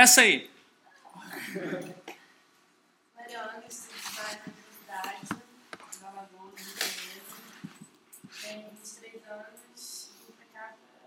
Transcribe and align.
Essa 0.00 0.22
aí. 0.22 0.50
Mariana, 3.14 3.52
universidade, 3.58 4.40
de 5.28 6.04
Alagoas, 6.06 6.62
Rio. 6.62 7.22
Tenho 8.40 8.70
23 8.70 9.28
anos 9.28 10.08
e 10.08 10.22
vim 10.24 10.32
pra 10.32 10.46
cá 10.54 10.72
pra. 10.72 11.04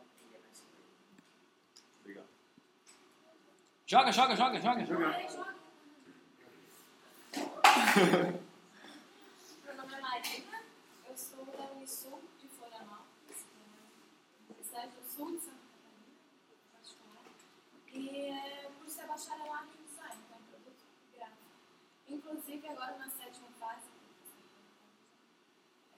Legal. 2.06 2.26
Joga, 3.88 4.12
joga, 4.12 4.36
joga, 4.36 4.60
joga. 4.60 4.86
Ai, 5.10 5.26
joga. 5.34 5.56
Meu 9.66 9.76
nome 9.76 9.96
é 9.96 10.02
Marina, 10.02 10.62
eu 11.10 11.18
sou 11.18 11.44
da 11.46 11.64
Unisul 11.72 12.22
de 12.40 12.48
Florianópolis, 12.48 13.44
na 13.58 14.50
Universidade 14.50 14.92
do 14.92 15.04
Sul 15.10 15.32
de 15.32 15.40
Santa 15.40 15.58
Catarina, 15.74 16.14
particular. 16.72 17.26
E 17.92 18.64
é, 19.14 19.18
ser 19.18 19.30
bacharelado 19.30 19.70
em 19.74 19.84
design, 19.86 20.22
então 20.26 20.40
produto 20.50 20.84
gráfico. 21.14 21.38
Inclusive 22.08 22.68
agora 22.68 22.98
na 22.98 23.10
sétima 23.10 23.48
fase 23.60 23.88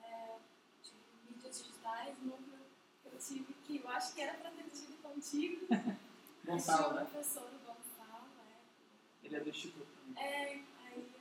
é, 0.02 0.36
de 0.82 0.92
mídias 1.30 1.62
digitais, 1.62 2.16
núcleo 2.22 2.60
que 3.02 3.08
eu 3.08 3.18
tive 3.18 3.52
que 3.64 3.76
eu 3.78 3.88
acho 3.88 4.14
que 4.14 4.20
era 4.20 4.34
para 4.38 4.50
ter 4.50 4.64
tido 4.70 5.02
contigo. 5.02 5.66
Gonçalo, 6.44 6.92
o 6.92 6.94
né? 6.94 7.04
professor 7.06 7.50
Gonçalo, 7.64 8.26
é, 8.48 9.26
Ele 9.26 9.36
é 9.36 9.40
do 9.40 9.48
Instituto. 9.48 9.86
também. 10.06 10.22
é, 10.22 10.62
aí 10.86 11.12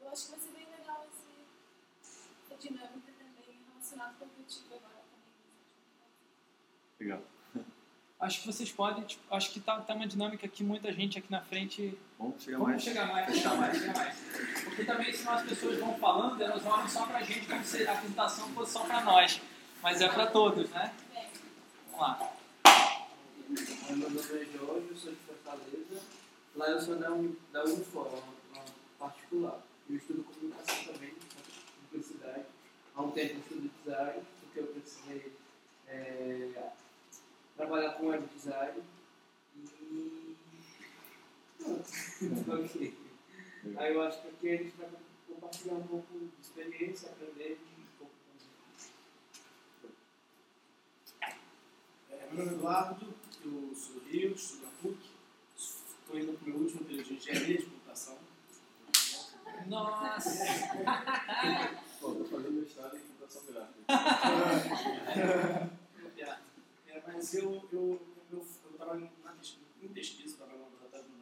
eu 0.00 0.08
acho 0.08 0.24
que 0.24 0.30
vai 0.30 0.40
ser 0.40 0.52
bem 0.52 0.66
legal 0.70 1.06
esse, 1.06 1.44
essa 2.46 2.56
dinâmica 2.56 3.12
também 3.12 3.60
relacionada 3.68 4.14
com 4.18 4.24
o 4.24 4.28
que 4.30 4.40
eu 4.40 4.46
tive 4.46 4.74
agora 4.76 4.94
também. 4.94 5.34
Legal. 7.00 7.22
Acho 8.20 8.40
que 8.42 8.46
vocês 8.52 8.70
podem, 8.70 9.02
tipo, 9.04 9.22
acho 9.34 9.50
que 9.50 9.60
tá, 9.60 9.80
tá 9.80 9.94
uma 9.94 10.06
dinâmica 10.06 10.46
que 10.46 10.62
muita 10.62 10.92
gente 10.92 11.18
aqui 11.18 11.30
na 11.30 11.40
frente. 11.40 11.96
Vamos 12.18 12.42
chegar 12.42 12.58
Vamos 12.58 12.72
mais. 12.72 12.82
chegar 12.82 13.06
mais, 13.06 13.26
Fechar 13.34 13.56
mais, 13.56 13.78
chegar 13.78 13.94
mais. 13.96 14.18
Porque 14.64 14.84
também, 14.84 15.12
senão 15.12 15.32
as 15.32 15.42
pessoas 15.48 15.78
vão 15.78 15.98
falando, 15.98 16.40
elas 16.42 16.64
olham 16.66 16.88
só 16.88 17.06
pra 17.06 17.22
gente 17.22 17.46
como 17.46 17.64
se 17.64 17.86
a 17.86 17.92
apresentação 17.92 18.48
fosse 18.50 18.72
só 18.72 18.80
pra 18.84 19.00
nós. 19.02 19.40
Mas 19.82 20.02
é 20.02 20.08
pra 20.08 20.26
todos, 20.26 20.68
né? 20.68 20.92
Vamos 21.92 22.00
lá. 22.00 22.32
Meu 23.88 23.96
nome 23.96 24.18
é 24.18 24.22
Jorge, 24.22 24.86
eu 24.90 24.96
sou 24.96 25.12
de 25.12 25.18
Fortaleza. 25.26 26.02
Lá 26.54 26.66
eu 26.68 26.80
sou 26.80 26.96
da, 26.96 27.10
Uni- 27.12 27.38
da 27.52 27.64
Unifor, 27.64 28.06
uma, 28.08 28.22
uma 28.62 28.64
particular. 28.98 29.58
Eu 29.88 29.96
estudo 29.96 30.22
comunicação 30.24 30.92
também, 30.92 31.14
publicidade. 31.90 32.44
Há 32.94 33.02
um 33.02 33.10
tempo 33.12 33.32
eu 33.34 33.38
estudo 33.40 33.70
design, 33.82 34.22
porque 34.42 34.60
eu 34.60 34.66
precisei 34.66 35.32
é, 35.88 36.48
trabalhar 37.60 37.92
com 37.92 38.06
web 38.06 38.26
design. 38.34 38.82
E. 39.54 40.36
Pronto. 42.44 42.78
Aí 43.76 43.94
eu 43.94 44.02
acho 44.02 44.22
que 44.22 44.28
aqui 44.28 44.50
a 44.50 44.56
gente 44.56 44.76
vai 44.78 44.88
compartilhar 45.28 45.74
um 45.74 45.86
pouco 45.86 46.18
de 46.18 46.30
experiência, 46.40 47.10
aprender 47.10 47.60
e 47.60 47.80
um 47.80 47.86
pouco 47.98 48.14
É, 52.10 52.28
meu 52.32 52.46
nome 52.46 52.50
é 52.50 52.54
Eduardo, 52.54 53.14
eu 53.44 53.74
sou 53.74 53.94
do 53.96 54.08
Rio, 54.08 54.32
estudo 54.32 54.62
na 54.62 54.70
PUC. 54.82 55.10
Estou 55.56 56.18
indo 56.18 56.32
para 56.32 56.46
o 56.46 56.48
meu 56.50 56.62
último 56.62 56.84
período 56.84 57.08
de 57.08 57.14
engenharia 57.14 57.58
de 57.58 57.64
computação. 57.64 58.18
Nossa! 59.66 60.46
Pô, 62.00 62.14
tô 62.14 62.24
fazendo 62.24 62.52
mestrado 62.52 62.96
em 62.96 63.00
computação 63.00 63.42
gráfica. 63.52 63.84
É, 67.06 67.12
mas 67.12 67.34
eu, 67.34 67.68
eu, 67.72 68.00
eu, 68.30 68.46
eu 68.64 68.72
trabalho 68.76 69.10
na 69.24 69.32
pesquisa, 69.32 69.66
em 69.82 69.88
pesquisa, 69.88 70.36
trabalho 70.36 70.58
no 70.58 70.64
laboratório 70.64 71.06
do. 71.06 71.20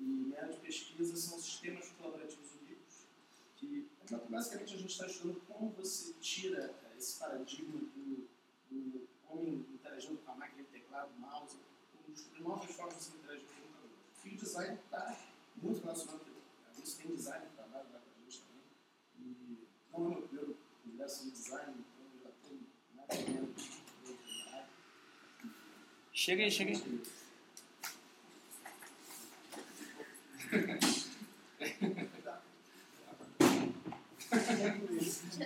E 0.00 0.02
minha 0.02 0.40
área 0.40 0.52
de 0.52 0.60
pesquisa 0.60 1.14
são 1.14 1.38
sistemas 1.38 1.90
colaborativos 1.90 2.48
únicos, 2.62 3.06
que 3.56 3.86
basicamente 4.30 4.74
a 4.74 4.78
gente 4.78 4.90
está 4.90 5.06
estudando 5.06 5.40
como 5.46 5.70
você 5.72 6.14
tira 6.14 6.74
eh, 6.84 6.96
esse 6.96 7.18
paradigma 7.18 7.78
do, 7.78 8.26
do 8.70 9.08
homem 9.28 9.66
interagindo 9.74 10.16
com 10.24 10.32
a 10.32 10.36
máquina 10.36 10.66
teclado, 10.72 11.10
mouse, 11.18 11.58
construir 12.06 12.42
novas 12.42 12.70
formas 12.70 13.10
de 13.10 13.18
interagir 13.18 13.46
com 13.46 13.52
o 13.52 13.62
computador. 13.62 13.90
E 14.24 14.28
o 14.30 14.36
design 14.38 14.78
está 14.82 15.20
muito 15.56 15.82
relacionado 15.82 16.22
a 16.24 16.80
isso. 16.80 16.96
Tem 16.96 17.14
design 17.14 17.46
que 17.46 17.56
trabalha 17.56 17.84
lá 17.92 18.00
com 18.00 18.20
a 18.20 18.24
gente 18.24 18.42
também. 18.42 18.64
E 19.18 19.68
não 19.92 20.04
é 20.04 20.08
o 20.08 20.10
meu 20.12 20.22
primeiro 20.22 20.56
universo 20.86 21.24
de 21.24 21.30
design, 21.32 21.72
então 21.72 22.06
eu 22.14 22.22
já 22.22 22.30
tenho 22.42 22.66
mais 22.96 23.20
ou 23.20 23.34
menos. 23.34 23.79
Chega 26.22 26.42
aí, 26.42 26.50
chega 26.50 26.72
aí. 26.72 27.02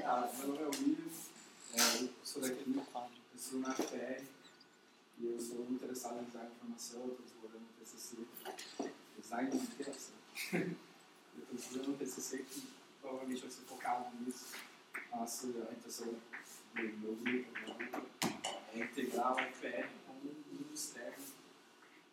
Ah, 0.04 0.32
meu 0.36 0.48
nome 0.48 0.58
é 0.58 0.66
Williams, 0.66 1.30
é, 1.74 2.02
eu 2.02 2.10
sou 2.24 2.42
daqui 2.42 2.64
do 2.64 2.80
eu 2.80 3.38
sou 3.38 3.60
na 3.60 3.72
FPR 3.72 4.24
e 5.20 5.26
eu 5.26 5.40
sou 5.40 5.64
interessado 5.70 6.20
em 6.20 6.24
design 6.24 6.48
de 6.48 6.56
informação, 6.56 7.00
eu 7.02 7.06
estou 7.06 7.24
desenvolvendo 7.24 7.62
um 7.62 7.84
TCC, 7.84 8.16
design 9.16 9.50
de 9.52 9.56
interação. 9.58 10.14
eu 10.54 10.58
estou 11.38 11.54
desenvolvendo 11.54 11.94
um 11.94 11.98
TCC 11.98 12.38
que 12.38 12.68
provavelmente 13.00 13.42
vai 13.42 13.50
ser 13.52 13.62
focado 13.62 14.10
nisso, 14.24 14.46
faço 15.08 15.54
a 15.70 15.72
intenção 15.72 16.08
do 16.74 16.82
meu 16.82 17.14
grupo, 17.14 17.48
é 18.74 18.78
integrar 18.80 19.34
o 19.34 19.54
FPR 19.54 20.03
um 20.54 20.62
mundo 20.62 20.74
externo, 20.74 21.24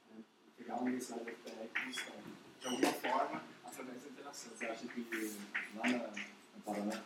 né, 0.10 0.24
integrar 0.54 0.78
a 0.78 0.82
universidade 0.82 1.26
da 1.26 1.32
FPR 1.32 1.70
como 1.74 1.90
externo, 1.90 2.38
de 2.60 2.68
alguma 2.68 2.94
forma, 2.94 3.44
através 3.66 4.02
da 4.02 4.10
interação. 4.10 4.52
Você 4.52 4.66
acha 4.66 4.88
que 4.88 5.38
lá 5.76 5.88
na, 5.88 5.98
no 6.08 6.62
Paraná, 6.66 7.04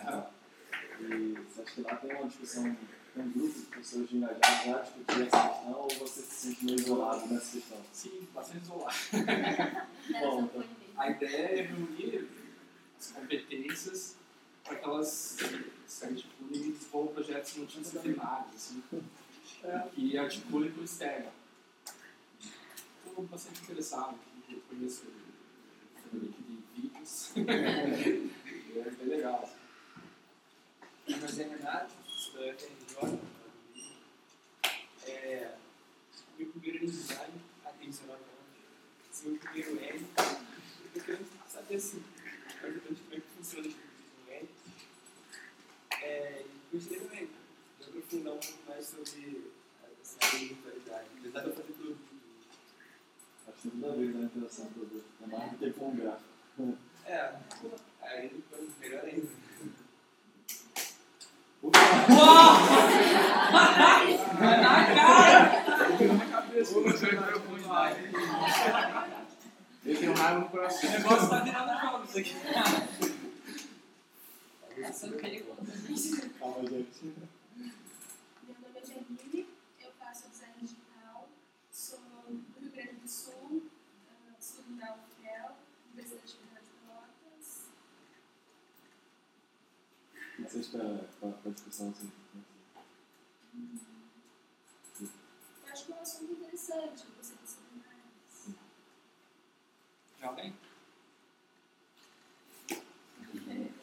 ah, 0.00 0.30
e 1.00 1.34
você 1.48 1.62
acha 1.62 1.74
que 1.74 1.80
lá 1.82 1.96
tem 1.96 2.14
uma 2.14 2.28
discussão, 2.28 2.76
tem 3.14 3.22
um 3.24 3.30
grupo 3.30 3.60
de 3.60 3.66
pessoas 3.66 4.08
de 4.08 4.16
engajadas 4.16 4.64
já 4.64 4.78
discutir 4.78 5.22
essa 5.22 5.48
questão 5.48 5.72
ou 5.72 5.88
você 5.90 6.22
se 6.22 6.34
sente 6.34 6.64
meio 6.64 6.80
isolado 6.80 7.26
nessa 7.26 7.52
questão? 7.52 7.78
Sim, 7.92 8.28
bastante 8.34 8.62
isolado. 8.62 8.96
Bom, 10.20 10.42
então. 10.44 10.64
A 10.96 11.10
ideia 11.10 11.60
é 11.60 11.62
reunir 11.62 12.28
as 12.98 13.10
competências 13.10 14.16
para 14.62 14.76
que 14.76 14.84
elas 14.84 15.36
se 15.86 16.04
articulem 16.04 16.68
e 16.68 16.72
desenvolvam 16.72 17.14
projetos 17.14 17.56
multidisciplinares, 17.56 18.54
assim, 18.54 18.82
que 19.94 20.18
articulem 20.18 20.70
para 20.72 20.80
o 20.80 20.84
externo. 20.84 21.32
Estou 23.06 23.24
bastante 23.24 23.62
interessado, 23.62 24.18
eu 24.48 24.60
conheço 24.68 25.04
o 26.12 26.18
de 26.18 26.62
vídeos, 26.74 27.32
e 27.36 27.40
é 28.78 28.90
bem 28.90 29.08
legal. 29.08 29.50
nome 31.08 31.24
é 31.24 31.86
sou 32.06 32.40
da 32.40 32.54
FRJ. 32.54 33.18
É, 35.06 35.54
meu 36.38 36.46
primeiro 36.48 36.86
design, 36.86 37.32
há 37.64 37.70
19 37.70 38.12
anos. 38.12 38.22
Esse 39.10 39.28
meu 39.28 39.38
primeiro 39.38 39.78
L. 39.78 40.06
Eu 40.06 40.92
tô 40.94 41.00
querendo 41.00 41.26
saber 41.48 41.76
assim, 41.76 42.02
como 42.60 42.74
é 43.12 43.16
que 43.16 43.26
funciona 43.36 43.68
no 43.68 44.32
L. 44.32 44.48
É, 46.02 46.44
e 46.44 46.76
gostei 46.76 47.00
também 47.00 47.26
de 47.26 47.41
aprofundar 48.12 48.34
um 48.34 48.38
pouco 48.38 48.58
mais 48.68 48.86
sobre 48.86 49.50
essa 50.02 50.36
virtualidade. 50.36 51.06
Apesar 51.18 51.40
de 51.40 51.46
eu 51.46 51.54
fazer 51.54 51.72
tudo. 51.72 51.96
acho 53.48 53.62
que 53.62 53.70
toda 53.70 53.96
vez 53.96 54.14
na 54.14 54.20
interação 54.22 54.64
do 54.66 54.70
produto, 54.72 55.04
é 55.22 55.26
mais 55.26 55.50
do 55.52 55.56
que 55.58 55.70
com 55.72 55.88
o 55.88 55.92
gráfico. 55.92 56.78
É, 57.06 57.32
aí 58.02 58.28
depois 58.28 58.70
melhor 58.80 59.04
ainda. 59.04 59.28
Na 64.40 64.94
cara! 64.94 65.62
Na 66.18 66.26
cabeça, 66.26 66.74
não. 66.74 66.82
Eu 69.84 69.98
tenho 69.98 70.14
raiva 70.14 70.40
no 70.40 70.48
coração. 70.48 70.88
O 70.88 70.92
negócio 70.92 71.28
tá 71.28 71.40
virando 71.40 71.80
jogo 71.80 72.04
isso 72.04 72.18
aqui. 72.18 72.34
Essa 74.80 75.06
não 75.06 75.18
pegou. 75.18 75.56
Calma, 76.38 76.68
gente. 76.68 77.12
vocês 90.52 90.68
para, 90.68 90.84
para, 91.18 91.50
a 91.50 91.52
discussão? 91.54 91.88
Assim? 91.88 92.12
Eu 95.00 95.72
acho 95.72 95.86
que 95.86 95.92
é 95.92 95.94
um 95.94 96.00
assunto 96.00 96.32
interessante, 96.32 97.06
você 97.16 97.34
receber 97.40 97.86
mais. 97.86 98.54
Já 100.20 100.28
alguém? 100.28 100.54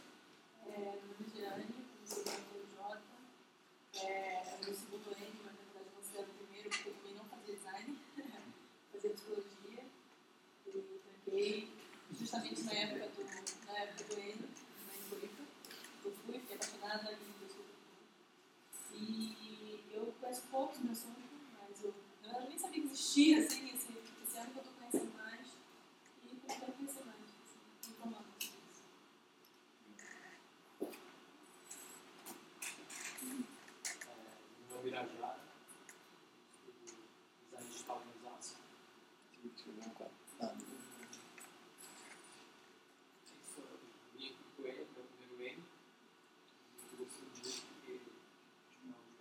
justamente 12.20 12.62
na 12.64 12.74
época 12.74 13.08
do, 13.08 13.24
na 13.66 13.80
época 13.80 14.04
do 14.04 14.39
e 18.92 19.86
eu 19.94 20.12
conheço 20.20 20.42
poucos 20.50 20.80
meus 20.80 20.98
sonhos, 20.98 21.18
mas 21.54 21.84
eu, 21.84 21.94
eu 22.24 22.50
nem 22.50 22.58
sabia 22.58 22.82
que 22.82 22.88
existia 22.88 23.40
assim, 23.40 23.70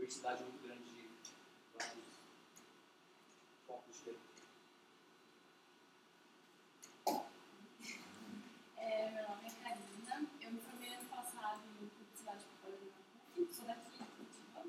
diversidade 0.09 0.43
muito 0.43 0.67
grande 0.67 0.85
de 0.85 1.09
vários 1.77 2.05
focos 3.67 3.95
diferentes. 3.95 4.25
É, 8.79 9.11
meu 9.11 9.29
nome 9.29 9.47
é 9.47 9.51
Karina. 9.63 10.27
Eu 10.41 10.51
me 10.53 10.61
formei 10.61 10.95
ano 10.95 11.09
passado 11.11 11.61
em 11.83 11.89
Publicidade 11.89 12.41
e 12.41 12.47
Propaganda 12.57 12.87
na 12.89 13.21
PUC, 13.35 13.55
sou 13.55 13.67
daqui 13.67 13.91
de 13.91 13.99
Curitiba. 13.99 14.65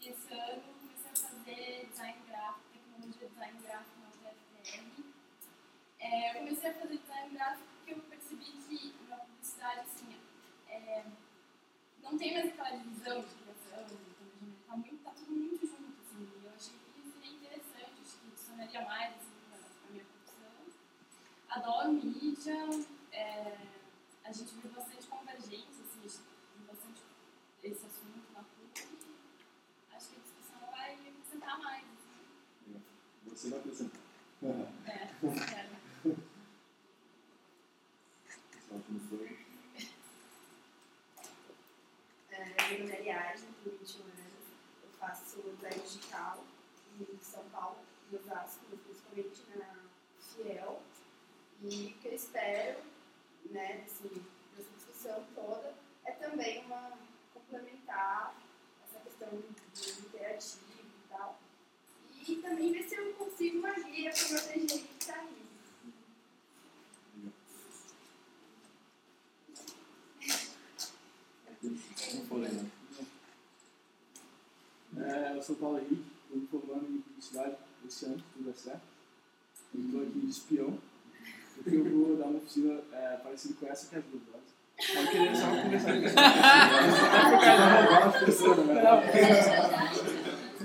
E 0.00 0.08
esse 0.08 0.32
ano 0.32 0.62
comecei 0.80 1.10
a 1.10 1.14
fazer 1.14 1.86
design 1.90 2.18
gráfico, 2.26 2.64
tecnologia 2.72 3.28
de 3.28 3.34
design 3.34 3.62
gráfico 3.62 4.00
na 4.00 4.08
UFRN. 4.30 5.04
É, 6.00 6.30
eu 6.30 6.34
comecei 6.38 6.70
a 6.70 6.74
fazer 6.74 6.96
design 6.98 7.34
gráfico 7.34 7.68
porque 7.76 7.92
eu 7.92 7.98
percebi 8.04 8.44
que 8.44 8.94
na 9.10 9.16
publicidade, 9.18 9.80
assim, 9.80 10.16
é, 10.68 11.04
não 12.02 12.16
tem 12.18 12.32
mais 12.32 12.46
aquela 12.48 12.70
divisão 12.76 13.20
de 13.20 13.34
criação, 13.34 13.84
de 13.84 13.94
planejamento, 13.96 14.66
tá, 14.66 14.76
muito, 14.76 15.02
tá 15.04 15.10
tudo 15.12 15.30
muito 15.32 15.66
junto, 15.66 16.00
assim. 16.00 16.28
E 16.40 16.44
eu 16.44 16.50
achei 16.54 16.74
que 16.74 17.10
seria 17.12 17.32
interessante, 17.32 18.00
acho 18.02 18.18
que 18.18 18.26
adicionaria 18.28 18.82
mais, 18.84 19.14
assim, 19.14 19.36
pra, 19.48 19.58
pra 19.58 19.90
minha 19.90 20.04
profissão. 20.04 20.52
Adoro 21.48 21.92
mídia, 21.92 22.56
é, 23.12 23.56
a 24.24 24.32
gente 24.32 24.54
viu 24.54 24.70
bastante 24.72 25.06
convergência, 25.06 25.82
assim, 25.82 26.00
a 26.04 26.08
gente 26.08 26.20
viu 26.56 26.66
bastante 26.66 27.02
esse 27.62 27.86
assunto 27.86 28.32
na 28.34 28.42
PUC 28.42 28.80
e 28.82 29.96
acho 29.96 30.08
que 30.10 30.16
a 30.16 30.20
discussão 30.20 30.70
vai 30.70 30.94
acrescentar 30.94 31.58
mais. 31.58 31.84
Assim. 31.84 32.82
Você 33.26 33.48
vai 33.50 33.58
apresentar. 33.60 34.00
É, 34.42 35.08
espero. 35.32 35.74
Pessoal, 38.52 38.80
como 38.86 39.00
foi? 39.08 39.44
É, 42.30 42.44
meu 42.68 42.80
nome 42.80 42.90
é 42.90 42.96
Ariadne, 42.96 43.46
tenho 43.62 43.78
21 43.78 44.02
anos. 44.02 44.44
Eu 44.82 44.90
faço 44.98 45.40
design 45.42 45.80
digital 45.82 46.44
em 47.00 47.18
São 47.22 47.44
Paulo, 47.50 47.78
em 48.12 48.16
Osasco, 48.16 48.64
principalmente 48.84 49.42
na 49.56 49.76
Fiel. 50.20 50.82
E 51.62 51.86
o 51.86 52.00
que 52.00 52.08
eu 52.08 52.14
espero, 52.14 52.80
né, 53.50 53.84
assim, 53.86 54.24
dessa 54.56 54.70
discussão 54.76 55.24
toda, 55.34 55.74
é 56.04 56.12
também 56.12 56.64
uma 56.66 56.98
complementar 57.32 58.34
essa 58.84 58.98
questão 59.00 59.28
do 59.30 60.06
interativo 60.06 60.64
e 60.82 61.08
tal. 61.08 61.38
E 62.26 62.36
também 62.36 62.72
ver 62.72 62.82
se 62.88 62.94
eu 62.96 63.14
consigo 63.14 63.58
uma 63.58 63.74
guia 63.74 64.10
para 64.10 64.28
proteger 64.40 64.82
que 64.82 64.94
está 64.98 65.14
aí. 65.20 65.44
Como 72.10 72.26
foi, 72.26 72.48
né? 72.48 72.70
É, 75.44 75.46
eu 75.46 75.46
sou 75.46 75.56
o 75.56 75.58
Paulo 75.58 75.78
Henrique, 75.78 76.04
estou 76.24 76.38
me 76.38 76.46
formando 76.46 76.86
em 76.90 76.98
publicidade 77.02 77.54
esse 77.86 78.06
ano, 78.06 78.16
se 78.18 78.24
tudo 78.32 78.46
der 78.46 78.54
certo. 78.54 78.80
Estou 79.74 80.00
aqui 80.02 80.20
de 80.20 80.30
espião, 80.30 80.78
porque 81.54 81.76
eu 81.76 81.84
vou 81.84 82.16
dar 82.16 82.26
uma 82.26 82.38
oficina 82.38 82.80
é, 82.92 83.16
parecida 83.22 83.54
com 83.60 83.66
essa 83.66 83.88
que 83.88 83.96
é 83.96 83.98
as 83.98 84.04
duas. 84.06 84.24
Eu 84.94 85.06
queria 85.10 85.34
só 85.34 85.46
conversar 85.62 85.92
com 85.92 86.00
você. 86.00 86.14
Não, 88.48 88.64
né? 88.64 88.82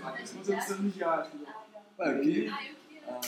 Mas 0.02 0.34
eu 0.34 0.40
estou 0.40 0.56
precisando 0.56 0.94
de 0.94 1.04
arte. 1.04 1.36
né? 1.36 1.54
Ah, 3.08 3.22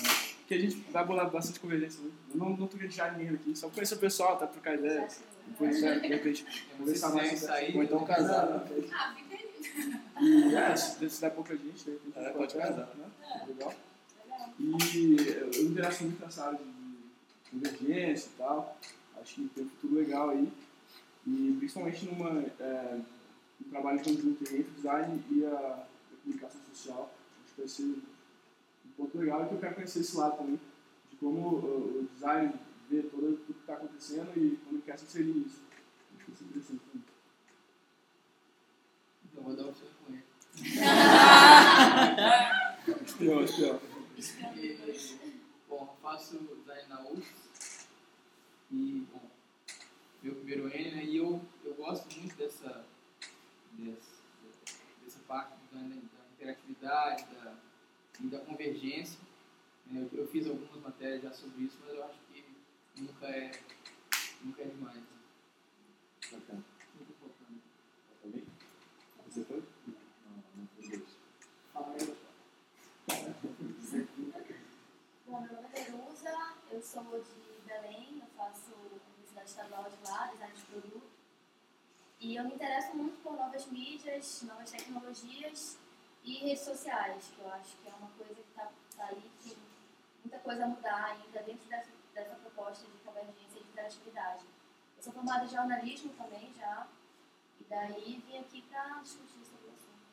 que 0.48 0.54
a 0.54 0.60
gente 0.60 0.78
vai 0.92 1.06
bolar 1.06 1.30
bastante 1.30 1.60
convergência. 1.60 2.02
Né? 2.04 2.12
Eu 2.34 2.40
não, 2.40 2.50
não 2.52 2.68
tô 2.68 2.78
querendo 2.78 3.18
ninguém 3.18 3.36
aqui, 3.36 3.56
só 3.56 3.70
conhecer 3.70 3.96
o 3.96 4.00
pessoal, 4.00 4.38
tá? 4.38 4.48
Trocar 4.48 4.76
ideia. 4.76 5.08
Depois, 5.48 5.82
né, 5.82 6.00
de 6.00 6.08
repente, 6.08 6.46
conversar 6.78 7.10
mais 7.14 7.44
Ou 7.76 7.84
então 7.84 8.06
casar. 8.06 8.48
Né? 8.48 8.64
Ah, 8.94 9.14
fica 9.18 9.36
aí. 9.36 9.41
E 10.22 10.56
é, 10.56 10.76
se, 10.76 11.10
se 11.10 11.22
der 11.22 11.32
pouca 11.32 11.56
gente, 11.56 11.84
de 11.84 11.92
repente, 11.92 12.18
a 12.18 12.22
gente 12.22 12.30
É, 12.30 12.38
pode 12.38 12.56
casar. 12.56 12.90
Né? 12.96 13.12
Legal. 13.48 13.74
Legal. 14.20 14.50
E 14.60 15.18
eu 15.28 15.64
me 15.64 15.70
interesso 15.70 16.04
muito 16.04 16.22
nessa 16.22 16.46
área 16.46 16.60
de 16.60 17.52
convergência 17.52 18.30
e 18.30 18.38
tal. 18.38 18.78
Acho 19.22 19.36
que 19.36 19.50
tem 19.50 19.64
um 19.64 19.70
futuro 19.70 19.96
legal 19.96 20.30
aí. 20.30 20.52
E 21.28 21.56
principalmente 21.60 22.06
numa, 22.06 22.44
é, 22.60 23.00
um 23.66 23.70
trabalho 23.70 24.04
conjunto 24.04 24.42
entre 24.44 24.62
o 24.62 24.64
design 24.76 25.24
e 25.30 25.46
a, 25.46 25.50
a 25.50 25.86
comunicação 26.24 26.62
social. 26.74 27.14
Acho 27.44 27.54
que 27.54 27.62
vai 27.62 27.68
ser 27.68 27.84
um 27.84 28.02
ponto 28.98 29.18
legal 29.18 29.46
e 29.46 29.48
que 29.48 29.54
eu 29.56 29.60
quero 29.60 29.76
conhecer 29.76 30.00
esse 30.00 30.18
lado 30.18 30.38
também, 30.38 30.60
de 31.10 31.16
como 31.18 31.58
uh, 31.58 32.00
o 32.02 32.08
design 32.14 32.54
vê 32.90 33.04
todo, 33.04 33.38
tudo 33.38 33.54
que 33.54 33.60
está 33.60 33.74
acontecendo 33.74 34.32
e 34.36 34.58
como 34.58 34.78
ele 34.78 34.84
quer 34.86 34.98
se 34.98 35.06
inserir 35.06 35.34
nisso. 35.34 35.60
Acho 36.16 36.26
que 36.26 36.32
vai 36.32 36.38
ser 36.38 36.44
interessante 36.46 36.82
também. 36.92 37.01
Então, 39.42 39.56
vou 39.56 39.56
dar 39.56 39.64
um 39.64 39.74
sonho 39.74 39.92
com 40.06 40.14
ele. 40.14 40.24
Espião, 43.06 43.44
espião. 43.44 43.82
E, 44.56 45.40
bom, 45.68 45.82
eu 45.82 45.98
faço 46.02 46.38
design 46.38 46.88
na 46.90 47.02
UFS 47.10 47.88
e, 48.72 49.08
bom, 49.12 49.30
meu 50.22 50.36
primeiro 50.36 50.68
N, 50.68 50.92
né, 50.92 51.04
e 51.06 51.18
eu, 51.18 51.42
eu 51.66 51.74
gosto 51.74 52.16
muito 52.20 52.36
dessa, 52.36 52.86
dessa, 53.74 54.22
dessa 55.04 55.20
parte 55.28 55.56
do 55.56 55.68
design 55.68 55.90
da, 55.90 56.20
da 56.20 56.30
interatividade 56.34 57.26
da, 57.34 57.56
e 58.20 58.28
da 58.28 58.40
convergência. 58.42 59.20
né, 59.88 60.08
eu, 60.14 60.20
eu 60.20 60.28
fiz 60.28 60.48
algumas 60.48 60.82
matérias 60.84 61.24
já 61.24 61.34
sobre 61.34 61.64
isso, 61.64 61.80
mas 61.84 61.96
eu 61.96 62.04
acho 62.06 62.20
que 62.32 62.46
nunca 63.02 63.26
é, 63.26 63.52
nunca 64.44 64.62
é 64.62 64.66
demais. 64.66 64.98
né. 64.98 65.04
bacana. 66.32 66.64
Nunca 67.00 67.14
faltando. 67.20 67.62
Tá 68.22 68.30
bem? 68.30 68.46
Bom, 75.26 75.42
meu 75.42 75.54
nome 75.54 75.68
é 75.74 75.82
Verusa, 75.84 76.54
eu 76.70 76.82
sou 76.84 77.04
de 77.04 77.62
Belém, 77.66 78.22
eu 78.22 78.28
faço 78.38 78.72
Universidade 78.72 79.50
Estadual 79.50 79.90
de 79.90 79.98
lá, 80.08 80.28
design 80.28 80.54
de 80.54 80.62
produto. 80.64 81.10
E 82.20 82.36
eu 82.36 82.44
me 82.44 82.54
interesso 82.54 82.96
muito 82.96 83.20
por 83.24 83.36
novas 83.36 83.66
mídias, 83.66 84.44
novas 84.44 84.70
tecnologias 84.70 85.80
e 86.24 86.38
redes 86.38 86.62
sociais, 86.64 87.32
que 87.36 87.42
eu 87.42 87.52
acho 87.52 87.78
que 87.78 87.90
é 87.90 87.94
uma 87.94 88.12
coisa 88.12 88.36
que 88.36 88.42
está 88.42 88.70
tá 88.96 89.06
aí, 89.08 89.32
tem 89.44 89.58
muita 90.24 90.38
coisa 90.40 90.66
a 90.66 90.68
mudar 90.68 91.06
ainda 91.06 91.42
dentro 91.42 91.68
dessa, 91.68 91.90
dessa 92.14 92.36
proposta 92.36 92.86
de 92.86 92.98
convergência 93.00 93.58
e 93.58 93.64
de 93.64 93.70
interatividade. 93.70 94.46
Eu 94.98 95.04
sou 95.04 95.14
formada 95.14 95.46
em 95.46 95.50
jornalismo 95.50 96.14
também 96.14 96.54
já, 96.54 96.88
daí 97.72 98.22
vim 98.28 98.38
aqui 98.38 98.62
para 98.64 99.00
discutir 99.02 99.46
sobre 99.46 99.68
o 99.68 99.72
assunto. 99.72 100.12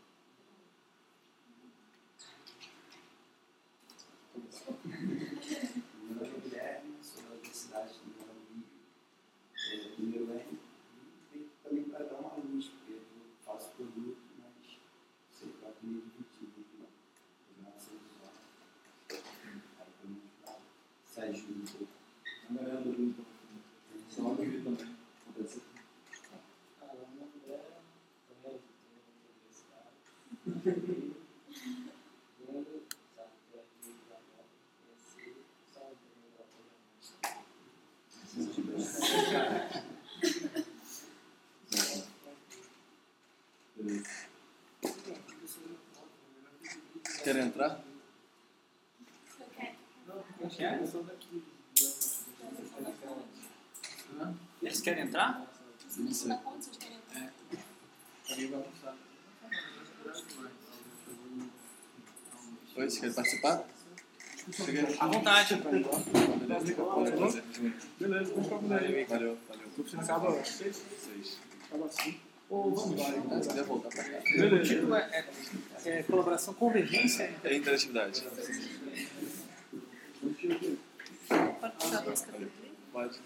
Meu 6.04 6.14
nome 6.14 6.36
é 6.36 6.40
Guilherme, 6.40 6.94
sou 7.02 7.22
da 7.24 7.30
Universidade 7.30 7.94
de 7.94 7.98
Morumbi, 8.16 8.64
é, 9.56 9.76
primeiro 9.88 10.30
N, 10.30 10.58
e 11.34 11.48
também 11.64 11.84
para 11.84 12.04
dar 12.04 12.20
uma 12.20 12.34
luz, 12.36 12.66
porque 12.68 12.92
eu 12.92 13.02
faço 13.44 13.70
produto, 13.72 14.22
mas 14.38 14.78
sei 15.32 15.48
que 15.48 15.58
vai 15.60 15.72
meio 15.82 16.02
divertido 16.02 16.60
aqui, 16.60 16.86
programação 17.56 17.94
visual. 17.98 18.34
Aí 19.80 19.90
pelo 20.00 20.12
menos 20.12 20.30
para 20.44 20.54
se 21.04 21.20
ajuda 21.22 21.58
um 21.58 21.66
pouco. 21.66 21.92
A 22.48 22.52
galera 22.54 22.80
do 22.82 22.92
grupo, 22.92 23.24
seu 24.08 24.22
nome 24.22 24.42
aqui 24.46 24.58
também. 24.62 24.96
Acontece. 25.28 25.60
Ah, 26.80 26.94
o 26.94 26.96
nome 27.18 27.38
dela 27.46 27.82
também 28.28 28.58
tem 28.58 28.88
uma 28.88 29.28
universidade. 29.28 29.96
Vendo, 30.46 30.48
sabe, 30.48 30.56
que 30.56 30.56
é 30.56 30.56
de 30.56 30.56
Israel, 30.56 30.56
conheci, 30.56 30.56
só 30.56 30.56
um 30.56 30.56
pouquinho 30.56 30.56
da 30.56 30.57
Beleza. 30.57 30.57
Quer 47.24 47.36
entrar? 47.36 47.82
Eles 54.62 54.80
querem 54.82 55.04
entrar? 55.04 55.46
Não 55.96 56.12
sei. 56.12 56.32
Onde 56.32 56.64
vocês 56.64 56.76
querem 56.76 56.98
entrar? 56.98 57.32
Alguém 58.28 58.50
vai 58.50 58.60
almoçar. 58.60 58.96
Oi, 62.78 62.88
você 62.90 63.00
quer 63.00 63.14
participar? 63.14 63.64
À 65.00 65.06
vontade. 65.08 65.54
Beleza. 65.56 67.42
Beleza, 67.98 68.30
vamos 68.32 68.44
ficar 68.46 68.58
por 68.58 68.72
aí. 68.72 69.04
Valeu, 69.04 69.38
valeu. 69.48 69.66
Oficina 69.78 70.02
acaba 70.02 70.28
às 70.40 70.48
seis, 70.48 70.82
Seis. 71.04 71.38
acaba 71.66 71.88
cinco. 71.90 72.20
Ou 72.48 72.74
vamos 72.74 73.00
Ah, 73.04 73.10
embora. 73.16 73.42
Se 73.42 73.48
quiser 73.48 73.64
voltar 73.64 73.88
pra 73.90 74.04
cá. 74.04 74.18
O 74.18 74.62
título 74.62 74.94
é, 74.94 75.26
é- 75.84 75.90
é 75.98 76.02
colaboração 76.04 76.54
convergência. 76.54 77.34
É 77.44 77.54
interatividade. 77.56 78.22
Pode 81.60 81.74
puxar 81.78 81.98
a 81.98 82.02
música 82.10 82.32
dele? 82.32 82.50
Pode, 82.92 83.18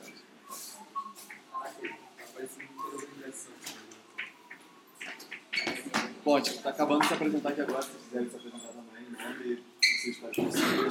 pode. 6.24 6.62
Tá 6.62 6.70
acabando 6.70 7.00
de 7.02 7.08
se 7.08 7.14
apresentar 7.14 7.48
aqui 7.50 7.60
agora, 7.60 7.82
se 7.82 7.90
quiserem 7.90 8.30
se 8.30 8.36
apresentar 8.36 8.81
também, 9.22 9.50
nome, 9.50 9.64
vocês 9.80 10.18
participam, 10.18 10.88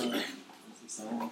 vocês 0.73 0.91
são. 0.91 1.31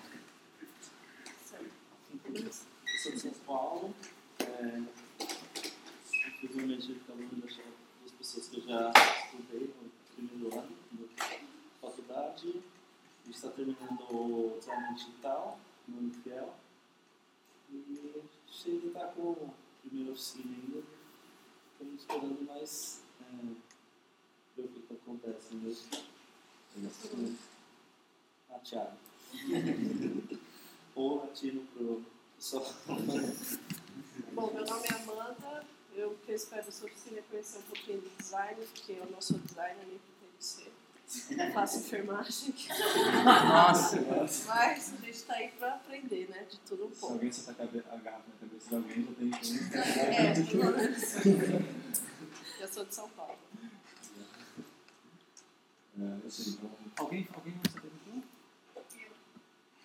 Eu 2.34 2.52
sou 2.98 3.12
de 3.14 3.20
São 3.20 3.32
Paulo. 3.46 3.96
É, 4.40 4.82
infelizmente, 6.44 7.00
acabamos 7.04 7.36
de 7.38 7.48
achar 7.48 7.64
pessoas 8.18 8.48
que 8.50 8.58
eu 8.58 8.64
já 8.64 8.92
estudei 9.26 9.74
no 9.82 9.90
primeiro 10.14 10.60
ano 10.60 10.76
da 11.18 11.90
faculdade. 11.90 12.62
A 13.22 13.26
gente 13.26 13.36
está 13.36 13.50
terminando 13.50 14.02
o 14.12 14.58
design 14.60 14.94
digital 14.96 15.60
no 15.88 16.00
Unifiel. 16.00 16.56
E 17.72 18.22
chega 18.48 18.88
estar 18.88 19.08
com 19.14 19.22
o 19.22 19.54
primeiro 19.82 20.12
oficina 20.12 20.54
ainda. 20.54 20.84
Estamos 21.72 22.02
esperando 22.02 22.46
mais 22.46 23.02
é, 23.22 23.26
ver 24.58 24.66
o 24.66 24.68
que 24.68 24.94
acontece 24.94 25.56
mesmo. 25.56 26.19
Ah, 28.50 28.60
Thiago. 28.64 28.92
Ou 30.96 31.24
atiro 31.24 31.62
pro 31.74 32.04
pessoal. 32.38 32.66
Bom, 34.34 34.54
meu 34.54 34.66
nome 34.66 34.88
é 34.88 34.94
Amanda. 34.96 35.64
Eu 35.96 36.12
participo 36.26 36.56
dessa 36.56 36.86
oficina 36.86 37.22
conhecer 37.30 37.58
um 37.60 37.62
pouquinho 37.64 38.02
de 38.02 38.10
design, 38.18 38.66
porque 38.74 38.92
eu 38.94 39.06
não 39.12 39.22
sou 39.22 39.38
designer 39.40 39.86
nem 39.88 39.98
pretendo 40.00 40.40
ser. 40.40 40.72
Eu 41.32 41.52
faço 41.54 41.80
enfermagem. 41.80 42.54
Nossa. 43.26 43.98
Mas 44.48 44.94
a 44.94 44.98
gente 44.98 45.10
está 45.10 45.34
aí 45.34 45.50
para 45.58 45.74
aprender, 45.76 46.30
né? 46.30 46.46
De 46.50 46.60
tudo 46.60 46.86
um 46.86 46.94
Se 46.94 47.00
pouco. 47.00 47.16
alguém 47.16 47.32
soltar 47.32 47.56
a 47.56 47.58
cabe- 47.68 47.84
a 47.92 47.96
garrafa 47.98 48.24
na 48.30 48.48
cabeça 48.48 48.70
de 48.70 48.76
alguém, 48.76 49.04
já 49.04 49.12
tem 49.14 49.32
É, 50.16 50.34
pelo 50.46 50.78
menos. 50.78 51.02
Eu 52.60 52.68
sou 52.68 52.86
de 52.86 52.94
São 52.96 53.10
Paulo. 53.10 53.19
Eu 56.00 56.06
então, 56.06 56.72
Alguém, 56.96 57.28
alguém 57.34 57.54
não 57.56 57.62
se 57.70 57.78
apresentou? 57.78 58.24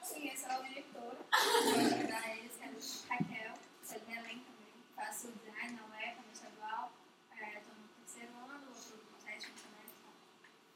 Sim, 0.01 0.29
eu 0.29 0.37
sou 0.37 0.51
a 0.51 0.63
diretora. 0.63 1.19
Vou 1.19 1.75
ajudar 1.75 2.37
eles, 2.37 2.55
que 2.55 2.63
é 2.63 2.69
a 2.69 3.17
Raquel. 3.17 3.55
Sou 3.83 3.99
de 3.99 4.05
Belém 4.07 4.39
também. 4.39 4.75
Faço 4.95 5.33
design 5.45 5.75
na 5.75 5.87
UECA, 5.87 6.23
no 6.25 6.33
estadual. 6.33 6.93
Estou 7.33 7.75
no 7.75 7.89
terceiro 7.99 8.33
ano, 8.49 8.69
outro 8.69 9.01
sétimo 9.25 9.55
semestre. 9.59 10.07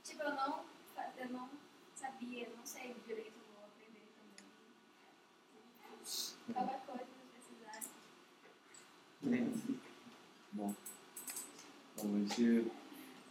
Tipo, 0.03 0.23
eu 0.25 0.35
não, 0.35 0.65
eu 1.19 1.29
não 1.29 1.49
sabia, 1.95 2.49
não 2.57 2.67
sei 2.67 2.97
direito, 3.07 3.39
vou 3.55 3.65
aprender 3.65 4.09
também. 4.19 4.43
Qualquer 6.53 6.81
coisa 6.85 7.05
que 7.05 7.15
precisar. 7.31 7.81
Bom. 10.53 10.75
Bom, 11.97 12.15
a 12.17 12.19
gente. 12.19 12.73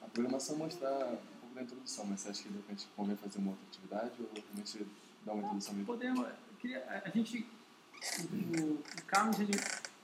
A 0.02 0.08
programação 0.08 0.56
mostra 0.56 0.88
pouco 0.90 1.37
da 1.58 1.64
introdução, 1.64 2.06
mas 2.06 2.22
você 2.22 2.30
acha 2.30 2.44
que 2.44 2.50
de 2.50 2.56
repente 2.56 2.88
convém 2.96 3.16
fazer 3.18 3.40
uma 3.40 3.52
outra 3.52 3.66
atividade 3.68 4.12
ou 4.20 4.30
realmente 4.34 4.88
dar 5.26 5.34
uma 5.34 5.44
introdução 5.44 5.74
mesmo? 5.74 5.88
Podemos. 5.88 6.28
queria- 6.62 7.02
a 7.04 7.10
gente. 7.10 7.46
O, 8.20 8.74
o 8.76 9.04
Carlos 9.08 9.40
ele 9.40 9.54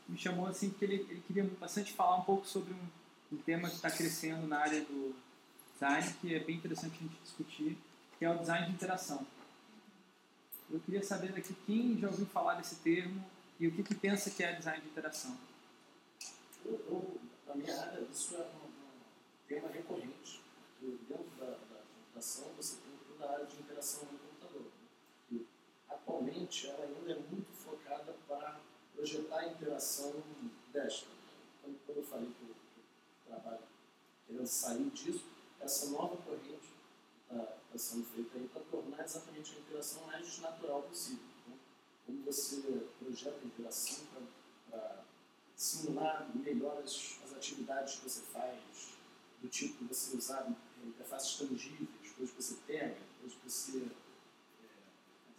me 0.09 0.17
chamou 0.17 0.47
assim 0.47 0.69
porque 0.71 0.85
ele, 0.85 0.95
ele 1.09 1.23
queria 1.27 1.43
bastante 1.59 1.93
falar 1.93 2.17
um 2.17 2.23
pouco 2.23 2.47
sobre 2.47 2.73
um, 2.73 2.87
um 3.35 3.37
tema 3.37 3.69
que 3.69 3.75
está 3.75 3.91
crescendo 3.91 4.47
na 4.47 4.59
área 4.59 4.81
do 4.81 5.15
design, 5.73 6.13
que 6.19 6.33
é 6.33 6.39
bem 6.39 6.55
interessante 6.57 6.95
a 6.95 7.03
gente 7.03 7.15
discutir, 7.23 7.77
que 8.17 8.25
é 8.25 8.29
o 8.31 8.37
design 8.39 8.65
de 8.67 8.73
interação. 8.73 9.25
Eu 10.71 10.79
queria 10.79 11.03
saber 11.03 11.31
daqui 11.33 11.53
quem 11.67 11.97
já 11.99 12.07
ouviu 12.07 12.25
falar 12.25 12.55
desse 12.55 12.75
termo 12.77 13.23
e 13.59 13.67
o 13.67 13.71
que, 13.71 13.83
que 13.83 13.93
pensa 13.93 14.31
que 14.31 14.43
é 14.43 14.53
design 14.53 14.81
de 14.81 14.87
interação. 14.87 15.37
Eu, 16.65 16.73
eu, 16.87 17.21
na 17.45 17.55
minha 17.55 17.79
área, 17.79 18.01
isso 18.11 18.35
é 18.35 18.39
um, 18.39 18.67
um 18.67 19.47
tema 19.47 19.67
recorrente. 19.69 20.41
Dentro 20.83 21.31
da, 21.39 21.45
da 21.45 21.81
computação, 21.95 22.51
você 22.57 22.75
tem 22.75 22.91
toda 23.07 23.25
a 23.25 23.33
área 23.35 23.45
de 23.45 23.55
interação 23.55 24.03
no 24.03 24.19
computador. 24.19 24.63
né? 25.31 25.45
Atualmente, 25.87 26.67
ela 26.67 26.83
ainda 26.83 27.11
é 27.13 27.19
muito 27.31 27.49
focada 27.53 28.13
para 28.27 28.59
projetar 28.93 29.39
a 29.39 29.47
interação 29.47 30.13
destra. 30.73 31.07
Quando, 31.61 31.79
quando 31.85 31.97
eu 31.99 32.03
falei 32.03 32.25
que 32.27 32.43
eu, 32.43 32.55
que 32.75 33.29
trabalho 33.29 33.63
querendo 34.27 34.45
sair 34.45 34.89
disso, 34.89 35.25
essa 35.61 35.85
nova 35.85 36.17
corrente 36.17 36.73
está 37.29 37.77
sendo 37.77 38.05
feita 38.05 38.37
aí 38.37 38.47
para 38.49 38.61
tornar 38.63 39.05
exatamente 39.05 39.55
a 39.55 39.59
interação 39.59 40.05
mais 40.05 40.39
natural 40.39 40.83
possível. 40.83 41.23
Então, 41.41 41.57
como 42.05 42.23
você 42.23 42.89
projeta 42.99 43.39
a 43.41 43.45
interação 43.45 44.03
para 44.69 45.05
simular 45.55 46.29
melhor 46.35 46.81
as, 46.83 47.19
as 47.23 47.33
atividades 47.33 47.95
que 47.95 48.09
você 48.09 48.21
faz, 48.21 48.59
do 49.41 49.47
tipo 49.49 49.83
de 49.83 49.93
você 49.93 50.15
usar 50.15 50.49
interfaces 50.87 51.35
tangíveis, 51.37 52.11
coisas 52.15 52.35
que 52.35 52.43
você 52.43 52.55
pega, 52.67 52.97
coisas 53.19 53.37
que 53.37 53.49
você. 53.49 53.87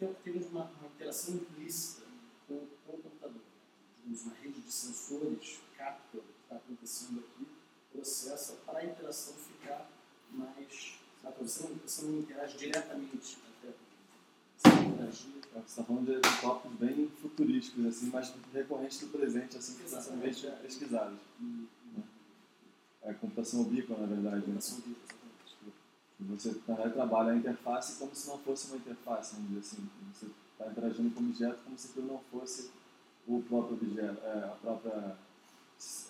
É, 0.01 0.05
até 0.05 0.13
temos 0.23 0.47
uma, 0.47 0.65
uma 0.65 0.87
interação 0.87 1.35
implícita 1.35 2.03
com, 2.47 2.65
com 2.85 2.93
o 2.93 3.01
computador. 3.01 3.41
Temos 4.03 4.21
uma 4.23 4.35
rede 4.35 4.61
de 4.61 4.71
sensores, 4.71 5.59
capta 5.77 6.17
o 6.17 6.21
que 6.21 6.41
está 6.43 6.55
acontecendo 6.55 7.19
aqui, 7.19 7.47
processa 7.91 8.53
para 8.65 8.79
a 8.79 8.85
interação 8.85 9.33
ficar 9.33 9.89
mais. 10.31 10.99
Sabe? 11.21 11.35
Você, 11.41 11.63
não, 11.63 11.75
você 11.75 12.05
não 12.05 12.19
interage 12.19 12.57
diretamente 12.57 13.37
até 13.37 13.55
está 15.65 15.83
falando 15.83 16.05
de 16.05 16.41
tópicos 16.41 16.77
bem 16.77 17.09
futurísticos, 17.21 17.85
assim, 17.85 18.09
mas 18.11 18.33
recorrentes 18.53 18.99
do 18.99 19.07
presente, 19.07 19.57
assim, 19.57 19.73
que 19.73 19.79
bem 19.79 19.87
Exatamente, 19.87 20.47
é. 20.47 20.51
pesquisados. 20.51 21.17
né? 21.39 22.03
É 23.03 23.13
computação 23.13 23.61
ubíqua, 23.61 23.97
na 23.97 24.05
verdade. 24.05 24.37
Né? 24.37 24.41
Computação 24.45 24.77
exatamente. 24.77 25.24
Você, 26.19 26.51
verdade, 26.65 26.93
trabalha 26.93 27.33
a 27.33 27.35
interface 27.35 27.99
como 27.99 28.15
se 28.15 28.27
não 28.27 28.37
fosse 28.39 28.67
uma 28.67 28.77
interface, 28.77 29.35
vamos 29.35 29.49
dizer 29.49 29.59
assim. 29.59 29.89
Você 30.13 30.27
está 30.51 30.71
interagindo 30.71 31.13
com 31.13 31.21
o 31.21 31.25
objeto 31.25 31.63
como 31.63 31.77
se 31.77 31.89
aquilo 31.89 32.07
não 32.07 32.19
fosse 32.31 32.71
o 33.27 33.41
próprio 33.41 33.75
objeto, 33.75 34.19
é, 34.23 34.43
a 34.45 34.55
própria... 34.61 35.17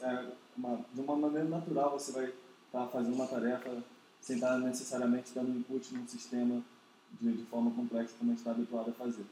É, 0.02 0.32
uma, 0.56 0.86
de 0.94 1.02
uma 1.02 1.16
maneira 1.16 1.50
natural, 1.50 1.92
você 1.92 2.12
vai 2.12 2.32
estar 2.68 2.88
fazendo 2.88 3.16
uma 3.16 3.28
tarefa 3.28 3.84
sem 4.22 4.36
estar 4.36 4.60
necessariamente 4.60 5.32
dando 5.34 5.58
input 5.58 5.94
num 5.94 6.08
sistema 6.08 6.62
de, 7.20 7.34
de 7.34 7.44
forma 7.46 7.72
complexa 7.72 8.14
como 8.18 8.32
a 8.32 8.34
gente 8.34 8.40
está 8.40 8.52
habituado 8.52 8.90
a 8.90 8.94
fazer. 8.94 9.26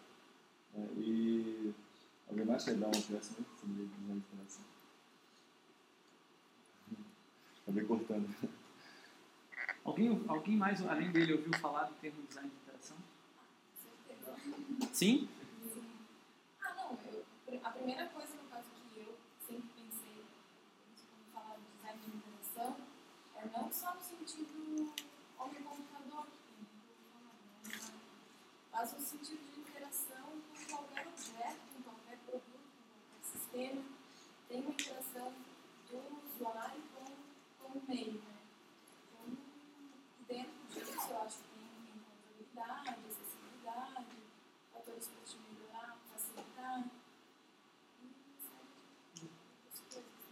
É, 0.75 0.79
e 0.97 1.73
alguém 2.29 2.45
mais 2.45 2.63
quer 2.63 2.75
dar 2.75 2.87
uma 2.87 2.93
peça 2.93 3.35
interação? 3.39 4.63
Acabei 7.61 7.85
cortando. 7.85 8.27
Alguém, 9.83 10.23
alguém 10.27 10.55
mais, 10.55 10.85
além 10.87 11.11
dele, 11.11 11.33
ouviu 11.33 11.53
falar 11.59 11.83
do 11.83 11.93
termo 11.95 12.23
design 12.23 12.49
de 12.49 12.55
interação? 12.55 12.97
Sim? 14.93 15.27
Ah, 16.61 16.73
não. 16.75 16.97
A 17.63 17.69
primeira 17.69 18.07
coisa, 18.07 18.33
no 18.35 18.49
caso, 18.49 18.67
que 18.93 18.99
eu 18.99 19.17
sempre 19.45 19.69
pensei 19.75 20.23
quando 21.09 21.33
falar 21.33 21.57
de 21.57 21.65
design 21.77 21.99
de 21.99 22.17
interação 22.17 22.77
é 23.35 23.45
não 23.57 23.71
só 23.71 23.93
no 23.93 24.01
sentido 24.01 24.93
homem-computador, 25.37 26.27
né? 26.27 27.93
mas 28.71 28.93
no 28.93 28.99
sentido 28.99 29.39
de 29.53 29.59
interação 29.59 30.41
com 30.49 30.65
qualquer 30.65 31.07
objeto, 31.07 31.59
com 31.75 31.83
qualquer 31.83 32.17
produto, 32.25 32.43
com 32.47 33.09
qualquer 33.09 33.23
sistema. 33.23 33.83
Tem 34.47 34.61
uma 34.61 34.71
interação 34.71 35.33
do 35.89 36.21
usuário 36.25 36.81
com, 36.93 37.05
com 37.59 37.79
o 37.79 37.83
meio, 37.87 38.13
né? 38.13 38.37
Então, 39.11 39.37
dentro 40.27 40.53
disso, 40.69 41.07
eu 41.09 41.21
acho 41.21 41.37
que 41.37 41.43
tem, 41.49 41.69
tem 41.85 42.01
usabilidade, 42.01 42.89
acessibilidade, 42.89 44.05
fatores 44.73 45.07
para 45.07 45.23
te 45.25 45.37
melhorar, 45.37 45.97
facilitar. 46.11 46.83
E 46.95 47.01
uma 48.01 48.41
série 48.41 48.67
de 49.15 49.25
outras 49.25 49.79
coisas. 49.89 50.23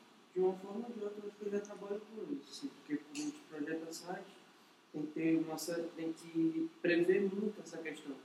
De 0.42 0.48
uma 0.48 0.54
forma 0.56 0.88
ou 0.88 0.94
de 0.94 1.04
outra, 1.04 1.22
eu 1.40 1.52
já 1.52 1.60
com 1.76 2.34
isso, 2.34 2.50
assim, 2.50 2.68
porque 2.70 2.98
quando 2.98 3.16
a 3.16 3.20
gente 3.20 3.38
projeta 3.48 3.94
site, 3.94 4.36
tem 4.92 5.06
que 5.06 5.12
ter 5.12 5.38
uma 5.38 5.56
tem 5.96 6.14
que 6.14 6.70
prever 6.82 7.22
muito 7.22 7.62
essa 7.62 7.78
questão 7.78 8.16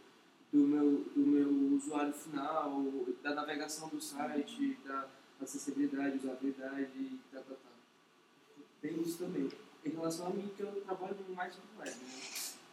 do 0.51 0.59
meu, 0.61 1.05
do 1.15 1.21
meu 1.21 1.77
usuário 1.77 2.15
final, 2.15 2.83
da 3.23 3.35
navegação 3.35 3.89
do 3.91 4.01
site, 4.01 4.79
da 4.87 5.09
acessibilidade, 5.43 6.17
usabilidade 6.17 6.91
e 6.97 7.21
tal, 7.31 7.43
tal, 7.43 7.57
tal. 7.57 7.73
Tem 8.81 8.99
isso 9.03 9.19
também. 9.19 9.51
Em 9.85 9.91
relação 9.91 10.29
a 10.29 10.31
mim, 10.31 10.51
que 10.57 10.63
eu 10.63 10.81
trabalho 10.83 11.17
mais 11.35 11.55
com 11.55 11.79
web, 11.79 11.91
né? 11.91 12.21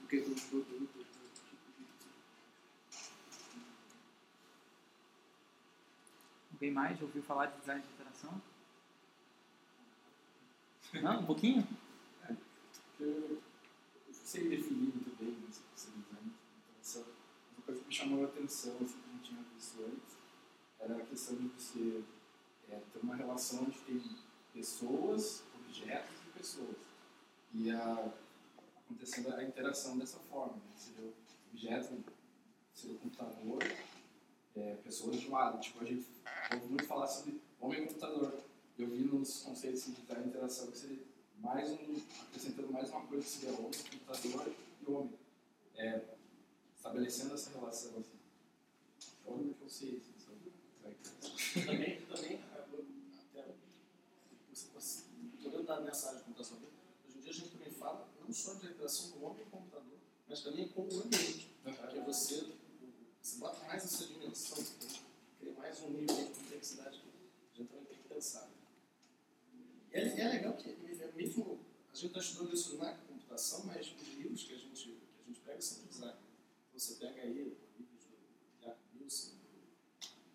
Do 0.01 0.07
que 0.07 0.21
com 0.21 0.33
produto, 0.33 0.87
tipo 0.87 1.03
Alguém 6.53 6.71
mais 6.71 7.01
ouviu 7.01 7.21
falar 7.23 7.47
de 7.47 7.59
design 7.59 7.81
de 7.81 7.87
interação? 7.89 8.52
Não? 11.01 11.21
Um 11.21 11.25
pouquinho? 11.25 11.67
Eu 12.99 13.41
sei 14.11 14.49
definir 14.49 14.93
muito 14.93 15.15
bem 15.17 15.35
esse 15.49 15.61
esse 15.75 15.89
design 15.91 16.03
de 16.21 16.69
interação, 16.69 17.05
mas 17.55 17.65
coisa 17.65 17.81
que 17.81 17.87
me 17.87 17.93
chamou 17.93 18.23
a 18.23 18.27
atenção, 18.27 18.75
assim, 18.81 18.99
que 18.99 19.09
não 19.11 19.19
tinha 19.19 19.41
visto 19.53 19.83
antes, 19.83 20.17
era 20.79 20.97
a 20.97 21.05
questão 21.05 21.35
de 21.35 21.47
você 21.47 22.03
é, 22.69 22.79
ter 22.91 22.99
uma 23.01 23.15
relação 23.15 23.65
tem 23.85 24.01
pessoas, 24.53 25.43
objetos 25.55 26.15
e 26.27 26.37
pessoas. 26.37 26.77
E 27.53 27.71
a, 27.71 28.13
acontecendo 28.85 29.33
a 29.33 29.43
interação 29.43 29.97
dessa 29.97 30.19
forma. 30.19 30.53
Né? 30.53 30.71
Seria 30.75 31.05
o 31.05 31.13
objeto, 31.51 32.03
seria 32.73 32.95
o 32.95 32.99
computador, 32.99 33.63
é, 34.55 34.75
pessoas 34.83 35.19
de 35.19 35.27
um 35.27 35.31
lado. 35.31 35.59
Tipo, 35.59 35.83
a 35.83 35.85
gente 35.85 36.05
ouve 36.53 36.67
muito 36.67 36.85
falar 36.85 37.07
sobre 37.07 37.41
homem 37.59 37.87
computador. 37.87 38.43
Eu 38.77 38.87
vi 38.87 39.03
nos 39.03 39.41
conceitos 39.41 39.85
de 39.85 39.91
design 39.91 40.27
interação 40.27 40.71
que 40.71 40.77
seria 40.77 41.03
mais 41.37 41.69
um, 41.69 42.01
acrescentando 42.27 42.73
mais 42.73 42.89
uma 42.89 43.05
coisa 43.05 43.23
que 43.23 43.29
seria 43.29 43.59
homem, 43.59 43.71
computador 43.71 44.55
e 44.81 44.91
homem. 44.91 45.19
É, 45.75 46.01
estabelecendo 46.75 47.35
essa 47.35 47.51
relação. 47.51 47.91
Assim. 47.99 48.17
É 49.25 49.29
o 49.29 49.33
único 49.33 49.59
que 49.59 49.63
eu 49.63 49.69
sei. 49.69 50.01
Assim, 50.01 50.13
também, 51.65 52.01
também, 52.01 52.39
até, 52.51 52.73
olhando 55.45 55.67
na 55.67 55.81
mensagem 55.81 56.17
de 56.17 56.23
computação, 56.23 56.57
hoje 57.07 57.17
em 57.17 57.21
dia 57.21 57.29
a 57.29 57.33
gente 57.33 57.49
também 57.49 57.71
fala 57.71 58.09
não 58.19 58.33
só 58.33 58.55
de 58.55 58.65
interação 58.65 59.11
do 59.11 59.23
homem 59.23 59.45
com 59.45 59.57
o 59.57 59.59
computador, 59.61 59.99
mas 60.27 60.41
também 60.41 60.67
com 60.69 60.81
o 60.81 60.99
ambiente. 60.99 61.51
Porque 61.63 61.99
você, 61.99 62.53
você 63.21 63.37
bota 63.37 63.63
mais 63.65 63.83
essa 63.83 64.05
dimensão, 64.07 64.57
você 64.57 64.99
cria 65.39 65.53
mais 65.53 65.79
um 65.81 65.89
nível 65.91 66.15
de 66.15 66.31
complexidade 66.31 66.99
que 66.99 67.07
a 67.53 67.57
gente 67.57 67.69
também 67.69 67.85
tem 67.85 67.97
que 67.97 68.09
pensar. 68.09 68.52
É, 69.93 70.01
é 70.01 70.27
legal 70.27 70.53
que, 70.53 70.75
mesmo, 71.15 71.59
a 71.91 71.95
gente 71.95 72.07
está 72.07 72.19
estudando 72.19 72.53
isso 72.53 72.77
na 72.77 72.95
computação, 72.95 73.63
mas 73.65 73.93
os 73.95 74.07
livros 74.15 74.43
que 74.43 74.53
a 74.55 74.57
gente, 74.57 74.85
que 74.85 75.21
a 75.21 75.27
gente 75.27 75.39
pega 75.41 75.61
são 75.61 75.83
de 75.83 75.89
design. 75.89 76.17
Então 76.67 76.79
você 76.79 76.95
pega 76.95 77.21
aí 77.21 77.31
livros 77.31 77.57
do 77.77 78.59
Jack 78.59 78.79
Wilson, 78.95 79.33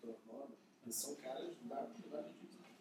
do 0.01 0.13
Dr. 0.13 0.53
eles 0.83 0.95
são 0.95 1.13
caras 1.15 1.53
da 1.63 1.75
comunidade 1.75 2.33
de 2.33 2.47
design. 2.47 2.75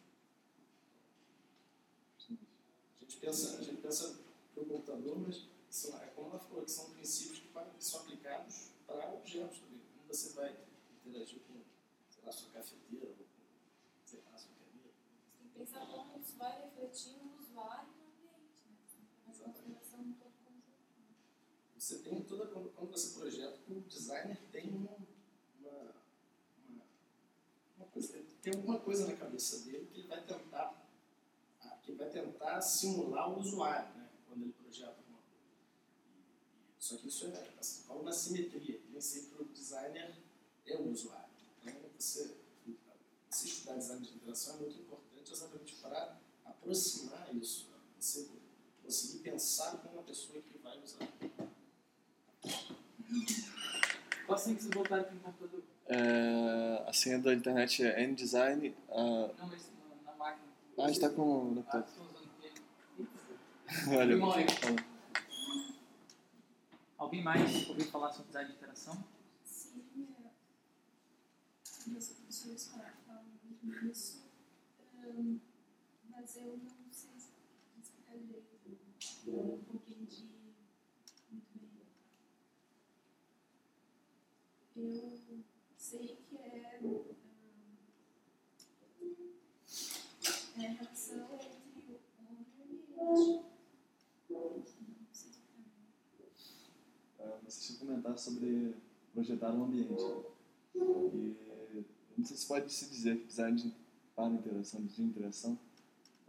A 3.00 3.04
gente 3.04 3.16
pensa, 3.16 3.58
a 3.58 3.62
gente 3.62 3.82
pensa 3.82 4.20
para 4.54 4.64
computador, 4.64 5.18
mas 5.18 5.48
são, 5.68 6.00
é 6.00 6.06
como 6.06 6.30
ela 6.30 6.38
falou, 6.38 6.64
que 6.64 6.70
são 6.70 6.90
princípios 6.90 7.40
que 7.40 7.84
ser 7.84 7.96
aplicados 7.96 8.70
para 8.86 9.12
objetos 9.14 9.58
também. 9.58 9.80
Como 9.96 10.06
você 10.06 10.32
vai 10.34 10.56
interagir 11.04 11.40
com, 11.40 11.60
sei 12.08 12.24
lá, 12.24 12.30
sua 12.30 12.50
cafeteira, 12.50 13.06
ou 13.06 13.14
com, 13.14 13.24
sei 14.04 14.20
lá, 14.30 14.38
sua 14.38 14.50
cadeira. 14.52 14.94
Você 15.26 15.38
tem 15.38 15.48
que 15.48 15.58
pensar 15.58 15.86
como 15.86 16.17
vai 16.38 16.62
refletir 16.62 17.16
no 17.16 17.36
usuário 17.36 17.88
e 17.92 18.00
no 18.00 18.08
ambiente, 18.08 18.54
né? 18.64 19.24
Você 21.76 21.98
tem 21.98 22.22
toda, 22.22 22.46
quando, 22.46 22.70
quando 22.70 22.90
você 22.90 23.18
projeta, 23.18 23.58
o 23.68 23.80
designer 23.80 24.40
tem 24.52 24.70
uma, 24.70 24.96
uma, 25.60 25.94
uma, 27.76 27.86
coisa, 27.86 28.24
tem 28.42 28.54
alguma 28.54 28.78
coisa 28.78 29.06
na 29.06 29.16
cabeça 29.16 29.64
dele 29.64 29.86
que 29.86 30.00
ele 30.00 30.08
vai 30.08 30.22
tentar, 30.24 30.86
que 31.82 31.92
vai 31.92 32.08
tentar 32.08 32.60
simular 32.60 33.30
o 33.30 33.40
usuário, 33.40 33.94
né? 33.96 34.08
Quando 34.28 34.42
ele 34.42 34.52
projeta 34.52 34.90
alguma 34.90 35.18
coisa. 35.18 35.44
Só 36.78 36.96
que 36.96 37.08
isso 37.08 37.26
é 37.26 37.48
rola 37.86 38.02
uma 38.02 38.12
simetria. 38.12 38.80
Nem 38.90 39.00
sempre 39.00 39.42
o 39.42 39.44
designer 39.46 40.14
é 40.66 40.76
o 40.76 40.90
usuário. 40.90 41.28
Então, 41.62 41.90
você, 41.98 42.36
você 43.28 43.46
estudar 43.46 43.76
design 43.76 44.06
de 44.06 44.14
interação 44.14 44.56
é 44.56 44.58
muito 44.58 44.78
importante 44.78 45.32
exatamente 45.32 45.74
para 45.76 46.27
aproximar 46.68 47.34
isso. 47.34 47.66
Você 47.98 48.28
conseguir 48.84 49.18
pensar 49.22 49.76
como 49.78 49.94
uma 49.94 50.02
pessoa 50.02 50.40
que 50.42 50.58
vai 50.58 50.78
usar. 50.78 51.08
Qual 54.26 54.36
assim 54.38 54.54
que 54.54 54.62
vocês 54.62 54.74
voltaram 54.74 55.04
para 55.04 55.14
o 55.16 55.20
computador? 55.20 55.62
É, 55.86 56.84
a 56.86 56.92
senha 56.92 57.18
da 57.18 57.32
internet 57.34 57.82
é 57.82 58.06
ndesign. 58.06 58.68
Uh, 58.88 59.34
Não, 59.38 59.46
mas 59.48 59.70
na, 60.04 60.12
na 60.12 60.18
máquina. 60.18 60.46
ah, 60.78 60.84
a 60.84 60.88
gente 60.88 61.00
tá 61.00 61.08
com 61.08 61.22
o 61.22 61.50
Ah, 61.68 61.76
laptop. 61.76 61.88
estão 61.88 62.04
usando 62.06 62.28
Olha? 63.98 64.16
Alguém 66.98 67.22
mais 67.22 67.68
ouviu 67.68 67.86
falar 67.86 68.10
sobre 68.12 68.26
design 68.28 68.50
de 68.50 68.56
interação? 68.56 69.02
Sim, 69.44 69.82
é. 70.26 70.30
Meus 71.90 72.08
professores 72.08 72.66
falam 72.66 73.24
muito 73.44 73.80
disso, 73.80 74.24
hum, 75.06 75.38
mas 76.40 76.46
eu 76.46 76.56
não 76.80 76.90
sei 76.90 77.10
explicar 77.80 78.16
direito. 78.16 78.46
Eu 79.26 79.32
não 79.44 79.58
compreendi 79.64 80.24
muito 81.30 81.46
bem. 81.54 81.70
Eu 84.76 85.42
sei 85.76 86.16
que 86.28 86.36
é, 86.36 86.78
hum, 86.82 87.04
é 90.56 90.66
a 90.66 90.70
relação 90.72 91.18
entre 91.34 91.92
o 91.92 92.22
homem 92.22 92.46
e 94.30 94.32
o 94.32 94.46
ambiente. 94.46 94.78
Ah, 97.20 97.38
Você 97.44 97.60
tinha 97.66 97.78
comentar 97.78 98.18
sobre 98.18 98.74
projetar 99.12 99.52
um 99.52 99.64
ambiente. 99.64 99.90
E 100.74 100.76
eu 100.76 101.84
não 102.16 102.24
sei 102.24 102.36
se 102.36 102.46
pode 102.46 102.72
se 102.72 102.88
dizer 102.90 103.18
que 103.20 103.26
design 103.26 103.56
de, 103.60 103.72
para 104.14 104.32
interação, 104.34 104.84
de 104.84 105.02
interação, 105.02 105.52
ah, 105.52 105.67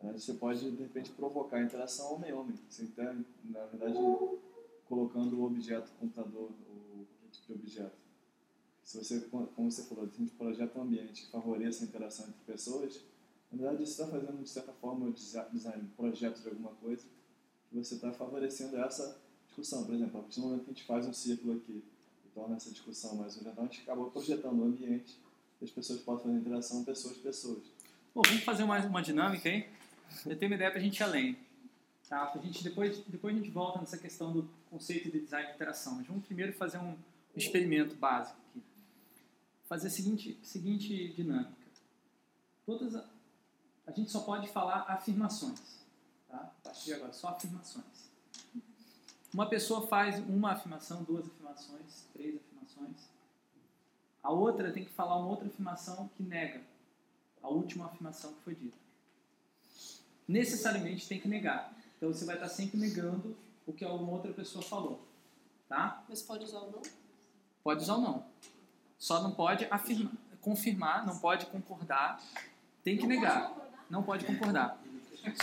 você 0.02 0.34
pode 0.34 0.72
de 0.72 0.84
repente 0.84 1.12
provocar 1.12 1.62
interação 1.62 2.14
homem-homem. 2.16 2.56
Você 2.70 2.84
está, 2.84 3.14
na 3.44 3.66
verdade, 3.66 3.98
colocando 4.88 5.40
o 5.40 5.46
objeto 5.46 5.92
computador, 6.00 6.52
ou 6.70 7.06
qualquer 7.06 7.32
tipo 7.32 7.48
de 7.48 7.54
objeto. 7.54 7.98
Se 8.84 8.98
você, 8.98 9.20
como 9.56 9.72
você 9.72 9.84
falou, 9.84 10.06
a 10.06 10.18
gente 10.18 10.32
projeta 10.32 10.80
um 10.80 10.84
ambiente 10.84 11.26
que 11.26 11.32
favoreça 11.32 11.84
a 11.84 11.88
interação 11.88 12.26
entre 12.28 12.40
pessoas, 12.46 13.02
na 13.52 13.58
verdade 13.60 13.86
você 13.86 13.92
está 14.02 14.08
fazendo, 14.08 14.42
de 14.42 14.50
certa 14.50 14.72
forma, 14.74 15.08
o 15.08 15.12
desi- 15.12 15.38
design, 15.52 15.84
um 15.84 15.96
projeto 15.96 16.42
de 16.42 16.48
alguma 16.50 16.72
coisa, 16.72 17.04
que 17.70 17.76
você 17.78 17.96
está 17.96 18.12
favorecendo 18.12 18.78
essa 18.78 19.20
discussão. 19.46 19.84
Por 19.86 19.94
exemplo, 19.94 20.20
a 20.20 20.24
partir 20.24 20.40
do 20.42 20.48
momento 20.48 20.64
que 20.64 20.72
a 20.72 20.74
gente 20.74 20.86
faz 20.86 21.06
um 21.06 21.14
círculo 21.14 21.58
aqui 21.58 21.84
e 22.26 22.30
torna 22.34 22.56
essa 22.56 22.72
discussão 22.72 23.16
mais 23.16 23.36
horizontal, 23.36 23.66
a 23.66 23.68
gente 23.68 23.82
acabou 23.82 24.10
projetando 24.10 24.60
um 24.60 24.66
ambiente 24.66 25.20
que 25.60 25.66
as 25.66 25.72
pessoas 25.72 26.00
possam 26.00 26.24
fazer 26.26 26.38
interação 26.38 26.84
pessoas-pessoas. 26.84 27.64
Vamos 28.16 28.44
fazer 28.44 28.66
mais 28.66 28.86
uma 28.86 29.02
dinâmica 29.04 29.50
aí? 29.50 29.68
Eu 30.26 30.38
tenho 30.38 30.52
uma 30.52 30.56
ideia 30.56 30.72
para 30.72 30.80
a 30.80 30.84
gente 30.84 31.00
ir 31.00 31.04
além. 31.04 31.38
Tá? 32.08 32.26
Pra 32.26 32.42
gente, 32.42 32.64
depois, 32.64 33.00
depois 33.06 33.36
a 33.36 33.38
gente 33.38 33.52
volta 33.52 33.80
nessa 33.80 33.98
questão 33.98 34.32
do 34.34 34.50
conceito 34.70 35.12
de 35.12 35.20
design 35.20 35.48
de 35.48 35.54
interação. 35.56 35.96
Mas 35.96 36.08
vamos 36.08 36.26
primeiro 36.26 36.54
fazer 36.54 36.78
um 36.80 36.98
experimento 37.36 37.96
básico 37.96 38.38
aqui. 38.50 38.64
Fazer 39.68 39.88
a 39.88 39.92
seguinte, 39.92 40.40
seguinte 40.42 41.10
dinâmica. 41.10 41.54
Todas 42.66 42.96
a, 42.96 43.06
a 43.86 43.92
gente 43.92 44.12
só 44.12 44.22
pode 44.22 44.48
falar 44.48 44.86
afirmações. 44.88 45.86
Tá? 46.28 46.38
A 46.38 46.64
partir 46.64 46.86
de 46.86 46.94
agora, 46.94 47.14
só 47.14 47.30
afirmações. 47.30 48.10
Uma 49.32 49.48
pessoa 49.48 49.88
faz 49.88 50.18
uma 50.28 50.54
afirmação, 50.54 51.04
duas 51.04 51.28
afirmações, 51.28 52.06
três 52.14 52.36
afirmações. 52.36 53.08
A 54.24 54.32
outra 54.32 54.72
tem 54.72 54.84
que 54.84 54.92
falar 54.92 55.18
uma 55.18 55.28
outra 55.28 55.48
afirmação 55.48 56.10
que 56.18 56.24
nega 56.24 56.62
a 57.42 57.48
última 57.50 57.86
afirmação 57.86 58.34
que 58.34 58.42
foi 58.42 58.56
dita. 58.56 58.78
Necessariamente 60.34 61.08
tem 61.08 61.20
que 61.20 61.28
negar. 61.28 61.74
Então 61.98 62.14
você 62.14 62.24
vai 62.24 62.36
estar 62.36 62.48
sempre 62.48 62.78
negando 62.78 63.36
o 63.66 63.74
que 63.74 63.84
alguma 63.84 64.12
outra 64.12 64.32
pessoa 64.32 64.64
falou. 64.64 65.04
Tá? 65.68 66.04
Mas 66.08 66.22
pode 66.22 66.44
usar 66.44 66.60
ou 66.60 66.72
não? 66.72 66.82
Pode 67.64 67.82
usar 67.82 67.96
ou 67.96 68.02
não. 68.02 68.26
Só 69.00 69.24
não 69.24 69.32
pode 69.32 69.66
afirmar, 69.72 70.12
confirmar, 70.40 71.06
não 71.08 71.18
pode 71.18 71.48
concordar. 71.48 72.22
Tem 72.84 72.96
que 72.96 73.08
negar. 73.08 73.52
Não 73.90 74.04
pode 74.04 74.24
concordar. 74.24 74.80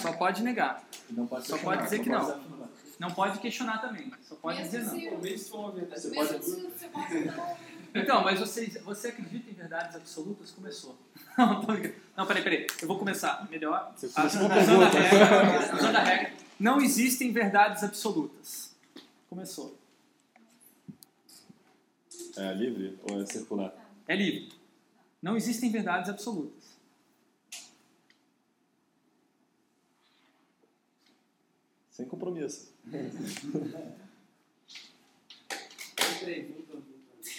Só 0.01 0.12
pode 0.12 0.42
negar. 0.44 0.85
Não 1.11 1.27
pode 1.27 1.49
Só 1.49 1.55
questionar, 1.57 1.77
pode 1.77 1.85
dizer 1.85 1.96
só 1.99 2.03
que 2.05 2.11
pode 2.11 2.27
não. 2.29 2.35
afirmar. 2.37 2.68
Não 3.01 3.11
pode 3.12 3.38
questionar 3.40 3.79
também. 3.79 4.12
Só 4.22 4.37
pode 4.37 4.59
Mesmo 4.59 4.70
dizer 4.79 4.85
não. 4.85 5.01
se- 5.01 5.11
Talvez 5.11 5.40
se 5.42 5.51
for 5.51 5.59
uma 5.59 5.70
verdade. 5.72 6.01
Você 6.01 6.11
Mesmo 6.11 6.29
pode... 6.33 6.44
se 6.44 6.61
você 6.62 6.88
pode 6.88 7.25
não. 7.25 7.57
Então, 8.02 8.22
mas 8.22 8.38
você, 8.38 8.66
você 8.85 9.09
acredita 9.09 9.50
em 9.50 9.54
verdades 9.54 9.96
absolutas? 9.96 10.50
Começou. 10.50 10.98
Não, 11.37 11.61
tô 11.61 11.66
brincando. 11.66 11.94
não, 12.16 12.26
peraí, 12.26 12.42
peraí. 12.42 12.66
Eu 12.80 12.88
vou 12.88 12.98
começar 12.98 13.46
melhor. 13.50 13.92
Você 13.94 14.06
a 14.18 14.24
Usando 14.24 14.50
a 14.50 14.88
regra, 14.88 15.76
usando 15.76 15.96
a 15.96 16.02
regra. 16.02 16.32
Não 16.59 16.80
existem 16.80 17.30
verdades 17.30 17.85
absolutas. 17.85 18.74
Começou. 19.28 19.76
É 22.38 22.54
livre 22.54 22.98
ou 23.02 23.20
é 23.20 23.26
circular? 23.26 23.74
É 24.09 24.16
livre. 24.16 24.50
Não 25.20 25.37
existem 25.37 25.70
verdades 25.70 26.09
absolutas. 26.09 26.76
Sem 31.90 32.06
compromisso. 32.06 32.72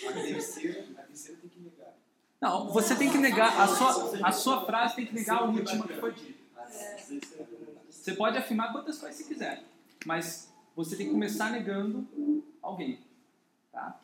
A 0.06 0.12
terceira, 0.12 0.86
a 0.98 1.02
terceira 1.02 1.40
tem 1.42 1.50
que 1.50 1.60
negar. 1.60 1.94
Não, 2.40 2.70
você 2.70 2.96
tem 2.96 3.12
que 3.12 3.18
negar, 3.18 3.60
a 3.60 3.68
sua, 3.68 4.28
a 4.28 4.32
sua 4.32 4.66
frase 4.66 4.96
tem 4.96 5.06
que 5.06 5.16
negar 5.16 5.40
a 5.40 5.46
última 5.46 5.88
que 5.88 5.94
foi 5.96 6.14
dita. 6.14 6.48
Você 7.90 8.14
pode 8.14 8.38
afirmar 8.38 8.72
quantas 8.72 8.98
coisas 9.00 9.18
você 9.18 9.24
quiser, 9.34 9.64
mas 10.06 10.54
você 10.76 10.96
tem 10.96 11.08
que 11.08 11.12
começar 11.12 11.50
negando 11.50 12.08
alguém. 12.62 13.00
Tá? 13.72 14.00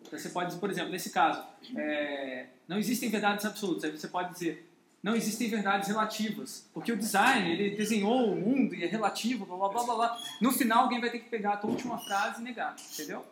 Então, 0.00 0.18
você 0.18 0.30
pode 0.30 0.48
dizer, 0.48 0.60
por 0.60 0.70
exemplo, 0.70 0.90
nesse 0.90 1.10
caso, 1.10 1.44
é, 1.76 2.46
não 2.66 2.78
existem 2.78 3.10
verdades 3.10 3.44
absolutas. 3.44 3.84
Aí 3.84 3.90
você 3.90 4.08
pode 4.08 4.32
dizer, 4.32 4.70
não 5.02 5.14
existem 5.14 5.48
verdades 5.48 5.88
relativas. 5.88 6.68
Porque 6.72 6.92
o 6.92 6.96
design, 6.96 7.50
ele 7.50 7.76
desenhou 7.76 8.32
o 8.32 8.36
mundo 8.36 8.74
e 8.74 8.84
é 8.84 8.86
relativo, 8.86 9.44
blá 9.44 9.56
blá 9.56 9.84
blá. 9.84 9.94
blá. 9.94 10.22
No 10.40 10.52
final, 10.52 10.84
alguém 10.84 11.00
vai 11.00 11.10
ter 11.10 11.18
que 11.18 11.28
pegar 11.28 11.54
a 11.54 11.56
tua 11.56 11.70
última 11.70 11.98
frase 11.98 12.40
e 12.40 12.44
negar. 12.44 12.76
Entendeu? 12.92 13.24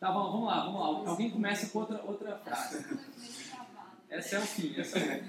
Tá 0.00 0.10
bom, 0.10 0.32
vamos 0.32 0.46
lá, 0.46 0.64
vamos 0.64 0.80
lá. 0.80 0.86
Alguém 1.10 1.30
começa 1.30 1.68
com 1.68 1.80
outra, 1.80 2.02
outra 2.04 2.38
frase. 2.38 2.82
Essa 4.08 4.36
é 4.36 4.38
o 4.38 4.46
fim. 4.46 4.80
Essa 4.80 4.98
é... 4.98 5.20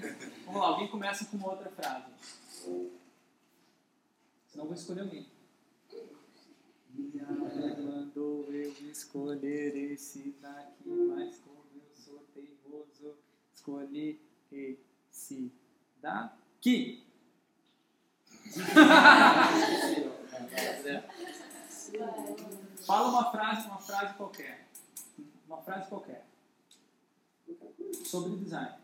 Vamos 0.46 0.62
lá, 0.62 0.68
alguém 0.68 0.88
começa 0.88 1.26
com 1.26 1.36
uma 1.36 1.50
outra 1.50 1.70
frase. 1.70 2.06
Senão 4.48 4.54
eu 4.54 4.64
vou 4.64 4.72
escolher 4.72 5.02
alguém. 5.02 5.26
Minha 6.88 7.26
mãe 7.26 7.82
mandou 7.82 8.50
eu 8.50 8.72
escolher 8.90 9.76
esse 9.76 10.34
daqui, 10.40 10.88
mas 10.88 11.36
como 11.40 11.66
eu 11.74 11.90
sou 11.94 12.26
teimoso, 12.34 13.14
escolhi 13.54 14.18
esse 14.50 15.52
daqui. 16.00 17.04
Fala 22.86 23.08
uma 23.08 23.30
frase, 23.30 23.66
uma 23.66 23.78
frase 23.78 24.14
qualquer. 24.14 24.68
Uma 25.46 25.58
frase 25.62 25.88
qualquer. 25.88 26.24
Sobre 28.04 28.36
design. 28.36 28.76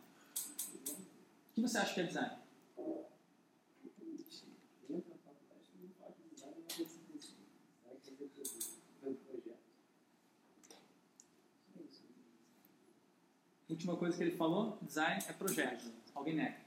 O 1.50 1.54
que 1.54 1.62
você 1.62 1.78
acha 1.78 1.94
que 1.94 2.00
é 2.00 2.04
design? 2.04 2.38
Última 13.68 13.96
coisa 13.96 14.16
que 14.16 14.22
ele 14.24 14.36
falou, 14.36 14.78
design 14.82 15.22
é 15.28 15.32
projeto. 15.32 15.92
Alguém 16.14 16.34
nega? 16.34 16.58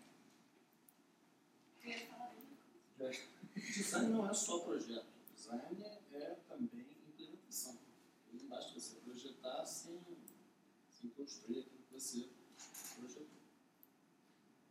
Design 3.56 4.08
não 4.10 4.30
é 4.30 4.34
só 4.34 4.60
projeto. 4.60 5.06
Design 5.36 5.84
é 5.84 6.01
também 6.48 6.86
implementação. 7.08 7.80
Não 8.34 8.48
basta 8.48 8.74
você 8.80 8.96
projetar 8.98 9.66
sem, 9.66 10.00
sem 10.90 11.10
construir 11.12 11.60
aquilo 11.60 11.82
que 11.88 11.94
você 11.94 12.30
projetou. 12.96 13.28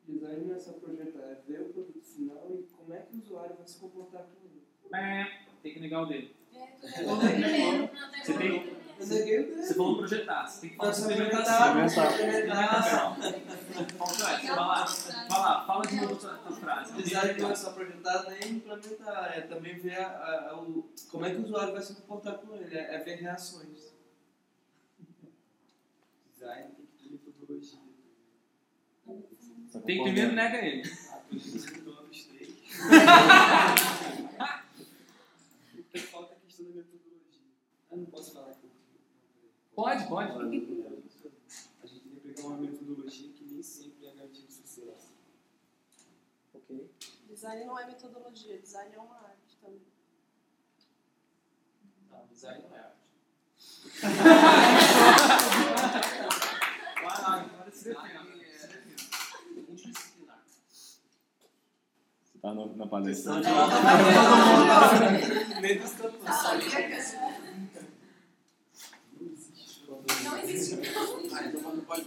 Design 0.07 0.45
não 0.47 0.55
é 0.55 0.59
só 0.59 0.73
projetar, 0.73 1.21
é 1.21 1.35
ver 1.47 1.63
o 1.63 1.73
produto 1.73 2.03
final 2.03 2.51
e 2.53 2.63
como 2.65 2.95
é 2.95 3.01
que 3.03 3.17
o 3.17 3.19
usuário 3.21 3.57
vai 3.57 3.67
se 3.67 3.79
comportar 3.79 4.25
com 4.25 4.47
ele. 4.47 4.63
É, 4.93 5.47
tem 5.63 5.75
que 5.75 5.81
negar 5.81 6.03
o 6.03 6.07
dele. 6.07 6.35
É, 6.53 7.03
Eu 7.03 7.17
neguei. 7.17 7.91
Você 8.25 8.39
tem, 8.39 8.77
Dele. 9.09 9.63
você 9.63 9.75
falou 9.75 9.97
projetar, 9.99 10.47
você 10.47 10.61
tem 10.61 10.71
que 10.71 10.77
falar 10.77 10.93
sobre 10.95 11.15
implementação. 11.15 11.81
implementação. 11.81 13.17
Vai 13.17 14.57
lá, 14.57 14.85
vai 14.85 15.39
lá, 15.39 15.65
fala 15.67 15.87
de 15.87 15.97
novo 15.97 16.27
a 16.29 16.53
frase. 16.53 16.93
Design 17.03 17.41
não 17.41 17.51
é 17.51 17.55
só 17.55 17.73
projetar 17.73 18.23
nem 18.31 18.53
implementar, 18.57 19.33
é 19.37 19.41
também 19.43 19.79
ver 19.79 19.97
a, 19.99 20.07
a- 20.09 20.51
a- 20.51 20.61
o, 20.61 20.89
como 21.11 21.25
é 21.25 21.31
que 21.31 21.37
o 21.37 21.45
usuário 21.45 21.73
vai 21.73 21.83
se 21.83 21.95
comportar 21.95 22.35
com 22.39 22.55
ele, 22.57 22.77
é, 22.77 22.95
é 22.95 22.99
ver 22.99 23.17
reações. 23.17 23.93
Design 26.35 26.71
tem 26.77 26.87
que 26.87 27.19
ter 27.19 27.31
metodologia. 27.31 27.79
Tem 29.07 29.97
que 29.99 30.03
primeiro 30.03 30.33
nega 30.33 30.59
ele. 30.65 30.83
Ah, 34.39 34.63
falta 36.11 36.35
a 36.35 36.37
questão 36.47 36.67
da 36.67 36.73
metodologia. 36.77 37.41
Eu 37.91 37.97
não 37.99 38.07
posso 38.07 38.33
falar. 38.33 38.55
Pode, 39.81 40.07
pode. 40.09 40.33
A 40.33 41.87
gente 41.87 42.01
tem 42.01 42.13
que 42.15 42.21
pegar 42.21 42.49
uma 42.49 42.59
metodologia 42.59 43.33
que 43.33 43.45
nem 43.45 43.63
sempre 43.63 44.07
é 44.09 44.15
garantia 44.15 44.47
de 44.47 44.53
sucesso. 44.53 45.15
Ok. 46.53 46.91
Design 47.27 47.65
não 47.65 47.79
é 47.79 47.87
metodologia, 47.87 48.59
design 48.59 48.95
é 48.95 48.99
uma 48.99 49.17
arte 49.17 49.57
também. 49.63 49.81
Não, 52.11 52.27
design 52.27 52.63
não 52.69 52.77
é 52.77 52.81
arte. 52.81 53.01
É. 54.05 54.11
Você 62.23 62.39
tá 62.43 62.55
no- 62.55 62.77
na 62.77 62.87
palestra. 62.87 63.35
Nem 65.61 65.79
dos 65.79 65.93
cantores. 65.93 67.15
Não 70.25 70.39
existe. 70.39 70.81
Ah, 71.35 71.45
então 71.47 71.75
não 71.75 71.85
pode. 71.85 72.07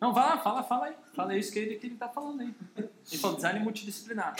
Não, 0.00 0.14
vai 0.14 0.24
lá, 0.24 0.38
fala, 0.38 0.62
fala 0.62 0.86
aí. 0.86 0.96
Fala 1.14 1.36
isso 1.36 1.52
que 1.52 1.58
ele, 1.58 1.76
que 1.76 1.86
ele 1.86 1.96
tá 1.96 2.08
falando 2.08 2.40
aí. 2.40 2.54
Ele 2.76 3.18
falou 3.18 3.36
design 3.36 3.60
multidisciplinar. 3.60 4.34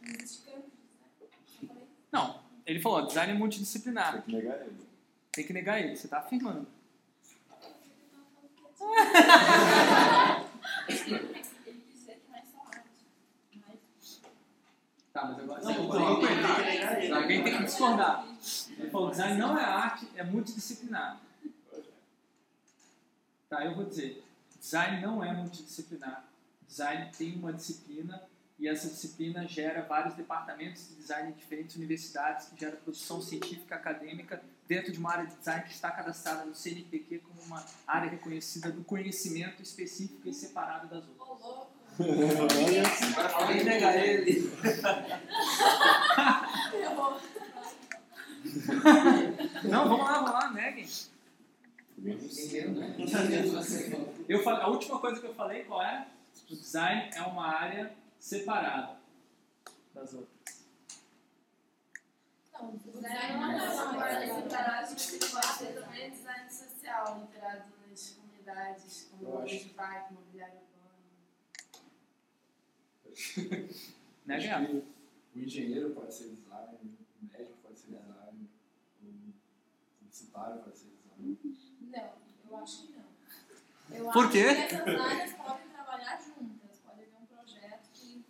Não 0.00 0.14
existe 0.14 0.42
campo 0.46 0.70
de 0.70 0.76
design. 0.86 1.12
Eu 1.60 1.68
falei, 1.68 1.82
Não, 2.10 2.40
ele 2.64 2.80
falou 2.80 3.06
design 3.06 3.34
multidisciplinar. 3.34 4.12
Tem 4.12 4.22
que 4.22 4.32
negar 4.32 4.60
ele. 4.62 4.86
Tem 5.32 5.46
que 5.46 5.52
negar 5.52 5.80
ele, 5.80 5.96
você 5.96 6.08
tá 6.08 6.18
afirmando. 6.18 6.66
Ele 10.88 10.94
quis 10.94 11.04
dizer 11.92 12.14
que 12.14 12.30
não 12.30 12.36
é 12.36 12.42
só 12.42 12.58
arte. 12.72 12.88
Mas 13.68 14.20
Tá, 15.12 15.24
mas 15.26 15.38
agora 15.38 15.62
Não, 15.62 15.74
você 15.74 15.80
então, 15.80 16.16
com 16.16 16.26
tem. 16.26 17.12
Alguém 17.12 17.44
tem 17.44 17.56
que 17.58 17.64
discordar. 17.64 18.26
Ele 18.78 18.90
falou 18.90 19.10
design 19.10 19.38
não 19.38 19.58
é 19.58 19.64
arte, 19.64 20.08
é 20.14 20.24
multidisciplinar. 20.24 21.20
Tá, 23.50 23.64
eu 23.64 23.74
vou 23.74 23.84
dizer. 23.84 24.25
Design 24.66 25.00
não 25.00 25.22
é 25.22 25.32
multidisciplinar. 25.32 26.24
Design 26.66 27.08
tem 27.16 27.36
uma 27.36 27.52
disciplina 27.52 28.20
e 28.58 28.66
essa 28.66 28.88
disciplina 28.88 29.46
gera 29.46 29.82
vários 29.82 30.16
departamentos 30.16 30.88
de 30.88 30.96
design 30.96 31.30
em 31.30 31.34
diferentes 31.34 31.76
universidades, 31.76 32.48
que 32.48 32.58
gera 32.58 32.74
produção 32.74 33.22
científica 33.22 33.76
acadêmica 33.76 34.42
dentro 34.66 34.90
de 34.90 34.98
uma 34.98 35.12
área 35.12 35.26
de 35.26 35.36
design 35.36 35.62
que 35.62 35.70
está 35.70 35.92
cadastrada 35.92 36.44
no 36.44 36.52
CNPq 36.52 37.20
como 37.20 37.42
uma 37.42 37.64
área 37.86 38.10
reconhecida 38.10 38.72
do 38.72 38.82
conhecimento 38.82 39.62
específico 39.62 40.28
e 40.28 40.34
separado 40.34 40.88
das 40.88 41.04
outras. 41.16 41.68
Alguém 43.34 43.62
nega 43.62 43.94
ele. 43.94 44.52
Não, 49.62 49.88
vamos 49.88 50.04
lá, 50.04 50.12
vamos 50.14 50.32
lá, 50.32 50.52
neguem. 50.52 50.88
Eu 54.28 54.42
falei, 54.42 54.62
a 54.62 54.68
última 54.68 55.00
coisa 55.00 55.20
que 55.20 55.26
eu 55.26 55.34
falei, 55.34 55.64
qual 55.64 55.82
é? 55.82 56.08
O 56.50 56.54
design 56.54 57.10
é 57.14 57.22
uma 57.22 57.46
área 57.46 57.96
separada 58.18 58.98
das 59.94 60.12
outras. 60.12 60.36
Não, 62.52 62.70
o 62.70 62.78
Design 62.78 63.34
não 63.34 63.50
é 63.50 63.56
é 63.56 63.82
uma 63.82 64.02
área 64.02 64.26
separada, 64.26 64.86
separada. 64.86 64.90
mas 64.90 65.30
pode 65.32 65.46
ser 65.58 65.80
também 65.80 66.10
design 66.10 66.50
social, 66.50 67.22
integrado 67.22 67.64
nas 67.88 68.10
comunidades, 68.10 69.08
como 69.10 69.30
o 69.30 69.38
acho. 69.42 69.58
de 69.58 69.70
parque, 69.70 70.14
mobiliário 70.14 70.58
urbano. 73.06 73.68
Nega 74.26 74.44
ela. 74.44 74.82
O 75.34 75.38
engenheiro 75.38 75.90
pode 75.90 76.14
ser 76.14 76.28
design, 76.30 76.78
o 77.22 77.26
médico 77.26 77.56
pode 77.62 77.78
ser 77.78 77.88
design, 77.88 78.48
o 79.02 79.32
publicitário 79.98 80.62
pode 80.62 80.78
ser 80.78 80.88
design. 80.88 81.65
Eu 82.56 82.62
acho 82.62 82.82
que 82.82 82.92
não. 82.92 83.96
Eu 83.98 84.10
Por 84.10 84.24
acho 84.24 84.32
quê? 84.32 84.44
que 84.54 84.74
essas 84.74 85.00
áreas 85.00 85.32
podem 85.34 85.68
trabalhar 85.68 86.20
juntas. 86.20 86.78
Pode 86.84 87.02
haver 87.02 87.14
um 87.20 87.26
projeto 87.26 87.88
que, 87.92 88.24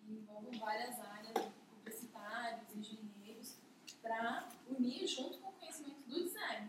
que 0.00 0.12
envolva 0.12 0.50
várias 0.58 1.00
áreas, 1.00 1.48
publicitários, 1.70 2.62
engenheiros, 2.76 3.56
para 4.02 4.48
unir 4.70 5.06
junto 5.06 5.38
com 5.38 5.48
o 5.48 5.52
conhecimento 5.52 6.00
do 6.06 6.24
design. 6.24 6.68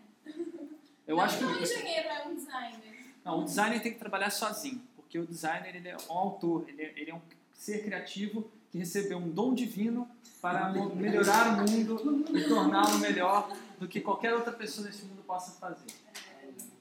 Eu 1.07 1.17
não 1.17 1.23
acho 1.23 1.37
que 1.37 1.45
um 1.45 1.55
que 1.55 1.63
engenheiro 1.63 2.09
é 2.09 2.27
um 2.27 2.35
designer. 2.35 3.13
não, 3.23 3.41
o 3.41 3.43
designer 3.45 3.81
tem 3.81 3.93
que 3.93 3.99
trabalhar 3.99 4.31
sozinho, 4.31 4.81
porque 4.95 5.19
o 5.19 5.25
designer 5.25 5.75
ele 5.75 5.87
é 5.87 5.97
um 6.09 6.17
autor, 6.17 6.67
ele 6.67 6.81
é, 6.81 6.93
ele 6.99 7.11
é 7.11 7.15
um 7.15 7.21
ser 7.53 7.83
criativo 7.83 8.49
que 8.71 8.79
recebeu 8.79 9.19
um 9.19 9.29
dom 9.29 9.53
divino 9.53 10.09
para 10.41 10.69
melhorar 10.69 11.53
o 11.53 11.69
mundo 11.69 12.37
e 12.37 12.47
torná-lo 12.47 12.97
melhor 12.97 13.55
do 13.79 13.87
que 13.87 14.01
qualquer 14.01 14.33
outra 14.33 14.51
pessoa 14.51 14.87
nesse 14.87 15.05
mundo 15.05 15.23
possa 15.23 15.51
fazer. 15.59 16.04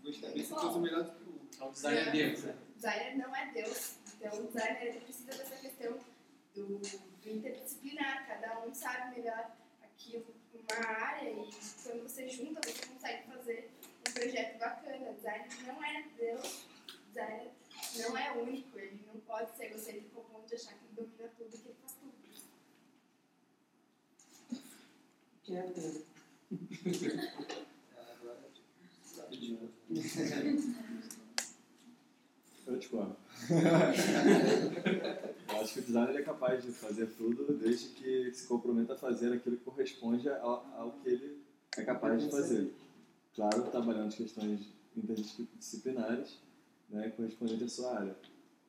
Gostaria 0.05 0.43
de 0.43 0.47
ser 0.47 0.55
coisa 0.55 0.79
melhor 0.79 1.03
do 1.05 1.13
que 1.13 1.25
o 1.25 1.33
outro. 1.33 1.49
É 1.59 1.65
o 1.65 1.71
design 1.71 1.99
é 1.99 2.11
Deus, 2.11 2.43
né? 2.43 2.55
O 2.69 2.75
designer 2.75 3.17
não 3.17 3.37
é 3.37 3.53
Deus. 3.53 3.97
Então, 4.15 4.39
o 4.39 4.47
designer 4.49 4.83
ele 4.83 5.01
precisa 5.01 5.31
dessa 5.33 5.57
questão 5.57 5.99
do, 6.55 6.79
do 6.79 7.31
interdisciplinar. 7.31 8.27
Cada 8.27 8.67
um 8.67 8.75
sabe 8.75 9.17
melhor 9.17 9.57
aquilo, 9.83 10.27
uma 10.53 10.87
área, 10.87 11.31
e 11.31 11.51
quando 11.83 12.03
você 12.03 12.29
junta, 12.29 12.61
você 12.63 12.87
consegue 12.87 13.27
fazer 13.27 13.71
um 14.07 14.13
projeto 14.13 14.59
bacana. 14.59 15.11
O 15.11 15.15
designer 15.15 15.49
não 15.67 15.83
é 15.83 16.05
Deus. 16.19 16.67
O 16.87 17.07
designer 17.09 17.51
não 17.97 18.19
é 18.19 18.33
único. 18.33 18.79
Ele 18.79 19.01
não 19.07 19.19
pode 19.21 19.57
ser 19.57 19.65
egocêntrico 19.67 20.19
ao 20.19 20.25
ponto 20.25 20.47
de 20.47 20.55
achar 20.55 20.75
que 20.75 20.85
ele 20.85 20.95
domina 20.97 21.33
tudo 21.39 21.55
e 21.55 21.59
que 21.59 21.69
ele 21.69 21.77
faz 21.81 21.95
tudo. 21.95 22.13
Quem 25.45 25.57
é 25.57 25.65
Eu 32.67 32.79
discordo. 32.79 33.15
eu 35.51 35.61
acho 35.61 35.75
que 35.75 35.81
o 35.81 35.83
designer 35.83 36.17
é 36.17 36.23
capaz 36.23 36.65
de 36.65 36.73
fazer 36.73 37.09
tudo 37.09 37.53
desde 37.59 37.89
que 37.91 38.33
se 38.33 38.47
comprometa 38.47 38.95
a 38.95 38.97
fazer 38.97 39.35
aquilo 39.35 39.59
que 39.59 39.65
corresponde 39.65 40.29
ao, 40.31 40.67
ao 40.75 40.93
que 41.03 41.11
ele 41.11 41.43
é 41.77 41.83
capaz 41.83 42.23
de 42.23 42.31
fazer. 42.31 42.73
Claro, 43.35 43.65
trabalhando 43.65 44.09
as 44.09 44.15
questões 44.15 44.61
interdisciplinares, 44.97 46.39
né, 46.89 47.11
correspondente 47.11 47.65
à 47.65 47.69
sua 47.69 47.99
área. 47.99 48.17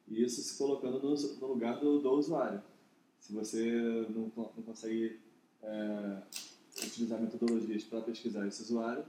E 0.07 0.23
isso 0.23 0.41
se 0.41 0.57
colocando 0.57 0.99
no, 0.99 1.15
no 1.15 1.47
lugar 1.47 1.79
do, 1.79 1.99
do, 1.99 2.11
usuário. 2.11 2.61
Se 3.19 3.31
você 3.31 4.05
não, 4.09 4.31
não 4.35 4.63
consegue 4.63 5.19
é, 5.63 6.21
utilizar 6.83 7.21
metodologias 7.21 7.83
para 7.83 8.01
pesquisar 8.01 8.45
esse 8.47 8.61
usuário, 8.63 9.05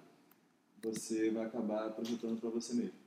você 0.83 1.31
vai 1.31 1.47
acabar 1.47 1.91
projetando 1.91 2.41
para 2.41 2.51
você 2.51 2.75
mesmo. 2.75 2.99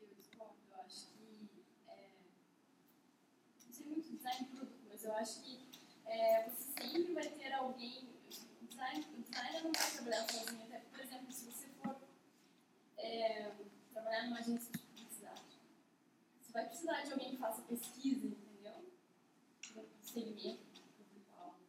Eu 0.00 0.08
discordo, 0.16 0.54
eu 0.70 0.80
acho 0.80 1.06
que. 1.08 1.48
É, 1.88 2.10
não 3.66 3.72
sei 3.72 3.86
muito 3.86 4.10
design 4.10 4.44
de 4.44 4.56
produto, 4.56 4.80
mas 4.88 5.04
eu 5.04 5.14
acho 5.14 5.42
que 5.42 5.60
é, 6.06 6.48
você 6.48 6.80
sempre 6.80 7.12
vai 7.14 7.28
ter 7.28 7.52
alguém. 7.52 8.08
O 8.62 8.66
design, 8.66 9.04
designer 9.28 9.62
não 9.62 9.72
vai 9.72 9.90
trabalhar 9.90 10.28
sozinho. 10.30 10.62
Até, 10.64 10.78
por 10.78 11.00
exemplo, 11.00 11.32
se 11.32 11.44
você 11.44 11.66
for 11.82 11.96
é, 12.98 13.52
trabalhar 13.92 14.24
numa 14.24 14.38
agência 14.38 14.72
de 14.72 14.78
publicidade, 14.78 15.42
você 16.40 16.52
vai 16.52 16.66
precisar 16.66 17.02
de 17.02 17.12
alguém 17.12 17.30
que 17.30 17.36
faça 17.36 17.62
pesquisa, 17.62 18.26
entendeu? 18.26 18.90
Segmento. 20.02 20.74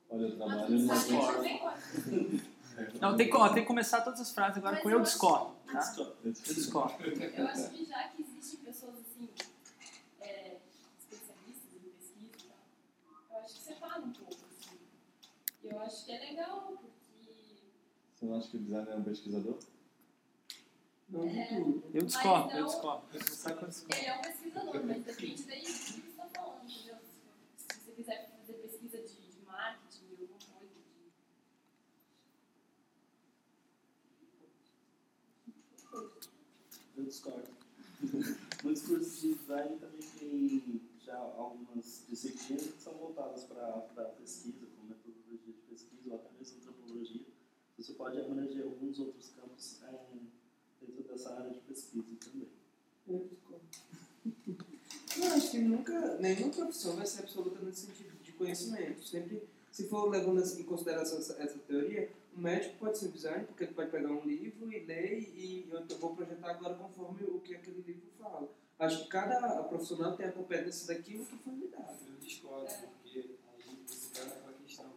Olha, 0.10 0.22
eu 0.22 0.38
trabalho 0.38 0.70
numa 0.70 0.96
Não, 3.00 3.16
tem 3.16 3.30
que, 3.30 3.36
ó, 3.36 3.48
tem 3.50 3.64
que 3.64 3.68
começar 3.68 4.02
todas 4.02 4.20
as 4.20 4.32
frases 4.32 4.58
agora 4.58 4.74
Mas 4.76 4.84
com 4.84 4.90
eu 4.90 4.98
eu 4.98 5.02
acho- 5.02 5.12
discordo. 5.12 5.56
Tá? 5.66 5.96
Eu 6.24 6.32
discordo. 6.32 7.04
Eu 7.06 7.48
acho 7.48 7.70
que 7.70 7.86
já 7.86 8.08
que 8.10 8.22
existem 8.22 8.60
pessoas 8.60 8.96
assim, 9.00 9.30
é, 10.22 10.58
especialistas 11.00 11.72
em 11.74 11.90
pesquisa 11.90 12.26
e 12.26 12.48
tal, 12.48 13.40
eu 13.40 13.46
acho 13.46 13.54
que 13.56 13.62
separa 13.62 14.02
um 14.02 14.12
pouco. 14.12 14.34
Assim. 14.34 14.78
Eu 15.64 15.80
acho 15.82 16.06
que 16.06 16.12
é 16.12 16.20
legal, 16.20 16.62
porque. 16.68 16.86
Você 18.16 18.26
não 18.26 18.38
acha 18.38 18.48
que 18.50 18.58
o 18.58 18.60
designer 18.60 18.90
é 18.94 18.96
um 18.96 19.04
pesquisador? 19.04 19.60
Não 21.10 21.24
É. 21.24 21.60
Eu 21.94 22.02
discordo, 22.06 22.52
eu 22.52 22.60
não- 22.62 22.68
discordo. 22.68 23.06
Eu 23.14 23.20
discordo. 23.20 23.96
Ele 23.96 24.06
é 24.06 24.18
um 24.18 24.22
pesquisador, 24.22 24.84
mas 24.86 25.04
depende 25.04 25.44
daí 25.44 25.62
do 25.62 25.68
que 25.68 25.72
você 25.74 26.00
está 26.10 26.26
falando, 26.28 26.64
entendeu? 26.70 26.96
Se 27.58 27.76
se 27.76 27.80
você 27.86 27.92
quiser 27.92 28.30
fazer 28.40 28.54
pesquisa 28.54 28.98
de, 28.98 29.14
de 29.32 29.46
marketing, 29.46 30.06
de 30.08 30.12
alguma 30.24 30.40
coisa, 30.40 30.74
de. 30.74 31.12
Eu 36.98 37.05
discordo. 37.16 37.48
Muitos 38.64 38.84
cursos 38.84 39.22
de 39.22 39.34
design 39.34 39.78
também 39.80 40.02
têm 40.20 40.82
já 41.04 41.18
algumas 41.18 42.04
disciplinas 42.10 42.66
que 42.66 42.82
são 42.82 42.94
voltadas 42.94 43.44
para 43.46 44.06
pesquisa, 44.20 44.66
como 44.76 44.90
metodologia 44.90 45.54
de 45.54 45.62
pesquisa 45.70 46.10
ou 46.10 46.16
até 46.16 46.30
mesmo 46.38 46.58
antropologia. 46.58 47.26
Você 47.78 47.94
pode 47.94 48.20
abranger 48.20 48.64
alguns 48.64 49.00
outros 49.00 49.30
campos 49.30 49.82
é, 49.84 50.00
dentro 50.82 51.04
dessa 51.04 51.34
área 51.34 51.52
de 51.52 51.60
pesquisa 51.60 52.08
também. 52.20 52.50
Eu. 53.08 53.30
Não, 55.18 55.28
acho 55.28 55.52
que 55.52 55.60
nunca, 55.60 56.18
nenhuma 56.18 56.52
profissão 56.52 56.98
vai 56.98 57.06
ser 57.06 57.22
absoluta 57.22 57.64
nesse 57.64 57.86
sentido 57.86 58.22
de 58.22 58.34
conhecimento. 58.34 59.02
Sempre, 59.02 59.48
se 59.72 59.88
for 59.88 60.10
levando 60.10 60.44
em 60.44 60.64
consideração 60.64 61.20
essa, 61.20 61.42
essa 61.42 61.58
teoria, 61.60 62.12
o 62.36 62.42
médico 62.42 62.76
pode 62.78 62.98
ser 62.98 63.08
designer, 63.10 63.46
porque 63.46 63.64
ele 63.64 63.74
pode 63.74 63.90
pegar 63.90 64.10
um 64.10 64.26
livro 64.26 64.72
e 64.72 64.80
ler 64.80 65.20
e 65.20 65.70
eu 65.72 65.98
vou 65.98 66.16
projetar 66.16 66.52
agora 66.52 66.76
conforme 66.76 67.24
o 67.24 67.40
que 67.40 67.56
aquele 67.56 67.82
livro 67.82 68.10
fala. 68.20 68.50
Acho 68.78 69.04
que 69.04 69.10
cada 69.10 69.64
profissional 69.64 70.18
tem 70.18 70.26
a 70.26 70.32
competência 70.34 70.94
daquilo 70.94 71.26
que 71.26 71.38
foi 71.38 71.54
lhe 71.54 71.68
dado. 71.68 71.98
Eu 72.08 72.16
discordo, 72.20 72.68
porque 72.68 73.20
aí 73.20 73.84
você 73.88 74.10
cai 74.14 74.26
naquela 74.26 74.54
questão. 74.54 74.92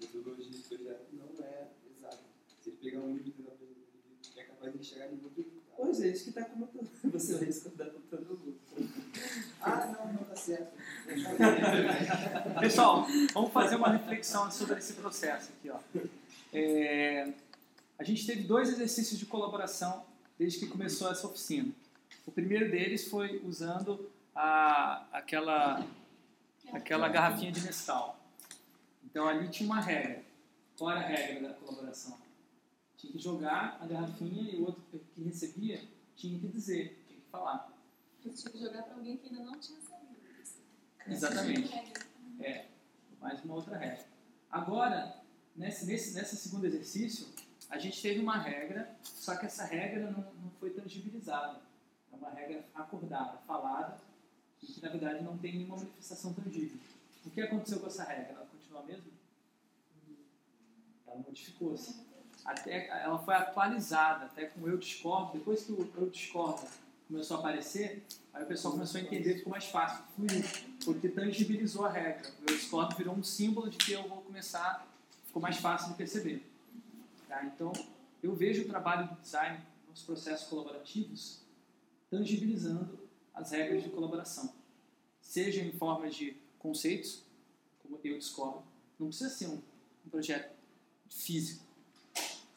Metodologia 0.00 0.50
de 0.50 0.62
projeto 0.62 1.06
não 1.12 1.44
é 1.44 1.66
exata. 1.96 2.18
Se 2.62 2.70
ele 2.70 2.76
pegar 2.76 3.00
um 3.00 3.16
livro 3.16 3.28
e 3.28 3.32
tentar 3.32 3.50
fazer 3.50 3.64
um 3.64 3.68
livro, 3.68 4.40
é 4.40 4.44
capaz 4.44 4.72
de 4.72 4.84
chegar 4.84 5.12
em 5.12 5.16
muito 5.16 5.36
resultado. 5.36 5.58
Pois 5.76 6.00
é, 6.00 6.08
isso 6.08 6.24
que 6.24 6.30
está 6.30 6.44
comentando. 6.44 6.90
Você 7.12 7.34
vai 7.34 7.46
discordar 7.46 7.90
com 7.90 8.00
todo 8.02 8.38
mundo. 8.38 8.58
Ah, 9.60 9.86
não, 9.86 10.12
não 10.12 10.24
tá 10.24 10.36
certo. 10.36 10.72
Pessoal, 12.60 13.06
vamos 13.34 13.52
fazer 13.52 13.76
uma 13.76 13.90
reflexão 13.90 14.48
sobre 14.50 14.78
esse 14.78 14.92
processo 14.92 15.50
aqui. 15.52 15.70
Ó. 15.70 15.80
É, 16.52 17.32
a 17.98 18.04
gente 18.04 18.26
teve 18.26 18.42
dois 18.42 18.68
exercícios 18.68 19.18
de 19.18 19.26
colaboração 19.26 20.04
desde 20.38 20.58
que 20.60 20.66
começou 20.66 21.10
essa 21.10 21.26
oficina. 21.26 21.72
O 22.26 22.30
primeiro 22.30 22.70
deles 22.70 23.08
foi 23.08 23.42
usando 23.44 24.10
a, 24.34 25.06
aquela, 25.12 25.84
aquela 26.72 27.08
garrafinha 27.08 27.50
de 27.50 27.60
Nescau. 27.60 28.18
Então 29.04 29.26
ali 29.26 29.48
tinha 29.48 29.68
uma 29.68 29.80
regra. 29.80 30.22
Qual 30.76 30.90
era 30.90 31.00
a 31.00 31.06
regra 31.06 31.48
da 31.48 31.54
colaboração? 31.54 32.16
Tinha 32.96 33.12
que 33.12 33.18
jogar 33.18 33.78
a 33.80 33.86
garrafinha 33.86 34.50
e 34.50 34.56
o 34.56 34.66
outro 34.66 34.82
que 35.14 35.22
recebia 35.22 35.80
tinha 36.16 36.38
que 36.38 36.48
dizer, 36.48 37.02
tinha 37.06 37.20
que 37.20 37.30
falar. 37.30 37.72
Tinha 38.20 38.34
que 38.34 38.58
jogar 38.58 38.82
para 38.82 38.94
alguém 38.94 39.16
que 39.16 39.28
ainda 39.28 39.44
não 39.44 39.58
tinha 39.58 39.80
sabido. 39.80 40.18
Exatamente. 41.06 41.74
É, 42.40 42.66
mais 43.20 43.42
uma 43.44 43.54
outra 43.54 43.76
regra. 43.76 44.06
Agora, 44.50 45.16
nesse, 45.58 45.84
nesse, 45.84 46.14
nesse 46.14 46.36
segundo 46.36 46.64
exercício, 46.66 47.26
a 47.68 47.78
gente 47.78 48.00
teve 48.00 48.20
uma 48.20 48.38
regra, 48.38 48.96
só 49.02 49.36
que 49.36 49.44
essa 49.44 49.64
regra 49.64 50.10
não, 50.10 50.22
não 50.42 50.50
foi 50.58 50.70
tangibilizada. 50.70 51.60
É 52.12 52.16
uma 52.16 52.30
regra 52.30 52.64
acordada, 52.74 53.38
falada, 53.46 53.98
e 54.62 54.66
que 54.66 54.80
na 54.80 54.88
verdade 54.88 55.22
não 55.22 55.36
tem 55.36 55.56
nenhuma 55.56 55.76
manifestação 55.76 56.32
tangível. 56.32 56.78
O 57.26 57.30
que 57.30 57.40
aconteceu 57.42 57.80
com 57.80 57.86
essa 57.88 58.04
regra? 58.04 58.32
Ela 58.32 58.46
continua 58.46 58.80
a 58.80 58.84
mesma? 58.84 59.04
Ela 61.06 61.16
modificou-se. 61.16 62.06
Até, 62.44 62.88
ela 63.02 63.18
foi 63.18 63.34
atualizada, 63.34 64.24
até 64.24 64.46
com 64.46 64.62
o 64.62 64.68
eu 64.68 64.78
discordo. 64.78 65.36
Depois 65.36 65.64
que 65.64 65.72
o 65.72 65.92
eu 65.96 66.08
discordo 66.08 66.66
começou 67.06 67.36
a 67.36 67.40
aparecer, 67.40 68.02
aí 68.32 68.44
o 68.44 68.46
pessoal 68.46 68.72
começou 68.72 69.00
a 69.00 69.04
entender, 69.04 69.38
ficou 69.38 69.50
mais 69.50 69.64
fácil, 69.66 70.04
porque 70.84 71.08
tangibilizou 71.08 71.84
a 71.84 71.90
regra. 71.90 72.30
O 72.40 72.50
eu 72.50 72.56
discordo 72.56 72.96
virou 72.96 73.14
um 73.14 73.22
símbolo 73.22 73.68
de 73.68 73.76
que 73.76 73.92
eu 73.92 74.08
vou 74.08 74.22
começar, 74.22 74.87
ficou 75.38 75.40
mais 75.40 75.58
fácil 75.58 75.90
de 75.90 75.96
perceber. 75.96 76.44
Tá? 77.28 77.44
Então, 77.44 77.72
eu 78.22 78.34
vejo 78.34 78.62
o 78.62 78.68
trabalho 78.68 79.08
do 79.08 79.20
design 79.20 79.60
nos 79.88 80.02
processos 80.02 80.48
colaborativos 80.48 81.40
tangibilizando 82.10 82.98
as 83.32 83.52
regras 83.52 83.84
de 83.84 83.90
colaboração. 83.90 84.52
Seja 85.20 85.62
em 85.62 85.72
forma 85.72 86.10
de 86.10 86.36
conceitos, 86.58 87.22
como 87.82 88.00
eu 88.02 88.18
discordo, 88.18 88.64
não 88.98 89.08
precisa 89.08 89.30
ser 89.30 89.46
um, 89.46 89.60
um 90.06 90.10
projeto 90.10 90.52
físico, 91.08 91.62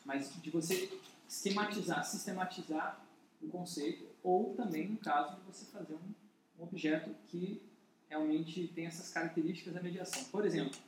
mas 0.04 0.32
de 0.42 0.50
você 0.50 0.92
esquematizar, 1.28 2.04
sistematizar 2.04 3.06
um 3.44 3.50
conceito, 3.50 4.06
ou 4.24 4.56
também 4.56 4.88
no 4.88 4.98
caso 4.98 5.36
de 5.36 5.42
você 5.42 5.66
fazer 5.66 5.94
um, 5.94 6.60
um 6.60 6.64
objeto 6.64 7.14
que 7.28 7.62
realmente 8.10 8.68
tem 8.70 8.86
essas 8.86 9.10
características 9.10 9.74
da 9.74 9.82
mediação. 9.82 10.24
Por 10.26 10.46
exemplo, 10.46 10.80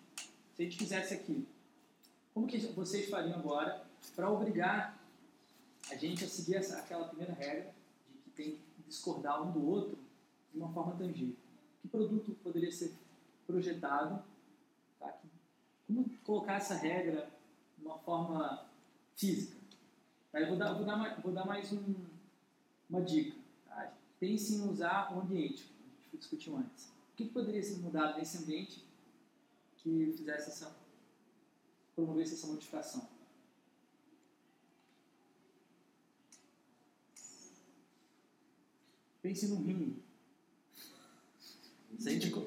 se 0.56 0.62
a 0.62 0.66
gente 0.66 0.78
fizesse 0.78 1.14
aqui, 1.14 1.46
como 2.34 2.48
que 2.48 2.58
vocês 2.58 3.10
fariam 3.10 3.38
agora 3.38 3.86
para 4.16 4.30
obrigar 4.30 5.00
a 5.92 5.96
gente 5.96 6.24
a 6.24 6.28
seguir 6.28 6.56
essa, 6.56 6.80
aquela 6.80 7.08
primeira 7.08 7.34
regra 7.34 7.74
de 8.10 8.18
que 8.20 8.30
tem 8.32 8.52
que 8.52 8.84
discordar 8.88 9.42
um 9.44 9.52
do 9.52 9.66
outro 9.66 9.98
de 10.52 10.58
uma 10.58 10.72
forma 10.74 10.96
tangível? 10.96 11.36
Que 11.82 11.88
produto 11.88 12.36
poderia 12.44 12.72
ser 12.72 12.94
projetado? 13.46 14.24
Tá? 15.00 15.16
Como 15.86 16.10
colocar 16.24 16.56
essa 16.56 16.76
regra 16.76 17.30
de 17.78 17.86
uma 17.86 18.00
forma 18.00 18.66
física? 19.16 19.58
Tá? 20.32 20.40
Eu 20.40 20.48
vou 20.48 20.58
dar, 20.58 20.74
vou 20.74 20.86
dar, 20.86 20.98
mais, 20.98 21.22
vou 21.22 21.32
dar 21.32 21.46
mais 21.46 21.72
um, 21.72 21.96
uma 22.90 23.02
dica. 23.02 23.38
Tá? 23.68 23.94
Pense 24.20 24.56
em 24.56 24.68
usar 24.68 25.14
o 25.16 25.22
ambiente, 25.22 25.66
como 25.66 25.92
a 25.92 26.04
gente 26.06 26.18
discutiu 26.18 26.58
antes. 26.58 26.86
O 26.86 27.16
que 27.16 27.26
poderia 27.26 27.62
ser 27.62 27.78
mudado 27.78 28.18
nesse 28.18 28.40
ambiente 28.40 28.84
que 29.78 30.14
fizesse 30.18 30.50
essa, 30.50 30.76
promovesse 31.96 32.34
essa 32.34 32.48
modificação? 32.48 33.08
Pense 39.22 39.48
num 39.48 39.64
ringue. 39.64 40.02
Se 41.98 42.10
a 42.10 42.12
gente 42.12 42.30
co- 42.30 42.46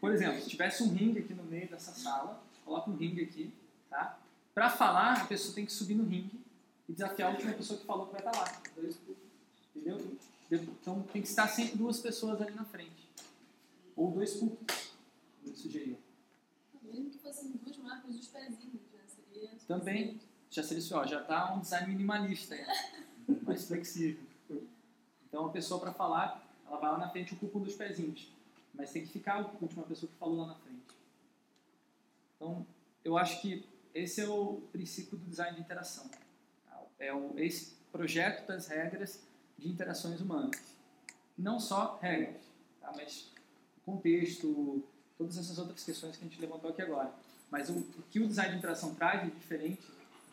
por 0.00 0.12
exemplo, 0.12 0.40
se 0.42 0.48
tivesse 0.50 0.82
um 0.82 0.92
ringue 0.92 1.20
aqui 1.20 1.34
no 1.34 1.44
meio 1.44 1.68
dessa 1.68 1.92
sala, 1.92 2.42
coloca 2.64 2.90
um 2.90 2.96
ringue 2.96 3.22
aqui, 3.22 3.52
tá? 3.88 4.18
Para 4.54 4.70
falar, 4.70 5.22
a 5.22 5.26
pessoa 5.26 5.54
tem 5.54 5.64
que 5.64 5.72
subir 5.72 5.94
no 5.94 6.04
ringue 6.04 6.38
e 6.88 6.92
desafiar 6.92 7.30
a 7.30 7.32
última 7.34 7.54
pessoa 7.54 7.78
que 7.80 7.86
falou 7.86 8.06
que 8.06 8.12
vai 8.12 8.20
estar 8.20 8.36
lá. 8.38 8.62
Entendeu? 9.74 10.16
Então 10.50 11.02
tem 11.04 11.22
que 11.22 11.28
estar 11.28 11.48
sempre 11.48 11.76
duas 11.78 11.98
pessoas 12.00 12.40
ali 12.40 12.52
na 12.54 12.64
frente. 12.64 13.08
Ou 13.96 14.10
dois 14.10 14.34
como 14.34 14.58
ele 15.44 15.56
sugeriu. 15.56 15.96
Mesmo 16.94 17.10
que 17.10 17.18
fossem 17.18 17.50
duas 17.50 17.76
marcas 17.78 18.14
dos 18.14 18.28
pezinhos, 18.28 18.80
já 18.92 19.04
seria. 19.08 19.50
Também 19.66 20.20
já 20.48 20.62
selecionou, 20.62 21.08
já 21.08 21.22
está 21.22 21.52
um 21.52 21.60
design 21.60 21.88
minimalista, 21.88 22.54
mais 23.42 23.66
flexível. 23.66 24.22
Então 25.26 25.46
a 25.46 25.50
pessoa 25.50 25.80
para 25.80 25.92
falar, 25.92 26.48
ela 26.64 26.78
vai 26.78 26.92
lá 26.92 26.98
na 26.98 27.08
frente 27.08 27.32
e 27.32 27.34
ocupa 27.34 27.58
um 27.58 27.62
dos 27.62 27.74
pezinhos, 27.74 28.32
mas 28.72 28.92
tem 28.92 29.02
que 29.02 29.12
ficar 29.12 29.40
a 29.40 29.46
última 29.60 29.82
pessoa 29.82 30.10
que 30.10 30.16
falou 30.16 30.42
lá 30.42 30.46
na 30.46 30.54
frente. 30.54 30.84
Então 32.36 32.64
eu 33.04 33.18
acho 33.18 33.42
que 33.42 33.66
esse 33.92 34.20
é 34.20 34.28
o 34.28 34.62
princípio 34.70 35.18
do 35.18 35.26
design 35.26 35.56
de 35.56 35.62
interação. 35.62 36.08
tá? 36.64 36.80
É 37.00 37.12
o, 37.12 37.36
esse 37.36 37.74
projeto 37.90 38.46
das 38.46 38.68
regras 38.68 39.20
de 39.58 39.68
interações 39.68 40.20
humanas. 40.20 40.62
Não 41.36 41.58
só 41.58 41.98
regras, 42.00 42.42
tá? 42.80 42.92
mas 42.94 43.32
contexto, 43.84 44.84
todas 45.16 45.38
essas 45.38 45.58
outras 45.58 45.82
questões 45.84 46.16
que 46.16 46.24
a 46.24 46.28
gente 46.28 46.40
levantou 46.40 46.70
aqui 46.70 46.82
agora. 46.82 47.12
Mas 47.50 47.68
o, 47.68 47.74
o 47.74 48.02
que 48.10 48.20
o 48.20 48.26
design 48.26 48.52
de 48.52 48.58
interação 48.58 48.94
traz 48.94 49.22
de 49.24 49.30
diferente 49.30 49.82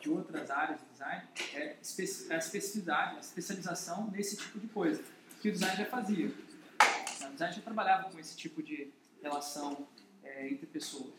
de 0.00 0.10
outras 0.10 0.50
áreas 0.50 0.80
de 0.80 0.86
design 0.86 1.28
é 1.54 1.76
espe- 1.80 2.32
a 2.32 2.36
especificidade, 2.38 3.16
a 3.16 3.20
especialização 3.20 4.10
nesse 4.10 4.36
tipo 4.36 4.58
de 4.58 4.66
coisa, 4.68 5.02
que 5.40 5.48
o 5.48 5.52
design 5.52 5.76
já 5.76 5.86
fazia. 5.86 6.26
O 6.26 7.32
design 7.32 7.54
já 7.54 7.62
trabalhava 7.62 8.10
com 8.10 8.18
esse 8.18 8.36
tipo 8.36 8.62
de 8.62 8.92
relação 9.22 9.86
é, 10.24 10.48
entre 10.48 10.66
pessoas, 10.66 11.14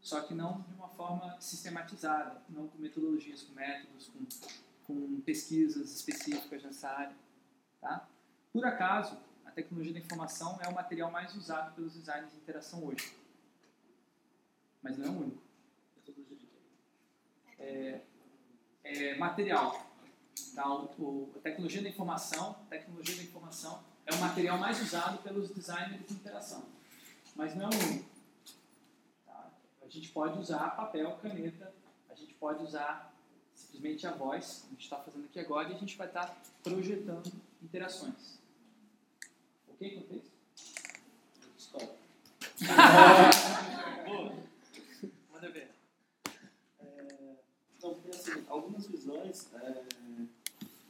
só 0.00 0.20
que 0.20 0.32
não 0.34 0.60
de 0.62 0.74
uma 0.74 0.88
forma 0.90 1.36
sistematizada, 1.40 2.40
não 2.48 2.68
com 2.68 2.78
metodologias, 2.78 3.42
com 3.42 3.54
métodos, 3.54 4.08
com, 4.08 4.24
com 4.86 5.20
pesquisas 5.22 5.92
específicas 5.96 6.62
nessa 6.62 6.88
área. 6.88 7.16
Tá? 7.80 8.08
Por 8.52 8.64
acaso, 8.64 9.16
a 9.48 9.50
tecnologia 9.52 9.92
da 9.94 9.98
informação 9.98 10.58
é 10.62 10.68
o 10.68 10.74
material 10.74 11.10
mais 11.10 11.34
usado 11.34 11.74
pelos 11.74 11.94
designers 11.94 12.30
de 12.32 12.36
interação 12.36 12.84
hoje. 12.84 13.14
Mas 14.82 14.96
não 14.98 15.06
é 15.06 15.08
o 15.08 15.20
único. 15.20 15.42
É, 17.58 18.00
é 18.84 19.16
material. 19.18 19.86
Tá? 20.54 20.68
O, 20.68 20.84
o- 20.98 21.32
a 21.36 21.40
tecnologia 21.40 21.82
da 21.82 21.88
informação, 21.88 22.54
tecnologia 22.68 23.16
da 23.16 23.22
informação 23.22 23.82
é 24.06 24.14
o 24.14 24.18
material 24.18 24.58
mais 24.58 24.80
usado 24.80 25.18
pelos 25.22 25.50
designers 25.50 26.06
de 26.06 26.14
interação. 26.14 26.62
Mas 27.34 27.54
não 27.54 27.66
é 27.66 27.68
o 27.74 27.78
único. 27.88 28.08
Tá? 29.26 29.50
A 29.82 29.88
gente 29.88 30.10
pode 30.10 30.38
usar 30.38 30.70
papel, 30.76 31.16
caneta, 31.22 31.72
a 32.08 32.14
gente 32.14 32.34
pode 32.34 32.62
usar 32.62 33.12
simplesmente 33.54 34.06
a 34.06 34.12
voz, 34.12 34.58
como 34.60 34.68
a 34.68 34.74
gente 34.74 34.84
está 34.84 34.96
fazendo 34.98 35.24
aqui 35.24 35.40
agora, 35.40 35.68
e 35.70 35.74
a 35.74 35.78
gente 35.78 35.96
vai 35.96 36.06
estar 36.06 36.36
projetando 36.62 37.32
interações. 37.62 38.37
Ok 39.80 39.90
com 39.94 40.00
o 40.00 40.04
texto? 40.08 40.32
Boa. 44.06 44.34
Manda 45.32 45.50
ver. 45.50 45.70
É, 46.80 47.36
então, 47.76 47.94
tem 47.94 48.10
assim, 48.10 48.44
algumas 48.48 48.86
visões 48.88 49.54
é, 49.54 49.84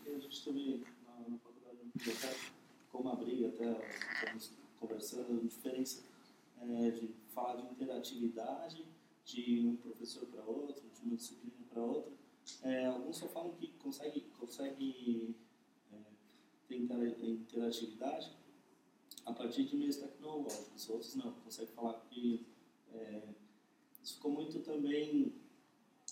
que 0.03 0.11
a 0.11 0.19
gente 0.19 0.43
também 0.45 0.83
na, 1.07 1.29
na 1.29 1.39
faculdade 1.39 1.77
de 1.77 1.85
biblioteca, 1.99 2.35
como 2.91 3.11
abrir 3.11 3.45
até 3.47 3.79
estamos 4.15 4.51
conversando, 4.81 5.39
a 5.39 5.45
diferença 5.45 6.03
é, 6.63 6.91
de 6.91 7.11
falar 7.35 7.57
de 7.57 7.67
interatividade 7.71 8.87
de 9.27 9.67
um 9.67 9.77
professor 9.77 10.25
para 10.29 10.43
outro, 10.45 10.83
de 10.89 11.03
uma 11.07 11.15
disciplina 11.17 11.53
para 11.71 11.83
outra. 11.83 12.13
É, 12.63 12.87
alguns 12.87 13.19
só 13.19 13.29
falam 13.29 13.53
que 13.53 13.69
consegue, 13.83 14.23
consegue 14.39 15.37
é, 15.93 15.97
ter 16.67 16.77
intera- 16.79 17.07
interatividade 17.07 18.33
a 19.29 19.33
partir 19.33 19.65
de 19.65 19.77
meios 19.77 19.97
tecnológicos, 19.97 20.89
outros 20.89 21.15
não, 21.15 21.33
consegue 21.33 21.71
falar 21.73 22.01
que 22.09 22.47
é, 22.93 23.23
isso 24.03 24.15
ficou 24.15 24.33
muito 24.33 24.61
também 24.61 25.35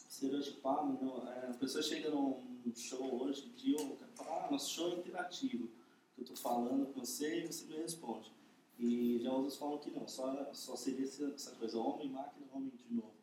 estereotipado. 0.08 0.92
Não? 1.02 1.26
É, 1.28 1.48
a 1.48 1.54
pessoa 1.54 1.82
chega 1.82 2.10
num 2.10 2.42
show 2.74 3.22
hoje 3.22 3.48
dia, 3.56 3.78
fala, 4.14 4.46
ah, 4.46 4.50
nosso 4.50 4.70
show 4.70 4.92
é 4.92 4.96
interativo, 4.96 5.70
eu 6.18 6.22
estou 6.22 6.36
falando 6.36 6.92
com 6.92 7.00
você 7.00 7.42
e 7.42 7.46
você 7.46 7.64
me 7.66 7.76
responde. 7.76 8.30
E 8.78 9.18
já 9.22 9.32
outros 9.32 9.56
falam 9.56 9.78
que 9.78 9.90
não, 9.90 10.06
só, 10.06 10.52
só 10.52 10.76
seria 10.76 11.06
essa, 11.06 11.52
coisa, 11.52 11.78
homem, 11.78 12.10
máquina, 12.10 12.46
homem 12.52 12.70
de 12.76 12.94
novo. 12.94 13.14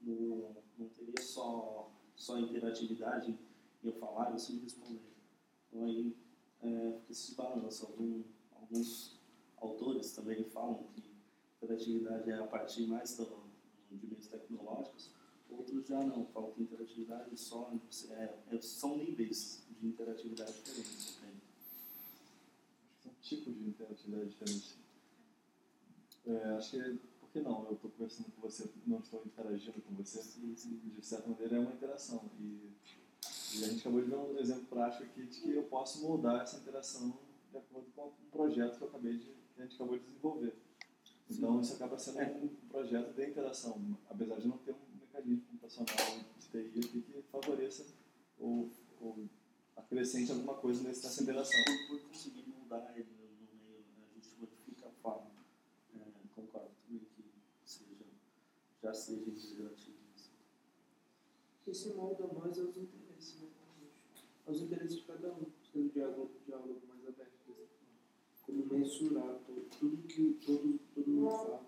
Não, 0.00 0.56
não 0.78 0.88
teria 0.88 1.20
só, 1.20 1.90
só 2.16 2.38
interatividade 2.38 3.30
em 3.30 3.38
eu 3.86 3.92
falar 3.92 4.30
e 4.30 4.32
você 4.32 4.54
me 4.54 4.60
responder. 4.60 5.02
Então 5.68 5.84
aí 5.84 6.16
é, 6.62 6.98
fica 7.12 7.42
balanço. 7.42 7.86
Algum, 7.86 8.22
alguns 8.64 9.18
autores 9.58 10.12
também 10.12 10.44
falam 10.44 10.84
que 10.94 11.02
interatividade 11.62 12.30
é 12.30 12.38
a 12.38 12.46
partir 12.46 12.86
mais 12.86 13.16
do, 13.16 13.24
de 13.90 14.06
meios 14.06 14.26
tecnológicos, 14.26 15.10
outros 15.50 15.86
já 15.86 16.02
não, 16.02 16.26
falam 16.26 16.52
que 16.52 16.62
interatividade 16.62 17.38
só 17.38 17.72
é, 18.10 18.34
é, 18.50 18.60
são 18.60 18.96
níveis 18.96 19.62
de 19.80 19.86
interatividade 19.86 20.52
diferentes. 20.52 21.18
entende? 21.18 21.40
São 23.02 23.12
tipos 23.20 23.54
de 23.54 23.68
interatividade 23.68 24.30
diferentes. 24.30 24.76
É, 26.26 26.44
acho 26.56 26.70
que, 26.70 26.98
por 27.20 27.28
que 27.30 27.40
não? 27.40 27.64
Eu 27.66 27.74
estou 27.74 27.90
conversando 27.90 28.30
com 28.32 28.40
você, 28.42 28.68
não 28.86 28.98
estou 28.98 29.22
interagindo 29.24 29.80
com 29.82 29.94
você. 29.94 30.22
De 30.40 31.04
certa 31.04 31.28
maneira, 31.28 31.56
é 31.56 31.60
uma 31.60 31.72
interação. 31.72 32.24
E, 32.40 32.72
e 33.56 33.64
a 33.64 33.68
gente 33.68 33.80
acabou 33.80 34.02
de 34.02 34.10
ver 34.10 34.16
um 34.16 34.38
exemplo 34.38 34.64
prático 34.66 35.04
aqui 35.04 35.26
de 35.26 35.40
que 35.40 35.50
eu 35.50 35.64
posso 35.64 36.02
moldar 36.02 36.42
essa 36.42 36.56
interação 36.56 37.18
de 37.54 37.58
acordo 37.58 37.86
com 37.94 38.08
um 38.08 38.30
projeto 38.32 38.78
que, 38.78 38.82
eu 38.82 38.88
acabei 38.88 39.16
de, 39.16 39.26
que 39.26 39.60
a 39.60 39.62
gente 39.62 39.76
acabou 39.76 39.96
de 39.96 40.04
desenvolver. 40.04 40.56
Então, 41.30 41.60
isso 41.60 41.74
acaba 41.74 41.96
sendo 41.96 42.18
um 42.20 42.48
projeto 42.68 43.14
de 43.14 43.30
interação, 43.30 43.80
apesar 44.10 44.36
de 44.36 44.48
não 44.48 44.58
ter 44.58 44.72
um 44.72 44.98
mecanismo 45.00 45.42
computacional 45.46 46.18
de 46.38 46.48
TI 46.48 46.80
aqui 46.80 47.00
que 47.02 47.22
favoreça 47.30 47.86
ou, 48.38 48.68
ou 49.00 49.28
acrescente 49.76 50.32
alguma 50.32 50.54
coisa 50.54 50.82
nessa 50.82 51.22
interação. 51.22 51.60
Por, 51.64 52.00
por 52.00 52.08
conseguir 52.08 52.44
mudar 52.48 52.92
ele 52.96 53.06
no, 53.16 53.46
meio, 53.62 53.84
né, 53.96 54.04
a 54.10 54.14
gente 54.14 54.30
modifica 54.38 54.88
a 54.88 54.90
forma. 55.00 55.30
É, 55.94 56.00
concordo 56.34 56.70
também 56.84 57.06
que 57.16 57.24
seja, 57.64 58.04
já 58.82 58.92
seja 58.92 59.30
interativo. 59.30 59.94
Quem 61.64 61.72
se 61.72 61.94
molda 61.94 62.26
mais 62.26 62.58
aos 62.58 62.76
interesses, 62.76 63.40
né? 63.40 63.48
Aos 64.46 64.60
interesses 64.60 64.96
de 64.96 65.02
cada 65.04 65.32
um, 65.32 65.46
sendo 65.72 65.90
diálogo, 65.90 66.32
diálogo 66.44 66.82
mais. 66.86 66.93
Como 68.46 68.66
mensurar 68.66 69.38
tudo, 69.46 69.66
tudo 69.78 69.96
que 70.08 70.38
todo, 70.44 70.78
todo 70.94 71.08
mundo 71.08 71.30
fala. 71.30 71.62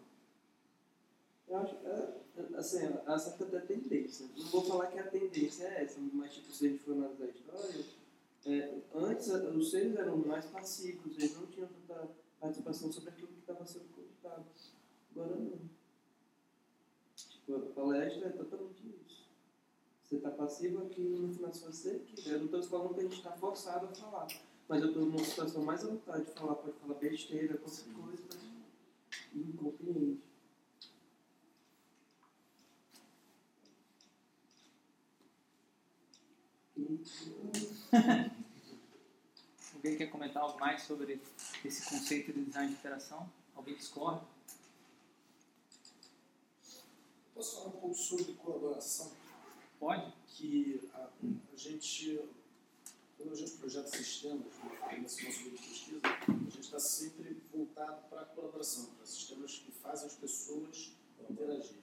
Eu 1.49 1.57
acho, 1.59 1.77
é, 1.77 2.21
é, 2.37 2.57
assim, 2.57 2.79
há 3.07 3.19
certa 3.19 3.45
até 3.45 3.61
tendência. 3.61 4.27
Não 4.37 4.47
vou 4.47 4.65
falar 4.65 4.89
que 4.89 4.99
a 4.99 5.07
tendência 5.07 5.65
é 5.65 5.85
essa, 5.85 6.01
mas 6.13 6.35
tipo, 6.35 6.53
se 6.53 6.67
a 6.67 6.71
gente 6.71 6.83
for 6.83 6.93
analisar 6.93 7.25
a 7.25 7.29
história, 7.29 7.85
é, 8.47 8.79
antes 8.95 9.29
os 9.29 9.71
seres 9.71 9.97
eram 9.97 10.19
mais 10.19 10.47
passivos, 10.47 11.17
eles 11.19 11.35
não 11.37 11.47
tinham 11.47 11.69
tanta 11.69 12.09
participação 12.41 12.93
sobre 12.93 13.11
aquilo 13.11 13.29
que 13.29 13.41
estava 13.41 13.65
sendo 13.65 13.87
contado. 13.95 14.45
Agora 15.13 15.37
não. 15.37 15.59
Tipo, 17.15 17.57
a 17.57 17.61
palestra 17.75 18.29
é 18.29 18.33
totalmente 18.33 18.83
isso. 19.05 19.27
Você 20.03 20.17
está 20.17 20.31
passivo 20.31 20.87
aqui 20.87 21.01
no 21.01 21.33
final 21.33 21.53
se 21.53 21.65
você 21.65 21.99
quiser. 22.01 22.39
Não 22.39 22.45
estou 22.45 22.63
falando 22.63 22.95
que 22.95 23.01
a 23.01 23.03
gente 23.05 23.17
está 23.17 23.33
forçado 23.33 23.87
a 23.87 23.95
falar. 23.95 24.29
Mas 24.69 24.83
eu 24.83 24.89
estou 24.89 25.07
numa 25.07 25.25
situação 25.25 25.63
mais 25.65 25.85
à 25.85 25.89
vontade 25.89 26.25
de 26.25 26.33
falar, 26.33 26.57
pode 26.57 26.77
falar 26.79 26.95
besteira, 26.95 27.57
qualquer 27.57 27.85
coisa, 27.93 28.23
mas 29.33 29.47
não 29.47 29.53
compreende. 29.53 30.21
Alguém 39.75 39.97
quer 39.97 40.07
comentar 40.11 40.43
algo 40.43 40.59
mais 40.59 40.83
sobre 40.83 41.21
esse 41.65 41.89
conceito 41.89 42.33
de 42.33 42.45
design 42.45 42.69
de 42.73 42.75
interação? 42.79 43.31
Alguém 43.55 43.75
discorda? 43.77 44.23
Posso 47.35 47.57
falar 47.57 47.69
um 47.69 47.73
pouco 47.73 47.95
sobre 47.95 48.33
colaboração? 48.35 49.13
Pode. 49.79 50.13
Que 50.27 50.81
a, 50.93 51.09
a 51.53 51.57
gente, 51.57 52.21
quando 53.17 53.33
a 53.33 53.37
gente 53.37 53.53
projeta 53.53 53.89
sistemas, 53.89 54.47
nesse 55.01 55.25
nosso 55.25 55.41
grupo 55.43 55.57
de 55.57 55.69
pesquisa, 55.69 56.01
a 56.05 56.51
gente 56.51 56.61
está 56.61 56.79
sempre 56.79 57.43
voltado 57.53 58.09
para 58.09 58.23
a 58.23 58.25
colaboração, 58.27 58.87
para 58.97 59.07
sistemas 59.07 59.59
que 59.59 59.73
fazem 59.73 60.07
as 60.07 60.15
pessoas 60.15 60.93
interagirem. 61.31 61.83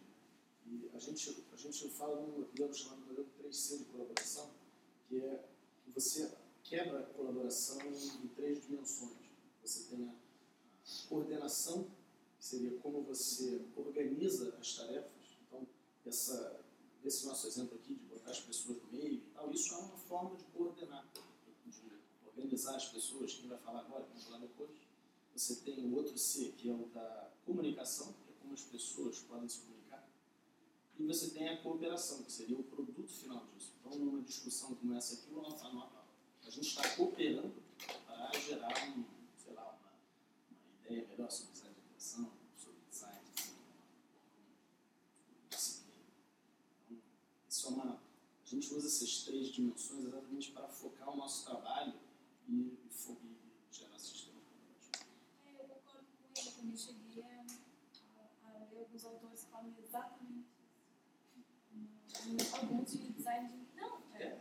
E 0.66 0.90
a 0.94 1.00
gente, 1.00 1.46
a 1.52 1.56
gente 1.56 1.90
fala 1.90 2.22
num 2.22 2.40
modelo 2.40 2.74
chamado 2.74 3.02
modelo 3.02 3.28
3C 3.42 3.80
de 3.80 3.86
colaboração, 3.86 4.52
que 5.08 5.20
é 5.20 5.44
que 5.84 5.92
você 5.92 6.32
quebra 6.64 7.00
a 7.00 7.04
colaboração 7.04 7.80
em 7.82 8.28
três 8.30 8.64
dimensões. 8.64 9.18
Você 9.62 9.84
tem 9.96 10.08
a 10.08 11.08
coordenação, 11.10 11.88
que 12.38 12.46
seria 12.46 12.78
como 12.80 13.02
você 13.02 13.62
organiza 13.76 14.56
as 14.60 14.76
tarefas. 14.76 15.38
Então, 15.48 15.68
essa, 16.06 16.60
esse 17.04 17.26
nosso 17.26 17.48
exemplo 17.48 17.78
aqui 17.78 17.96
de 17.96 18.06
botar 18.06 18.32
as 18.32 18.40
pessoas 18.40 18.82
no 18.82 18.92
meio 18.92 19.14
e 19.14 19.22
tal, 19.34 19.52
isso 19.52 19.74
é 19.74 19.78
uma 19.78 19.98
forma 19.98 20.36
de 20.36 20.44
coordenar, 20.46 21.06
de 21.06 21.13
organizar 22.36 22.76
as 22.76 22.86
pessoas. 22.90 23.34
Quem 23.34 23.48
vai 23.48 23.58
falar 23.58 23.82
agora, 23.82 24.06
vai 24.06 24.22
falar 24.22 24.38
depois. 24.40 24.72
Você 25.36 25.56
tem 25.58 25.84
o 25.86 25.96
outro 25.96 26.18
C, 26.18 26.54
que 26.58 26.70
é 26.70 26.74
o 26.74 26.86
da 26.94 27.30
comunicação, 27.46 28.14
que 28.14 28.30
é 28.32 28.34
como 28.42 28.54
as 28.54 28.62
pessoas 28.62 29.20
podem 29.20 29.48
se 29.50 29.60
comunicar. 29.60 30.08
e 31.00 31.04
você 31.08 31.32
tem 31.32 31.50
a 31.50 31.58
cooperação, 31.62 32.22
que 32.24 32.32
seria 32.32 32.56
o 32.58 32.64
produto 32.64 33.12
final 33.12 33.44
disso. 33.48 33.74
Então, 33.80 33.98
numa 33.98 34.22
discussão 34.22 34.76
como 34.76 34.94
essa 34.94 35.16
aqui, 35.16 35.26
a 35.32 35.42
nossa- 35.42 35.66
a 35.68 36.04
a 36.46 36.50
gente 36.52 36.68
está 36.68 36.88
cooperando 36.96 37.52
para 38.06 38.32
gerar 38.40 38.90
um, 38.90 39.04
sei 39.44 39.54
lá, 39.54 39.64
uma, 39.64 39.92
uma 40.52 40.86
ideia 40.86 41.08
melhor 41.08 41.32
sobre 41.32 41.54
design 41.54 41.74
de 41.74 41.80
aplicação, 41.82 42.32
sobre 42.56 42.80
design 42.92 43.22
de 43.36 43.42
disciplina. 45.50 46.04
Então, 46.88 46.98
isso 47.50 47.68
é 47.68 47.70
uma, 47.72 47.94
a 47.96 48.46
gente 48.46 48.74
usa 48.74 48.88
essas 48.88 49.24
três 49.24 49.48
dimensões 49.48 50.06
exatamente 50.06 50.52
para 50.52 50.68
focar 50.68 51.10
o 51.10 51.18
nosso 51.18 51.44
trabalho 51.46 51.94
e, 52.54 52.78
e, 52.78 53.68
e 53.70 53.74
gerar 53.74 53.98
sistemas. 54.00 54.44
É, 55.46 55.54
eu 55.60 55.68
concordo 55.68 56.08
com 56.18 56.40
ele, 56.40 56.52
também 56.52 56.78
cheguei 56.78 57.24
a, 57.24 57.46
a, 58.48 58.58
ler 58.72 58.80
alguns 58.80 59.06
autores 59.06 59.44
que 59.44 59.50
falam 59.52 59.74
exatamente 59.78 60.48
isso. 60.48 60.64
Um- 62.26 62.56
Alguns 62.58 62.92
de 62.92 63.12
design 63.12 63.50
de. 63.50 63.76
Não, 63.76 63.98
é. 64.16 64.40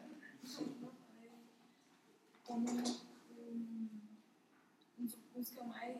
Como 2.45 2.69
um, 2.69 2.73
um, 2.75 3.89
um 4.99 5.05
dos 5.05 5.15
um 5.15 5.41
dos 5.41 5.51
que 5.51 5.57
eu 5.59 5.65
mais 5.65 5.97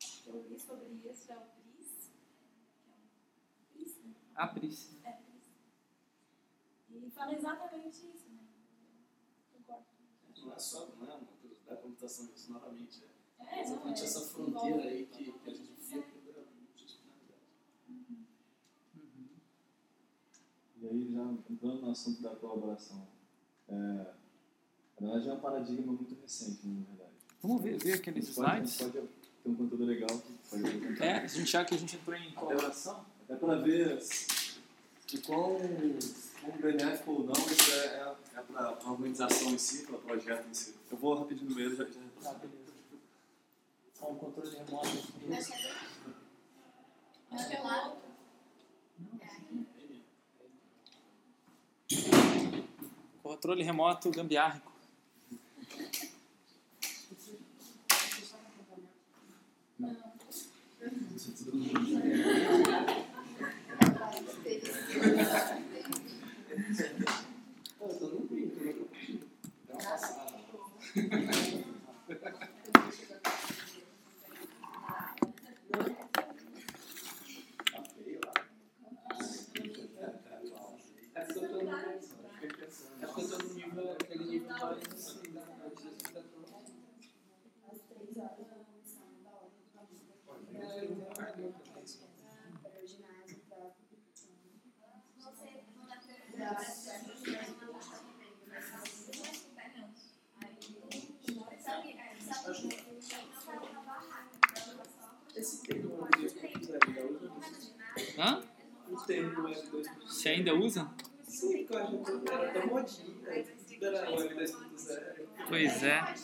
que 0.00 0.28
eu 0.28 0.48
li 0.48 0.58
sobre 0.58 0.88
isso 0.88 1.30
é 1.32 1.36
o 1.36 1.40
Pris. 1.42 2.10
que 2.82 2.90
é 2.90 2.94
o 2.94 3.72
Pris, 3.74 3.96
né? 4.04 4.14
A 4.34 4.46
Pris. 4.48 4.96
É, 5.04 5.12
Pris. 5.12 5.50
E 6.90 7.10
fala 7.10 7.34
exatamente 7.34 7.88
isso. 8.06 8.29
Não 10.44 10.52
é 10.54 10.58
só 10.58 10.86
não 10.98 11.06
é 11.10 11.14
uma 11.14 11.26
coisa 11.40 11.56
da 11.66 11.76
computação, 11.76 12.28
isso 12.34 12.52
novamente 12.52 13.02
é, 13.40 13.58
É, 13.58 13.62
exatamente 13.62 14.00
é, 14.00 14.04
essa 14.04 14.18
envolve- 14.20 14.50
fronteira 14.52 14.88
aí 14.88 15.06
que, 15.06 15.32
que 15.32 15.50
a 15.50 15.54
gente 15.54 15.72
vê 15.80 15.96
da 16.00 16.42
multidisciplinaridade. 16.60 17.40
E 20.80 20.86
aí, 20.88 21.12
já 21.12 21.22
entrando 21.50 21.82
no 21.82 21.90
assunto 21.90 22.22
da 22.22 22.30
colaboração, 22.36 23.06
é, 23.68 23.74
na 23.74 24.14
verdade 25.12 25.28
é 25.28 25.32
um 25.34 25.40
paradigma 25.40 25.92
muito 25.92 26.14
recente, 26.20 26.66
na 26.66 26.84
verdade. 26.86 27.10
Vamos 27.42 27.62
ver, 27.62 27.78
ver 27.78 27.94
aqueles 27.94 28.24
gente 28.26 28.34
pode- 28.36 28.50
a 28.50 28.54
gente 28.56 28.68
slides? 28.68 28.92
Pode 28.94 29.08
ter 29.42 29.48
um 29.50 29.54
conteúdo 29.54 29.84
legal 29.84 30.08
que 30.18 30.32
pode 30.50 30.64
apresentar. 30.66 31.04
É, 31.04 31.18
a 31.18 31.26
gente 31.26 31.50
já 31.50 31.64
que 31.64 31.74
a 31.74 31.78
gente 31.78 31.96
entrou 31.96 32.16
em 32.16 32.32
colaboração. 32.32 33.04
Até 33.24 33.36
para 33.36 33.56
ver 33.56 33.98
o 35.14 35.22
quão, 35.22 35.56
quão 36.40 36.56
benéfico 36.58 37.12
ou 37.12 37.24
não 37.24 37.32
isso 37.32 37.72
é, 37.72 37.86
é, 37.86 38.14
é 38.36 38.42
para 38.42 38.68
a 38.68 38.90
organização 38.90 39.50
em 39.50 39.58
si, 39.58 39.86
para 39.86 39.96
o 39.96 40.00
projeto 40.00 40.48
em 40.48 40.54
si. 40.54 40.74
Eu 40.90 40.96
vou 40.96 41.14
rapidinho 41.14 41.50
no 41.50 41.60
e 41.60 41.76
já, 41.76 41.84
já 41.84 41.90
Tá, 42.22 42.34
beleza. 42.34 42.70
Ó, 44.02 44.12
o 44.12 44.16
controle 44.16 44.56
remoto 44.56 44.88
aqui. 44.88 45.32
Acho 47.32 47.48
que 47.48 47.54
é 47.54 47.60
lá. 47.60 47.96
Controle 53.22 53.62
remoto 53.62 54.10
gambiarrico. 54.10 54.70
Pô, 65.10 65.69
eu 67.80 67.88
tô 67.98 68.06
no 68.08 68.20
brinco, 68.26 68.62
né? 68.64 68.74
Dá 69.66 69.74
uma 69.74 69.82
passada. 69.82 70.40
Tá 77.72 77.82
feio 77.94 78.20
lá. 78.24 78.34
É 81.14 81.20
porque 81.24 81.38
eu 81.44 81.48
tô 81.48 81.62
no, 81.62 81.70
é 81.70 83.06
porque 83.06 83.20
eu 83.22 83.28
tô 83.28 83.38
no 83.38 83.54
nível, 83.54 83.92
aquele 83.92 84.24
nível 84.24 84.48
mais 84.48 84.62
assim, 84.92 85.32
da 85.32 85.42
antes 85.64 85.84
da 85.84 85.90
explicação. 85.90 86.44
Às 87.70 87.78
três 87.88 88.16
horas 88.16 88.46
da 88.48 88.54
comissão 88.64 89.08
da 89.22 89.30
hora 89.30 89.50
do 89.50 90.56
É, 90.56 90.84
eu 90.84 90.88
tenho 90.88 91.04
uma 91.06 91.14
pergunta, 91.14 91.60
mas- 91.74 91.98
para 92.62 92.82
o 92.82 92.86
ginásio 92.86 93.38
para 93.48 93.70
Você 95.18 95.50
não 95.76 95.86
dá 95.86 96.50
Esse 105.36 105.62
termo 105.62 106.02
Web 106.02 106.16
2.0 106.16 106.78
ainda 106.86 107.06
usa? 107.06 107.30
Hã? 108.20 108.42
O 108.90 108.96
termo 108.98 109.44
Web 109.44 109.62
2.0. 109.72 109.86
Você 110.06 110.28
ainda 110.28 110.54
usa? 110.54 110.86
Sim, 111.26 111.64
cara, 111.64 111.88
era 112.30 112.50
tão 112.50 112.66
modinha. 112.66 113.16
Era 113.80 114.10
Web 114.10 114.34
2.0. 114.34 115.26
Pois 115.48 115.82
é. 115.82 116.14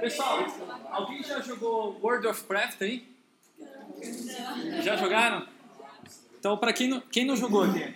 Pessoal, 0.00 0.46
alguém 0.90 1.22
já 1.22 1.40
jogou 1.42 2.00
World 2.02 2.26
of 2.28 2.44
Craft 2.44 2.80
aí? 2.80 3.06
Já 4.82 4.96
jogaram? 4.96 5.46
Então, 6.38 6.56
para 6.56 6.72
quem 6.72 6.88
não, 6.88 7.00
quem 7.02 7.26
não 7.26 7.36
jogou 7.36 7.64
aqui? 7.64 7.94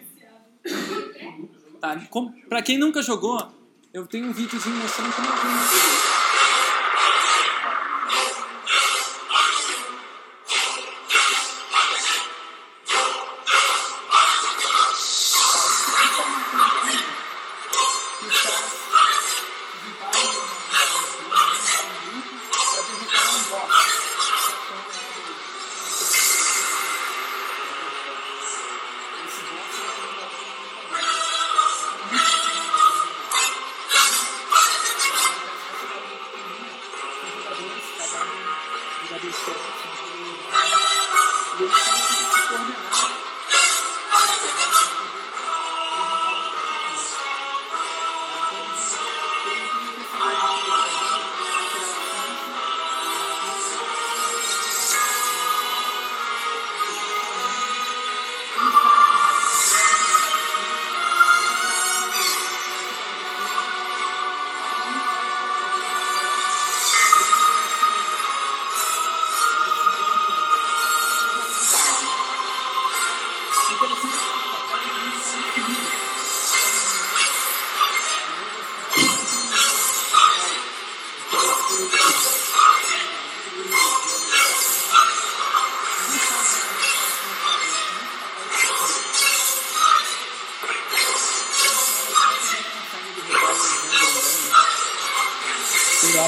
Tá, 1.80 1.96
pra 2.50 2.60
quem 2.60 2.76
nunca 2.76 3.00
jogou, 3.00 3.50
eu 3.94 4.06
tenho 4.06 4.26
um 4.26 4.32
videozinho 4.32 4.76
mostrando 4.76 5.14
como 5.14 5.26
é 5.26 5.30
que 5.30 6.13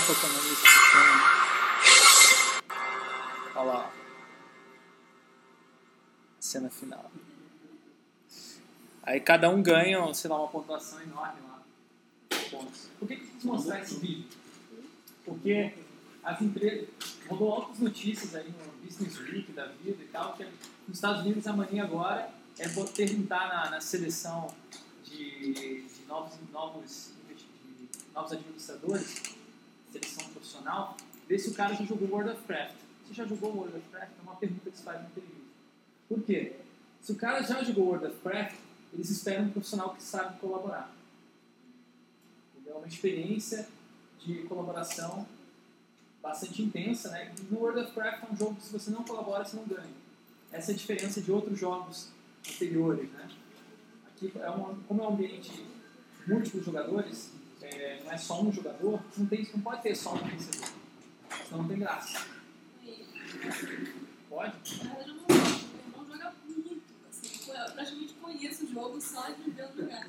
Sei 0.07 0.15
lá 0.15 0.21
qual 0.21 0.21
que 0.21 0.27
o 0.27 0.29
nome 0.29 0.49
desse 0.51 0.63
sistema. 0.63 1.25
Olha 3.57 3.63
lá. 3.65 3.93
Cena 6.39 6.71
final. 6.71 7.11
Aí 9.03 9.21
cada 9.21 9.51
um 9.51 9.61
ganha, 9.61 10.15
sei 10.15 10.31
lá, 10.31 10.39
uma 10.39 10.47
pontuação 10.49 11.03
enorme 11.03 11.41
lá. 11.49 11.61
Por 13.01 13.09
que 13.09 13.15
eu 13.15 13.19
quis 13.19 13.45
mostrar 13.45 13.81
esse 13.81 13.97
vídeo? 13.97 14.29
Porque 15.25 15.75
as 16.23 16.41
empresas. 16.41 16.89
Rolou 17.29 17.55
altas 17.55 17.81
notícias 17.81 18.37
aí 18.37 18.49
no 18.49 18.87
Business 18.87 19.19
Week 19.19 19.51
da 19.51 19.67
vida 19.67 20.01
e 20.01 20.07
tal, 20.13 20.35
que 20.35 20.45
nos 20.45 20.97
Estados 20.97 21.23
Unidos 21.23 21.45
amanhã 21.49 21.83
agora 21.83 22.31
é 22.57 22.69
perguntar 22.69 23.49
na, 23.49 23.71
na 23.71 23.81
seleção 23.81 24.55
de, 25.03 25.53
de 25.53 26.07
novos, 26.07 26.35
novos, 26.53 27.11
de 27.29 27.89
novos 28.15 28.33
administradores, 28.33 29.36
seleção 29.91 30.28
profissional, 30.30 30.97
ver 31.28 31.39
se 31.39 31.51
o 31.51 31.55
cara 31.55 31.74
já 31.74 31.84
jogou 31.84 32.09
World 32.09 32.30
of 32.30 32.43
Craft. 32.45 32.76
Você 33.07 33.14
já 33.14 33.24
jogou 33.24 33.55
World 33.55 33.76
of 33.76 33.87
Warcraft? 33.93 34.12
É 34.18 34.22
uma 34.22 34.37
pergunta 34.37 34.70
que 34.70 34.76
se 34.76 34.82
faz 34.82 35.01
na 35.01 35.07
entrevista. 35.07 35.37
Por 36.09 36.22
quê? 36.22 36.57
Se 37.01 37.12
o 37.12 37.16
cara 37.16 37.43
já 37.43 37.62
jogou 37.62 37.87
World 37.87 38.07
of 38.07 38.16
Warcraft, 38.24 38.57
eles 38.93 39.11
esperam 39.11 39.45
um 39.45 39.51
profissional 39.51 39.95
que 39.95 40.03
sabe 40.03 40.39
colaborar. 40.41 40.93
É 42.66 42.72
uma 42.72 42.87
experiência 42.87 43.68
de 44.18 44.43
colaboração 44.43 45.26
bastante 46.20 46.62
intensa, 46.62 47.11
né? 47.11 47.32
E 47.39 47.53
no 47.53 47.61
World 47.61 47.80
of 47.80 47.97
Warcraft 47.97 48.24
é 48.24 48.32
um 48.32 48.37
jogo 48.37 48.55
que 48.57 48.62
se 48.62 48.72
você 48.72 48.91
não 48.91 49.05
colabora, 49.05 49.45
você 49.45 49.57
não 49.57 49.64
ganha. 49.64 49.95
Essa 50.51 50.72
é 50.72 50.74
a 50.74 50.76
diferença 50.76 51.20
de 51.20 51.30
outros 51.30 51.59
jogos 51.59 52.09
anteriores, 52.49 53.11
né? 53.12 53.28
Aqui, 54.09 54.32
é 54.34 54.51
um, 54.51 54.76
como 54.89 55.03
é 55.03 55.07
um 55.07 55.11
ambiente 55.11 55.64
múltiplos 56.26 56.64
jogadores, 56.64 57.30
é, 57.75 58.03
não 58.05 58.12
é 58.12 58.17
só 58.17 58.43
um 58.43 58.53
jogador, 58.53 59.03
não, 59.17 59.27
tem, 59.27 59.49
não 59.55 59.61
pode 59.61 59.83
ter 59.83 59.95
só 59.95 60.14
um 60.14 60.19
vencedor. 60.19 60.69
Senão 61.45 61.62
não 61.62 61.69
tem 61.69 61.79
graça. 61.79 62.27
Pode? 64.29 64.85
Não, 64.85 65.01
irmão 65.01 66.07
joga 66.07 66.35
muito. 66.47 66.83
Assim, 67.09 67.51
eu 67.51 67.73
praticamente 67.73 68.14
conheço 68.14 68.64
o 68.64 68.73
jogo 68.73 69.01
só 69.01 69.29
de 69.31 69.51
ver 69.51 69.64
o 69.64 69.77
jogar. 69.77 70.09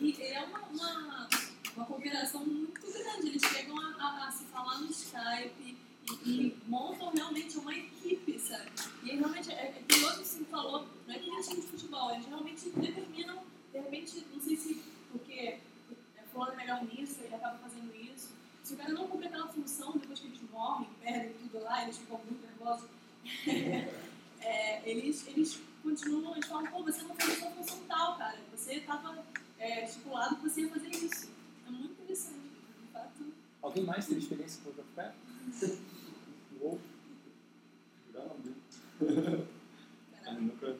E 0.00 0.22
é 0.22 0.42
uma, 0.44 0.60
uma, 0.60 1.28
uma 1.76 1.86
cooperação 1.86 2.44
muito 2.44 2.80
grande. 2.80 3.28
Eles 3.28 3.42
chegam 3.42 3.78
a, 3.78 3.94
a, 3.98 4.28
a 4.28 4.30
se 4.30 4.44
falar 4.44 4.78
no 4.80 4.90
Skype 4.90 5.78
e, 6.24 6.30
e, 6.30 6.56
montam 6.66 7.10
realmente 7.10 7.58
uma 7.58 7.74
equipe, 7.74 8.38
sabe? 8.38 8.70
E 9.02 9.16
realmente, 9.16 9.50
é, 9.50 9.54
é 9.54 9.82
curioso 9.88 10.20
assim, 10.20 10.44
falou, 10.44 10.86
não 11.06 11.14
é 11.14 11.18
que 11.18 11.30
nem 11.30 11.40
time 11.42 11.60
de 11.60 11.66
futebol, 11.66 12.12
eles 12.12 12.26
realmente 12.26 12.68
determinam, 12.70 13.42
de 13.72 13.78
repente, 13.78 14.26
não 14.32 14.40
sei 14.40 14.56
se 14.56 14.82
porque 15.10 15.32
é, 15.32 15.60
fulano 16.36 16.52
é 16.52 16.56
melhor 16.56 16.84
nisso, 16.84 17.20
ele 17.22 17.34
acaba 17.34 17.56
fazendo 17.58 17.94
isso. 17.96 18.28
Se 18.62 18.74
o 18.74 18.76
cara 18.76 18.92
não 18.92 19.08
cumpre 19.08 19.28
aquela 19.28 19.48
função, 19.48 19.92
depois 19.92 20.20
que 20.20 20.26
eles 20.26 20.40
morrem, 20.50 20.88
perdem 21.00 21.32
tudo 21.32 21.64
lá, 21.64 21.82
eles 21.82 21.96
ficam 21.96 22.18
muito 22.18 22.46
nervosos, 22.46 22.88
é, 24.40 24.90
eles, 24.90 25.26
eles 25.28 25.58
continuam, 25.82 26.34
eles 26.34 26.46
falam, 26.46 26.66
pô, 26.66 26.82
você 26.82 27.02
não 27.02 27.14
fez 27.14 27.32
a 27.32 27.36
sua 27.36 27.50
função 27.52 27.78
tal, 27.88 28.18
cara. 28.18 28.38
Você 28.54 28.74
estava 28.74 29.24
é, 29.58 29.84
estipulado 29.84 30.36
que 30.36 30.42
você 30.42 30.60
ia 30.62 30.68
fazer 30.68 30.88
isso. 30.88 31.30
É 31.66 31.70
muito 31.70 31.92
interessante, 31.92 32.38
de 32.38 32.92
fato. 32.92 33.32
Alguém 33.62 33.84
mais 33.84 34.06
teve 34.06 34.20
experiência 34.20 34.62
com 34.62 34.70
o 34.70 34.74
Warcraft? 34.76 35.16
Uou. 36.60 36.80
Não, 38.12 38.36
né? 38.38 39.46
Nunca. 40.38 40.76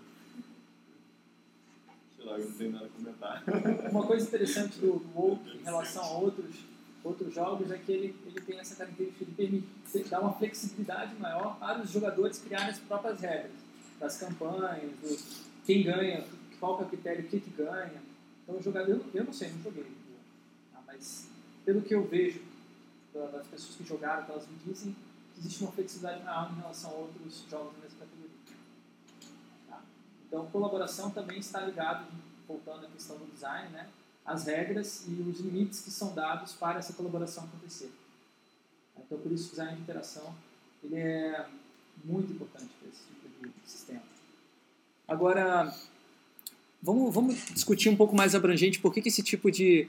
Não 2.26 2.72
nada 2.72 2.86
a 2.86 2.88
comentar. 2.88 3.44
Uma 3.90 4.06
coisa 4.06 4.26
interessante 4.26 4.78
do 4.78 5.00
WoW 5.14 5.38
em 5.54 5.62
relação 5.62 6.02
a 6.02 6.18
outros, 6.18 6.56
outros 7.04 7.32
jogos 7.32 7.70
é 7.70 7.78
que 7.78 7.92
ele, 7.92 8.16
ele 8.26 8.40
tem 8.40 8.58
essa 8.58 8.74
característica 8.74 9.24
de 9.24 9.30
permitir 9.30 10.08
dar 10.10 10.20
uma 10.20 10.32
flexibilidade 10.32 11.14
maior 11.16 11.56
para 11.58 11.82
os 11.82 11.90
jogadores 11.90 12.38
criarem 12.38 12.70
as 12.70 12.78
próprias 12.80 13.20
regras 13.20 13.52
das 14.00 14.18
campanhas, 14.18 14.90
do 15.00 15.46
quem 15.64 15.84
ganha, 15.84 16.24
qual 16.58 16.80
é 16.80 16.84
o 16.84 16.88
critério, 16.88 17.24
o 17.24 17.28
que, 17.28 17.40
que 17.40 17.50
ganha. 17.50 18.02
Então, 18.42 18.56
o 18.56 18.62
jogador, 18.62 18.90
eu, 18.90 19.04
eu 19.14 19.24
não 19.24 19.32
sei, 19.32 19.50
não 19.50 19.62
joguei, 19.62 19.84
tá? 20.72 20.80
mas 20.86 21.28
pelo 21.64 21.82
que 21.82 21.94
eu 21.94 22.04
vejo 22.06 22.40
das 23.32 23.46
pessoas 23.46 23.76
que 23.76 23.84
jogaram, 23.84 24.24
que 24.24 24.30
elas 24.30 24.46
me 24.46 24.56
dizem, 24.64 24.94
existe 25.38 25.62
uma 25.62 25.72
flexibilidade 25.72 26.24
maior 26.24 26.50
em 26.52 26.60
relação 26.60 26.90
a 26.90 26.94
outros 26.94 27.44
jogos 27.50 27.72
da 27.74 27.80
mesma 27.80 27.98
categoria. 27.98 28.36
Tá? 29.68 29.82
Então, 30.36 30.46
colaboração 30.48 31.10
também 31.10 31.38
está 31.38 31.62
ligado, 31.62 32.06
voltando 32.46 32.84
à 32.84 32.88
questão 32.90 33.16
do 33.16 33.24
design, 33.32 33.70
né? 33.70 33.88
as 34.22 34.44
regras 34.44 35.06
e 35.08 35.12
os 35.12 35.40
limites 35.40 35.80
que 35.80 35.90
são 35.90 36.14
dados 36.14 36.52
para 36.52 36.78
essa 36.78 36.92
colaboração 36.92 37.44
acontecer. 37.44 37.90
Então, 38.98 39.16
por 39.16 39.32
isso, 39.32 39.46
o 39.46 39.50
design 39.52 39.76
de 39.76 39.80
interação 39.80 40.34
ele 40.84 40.96
é 40.96 41.46
muito 42.04 42.32
importante 42.32 42.68
para 42.78 42.88
esse 42.90 43.00
tipo 43.02 43.46
de 43.46 43.70
sistema. 43.70 44.02
Agora, 45.08 45.74
vamos, 46.82 47.14
vamos 47.14 47.46
discutir 47.54 47.88
um 47.88 47.96
pouco 47.96 48.14
mais 48.14 48.34
abrangente 48.34 48.78
por 48.78 48.92
que, 48.92 49.00
que 49.00 49.08
esse 49.08 49.22
tipo 49.22 49.50
de, 49.50 49.88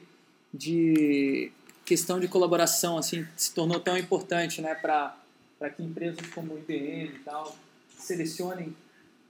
de 0.53 1.51
questão 1.83 2.21
de 2.21 2.27
colaboração 2.29 2.97
assim 2.97 3.27
se 3.35 3.53
tornou 3.53 3.81
tão 3.81 3.97
importante 3.97 4.61
né, 4.61 4.75
para 4.75 5.69
que 5.75 5.83
empresas 5.83 6.25
como 6.27 6.57
IBM 6.57 7.15
e 7.15 7.21
tal 7.25 7.53
selecionem 7.97 8.73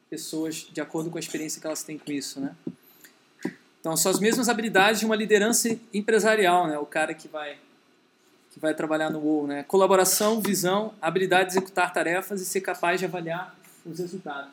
pessoas 0.09 0.67
de 0.71 0.81
acordo 0.81 1.09
com 1.09 1.17
a 1.17 1.19
experiência 1.19 1.59
que 1.59 1.67
elas 1.67 1.83
têm 1.83 1.97
com 1.97 2.11
isso. 2.11 2.39
Né? 2.39 2.55
Então, 3.79 3.95
são 3.95 4.11
as 4.11 4.19
mesmas 4.19 4.49
habilidades 4.49 4.99
de 4.99 5.05
uma 5.05 5.15
liderança 5.15 5.77
empresarial, 5.93 6.67
né? 6.67 6.77
o 6.77 6.85
cara 6.85 7.13
que 7.13 7.27
vai 7.27 7.57
que 8.57 8.61
vai 8.61 8.73
trabalhar 8.73 9.11
no 9.11 9.19
WoW, 9.19 9.45
né? 9.45 9.61
Colaboração, 9.61 10.41
visão, 10.41 10.91
habilidade 10.99 11.51
de 11.51 11.57
executar 11.57 11.93
tarefas 11.93 12.41
e 12.41 12.45
ser 12.45 12.61
capaz 12.61 12.99
de 12.99 13.05
avaliar 13.05 13.55
os 13.85 13.99
resultados. 13.99 14.51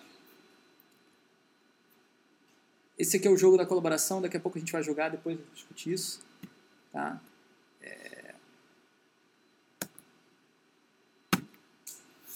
Esse 2.99 3.17
aqui 3.17 3.27
é 3.27 3.31
o 3.31 3.37
jogo 3.37 3.57
da 3.57 3.65
colaboração, 3.65 4.21
daqui 4.21 4.37
a 4.37 4.41
pouco 4.41 4.59
a 4.59 4.61
gente 4.61 4.73
vai 4.73 4.83
jogar, 4.83 5.09
depois 5.09 5.39
discutir 5.55 5.95
isso. 5.95 6.21
Tá? 6.93 7.19
É... 7.81 8.35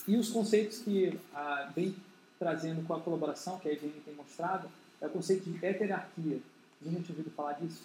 E 0.07 0.17
os 0.17 0.31
conceitos 0.31 0.79
que 0.79 1.21
ah, 1.35 1.71
vem 1.77 1.95
trazendo 2.39 2.87
com 2.87 2.95
a 2.95 3.01
colaboração, 3.01 3.59
que 3.59 3.69
a 3.69 3.73
IBM 3.73 4.01
tem 4.05 4.15
mostrado, 4.15 4.71
é 5.01 5.07
o 5.07 5.11
conceito 5.11 5.51
de 5.51 5.65
heterarquia. 5.65 6.41
Alguém 6.85 7.03
tinha 7.03 7.17
ouvido 7.17 7.31
falar 7.35 7.55
disso? 7.55 7.83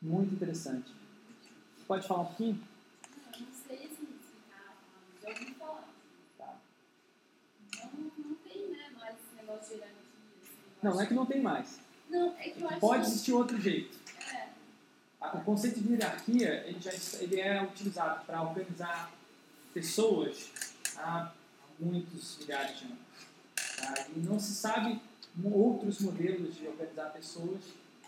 Muito 0.00 0.34
interessante. 0.34 0.92
Pode 1.86 2.06
falar 2.06 2.22
um 2.22 2.26
pouquinho? 2.26 2.62
Não 3.40 3.46
sei 3.66 3.76
assim, 3.76 4.08
explicar, 4.20 4.76
já 5.22 5.28
ouvi 5.28 5.54
falar. 5.54 5.88
Tá. 6.36 6.56
Não, 7.82 7.90
não 8.28 8.34
tem, 8.36 8.68
né, 8.70 8.90
mais 8.96 9.14
esse 9.16 9.36
negócio 9.36 9.68
de 9.68 9.74
hierarquia. 9.74 10.02
Não, 10.82 10.94
não 10.94 11.00
é 11.00 11.06
que 11.06 11.14
não 11.14 11.26
tem 11.26 11.42
mais. 11.42 11.80
Não, 12.08 12.36
é 12.38 12.50
que 12.50 12.60
eu 12.60 12.68
acho 12.68 12.80
Pode 12.80 13.06
existir 13.06 13.32
outro 13.32 13.60
jeito. 13.60 13.98
É, 14.32 14.48
O 15.36 15.40
conceito 15.40 15.80
de 15.80 15.92
hierarquia 15.92 16.64
ele 16.66 16.80
já 16.80 16.92
ele 17.20 17.40
é 17.40 17.62
utilizado 17.62 18.24
para 18.24 18.42
organizar 18.42 19.10
pessoas 19.74 20.50
há 20.96 21.32
muitos 21.78 22.38
milhares 22.38 22.78
de 22.78 22.84
anos. 22.84 23.07
E 24.16 24.20
não 24.20 24.38
se 24.38 24.54
sabe 24.54 25.00
outros 25.44 26.00
modelos 26.00 26.54
de 26.56 26.66
organizar 26.66 27.10
pessoas 27.12 27.60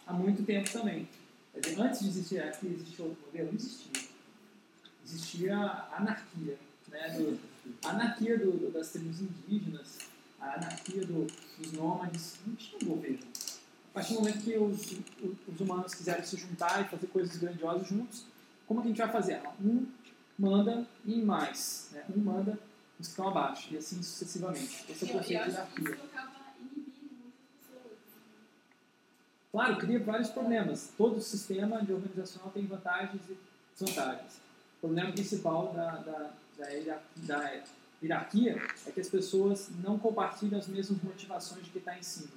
há 0.07 0.12
muito 0.12 0.43
tempo 0.45 0.71
também. 0.71 1.09
Antes 1.79 2.01
de 2.01 2.09
existir 2.09 2.35
hierarquia, 2.37 2.71
existia 2.71 3.05
outro 3.05 3.21
modelo? 3.27 3.51
Existia. 3.55 4.03
Existia 5.05 5.57
a 5.57 5.97
anarquia. 5.97 6.59
Né? 6.89 7.09
Do, 7.11 7.39
a 7.85 7.91
anarquia 7.91 8.39
do- 8.39 8.71
das 8.73 8.91
tribos 8.91 9.21
indígenas, 9.21 9.99
a 10.41 10.55
anarquia 10.57 11.05
do- 11.05 11.27
dos 11.59 11.73
nômades. 11.73 12.37
Não 12.47 12.55
tinha 12.57 12.79
governo. 12.85 13.18
A 13.91 13.93
partir 13.95 14.14
do 14.14 14.21
momento 14.21 14.41
que 14.45 14.57
os, 14.57 14.93
os 15.53 15.61
humanos 15.61 15.95
quiserem 15.95 16.25
se 16.25 16.37
juntar 16.37 16.83
e 16.83 16.89
fazer 16.89 17.07
coisas 17.09 17.37
grandiosas 17.37 17.89
juntos, 17.89 18.25
como 18.66 18.81
que 18.81 18.87
a 18.87 18.91
gente 18.91 18.99
vai 18.99 19.11
fazer? 19.11 19.41
Um 19.62 19.87
manda 20.39 20.87
em 21.05 21.23
mais, 21.25 21.89
né? 21.93 22.05
um 22.16 22.21
manda 22.21 22.59
os 23.01 23.07
que 23.07 23.12
estão 23.12 23.28
abaixo, 23.28 23.72
e 23.72 23.76
assim 23.76 24.03
sucessivamente. 24.03 24.84
Esse 24.88 25.05
é 25.05 25.09
o 25.09 25.12
conceito 25.12 25.44
de 25.44 25.51
hierarquia. 25.51 25.98
Claro, 29.51 29.76
cria 29.78 29.98
vários 29.98 30.28
problemas. 30.28 30.92
Todo 30.96 31.20
sistema 31.20 31.82
de 31.82 31.92
organizacional 31.92 32.51
tem 32.53 32.66
vantagens 32.66 33.22
e 33.28 33.36
desvantagens. 33.76 34.36
O 34.78 34.80
problema 34.80 35.12
principal 35.12 35.72
da, 35.72 35.96
da, 35.96 36.30
da, 36.57 37.01
da 37.16 37.62
hierarquia 38.03 38.62
é 38.86 38.90
que 38.90 39.01
as 39.01 39.09
pessoas 39.09 39.68
não 39.82 39.98
compartilham 39.98 40.59
as 40.59 40.68
mesmas 40.68 41.03
motivações 41.03 41.64
de 41.64 41.70
quem 41.70 41.80
está 41.80 41.98
em 41.98 42.03
cima. 42.03 42.30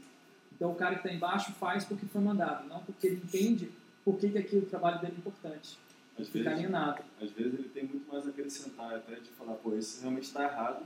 Então, 0.56 0.72
o 0.72 0.76
cara 0.76 0.96
que 0.96 1.06
está 1.06 1.14
embaixo 1.14 1.52
faz 1.54 1.86
porque 1.86 2.06
foi 2.06 2.22
mandado, 2.22 2.68
não 2.68 2.80
porque 2.84 3.08
ele 3.08 3.22
entende 3.24 3.72
por 4.04 4.18
que, 4.18 4.30
que 4.30 4.38
aquilo, 4.38 4.64
o 4.64 4.66
trabalho 4.66 5.00
dele 5.00 5.14
é 5.16 5.20
importante. 5.20 5.78
Às 6.18 6.28
Ficar 6.30 6.52
vezes, 6.52 6.66
alienado. 6.66 7.04
às 7.20 7.32
vezes 7.32 7.54
ele 7.54 7.70
tem 7.70 7.86
muito 7.86 8.08
mais 8.12 8.26
a 8.26 8.30
acrescentar, 8.30 8.96
até 8.96 9.16
de 9.16 9.30
falar, 9.30 9.56
pô, 9.56 9.76
isso 9.76 10.00
realmente 10.02 10.26
está 10.26 10.44
errado, 10.44 10.86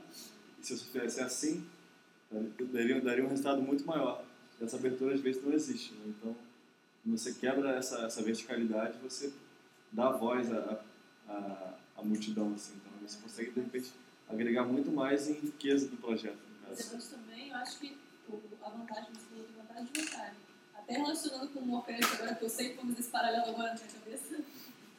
e 0.60 0.66
se 0.66 0.74
eu 0.74 0.78
fizesse 0.78 1.20
assim, 1.20 1.68
daria, 2.72 3.02
daria 3.02 3.26
um 3.26 3.30
resultado 3.30 3.62
muito 3.62 3.86
maior. 3.86 4.24
E 4.60 4.64
essa 4.64 4.78
abertura 4.78 5.14
às 5.14 5.22
vezes 5.22 5.44
não 5.44 5.54
existe. 5.54 5.94
Né? 5.94 6.06
Então, 6.08 6.36
quando 7.04 7.18
você 7.18 7.34
quebra 7.34 7.72
essa, 7.76 8.06
essa 8.06 8.22
verticalidade, 8.22 8.98
você 9.00 9.32
dá 9.92 10.12
voz 10.12 10.52
à, 10.52 10.82
à, 11.28 11.74
à 11.98 12.04
multidão. 12.04 12.54
Assim. 12.54 12.74
Então, 12.76 12.92
você 13.08 13.18
consegue, 13.22 13.52
de 13.52 13.60
repente, 13.62 13.92
agregar 14.28 14.64
muito 14.64 14.92
mais 14.92 15.30
em 15.30 15.34
riqueza 15.34 15.88
do 15.88 15.98
projeto. 15.98 16.38
No 16.38 16.68
caso. 16.68 16.84
Depois 16.84 17.08
também, 17.08 17.50
eu 17.50 17.56
acho 17.56 17.80
que 17.80 17.98
a 18.62 18.70
vantagem, 18.70 19.10
você 19.14 19.26
falou 19.30 19.46
de 19.46 19.54
vantagem 19.54 19.90
e 19.94 20.02
vantagem. 20.02 20.38
Até 20.74 20.94
relacionando 20.94 21.48
com 21.50 21.60
o 21.60 21.66
Morpheus, 21.66 22.14
agora 22.14 22.36
que 22.36 22.44
eu 22.46 22.50
sei 22.50 22.70
que 22.70 22.78
vamos 22.78 23.00
esse 23.00 23.10
paralelo 23.10 23.46
agora 23.50 23.74
na 23.74 23.76
minha 23.76 23.88
cabeça, 23.88 24.40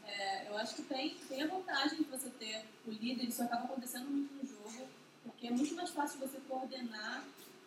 é, 0.09 0.49
eu 0.49 0.57
acho 0.57 0.75
que 0.75 0.83
tem, 0.83 1.15
tem 1.29 1.43
a 1.43 1.47
vantagem 1.47 1.99
de 1.99 2.05
você 2.05 2.31
ter 2.31 2.65
o 2.87 2.91
líder, 2.91 3.25
isso 3.25 3.43
acaba 3.43 3.65
acontecendo 3.65 4.09
muito 4.09 4.33
no 4.35 4.49
jogo, 4.49 4.89
porque 5.23 5.49
é 5.49 5.51
muito 5.51 5.75
mais 5.75 5.91
fácil 5.91 6.19
você 6.19 6.39
coordenar 6.49 7.25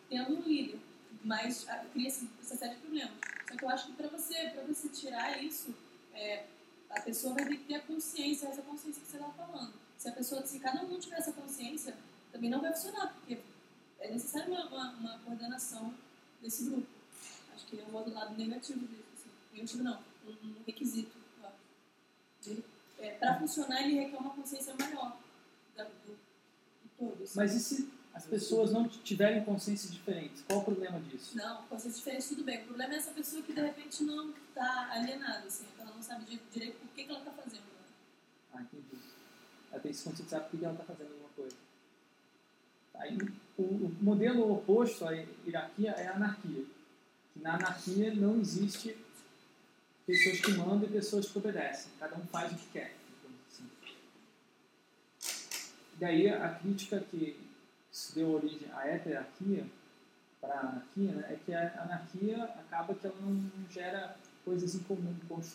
tendo 0.09 0.37
um 0.37 0.41
líder, 0.41 0.79
mas 1.23 1.67
ah, 1.69 1.85
cria-se 1.93 2.27
essa 2.41 2.55
série 2.55 2.75
de 2.75 2.81
problemas. 2.81 3.13
Só 3.47 3.57
que 3.57 3.63
eu 3.63 3.69
acho 3.69 3.87
que 3.87 3.93
para 3.93 4.07
você, 4.07 4.49
você 4.67 4.89
tirar 4.89 5.41
isso, 5.41 5.73
é, 6.13 6.45
a 6.89 6.99
pessoa 7.01 7.35
vai 7.35 7.45
ter 7.45 7.57
que 7.57 7.65
ter 7.65 7.75
a 7.75 7.81
consciência, 7.81 8.47
essa 8.47 8.61
consciência 8.63 9.01
que 9.01 9.07
você 9.07 9.17
está 9.17 9.29
falando. 9.29 9.73
Se 9.97 10.09
a 10.09 10.11
pessoa, 10.11 10.45
se 10.45 10.59
cada 10.59 10.83
um 10.83 10.99
tiver 10.99 11.17
essa 11.17 11.31
consciência, 11.31 11.95
também 12.31 12.49
não 12.49 12.59
vai 12.59 12.73
funcionar, 12.73 13.13
porque 13.13 13.39
é 13.99 14.11
necessário 14.11 14.51
uma, 14.51 14.65
uma, 14.67 14.91
uma 14.93 15.19
coordenação 15.19 15.93
desse 16.41 16.65
grupo. 16.65 16.87
Acho 17.53 17.65
que 17.67 17.79
é 17.79 17.83
o 17.83 17.93
outro 17.93 18.13
lado 18.13 18.35
negativo 18.35 18.79
disso. 18.79 19.03
Assim. 19.13 19.29
Negativo 19.53 19.83
não, 19.83 19.99
um 20.25 20.55
requisito. 20.65 21.20
É, 22.99 23.11
Para 23.15 23.39
funcionar, 23.39 23.81
ele 23.83 23.95
requer 23.99 24.17
uma 24.17 24.31
consciência 24.31 24.73
maior 24.75 25.17
da, 25.75 25.83
do, 25.83 26.11
de 26.83 26.89
todos. 26.97 27.35
Mas 27.35 27.53
e 27.55 27.59
se 27.59 27.89
as 28.13 28.25
pessoas 28.25 28.71
não 28.71 28.87
tiverem 28.87 29.43
consciências 29.43 29.91
diferentes? 29.91 30.43
Qual 30.47 30.59
o 30.59 30.63
problema 30.63 30.99
disso? 30.99 31.35
Não, 31.37 31.63
consciência 31.63 31.97
diferente, 31.99 32.27
tudo 32.29 32.43
bem. 32.43 32.61
O 32.61 32.65
problema 32.65 32.93
é 32.93 32.97
essa 32.97 33.11
pessoa 33.11 33.41
que 33.41 33.53
de 33.53 33.61
repente 33.61 34.03
não 34.03 34.29
está 34.31 34.91
alienada, 34.91 35.47
assim, 35.47 35.65
que 35.75 35.81
ela 35.81 35.91
não 35.91 36.03
sabe 36.03 36.25
di- 36.25 36.41
direito 36.51 36.77
por 36.79 36.89
que, 36.89 37.03
que 37.05 37.09
ela 37.09 37.19
está 37.19 37.31
fazendo. 37.31 37.63
Ah, 38.53 38.61
entendi. 38.61 39.01
Ela 39.71 39.81
tem 39.81 39.91
que 39.91 39.97
se 39.97 40.03
conscientizar 40.03 40.41
porque 40.49 40.63
ela 40.65 40.73
está 40.73 40.85
fazendo 40.85 41.11
alguma 41.11 41.29
coisa. 41.29 41.55
Aí, 42.95 43.17
o, 43.57 43.61
o 43.63 43.97
modelo 44.01 44.51
oposto 44.53 45.07
à 45.07 45.11
hierarquia 45.11 45.91
é 45.91 46.07
a 46.07 46.15
anarquia. 46.15 46.65
Que 47.33 47.39
na 47.39 47.55
anarquia 47.55 48.13
não 48.13 48.39
existe 48.41 48.95
pessoas 50.11 50.41
que 50.41 50.51
mandam 50.51 50.83
e 50.83 50.91
pessoas 50.91 51.29
que 51.29 51.37
obedecem. 51.37 51.91
Cada 51.97 52.15
um 52.17 52.25
faz 52.27 52.51
o 52.51 52.55
que 52.55 52.67
quer. 52.73 52.93
assim. 53.49 53.69
Daí 55.95 56.27
a 56.27 56.49
crítica 56.49 56.99
que 56.99 57.39
deu 58.13 58.31
origem 58.31 58.69
à 58.73 58.87
heterarquia 58.87 59.65
para 60.41 60.55
a 60.55 60.59
anarquia 60.59 61.11
né, 61.11 61.25
é 61.29 61.39
que 61.45 61.53
a 61.53 61.83
anarquia 61.83 62.43
acaba 62.43 62.93
que 62.93 63.07
ela 63.07 63.15
não, 63.21 63.49
gera 63.69 64.17
coisas 64.43 64.75
em 64.75 64.79
comum, 64.79 65.15
porque 65.27 65.45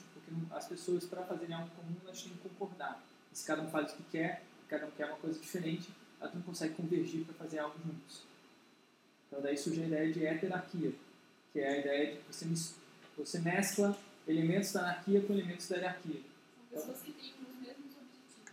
as 0.52 0.66
pessoas 0.66 1.04
para 1.04 1.22
fazerem 1.24 1.54
algo 1.54 1.68
comum 1.74 1.96
elas 2.04 2.22
têm 2.22 2.32
que 2.32 2.48
concordar. 2.48 3.02
E 3.32 3.36
se 3.36 3.44
cada 3.44 3.62
um 3.62 3.68
faz 3.68 3.92
o 3.92 3.96
que 3.96 4.04
quer, 4.04 4.42
cada 4.68 4.86
um 4.86 4.90
quer 4.92 5.06
uma 5.06 5.16
coisa 5.16 5.38
diferente, 5.38 5.90
elas 6.20 6.32
não 6.32 6.42
conseguem 6.42 6.76
convergir 6.76 7.24
para 7.24 7.34
fazer 7.34 7.58
algo 7.58 7.76
juntos. 7.84 8.22
Então 9.26 9.42
daí 9.42 9.58
surge 9.58 9.82
a 9.82 9.86
ideia 9.86 10.12
de 10.12 10.24
heterarquia, 10.24 10.92
que 11.52 11.60
é 11.60 11.68
a 11.68 11.78
ideia 11.78 12.12
de 12.12 12.18
que 12.18 12.32
você, 12.32 12.46
você 13.18 13.38
mescla 13.40 13.98
elementos 14.26 14.72
da 14.72 14.80
anarquia 14.80 15.20
com 15.22 15.32
elementos 15.32 15.68
da 15.68 15.76
hierarquia. 15.76 16.20
São 16.72 16.80
pessoas 16.80 16.98
que 17.02 17.12
têm 17.12 17.32
os 17.32 17.60
mesmos 17.60 17.92
objetivos. 17.92 18.52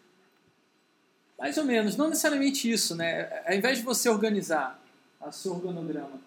Mais 1.38 1.58
ou 1.58 1.66
menos, 1.66 1.96
não 1.98 2.10
necessariamente 2.10 2.72
isso, 2.72 2.96
né? 2.96 3.44
Ao 3.48 3.54
invés 3.54 3.78
de 3.80 3.84
você 3.84 4.10
organizar 4.10 4.80
o 5.20 5.32
seu 5.32 5.54
organograma 5.54 6.20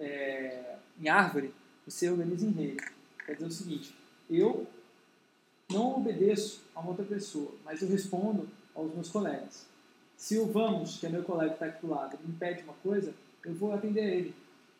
é, 0.00 0.76
em 1.00 1.08
árvore, 1.08 1.52
você 1.86 2.08
organiza 2.10 2.46
em 2.46 2.50
rei. 2.50 2.76
Quer 3.26 3.34
dizer 3.34 3.46
o 3.46 3.50
seguinte, 3.50 3.94
eu 4.30 4.66
não 5.70 5.96
obedeço 5.96 6.62
a 6.74 6.80
uma 6.80 6.90
outra 6.90 7.04
pessoa, 7.04 7.52
mas 7.64 7.80
eu 7.82 7.88
respondo 7.88 8.48
aos 8.74 8.92
meus 8.94 9.08
colegas. 9.08 9.66
Se 10.16 10.38
o 10.38 10.46
Vamos, 10.46 10.98
que 10.98 11.06
é 11.06 11.08
meu 11.08 11.24
colega 11.24 11.48
que 11.50 11.54
está 11.56 11.66
aqui 11.66 11.86
do 11.86 11.92
lado, 11.92 12.18
me 12.24 12.34
pede 12.36 12.62
uma 12.62 12.74
coisa, 12.74 13.12
eu 13.44 13.54
vou 13.54 13.72
atender 13.74 14.00
a 14.02 14.14
ele. 14.14 14.34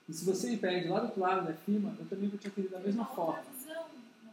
E 0.09 0.13
se 0.13 0.25
você 0.25 0.51
me 0.51 0.57
pede 0.59 0.89
lá 0.89 1.01
do 1.01 1.07
outro 1.07 1.21
lado, 1.21 1.47
da 1.47 1.55
firma, 1.55 1.95
eu 1.99 2.07
também 2.07 2.29
vou 2.29 2.39
te 2.39 2.47
atender 2.49 2.69
da 2.69 2.79
mesma 2.81 3.05
forma. 3.07 3.39
outra 3.39 3.53
visão, 3.53 3.73
uma 3.73 3.81
outra- 3.83 4.33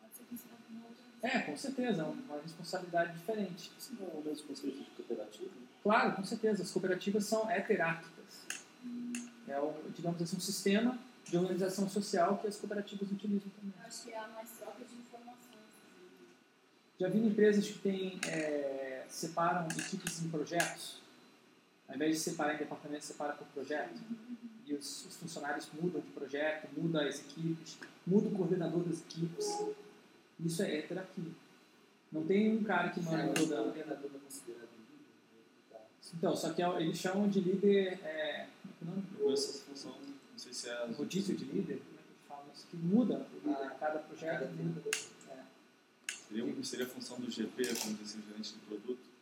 pode 0.00 0.14
ser 0.14 0.24
considerado 0.30 0.60
uma 0.70 0.80
outra 0.86 1.02
visão. 1.04 1.11
É, 1.22 1.38
com 1.38 1.56
certeza, 1.56 2.04
uma 2.04 2.40
responsabilidade 2.42 3.12
diferente. 3.12 3.70
Isso 3.78 3.92
não 3.98 4.08
é 4.08 4.10
o 4.14 4.22
mesmo 4.24 4.48
conceito 4.48 4.78
de 4.78 4.90
cooperativa? 4.90 5.50
Claro, 5.82 6.16
com 6.16 6.24
certeza. 6.24 6.62
As 6.64 6.70
cooperativas 6.70 7.24
são 7.24 7.48
heterárquicas. 7.48 8.42
É, 9.46 9.60
um, 9.60 9.72
digamos 9.94 10.20
assim, 10.20 10.36
um 10.36 10.40
sistema 10.40 10.98
de 11.24 11.36
organização 11.36 11.88
social 11.88 12.38
que 12.38 12.48
as 12.48 12.56
cooperativas 12.56 13.10
utilizam 13.10 13.48
também. 13.50 13.72
Eu 13.78 13.86
acho 13.86 14.02
que 14.02 14.14
há 14.14 14.26
mais 14.28 14.50
troca 14.58 14.84
de 14.84 14.94
informações. 14.94 15.62
Já 16.98 17.08
vi 17.08 17.18
empresas 17.18 17.68
que 17.68 17.78
têm, 17.78 18.20
é, 18.26 19.04
separam 19.08 19.68
equipes 19.68 20.22
em 20.22 20.28
projetos. 20.28 21.00
Ao 21.88 21.94
invés 21.94 22.16
de 22.16 22.20
separar 22.20 22.54
em 22.54 22.58
departamentos, 22.58 23.06
separa 23.06 23.34
por 23.34 23.46
projeto. 23.48 23.94
E 24.66 24.74
os, 24.74 25.06
os 25.06 25.16
funcionários 25.16 25.68
mudam 25.80 26.00
de 26.00 26.10
projeto, 26.10 26.68
mudam 26.76 27.06
as 27.06 27.20
equipes, 27.20 27.78
muda 28.04 28.28
o 28.28 28.32
coordenador 28.32 28.82
das 28.82 29.00
equipes. 29.00 29.46
Isso 30.40 30.62
é 30.62 30.78
heterarquia. 30.78 31.32
Não 32.10 32.24
tem 32.26 32.56
um 32.56 32.62
cara 32.64 32.90
que 32.90 33.00
manda 33.00 33.32
toda 33.32 33.60
a 33.60 33.62
coordenador 33.64 34.10
não 34.12 34.20
considerado 34.20 34.68
líder? 34.78 35.80
Então, 36.14 36.36
só 36.36 36.52
que 36.52 36.62
é- 36.62 36.82
eles 36.82 36.98
chamam 36.98 37.28
de 37.28 37.40
líder. 37.40 37.98
É, 38.04 38.46
como 38.60 38.70
é 38.72 38.76
que 38.76 38.84
é 38.84 38.86
o 38.86 38.90
nome? 38.90 39.04
Eu 39.18 39.24
conheço 39.24 39.50
essa 39.50 39.64
função, 39.64 39.92
não 39.92 40.38
sei 40.38 40.52
se 40.52 40.68
é 40.68 40.86
rodízio 40.86 41.36
de 41.36 41.44
líder, 41.44 41.78
como 41.78 41.98
é 41.98 42.02
que 42.02 42.08
eles 42.10 42.26
falam 42.28 42.44
isso? 42.54 42.66
Que 42.68 42.76
muda 42.76 43.26
o 43.32 43.48
líder, 43.48 43.70
cada 43.78 43.98
projeto 44.00 44.50
muda. 44.52 44.82
É. 45.30 45.42
Seria, 46.28 46.44
um- 46.44 46.64
seria 46.64 46.86
a 46.86 46.88
função 46.88 47.18
do 47.20 47.30
GP, 47.30 47.62
como 47.76 47.94
dizer 47.94 48.18
assim, 48.18 48.22
gerente 48.28 48.52
de 48.52 48.58
produto? 48.60 49.12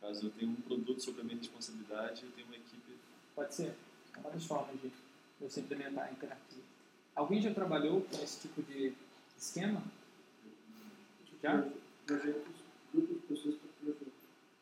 Caso 0.00 0.26
eu 0.26 0.30
tenha 0.30 0.50
um 0.50 0.54
produto 0.56 1.00
sobre 1.00 1.20
a 1.20 1.24
minha 1.24 1.36
responsabilidade, 1.38 2.22
eu 2.24 2.30
tenho 2.32 2.46
uma 2.46 2.56
equipe... 2.56 2.96
Pode 3.34 3.54
ser. 3.54 3.74
É 4.14 4.18
uma 4.18 4.30
das 4.30 4.44
formas 4.44 4.80
de 4.80 4.90
você 5.40 5.60
implementar 5.60 6.08
a 6.08 6.12
interactiva. 6.12 6.62
Alguém 7.14 7.40
já 7.40 7.52
trabalhou 7.52 8.02
com 8.02 8.16
esse 8.22 8.40
tipo 8.40 8.62
de 8.62 8.92
esquema? 9.38 9.82
Já? 11.46 11.64
Projetos, 12.06 12.54
grupos 12.92 13.16
de 13.16 13.26
pessoas 13.28 13.54
para. 13.54 13.94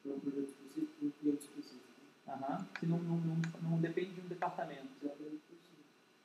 Para 0.02 0.12
um 0.12 0.20
projeto 0.20 0.48
específico, 0.48 1.06
um 1.06 1.10
cliente 1.10 1.44
específico. 1.44 1.84
Aham. 2.28 2.66
Que 2.78 2.84
não, 2.84 2.98
não, 2.98 3.16
não, 3.16 3.36
não 3.62 3.80
depende 3.80 4.10
de 4.10 4.20
um 4.20 4.28
departamento. 4.28 4.88
Já. 5.02 5.10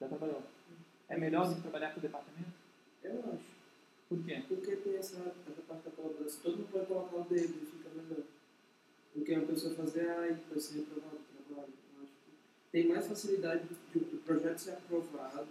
Já 0.01 0.07
trabalhou? 0.09 0.43
É 1.07 1.17
melhor 1.17 1.55
que 1.55 1.61
trabalhar 1.61 1.93
com 1.93 1.99
o 1.99 2.01
departamento? 2.01 2.51
Eu 3.03 3.19
acho. 3.33 3.59
Por 4.09 4.21
quê? 4.25 4.43
Porque 4.49 4.75
tem 4.75 4.97
essa, 4.97 5.15
essa 5.49 5.61
parte 5.61 5.85
da 5.85 5.91
colaboração. 5.91 6.41
Todo 6.41 6.57
mundo 6.57 6.71
pode 6.73 6.85
colocar 6.87 7.15
o 7.15 7.23
dedo 7.23 7.57
e 7.61 7.65
fica 7.65 7.89
melhor. 7.95 8.25
Do 9.15 9.23
que 9.23 9.33
uma 9.33 9.47
pessoa 9.47 9.75
fazer, 9.75 10.09
ai, 10.09 10.37
vai 10.49 10.59
ser 10.59 10.79
reprovado 10.79 11.15
o 11.15 11.43
trabalho. 11.43 11.73
Eu 11.95 12.03
acho 12.03 12.11
que 12.11 12.71
tem 12.71 12.87
mais 12.89 13.07
facilidade 13.07 13.63
do, 13.93 13.99
do 13.99 14.23
projeto 14.25 14.57
ser 14.57 14.71
aprovado, 14.71 15.47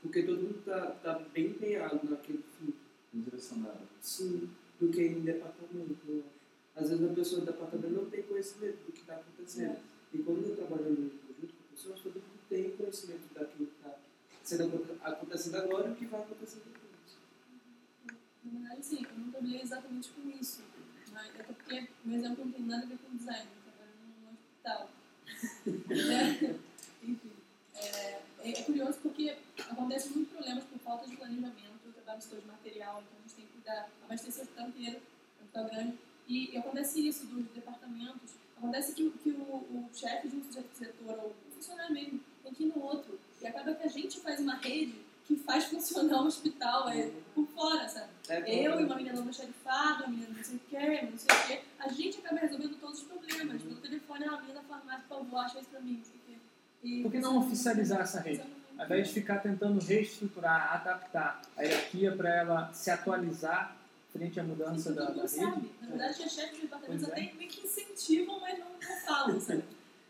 porque 0.00 0.22
todo 0.22 0.40
mundo 0.40 0.58
está 0.58 0.90
tá 0.92 1.18
bem 1.34 1.48
empenhado 1.48 2.00
naquele 2.08 2.42
fim. 2.58 2.72
Direcionado. 3.12 3.88
Sim, 4.00 4.50
do 4.80 4.88
que 4.90 5.02
em 5.02 5.20
departamento, 5.20 5.96
eu 6.06 6.18
acho. 6.20 6.38
Às 6.76 6.90
vezes 6.90 7.10
a 7.10 7.14
pessoa 7.14 7.40
do 7.40 7.46
departamento 7.46 7.88
não 7.94 8.08
tem 8.10 8.22
conhecimento 8.22 8.76
do 8.86 8.92
que 8.92 9.00
está 9.00 9.16
acontecendo. 9.16 9.78
E 10.14 10.18
quando 10.18 10.44
eu 10.46 10.56
trabalho 10.56 10.94
junto 10.94 11.52
com 11.54 11.74
pessoas, 11.74 12.00
todo 12.00 12.14
mundo 12.14 12.38
tem 12.48 12.70
conhecimento 12.76 13.34
daquilo 13.34 13.66
que 13.66 13.74
está 13.76 13.98
sendo 14.44 14.64
aconte- 14.68 14.98
acontecendo 15.02 15.56
agora 15.56 15.88
e 15.88 15.92
o 15.92 15.96
que 15.96 16.06
vai 16.06 16.22
acontecer 16.22 16.60
depois. 16.64 16.88
Na 18.44 18.60
verdade, 18.60 18.86
sim, 18.86 19.04
eu 19.04 19.18
não 19.18 19.30
trabalhei 19.32 19.60
exatamente 19.60 20.08
com 20.10 20.30
isso. 20.30 20.62
Até 21.14 21.42
porque 21.42 21.88
o 22.04 22.08
meu 22.08 22.18
exemplo 22.20 22.44
não 22.44 22.52
tem 22.52 22.62
nada 22.62 22.84
a 22.84 22.86
ver 22.86 22.98
com 22.98 23.16
design, 23.16 23.48
eu 23.56 23.72
trabalho 23.72 23.92
num 24.22 24.30
hospital. 24.30 24.90
Né? 26.06 26.58
Enfim, 27.02 27.30
é, 27.74 28.20
é 28.44 28.62
curioso 28.62 28.98
porque 29.02 29.36
acontecem 29.68 30.12
muitos 30.12 30.32
problemas 30.32 30.64
por 30.64 30.78
falta 30.78 31.08
de 31.08 31.16
planejamento. 31.16 31.67
Setor 32.20 32.40
de 32.40 32.46
material, 32.46 33.02
então 33.02 33.18
a 33.18 33.22
gente 33.22 33.34
tem 33.36 33.44
que 33.46 33.52
cuidar, 33.52 33.88
abastecer 34.04 34.40
o 34.40 34.42
hospital 34.44 34.68
inteiro, 34.68 34.96
é 34.96 35.00
um 35.40 35.44
hospital 35.44 35.64
grande. 35.66 35.98
E, 36.26 36.50
e 36.54 36.58
acontece 36.58 37.06
isso 37.08 37.26
dos 37.26 37.44
departamentos. 37.54 38.32
Acontece 38.56 38.92
que, 38.94 39.04
o- 39.04 39.12
que 39.12 39.30
o, 39.30 39.42
o 39.54 39.88
chefe 39.94 40.28
de 40.28 40.36
um 40.36 40.42
setor, 40.50 41.18
ou 41.18 41.28
o 41.30 41.52
funcionário 41.54 41.94
mesmo, 41.94 42.20
tem 42.42 42.52
que 42.52 42.64
ir 42.64 42.66
no 42.66 42.82
outro. 42.82 43.18
E 43.40 43.46
acaba 43.46 43.72
que 43.74 43.84
a 43.84 43.88
gente 43.88 44.18
faz 44.20 44.40
uma 44.40 44.56
rede 44.56 44.94
que 45.26 45.36
faz 45.36 45.64
funcionar 45.66 46.22
o 46.22 46.26
hospital 46.26 46.88
é, 46.88 47.10
por 47.34 47.46
fora, 47.48 47.86
sabe? 47.88 48.08
É, 48.28 48.66
Eu 48.66 48.80
e 48.80 48.84
uma 48.84 48.96
menina 48.96 49.12
do 49.14 49.20
almoxarifado, 49.20 50.04
uma 50.04 50.08
menina 50.12 50.30
não 50.36 50.42
sei 50.44 50.56
o 50.56 50.60
que, 50.60 51.02
não 51.10 51.18
sei 51.18 51.28
o 51.36 51.46
que, 51.46 51.60
a 51.78 51.88
gente 51.92 52.18
acaba 52.18 52.40
resolvendo 52.40 52.80
todos 52.80 52.98
os 53.00 53.04
problemas. 53.06 53.62
Pelo 53.62 53.76
telefone, 53.76 54.24
ela 54.24 54.40
menina 54.40 54.54
da 54.60 54.62
farmácia, 54.66 55.04
por 55.08 55.18
favor, 55.18 55.38
acha 55.40 55.60
isso 55.60 55.68
pra 55.70 55.80
mim, 55.80 55.98
não 55.98 56.04
sei 56.04 56.14
o 56.16 56.20
quê. 56.26 56.38
E- 56.82 57.02
Por 57.02 57.12
que 57.12 57.20
não 57.20 57.38
oficializar 57.38 58.00
essa 58.00 58.20
rede? 58.20 58.42
Ao 58.78 58.84
invés 58.84 59.08
de 59.08 59.14
ficar 59.14 59.38
tentando 59.38 59.80
reestruturar, 59.80 60.72
adaptar 60.74 61.42
a 61.56 61.62
hierarquia 61.62 62.12
para 62.12 62.34
ela 62.34 62.72
se 62.72 62.90
atualizar 62.90 63.76
frente 64.12 64.38
à 64.38 64.44
mudança 64.44 64.92
da, 64.92 65.06
da 65.10 65.22
rede. 65.22 65.70
Na 65.80 65.88
verdade, 65.88 66.22
as 66.22 66.32
chefes 66.32 66.54
de 66.54 66.60
departamentos 66.62 67.08
é. 67.08 67.12
até 67.12 67.20
meio 67.34 67.50
que 67.50 67.66
incentivam, 67.66 68.40
mas 68.40 68.58
não, 68.58 68.66
não 68.66 69.00
falam, 69.04 69.40
sabe? 69.40 69.64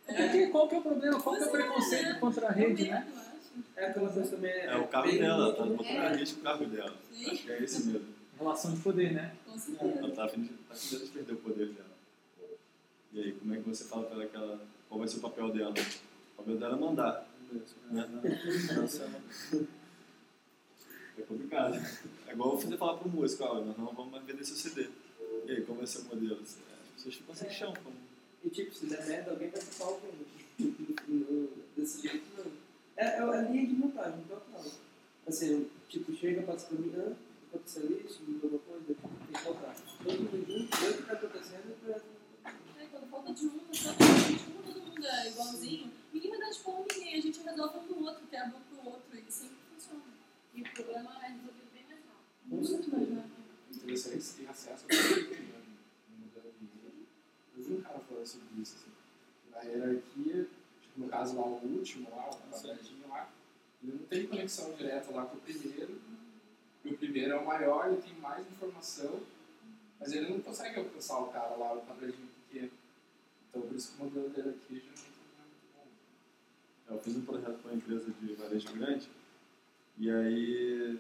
É 0.07 0.29
que 0.29 0.47
qual 0.49 0.69
que 0.69 0.75
é 0.75 0.79
o 0.79 0.83
problema? 0.83 1.21
Qual 1.21 1.37
que 1.37 1.43
é 1.43 1.47
o 1.47 1.49
é, 1.49 1.51
preconceito 1.51 2.05
né? 2.05 2.19
contra 2.21 2.49
a 2.49 2.51
É 2.51 2.55
rede, 2.55 2.89
né? 2.89 3.09
É 3.77 3.87
aquela 3.87 4.11
coisa 4.11 4.31
também. 4.31 4.51
É 4.53 4.77
o 4.77 4.87
carro 4.87 5.11
dela, 5.13 5.45
muito- 5.47 5.57
tá 5.57 5.65
botando 5.65 5.87
É. 5.97 6.07
a 6.07 6.13
risco 6.17 6.41
o 6.41 6.43
carro 6.43 6.67
dela. 6.67 6.97
Sim. 7.13 7.31
Acho 7.31 7.43
que 7.43 7.53
é 7.53 7.63
esse 7.63 7.87
mesmo. 7.87 8.09
Relação 8.39 8.75
de 8.75 8.81
poder, 8.81 9.13
né? 9.13 9.33
Com 9.45 9.59
certeza. 9.59 9.99
Ela 9.99 10.11
tá 10.15 10.25
afim 10.27 10.43
de, 10.43 10.49
tá 10.51 10.75
com 10.75 10.97
de 10.97 11.07
perder 11.11 11.33
o 11.33 11.37
poder 11.37 11.67
dela. 11.71 11.89
E 13.13 13.21
aí, 13.21 13.33
como 13.33 13.55
é 13.55 13.57
que 13.57 13.69
você 13.69 13.85
fala 13.85 14.05
pra 14.05 14.15
ela 14.17 14.27
que 14.27 14.37
ela, 14.37 14.61
qual 14.89 14.99
vai 15.01 15.09
ser 15.09 15.17
o 15.17 15.21
papel 15.21 15.51
dela? 15.53 15.75
O 16.35 16.37
papel 16.43 16.57
dela 16.57 16.77
é 16.77 16.81
mandar. 16.81 17.28
É 21.19 21.23
complicado. 21.23 21.75
É 22.27 22.33
igual 22.33 22.57
você 22.57 22.77
falar 22.77 22.99
pro 22.99 23.09
músico, 23.09 23.45
ó, 23.45 23.61
nós 23.61 23.77
não 23.77 23.93
vamos 23.93 24.13
mais 24.13 24.25
vender 24.25 24.45
seu 24.45 24.57
CD. 24.57 24.89
E 25.47 25.53
aí, 25.53 25.63
qual 25.63 25.77
vai 25.77 25.87
ser 25.87 26.01
o 26.01 26.05
modelo? 26.05 26.41
As 26.41 26.57
pessoas 26.95 27.15
ficam 27.15 27.35
sem 27.35 27.51
chão. 27.51 27.75
Como... 27.83 27.97
E 28.45 28.51
tipo, 28.51 28.75
se 28.75 28.87
der 28.87 29.05
merda, 29.07 29.31
alguém 29.33 29.51
vai 29.51 29.61
ficar 29.61 29.85
alguém. 29.85 30.11
Não, 31.09 31.49
Desse 31.77 32.03
jeito 32.03 32.25
não. 32.37 32.53
É, 32.97 33.07
é 33.07 33.21
a 33.21 33.43
linha 33.43 33.67
de 33.67 33.75
montagem 33.75 34.21
total. 34.29 34.65
Assim, 35.27 35.71
tipo, 35.89 36.13
chega, 36.17 36.43
passa 36.43 36.67
pra 36.67 36.79
mim, 36.79 36.93
ah, 36.97 37.13
aconteceu 37.49 37.85
isso, 38.05 38.23
mudou 38.27 38.51
alguma 38.51 38.63
coisa, 38.63 38.85
tem 38.87 38.97
que 39.33 39.45
voltar. 39.45 39.77
Todo 40.03 40.19
mundo 40.19 40.47
junto, 40.47 40.77
vê 40.77 40.89
o 40.89 40.95
que 40.95 41.03
tá 41.03 41.13
acontecendo 41.13 41.71
e 41.71 41.85
pra 41.85 42.01
É, 42.81 42.87
quando 42.91 43.11
conta 43.11 43.33
de 43.33 43.47
um, 43.47 43.61
só 43.73 43.93
que 43.93 44.45
como 44.45 44.63
todo 44.63 44.81
mundo 44.81 45.07
é 45.07 45.29
igualzinho, 45.29 45.93
dar 46.13 46.51
de 46.51 46.59
pão 46.61 46.87
ninguém, 46.89 47.15
a 47.15 47.21
gente 47.21 47.41
resolve 47.41 47.79
um 47.79 47.87
pro 47.87 48.05
outro, 48.05 48.27
quebra 48.27 48.57
um 48.57 48.77
pro 48.77 48.91
outro, 48.91 49.19
e 49.19 49.29
assim 49.29 49.51
funciona. 49.73 50.03
E 50.55 50.63
o 50.63 50.73
problema 50.73 51.25
é 51.25 51.29
resolvido 51.29 51.73
bem 51.73 51.85
mais 51.85 52.01
rápido. 52.05 52.47
Muito 52.47 52.91
mais 52.91 53.09
rápido. 53.11 53.33
interessante 53.75 54.23
você 54.23 54.39
tem 54.39 54.49
acesso 54.49 54.85
a 54.85 54.89
tudo 54.89 55.31
né, 55.31 55.63
modelo 56.19 56.53
de 56.59 56.67
rede. 56.67 57.07
Eu 57.57 57.65
vi 57.65 57.75
um 57.75 57.81
cara 57.81 58.01
falando 58.01 58.27
sobre 58.27 58.61
isso, 58.61 58.77
assim, 58.77 58.93
na 59.51 59.61
hierarquia, 59.63 60.49
tipo, 60.81 61.01
no 61.01 61.09
caso 61.09 61.37
lá 61.37 61.47
o 61.47 61.67
último, 61.67 62.11
lá, 62.11 62.31
o 62.31 62.51
quadradinho 62.51 63.09
lá, 63.09 63.31
ele 63.83 63.93
não 63.93 64.07
tem 64.07 64.27
conexão 64.27 64.73
direta 64.75 65.11
lá 65.13 65.27
com 65.27 65.37
o 65.37 65.41
primeiro, 65.41 66.01
e 66.85 66.95
o 66.95 66.97
primeiro 66.97 67.33
é 67.33 67.39
o 67.39 67.47
maior, 67.47 67.89
ele 67.89 68.03
tem 68.03 68.15
mais 68.15 68.47
informação, 68.47 69.21
mas 70.01 70.13
ele 70.13 70.31
não 70.31 70.41
consegue 70.41 70.79
alcançar 70.79 71.21
o 71.21 71.29
cara 71.29 71.57
lá, 71.57 71.75
o 71.75 71.85
quadradinho 71.87 72.29
pequeno. 72.49 72.71
Então 73.49 73.63
por 73.63 73.75
isso 73.75 73.93
que 73.93 74.03
o 74.03 74.05
modelo 74.05 74.31
de 74.31 74.37
hierarquia 74.37 74.81
geralmente 74.81 75.11
não 75.37 75.45
é 75.45 75.47
muito 75.47 75.75
bom. 75.75 75.87
Eu 76.95 76.98
fiz 77.09 77.17
um 77.17 77.23
projeto 77.23 77.59
com 77.63 77.69
uma 77.69 77.77
empresa 77.77 78.07
de 78.21 78.35
varejo 78.35 78.73
grande 78.75 79.09
e 79.99 80.11
aí 80.11 80.99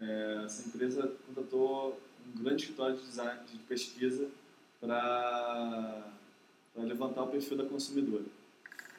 é, 0.00 0.42
essa 0.44 0.66
empresa 0.66 1.12
contratou 1.26 2.00
um 2.26 2.42
grande 2.42 2.62
escritório 2.62 2.96
de 2.96 3.06
design, 3.06 3.40
de 3.46 3.58
pesquisa 3.60 4.28
para 4.80 6.08
levantar 6.76 7.22
o 7.22 7.28
perfil 7.28 7.56
da 7.56 7.64
consumidora. 7.64 8.24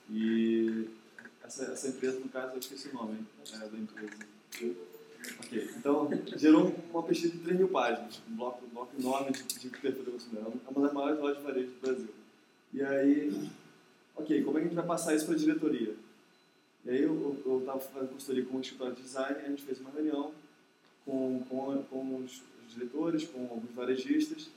E 0.10 0.88
essa, 1.44 1.66
essa 1.66 1.88
empresa, 1.88 2.20
no 2.20 2.30
caso, 2.30 2.54
eu 2.54 2.60
esqueci 2.60 2.90
o 2.90 2.94
nome 2.94 3.26
é, 3.54 3.58
da 3.58 3.78
empresa. 3.78 4.14
Ok, 5.40 5.70
então 5.78 6.10
gerou 6.38 6.74
uma 6.92 7.04
pesquisa 7.04 7.34
de 7.34 7.40
3 7.40 7.58
mil 7.58 7.68
páginas, 7.70 8.22
um 8.30 8.36
bloco, 8.36 8.66
um 8.66 8.70
bloco 8.70 9.00
enorme 9.00 9.32
de, 9.32 9.44
de 9.44 9.70
perfil 9.70 10.04
da 10.04 10.12
consumidora. 10.12 10.54
É 10.66 10.70
uma 10.70 10.88
das 10.88 10.94
maiores 10.94 11.20
lojas 11.20 11.38
de 11.38 11.44
varejo 11.44 11.72
do 11.72 11.82
Brasil. 11.82 12.10
E 12.74 12.84
aí, 12.84 13.50
ok, 14.16 14.44
como 14.44 14.58
é 14.58 14.62
que 14.62 14.68
a 14.68 14.70
gente 14.70 14.78
vai 14.78 14.88
passar 14.88 15.16
isso 15.16 15.26
para 15.26 15.36
a 15.36 15.38
diretoria? 15.38 15.96
E 16.86 16.90
aí 16.90 17.04
eu 17.04 17.60
estava 17.60 17.80
fazendo 17.80 18.10
consultoria 18.10 18.46
com 18.46 18.58
o 18.58 18.62
escritório 18.62 18.96
de 18.96 19.02
design 19.04 19.40
e 19.40 19.46
a 19.46 19.50
gente 19.50 19.64
fez 19.64 19.80
uma 19.80 19.92
reunião 19.92 20.32
com, 21.06 21.44
com, 21.48 21.84
com 21.84 22.16
os 22.18 22.42
diretores, 22.74 23.26
com 23.26 23.42
alguns 23.42 23.72
varejistas, 23.76 24.50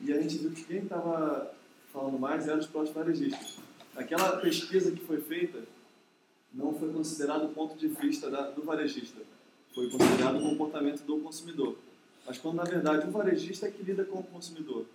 e 0.00 0.12
a 0.12 0.20
gente 0.20 0.38
viu 0.38 0.50
que 0.52 0.64
quem 0.64 0.78
estava 0.78 1.52
falando 1.92 2.18
mais 2.18 2.46
eram 2.46 2.58
os 2.58 2.66
próprios 2.66 2.94
varejistas. 2.94 3.58
Aquela 3.96 4.36
pesquisa 4.38 4.90
que 4.92 5.04
foi 5.04 5.20
feita 5.20 5.62
não 6.52 6.72
foi 6.72 6.92
considerado 6.92 7.46
o 7.46 7.48
ponto 7.52 7.76
de 7.76 7.88
vista 7.88 8.30
da, 8.30 8.50
do 8.50 8.62
varejista, 8.62 9.20
foi 9.74 9.90
considerado 9.90 10.38
o 10.38 10.42
comportamento 10.42 11.02
do 11.04 11.18
consumidor. 11.18 11.76
Mas 12.26 12.38
quando 12.38 12.56
na 12.56 12.64
verdade 12.64 13.08
o 13.08 13.10
varejista 13.10 13.66
é 13.66 13.70
que 13.70 13.82
lida 13.82 14.04
com 14.04 14.20
o 14.20 14.24
consumidor. 14.24 14.86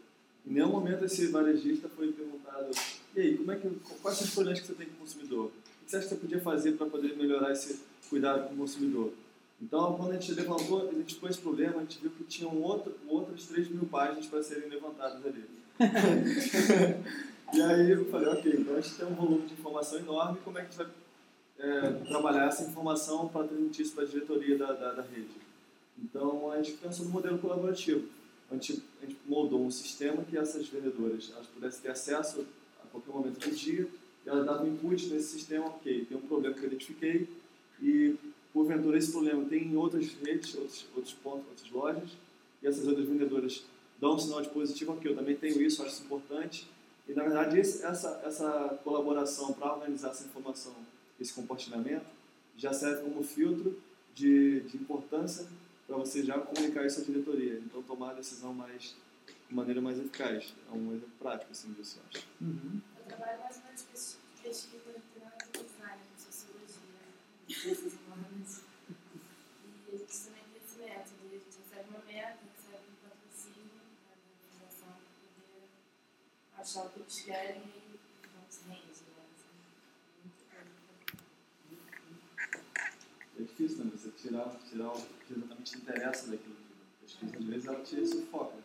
Em 0.45 0.53
nenhum 0.53 0.69
momento 0.69 1.05
esse 1.05 1.27
varejista 1.27 1.87
foi 1.89 2.11
perguntado: 2.11 2.71
e 3.15 3.19
aí, 3.19 3.37
como 3.37 3.51
é 3.51 3.55
que, 3.55 3.69
quais 4.01 4.17
são 4.17 4.27
os 4.27 4.33
problemas 4.33 4.59
que 4.59 4.67
você 4.67 4.73
tem 4.73 4.87
com 4.87 4.95
o 4.95 4.97
consumidor? 4.97 5.51
O 5.83 5.85
que 5.85 5.91
você 5.91 5.97
acha 5.97 6.07
que 6.07 6.13
você 6.15 6.21
podia 6.21 6.39
fazer 6.39 6.71
para 6.73 6.87
poder 6.87 7.17
melhorar 7.17 7.51
esse 7.51 7.81
cuidado 8.09 8.47
com 8.47 8.53
o 8.53 8.57
consumidor? 8.59 9.11
Então, 9.61 9.95
quando 9.97 10.11
a 10.11 10.13
gente 10.13 10.33
levantou, 10.33 10.89
identificou 10.93 11.29
esse 11.29 11.39
problema, 11.39 11.77
a 11.77 11.81
gente 11.81 11.99
viu 11.99 12.09
que 12.11 12.23
tinham 12.23 12.55
outro, 12.61 12.95
outras 13.05 13.45
3 13.47 13.69
mil 13.69 13.85
páginas 13.85 14.25
para 14.27 14.41
serem 14.41 14.69
levantadas 14.69 15.25
ali. 15.25 15.43
e 17.53 17.61
aí 17.61 17.91
eu 17.91 18.05
falei, 18.05 18.29
ok, 18.29 18.53
então 18.59 18.75
a 18.75 18.81
gente 18.81 18.95
tem 18.95 19.05
um 19.05 19.13
volume 19.13 19.45
de 19.45 19.53
informação 19.53 19.99
enorme, 19.99 20.39
como 20.43 20.57
é 20.57 20.61
que 20.61 20.67
a 20.67 20.71
gente 20.71 20.77
vai 20.77 20.87
é, 21.59 21.91
trabalhar 22.07 22.47
essa 22.47 22.63
informação 22.63 23.27
para 23.27 23.45
transmitir 23.45 23.85
isso 23.85 23.93
para 23.93 24.05
a 24.05 24.07
diretoria 24.07 24.57
da, 24.57 24.71
da, 24.71 24.93
da, 24.93 25.01
rede? 25.01 25.35
Então, 26.01 26.49
a 26.49 26.57
gente 26.61 26.77
pensou 26.77 27.05
no 27.05 27.11
modelo 27.11 27.37
colaborativo. 27.39 28.07
A 28.49 28.53
gente, 28.53 28.81
a 29.01 29.05
gente 29.05 29.17
moldou 29.27 29.65
um 29.65 29.71
sistema 29.71 30.23
que 30.23 30.37
essas 30.37 30.65
vendedoras 30.69 31.29
elas 31.35 31.47
pudessem 31.47 31.81
ter 31.81 31.91
acesso 31.91 32.45
a 32.81 32.87
qualquer 32.87 33.11
momento 33.11 33.49
do 33.49 33.53
dia, 33.53 33.87
e 34.25 34.29
elas 34.29 34.45
davam 34.45 34.67
input 34.67 35.07
nesse 35.07 35.33
sistema, 35.33 35.65
ok, 35.65 36.05
tem 36.05 36.17
um 36.17 36.21
problema 36.21 36.55
que 36.55 36.61
eu 36.61 36.67
identifiquei, 36.67 37.27
e 37.81 38.15
porventura 38.53 38.97
esse 38.97 39.11
problema 39.11 39.43
tem 39.45 39.63
em 39.63 39.75
outras 39.75 40.13
redes, 40.23 40.55
outros, 40.55 40.85
outros 40.95 41.13
pontos, 41.15 41.45
outras 41.49 41.71
lojas, 41.71 42.09
e 42.61 42.67
essas 42.67 42.87
outras 42.87 43.07
vendedoras 43.07 43.63
dão 43.99 44.15
um 44.15 44.19
sinal 44.19 44.41
de 44.41 44.49
positivo, 44.49 44.93
ok, 44.93 45.11
eu 45.11 45.15
também 45.15 45.35
tenho 45.35 45.61
isso, 45.61 45.81
acho 45.81 45.93
isso 45.93 46.03
importante. 46.03 46.69
E 47.07 47.13
na 47.13 47.23
verdade 47.23 47.59
esse, 47.59 47.85
essa, 47.85 48.21
essa 48.25 48.79
colaboração 48.83 49.53
para 49.53 49.73
organizar 49.73 50.09
essa 50.09 50.25
informação, 50.25 50.73
esse 51.19 51.33
compartilhamento, 51.33 52.05
já 52.57 52.71
serve 52.71 53.03
como 53.03 53.23
filtro 53.23 53.77
de, 54.13 54.61
de 54.61 54.77
importância 54.77 55.45
para 55.87 55.97
você 55.97 56.23
já 56.23 56.39
comunicar 56.39 56.85
isso 56.85 57.01
à 57.01 57.03
diretoria. 57.03 57.61
Então 57.65 57.81
tomar 57.83 58.11
a 58.11 58.13
decisão 58.13 58.53
mais, 58.53 58.95
de 59.49 59.55
maneira 59.55 59.81
mais 59.81 59.99
eficaz. 59.99 60.53
É 60.69 60.75
um 60.75 60.89
exemplo 60.89 61.09
prático 61.19 61.51
assim, 61.51 61.71
disso, 61.73 61.99
eu 61.99 62.03
acho. 62.09 62.27
Uhum. 62.41 62.79
Eu 62.97 63.05
trabalho 63.05 63.39
mais 64.53 64.65
ou 64.65 64.69
menos 64.69 64.69
com 64.69 64.69
esse 64.69 64.69
tipo 64.69 64.85
de 64.85 64.93
pesquisa 64.93 64.99
literatura 64.99 65.59
e 65.59 65.63
design, 65.63 66.01
de 66.15 66.21
sociologia, 66.21 66.77
ciências 67.49 67.93
humanas. 67.93 68.61
E 69.87 69.95
a 69.95 69.97
gente 69.97 70.17
também 70.19 70.43
tem 70.43 70.61
esse 70.61 70.77
método. 70.77 71.15
A 71.23 71.33
gente 71.33 71.57
recebe 71.57 71.89
uma 71.89 72.03
meta, 72.05 72.39
recebe 72.53 72.83
um 72.85 73.09
patrocínio 73.09 73.65
né, 73.73 73.81
da 74.09 74.15
fundação 74.53 74.93
para 74.93 75.09
poder 75.33 75.69
achar 76.55 76.85
o 76.85 76.89
que 76.89 76.99
eles 76.99 77.21
querem 77.21 77.61
e 77.63 77.99
vamos 78.31 78.61
rende. 78.67 79.01
Né? 79.03 79.23
É 83.39 83.41
difícil, 83.41 83.85
né? 83.85 83.91
Você 83.95 84.11
tirar, 84.11 84.55
tirar 84.69 84.93
o 84.93 85.01
que 85.01 85.33
exatamente 85.33 85.77
interessa 85.77 86.27
daquilo. 86.29 86.55
A 86.55 87.01
pesquisa, 87.01 87.37
às 87.37 87.43
vezes, 87.43 87.65
ela 87.65 87.83
tira 87.83 88.01
esse 88.01 88.21
foco. 88.27 88.55
Né? 88.55 88.63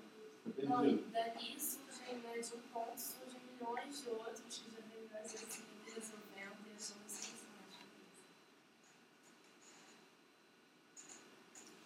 Fica 0.55 0.68
Não, 0.68 0.84
e 0.84 0.97
dali 0.99 1.61
surgem, 1.61 2.18
né, 2.18 2.39
de 2.39 2.55
um 2.55 2.61
ponto 2.72 2.99
surgem 2.99 3.41
milhões 3.59 4.03
de 4.03 4.09
outros 4.11 4.59
que 4.59 4.70
já 4.70 4.80
vêm 4.80 5.09
às 5.14 5.32
vezes 5.32 5.68
resolvendo 5.95 6.57
e 6.66 6.74
achando 6.76 7.09
sensacionais. 7.09 7.78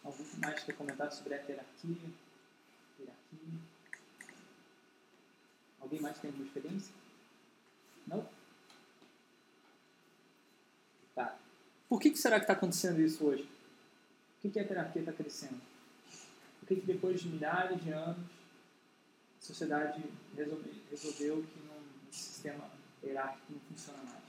Algum 0.04 0.24
mais 0.38 0.62
quer 0.64 0.74
comentar 0.74 1.12
sobre 1.12 1.34
a 1.34 1.36
hierarquia? 1.38 2.10
Hierarquia? 2.98 3.58
Alguém 5.80 6.00
mais 6.00 6.18
tem 6.18 6.30
alguma 6.30 6.46
experiência? 6.46 6.94
Não? 8.06 8.26
Tá. 11.14 11.38
Por 11.88 12.00
que, 12.00 12.10
que 12.10 12.18
será 12.18 12.36
que 12.36 12.44
está 12.44 12.54
acontecendo 12.54 13.00
isso 13.00 13.24
hoje? 13.24 13.44
Por 13.44 14.42
que, 14.42 14.50
que 14.50 14.58
a 14.58 14.62
hierarquia 14.62 15.02
está 15.02 15.12
crescendo? 15.12 15.60
Por 16.60 16.68
que, 16.68 16.76
que 16.76 16.86
depois 16.86 17.20
de 17.20 17.28
milhares 17.28 17.82
de 17.82 17.90
anos 17.90 18.26
a 19.38 19.44
sociedade 19.44 20.02
resolve, 20.36 20.82
resolveu 20.90 21.42
que 21.42 21.60
não, 21.66 21.76
esse 22.10 22.22
sistema 22.22 22.70
hierárquico 23.02 23.52
não 23.52 23.60
funciona 23.60 24.02
mais? 24.04 24.22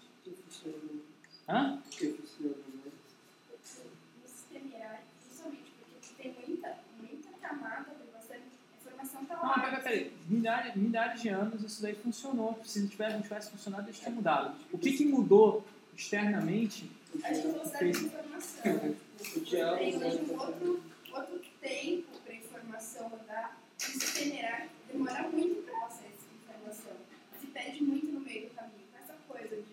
Hã? 1.48 1.76
No 1.76 1.84
sistema 4.28 4.76
hierárquico, 4.76 5.12
justamente 5.30 5.72
porque 5.72 6.24
tem 6.24 6.34
muita, 6.34 6.80
muita 6.98 7.30
camada 7.38 7.92
para 7.92 8.20
você, 8.20 8.42
está 9.24 9.36
Não, 9.36 9.54
peraí, 9.54 9.82
peraí. 9.84 10.14
Milhares, 10.30 10.76
milhares 10.76 11.22
de 11.22 11.30
anos 11.30 11.64
isso 11.64 11.82
daí 11.82 11.96
funcionou. 11.96 12.60
Se 12.64 12.80
não 12.80 12.88
tivesse, 12.88 13.14
não 13.16 13.22
tivesse 13.22 13.52
funcionado, 13.52 13.90
isso 13.90 14.02
tinha 14.02 14.12
mudado. 14.16 14.56
O 14.72 14.78
que, 14.78 14.92
que 14.94 15.06
mudou 15.06 15.64
externamente 15.96 16.90
A 17.24 17.30
velocidade 17.30 17.78
fez 17.80 18.00
de 18.00 18.06
informação. 18.06 18.96
diálogo, 19.46 19.78
Tem 19.80 19.96
hoje 19.98 20.18
né? 20.22 20.24
um 20.34 20.40
outro, 20.40 20.84
outro 21.14 21.42
tempo 21.62 22.20
para 22.24 22.34
a 22.34 22.38
informação 22.38 23.12
andar. 23.22 23.60
O 23.78 23.82
sistema 23.84 24.34
hierárquico 24.36 24.74
demora 24.92 25.30
muito 25.30 25.62
para 25.64 25.80
passar 25.82 26.06
essa 26.06 26.28
informação. 26.42 26.94
Se 27.40 27.48
perde 27.48 27.84
muito 27.84 28.08
no 28.08 28.20
meio 28.22 28.48
do 28.50 28.56
caminho. 28.56 28.74
Essa 29.04 29.16
coisa 29.28 29.56
de 29.56 29.64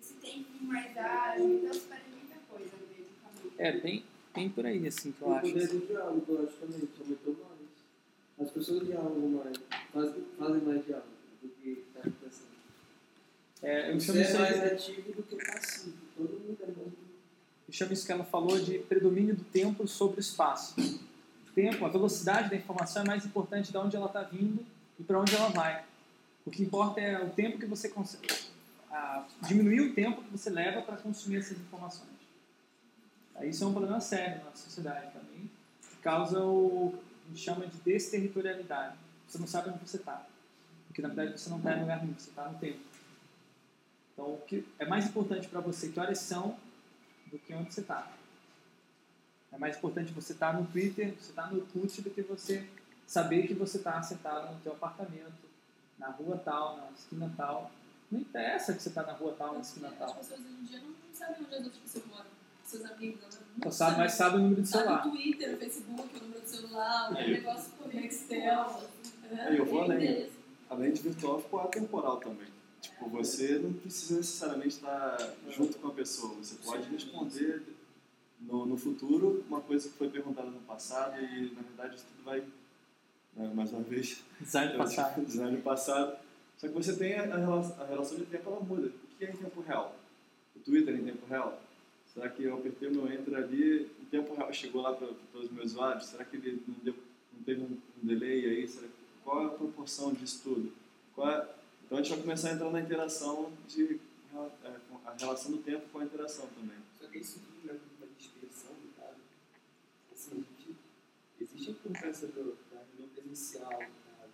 esse 0.00 0.14
tempo 0.14 0.48
mais 0.64 0.96
ágil, 0.96 1.54
então 1.58 1.72
se 1.72 1.80
perde 1.80 2.04
muita 2.10 2.36
coisa 2.48 2.70
no 2.76 2.86
meio 2.88 3.04
do 3.04 3.14
caminho. 3.22 3.54
É, 3.58 3.72
bem, 3.80 4.04
bem 4.34 4.48
por 4.50 4.66
aí, 4.66 4.86
assim, 4.86 5.12
que 5.12 5.22
eu 5.22 5.28
O 5.28 5.34
acho. 5.34 5.50
poder 5.52 5.68
do 5.68 5.86
diálogo, 5.86 6.32
logicamente, 6.32 6.88
aumentou 7.00 7.34
mais. 7.34 7.53
As 8.40 8.50
pessoas 8.50 8.86
dialogam 8.86 9.28
mais, 9.28 9.56
fazem, 9.92 10.24
fazem 10.38 10.60
mais 10.62 10.84
diálogo 10.84 11.08
do 11.42 11.48
que 11.48 11.84
está 11.88 12.00
acontecendo. 12.00 12.54
É, 13.62 13.90
eu 13.90 14.00
Você 14.00 14.10
é 14.10 14.38
mais 14.38 14.60
aí, 14.60 14.72
ativo 14.72 15.12
do 15.12 15.22
que 15.22 15.36
passivo. 15.36 15.96
Todo 16.16 16.28
mundo 16.28 16.58
é 16.60 16.66
muito. 16.66 16.98
eu 17.68 17.72
chamo 17.72 17.92
isso 17.92 18.04
que 18.04 18.12
ela 18.12 18.24
falou 18.24 18.58
de 18.58 18.78
predomínio 18.80 19.34
do 19.34 19.44
tempo 19.44 19.86
sobre 19.86 20.18
o 20.18 20.20
espaço. 20.20 20.74
O 20.80 21.52
tempo, 21.54 21.84
a 21.84 21.88
velocidade 21.88 22.50
da 22.50 22.56
informação 22.56 23.02
é 23.02 23.06
mais 23.06 23.24
importante 23.24 23.70
de 23.70 23.78
onde 23.78 23.96
ela 23.96 24.06
está 24.06 24.22
vindo 24.22 24.66
e 24.98 25.02
para 25.02 25.20
onde 25.20 25.34
ela 25.34 25.48
vai. 25.48 25.84
O 26.44 26.50
que 26.50 26.62
importa 26.62 27.00
é 27.00 27.22
o 27.24 27.30
tempo 27.30 27.58
que 27.58 27.66
você 27.66 27.88
consegue. 27.88 28.28
diminuir 29.48 29.80
o 29.80 29.94
tempo 29.94 30.22
que 30.22 30.30
você 30.30 30.50
leva 30.50 30.82
para 30.82 30.96
consumir 30.96 31.38
essas 31.38 31.58
informações. 31.58 32.10
Isso 33.42 33.64
é 33.64 33.66
um 33.66 33.72
problema 33.72 34.00
sério 34.00 34.44
na 34.44 34.54
sociedade 34.54 35.12
também, 35.12 35.50
que 35.90 35.96
causa 36.02 36.40
o 36.44 36.94
chama 37.34 37.66
de 37.66 37.76
desterritorialidade. 37.78 38.96
Você 39.28 39.38
não 39.38 39.46
sabe 39.46 39.70
onde 39.70 39.78
você 39.88 39.96
está. 39.96 40.26
Porque 40.86 41.02
na 41.02 41.08
verdade 41.08 41.40
você 41.40 41.50
não 41.50 41.58
está 41.58 41.76
em 41.76 41.80
lugar 41.80 42.00
nenhum, 42.02 42.14
você 42.14 42.30
está 42.30 42.48
no 42.48 42.58
tempo. 42.58 42.80
Então, 44.12 44.26
o 44.34 44.40
que 44.46 44.64
é 44.78 44.86
mais 44.86 45.06
importante 45.06 45.48
para 45.48 45.60
você 45.60 45.88
que 45.88 45.98
horas 45.98 46.18
são 46.18 46.56
do 47.32 47.38
que 47.38 47.52
onde 47.52 47.72
você 47.74 47.80
está. 47.80 48.12
É 49.52 49.58
mais 49.58 49.76
importante 49.76 50.12
você 50.12 50.32
estar 50.32 50.52
no 50.54 50.66
Twitter, 50.66 51.14
você 51.14 51.30
estar 51.30 51.50
no 51.52 51.60
Orkut, 51.60 52.00
do 52.02 52.10
que 52.10 52.22
você 52.22 52.68
saber 53.06 53.46
que 53.46 53.54
você 53.54 53.78
está 53.78 54.00
sentado 54.02 54.52
no 54.52 54.60
teu 54.60 54.72
apartamento 54.72 55.44
na 55.98 56.08
rua 56.10 56.36
tal, 56.44 56.76
na 56.76 56.90
esquina 56.90 57.32
tal. 57.36 57.70
Não 58.10 58.20
interessa 58.20 58.74
que 58.74 58.82
você 58.82 58.88
está 58.88 59.02
na 59.02 59.12
rua 59.12 59.34
tal, 59.38 59.54
na 59.54 59.60
esquina 59.60 59.88
As 59.88 59.98
tal. 59.98 60.14
pessoas 60.14 60.40
hoje 60.40 60.48
em 60.60 60.64
dia 60.64 60.80
não 60.80 60.94
sabem 61.12 61.36
onde 61.44 61.54
as 61.54 61.64
outras 61.64 61.82
pessoas 61.82 62.06
moram. 62.06 62.30
Seus 62.64 62.84
amigos, 62.84 63.20
Só 63.62 63.70
sabe, 63.70 63.98
mas 63.98 64.12
sabe 64.14 64.36
o 64.36 64.40
número 64.40 64.62
do 64.62 64.66
Sabe 64.66 64.84
celular. 64.84 65.06
o 65.06 65.10
Twitter, 65.10 65.54
o 65.54 65.58
Facebook, 65.58 66.16
o 66.16 66.20
número 66.20 66.32
do 66.32 66.33
celular, 66.54 67.12
o 67.12 67.16
É, 67.16 67.28
negócio 67.28 67.72
por 67.72 67.92
Nextel. 67.94 68.82
Aí 69.30 69.56
eu 69.58 69.64
vou 69.64 69.82
além. 69.82 70.28
Além 70.70 70.92
de 70.92 71.02
virtual, 71.02 71.40
ficou 71.40 71.60
atemporal 71.60 72.18
também. 72.18 72.48
Tipo, 72.80 73.08
você 73.08 73.58
não 73.58 73.72
precisa 73.72 74.16
necessariamente 74.16 74.76
estar 74.76 75.16
junto 75.50 75.78
com 75.78 75.88
a 75.88 75.92
pessoa. 75.92 76.34
Você 76.34 76.56
pode 76.64 76.88
responder 76.90 77.62
no, 78.40 78.66
no 78.66 78.76
futuro 78.76 79.44
uma 79.48 79.60
coisa 79.60 79.88
que 79.88 79.96
foi 79.96 80.08
perguntada 80.08 80.50
no 80.50 80.60
passado 80.60 81.18
e, 81.20 81.52
na 81.54 81.62
verdade, 81.62 81.96
isso 81.96 82.04
tudo 82.14 82.24
vai, 82.24 82.40
né, 83.36 83.50
mais 83.54 83.72
uma 83.72 83.82
vez, 83.82 84.22
Design 84.40 84.68
do 84.72 84.74
eu 84.74 84.78
passado. 84.78 85.14
digo 85.14 85.26
Design 85.26 85.56
do 85.56 85.62
passado. 85.62 86.16
Só 86.58 86.68
que 86.68 86.74
você 86.74 86.94
tem 86.96 87.14
a, 87.14 87.22
a 87.34 87.38
relação, 87.38 87.82
a 87.82 87.86
relação 87.86 88.18
de 88.18 88.26
tempo, 88.26 88.50
ela 88.50 88.60
muda. 88.60 88.86
O 88.88 89.16
que 89.18 89.24
é 89.24 89.30
em 89.30 89.36
tempo 89.36 89.60
real? 89.62 89.96
O 90.56 90.60
Twitter 90.60 90.94
é 90.94 90.98
em 90.98 91.04
tempo 91.04 91.26
real? 91.26 91.60
Será 92.12 92.28
que 92.28 92.44
eu 92.44 92.54
apertei 92.54 92.88
o 92.88 92.92
meu 92.94 93.12
enter 93.12 93.34
ali, 93.34 93.90
tempo 94.14 94.34
real 94.34 94.52
chegou 94.52 94.80
lá 94.80 94.92
para 94.92 95.08
todos 95.32 95.50
os 95.50 95.50
meus 95.50 95.72
usuários? 95.72 96.06
Será 96.06 96.24
que 96.24 96.36
ele 96.36 96.62
não, 96.68 96.74
deu, 96.84 96.94
não 97.32 97.42
teve 97.42 97.62
um, 97.62 97.76
delay 98.00 98.46
aí? 98.46 98.68
Será, 98.68 98.86
qual 99.24 99.42
é 99.42 99.46
a 99.46 99.50
proporção 99.50 100.12
disso 100.12 100.40
tudo? 100.44 100.72
É- 101.18 101.48
então 101.84 101.98
a 101.98 102.02
gente 102.02 102.10
vai 102.10 102.20
começar 102.22 102.50
a 102.50 102.52
entrar 102.52 102.70
na 102.70 102.80
interação 102.80 103.52
de 103.66 104.00
é, 104.34 104.76
a 105.04 105.12
relação 105.18 105.52
do 105.52 105.58
tempo 105.58 105.88
com 105.90 105.98
a 105.98 106.04
interação 106.04 106.46
também. 106.48 106.78
Só 106.98 107.08
que 107.08 107.18
isso 107.18 107.40
tudo 107.40 107.66
leva 107.66 107.80
uma 107.98 108.06
dispersão 108.16 108.72
do 108.72 108.96
dado. 108.96 109.20
Assim, 110.12 110.44
existe 111.40 111.68
a 111.68 111.72
importância 111.72 112.28
do, 112.28 112.56
da 112.70 112.82
reunião 112.90 113.08
presencial 113.14 113.68
do 113.68 113.78
dado. 113.78 114.32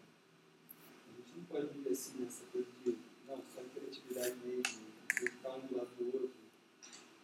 A 1.08 1.20
gente 1.20 1.36
não 1.36 1.44
pode 1.44 1.66
viver 1.68 1.90
assim 1.90 2.20
nessa 2.20 2.44
coisa 2.52 2.68
de, 2.84 2.96
não, 3.26 3.42
só 3.54 3.62
interatividade 3.62 4.36
mesmo, 4.44 4.62
ficar 5.08 5.56
um 5.56 5.60
do 5.60 5.76
lado 5.76 5.90
do 5.98 6.04
outro. 6.06 6.39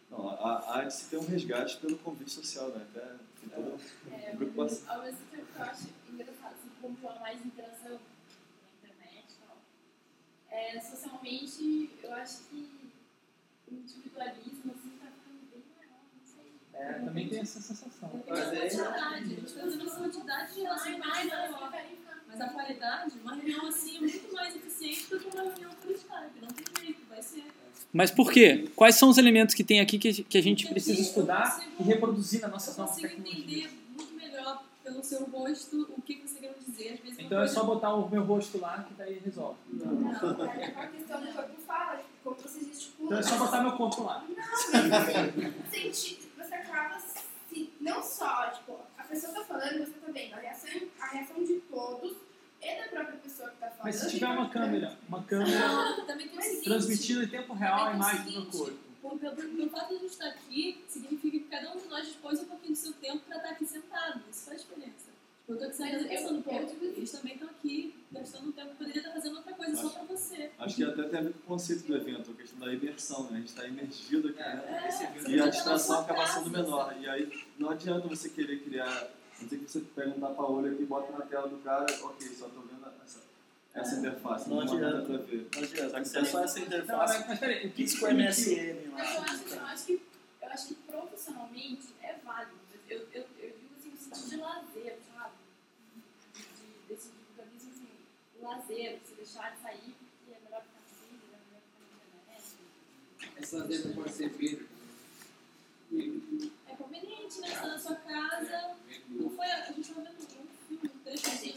Não, 0.09 0.29
há, 0.29 0.79
há 0.79 0.83
de 0.85 0.93
se 0.93 1.09
ter 1.09 1.17
um 1.17 1.25
resgate 1.25 1.77
pelo 1.77 1.97
convívio 1.99 2.29
social, 2.29 2.69
né? 2.69 2.85
Até 2.89 3.15
tem 3.41 3.49
toda 3.49 3.77
É, 4.11 4.35
preocupação. 4.35 4.89
ao 4.95 5.03
mesmo 5.03 5.19
tempo 5.31 5.45
que 5.45 5.59
eu 5.59 5.63
acho 5.65 5.87
engraçado, 6.09 6.53
assim, 6.53 6.69
como 6.81 6.97
rola 7.01 7.19
mais 7.19 7.45
interação 7.45 7.91
na 7.91 8.89
internet 8.89 9.25
e 9.31 9.47
tal. 9.47 9.57
É, 10.49 10.79
socialmente, 10.79 11.89
eu 12.01 12.13
acho 12.13 12.43
que 12.43 12.91
o 13.69 13.73
individualismo, 13.73 14.71
assim, 14.71 14.97
tá 14.97 15.07
ficando 15.11 15.51
bem 15.51 15.63
maior, 15.77 16.01
não 16.15 16.25
sei. 16.25 16.53
É, 16.73 16.93
também 17.05 17.27
tem 17.29 17.39
essa 17.39 17.59
sensação. 17.59 18.09
Tem 18.09 18.33
uma 18.33 18.45
quantidade, 18.45 19.03
a 19.03 19.19
gente 19.19 19.45
está 19.45 19.61
fazendo 19.61 19.81
uma 19.83 19.95
quantidade 19.95 20.53
de 20.53 20.61
relações 20.61 20.97
mais 20.99 21.27
maior. 21.27 21.73
Mas 22.27 22.41
a 22.41 22.49
qualidade, 22.49 23.17
uma 23.19 23.35
reunião 23.35 23.67
assim 23.67 23.97
é 23.97 23.99
muito 24.01 24.33
mais 24.33 24.55
eficiente 24.55 25.09
do 25.09 25.19
que 25.19 25.27
uma 25.27 25.43
reunião 25.43 25.71
por 25.75 25.91
Skype. 25.91 26.41
Não 26.41 26.47
tem 26.49 26.85
jeito, 26.85 27.05
vai 27.09 27.21
ser. 27.23 27.45
Mas 27.97 28.11
por 28.11 28.31
quê? 28.31 28.69
Quais 28.75 28.93
são 28.93 29.09
os 29.09 29.17
elementos 29.17 29.55
que 29.55 29.63
tem 29.63 29.79
aqui 29.79 29.97
que, 29.97 30.23
que 30.23 30.37
a 30.37 30.43
gente 30.43 30.67
precisa 30.67 31.01
estudar 31.01 31.55
consigo- 31.55 31.71
e 31.79 31.83
reproduzir 31.83 32.41
novas 32.41 32.65
consigo 32.67 33.07
tecnologias? 33.07 33.35
entender 33.65 33.71
muito 33.97 34.13
melhor 34.13 34.63
pelo 34.83 35.03
seu 35.03 35.23
rosto 35.25 35.89
o 35.97 36.01
que 36.03 36.21
você 36.21 36.39
quer 36.39 36.53
dizer. 36.63 36.93
Às 36.93 36.99
vezes 36.99 37.17
uma 37.17 37.25
Então 37.25 37.41
é 37.41 37.47
só 37.47 37.63
botar 37.63 37.95
o 37.95 38.07
meu 38.07 38.23
rosto 38.23 38.59
lá 38.59 38.83
que 38.87 38.93
daí 38.93 39.19
resolve. 39.25 39.57
Não, 39.73 40.11
é 40.11 40.65
a 40.65 40.87
questão 40.89 41.21
do 41.21 41.33
corpo 41.33 41.55
fala, 41.65 41.95
tipo, 41.97 42.07
como 42.23 42.35
você 42.39 42.59
gesticula. 42.65 43.07
Então 43.07 43.17
é 43.17 43.23
só 43.23 43.37
botar 43.39 43.61
meu 43.63 43.71
corpo 43.71 44.03
lá. 44.03 44.23
Não, 44.29 45.71
senti, 45.71 46.19
você 46.37 46.53
acaba 46.53 46.99
se, 47.49 47.69
não 47.81 48.03
só, 48.03 48.51
tipo, 48.51 48.77
a 48.95 49.03
pessoa 49.05 49.33
tá 49.33 49.43
falando, 49.43 49.79
você 49.79 49.93
tá 49.93 50.11
vendo 50.13 50.33
a 50.35 50.37
reação, 50.37 50.69
a 51.01 51.05
reação 51.07 51.43
de 51.43 51.55
todos 51.71 52.26
e 52.73 52.81
da 52.81 52.87
própria 52.89 53.17
pessoa 53.19 53.49
que 53.49 53.57
tá 53.57 53.67
falando. 53.67 53.83
Mas 53.83 53.95
se 53.95 54.09
tiver 54.09 54.27
uma 54.27 54.45
tá- 54.47 54.53
câmera, 54.53 54.97
uma 55.07 55.23
câmera 55.23 55.67
Não, 55.67 56.05
também 56.05 56.27
tem 56.27 56.39
o 56.39 56.41
seguinte, 56.41 56.63
transmitindo 56.63 57.23
em 57.23 57.27
tempo 57.27 57.53
real 57.53 57.87
a 57.87 57.93
imagem 57.93 58.31
do 58.33 58.45
corpo. 58.47 58.87
Pelo, 59.01 59.69
fato 59.69 59.87
de 59.89 59.95
a 59.95 59.99
gente 59.99 60.05
estar 60.11 60.27
aqui, 60.27 60.83
significa 60.87 61.31
que 61.39 61.43
cada 61.45 61.71
um 61.73 61.79
de 61.79 61.87
nós 61.87 62.05
dispôs 62.07 62.39
um 62.41 62.45
pouquinho 62.45 62.73
do 62.73 62.77
seu 62.77 62.91
tempo 62.93 63.19
para 63.25 63.37
estar 63.37 63.49
aqui 63.51 63.65
sentado. 63.65 64.21
Isso 64.29 64.45
faz 64.45 64.61
diferença. 64.61 65.07
Tipo, 65.47 65.63
eu 65.63 65.69
estou 65.69 65.85
aqui 65.85 65.95
eu- 65.95 66.07
pensando, 66.09 66.43
pô, 66.43 66.51
digo 66.51 66.85
eles 66.85 67.11
também 67.11 67.33
estão 67.35 67.47
aqui 67.49 67.95
gastando 68.11 68.51
tempo, 68.51 68.75
poderia 68.75 68.99
estar 68.99 69.13
fazendo 69.13 69.37
outra 69.37 69.53
coisa 69.53 69.75
só 69.81 69.89
para 69.89 70.03
você. 70.03 70.51
Acho 70.59 70.75
que 70.75 70.83
até 70.83 71.03
tem 71.03 71.19
a 71.19 71.21
ver 71.21 71.33
com 71.33 71.39
o 71.39 71.43
conceito 71.43 71.87
do 71.87 71.95
evento, 71.95 72.31
a 72.31 72.33
questão 72.33 72.59
da 72.59 72.73
imersão, 72.73 73.23
né? 73.23 73.29
A 73.31 73.35
gente 73.37 73.47
está 73.47 73.65
imergido 73.65 74.27
aqui 74.27 74.37
dentro. 74.43 74.67
É, 74.67 75.31
E 75.31 75.39
a 75.39 75.43
tá 75.43 75.49
distração 75.51 75.99
acaba 76.01 76.27
sendo 76.27 76.49
menor. 76.49 76.93
E 76.99 77.07
aí 77.07 77.45
não 77.57 77.69
adianta 77.69 78.07
você 78.09 78.27
querer 78.29 78.59
criar. 78.61 79.07
Não 79.41 79.47
ser 79.49 79.57
que 79.59 79.71
você 79.71 79.79
pega 79.95 80.09
um 80.09 80.19
tapa-olho 80.19 80.73
aqui, 80.73 80.83
bota 80.85 81.11
na 81.11 81.25
tela 81.25 81.47
do 81.47 81.57
cara, 81.59 81.85
ok, 82.05 82.27
só 82.35 82.49
tô 82.49 82.61
vendo 82.61 82.85
essa, 83.03 83.19
essa 83.73 83.95
interface, 83.99 84.49
Não 84.49 84.55
não, 84.57 84.63
adianta. 84.63 85.01
pra 85.05 85.17
ver. 85.17 85.47
Não 85.55 85.63
adianta, 85.63 85.89
Só 85.91 85.99
que 85.99 86.05
se 86.07 86.17
é 86.17 86.25
só 86.25 86.43
essa 86.43 86.59
Não, 86.59 86.65
interface. 86.67 87.17
mas, 87.19 87.27
mas 87.27 87.39
peraí, 87.39 87.67
o 87.67 87.71
que 87.71 87.83
Isso 87.83 87.99
com? 87.99 88.07
MSN 88.07 88.89
Mas 88.91 89.13
eu 89.15 89.19
lá. 89.21 89.25
acho, 89.25 89.53
eu 89.53 89.61
acho 89.65 89.85
que, 89.85 90.01
eu 90.41 90.47
acho 90.49 90.67
que 90.67 90.73
profissionalmente 90.75 91.87
é 92.01 92.13
válido. 92.23 92.57
Eu, 92.89 92.99
eu, 93.13 93.25
eu 93.39 93.49
digo 93.49 93.75
assim, 93.77 93.89
no 93.91 93.97
sentido 93.97 94.29
de 94.29 94.37
lazer, 94.37 94.97
sabe? 95.13 95.33
De, 96.33 96.41
de, 96.41 96.87
desse 96.87 97.09
individualismo, 97.09 97.71
assim, 97.71 97.89
o 98.39 98.43
lazer, 98.47 98.99
você 99.05 99.15
deixar 99.15 99.55
de 99.55 99.61
sair, 99.61 99.95
porque 100.17 100.31
é 100.35 100.39
melhor 100.43 100.61
ficar 100.63 100.79
assim, 100.83 101.13
é 101.13 101.37
melhor 101.45 101.61
ficar 101.61 101.85
na 101.91 102.05
internet. 102.31 103.37
Essa 103.37 103.63
letra 103.65 103.91
pode 103.93 104.11
ser 104.13 104.29
verde. 104.29 104.67
Né? 107.41 107.61
Na 107.61 107.77
sua 107.77 107.95
casa. 107.95 108.75
Não 109.09 109.29
foi, 109.29 109.45
a 109.45 109.65
gente 109.71 109.81
estava 109.81 110.01
vendo 110.01 110.23
um 110.23 110.27
filme, 110.27 110.49
um 110.83 110.99
trecho 111.03 111.27
assim 111.27 111.53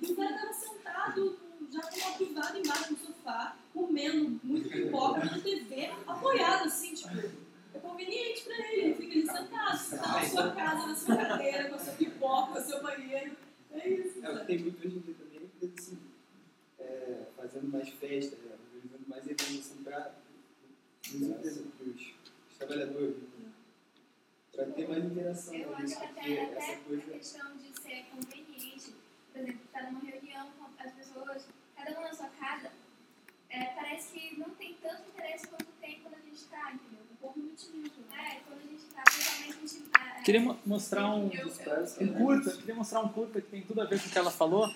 e 0.00 0.12
o 0.12 0.16
cara 0.16 0.30
estava 0.34 0.52
sentado 0.52 1.38
já 1.70 1.80
com 1.82 1.98
uma 1.98 2.16
privada 2.16 2.58
embaixo 2.58 2.94
do 2.94 3.00
sofá, 3.00 3.56
comendo 3.74 4.40
muito 4.42 4.68
pipoca 4.68 5.24
na 5.24 5.38
TV, 5.38 5.90
apoiado 6.06 6.66
assim, 6.66 6.94
tipo. 6.94 7.48
É 7.74 7.78
conveniente 7.80 8.44
pra 8.44 8.56
ele, 8.56 8.80
ele 8.80 8.94
fica 8.94 9.12
ali 9.12 9.26
sentado, 9.26 9.78
você 9.78 9.98
tá 9.98 10.08
na 10.08 10.26
sua 10.26 10.50
casa, 10.52 10.86
na 10.86 10.94
sua 10.96 11.16
cadeira, 11.16 11.68
com 11.68 11.74
a 11.74 11.78
sua 11.78 11.92
pipoca, 11.92 12.52
com 12.52 12.58
o 12.58 12.62
seu 12.62 12.82
banheiro. 12.82 13.36
É 13.72 13.88
isso, 13.88 14.24
É, 14.24 14.30
o 14.30 14.38
que 14.38 14.46
tem 14.46 14.58
muito 14.58 14.86
hoje 14.86 14.96
em 14.96 15.00
dia 15.00 15.14
também 15.14 15.38
é 15.38 15.44
empresa 15.44 15.74
assim, 15.78 15.98
é, 16.78 17.26
fazendo 17.36 17.68
mais 17.68 17.88
festas, 17.90 18.38
né, 18.38 18.56
organizando 18.64 19.04
mais 19.06 19.24
eventos 19.24 19.58
assim, 19.58 19.82
para 19.84 20.14
os 21.04 22.56
trabalhadores. 22.56 23.16
Né, 24.58 24.64
para 24.64 24.66
ter 24.74 24.88
mais 24.88 25.04
interação 25.04 25.54
Eu 25.54 25.68
com 25.68 25.74
acho 25.76 25.84
isso, 25.84 25.98
porque 26.00 26.20
até, 26.20 26.42
até 26.42 26.56
essa 26.58 26.72
a 26.72 26.76
coisa. 26.78 27.02
questão 27.12 27.56
de 27.58 27.80
ser 27.80 28.04
conveniente, 28.10 28.94
por 29.32 29.40
exemplo, 29.40 29.60
estar 29.64 29.82
numa 29.84 30.00
reunião 30.00 30.48
com 30.58 30.64
as 30.82 30.92
pessoas, 30.92 31.42
cada 31.76 31.98
um 32.00 32.02
na 32.02 32.12
sua 32.12 32.26
casa, 32.28 32.70
é, 33.50 33.64
parece 33.66 34.12
que 34.12 34.36
não 34.38 34.50
tem 34.50 34.76
tanto 34.82 35.02
interesse 35.08 35.46
quanto 35.46 35.66
tem 35.80 36.00
quando 36.00 36.14
a 36.14 36.18
gente 36.18 36.34
está, 36.34 36.72
entendeu? 36.72 37.04
Um 37.12 37.16
pouco 37.16 37.38
inutilismo. 37.38 38.04
É, 38.12 38.40
quando 38.46 38.58
a 38.58 38.62
gente 38.64 38.82
está, 38.84 39.02
principalmente 39.04 39.56
a 39.56 39.60
gente 39.60 39.90
tá, 39.90 40.16
é, 40.18 40.22
Queria 40.22 40.40
mo- 40.40 40.58
mostrar 40.66 41.14
um, 41.14 41.30
eu- 41.32 41.46
um 42.00 42.14
curta, 42.14 42.50
queria 42.56 42.74
mostrar 42.74 43.00
um 43.00 43.08
curta 43.08 43.40
que 43.40 43.48
tem 43.48 43.62
tudo 43.62 43.80
a 43.80 43.84
ver 43.84 44.00
com 44.00 44.08
o 44.08 44.10
que 44.10 44.18
ela 44.18 44.30
falou, 44.30 44.68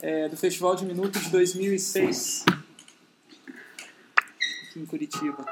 é, 0.00 0.28
do 0.28 0.36
Festival 0.36 0.76
de 0.76 0.84
Minuto 0.84 1.18
de 1.18 1.30
2006, 1.30 2.44
aqui 4.68 4.78
em 4.80 4.86
Curitiba. 4.86 5.44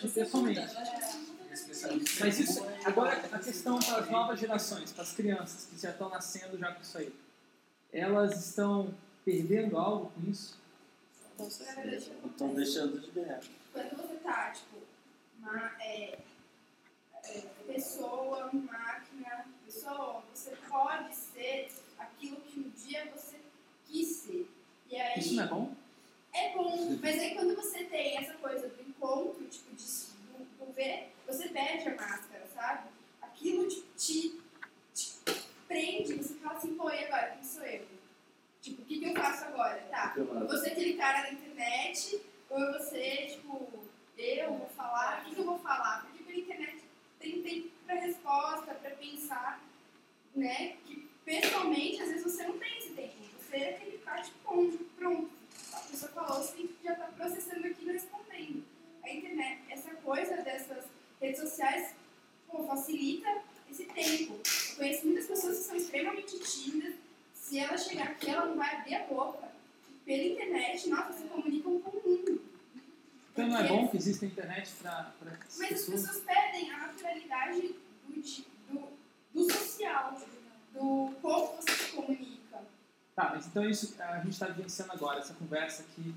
Interagir 0.00 0.12
pessoalmente. 0.12 0.60
Mas 2.20 2.38
isso, 2.38 2.64
agora 2.84 3.28
a 3.32 3.38
questão 3.38 3.78
para 3.78 3.98
as 3.98 4.10
novas 4.10 4.38
gerações, 4.38 4.92
para 4.92 5.02
as 5.02 5.12
crianças 5.12 5.66
que 5.66 5.80
já 5.80 5.90
estão 5.90 6.08
nascendo 6.08 6.58
já 6.58 6.72
com 6.72 6.82
isso 6.82 6.98
aí, 6.98 7.12
elas 7.92 8.46
estão 8.46 8.94
perdendo 9.24 9.76
algo 9.76 10.12
com 10.12 10.30
isso? 10.30 10.58
Estão 11.38 12.54
deixando 12.54 13.00
de 13.00 13.10
ganhar. 13.10 13.40
Quando 13.72 13.96
você 13.96 14.14
tá, 14.16 14.50
tipo, 14.50 14.78
uma 15.38 15.72
é, 15.80 16.18
é, 17.24 17.40
pessoa, 17.66 18.50
máquina, 18.52 19.46
pessoa, 19.64 20.22
você 20.32 20.56
pode 20.68 21.14
ser 21.14 21.68
aquilo 21.98 22.36
que 22.42 22.60
um 22.60 22.70
dia 22.70 23.10
você 23.14 23.36
quis 23.86 24.16
ser. 24.16 24.50
E 24.90 24.96
aí, 24.96 25.18
Isso 25.18 25.34
não 25.34 25.44
é 25.44 25.46
bom? 25.46 25.74
É 26.32 26.52
bom, 26.52 26.98
mas 27.02 27.18
aí 27.18 27.34
quando 27.34 27.56
você 27.56 27.84
tem 27.84 28.18
essa 28.18 28.34
coisa 28.34 28.68
do 28.68 28.89
encontro, 29.00 29.46
tipo, 29.46 29.74
de, 29.74 30.10
ver, 30.74 31.12
você 31.26 31.48
perde 31.48 31.88
a 31.88 31.96
máscara, 31.96 32.46
sabe? 32.54 32.88
Aquilo 33.22 33.66
tipo, 33.68 33.86
te, 33.96 34.40
te 34.94 35.16
prende, 35.66 36.14
você 36.14 36.34
fala 36.34 36.58
assim, 36.58 36.74
pô, 36.74 36.90
e 36.90 37.04
agora, 37.04 37.30
quem 37.30 37.42
sou 37.42 37.64
eu? 37.64 37.86
Tipo, 38.60 38.82
o 38.82 38.84
que, 38.84 38.98
que 38.98 39.04
eu 39.06 39.14
faço 39.14 39.44
agora? 39.46 39.80
Tá, 39.90 40.14
você 40.48 40.68
é 40.68 40.72
aquele 40.72 40.94
cara 40.94 41.22
na 41.22 41.32
internet, 41.32 42.20
ou 42.50 42.62
é 42.62 42.78
você, 42.78 43.26
tipo, 43.26 43.68
eu 44.18 44.54
vou 44.54 44.68
falar, 44.76 45.22
o 45.22 45.24
que, 45.24 45.34
que 45.34 45.40
eu 45.40 45.46
vou 45.46 45.58
falar? 45.58 46.02
Porque 46.02 46.22
pela 46.22 46.38
internet 46.38 46.84
tem 47.18 47.42
tempo 47.42 47.70
pra 47.86 47.94
resposta, 47.94 48.74
pra 48.74 48.90
pensar, 48.90 49.62
né? 50.34 50.76
Que 50.84 51.08
pessoalmente, 51.24 52.02
às 52.02 52.08
vezes 52.08 52.22
você 52.22 52.46
não 52.46 52.58
tem 52.58 52.78
esse 52.78 52.90
tempo. 52.90 53.14
Você 53.38 53.56
é 53.56 53.70
aquele 53.70 53.98
cara, 53.98 54.22
tipo, 54.22 54.38
pronto, 54.44 54.78
pronto. 54.96 55.30
A 55.72 55.78
pessoa 55.80 56.12
falou, 56.12 56.42
você 56.42 56.68
já 56.84 56.94
tá 56.94 57.06
processando 57.16 57.66
aquilo 57.66 57.90
e 57.90 57.92
respondendo. 57.94 58.69
A 59.10 59.12
internet, 59.12 59.60
essa 59.68 59.90
coisa 59.96 60.36
dessas 60.42 60.84
redes 61.20 61.40
sociais, 61.40 61.96
pô, 62.48 62.62
facilita 62.64 63.42
esse 63.68 63.84
tempo. 63.86 64.34
Eu 64.34 64.76
conheço 64.76 65.04
muitas 65.04 65.26
pessoas 65.26 65.58
que 65.58 65.64
são 65.64 65.76
extremamente 65.76 66.38
tímidas. 66.38 66.94
Se 67.34 67.58
ela 67.58 67.76
chegar 67.76 68.04
aqui, 68.04 68.30
ela 68.30 68.46
não 68.46 68.56
vai 68.56 68.76
abrir 68.76 68.94
a 68.94 69.06
boca. 69.06 69.48
Pela 70.04 70.22
internet, 70.22 70.88
nossa, 70.88 71.12
se 71.14 71.24
comunicam 71.24 71.80
com 71.80 71.90
o 71.90 72.08
mundo. 72.08 72.42
Então 73.32 73.48
não 73.48 73.58
é 73.58 73.66
bom 73.66 73.88
que 73.88 73.96
exista 73.96 74.24
internet 74.26 74.70
para 74.80 75.12
as 75.46 75.58
Mas 75.58 75.72
as 75.72 75.78
pessoas? 75.80 76.02
pessoas 76.02 76.24
perdem 76.24 76.70
a 76.70 76.78
naturalidade 76.78 77.74
do, 78.06 78.22
do, 78.68 78.88
do 79.34 79.52
social, 79.52 80.20
do 80.72 81.14
como 81.20 81.56
você 81.56 81.72
se 81.72 81.92
comunica. 81.96 82.62
Tá, 83.16 83.30
mas 83.34 83.46
então 83.48 83.68
isso 83.68 84.00
a 84.00 84.18
gente 84.18 84.30
está 84.30 84.46
vivenciando 84.46 84.92
agora, 84.92 85.18
essa 85.18 85.34
conversa 85.34 85.82
aqui, 85.82 86.14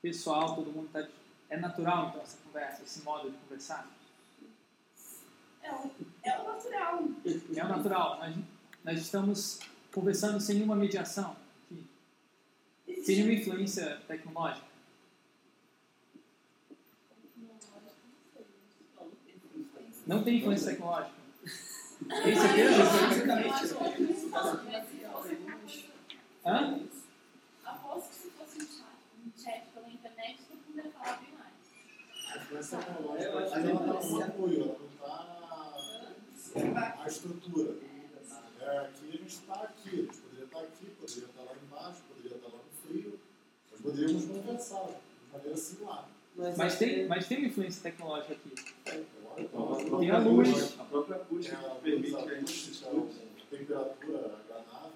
pessoal, 0.00 0.54
todo 0.54 0.70
mundo 0.70 0.86
está... 0.86 1.08
É 1.48 1.56
natural 1.56 2.08
então 2.08 2.22
essa 2.22 2.38
conversa, 2.44 2.82
esse 2.82 3.02
modo 3.02 3.30
de 3.30 3.36
conversar? 3.38 3.88
É 5.62 5.72
o, 5.72 5.90
é 6.22 6.38
o 6.38 6.44
natural. 6.44 7.04
É 7.54 7.64
o 7.64 7.68
natural. 7.68 8.18
Nós, 8.18 8.36
nós 8.84 9.00
estamos 9.00 9.60
conversando 9.92 10.40
sem 10.40 10.56
nenhuma 10.56 10.76
mediação 10.76 11.36
aqui, 11.70 13.02
sem 13.02 13.16
nenhuma 13.16 13.34
influência 13.34 14.00
tecnológica. 14.06 14.66
Não 20.06 20.22
tem 20.22 20.38
influência 20.38 20.70
tecnológica. 20.72 21.16
Tem 22.22 22.36
certeza? 22.36 22.82
Hã? 26.44 26.80
Aposto 27.64 28.10
que 28.10 28.14
se 28.14 28.30
fosse 28.30 28.58
um 28.58 28.66
chat, 28.66 29.42
chat 29.42 29.66
pela 29.74 29.88
internet, 29.88 30.38
todo 30.48 30.58
mundo 30.58 30.76
ia 30.76 30.90
falar 30.92 31.18
mais. 32.36 32.36
A 32.36 32.38
influência 32.42 32.78
tecnológica, 32.78 33.30
ela 33.30 33.44
está 33.46 33.58
no 33.60 34.22
apoio, 34.22 34.62
ela 34.62 34.76
não 34.78 34.86
está 34.86 35.36
a 37.02 37.06
estrutura. 37.06 37.74
É, 38.60 38.78
aqui 38.78 39.08
a 39.08 39.12
gente 39.12 39.26
está 39.26 39.54
aqui, 39.54 39.88
a 39.88 39.96
gente 39.96 40.16
poderia 40.18 40.44
estar 40.44 40.60
aqui, 40.60 40.86
poderia 41.00 41.24
estar 41.24 41.42
lá 41.42 41.52
embaixo, 41.62 42.02
poderia 42.08 42.36
estar 42.36 42.48
lá 42.48 42.58
no 42.58 42.64
frio, 42.88 43.18
nós 43.70 43.80
poderíamos 43.80 44.24
conversar 44.24 44.86
de 44.86 45.32
maneira 45.32 45.56
similar. 45.56 46.08
Mas 46.56 46.78
tem, 46.78 47.06
mas 47.06 47.26
tem 47.26 47.38
uma 47.38 47.46
influência 47.46 47.82
tecnológica 47.82 48.34
aqui. 48.34 48.52
Então, 49.38 49.98
Tem 49.98 50.10
a 50.10 50.18
luz. 50.18 50.78
A 50.78 50.84
própria 50.84 51.16
acústica 51.16 51.56
a 51.56 51.74
que 51.76 51.80
permite 51.82 52.10
luz 52.10 52.24
que 52.24 52.30
a 52.30 52.34
gente 52.34 52.44
acústica, 52.84 52.88
escute. 52.88 53.14
temperatura 53.50 54.18
agradável. 54.18 54.92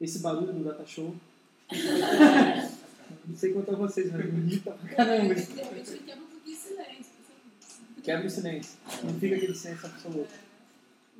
Esse 0.00 0.18
barulho 0.20 0.52
do 0.52 0.64
data 0.64 0.86
show. 0.86 1.14
Não 3.26 3.36
sei 3.36 3.52
quanto 3.52 3.70
a 3.70 3.76
vocês, 3.76 4.10
mas 4.12 4.32
me 4.32 4.40
irrita 4.40 4.72
pra 4.72 4.88
caramba. 4.94 5.34
De 5.34 5.40
repente 5.40 5.90
ele 5.90 5.98
quebra 6.04 6.22
um 6.22 6.26
pouquinho 6.26 6.56
de 6.56 6.62
silêncio. 6.62 7.12
Quebra 8.02 8.26
o 8.26 8.30
silêncio. 8.30 8.78
Não 9.04 9.14
fica 9.20 9.36
aquele 9.36 9.54
silêncio 9.54 9.86
absoluto. 9.86 10.34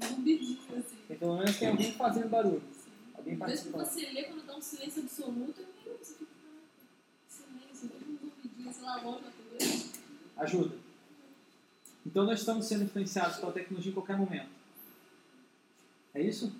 Um 0.02 0.06
zumbidinho, 0.08 0.58
assim. 0.78 1.16
Pelo 1.18 1.36
menos 1.38 1.56
tem 1.58 1.68
alguém 1.68 1.92
fazendo 1.92 2.28
barulho. 2.28 2.62
Alguém 3.14 3.36
Mesmo 3.36 3.44
que 3.46 3.70
participando. 3.70 3.84
você 3.86 4.10
lê 4.12 4.22
quando 4.24 4.46
dá 4.46 4.56
um 4.56 4.62
silêncio 4.62 5.02
absoluto, 5.02 5.60
meu, 5.84 5.98
você 5.98 6.14
fica. 6.14 6.30
"Caraca, 7.30 7.74
Silêncio, 7.74 8.72
sei 8.72 8.82
lá, 8.82 9.02
longe 9.02 9.24
da. 9.24 10.42
Ajuda. 10.42 10.74
Então 12.06 12.24
nós 12.24 12.40
estamos 12.40 12.64
sendo 12.66 12.84
influenciados 12.84 13.36
pela 13.36 13.52
tecnologia 13.52 13.90
em 13.90 13.94
qualquer 13.94 14.16
momento. 14.16 14.48
É 16.14 16.22
isso? 16.22 16.50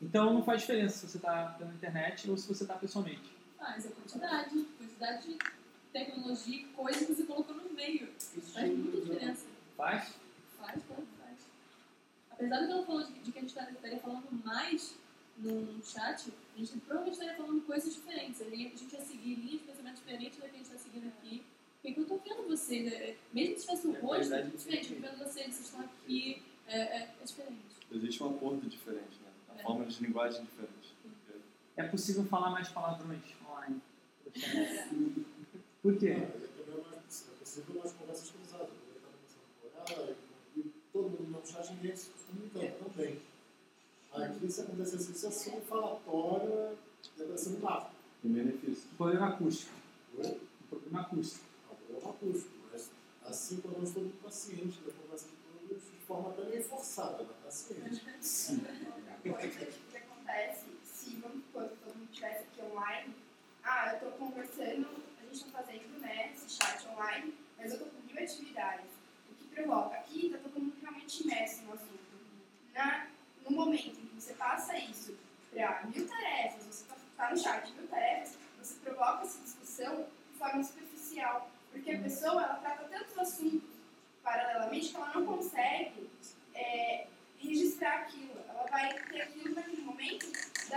Então 0.00 0.32
não 0.32 0.44
faz 0.44 0.60
diferença 0.60 0.98
se 0.98 1.08
você 1.08 1.16
está 1.18 1.46
pela 1.58 1.72
internet 1.72 2.30
ou 2.30 2.36
se 2.38 2.46
você 2.46 2.62
está 2.62 2.74
pessoalmente. 2.74 3.33
Faz 3.64 3.86
a 3.86 3.90
quantidade, 3.92 4.64
quantidade 4.76 5.26
de 5.26 5.38
tecnologia 5.90 6.56
e 6.60 6.64
coisa 6.64 6.98
que 7.06 7.14
você 7.14 7.22
colocou 7.24 7.54
no 7.56 7.72
meio. 7.72 8.10
Isso 8.18 8.52
faz 8.52 8.70
muita 8.76 9.00
diferença. 9.00 9.46
Faz? 9.74 10.12
Faz, 10.58 10.82
claro 10.86 11.02
que 11.02 11.18
faz. 11.22 11.38
Apesar 12.30 12.60
do 12.60 12.66
que 12.66 12.72
ela 12.72 12.84
falou 12.84 13.04
de, 13.04 13.12
de 13.20 13.32
que 13.32 13.38
a 13.38 13.40
gente 13.40 13.54
tá- 13.54 13.70
estaria 13.70 13.98
falando 14.00 14.28
mais 14.44 14.94
no 15.38 15.82
chat, 15.82 16.30
a 16.54 16.58
gente 16.58 16.78
provavelmente 16.80 17.14
estaria 17.14 17.34
falando 17.36 17.62
coisas 17.62 17.94
diferentes. 17.94 18.42
A 18.42 18.44
gente 18.50 18.92
ia 18.92 19.00
seguir 19.00 19.34
linhas 19.36 19.60
de 19.62 19.66
pensamento 19.66 19.94
diferentes 19.96 20.38
da 20.38 20.48
que 20.48 20.54
a 20.56 20.58
gente 20.58 20.66
está 20.66 20.78
seguindo 20.78 21.08
aqui. 21.08 21.42
Porque 21.82 22.00
eu 22.00 22.06
tô 22.06 22.16
vendo 22.18 22.46
vocês, 22.46 22.92
é- 22.92 22.96
é- 23.10 23.16
mesmo 23.32 23.54
que 23.54 23.60
tivesse 23.62 23.86
o 23.86 23.96
É, 23.96 24.00
rosto, 24.00 24.34
é 24.34 24.40
é 24.40 24.42
diferente. 24.42 24.92
Eu 24.92 25.00
tô 25.00 25.08
vendo 25.08 25.18
vocês, 25.18 25.54
vocês 25.54 25.60
estão 25.60 25.80
aqui, 25.80 26.42
é, 26.66 26.78
é, 26.80 27.14
é 27.18 27.24
diferente. 27.24 27.76
Existe 27.90 28.22
um 28.22 28.30
acordo 28.30 28.68
diferente, 28.68 29.18
né? 29.24 29.30
A 29.56 29.60
É. 29.60 29.62
forma 29.62 29.86
de 29.86 30.02
linguagem 30.04 30.40
é 30.40 30.44
diferente. 30.44 30.94
É 31.76 31.82
possível 31.82 32.24
falar 32.26 32.50
mais 32.50 32.68
palavrões. 32.68 33.20
Por 35.82 35.96
quê? 35.98 36.08
É, 36.08 36.10
é 36.10 36.24
é 37.56 37.60
com 37.62 37.74
todo 40.92 41.10
mundo 41.10 41.30
no 41.30 41.46
chat 41.46 41.72
ninguém 41.72 41.94
se 41.94 42.10
comunicando 42.26 42.84
também. 42.84 43.20
Aqui, 44.12 44.50
se 44.50 44.60
acontecesse 44.60 45.12
isso, 45.12 45.26
é 45.26 45.28
assim, 45.28 45.60
falatório, 45.62 46.78
deve 47.16 47.36
ser 47.36 47.50
um 47.50 47.60
mapa. 47.60 47.90
Tem 48.22 48.32
benefício. 48.32 48.88
Problema 48.96 49.28
acústico. 49.28 49.72
Oi? 50.18 50.40
Problema 50.70 51.00
acústico. 51.00 51.44
É 51.68 51.72
um 51.72 51.76
problema 51.76 52.10
acústico, 52.10 52.54
mas 52.72 52.90
assim 53.24 53.60
como 53.60 53.76
eu 53.76 53.82
estou 53.84 54.02
muito 54.02 54.22
paciente 54.22 54.80
da 54.80 54.92
conversa 54.92 55.26
de 55.26 55.68
todos, 55.68 55.82
de 55.82 56.06
forma 56.06 56.30
até 56.30 56.44
meio 56.44 56.64
forçada, 56.64 57.24
mas 57.24 57.36
paciente. 57.38 58.04
coisa 59.22 59.48
que 59.48 59.66
que 59.90 59.96
acontece 59.96 60.66
se, 60.84 61.16
vamos 61.16 61.44
supor, 61.44 61.68
que 61.68 61.76
todo 61.76 61.94
mundo 61.94 62.08
estivesse 62.10 62.44
aqui 62.44 62.62
online. 62.62 63.14
Ah, 63.64 63.88
eu 63.88 63.94
estou 63.94 64.12
conversando, 64.12 64.86
a 65.18 65.22
gente 65.22 65.46
está 65.46 65.62
fazendo 65.62 65.98
né, 65.98 66.32
esse 66.34 66.50
chat 66.50 66.86
online, 66.88 67.34
mas 67.56 67.70
eu 67.70 67.78
estou 67.78 67.88
com 67.88 68.06
mil 68.06 68.22
atividades. 68.22 68.90
O 69.30 69.34
que 69.34 69.48
provoca? 69.54 69.96
Aqui 69.96 70.26
está 70.26 70.38
todo 70.38 70.60
mundo 70.60 70.76
realmente 70.82 71.22
imerso 71.22 71.62
no 71.62 71.72
assunto. 71.72 71.98
Na, 72.74 73.06
no 73.42 73.56
momento 73.56 73.98
em 74.00 74.06
que 74.06 74.20
você 74.20 74.34
passa 74.34 74.76
isso 74.76 75.16
para 75.50 75.82
mil 75.86 76.06
tarefas, 76.06 76.62
você 76.66 76.84
está 76.84 77.30
no 77.30 77.38
chat 77.38 77.72
mil 77.72 77.88
tarefas, 77.88 78.36
você 78.58 78.74
provoca 78.80 79.22
essa 79.22 79.40
discussão 79.42 80.06
de 80.30 80.38
forma 80.38 80.62
superficial. 80.62 81.50
Porque 81.72 81.90
a 81.90 82.00
pessoa 82.00 82.42
ela 82.42 82.54
trata 82.56 82.84
tantos 82.84 83.18
assuntos 83.18 83.70
paralelamente 84.22 84.90
que 84.90 84.96
ela 84.96 85.12
não 85.14 85.24
consegue 85.24 86.10
é, 86.54 87.06
registrar 87.38 88.02
aquilo. 88.02 88.38
Ela 88.46 88.66
vai 88.66 88.92
ter 88.92 89.22
aquilo 89.22 89.54
naquele 89.54 89.82
momento, 89.82 90.26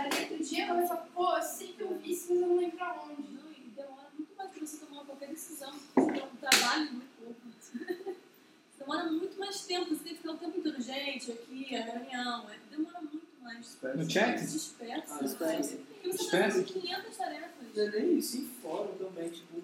dali 0.02 0.22
outro 0.22 0.44
dia 0.44 0.64
ela 0.64 0.74
vai 0.74 0.86
falar, 0.86 1.06
pô, 1.14 1.36
eu 1.36 1.42
sei 1.42 1.68
que 1.72 1.80
eu 1.82 1.98
vi 1.98 2.12
isso, 2.12 2.26
mas 2.32 2.40
eu 2.42 2.48
não 2.48 2.56
lembro 2.56 2.76
pra 2.76 3.02
onde. 3.04 3.22
Não, 3.32 3.50
e 3.50 3.70
demora 3.74 4.08
muito 4.16 4.34
mais 4.36 4.50
para 4.50 4.66
você 4.66 4.76
tomar 4.86 5.04
qualquer 5.04 5.28
decisão. 5.28 5.72
Você 5.72 6.12
tem 6.12 6.22
um 6.22 6.36
trabalho 6.36 6.92
muito 6.92 7.08
pouco. 7.18 7.40
Você 7.60 8.14
demora 8.78 9.04
muito 9.12 9.38
mais 9.38 9.60
tempo, 9.64 9.88
você 9.94 10.02
tem 10.04 10.12
que 10.14 10.18
ficar 10.20 10.32
o 10.32 10.36
tempo 10.38 10.58
inteiro, 10.58 10.80
gente, 10.82 11.32
aqui, 11.32 11.76
a 11.76 11.82
reunião. 11.84 12.50
é- 12.50 12.58
Demora 12.70 13.00
muito 13.00 13.26
mais. 13.42 13.76
No 13.96 14.10
chat? 14.10 14.40
Dispersa. 14.40 15.14
Ah, 15.16 15.22
dispersa. 15.24 15.76
Porque 15.76 16.12
você 16.12 16.18
Dispersa? 16.18 16.62
tá 16.62 16.72
com 16.72 16.80
500 16.80 17.16
tarefas. 17.16 17.50
Não 17.74 17.82
é 17.84 17.90
nem 17.90 18.18
isso, 18.18 18.36
em 18.38 18.46
fórum 18.62 18.94
também, 18.98 19.28
tipo, 19.30 19.56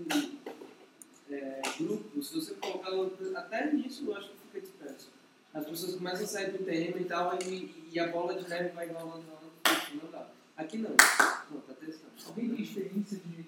é, 1.30 1.62
grupo, 1.78 2.22
se 2.22 2.34
você 2.34 2.54
colocar 2.54 2.90
até 3.38 3.72
nisso, 3.72 4.04
eu 4.06 4.16
acho 4.16 4.28
que 4.30 4.36
fica 4.46 4.60
disperso. 4.60 5.08
As 5.52 5.64
pessoas 5.66 5.94
começam 5.94 6.24
a 6.24 6.26
sair 6.28 6.50
do 6.50 6.64
tema 6.64 6.98
e 6.98 7.04
tal, 7.04 7.38
e, 7.42 7.88
e 7.92 7.98
a 8.00 8.08
bola 8.08 8.34
de 8.34 8.48
neve 8.48 8.70
vai 8.70 8.88
rolando, 8.88 9.22
puxa, 9.64 9.90
não 10.02 10.10
dá. 10.10 10.28
Aqui 10.56 10.78
não. 10.78 10.90
Não, 10.90 11.60
tá 11.60 11.74
testando. 11.74 12.12
Alguém 12.26 12.54
tem 12.54 12.62
experiência 12.62 13.18
de, 13.18 13.42
de 13.42 13.46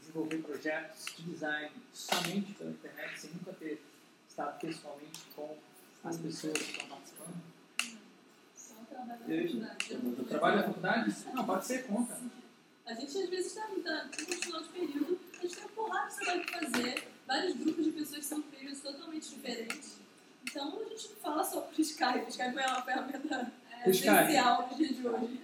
desenvolver 0.00 0.38
projetos 0.38 1.06
de 1.16 1.22
design 1.22 1.70
somente 1.94 2.52
pela 2.52 2.70
internet, 2.70 3.20
sem 3.20 3.30
nunca 3.30 3.52
ter 3.54 3.82
estado 4.28 4.58
pessoalmente 4.60 5.20
com 5.34 5.56
as 6.04 6.16
pessoas 6.18 6.58
que 6.58 6.70
estão 6.72 6.88
participando? 6.88 7.42
Só 8.54 8.74
trabalho 8.88 9.60
na 9.60 9.76
Eu, 9.88 10.24
trabalho 10.24 10.56
na 10.56 10.62
faculdade? 10.64 11.16
Não, 11.32 11.46
pode 11.46 11.66
ser, 11.66 11.86
conta. 11.86 12.18
A 12.84 12.94
gente 12.94 13.16
às 13.16 13.30
vezes 13.30 13.46
está 13.46 13.62
tá, 13.62 14.04
no 14.04 14.36
final 14.36 14.62
de 14.62 14.68
período, 14.70 15.20
a 15.38 15.42
gente 15.42 15.54
tem 15.54 15.64
uma 15.64 15.70
porrada 15.70 16.10
de 16.10 16.16
trabalho 16.16 16.46
para 16.46 16.60
fazer, 16.60 17.08
vários 17.26 17.56
grupos 17.56 17.84
de 17.84 17.92
pessoas 17.92 18.18
que 18.18 18.24
são 18.24 18.42
períodos 18.42 18.80
totalmente 18.80 19.28
diferentes. 19.30 19.98
Então 20.42 20.80
a 20.80 20.88
gente 20.88 21.08
não 21.08 21.16
fala 21.16 21.44
só 21.44 21.60
por 21.60 21.80
Skype, 21.80 22.28
Skype 22.28 22.58
é 22.58 22.66
uma 22.66 22.82
ferramenta 22.82 23.52
é, 23.84 23.90
essencial 23.90 24.68
dias 24.76 24.96
de 24.96 25.06
hoje. 25.06 25.40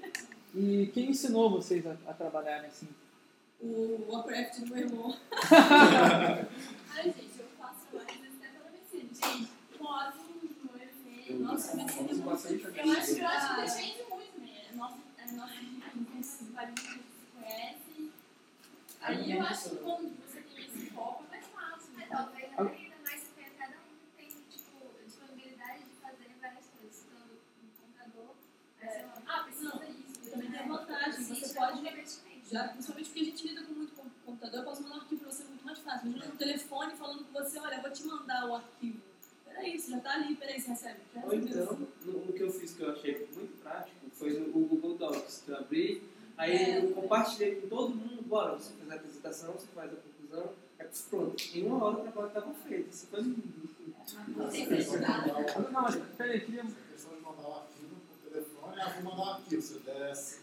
E 0.54 0.90
quem 0.92 1.10
ensinou 1.10 1.50
vocês 1.50 1.86
a, 1.86 1.96
a 2.06 2.12
trabalharem 2.14 2.68
assim? 2.68 2.88
O 3.60 4.06
Warcraft 4.08 4.60
do 4.60 4.66
meu 4.68 4.78
irmão. 4.78 5.16
Ai, 5.50 7.04
gente, 7.04 7.38
eu 7.38 7.46
faço 7.58 7.86
mais 7.92 8.06
tempo 8.06 8.38
da 8.64 8.70
medicina. 8.70 9.32
Gente, 9.32 9.48
cosmos, 9.78 10.42
no 10.62 10.70
evento. 10.76 11.42
Nossa, 11.42 11.76
medicina 11.76 12.10
é 12.10 12.14
muito. 12.14 12.28
Eu 12.28 12.92
acho, 12.92 13.18
eu 13.18 13.26
acho 13.26 13.48
que 13.48 13.60
depende 13.60 14.02
muito, 14.10 14.40
né? 14.40 14.64
Nossa, 14.74 14.96
a 15.18 15.32
nossa 15.32 15.54
gente 15.54 15.78
se 16.24 16.44
conhece. 17.34 18.10
Aí 19.00 19.32
eu 19.32 19.42
acho 19.42 19.70
que 19.70 19.76
quando 19.76 20.12
você 20.26 20.40
tem 20.40 20.64
esse 20.64 20.90
foco 20.90 21.24
é 21.24 21.36
mais 21.36 21.46
fácil. 21.46 21.90
É, 21.94 21.98
né? 22.00 22.06
talvez 22.10 22.44
a 22.56 22.62
ainda 22.62 22.96
mais 23.04 23.22
porque 23.24 23.50
cada 23.58 23.76
um 23.76 24.16
tem, 24.16 24.28
tipo, 24.28 24.90
disponibilidade 25.04 25.78
de 25.84 25.94
fazer 26.00 26.30
várias 26.40 26.64
coisas. 26.66 27.04
Então, 27.06 27.26
no 27.62 27.70
computador, 27.80 28.34
aí 28.80 28.88
você 28.88 29.00
fala, 29.00 29.22
Ah, 29.26 29.42
precisa 29.44 29.84
isso. 29.88 30.20
Eu 30.26 30.30
também 30.32 30.50
tenho 30.50 30.68
vantagem, 30.68 31.12
você 31.12 31.32
Existe 31.32 31.54
pode. 31.54 31.72
comprometimento. 31.72 32.37
Já, 32.50 32.68
principalmente 32.68 33.06
porque 33.10 33.20
a 33.20 33.24
gente 33.24 33.46
lida 33.48 33.62
com 33.62 33.72
muito 33.74 33.92
com 33.94 34.08
computador, 34.24 34.60
eu 34.60 34.64
posso 34.64 34.82
mandar 34.82 34.96
um 34.96 35.00
arquivo 35.00 35.20
pra 35.22 35.30
você 35.30 35.44
muito 35.44 35.64
mais 35.64 35.78
fácil. 35.80 36.08
Imagina 36.08 36.32
no 36.32 36.38
telefone 36.38 36.96
falando 36.96 37.24
com 37.24 37.32
você, 37.32 37.58
olha, 37.58 37.74
eu 37.76 37.82
vou 37.82 37.90
te 37.90 38.04
mandar 38.04 38.48
o 38.48 38.54
arquivo. 38.56 39.00
Peraí, 39.44 39.78
você 39.78 39.90
já 39.90 40.00
tá 40.00 40.12
ali, 40.14 40.34
peraí, 40.36 40.60
você 40.60 40.68
recebe. 40.70 41.00
Ou 41.22 41.34
então, 41.34 41.78
no, 42.04 42.12
no 42.26 42.32
que 42.32 42.40
eu 42.42 42.50
fiz 42.52 42.74
que 42.74 42.82
eu 42.82 42.90
achei 42.92 43.28
muito 43.34 43.60
prático, 43.62 43.96
foi 44.12 44.38
no 44.38 44.52
Google 44.52 44.96
Docs, 44.96 45.42
que 45.44 45.50
eu 45.50 45.56
abri, 45.58 46.02
aí 46.36 46.52
É. 46.56 46.78
eu 46.78 46.92
compartilhei 46.92 47.56
com 47.60 47.68
todo 47.68 47.94
mundo, 47.94 48.22
bora, 48.22 48.52
você 48.56 48.72
faz 48.74 48.90
a 48.90 48.94
apresentação, 48.94 49.52
você 49.52 49.66
faz 49.74 49.92
a 49.92 49.96
conclusão, 49.96 50.52
aí 50.78 50.86
pronto, 51.10 51.42
em 51.54 51.66
uma 51.66 51.84
hora 51.84 51.98
o 51.98 52.02
trabalho 52.02 52.28
estava 52.28 52.54
feito. 52.54 52.90
Isso 52.90 53.06
foi 53.08 53.20
lindo. 53.20 53.68
Não, 54.36 54.48
peraí, 56.16 56.40
queria. 56.40 56.62
Essa 56.62 56.76
questão 56.92 57.14
de 57.14 57.20
mandar 57.22 57.48
um 57.48 57.54
arquivo 57.56 57.96
por 58.08 58.30
telefone, 58.30 58.80
ah, 58.80 58.88
vou 59.00 59.10
mandar 59.10 59.22
um 59.22 59.32
arquivo, 59.34 59.62
você 59.62 59.78
desce, 59.80 60.40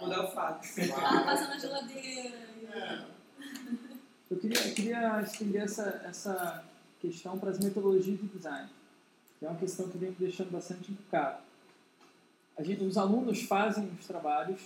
Mandar 0.00 0.24
o 0.24 0.30
fax. 0.30 0.76
Ah, 0.94 1.22
passa 1.24 1.48
na 1.48 1.58
geladeira. 1.58 2.36
É, 2.72 3.04
Eu 4.30 4.36
queria, 4.38 4.68
eu 4.68 4.74
queria 4.74 5.20
estender 5.22 5.62
essa, 5.62 6.02
essa 6.04 6.64
questão 7.00 7.38
para 7.38 7.50
as 7.50 7.58
metodologias 7.58 8.18
de 8.20 8.26
design, 8.28 8.68
que 9.38 9.44
é 9.44 9.48
uma 9.48 9.58
questão 9.58 9.88
que 9.88 9.98
vem 9.98 10.10
me 10.10 10.16
deixando 10.16 10.50
bastante 10.50 10.92
encucado. 10.92 11.42
A 12.56 12.62
gente, 12.62 12.84
os 12.84 12.96
alunos 12.96 13.42
fazem 13.42 13.90
os 13.98 14.06
trabalhos 14.06 14.60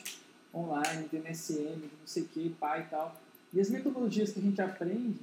online, 0.55 1.09
de 1.09 1.16
MSM, 1.16 1.77
de 1.77 1.91
não 1.99 2.07
sei 2.07 2.25
o 2.25 2.29
que, 2.29 2.51
pai 2.51 2.83
e 2.83 2.91
tal, 2.91 3.16
e 3.53 3.61
as 3.61 3.70
metodologias 3.70 4.33
que 4.33 4.41
a 4.41 4.43
gente 4.43 4.61
aprende, 4.61 5.18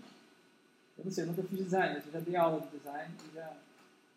eu 0.97 1.05
não 1.05 1.11
sei, 1.11 1.23
eu 1.23 1.27
nunca 1.27 1.43
fiz 1.43 1.59
design, 1.59 1.95
mas 1.95 2.05
eu 2.05 2.11
já 2.13 2.19
dei 2.19 2.35
aula 2.35 2.61
de 2.61 2.77
design, 2.77 3.13
já, 3.35 3.53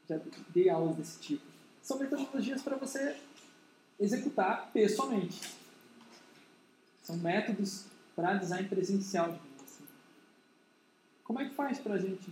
já 0.09 0.20
dei 0.51 0.70
aulas 0.70 0.97
desse 0.97 1.18
tipo. 1.20 1.45
São 1.82 1.99
metodologias 1.99 2.62
para 2.62 2.76
você 2.76 3.16
executar 3.99 4.70
pessoalmente. 4.72 5.64
São 7.05 7.17
métodos 7.19 7.85
para 8.17 8.35
design 8.35 8.67
presencial, 8.67 9.33
digamos 9.33 9.63
assim. 9.63 9.85
Como 11.23 11.39
é 11.39 11.49
que 11.49 11.55
faz 11.55 11.79
pra 11.79 11.99
gente? 11.99 12.31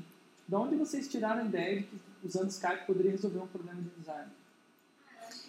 De 0.48 0.54
onde 0.54 0.76
vocês 0.76 1.06
tiraram 1.08 1.42
a 1.42 1.44
ideia 1.44 1.80
de 1.80 1.86
que 1.86 2.00
usando 2.24 2.50
Skype 2.50 2.86
poderia 2.86 3.10
resolver 3.10 3.40
um 3.40 3.46
problema 3.46 3.82
de 3.82 3.90
design? 3.90 4.32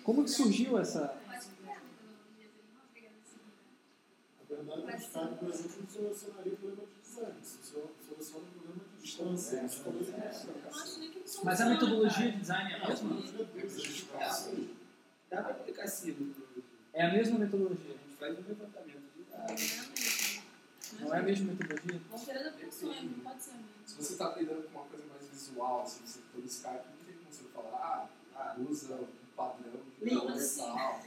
Como 0.04 0.26
que 0.26 0.30
surgiu 0.30 0.78
essa... 0.78 1.18
Na 4.50 4.74
verdade, 4.76 4.94
o 4.94 4.98
Skype, 4.98 5.36
por 5.40 5.50
exemplo, 5.50 5.82
não 5.82 5.90
solucionaria 5.90 6.54
o 6.54 6.58
problema 6.58 6.84
de 6.86 7.02
design, 7.02 7.36
soluciona 7.44 8.46
o 8.46 8.52
problema 8.52 8.84
de 8.84 9.02
distância. 9.02 9.62
Não 9.62 9.70
são 11.26 11.44
Mas 11.46 11.62
a 11.62 11.66
metodologia 11.70 12.30
de 12.30 12.40
design 12.40 12.74
é 12.74 12.76
a 12.76 12.88
mesma? 12.90 13.24
Dá 15.30 15.42
para 15.42 15.52
aplicar 15.52 15.88
sim. 15.88 16.36
É 16.92 17.06
a 17.06 17.14
mesma 17.14 17.40
metodologia. 17.40 17.96
A 17.96 17.98
gente 17.98 18.16
faz 18.18 18.38
um 18.38 18.42
dados. 18.42 18.83
Não 21.00 21.14
é 21.16 21.20
a 21.20 21.24
mesma 21.24 21.54
metodologia? 21.54 22.02
Vamos 22.10 22.26
querer 22.26 22.40
adaptações, 22.40 23.04
não 23.04 23.20
pode 23.24 23.44
ser 23.44 23.52
a 23.52 23.54
mesma. 23.56 23.70
Se 23.86 23.96
você 23.96 24.14
está 24.14 24.36
lidando 24.36 24.64
com 24.64 24.80
uma 24.80 24.86
coisa 24.88 25.06
mais 25.08 25.28
visual, 25.28 25.82
assim, 25.84 26.06
você 26.06 26.20
pelo 26.32 26.46
Skype, 26.46 26.70
não 26.88 27.06
tem 27.06 27.16
como 27.16 27.32
você 27.32 27.44
falar, 27.54 28.10
ah, 28.36 28.56
usa 28.70 28.96
um 28.96 29.08
padrão 29.36 29.72
de 30.02 30.10
Sim, 30.10 30.16
universal. 30.18 31.00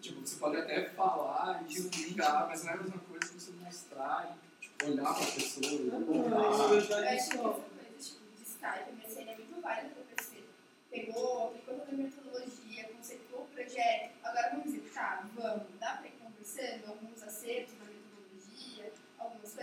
tipo, 0.00 0.20
você 0.20 0.36
pode 0.36 0.56
até 0.56 0.88
falar 0.90 1.64
e 1.68 1.72
explicar, 1.72 2.46
mas 2.48 2.64
não 2.64 2.70
é 2.70 2.74
a 2.74 2.76
mesma 2.78 2.98
coisa 2.98 3.26
que 3.32 3.40
você 3.40 3.50
mostrar 3.52 4.36
e 4.36 4.60
tipo, 4.62 4.86
olhar 4.86 5.02
para 5.14 5.22
a 5.24 5.30
pessoa 5.32 5.66
e 5.66 5.84
Não, 5.84 6.04
que 6.04 6.92
essa 7.06 7.40
ó. 7.40 7.52
coisa 7.54 7.64
tipo, 7.98 8.20
de 8.36 8.42
Skype, 8.42 8.66
a 8.66 8.92
MSN 8.92 9.30
é 9.30 9.36
muito 9.36 9.60
válida 9.60 9.94
para 9.94 10.24
você. 10.24 10.44
Pegou, 10.90 11.48
aplicou 11.48 11.74
toda 11.80 11.90
a 11.90 11.94
metodologia, 11.94 12.84
conceituou 12.88 13.42
o 13.42 13.46
projeto, 13.48 14.12
agora 14.22 14.50
vamos 14.50 14.66
executar? 14.66 15.28
Vamos. 15.34 15.62
Dá 15.80 15.94
para 15.96 16.06
ir 16.06 16.12
conversando 16.22 16.86
alguns 16.88 17.22
acertos 17.22 17.74
da 17.74 17.84
metodologia, 17.86 18.92
algumas 19.18 19.54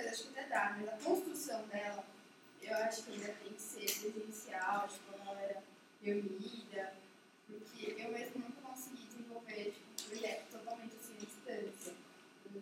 dá, 0.52 0.76
mas 0.78 0.90
a 0.90 0.98
construção 1.04 1.66
dela, 1.68 2.06
eu 2.62 2.76
acho 2.78 3.04
que 3.04 3.14
ainda 3.14 3.34
tem 3.34 3.54
que 3.54 3.62
ser 3.62 3.86
presencial, 4.00 4.88
tipo, 4.88 5.16
a 5.16 5.26
galera 5.26 5.64
reunida, 6.04 6.94
porque 7.48 7.96
eu 7.98 8.12
mesmo 8.12 8.40
nunca 8.40 8.62
consegui 8.62 9.04
desenvolver 9.06 9.72
tipo, 9.72 9.90
um 9.90 10.10
projeto 10.10 10.52
totalmente 10.52 10.96
assim 10.98 11.16
à 11.16 11.26
distância. 11.26 11.94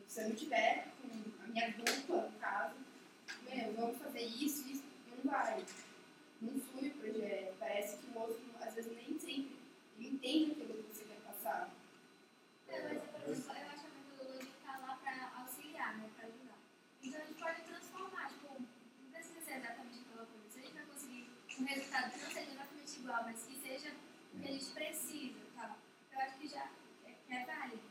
Se 0.08 0.22
eu 0.22 0.30
não 0.30 0.36
tiver 0.36 0.88
com 1.02 1.44
a 1.44 1.48
minha 1.48 1.72
dupla, 1.72 2.30
no 2.30 2.40
caso, 2.40 2.76
meu, 3.44 3.74
vamos 3.74 3.98
fazer 3.98 4.22
isso, 4.22 4.68
isso, 4.70 4.84
não 5.24 5.32
vai. 5.32 5.66
Não 6.42 6.60
flui 6.62 6.90
o 6.90 6.94
projeto. 6.94 7.56
Parece 7.60 7.98
que 7.98 8.06
o 8.16 8.20
outro, 8.20 8.40
às 8.62 8.74
vezes, 8.74 8.92
nem 8.96 9.20
sempre 9.20 9.58
entende 10.00 10.52
aquilo 10.52 10.84
que 10.84 10.96
você 10.96 11.04
quer 11.06 11.20
passar. 11.26 11.70
É, 12.68 12.82
mas, 12.82 13.04
por 13.04 13.32
exemplo, 13.32 13.56
eu 13.58 13.68
acho 13.68 13.82
que 13.82 13.88
a 13.88 14.00
metodologia 14.00 14.50
está 14.50 14.78
lá 14.78 15.00
para 15.04 15.42
auxiliar, 15.42 15.98
né, 15.98 16.10
para 16.16 16.28
ajudar. 16.28 16.58
Então 17.04 17.22
a 17.22 17.26
gente 17.26 17.40
pode 17.42 17.62
transformar, 17.62 18.30
tipo, 18.30 18.54
não 18.54 19.12
precisa 19.12 19.42
ser 19.42 19.58
exatamente 19.58 20.00
aquela 20.00 20.26
coisa. 20.28 20.50
Se 20.50 20.60
a 20.60 20.62
gente 20.62 20.74
vai 20.74 20.86
conseguir 20.86 21.30
um 21.60 21.66
resultado 21.66 22.12
que 22.12 22.20
não 22.20 22.32
seja 22.32 22.52
exatamente 22.52 22.99
igual, 23.10 23.24
mas 23.24 23.44
que 23.44 23.56
seja 23.56 23.92
o 24.34 24.40
que 24.40 24.48
a 24.48 24.52
gente 24.52 24.66
precisa, 24.68 25.40
tá? 25.56 25.76
Eu 26.14 26.20
acho 26.20 26.38
que 26.38 26.48
já 26.48 26.70
é, 27.06 27.16
é 27.30 27.46
válido. 27.46 27.82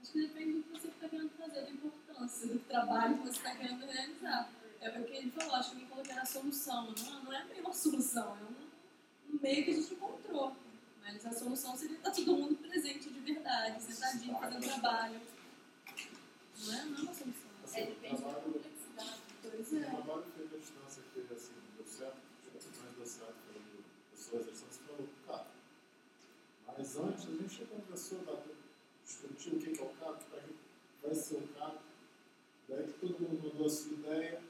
Acho 0.00 0.12
que 0.12 0.20
depende 0.20 0.52
do 0.52 0.62
que 0.62 0.70
você 0.70 0.88
está 0.88 1.08
querendo 1.08 1.30
fazer, 1.30 1.62
da 1.62 1.70
importância 1.70 2.46
do 2.46 2.58
trabalho 2.60 3.18
que 3.18 3.26
você 3.26 3.38
está 3.38 3.56
querendo 3.56 3.86
realizar. 3.86 4.50
É 4.80 4.90
o 4.90 5.04
que 5.04 5.16
ele 5.16 5.30
falou, 5.30 5.54
acho 5.56 5.70
que 5.70 5.76
ele 5.78 5.86
falou 5.86 6.04
que 6.04 6.12
era 6.12 6.22
a 6.22 6.26
solução. 6.26 6.94
Não, 6.96 7.24
não 7.24 7.32
é 7.32 7.44
uma 7.60 7.72
solução, 7.72 8.36
é 8.36 8.44
um, 8.44 9.34
um 9.34 9.40
meio 9.40 9.64
que 9.64 9.70
a 9.70 9.74
gente 9.74 9.94
encontrou. 9.94 10.56
Mas 11.02 11.26
a 11.26 11.32
solução 11.32 11.76
seria 11.76 11.96
estar 11.96 12.10
todo 12.10 12.36
mundo 12.36 12.56
presente 12.56 13.10
de 13.10 13.20
verdade, 13.20 13.82
sentadinho, 13.82 14.38
fazendo 14.38 14.62
trabalho. 14.62 15.20
Não 16.58 16.74
é, 16.74 16.84
não 16.84 16.98
é 16.98 17.00
uma 17.00 17.14
solução. 17.14 17.48
É, 17.74 17.86
depende 17.86 18.22
da 18.22 18.34
complexidade. 18.34 19.20
Pois 19.42 19.72
é. 19.72 19.80
trabalho 19.80 20.24
feito 20.36 20.54
à 20.54 20.58
distância 20.58 21.02
que 21.12 21.34
assim, 21.34 21.52
deu 21.76 21.86
certo, 21.86 22.18
mas 22.52 22.96
deu 22.96 23.06
certo 23.06 23.34
pelo 23.46 23.68
pessoas 24.28 24.48
à 24.48 24.50
distância 24.50 24.82
pelo 24.84 25.08
carro. 25.26 25.46
Mas 26.78 26.96
antes 26.96 27.26
a 27.26 27.30
gente 27.32 27.64
conversou, 27.64 28.18
bateu, 28.20 28.54
discutiu 29.04 29.54
o 29.54 29.58
que 29.58 29.72
que 29.72 29.80
é 29.80 29.84
o 29.84 29.88
carro, 29.98 30.16
para 30.30 30.40
que 30.40 30.54
vai 31.02 31.12
ser 31.12 31.34
o 31.38 31.48
carro. 31.48 31.78
Daí 32.68 32.86
todo 33.00 33.18
mundo 33.18 33.48
mandou 33.48 33.66
a 33.66 33.70
sua 33.70 33.92
ideia. 33.94 34.40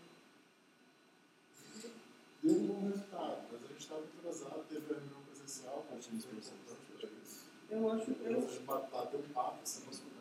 Deu 2.43 2.55
um 2.55 2.67
bom 2.67 2.89
resultado, 2.91 3.49
mas 3.51 3.65
a 3.65 3.67
gente 3.69 3.81
estava 3.81 4.05
atrasado, 4.05 4.65
teve 4.69 4.93
a 4.93 4.99
reunião 4.99 5.23
presencial, 5.23 5.87
que 5.89 6.09
que 6.11 6.17
importante 6.17 6.81
para 6.99 7.09
isso. 7.25 7.47
Eu 7.71 7.93
acho, 7.93 8.11
A 8.11 8.31
eu, 8.31 8.41
gente 8.43 8.63
bateu 8.65 9.21
um 9.21 9.29
papo, 9.33 9.57
mas 9.61 9.83
com 9.85 10.19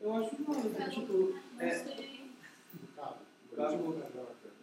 eu 0.00 0.14
acho 0.14 0.36
válido, 0.44 0.90
tipo, 0.90 1.38
é, 1.58 1.78
Gostei. 1.78 2.30
o 2.82 2.86
carro. 2.96 3.18
O 3.52 3.56
carro. 3.56 3.84
O 3.84 3.90
melhor, 3.90 4.10
cara. 4.10 4.54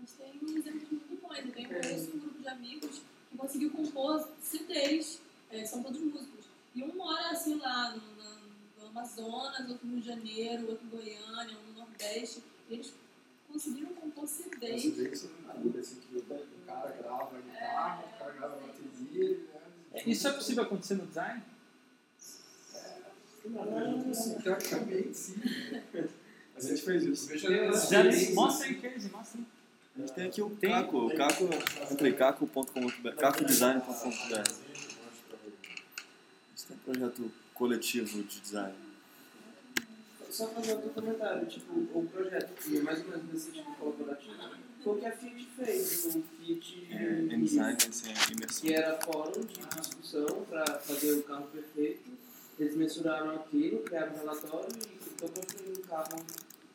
Mas 0.00 0.12
tem 0.14 0.56
exemplos 0.56 0.90
muito 0.90 1.22
bons. 1.22 1.38
Eu 1.38 1.52
tenho 1.52 1.68
conheço 1.68 2.16
um 2.16 2.18
grupo 2.18 2.38
de 2.40 2.48
amigos 2.48 3.02
que 3.30 3.36
conseguiu 3.36 3.70
compor 3.70 4.28
CDs, 4.42 5.20
é, 5.50 5.64
são 5.64 5.82
todos 5.82 6.00
músicos. 6.00 6.44
E 6.74 6.82
um 6.82 6.94
mora 6.94 7.30
assim 7.30 7.56
lá 7.58 7.90
no, 7.96 8.16
na- 8.22 8.38
no 8.80 8.86
Amazonas, 8.88 9.68
outro 9.68 9.86
no 9.86 9.92
Rio 9.94 10.00
de 10.00 10.06
Janeiro, 10.06 10.68
outro 10.70 10.84
em 10.86 10.88
Goiânia, 10.90 11.56
um 11.58 11.72
no 11.72 11.78
Nordeste. 11.80 12.42
E 12.70 12.74
eles 12.74 12.92
conseguiram 13.50 13.94
compor 13.94 14.26
Você 14.26 14.42
CDs. 14.44 14.84
vê 14.96 15.08
que 15.08 15.16
você 15.16 15.28
não 15.46 15.58
muda, 15.60 15.80
assim, 15.80 15.96
que 15.96 16.16
o 16.16 16.22
cara 16.66 16.90
grava 17.00 17.40
guitarra, 17.40 18.04
o 18.14 18.18
cara 18.18 18.32
grava 18.32 18.56
bateria, 18.56 19.38
né? 19.92 20.02
Isso 20.06 20.28
é 20.28 20.32
possível 20.32 20.62
acontecer 20.64 20.94
no 20.94 21.06
design? 21.06 21.42
Teoricamente, 24.42 25.14
sim. 25.16 25.34
A 26.56 26.60
gente 26.60 26.82
fez 26.82 27.02
isso. 27.04 27.30
Mostra 28.34 28.66
aí, 28.66 28.74
Casey, 28.74 29.10
mostra 29.10 29.38
aí. 29.40 29.46
A 29.96 30.00
gente 30.00 30.12
tem 30.12 30.26
aqui 30.26 30.42
o 30.42 30.50
Caco, 30.50 31.06
o 31.06 31.16
Caco, 31.16 31.48
entre 31.90 32.12
caco.com.br, 32.12 33.10
cacodesign.com.br. 33.16 34.67
Tem 36.68 36.76
um 36.76 36.80
projeto 36.80 37.32
coletivo 37.54 38.22
de 38.22 38.40
design. 38.40 38.74
Só 40.30 40.46
fazer 40.48 40.72
outro 40.74 40.90
comentário, 40.90 41.46
tipo, 41.46 41.72
o 41.72 42.06
projeto 42.12 42.52
que 42.62 42.76
é 42.76 42.82
mais 42.82 43.00
ou 43.00 43.08
menos 43.08 43.32
nesse 43.32 43.50
tipo 43.50 43.74
colaborativo 43.76 44.34
foi 44.82 44.92
o 44.92 45.00
que 45.00 45.06
a 45.06 45.12
Fiat 45.12 45.48
fez, 45.56 46.04
o 46.14 46.22
Fiat 46.22 46.88
É, 46.90 47.36
design, 47.36 47.76
que 48.60 48.74
era 48.74 48.98
fórum 49.00 49.40
de 49.40 49.58
discussão 49.58 50.44
para 50.48 50.64
fazer 50.78 51.12
o 51.12 51.22
carro 51.24 51.46
perfeito. 51.48 52.10
Eles 52.58 52.76
mensuraram 52.76 53.30
aquilo, 53.36 53.78
criaram 53.80 54.14
um 54.14 54.18
relatório 54.18 54.68
e 54.76 55.08
estão 55.08 55.28
construindo 55.28 55.78
um 55.78 55.82
carro 55.82 56.24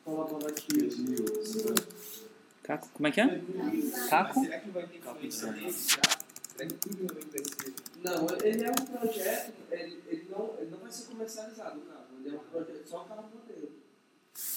colaborativo. 0.04 1.74
Caco, 2.62 2.88
como 2.92 3.06
é 3.06 3.10
que 3.10 3.20
é? 3.20 3.42
Caco? 4.08 4.40
Será 4.40 4.60
que 4.60 4.70
vai 4.70 4.86
ter 4.86 4.98
influência 4.98 5.52
nele 5.52 5.72
já? 5.72 6.00
Será 6.56 6.68
que 6.68 6.74
tudo 6.74 7.14
vai 7.14 7.22
ser... 7.22 7.83
Não, 8.04 8.26
ele 8.44 8.64
é 8.64 8.70
um 8.70 8.74
projeto, 8.74 9.54
ele, 9.70 10.02
ele, 10.08 10.28
não, 10.30 10.54
ele 10.58 10.70
não 10.70 10.78
vai 10.78 10.92
ser 10.92 11.06
comercializado 11.06 11.78
o 11.78 11.82
carro, 11.84 12.04
ele 12.22 12.36
é 12.36 12.38
um 12.38 12.44
projeto 12.44 12.86
só 12.86 13.02
um 13.02 13.08
carro 13.08 13.30
modelo. 13.34 13.72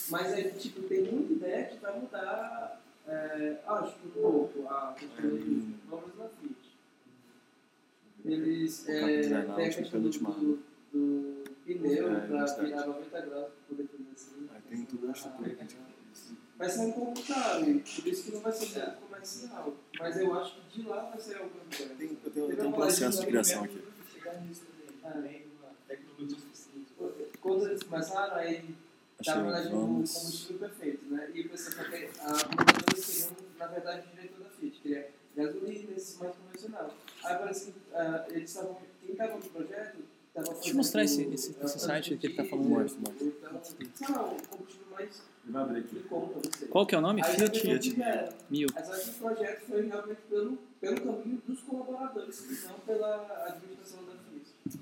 Mas 0.10 0.38
ele 0.38 0.52
tipo, 0.52 0.82
tem 0.82 1.04
muita 1.04 1.32
ideia 1.32 1.66
que 1.68 1.78
vai 1.78 1.98
mudar, 1.98 2.82
é, 3.08 3.58
acho 3.66 3.96
que 4.00 4.08
um 4.08 4.12
pouco, 4.12 4.68
a 4.68 4.94
questão 5.00 5.30
de 5.38 5.76
obras 5.90 6.16
na 6.18 6.28
Fiat. 6.28 6.78
Eles 8.26 8.86
O 8.86 8.92
é, 8.92 9.22
têm 9.56 9.66
a 9.66 9.74
questão 9.74 10.02
do, 10.02 10.10
do, 10.10 10.60
do 10.92 11.44
pneu 11.66 12.12
É, 12.12 12.20
para 12.20 12.64
virar 12.64 12.86
90 12.86 13.22
graus 13.22 13.48
para 13.48 13.68
poder 13.70 13.88
fazer 13.88 14.12
assim. 14.14 14.50
Aí 14.54 14.62
tem 14.70 14.86
tudo 14.86 15.06
uma 15.06 15.14
estrutura 15.14 15.50
que 15.52 15.56
a 15.56 15.64
gente 15.64 15.78
Vai 16.58 16.70
ser 16.70 16.80
um 16.82 16.92
pouco 16.92 17.22
caro, 17.24 17.66
por 17.66 18.08
isso 18.08 18.24
que 18.24 18.32
não 18.32 18.40
vai 18.42 18.52
ser 18.52 18.80
muito 18.80 18.98
comercial. 19.02 19.74
Mas 20.00 20.18
eu 20.20 20.34
acho 20.40 20.56
que 20.56 20.82
de 20.82 20.88
lá 20.88 21.04
vai 21.04 21.20
ser 21.20 21.36
algo 21.38 21.52
Tem, 21.70 21.88
eu 21.88 21.96
tenho, 22.32 22.50
eu 22.52 22.56
tenho 22.58 22.70
um 22.70 22.72
processo 22.72 23.20
de 23.22 23.28
criação 23.28 23.64
aqui. 23.64 23.84
Suficiente. 26.18 26.94
Quando 27.40 27.68
eles 27.68 27.84
começaram, 27.84 28.36
aí 28.36 28.76
estava 29.20 29.40
na 29.44 29.46
verdade 29.52 29.70
no 29.74 29.82
vamos- 29.82 30.14
combustível 30.14 30.60
perfeito, 30.60 31.06
né? 31.06 31.30
E 31.34 31.42
o 31.42 31.50
pessoal 31.50 31.76
porque 31.86 32.10
a 32.20 32.30
montadores 32.32 33.06
queriam, 33.06 33.38
na 33.60 33.68
verdade, 33.68 34.08
o 34.08 34.16
diretor 34.16 34.44
da 34.44 34.50
Fiat, 34.50 34.80
queria 34.82 35.10
gasolina, 35.36 35.92
esse 35.96 36.18
mais 36.18 36.36
convencional. 36.36 36.94
Aí 37.24 37.38
parece 37.38 37.72
que 37.72 37.74
ah, 37.94 38.26
eles 38.30 38.50
estavam, 38.50 38.78
quem 39.02 39.12
estava 39.12 39.36
no 39.36 39.42
projeto, 39.50 39.98
Deixa 40.44 40.70
eu 40.70 40.76
mostrar 40.76 41.04
esse, 41.04 41.24
esse, 41.24 41.56
esse 41.64 41.80
site 41.80 42.16
que 42.18 42.28
ele 42.28 42.36
tá 42.36 42.46
falando. 42.46 42.70
Mostra, 42.70 43.00
mostra. 43.52 43.88
Qual 46.70 46.86
que 46.86 46.94
é 46.94 46.98
o 46.98 47.02
nome? 47.02 47.24
Fiat? 47.24 47.44
as 47.44 47.50
pessoas 47.50 47.80
tiveram. 47.80 48.34
Mil. 48.50 48.68
Mas 48.74 48.90
acho 48.90 49.04
que 49.04 49.10
o 49.10 49.14
projeto 49.14 49.62
foi 49.62 49.88
realmente 49.88 50.22
pelo, 50.30 50.58
pelo 50.80 51.02
caminho 51.02 51.42
dos 51.48 51.62
colaboradores, 51.62 52.64
não 52.66 52.80
pela 52.80 53.48
administração 53.48 54.06
da 54.06 54.12
Fiat. 54.12 54.80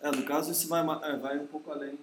É, 0.00 0.10
no 0.12 0.24
caso, 0.24 0.52
isso 0.52 0.68
vai, 0.68 0.82
é, 0.82 1.16
vai 1.16 1.38
um 1.38 1.46
pouco 1.46 1.72
além, 1.72 1.98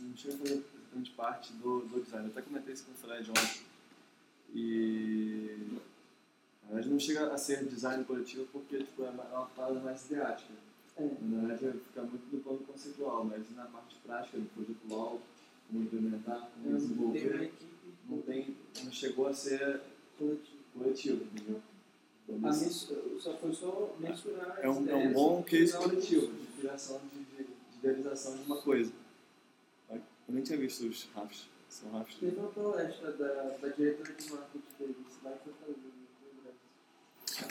não 0.00 0.16
chega 0.16 0.34
a 0.34 0.38
fazer 0.38 0.64
exatamente 0.88 1.10
parte 1.10 1.52
do, 1.54 1.80
do 1.80 2.02
design. 2.02 2.26
Eu 2.26 2.32
até 2.32 2.42
comentei 2.42 2.72
isso 2.72 2.84
com 2.84 2.92
o 2.92 2.94
Fred 2.94 3.30
ontem. 3.30 3.62
E. 4.54 5.78
Na 6.68 6.74
verdade, 6.74 6.90
não 6.90 7.00
chega 7.00 7.32
a 7.32 7.38
ser 7.38 7.64
design 7.64 8.04
coletivo 8.04 8.46
porque 8.52 8.78
tipo, 8.78 9.02
é 9.02 9.10
uma 9.10 9.24
é 9.24 9.46
parada 9.56 9.80
mais 9.80 10.04
ideática. 10.06 10.52
Na 10.98 11.46
verdade, 11.46 11.78
fica 11.80 12.02
muito 12.02 12.26
do 12.30 12.42
plano 12.42 12.58
conceitual, 12.60 13.24
mas 13.24 13.50
na 13.56 13.64
parte 13.66 13.96
prática 14.04 14.36
do 14.38 14.44
projeto 14.46 14.78
LOL, 14.88 15.20
como 15.68 15.82
implementar, 15.84 16.50
como 16.62 16.76
desenvolver, 16.76 17.52
não, 18.08 18.20
tem, 18.22 18.56
não 18.84 18.92
chegou 18.92 19.28
a 19.28 19.34
ser 19.34 19.80
coletivo, 20.74 21.24
entendeu? 21.24 21.62
Então, 22.28 22.36
A 22.36 22.52
mens- 22.52 22.92
só 23.20 23.34
foi 23.38 23.52
só 23.54 23.96
mensurar 23.98 24.58
é 24.60 24.68
um, 24.68 24.88
é 24.88 24.94
um 24.94 25.12
bom 25.12 25.42
case 25.42 25.64
usar 25.64 25.78
o 25.78 25.82
coletivo, 25.84 26.32
de 26.32 26.46
criação 26.60 27.00
de, 27.12 27.18
de, 27.24 27.44
de 27.44 27.78
idealização 27.78 28.36
de 28.36 28.42
uma 28.44 28.60
coisa. 28.60 28.92
Eu 29.90 30.00
nem 30.34 30.42
tinha 30.42 30.58
visto 30.58 30.84
os 30.86 31.08
RAFs. 31.14 31.46
São 31.70 31.90
RAFs. 31.92 32.16
Teve 32.16 32.36
uma 32.38 32.48
palestra 32.50 33.12
da, 33.12 33.56
da 33.56 33.68
diretora 33.68 34.12
de 34.12 34.30
marketing 34.30 34.62
deles, 34.78 34.96
lá 35.22 35.30
em 35.32 35.38
Fortaleza. 35.38 35.97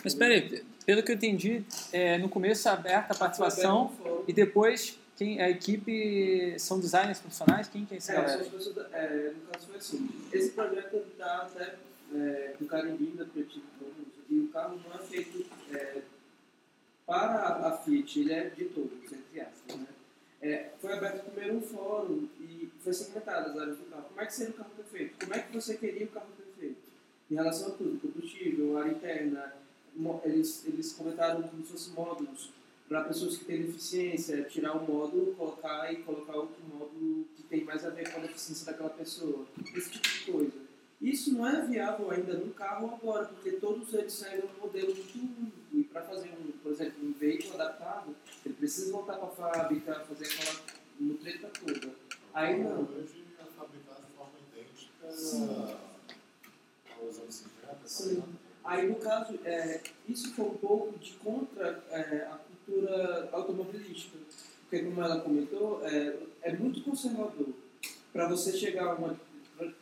Mas 0.03 0.13
espera 0.13 0.33
aí, 0.33 0.63
pelo 0.85 1.03
que 1.03 1.11
eu 1.11 1.15
entendi, 1.15 1.63
é, 1.91 2.17
no 2.17 2.29
começo 2.29 2.67
é 2.67 2.71
aberta 2.71 3.13
a 3.13 3.17
participação 3.17 3.93
e 4.27 4.33
depois 4.33 4.97
quem, 5.17 5.41
a 5.41 5.49
equipe 5.49 6.55
são 6.59 6.79
designers 6.79 7.19
profissionais? 7.19 7.67
Quem 7.67 7.85
que 7.85 7.95
é 7.95 7.97
esse 7.97 8.11
É, 8.11 8.15
galera? 8.15 8.43
pessoas 8.43 8.75
da- 8.75 8.89
é, 8.93 9.31
no 9.33 9.51
caso 9.51 9.67
foi 9.67 9.75
assim. 9.77 10.09
Esse 10.31 10.49
projeto 10.51 10.95
está 11.11 11.37
até 11.43 11.75
é, 12.15 12.53
carimbinho 12.69 13.17
da 13.17 13.25
Creative 13.25 13.63
Commons 13.79 14.07
e 14.29 14.39
o 14.39 14.47
carro 14.49 14.79
não 14.87 14.95
é 14.95 15.03
feito 15.03 15.45
é, 15.73 16.01
para 17.05 17.67
a 17.67 17.77
Fiat, 17.77 18.19
ele 18.19 18.33
é 18.33 18.49
de 18.49 18.65
todos, 18.65 19.11
entre 19.11 19.41
aspas. 19.41 19.75
Né? 19.77 19.87
É, 20.41 20.69
foi 20.79 20.93
aberto 20.93 21.25
primeiro 21.31 21.57
um 21.57 21.61
fórum 21.61 22.27
e 22.39 22.69
foi 22.83 22.93
segmentado 22.93 23.49
as 23.51 23.57
áreas 23.57 23.77
do 23.77 23.85
carro. 23.85 24.03
Como 24.09 24.21
é 24.21 24.25
que 24.25 24.33
seria 24.33 24.51
o 24.53 24.57
carro 24.57 24.69
perfeito? 24.75 25.15
Como 25.19 25.33
é 25.33 25.39
que 25.39 25.53
você 25.53 25.75
queria 25.77 26.05
o 26.05 26.09
carro 26.09 26.27
perfeito? 26.37 26.77
Em 27.31 27.35
relação 27.35 27.69
a 27.69 27.71
tudo, 27.71 27.99
combustível, 27.99 28.77
área 28.77 28.91
interna, 28.91 29.53
eles, 30.23 30.63
eles 30.65 30.93
comentaram 30.93 31.41
como 31.43 31.65
se 31.65 31.71
fossem 31.71 31.93
módulos 31.93 32.51
para 32.87 33.03
pessoas 33.03 33.37
que 33.37 33.45
têm 33.45 33.63
deficiência, 33.63 34.43
tirar 34.43 34.75
um 34.77 34.85
módulo, 34.85 35.33
colocar 35.35 35.91
e 35.91 35.97
colocar 35.97 36.35
outro 36.35 36.63
módulo 36.73 37.25
que 37.35 37.43
tem 37.43 37.63
mais 37.63 37.83
a 37.85 37.89
ver 37.89 38.11
com 38.11 38.19
a 38.19 38.23
deficiência 38.23 38.65
daquela 38.65 38.89
pessoa. 38.89 39.45
Esse 39.75 39.89
tipo 39.91 40.07
de 40.07 40.31
coisa. 40.31 40.67
Isso 41.01 41.33
não 41.33 41.45
é 41.45 41.65
viável 41.65 42.09
ainda 42.09 42.33
no 42.33 42.53
carro 42.53 42.95
agora, 42.95 43.25
porque 43.25 43.51
todos 43.51 43.93
eles 43.93 44.13
seguem 44.13 44.43
um 44.45 44.61
modelo 44.61 44.95
muito 44.95 45.17
único. 45.17 45.57
E 45.73 45.83
para 45.83 46.01
fazer, 46.01 46.29
um, 46.29 46.51
por 46.63 46.71
exemplo, 46.71 47.05
um 47.05 47.13
veículo 47.13 47.53
adaptado, 47.55 48.15
ele 48.45 48.55
precisa 48.55 48.91
voltar 48.91 49.17
para 49.17 49.27
a 49.27 49.31
fábrica, 49.31 50.05
fazer 50.05 50.25
aquela 50.25 50.59
mutreta 50.99 51.49
toda. 51.49 51.93
Aí 52.33 52.63
não. 52.63 52.81
Hoje 52.81 53.23
é 53.39 53.43
fabricado 53.43 54.01
de 54.07 54.13
forma 54.15 54.33
idêntica 54.51 55.77
aos 56.99 57.19
anos 57.19 57.35
50, 57.35 57.77
Sim. 57.85 58.15
40. 58.15 58.46
Aí, 58.67 58.87
no 58.87 58.95
caso, 58.95 59.39
é, 59.45 59.81
isso 60.09 60.33
foi 60.35 60.45
um 60.45 60.57
pouco 60.57 60.99
de 60.99 61.13
contra 61.13 61.83
é, 61.89 62.27
a 62.29 62.37
cultura 62.37 63.29
automobilística. 63.31 64.17
Porque, 64.69 64.83
como 64.85 65.01
ela 65.01 65.21
comentou, 65.21 65.81
é, 65.87 66.17
é 66.41 66.53
muito 66.53 66.81
conservador. 66.83 67.47
Para 68.11 68.27
você 68.27 68.51
chegar 68.57 68.87
a 68.87 68.95
uma. 68.95 69.17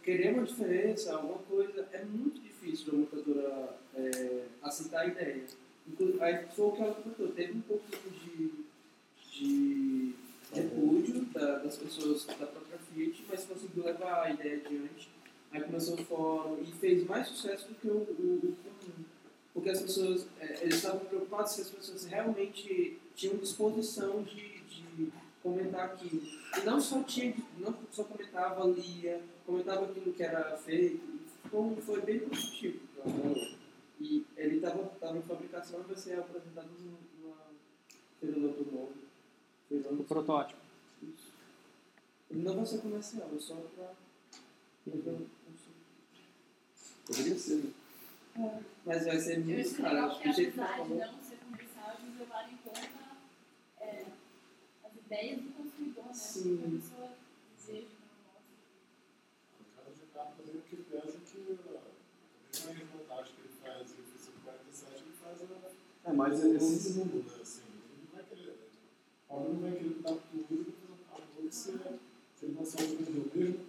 Querer 0.04 0.34
uma 0.34 0.46
diferença, 0.46 1.14
alguma 1.16 1.40
coisa, 1.40 1.86
é 1.92 2.04
muito 2.06 2.40
difícil 2.40 2.94
a 2.94 2.96
montadora 2.98 3.76
é, 3.96 4.44
aceitar 4.62 5.02
a 5.02 5.08
ideia. 5.08 5.44
Aí 6.22 6.46
foi 6.56 6.66
o 6.66 6.72
que 6.72 6.82
ela 6.82 6.94
comentou, 6.94 7.28
teve 7.30 7.54
um 7.54 7.62
pouco 7.62 7.84
de, 8.10 8.52
de 9.34 10.14
repúdio 10.54 11.22
da- 11.26 11.58
das 11.60 11.76
pessoas 11.78 12.26
da 12.26 12.34
própria 12.48 12.78
Fiat, 12.94 13.26
mas 13.30 13.44
conseguiu 13.44 13.84
levar 13.84 14.24
a 14.24 14.32
ideia 14.32 14.62
adiante. 14.66 15.10
Aí 15.56 15.64
começou 15.64 15.94
o 15.96 16.04
fórum 16.04 16.58
e 16.62 16.66
fez 16.66 17.06
mais 17.06 17.30
sucesso 17.30 17.70
do 17.70 17.76
que 17.76 17.88
o, 17.88 18.00
o. 18.02 18.58
Porque 19.54 19.70
as 19.70 19.82
pessoas, 19.82 20.28
é, 20.38 20.64
eles 20.64 20.76
estavam 20.76 21.00
preocupados 21.06 21.54
se 21.54 21.62
as 21.62 21.70
pessoas 21.70 22.04
realmente 22.04 23.00
tinham 23.16 23.38
disposição 23.38 24.22
de, 24.22 24.60
de 24.64 25.14
comentar 25.42 25.86
aquilo. 25.86 26.22
E 26.58 26.66
não 26.66 26.82
só 26.82 27.02
tinha, 27.04 27.34
não 27.58 27.74
só 27.90 28.04
comentava, 28.04 28.66
lia, 28.66 29.24
comentava 29.46 29.86
aquilo 29.86 30.12
que 30.12 30.24
era 30.24 30.58
feito. 30.58 31.02
Foi, 31.50 31.76
foi 31.78 32.02
bem 32.02 32.20
positivo. 32.20 32.82
E 34.02 34.26
ele 34.36 34.58
estava 34.58 35.18
em 35.18 35.22
fabricação 35.22 35.80
e 35.80 35.84
vai 35.84 35.96
ser 35.96 36.20
apresentado 36.20 36.68
numa 36.82 37.38
feira 38.20 38.38
do 38.38 38.48
automóvel. 38.50 38.94
O 39.72 40.04
protótipo. 40.04 40.60
Isso. 41.02 41.32
Ele 42.30 42.44
não 42.44 42.58
vai 42.58 42.66
ser 42.66 42.80
comercial, 42.80 43.30
é 43.34 43.40
só 43.40 43.56
para. 43.74 43.94
Poderia 47.06 47.38
ser, 47.38 47.56
né? 47.56 47.72
É, 48.38 48.60
mas 48.86 49.06
vai 49.06 49.20
ser 49.20 49.40
muito 49.40 49.82
caro. 49.82 49.98
acho 50.06 50.18
que 50.18 50.24
que 50.24 50.30
o 50.30 50.34
jeito 50.34 50.52
que 50.54 50.60
apesar 50.60 50.84
de 50.84 50.90
falou. 50.90 50.98
não 51.14 51.24
ser 51.24 51.38
comercial, 51.38 51.96
eles 52.02 52.20
levaram 52.20 52.52
em 52.52 52.58
conta 52.58 52.90
é, 53.82 54.06
as 54.84 54.96
ideias 54.96 55.40
do 55.42 55.50
consumidor, 55.52 56.06
né? 56.06 56.14
Sim. 56.14 56.60
A 56.66 56.70
pessoa 56.82 57.10
deseja 57.58 57.88
O 59.60 59.76
cara 59.76 59.90
de 59.92 60.02
também 60.36 60.56
o 60.58 60.62
que 60.62 60.76
é 60.76 60.80
que 60.80 60.98
a 60.98 62.66
mesma 62.66 62.74
reportagem 62.74 63.34
que 63.36 63.42
ele 63.42 63.54
faz 63.62 63.92
em 63.92 64.02
oficina 64.02 64.38
47, 64.44 65.04
ele 65.04 65.14
faz 65.22 65.42
a. 65.42 66.10
É, 66.10 66.14
mas 66.14 66.44
o 66.44 66.56
esse- 66.56 66.94
mundo, 66.94 67.24
né? 67.26 67.42
Assim, 67.42 67.62
ele 67.64 68.04
não 68.04 68.16
vai 68.16 68.24
querer. 68.26 68.56
Alguém 69.30 69.54
não 69.54 69.62
vai 69.62 69.72
querer 69.72 69.96
dar 70.02 70.14
tudo 70.16 70.74
carro 71.10 71.24
novo 71.36 71.50
que 71.50 71.56
se, 71.56 71.72
se 71.72 72.46
ele 72.46 72.54
consegue 72.56 72.96
vender 72.96 73.20
o 73.20 73.38
mesmo, 73.38 73.66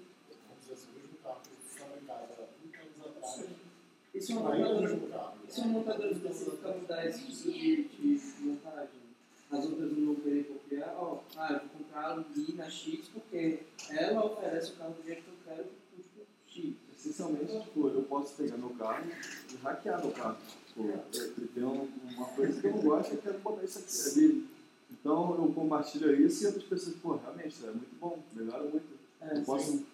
vamos 0.48 0.60
dizer 0.60 0.74
assim, 0.74 0.88
o 0.90 0.94
mesmo 1.00 1.16
carro 1.22 1.40
que 1.42 1.48
ele 1.50 1.62
fabricava 1.78 2.22
há 2.24 2.26
30 2.26 2.78
anos 2.82 3.00
atrás. 3.06 3.34
Isso 3.36 3.40
Isso 3.40 3.44
é 3.44 3.44
uma 3.44 3.44
Aí 3.44 3.44
eu 3.44 3.44
montadora, 3.44 3.54
vejo 3.54 3.56
o 3.56 3.64
carro. 3.64 4.05
Isso 4.16 4.32
é 4.32 5.64
uma 5.64 5.66
montadora 5.66 6.10
específica 6.10 6.56
para 6.56 6.76
mudar 6.76 7.06
esse 7.06 7.26
tipo 7.26 7.50
de, 7.52 7.84
de 7.84 8.20
montagem. 8.40 9.06
As 9.50 9.64
outras 9.64 9.92
não 9.92 10.06
vão 10.06 10.14
querer 10.16 10.44
copiar, 10.44 10.94
ó, 10.98 11.20
ah, 11.36 11.52
eu 11.52 11.58
vou 11.60 11.68
comprar 11.78 12.12
ali 12.12 12.52
na 12.54 12.68
X 12.68 13.08
porque 13.12 13.60
ela 13.90 14.24
oferece 14.24 14.72
o 14.72 14.76
carro 14.76 14.94
do 14.94 15.06
jeito 15.06 15.22
que 15.22 15.28
eu 15.28 15.34
quero 15.44 15.64
que 15.64 15.96
custa 15.96 16.20
X. 16.48 16.74
Essencialmente, 16.98 17.60
tipo, 17.60 17.88
eu 17.88 18.02
posso 18.02 18.34
pegar 18.34 18.56
meu 18.56 18.70
carro 18.70 19.04
e 19.52 19.56
hackear 19.56 20.00
meu 20.00 20.10
carro. 20.10 20.36
Tipo, 20.66 21.48
tenho 21.54 21.88
uma 22.16 22.26
coisa 22.26 22.60
que 22.60 22.66
eu 22.66 22.72
não 22.72 22.82
gosto, 22.82 23.12
eu 23.12 23.22
quero 23.22 23.38
botar 23.38 23.64
isso 23.64 23.78
aqui. 23.78 24.20
Dele. 24.20 24.48
Então 24.90 25.34
eu 25.36 25.52
compartilho 25.52 26.26
isso 26.26 26.42
e 26.42 26.46
outras 26.46 26.64
pessoas, 26.64 26.96
pô, 26.96 27.16
realmente, 27.16 27.64
é 27.64 27.70
muito 27.70 28.00
bom, 28.00 28.18
melhora 28.32 28.64
muito. 28.64 28.86
É, 29.20 29.38
eu 29.38 29.42
posso 29.42 29.72
sim. 29.72 29.86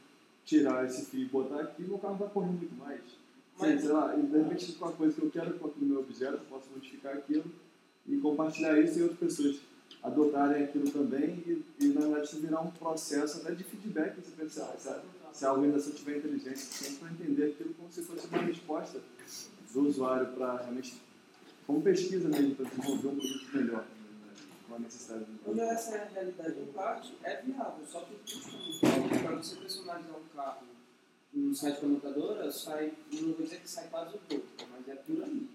tirar 0.44 0.86
esse 0.86 1.06
fio 1.06 1.22
e 1.22 1.24
botar 1.26 1.60
aqui 1.60 1.82
e 1.82 1.86
meu 1.86 1.98
carro 1.98 2.16
vai 2.16 2.28
correr 2.28 2.50
muito 2.50 2.74
mais. 2.76 3.00
Sim, 3.62 3.78
sei 3.78 3.88
lá, 3.88 4.16
e 4.16 4.22
de 4.22 4.38
repente 4.38 4.72
com 4.72 4.84
a 4.86 4.92
coisa 4.92 5.14
que 5.14 5.22
eu 5.22 5.30
quero 5.30 5.58
com 5.58 5.68
aquele 5.68 5.86
meu 5.86 6.00
objeto, 6.00 6.34
eu 6.34 6.40
posso 6.50 6.68
modificar 6.74 7.16
aquilo 7.16 7.44
e 8.06 8.16
compartilhar 8.18 8.78
isso 8.80 8.98
e 8.98 9.02
outras 9.02 9.20
pessoas 9.20 9.60
adotarem 10.02 10.64
aquilo 10.64 10.90
também 10.90 11.42
e, 11.46 11.64
e 11.80 11.86
na 11.88 12.00
verdade 12.00 12.26
isso 12.26 12.40
virar 12.40 12.60
um 12.60 12.70
processo 12.70 13.38
até 13.38 13.54
de 13.54 13.64
feedback, 13.64 14.16
você 14.16 14.32
pensa, 14.36 14.64
ah, 14.64 14.78
sabe? 14.78 15.02
se 15.32 15.46
a 15.46 15.52
organização 15.52 15.92
tiver 15.92 16.18
inteligência 16.18 16.56
suficiente 16.56 16.98
para 16.98 17.10
entender 17.10 17.44
aquilo 17.52 17.74
como 17.74 17.90
se 17.90 18.02
fosse 18.02 18.26
uma 18.26 18.38
resposta 18.38 19.00
do 19.72 19.88
usuário 19.88 20.26
para 20.34 20.56
realmente, 20.58 21.00
como 21.66 21.80
pesquisa 21.80 22.28
mesmo, 22.28 22.54
para 22.54 22.66
desenvolver 22.66 23.08
um 23.08 23.16
produto 23.16 23.56
melhor, 23.56 23.86
com 24.68 24.74
a 24.74 24.78
necessidade 24.78 25.24
do 25.24 25.38
Quando 25.44 25.60
essa 25.60 25.96
é 25.96 26.02
a 26.02 26.04
realidade 26.08 26.60
em 26.60 26.66
parte, 26.66 27.14
é 27.22 27.42
viável, 27.42 27.84
só 27.86 28.00
que 28.00 28.12
muito 28.12 28.86
alto. 28.86 29.22
Para 29.22 29.36
você 29.36 29.56
personalizar 29.56 30.16
um 30.16 30.36
carro 30.36 30.66
no 31.32 31.54
site 31.54 31.80
da 31.80 31.88
montadora, 31.88 32.50
sai, 32.50 32.92
não 33.12 33.32
vou 33.32 33.42
dizer 33.42 33.60
que 33.60 33.70
sai 33.70 33.88
quase 33.88 34.16
o 34.16 34.20
dobro, 34.28 34.46
mas 34.70 34.88
é 34.88 34.94
por 34.96 35.24
aí. 35.24 35.48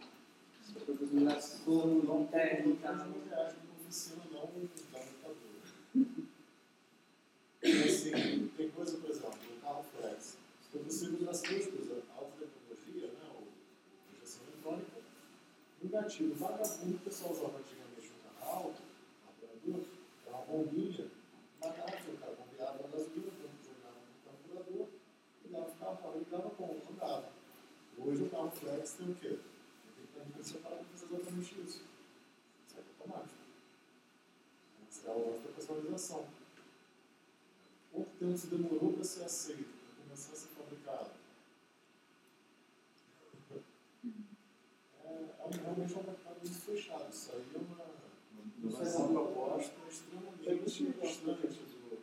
Se 0.63 0.73
for 0.73 0.97
personalizar 0.97 1.41
se 1.41 1.57
for 1.63 1.87
no 1.87 2.27
técnica, 2.27 2.91
Não 2.93 3.13
reais 3.29 3.53
na 3.53 3.73
oficina, 3.79 4.23
não 4.31 4.41
da 4.41 4.99
montadora. 4.99 5.47
Assim, 7.63 8.47
tem 8.55 8.69
coisa, 8.69 8.97
por 8.97 9.09
exemplo, 9.09 9.37
o 9.57 9.61
carro 9.61 9.83
flex. 9.83 10.37
Se 10.71 10.77
você 10.77 11.05
usa 11.07 11.31
as 11.31 11.41
duas 11.41 11.67
coisas, 11.67 12.03
a 12.09 12.19
alta 12.19 12.31
tecnologia, 12.37 13.07
né, 13.07 13.31
ou 13.35 13.47
injeção 14.13 14.43
eletrônica, 14.47 14.97
um 15.83 15.87
gatilho 15.89 16.35
vagabundo 16.35 16.95
o 16.95 16.99
pessoal 16.99 17.31
usava 17.31 17.57
antigamente 17.57 18.11
no 18.11 18.39
carro, 18.39 18.73
carburador, 19.25 19.85
era 20.25 20.35
uma 20.35 20.45
bombinha 20.45 21.07
na 21.61 21.69
garrafa, 21.69 22.11
o 22.11 22.17
cara 22.17 22.33
bombeava 22.35 22.83
a 22.83 22.87
gasolina, 22.87 23.31
jogava 23.63 23.99
no 24.05 24.55
carburador, 24.55 24.87
ligava 25.43 25.69
o 25.69 25.75
carro, 26.29 26.47
o 26.47 26.51
carro 26.51 26.73
ligava 26.73 26.81
como? 26.81 26.81
Andava. 26.91 27.29
Hoje 27.97 28.23
o 28.23 28.29
carro 28.29 28.51
flex 28.51 28.93
tem 28.93 29.11
o 29.11 29.15
quê? 29.15 29.39
Tem 30.13 30.25
que 30.25 30.33
ter 30.33 30.43
separada 30.43 30.83
para 30.83 30.97
fazer 30.97 31.15
exatamente 31.15 31.61
isso. 31.61 31.81
Sai 32.67 32.83
automático. 32.99 33.39
Essa 34.87 35.07
é 35.07 35.11
a 35.11 35.15
lógica 35.15 35.47
da 35.47 35.53
personalização. 35.55 36.27
Quanto 37.91 38.09
tempo 38.19 38.37
se 38.37 38.47
demorou 38.47 38.93
para 38.93 39.03
ser 39.03 39.23
aceito, 39.23 39.65
para 39.65 40.03
começar 40.03 40.33
a 40.33 40.35
ser 40.35 40.47
fabricado? 40.49 41.09
É, 45.03 45.07
é 45.07 45.57
realmente 45.63 45.93
um 45.93 46.03
mercado 46.03 46.37
muito 46.37 46.61
fechado. 46.61 47.09
Isso 47.11 47.31
aí 47.31 47.45
é 47.53 47.57
uma, 47.57 47.85
uma 48.63 49.07
proposta 49.07 49.73
extremamente 49.89 50.63
distante 50.63 50.83
do, 51.23 51.97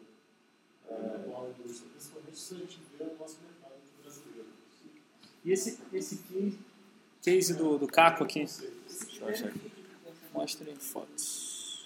é, 0.89 0.95
da 0.95 1.49
indústria, 1.51 1.91
principalmente 1.91 2.39
se 2.39 2.55
a 2.55 2.59
gente 2.59 2.81
vê 2.99 3.05
o 3.05 3.17
nosso 3.17 3.41
mercado. 3.41 3.54
E 5.45 5.53
esse, 5.53 5.79
esse 5.93 6.17
case, 6.17 6.59
case 7.23 7.55
do, 7.55 7.77
do 7.79 7.87
Caco 7.87 8.25
aqui? 8.25 8.47
Deixa 8.47 9.21
eu 9.21 9.29
achar 9.29 9.49
aqui. 9.49 9.71
Mostra 10.33 10.71
em 10.71 10.77
fotos. 10.77 11.85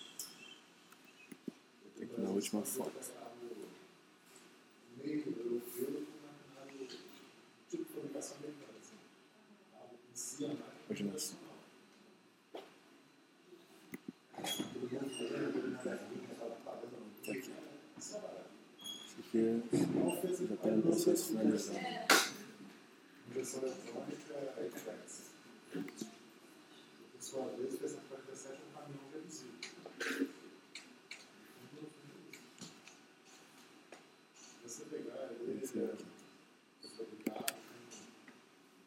Ir 1.99 2.09
na 2.19 2.31
última 2.31 2.63
foto. 2.63 2.93
meio 5.03 5.19
europeu 5.19 5.87
com 5.87 5.91
o 5.91 6.67
mercado 6.67 6.99
de 7.71 7.85
fabricação 7.85 8.37
americana. 8.39 8.79
Assim. 8.81 8.97
Algo 9.75 9.95
em 9.95 10.17
si? 10.17 10.59
Hoje 10.89 11.05
não 11.05 11.19
sei. 11.19 11.37
Tá 15.85 15.93
aqui. 15.93 17.53
Isso 17.99 18.17
aqui 19.19 20.47
já 20.47 20.55
está 20.55 20.71
no 20.71 20.83
processo 20.83 21.27
finalizado. 21.27 21.79
Injeção 23.39 23.63
eletrônica 23.63 24.35
é 24.35 24.69
flex. 24.69 25.31
Por 25.73 27.23
sua 27.23 27.47
vez, 27.51 27.73
o 27.75 27.79
P147 27.79 28.51
é 28.51 28.55
um 28.55 28.73
caminhão 28.75 29.05
reduzido. 29.13 29.53
Se 34.35 34.63
você 34.65 34.85
pegar 34.87 35.31
ele, 35.39 35.97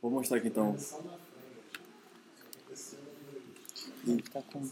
Vou 0.02 0.11
mostrar 0.11 0.38
aqui 0.38 0.48
então. 0.48 0.72
ano 0.72 1.19
Ele 4.06 4.22
tá 4.23 4.41
com. 4.41 4.69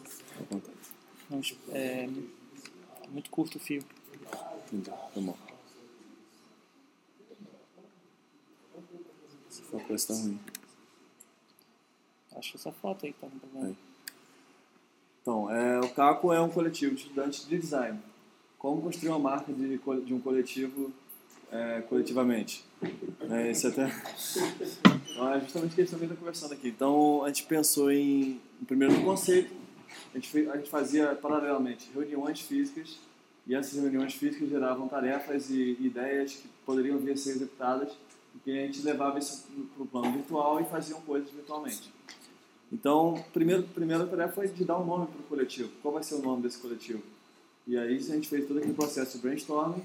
É, 1.71 2.09
muito 3.07 3.29
curto 3.29 3.55
o 3.55 3.61
fio. 3.61 3.81
Entendi, 4.67 4.89
tá 4.89 5.09
bom. 5.15 5.37
Se 9.59 9.65
for 9.65 9.81
coisa 9.83 10.13
ruim. 10.13 10.39
Acho 12.35 12.55
essa 12.55 12.71
foto 12.71 13.05
aí 13.05 13.11
que 13.11 13.19
tá 13.19 13.27
com 13.27 13.37
problema. 13.37 13.75
Então, 15.21 15.51
é, 15.51 15.79
o 15.79 15.89
CACO 15.89 16.31
é 16.31 16.39
um 16.39 16.49
coletivo 16.49 16.95
de 16.95 17.01
estudantes 17.01 17.45
de 17.45 17.59
design. 17.59 17.99
Como 18.57 18.81
construir 18.81 19.09
uma 19.09 19.19
marca 19.19 19.51
de, 19.51 19.77
de 19.77 20.13
um 20.13 20.19
coletivo 20.21 20.91
é, 21.51 21.81
coletivamente? 21.81 22.63
É, 23.29 23.51
esse 23.51 23.67
até... 23.67 23.91
Então, 25.11 25.33
é 25.33 25.41
justamente 25.41 25.71
o 25.73 25.75
que 25.75 25.81
a 25.81 25.83
gente 25.83 25.91
também 25.91 26.07
está 26.07 26.15
conversando 26.15 26.53
aqui. 26.53 26.69
Então, 26.69 27.23
a 27.23 27.27
gente 27.27 27.43
pensou 27.43 27.91
em, 27.91 28.39
primeiro 28.65 28.93
no 28.93 29.03
conceito. 29.03 29.53
A 30.13 30.17
gente, 30.17 30.49
a 30.49 30.57
gente 30.57 30.69
fazia 30.69 31.13
paralelamente 31.15 31.89
reuniões 31.93 32.39
físicas 32.39 32.97
e 33.45 33.53
essas 33.53 33.73
reuniões 33.73 34.13
físicas 34.13 34.47
geravam 34.47 34.87
tarefas 34.87 35.49
e 35.49 35.75
ideias 35.81 36.35
que 36.35 36.47
poderiam 36.65 36.97
vir 36.99 37.11
a 37.11 37.17
ser 37.17 37.31
executadas 37.31 37.91
e 38.35 38.39
que 38.39 38.51
a 38.51 38.65
gente 38.65 38.81
levava 38.81 39.19
isso 39.19 39.47
para 39.75 39.83
o 39.83 39.87
plano 39.87 40.11
virtual 40.13 40.59
e 40.61 40.65
faziam 40.65 41.01
coisas 41.01 41.29
virtualmente. 41.31 41.91
Então, 42.71 43.23
primeiro, 43.33 43.63
primeira 43.63 44.05
tarefa 44.05 44.33
foi 44.33 44.47
de 44.47 44.63
dar 44.63 44.79
um 44.79 44.85
nome 44.85 45.07
para 45.07 45.19
o 45.19 45.23
coletivo. 45.23 45.71
Qual 45.81 45.93
vai 45.93 46.03
ser 46.03 46.15
o 46.15 46.21
nome 46.21 46.43
desse 46.43 46.59
coletivo? 46.59 47.01
E 47.65 47.77
aí 47.77 47.95
a 47.95 47.99
gente 47.99 48.29
fez 48.29 48.47
todo 48.47 48.57
aquele 48.57 48.73
processo 48.73 49.17
de 49.17 49.23
brainstorming, 49.23 49.83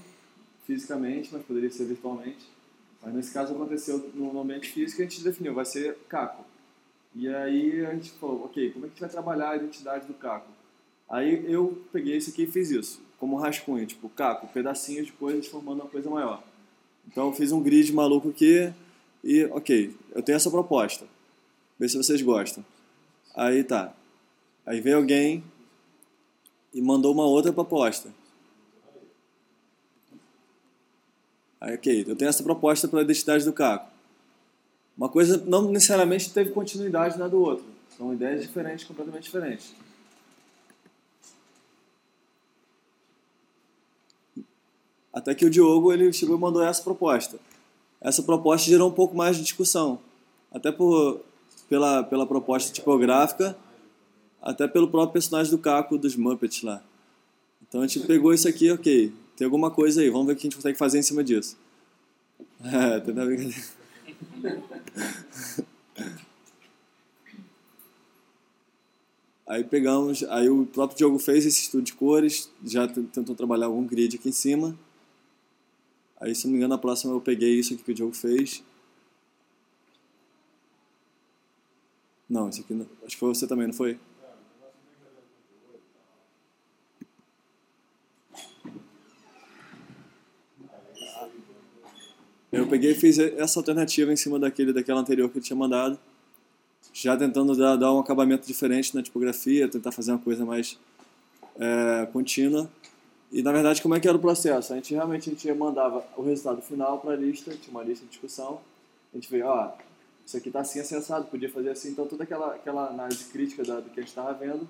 fisicamente, 0.66 1.30
mas 1.32 1.42
poderia 1.44 1.70
ser 1.70 1.84
virtualmente. 1.84 2.48
Mas 3.02 3.14
nesse 3.14 3.32
caso 3.32 3.54
aconteceu 3.54 3.98
no 4.14 4.40
ambiente 4.40 4.70
físico 4.70 5.00
e 5.00 5.04
a 5.04 5.08
gente 5.08 5.22
definiu, 5.22 5.54
vai 5.54 5.64
ser 5.64 5.96
Caco. 6.08 6.44
E 7.14 7.28
aí 7.28 7.84
a 7.84 7.94
gente 7.94 8.10
falou, 8.12 8.44
ok, 8.44 8.70
como 8.72 8.86
é 8.86 8.88
que 8.88 8.92
a 8.92 8.94
gente 8.94 9.00
vai 9.00 9.10
trabalhar 9.10 9.50
a 9.50 9.56
identidade 9.56 10.06
do 10.06 10.14
Caco? 10.14 10.48
Aí 11.08 11.50
eu 11.50 11.82
peguei 11.92 12.16
esse 12.16 12.30
aqui 12.30 12.44
e 12.44 12.46
fiz 12.46 12.70
isso, 12.70 13.02
como 13.18 13.36
rascunho, 13.36 13.86
tipo, 13.86 14.08
Caco, 14.08 14.48
pedacinhos 14.48 15.06
de 15.06 15.12
coisas 15.12 15.46
formando 15.46 15.82
uma 15.82 15.88
coisa 15.88 16.08
maior. 16.10 16.42
Então 17.08 17.32
fiz 17.32 17.52
um 17.52 17.62
grid 17.62 17.92
maluco 17.92 18.28
aqui 18.28 18.72
e, 19.22 19.44
ok, 19.46 19.94
eu 20.14 20.22
tenho 20.22 20.36
essa 20.36 20.50
proposta. 20.50 21.06
Vê 21.78 21.88
se 21.88 21.96
vocês 21.96 22.20
gostam. 22.22 22.64
Aí 23.34 23.64
tá. 23.64 23.94
Aí 24.66 24.80
veio 24.80 24.96
alguém 24.96 25.42
e 26.72 26.80
mandou 26.82 27.12
uma 27.12 27.24
outra 27.24 27.52
proposta. 27.52 28.12
Aí, 31.60 31.74
ok, 31.74 32.04
eu 32.06 32.14
tenho 32.14 32.28
essa 32.28 32.42
proposta 32.42 32.86
para 32.86 33.00
a 33.00 33.02
identidade 33.02 33.44
do 33.44 33.52
Caco. 33.52 33.90
Uma 34.96 35.08
coisa 35.08 35.42
não 35.46 35.70
necessariamente 35.70 36.32
teve 36.32 36.50
continuidade 36.50 37.18
na 37.18 37.26
do 37.26 37.40
outro. 37.40 37.64
São 37.96 38.12
ideias 38.12 38.42
diferentes, 38.42 38.84
completamente 38.84 39.24
diferentes. 39.24 39.74
Até 45.14 45.34
que 45.34 45.46
o 45.46 45.50
Diogo 45.50 45.92
ele 45.92 46.12
chegou 46.12 46.36
e 46.36 46.40
mandou 46.40 46.62
essa 46.62 46.82
proposta. 46.82 47.38
Essa 48.00 48.22
proposta 48.22 48.68
gerou 48.68 48.88
um 48.88 48.92
pouco 48.92 49.16
mais 49.16 49.36
de 49.36 49.42
discussão. 49.42 50.00
Até 50.52 50.72
por, 50.72 51.20
pela, 51.68 52.02
pela 52.02 52.26
proposta 52.26 52.72
tipográfica, 52.72 53.56
até 54.42 54.66
pelo 54.66 54.88
próprio 54.88 55.12
personagem 55.12 55.50
do 55.52 55.58
Caco 55.58 55.96
dos 55.96 56.16
Muppets 56.16 56.62
lá. 56.62 56.82
Então 57.66 57.80
a 57.80 57.86
gente 57.86 58.06
pegou 58.06 58.34
isso 58.34 58.48
aqui, 58.48 58.70
ok, 58.70 59.12
tem 59.36 59.44
alguma 59.44 59.70
coisa 59.70 60.00
aí, 60.00 60.10
vamos 60.10 60.26
ver 60.26 60.32
o 60.32 60.36
que 60.36 60.42
a 60.42 60.50
gente 60.50 60.56
consegue 60.56 60.76
fazer 60.76 60.98
em 60.98 61.02
cima 61.02 61.22
disso. 61.22 61.56
É, 62.64 62.98
tem 62.98 63.12
na 63.12 63.26
brincadeira. 63.26 63.62
Aí 69.46 69.62
pegamos, 69.62 70.24
aí 70.24 70.48
o 70.48 70.64
próprio 70.64 70.96
Diogo 70.96 71.18
fez 71.18 71.44
esse 71.44 71.62
estudo 71.62 71.82
de 71.82 71.92
cores, 71.92 72.50
já 72.64 72.88
tentou 72.88 73.34
trabalhar 73.34 73.66
algum 73.66 73.84
grid 73.84 74.16
aqui 74.16 74.30
em 74.30 74.32
cima. 74.32 74.74
Aí, 76.24 76.34
se 76.34 76.46
não 76.46 76.52
me 76.52 76.56
engano, 76.56 76.72
a 76.72 76.78
próxima 76.78 77.12
eu 77.12 77.20
peguei 77.20 77.58
isso 77.58 77.74
aqui 77.74 77.82
que 77.82 77.90
o 77.90 77.94
Diogo 77.94 78.14
fez. 78.14 78.64
Não, 82.26 82.48
esse 82.48 82.62
aqui 82.62 82.72
não. 82.72 82.86
Acho 83.04 83.10
que 83.10 83.16
foi 83.18 83.28
você 83.28 83.46
também, 83.46 83.66
não 83.66 83.74
foi? 83.74 83.98
Eu 92.50 92.66
peguei 92.68 92.92
e 92.92 92.94
fiz 92.94 93.18
essa 93.18 93.60
alternativa 93.60 94.10
em 94.10 94.16
cima 94.16 94.38
daquele, 94.38 94.72
daquela 94.72 95.00
anterior 95.00 95.28
que 95.28 95.36
ele 95.36 95.44
tinha 95.44 95.56
mandado, 95.56 95.98
já 96.90 97.14
tentando 97.18 97.54
dar, 97.54 97.76
dar 97.76 97.92
um 97.92 97.98
acabamento 97.98 98.46
diferente 98.46 98.94
na 98.94 99.02
tipografia, 99.02 99.68
tentar 99.68 99.92
fazer 99.92 100.12
uma 100.12 100.20
coisa 100.20 100.42
mais 100.46 100.78
é, 101.58 102.06
contínua. 102.10 102.70
E 103.34 103.42
na 103.42 103.50
verdade, 103.50 103.82
como 103.82 103.96
é 103.96 104.00
que 104.00 104.06
era 104.06 104.16
o 104.16 104.20
processo? 104.20 104.72
A 104.72 104.76
gente 104.76 104.94
realmente 104.94 105.28
a 105.28 105.32
gente 105.32 105.52
mandava 105.54 106.06
o 106.16 106.22
resultado 106.22 106.62
final 106.62 107.00
para 107.00 107.14
a 107.14 107.16
lista, 107.16 107.50
tinha 107.50 107.72
uma 107.72 107.82
lista 107.82 108.04
de 108.04 108.12
discussão, 108.12 108.60
a 109.12 109.16
gente 109.16 109.28
veio, 109.28 109.48
ó, 109.48 109.72
isso 110.24 110.36
aqui 110.36 110.50
está 110.50 110.60
assim 110.60 110.78
acessado, 110.78 111.26
podia 111.26 111.50
fazer 111.50 111.70
assim, 111.70 111.90
então 111.90 112.06
toda 112.06 112.22
aquela, 112.22 112.54
aquela 112.54 112.88
análise 112.90 113.24
crítica 113.24 113.64
da, 113.64 113.80
do 113.80 113.90
que 113.90 113.98
a 113.98 114.02
gente 114.04 114.10
estava 114.10 114.32
vendo 114.34 114.68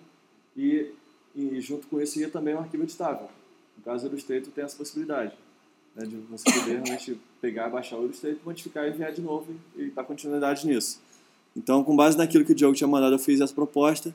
e, 0.56 0.90
e 1.36 1.60
junto 1.60 1.86
com 1.88 2.00
isso 2.00 2.18
ia 2.18 2.30
também 2.30 2.54
um 2.54 2.60
arquivo 2.60 2.84
editável. 2.84 3.28
No 3.76 3.84
caso 3.84 4.08
do 4.08 4.12
Illustrator 4.12 4.50
tem 4.50 4.64
essa 4.64 4.78
possibilidade 4.78 5.34
né, 5.94 6.06
de 6.06 6.16
você 6.16 6.50
poder 6.50 6.82
realmente 6.82 7.20
pegar, 7.42 7.68
baixar 7.68 7.98
o 7.98 8.04
Illustrator, 8.04 8.40
modificar 8.46 8.86
e 8.86 8.92
enviar 8.92 9.12
de 9.12 9.20
novo 9.20 9.54
e, 9.76 9.82
e 9.82 9.90
dar 9.90 10.04
continuidade 10.04 10.66
nisso. 10.66 11.02
Então, 11.54 11.84
com 11.84 11.94
base 11.94 12.16
naquilo 12.16 12.46
que 12.46 12.52
o 12.52 12.54
Diogo 12.54 12.74
tinha 12.74 12.88
mandado, 12.88 13.14
eu 13.14 13.18
fiz 13.18 13.42
essa 13.42 13.52
proposta 13.52 14.14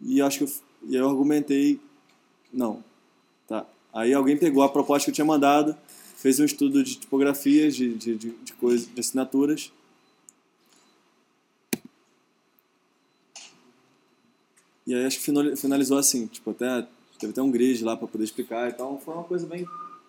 e 0.00 0.22
acho 0.22 0.38
que 0.38 0.44
eu, 0.44 0.50
e 0.84 0.96
eu 0.96 1.06
argumentei, 1.06 1.78
não, 2.50 2.82
tá. 3.48 3.66
Aí 3.92 4.14
alguém 4.14 4.36
pegou 4.36 4.62
a 4.62 4.68
proposta 4.68 5.06
que 5.06 5.10
eu 5.10 5.14
tinha 5.14 5.24
mandado, 5.24 5.76
fez 6.16 6.38
um 6.38 6.44
estudo 6.44 6.84
de 6.84 6.96
tipografias, 6.96 7.74
de, 7.74 7.94
de, 7.94 8.14
de, 8.14 8.30
de 8.30 8.52
coisas, 8.52 8.86
de 8.86 9.00
assinaturas. 9.00 9.72
E 14.86 14.94
aí 14.94 15.04
acho 15.04 15.18
que 15.20 15.56
finalizou 15.56 15.98
assim, 15.98 16.26
tipo, 16.26 16.50
até 16.50 16.86
teve 17.18 17.32
até 17.32 17.42
um 17.42 17.50
grid 17.50 17.82
lá 17.82 17.96
para 17.96 18.06
poder 18.06 18.24
explicar, 18.24 18.70
então 18.70 18.98
foi 18.98 19.12
uma 19.14 19.24
coisa 19.24 19.46
bem 19.46 19.66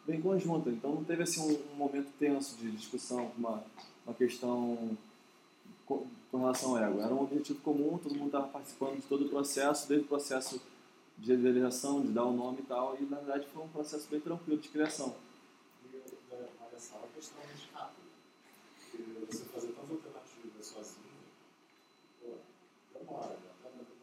bem 0.09 0.21
conjunta. 0.21 0.69
Então 0.69 0.95
não 0.95 1.03
teve 1.03 1.23
assim 1.23 1.41
um, 1.41 1.73
um 1.73 1.75
momento 1.75 2.07
tenso 2.17 2.57
de 2.57 2.71
discussão, 2.71 3.31
uma, 3.37 3.63
uma 4.05 4.15
questão 4.15 4.97
com, 5.85 6.05
com, 6.31 6.37
relação 6.39 6.75
ao 6.75 6.83
ego. 6.83 7.01
Era 7.01 7.13
um 7.13 7.21
objetivo 7.21 7.59
comum, 7.61 7.99
todo 8.01 8.15
mundo 8.15 8.27
estava 8.27 8.47
participando 8.47 8.95
de 8.95 9.03
todo 9.03 9.25
o 9.25 9.29
processo, 9.29 9.87
desde 9.87 10.05
o 10.05 10.09
processo 10.09 10.61
de 11.19 11.33
idealização, 11.33 12.01
de 12.01 12.09
dar 12.09 12.25
o 12.25 12.29
um 12.29 12.37
nome 12.37 12.59
e 12.59 12.63
tal, 12.63 12.97
e 12.99 13.05
na 13.05 13.17
verdade 13.17 13.47
foi 13.47 13.63
um 13.63 13.69
processo 13.69 14.07
bem 14.09 14.19
tranquilo 14.19 14.59
de 14.59 14.69
criação. 14.69 15.15
E 15.91 16.01
olha 16.61 16.79
só, 16.79 16.97
a 17.03 17.07
questão 17.13 17.41
de 17.41 17.69
rápido. 17.73 18.09
Você 19.27 19.45
fazer 19.45 19.67
tantas 19.73 19.91
alternativas 19.91 20.65
sozinho, 20.65 21.05
pô, 22.21 22.37
demora, 22.97 23.37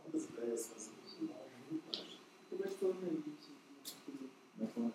tantas 0.04 0.24
ideias 0.24 0.60
sozinho, 0.60 0.96
demora 1.18 1.44
muito 1.68 1.84
mais. 1.86 2.18
Como 2.50 2.64
é 2.64 2.68
que 2.68 2.74
foi 2.74 2.92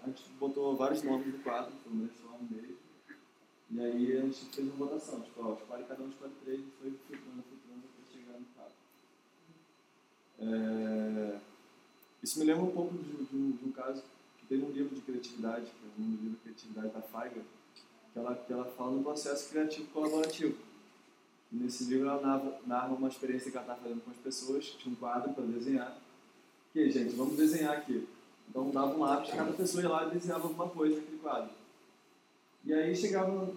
a 0.03 0.07
gente 0.07 0.23
botou 0.39 0.75
vários 0.75 1.03
nomes 1.03 1.27
no 1.27 1.39
quadro, 1.39 1.71
foi 1.83 1.91
um 1.91 1.97
brainstorm 1.97 2.47
mesmo. 2.49 2.77
E 3.69 3.79
aí 3.79 4.17
a 4.17 4.21
gente 4.21 4.45
fez 4.45 4.67
uma 4.67 4.85
votação, 4.85 5.21
tipo, 5.21 5.43
ó, 5.43 5.53
escolhe 5.53 5.83
cada 5.85 6.03
um 6.03 6.09
escolhe 6.09 6.33
três 6.43 6.59
e 6.59 6.71
foi 6.79 6.91
filtrando, 7.07 7.43
filtrando 7.43 7.83
até 7.85 8.11
chegar 8.11 8.39
no 8.39 8.45
quadro. 8.55 8.73
É... 10.39 11.50
Isso 12.23 12.39
me 12.39 12.45
lembra 12.45 12.63
um 12.63 12.71
pouco 12.71 12.93
de, 12.95 13.03
de, 13.03 13.53
de, 13.53 13.65
um 13.65 13.71
caso 13.71 14.03
que 14.37 14.45
tem 14.45 14.63
um 14.63 14.69
livro 14.69 14.95
de 14.95 15.01
criatividade, 15.01 15.65
que 15.65 15.85
é 15.85 16.03
um 16.03 16.09
livro 16.09 16.29
de 16.29 16.35
criatividade 16.37 16.89
da 16.89 17.01
Feiger, 17.01 17.43
que 18.13 18.19
ela, 18.19 18.35
que 18.35 18.53
ela 18.53 18.65
fala 18.65 18.91
no 18.91 19.03
processo 19.03 19.49
criativo 19.49 19.87
colaborativo. 19.87 20.55
E 21.51 21.55
nesse 21.55 21.85
livro 21.85 22.07
ela 22.07 22.21
narra, 22.21 22.59
narra 22.65 22.87
uma 22.89 23.07
experiência 23.07 23.49
que 23.49 23.57
ela 23.57 23.65
estava 23.65 23.81
fazendo 23.81 24.03
com 24.03 24.11
as 24.11 24.17
pessoas, 24.17 24.65
tinha 24.65 24.93
um 24.93 24.95
quadro 24.95 25.33
para 25.33 25.43
desenhar. 25.45 25.97
E 26.75 26.91
gente, 26.91 27.15
vamos 27.15 27.35
desenhar 27.35 27.77
aqui. 27.77 28.07
Então 28.47 28.69
dava 28.69 28.95
um 28.95 28.99
lápis, 28.99 29.33
cada 29.33 29.51
pessoa 29.53 29.81
ia 29.81 29.89
lá 29.89 30.07
e 30.07 30.11
desenhava 30.11 30.43
alguma 30.43 30.69
coisa 30.69 30.97
naquele 30.97 31.17
quadro. 31.17 31.49
E 32.63 32.73
aí 32.73 32.95
chegava, 32.95 33.51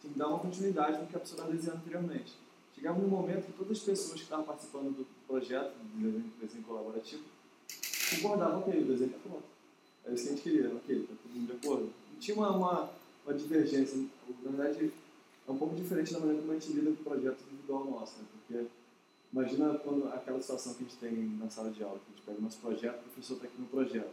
tinha 0.00 0.12
que 0.12 0.18
dar 0.18 0.28
uma 0.28 0.38
continuidade 0.38 1.00
no 1.00 1.06
que 1.06 1.16
a 1.16 1.20
pessoa 1.20 1.38
estava 1.38 1.52
desenhando 1.52 1.78
anteriormente. 1.78 2.34
Chegava 2.74 3.00
um 3.00 3.08
momento 3.08 3.46
que 3.46 3.52
todas 3.52 3.78
as 3.78 3.82
pessoas 3.82 4.14
que 4.14 4.24
estavam 4.24 4.44
participando 4.44 4.94
do 4.94 5.06
projeto 5.26 5.72
de 5.94 6.20
desenho 6.40 6.64
colaborativo 6.64 7.22
concordavam, 8.16 8.60
ok, 8.60 8.82
o 8.82 8.86
desenho 8.86 9.10
está 9.10 9.18
pronto. 9.18 9.44
É 10.06 10.12
isso 10.12 10.24
que 10.24 10.28
a 10.28 10.32
gente 10.32 10.42
queria, 10.42 10.74
ok, 10.74 10.96
está 10.96 11.14
todo 11.22 11.32
mundo 11.32 11.46
de 11.46 11.52
acordo. 11.52 11.92
Não 12.12 12.20
tinha 12.20 12.36
uma, 12.36 12.50
uma, 12.50 12.90
uma 13.24 13.34
divergência, 13.34 13.98
na 14.42 14.50
verdade 14.50 14.92
é 15.50 15.52
um 15.52 15.58
pouco 15.58 15.74
diferente 15.74 16.12
da 16.12 16.20
maneira 16.20 16.40
como 16.40 16.52
a 16.52 16.54
gente 16.54 16.72
lida 16.72 16.92
com 16.92 17.00
o 17.00 17.04
projeto 17.04 17.38
individual 17.50 17.84
nosso, 17.84 18.18
né? 18.18 18.24
porque 18.30 18.66
imagina 19.32 19.74
quando, 19.78 20.06
aquela 20.08 20.40
situação 20.40 20.74
que 20.74 20.84
a 20.84 20.86
gente 20.86 20.96
tem 20.98 21.12
na 21.38 21.50
sala 21.50 21.70
de 21.70 21.82
aula, 21.82 21.98
que 21.98 22.04
a 22.06 22.16
gente 22.16 22.24
pega 22.24 22.38
o 22.38 22.42
nosso 22.42 22.58
projeto, 22.58 23.00
o 23.00 23.02
professor 23.02 23.34
está 23.34 23.46
aqui 23.46 23.60
no 23.60 23.66
projeto 23.66 24.12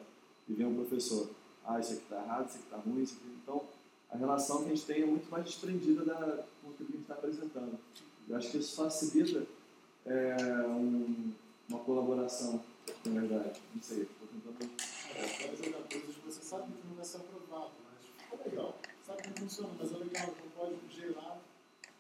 e 0.50 0.54
vem 0.54 0.66
um 0.66 0.76
professor, 0.76 1.30
ah, 1.64 1.80
isso 1.80 1.94
aqui 1.94 2.02
está 2.04 2.24
errado, 2.24 2.48
isso 2.48 2.58
aqui 2.58 2.66
está 2.66 2.78
ruim, 2.78 3.04
isso 3.04 3.16
aqui... 3.16 3.38
Então, 3.44 3.62
a 4.10 4.18
relação 4.18 4.64
que 4.64 4.66
a 4.66 4.76
gente 4.76 4.86
tem 4.86 5.04
é 5.04 5.06
muito 5.06 5.30
mais 5.30 5.46
desprendida 5.46 6.04
da, 6.04 6.16
do 6.16 6.74
que 6.76 6.84
a 6.84 6.86
gente 6.86 7.02
está 7.02 7.14
apresentando. 7.14 7.78
Eu 8.28 8.36
acho 8.36 8.52
que 8.52 8.58
isso 8.58 8.76
facilita 8.76 9.46
é, 10.06 10.36
um, 10.68 11.32
uma 11.70 11.80
colaboração, 11.80 12.64
na 13.06 13.22
verdade. 13.22 13.62
Não 13.74 13.82
sei, 13.82 14.02
estou 14.04 14.28
tentando... 14.28 14.72
É, 15.16 15.46
apresentar 15.46 15.84
coisas 15.90 16.16
que 16.16 16.22
você 16.26 16.42
sabe 16.42 16.72
que 16.74 16.88
não 16.88 16.96
vai 16.96 17.06
ser 17.06 17.18
aprovado, 17.18 17.72
mas 17.86 18.06
ficou 18.24 18.40
legal. 18.46 18.78
Sabe 19.06 19.22
que 19.22 19.30
não 19.30 19.38
funciona, 19.38 19.74
mas 19.80 19.92
é 19.92 19.98
legal, 19.98 20.28
então 20.28 20.50
pode 20.56 20.96
gerar 20.96 21.42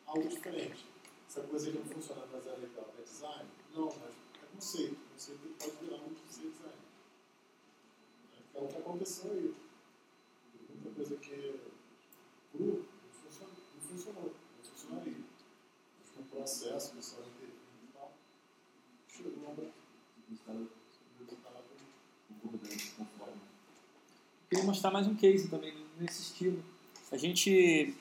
algo 0.05 0.27
diferente. 0.27 0.85
Sabe 1.30 1.47
coisa 1.47 1.72
que 1.72 1.77
não 1.77 1.85
funciona, 1.85 2.26
mas 2.31 2.47
é 2.47 2.51
legal. 2.51 2.93
É 2.99 3.01
design? 3.01 3.49
Não, 3.73 3.85
mas 3.85 4.14
é 4.43 4.45
conceito. 4.53 4.97
Conceito 5.14 5.55
pode 5.59 5.85
virar 5.85 5.97
ser 6.30 6.49
design. 6.49 6.88
É 8.55 8.59
o 8.59 8.68
que 8.68 8.77
aconteceu 8.77 9.31
aí. 9.31 9.55
Muita 10.69 10.89
coisa 10.95 11.15
que 11.18 11.59
cru 12.51 12.85
não 12.85 13.81
funcionou, 13.81 14.23
não 14.23 14.31
não 14.57 14.72
funcionaria. 14.72 15.23
Acho 16.01 16.11
que 16.14 16.19
um 16.19 16.23
processo 16.23 16.95
intervindo 17.27 17.53
e 17.84 17.93
tal, 17.93 18.11
chegou 19.07 19.34
a 19.47 19.51
um 19.51 19.72
resultado 20.30 20.69
concordante, 22.27 22.91
conforme. 22.91 23.41
Queria 24.49 24.64
mostrar 24.64 24.91
mais 24.91 25.06
um 25.06 25.14
case 25.14 25.49
também 25.49 25.74
nesse 25.99 26.22
estilo. 26.22 26.64
A 27.11 27.18
gente, 27.18 27.94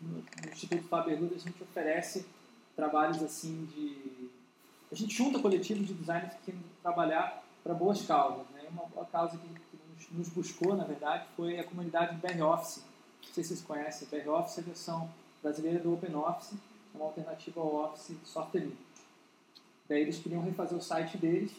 no 0.00 0.20
Instituto 0.50 0.82
Faberluda, 0.88 1.36
a 1.36 1.38
gente 1.38 1.62
oferece 1.62 2.26
trabalhos 2.74 3.22
assim 3.22 3.66
de... 3.66 4.28
A 4.90 4.96
gente 4.96 5.14
junta 5.14 5.38
coletivos 5.38 5.86
de 5.86 5.94
designers 5.94 6.34
que 6.34 6.46
querem 6.46 6.60
trabalhar 6.82 7.44
para 7.62 7.72
boas 7.72 8.02
causas. 8.02 8.44
Né? 8.50 8.68
Uma 8.72 9.04
causa 9.06 9.38
que 9.38 10.12
nos 10.12 10.28
buscou, 10.28 10.74
na 10.74 10.82
verdade, 10.82 11.24
foi 11.36 11.60
a 11.60 11.64
comunidade 11.64 12.16
BR 12.16 12.42
Office. 12.42 12.82
Não 13.24 13.32
sei 13.32 13.44
se 13.44 13.50
vocês 13.50 13.62
conhecem, 13.62 14.08
BR 14.08 14.28
Office 14.30 14.58
é 14.58 14.60
a 14.60 14.64
versão 14.64 15.10
brasileira 15.40 15.78
do 15.78 15.94
OpenOffice, 15.94 16.56
é 16.92 16.96
uma 16.96 17.06
alternativa 17.06 17.60
ao 17.60 17.76
Office 17.76 18.16
software 18.24 18.62
livre. 18.62 18.78
Daí 19.88 20.02
eles 20.02 20.18
queriam 20.18 20.42
refazer 20.42 20.76
o 20.76 20.82
site 20.82 21.16
deles 21.16 21.52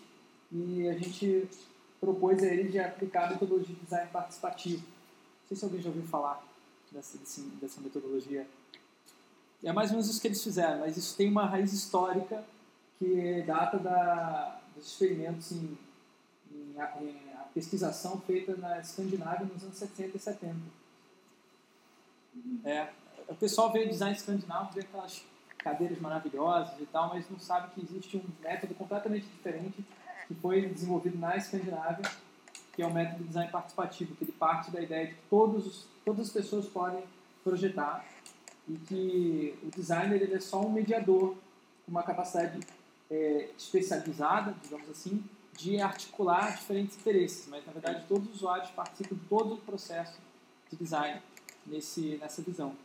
e 0.52 0.88
a 0.90 0.94
gente 0.98 1.48
propôs 2.04 2.44
a 2.44 2.48
eles 2.48 2.72
de 2.72 2.80
aplicar 2.80 3.28
a 3.28 3.30
metodologia 3.30 3.74
de 3.74 3.82
design 3.82 4.10
participativo. 4.12 4.82
Não 4.82 5.48
sei 5.48 5.58
se 5.58 5.64
alguém 5.64 5.82
já 5.82 5.90
ouviu 5.90 6.04
falar 6.04 6.44
dessa, 6.92 7.18
dessa 7.62 7.80
metodologia. 7.80 8.46
É 9.64 9.72
mais 9.72 9.90
ou 9.90 9.96
menos 9.96 10.10
isso 10.10 10.20
que 10.20 10.28
eles 10.28 10.44
fizeram, 10.44 10.82
mas 10.82 10.98
isso 10.98 11.16
tem 11.16 11.30
uma 11.30 11.46
raiz 11.46 11.72
histórica 11.72 12.44
que 13.00 13.42
data 13.44 13.80
da, 13.80 14.60
dos 14.76 14.88
experimentos 14.88 15.54
em, 15.54 15.78
em, 16.52 16.76
em 17.02 17.16
pesquisação 17.54 18.20
feita 18.22 18.56
na 18.58 18.80
Escandinávia 18.80 19.46
nos 19.46 19.64
anos 19.64 19.78
60 19.78 20.18
e 20.18 20.20
70. 20.20 20.56
É, 22.66 22.90
o 23.30 23.36
pessoal 23.36 23.72
vê 23.72 23.88
design 23.88 24.16
escandinavo, 24.16 24.74
vê 24.74 24.82
aquelas 24.82 25.24
cadeiras 25.60 26.00
maravilhosas 26.00 26.78
e 26.82 26.86
tal, 26.88 27.10
mas 27.10 27.30
não 27.30 27.40
sabe 27.40 27.74
que 27.74 27.82
existe 27.82 28.18
um 28.18 28.24
método 28.42 28.74
completamente 28.74 29.26
diferente 29.28 29.86
que 30.28 30.34
foi 30.36 30.68
desenvolvido 30.68 31.18
na 31.18 31.36
Escandinávia, 31.36 32.10
que 32.74 32.82
é 32.82 32.88
o 32.88 32.94
método 32.94 33.20
de 33.20 33.28
design 33.28 33.52
participativo, 33.52 34.16
que 34.16 34.24
ele 34.24 34.32
parte 34.32 34.72
da 34.72 34.82
ideia 34.82 35.08
de 35.08 35.14
que 35.14 35.22
todos, 35.30 35.86
todas 36.04 36.28
as 36.28 36.34
pessoas 36.34 36.66
podem 36.68 37.04
projetar 37.44 38.06
e 38.68 38.74
que 38.74 39.56
o 39.64 39.70
designer 39.70 40.22
ele 40.22 40.34
é 40.34 40.40
só 40.40 40.62
um 40.62 40.72
mediador 40.72 41.36
com 41.86 41.92
uma 41.92 42.04
capacidade 42.04 42.60
é, 43.12 43.50
especializada, 43.58 44.56
digamos 44.64 44.90
assim, 44.90 45.24
de 45.58 45.80
articular 45.80 46.56
diferentes 46.58 46.98
interesses, 46.98 47.46
mas 47.48 47.66
na 47.66 47.72
verdade 47.72 48.06
todos 48.08 48.28
os 48.30 48.36
usuários 48.38 48.70
participam 48.72 49.16
de 49.16 49.22
todo 49.26 49.54
o 49.54 49.58
processo 49.58 50.18
de 50.72 50.78
design 50.78 51.22
nesse, 51.66 52.18
nessa 52.20 52.42
visão. 52.42 52.76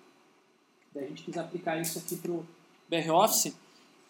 Daí 0.95 1.05
a 1.05 1.09
gente 1.09 1.23
quis 1.23 1.37
aplicar 1.39 1.81
isso 1.81 1.99
aqui 1.99 2.17
para 2.17 2.33
o 2.33 2.47
BR 2.89 3.11
Office 3.11 3.55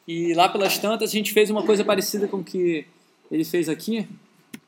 e 0.06 0.34
lá 0.34 0.48
pelas 0.48 0.78
tantas 0.78 1.10
a 1.10 1.12
gente 1.12 1.32
fez 1.32 1.50
uma 1.50 1.64
coisa 1.64 1.84
parecida 1.84 2.26
com 2.26 2.42
que 2.42 2.86
ele 3.30 3.44
fez 3.44 3.68
aqui, 3.68 4.08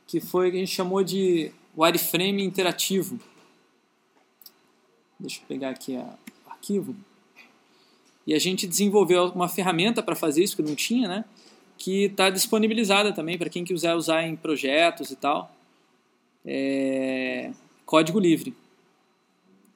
que 0.06 0.20
foi 0.20 0.50
que 0.50 0.56
a 0.56 0.60
gente 0.60 0.72
chamou 0.72 1.02
de 1.02 1.52
wireframe 1.76 2.42
interativo. 2.42 3.18
Deixa 5.18 5.40
eu 5.40 5.46
pegar 5.46 5.70
aqui 5.70 5.96
o 5.96 6.50
arquivo. 6.50 6.96
E 8.26 8.34
a 8.34 8.38
gente 8.38 8.66
desenvolveu 8.66 9.26
uma 9.26 9.48
ferramenta 9.48 10.02
para 10.02 10.14
fazer 10.14 10.42
isso, 10.42 10.56
que 10.56 10.62
não 10.62 10.74
tinha, 10.74 11.08
né? 11.08 11.24
que 11.80 12.04
está 12.04 12.28
disponibilizada 12.28 13.10
também 13.10 13.38
para 13.38 13.48
quem 13.48 13.64
quiser 13.64 13.94
usar 13.94 14.22
em 14.22 14.36
projetos 14.36 15.10
e 15.10 15.16
tal. 15.16 15.50
É, 16.44 17.50
código 17.86 18.20
livre, 18.20 18.54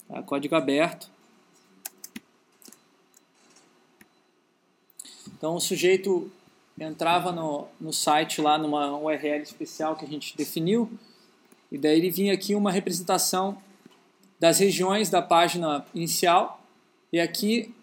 tá? 0.07 0.23
código 0.23 0.55
aberto. 0.55 1.11
Então 5.37 5.57
o 5.57 5.61
sujeito 5.61 6.31
entrava 6.79 7.31
no, 7.31 7.67
no 7.81 7.93
site 7.93 8.41
lá 8.41 8.59
numa 8.59 8.99
URL 8.99 9.43
especial 9.43 9.95
que 9.95 10.05
a 10.05 10.09
gente 10.09 10.37
definiu 10.37 10.91
e 11.71 11.79
daí 11.79 11.99
ele 11.99 12.11
vinha 12.11 12.33
aqui 12.33 12.55
uma 12.55 12.71
representação 12.71 13.57
das 14.41 14.59
regiões 14.59 15.09
da 15.11 15.23
página 15.23 15.87
inicial 15.95 16.61
e 17.13 17.21
aqui 17.21 17.75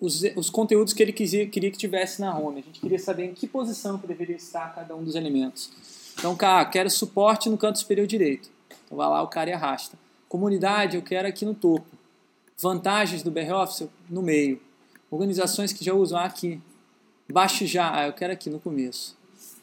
os, 0.00 0.22
os 0.34 0.50
conteúdos 0.50 0.92
que 0.92 1.02
ele 1.02 1.12
quisia, 1.12 1.46
queria 1.46 1.70
que 1.70 1.78
tivesse 1.78 2.20
na 2.20 2.36
home. 2.36 2.60
A 2.60 2.62
gente 2.62 2.80
queria 2.80 2.98
saber 2.98 3.24
em 3.26 3.34
que 3.34 3.46
posição 3.46 3.98
que 3.98 4.06
deveria 4.06 4.36
estar 4.36 4.74
cada 4.74 4.94
um 4.94 5.02
dos 5.02 5.14
elementos. 5.14 5.70
Então, 6.18 6.34
cara, 6.36 6.64
quero 6.64 6.90
suporte 6.90 7.48
no 7.48 7.56
canto 7.56 7.78
superior 7.78 8.06
direito. 8.06 8.50
Então 8.84 8.96
vai 8.96 9.08
lá, 9.08 9.22
o 9.22 9.28
cara 9.28 9.50
e 9.50 9.52
arrasta. 9.52 9.98
Comunidade, 10.28 10.96
eu 10.96 11.02
quero 11.02 11.26
aqui 11.28 11.44
no 11.44 11.54
topo. 11.54 11.86
Vantagens 12.58 13.22
do 13.22 13.30
BROffice, 13.30 13.88
no 14.08 14.22
meio. 14.22 14.60
Organizações 15.10 15.72
que 15.72 15.84
já 15.84 15.92
usam 15.92 16.18
aqui. 16.18 16.60
Baixe 17.28 17.66
já, 17.66 17.92
ah, 17.92 18.06
eu 18.06 18.12
quero 18.12 18.32
aqui 18.32 18.48
no 18.48 18.60
começo. 18.60 19.16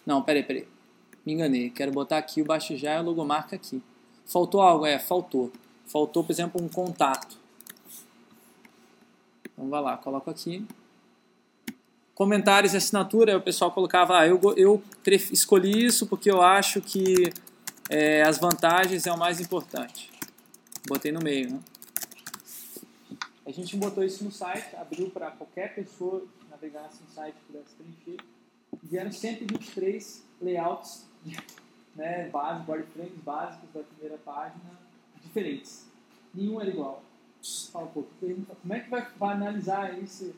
Não, 0.05 0.21
peraí, 0.21 0.43
peraí. 0.43 0.67
Me 1.25 1.33
enganei. 1.33 1.69
Quero 1.69 1.91
botar 1.91 2.17
aqui 2.17 2.41
o 2.41 2.45
baixe 2.45 2.75
já 2.75 2.93
e 2.93 2.97
a 2.97 3.01
logomarca 3.01 3.55
aqui. 3.55 3.81
Faltou 4.25 4.61
algo? 4.61 4.85
É, 4.85 4.99
faltou. 4.99 5.51
Faltou, 5.87 6.23
por 6.23 6.31
exemplo, 6.31 6.61
um 6.61 6.67
contato. 6.67 7.37
Então 9.53 9.69
vai 9.69 9.81
lá, 9.81 9.97
coloco 9.97 10.29
aqui. 10.29 10.65
Comentários 12.13 12.73
e 12.73 12.77
assinatura, 12.77 13.37
o 13.37 13.41
pessoal 13.41 13.71
colocava, 13.71 14.19
ah, 14.19 14.27
eu, 14.27 14.39
eu 14.55 14.83
escolhi 15.31 15.85
isso 15.85 16.05
porque 16.05 16.29
eu 16.29 16.41
acho 16.41 16.79
que 16.79 17.33
é, 17.89 18.21
as 18.21 18.37
vantagens 18.37 19.07
é 19.07 19.11
o 19.11 19.17
mais 19.17 19.39
importante. 19.39 20.11
Botei 20.87 21.11
no 21.11 21.21
meio, 21.21 21.51
né? 21.51 21.59
A 23.45 23.51
gente 23.51 23.75
botou 23.75 24.03
isso 24.03 24.23
no 24.23 24.31
site, 24.31 24.75
abriu 24.75 25.09
para 25.09 25.31
qualquer 25.31 25.73
pessoa 25.73 26.23
que 26.63 26.71
navegasse 26.71 27.01
no 27.01 27.09
site 27.09 27.35
e 27.35 27.51
pudesse 27.51 27.75
preencher. 27.75 28.23
Vieram 28.83 29.11
123 29.11 30.23
layouts 30.41 31.05
né, 31.95 32.29
básicos, 32.29 32.85
frames 32.93 33.23
básicos 33.23 33.69
da 33.73 33.81
primeira 33.81 34.17
página, 34.23 34.79
diferentes. 35.21 35.85
Nenhum 36.33 36.59
era 36.61 36.69
igual. 36.69 37.03
Fala, 37.71 37.87
pô, 37.87 38.05
como 38.61 38.73
é 38.73 38.79
que 38.79 38.89
vai, 38.89 39.07
vai 39.17 39.35
analisar 39.35 40.01
isso 40.01 40.33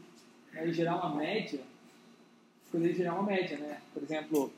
né, 0.51 0.67
e 0.67 0.73
gerar 0.73 0.95
uma 0.95 1.15
média? 1.15 1.61
Poderia 2.71 2.95
gerar 2.95 3.13
uma 3.13 3.23
média, 3.23 3.57
né? 3.57 3.79
Por 3.93 4.03
exemplo, 4.03 4.51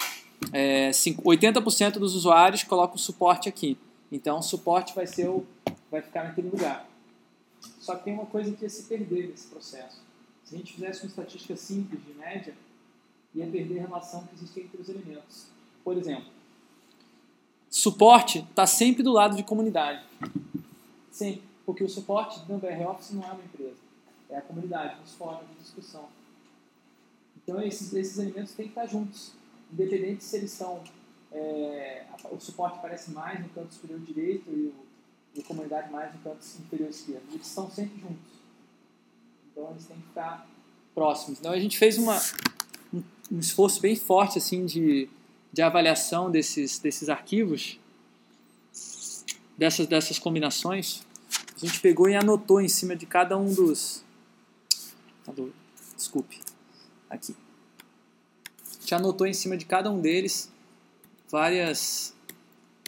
é, 0.53 0.89
80% 0.89 1.99
dos 1.99 2.15
usuários 2.15 2.64
colocam 2.64 2.95
o 2.95 2.99
suporte 2.99 3.49
aqui. 3.49 3.77
Então, 4.11 4.39
o 4.39 4.41
suporte 4.41 4.95
vai, 4.95 5.06
ser 5.06 5.27
o, 5.27 5.45
vai 5.91 6.02
ficar 6.02 6.23
naquele 6.23 6.49
lugar. 6.49 6.88
Só 7.80 7.95
que 7.95 8.06
tem 8.06 8.14
uma 8.14 8.26
coisa 8.26 8.52
que 8.56 8.64
ia 8.64 8.69
se 8.69 8.84
perder 8.84 9.27
nesse 9.27 9.48
processo. 9.48 10.07
Se 10.48 10.56
a 10.56 10.57
gente 10.60 10.74
fizesse 10.74 11.03
uma 11.03 11.10
estatística 11.10 11.57
simples 11.57 11.99
de 12.06 12.14
média, 12.14 12.56
ia 13.36 13.45
perder 13.48 13.80
a 13.80 13.82
relação 13.82 14.26
que 14.26 14.36
existe 14.36 14.61
entre 14.61 14.82
os 14.82 14.88
elementos. 14.88 15.48
Por 15.84 15.98
exemplo, 15.98 16.32
suporte 17.69 18.40
está 18.40 18.65
sempre 18.65 19.03
do 19.03 19.11
lado 19.11 19.36
de 19.36 19.44
comunidade. 19.44 20.06
Sempre. 21.11 21.44
Porque 21.65 21.84
o 21.84 21.90
suporte 21.90 22.40
do 22.45 22.57
BR 22.57 22.82
Office 22.90 23.11
não 23.11 23.24
é 23.24 23.32
uma 23.34 23.44
empresa. 23.44 23.76
É 24.30 24.38
a 24.38 24.41
comunidade, 24.41 24.95
os 25.03 25.15
fóruns 25.15 25.49
de 25.49 25.56
discussão. 25.56 26.07
Então, 27.36 27.61
esses, 27.61 27.94
esses 27.94 28.18
elementos 28.18 28.53
têm 28.53 28.68
que 28.68 28.72
estar 28.72 28.86
juntos. 28.86 29.34
Independente 29.72 30.24
se 30.24 30.38
eles 30.38 30.53
estão... 30.53 30.82
É, 31.30 32.06
o 32.32 32.40
suporte 32.40 32.78
aparece 32.78 33.11
mais 33.11 33.41
no 33.41 33.49
canto 33.49 33.74
superior 33.74 33.99
direito 33.99 34.49
e, 34.49 34.68
o, 34.68 34.76
e 35.36 35.41
a 35.41 35.44
comunidade 35.44 35.91
mais 35.91 36.14
no 36.14 36.22
canto 36.22 36.40
inferior 36.60 36.90
esquerdo. 36.90 37.24
Eles 37.32 37.45
estão 37.45 37.69
sempre 37.69 37.99
juntos. 37.99 38.36
Então, 39.58 39.72
eles 39.72 39.86
têm 39.88 39.98
que 39.98 40.08
estar 40.10 40.48
próximos. 40.94 41.40
Então, 41.40 41.52
a 41.52 41.60
gente 41.60 41.80
fez 41.80 41.98
uma, 41.98 42.22
um, 42.94 43.02
um 43.32 43.40
esforço 43.40 43.82
bem 43.82 43.96
forte 43.96 44.38
assim 44.38 44.68
de, 44.68 45.10
de 45.52 45.64
avaliação 45.64 46.30
desses, 46.30 46.78
desses 46.78 47.10
arquivos, 47.10 47.80
dessas, 49.58 49.88
dessas 49.88 50.20
combinações, 50.20 51.02
a 51.56 51.66
gente 51.66 51.80
pegou 51.80 52.08
e 52.08 52.16
anotou 52.16 52.62
em 52.62 52.68
cima 52.68 52.96
de 52.96 53.08
cada 53.08 53.36
um 53.36 53.52
dos. 53.52 54.04
Desculpe. 55.96 56.40
Aqui. 57.10 57.36
A 58.70 58.80
gente 58.80 58.94
anotou 58.94 59.26
em 59.26 59.34
cima 59.34 59.58
de 59.58 59.66
cada 59.66 59.90
um 59.90 60.00
deles 60.00 60.52
várias 61.30 62.14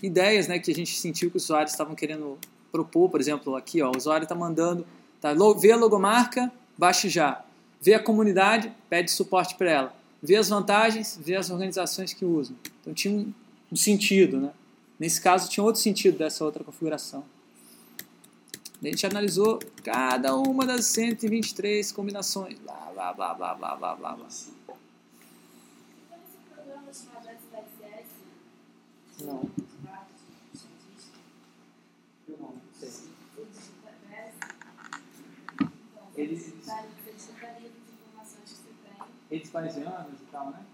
ideias 0.04 0.48
né, 0.48 0.60
que 0.60 0.70
a 0.70 0.76
gente 0.76 0.98
sentiu 1.00 1.32
que 1.32 1.38
os 1.38 1.46
usuários 1.46 1.72
estavam 1.72 1.96
querendo 1.96 2.38
propor. 2.72 3.10
Por 3.10 3.20
exemplo, 3.20 3.56
aqui, 3.56 3.82
ó, 3.82 3.92
o 3.92 3.98
usuário 3.98 4.24
está 4.24 4.36
mandando. 4.36 4.86
Tá, 5.20 5.34
vê 5.60 5.72
a 5.72 5.76
logomarca, 5.76 6.52
baixe 6.80 7.10
já. 7.10 7.44
Vê 7.82 7.94
a 7.94 8.00
comunidade, 8.02 8.74
pede 8.90 9.12
suporte 9.12 9.56
para 9.56 9.70
ela. 9.70 9.96
Vê 10.24 10.38
as 10.38 10.48
vantagens, 10.48 11.20
vê 11.22 11.36
as 11.36 11.50
organizações 11.50 12.14
que 12.14 12.24
usam. 12.24 12.56
Então 12.82 12.94
tinha 12.94 13.14
um, 13.14 13.34
um 13.72 13.76
sentido. 13.76 14.40
Né? 14.40 14.52
Nesse 14.98 15.22
caso, 15.22 15.50
tinha 15.50 15.64
outro 15.64 15.82
sentido 15.82 16.18
dessa 16.18 16.44
outra 16.44 16.64
configuração. 16.64 17.24
A 18.82 18.88
gente 18.88 19.06
analisou 19.06 19.60
cada 19.84 20.36
uma 20.36 20.66
das 20.66 20.86
123 20.86 21.92
combinações. 21.92 22.58
Blá, 22.60 22.92
blá, 22.94 23.14
blá, 23.14 23.34
blá, 23.34 23.56
blá, 23.56 23.76
blá, 23.76 23.96
blá. 23.96 24.16
blá. 24.16 24.28
Não. 29.22 29.50
Sei. 32.80 33.10
Eles, 39.30 39.50
bayesianos 39.50 40.20
e 40.20 40.26
tal, 40.32 40.52
né? 40.52 40.66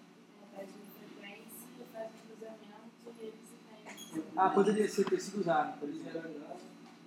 Ah, 4.37 4.49
poderia 4.49 4.87
ser 4.87 5.05
ter 5.05 5.19
sido 5.19 5.41
usado, 5.41 5.79
por 5.79 5.89
exemplo 5.89 6.45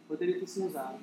poderia 0.09 0.41
ter 0.41 0.47
sido 0.47 0.67
usado. 0.67 0.99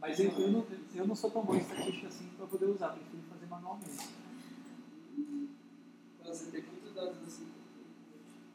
Mas 0.00 0.18
eu, 0.18 0.30
eu, 0.30 0.50
não, 0.50 0.66
eu 0.94 1.06
não 1.06 1.14
sou 1.14 1.30
tão 1.30 1.44
bom 1.44 1.54
em 1.54 1.58
estatística 1.58 2.06
assim 2.06 2.26
para 2.36 2.46
poder 2.46 2.66
usar, 2.66 2.90
prefiro 2.90 3.22
fazer 3.28 3.46
manualmente. 3.46 4.08
Você 6.24 6.50
tem 6.50 6.62
muitos 6.62 6.94
dados 6.94 7.18
assim. 7.26 7.48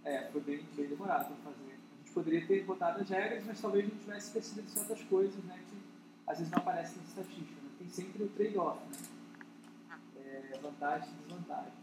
É, 0.05 0.29
foi 0.31 0.41
bem, 0.41 0.65
bem 0.75 0.87
demorado 0.87 1.27
para 1.27 1.51
fazer. 1.51 1.73
A 1.73 1.97
gente 1.97 2.13
poderia 2.13 2.47
ter 2.47 2.63
botado 2.63 3.01
as 3.01 3.09
regras, 3.09 3.45
mas 3.45 3.61
talvez 3.61 3.87
não 3.87 3.99
tivesse 3.99 4.31
percebido 4.31 4.69
certas 4.69 5.01
coisas 5.03 5.43
né, 5.43 5.59
que 5.69 5.77
às 6.25 6.37
vezes 6.37 6.51
não 6.51 6.59
aparecem 6.59 6.97
na 6.97 7.03
estatística. 7.03 7.61
Né? 7.61 7.69
Tem 7.79 7.89
sempre 7.89 8.23
o 8.23 8.29
trade-off, 8.29 8.79
né? 8.89 9.14
É, 10.55 10.59
vantagem 10.61 11.09
e 11.09 11.27
desvantagem. 11.27 11.73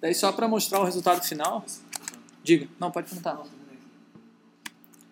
Daí 0.00 0.14
só 0.14 0.32
para 0.32 0.48
mostrar 0.48 0.80
o 0.80 0.84
resultado 0.84 1.22
final. 1.22 1.64
Diga, 2.42 2.68
não, 2.78 2.90
pode 2.90 3.08
perguntar. 3.08 3.42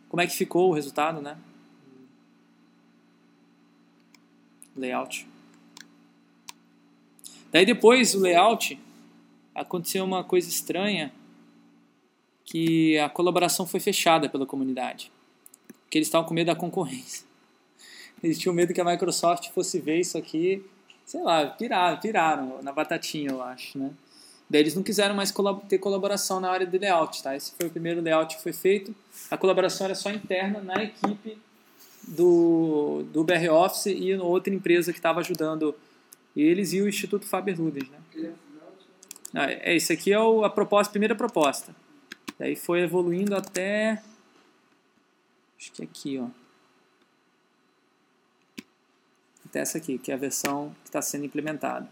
Como 0.08 0.20
é 0.20 0.26
que 0.26 0.34
ficou 0.34 0.70
o 0.70 0.74
resultado, 0.74 1.22
né? 1.22 1.38
Layout. 4.76 5.26
Daí 7.50 7.64
depois 7.64 8.14
o 8.14 8.20
layout 8.20 8.78
aconteceu 9.54 10.04
uma 10.04 10.24
coisa 10.24 10.48
estranha 10.48 11.12
que 12.44 12.98
a 12.98 13.08
colaboração 13.08 13.66
foi 13.66 13.80
fechada 13.80 14.28
pela 14.28 14.46
comunidade. 14.46 15.10
Porque 15.84 15.98
eles 15.98 16.08
estavam 16.08 16.26
com 16.26 16.34
medo 16.34 16.46
da 16.46 16.56
concorrência. 16.56 17.26
Eles 18.22 18.38
tinham 18.38 18.54
medo 18.54 18.72
que 18.72 18.80
a 18.80 18.84
Microsoft 18.84 19.50
fosse 19.50 19.80
ver 19.80 20.00
isso 20.00 20.16
aqui, 20.16 20.64
sei 21.04 21.22
lá, 21.22 21.46
piraram, 21.46 22.00
piraram 22.00 22.62
na 22.62 22.72
batatinha, 22.72 23.30
eu 23.30 23.42
acho, 23.42 23.78
né? 23.78 23.90
Daí 24.48 24.60
eles 24.60 24.74
não 24.74 24.82
quiseram 24.82 25.14
mais 25.14 25.32
ter 25.68 25.78
colaboração 25.78 26.38
na 26.38 26.50
área 26.50 26.66
de 26.66 26.76
layout, 26.76 27.22
tá? 27.22 27.34
Esse 27.34 27.52
foi 27.52 27.68
o 27.68 27.70
primeiro 27.70 28.02
layout 28.02 28.36
que 28.36 28.42
foi 28.42 28.52
feito. 28.52 28.94
A 29.30 29.36
colaboração 29.36 29.86
era 29.86 29.94
só 29.94 30.10
interna 30.10 30.60
na 30.60 30.82
equipe 30.82 31.38
do, 32.06 33.02
do 33.12 33.24
BR 33.24 33.48
Office 33.50 33.86
e 33.86 34.14
outra 34.14 34.52
empresa 34.52 34.92
que 34.92 34.98
estava 34.98 35.20
ajudando 35.20 35.74
eles 36.36 36.72
e 36.72 36.80
o 36.82 36.88
Instituto 36.88 37.26
Faber-Ludens, 37.26 37.88
né? 37.88 38.32
Ah, 39.34 39.50
é, 39.50 39.74
esse 39.74 39.92
aqui 39.92 40.12
é 40.12 40.20
o, 40.20 40.44
a 40.44 40.50
proposta, 40.50 40.90
a 40.90 40.92
primeira 40.92 41.14
proposta. 41.14 41.74
Daí 42.38 42.54
foi 42.54 42.80
evoluindo 42.80 43.34
até 43.34 44.02
acho 45.58 45.72
que 45.72 45.82
é 45.82 45.84
aqui, 45.84 46.18
ó. 46.18 46.41
Até 49.52 49.60
essa 49.60 49.76
aqui, 49.76 49.98
que 49.98 50.10
é 50.10 50.14
a 50.14 50.16
versão 50.16 50.74
que 50.82 50.88
está 50.88 51.02
sendo 51.02 51.26
implementada. 51.26 51.86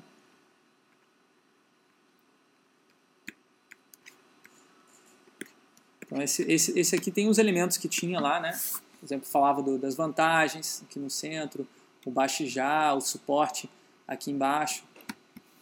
Então 6.01 6.23
esse, 6.23 6.43
esse, 6.51 6.79
esse 6.79 6.97
aqui 6.97 7.11
tem 7.11 7.29
os 7.29 7.37
elementos 7.37 7.77
que 7.77 7.87
tinha 7.87 8.19
lá, 8.19 8.41
né? 8.41 8.59
Por 8.99 9.05
exemplo, 9.05 9.27
falava 9.29 9.63
do, 9.63 9.77
das 9.77 9.95
vantagens 9.95 10.83
aqui 10.85 10.99
no 10.99 11.11
centro, 11.11 11.69
o 12.07 12.11
baixo 12.11 12.47
já, 12.47 12.95
o 12.95 13.01
suporte 13.03 13.69
aqui 14.09 14.31
embaixo. 14.31 14.83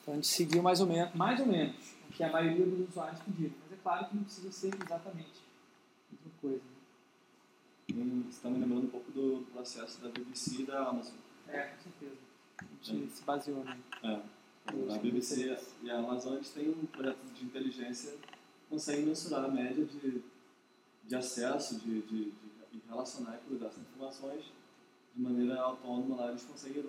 Então 0.01 0.15
a 0.15 0.17
gente 0.19 0.29
seguiu 0.29 0.63
mais 0.63 0.81
ou 0.81 0.87
menos, 0.87 1.13
mais 1.17 1.41
ou 1.41 1.47
menos 1.47 1.75
o 2.09 2.13
que 2.13 2.23
a 2.23 2.31
maioria 2.31 2.65
dos 2.65 2.91
usuários 2.91 3.21
pediram. 3.23 3.55
Mas 3.65 3.77
é 3.77 3.83
claro 3.83 4.07
que 4.07 4.15
não 4.15 4.23
precisa 4.23 4.53
ser 4.53 4.73
exatamente 4.73 5.43
a 6.13 6.15
mesma 6.15 6.31
coisa. 6.41 6.63
Né? 7.89 7.95
Hum, 7.97 8.31
me 8.45 8.59
lembrando 8.61 8.85
um 8.85 8.91
pouco 8.91 9.11
do 9.11 9.45
processo 9.53 10.01
da 10.01 10.09
BBC 10.11 10.63
da 10.63 10.91
Amazon. 10.91 11.17
É, 11.49 11.63
com 11.69 11.83
certeza. 11.83 12.17
A 12.61 12.85
gente 12.85 13.13
se 13.13 13.23
baseou 13.25 13.65
né? 13.65 13.79
É. 14.03 14.23
A 14.95 14.99
BBC 14.99 15.59
e 15.83 15.91
a 15.91 15.99
Amazon 15.99 16.35
eles 16.35 16.51
têm 16.51 16.69
um 16.69 16.85
projeto 16.87 17.19
de 17.35 17.45
inteligência 17.45 18.13
que 18.13 18.29
conseguem 18.69 19.07
mensurar 19.07 19.45
a 19.45 19.49
média 19.49 19.85
de, 19.85 20.23
de 21.05 21.17
acesso, 21.17 21.79
de, 21.79 22.03
de, 22.03 22.25
de, 22.25 22.33
de 22.73 22.83
relacionar 22.87 23.37
e 23.37 23.49
cuidar 23.49 23.69
dessas 23.69 23.83
informações 23.83 24.45
de 25.15 25.23
maneira 25.23 25.61
autônoma 25.61 26.17
lá, 26.17 26.31
eles 26.31 26.45
conseguem 26.45 26.85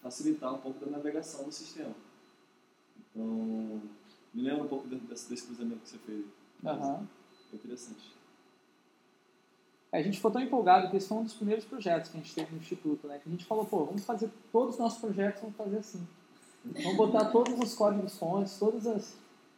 facilitar 0.00 0.54
um 0.54 0.58
pouco 0.58 0.84
da 0.84 0.90
navegação 0.90 1.44
do 1.44 1.52
sistema. 1.52 1.94
Então, 3.10 3.82
me 4.32 4.42
lembra 4.42 4.64
um 4.64 4.68
pouco 4.68 4.86
desse, 4.88 5.28
desse 5.28 5.46
cruzamento 5.46 5.80
que 5.80 5.88
você 5.88 5.98
fez. 5.98 6.24
Aham. 6.64 7.06
É 7.52 7.56
interessante. 7.56 8.14
A 9.94 10.02
gente 10.02 10.16
ficou 10.16 10.30
tão 10.32 10.42
empolgado 10.42 10.90
que 10.90 10.96
esse 10.96 11.06
foi 11.06 11.18
um 11.18 11.22
dos 11.22 11.34
primeiros 11.34 11.64
projetos 11.64 12.10
que 12.10 12.16
a 12.16 12.20
gente 12.20 12.34
teve 12.34 12.52
no 12.52 12.60
Instituto, 12.60 13.06
né? 13.06 13.20
Que 13.22 13.28
a 13.28 13.30
gente 13.30 13.44
falou, 13.44 13.64
pô, 13.64 13.84
vamos 13.84 14.04
fazer 14.04 14.28
todos 14.50 14.74
os 14.74 14.80
nossos 14.80 14.98
projetos, 14.98 15.40
vamos 15.40 15.56
fazer 15.56 15.78
assim. 15.78 16.04
Vamos 16.64 16.96
botar 16.96 17.26
todos 17.26 17.56
os 17.60 17.74
códigos 17.74 18.18
fontes, 18.18 18.58
todas 18.58 18.88
as... 18.88 19.14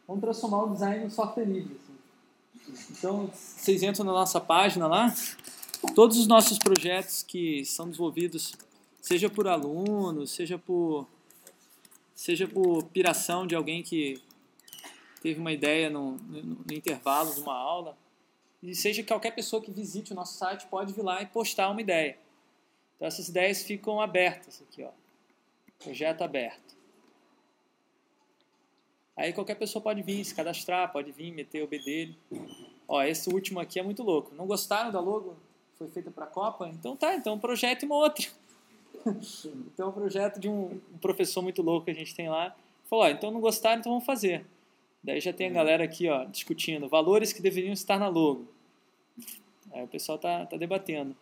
Vamos 0.07 0.21
transformar 0.21 0.65
o 0.65 0.73
design 0.73 1.05
em 1.05 1.09
software 1.09 1.43
livre, 1.43 1.75
assim. 1.81 2.87
Então, 2.91 3.31
vocês 3.33 3.81
entram 3.81 4.05
na 4.05 4.11
nossa 4.11 4.39
página 4.39 4.85
lá, 4.85 5.11
todos 5.95 6.17
os 6.17 6.27
nossos 6.27 6.59
projetos 6.59 7.23
que 7.23 7.65
são 7.65 7.89
desenvolvidos, 7.89 8.53
seja 9.01 9.29
por 9.31 9.47
alunos, 9.47 10.31
seja 10.31 10.57
por 10.59 11.07
seja 12.13 12.47
por 12.47 12.83
piração 12.85 13.47
de 13.47 13.55
alguém 13.55 13.81
que 13.81 14.21
teve 15.21 15.39
uma 15.39 15.51
ideia 15.51 15.89
no, 15.89 16.11
no, 16.11 16.43
no 16.43 16.73
intervalo 16.73 17.33
de 17.33 17.41
uma 17.41 17.55
aula, 17.55 17.97
e 18.67 18.75
seja 18.75 19.01
qualquer 19.01 19.31
pessoa 19.31 19.61
que 19.61 19.71
visite 19.71 20.11
o 20.11 20.15
nosso 20.15 20.37
site 20.37 20.67
pode 20.67 20.91
vir 20.91 21.01
lá 21.01 21.21
e 21.21 21.25
postar 21.25 21.69
uma 21.69 21.79
ideia. 21.79 22.17
Então 22.95 23.07
essas 23.07 23.29
ideias 23.29 23.63
ficam 23.63 24.01
abertas 24.01 24.61
aqui, 24.61 24.83
ó. 24.83 24.89
Projeto 25.79 26.21
aberto. 26.21 26.75
Aí 29.15 29.31
qualquer 29.31 29.55
pessoa 29.55 29.81
pode 29.81 30.01
vir 30.01 30.23
se 30.25 30.35
cadastrar, 30.35 30.91
pode 30.91 31.13
vir 31.13 31.31
meter 31.31 31.63
o 31.63 31.67
B 31.67 31.79
dele. 31.79 32.17
Ó, 32.87 33.01
esse 33.03 33.29
último 33.29 33.61
aqui 33.61 33.79
é 33.79 33.83
muito 33.83 34.03
louco. 34.03 34.35
Não 34.35 34.45
gostaram 34.45 34.91
da 34.91 34.99
logo? 34.99 35.37
Foi 35.77 35.87
feita 35.87 36.11
para 36.11 36.25
a 36.25 36.27
Copa? 36.27 36.67
Então 36.67 36.95
tá, 36.95 37.15
então 37.15 37.35
um 37.35 37.39
projeto 37.39 37.83
e 37.83 37.85
uma 37.85 37.95
outra. 37.95 38.27
então 39.73 39.89
um 39.89 39.93
projeto 39.93 40.41
de 40.41 40.49
um, 40.49 40.81
um, 40.93 40.97
professor 40.99 41.41
muito 41.41 41.61
louco 41.61 41.85
que 41.85 41.91
a 41.91 41.95
gente 41.95 42.13
tem 42.13 42.27
lá. 42.27 42.53
Falou, 42.89 43.05
ó, 43.05 43.07
então 43.07 43.31
não 43.31 43.39
gostaram, 43.39 43.79
então 43.79 43.93
vamos 43.93 44.05
fazer. 44.05 44.45
Daí 45.01 45.21
já 45.21 45.31
tem 45.31 45.47
a 45.47 45.53
galera 45.53 45.85
aqui, 45.85 46.09
ó, 46.09 46.25
discutindo 46.25 46.89
valores 46.89 47.31
que 47.31 47.41
deveriam 47.41 47.71
estar 47.71 47.97
na 47.97 48.09
logo. 48.09 48.56
Aí 49.71 49.83
o 49.83 49.87
pessoal 49.87 50.17
tá, 50.17 50.45
tá 50.45 50.57
debatendo 50.57 51.15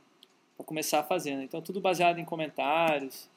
para 0.55 0.65
começar 0.65 0.99
a 0.99 1.03
fazer. 1.03 1.35
Né? 1.35 1.43
Então 1.43 1.61
tudo 1.61 1.81
baseado 1.81 2.19
em 2.19 2.25
comentários. 2.25 3.29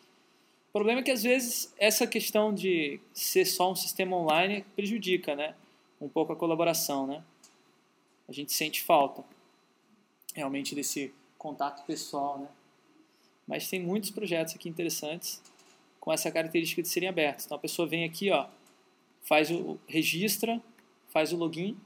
O 0.69 0.73
problema 0.73 1.01
é 1.01 1.03
que 1.03 1.11
às 1.11 1.23
vezes 1.23 1.75
essa 1.79 2.07
questão 2.07 2.53
de 2.53 3.01
ser 3.13 3.45
só 3.45 3.71
um 3.73 3.75
sistema 3.75 4.17
online 4.17 4.65
prejudica, 4.77 5.35
né? 5.35 5.55
Um 6.01 6.09
pouco 6.09 6.33
a 6.33 6.37
colaboração, 6.37 7.07
né? 7.07 7.25
A 8.29 8.33
gente 8.33 8.53
sente 8.53 8.83
falta 8.83 9.25
realmente 10.35 10.75
desse 10.75 11.13
contato 11.39 11.85
pessoal, 11.87 12.39
né? 12.39 12.49
Mas 13.47 13.69
tem 13.69 13.81
muitos 13.81 14.11
projetos 14.11 14.55
aqui 14.55 14.69
interessantes 14.69 15.43
com 15.99 16.13
essa 16.13 16.31
característica 16.31 16.83
de 16.83 16.89
serem 16.89 17.09
abertos. 17.09 17.47
Então 17.47 17.57
a 17.57 17.61
pessoa 17.61 17.89
vem 17.89 18.05
aqui, 18.05 18.31
ó, 18.31 18.47
faz 19.23 19.51
o 19.51 19.79
registra, 19.87 20.63
faz 21.09 21.33
o 21.33 21.37
login, 21.37 21.77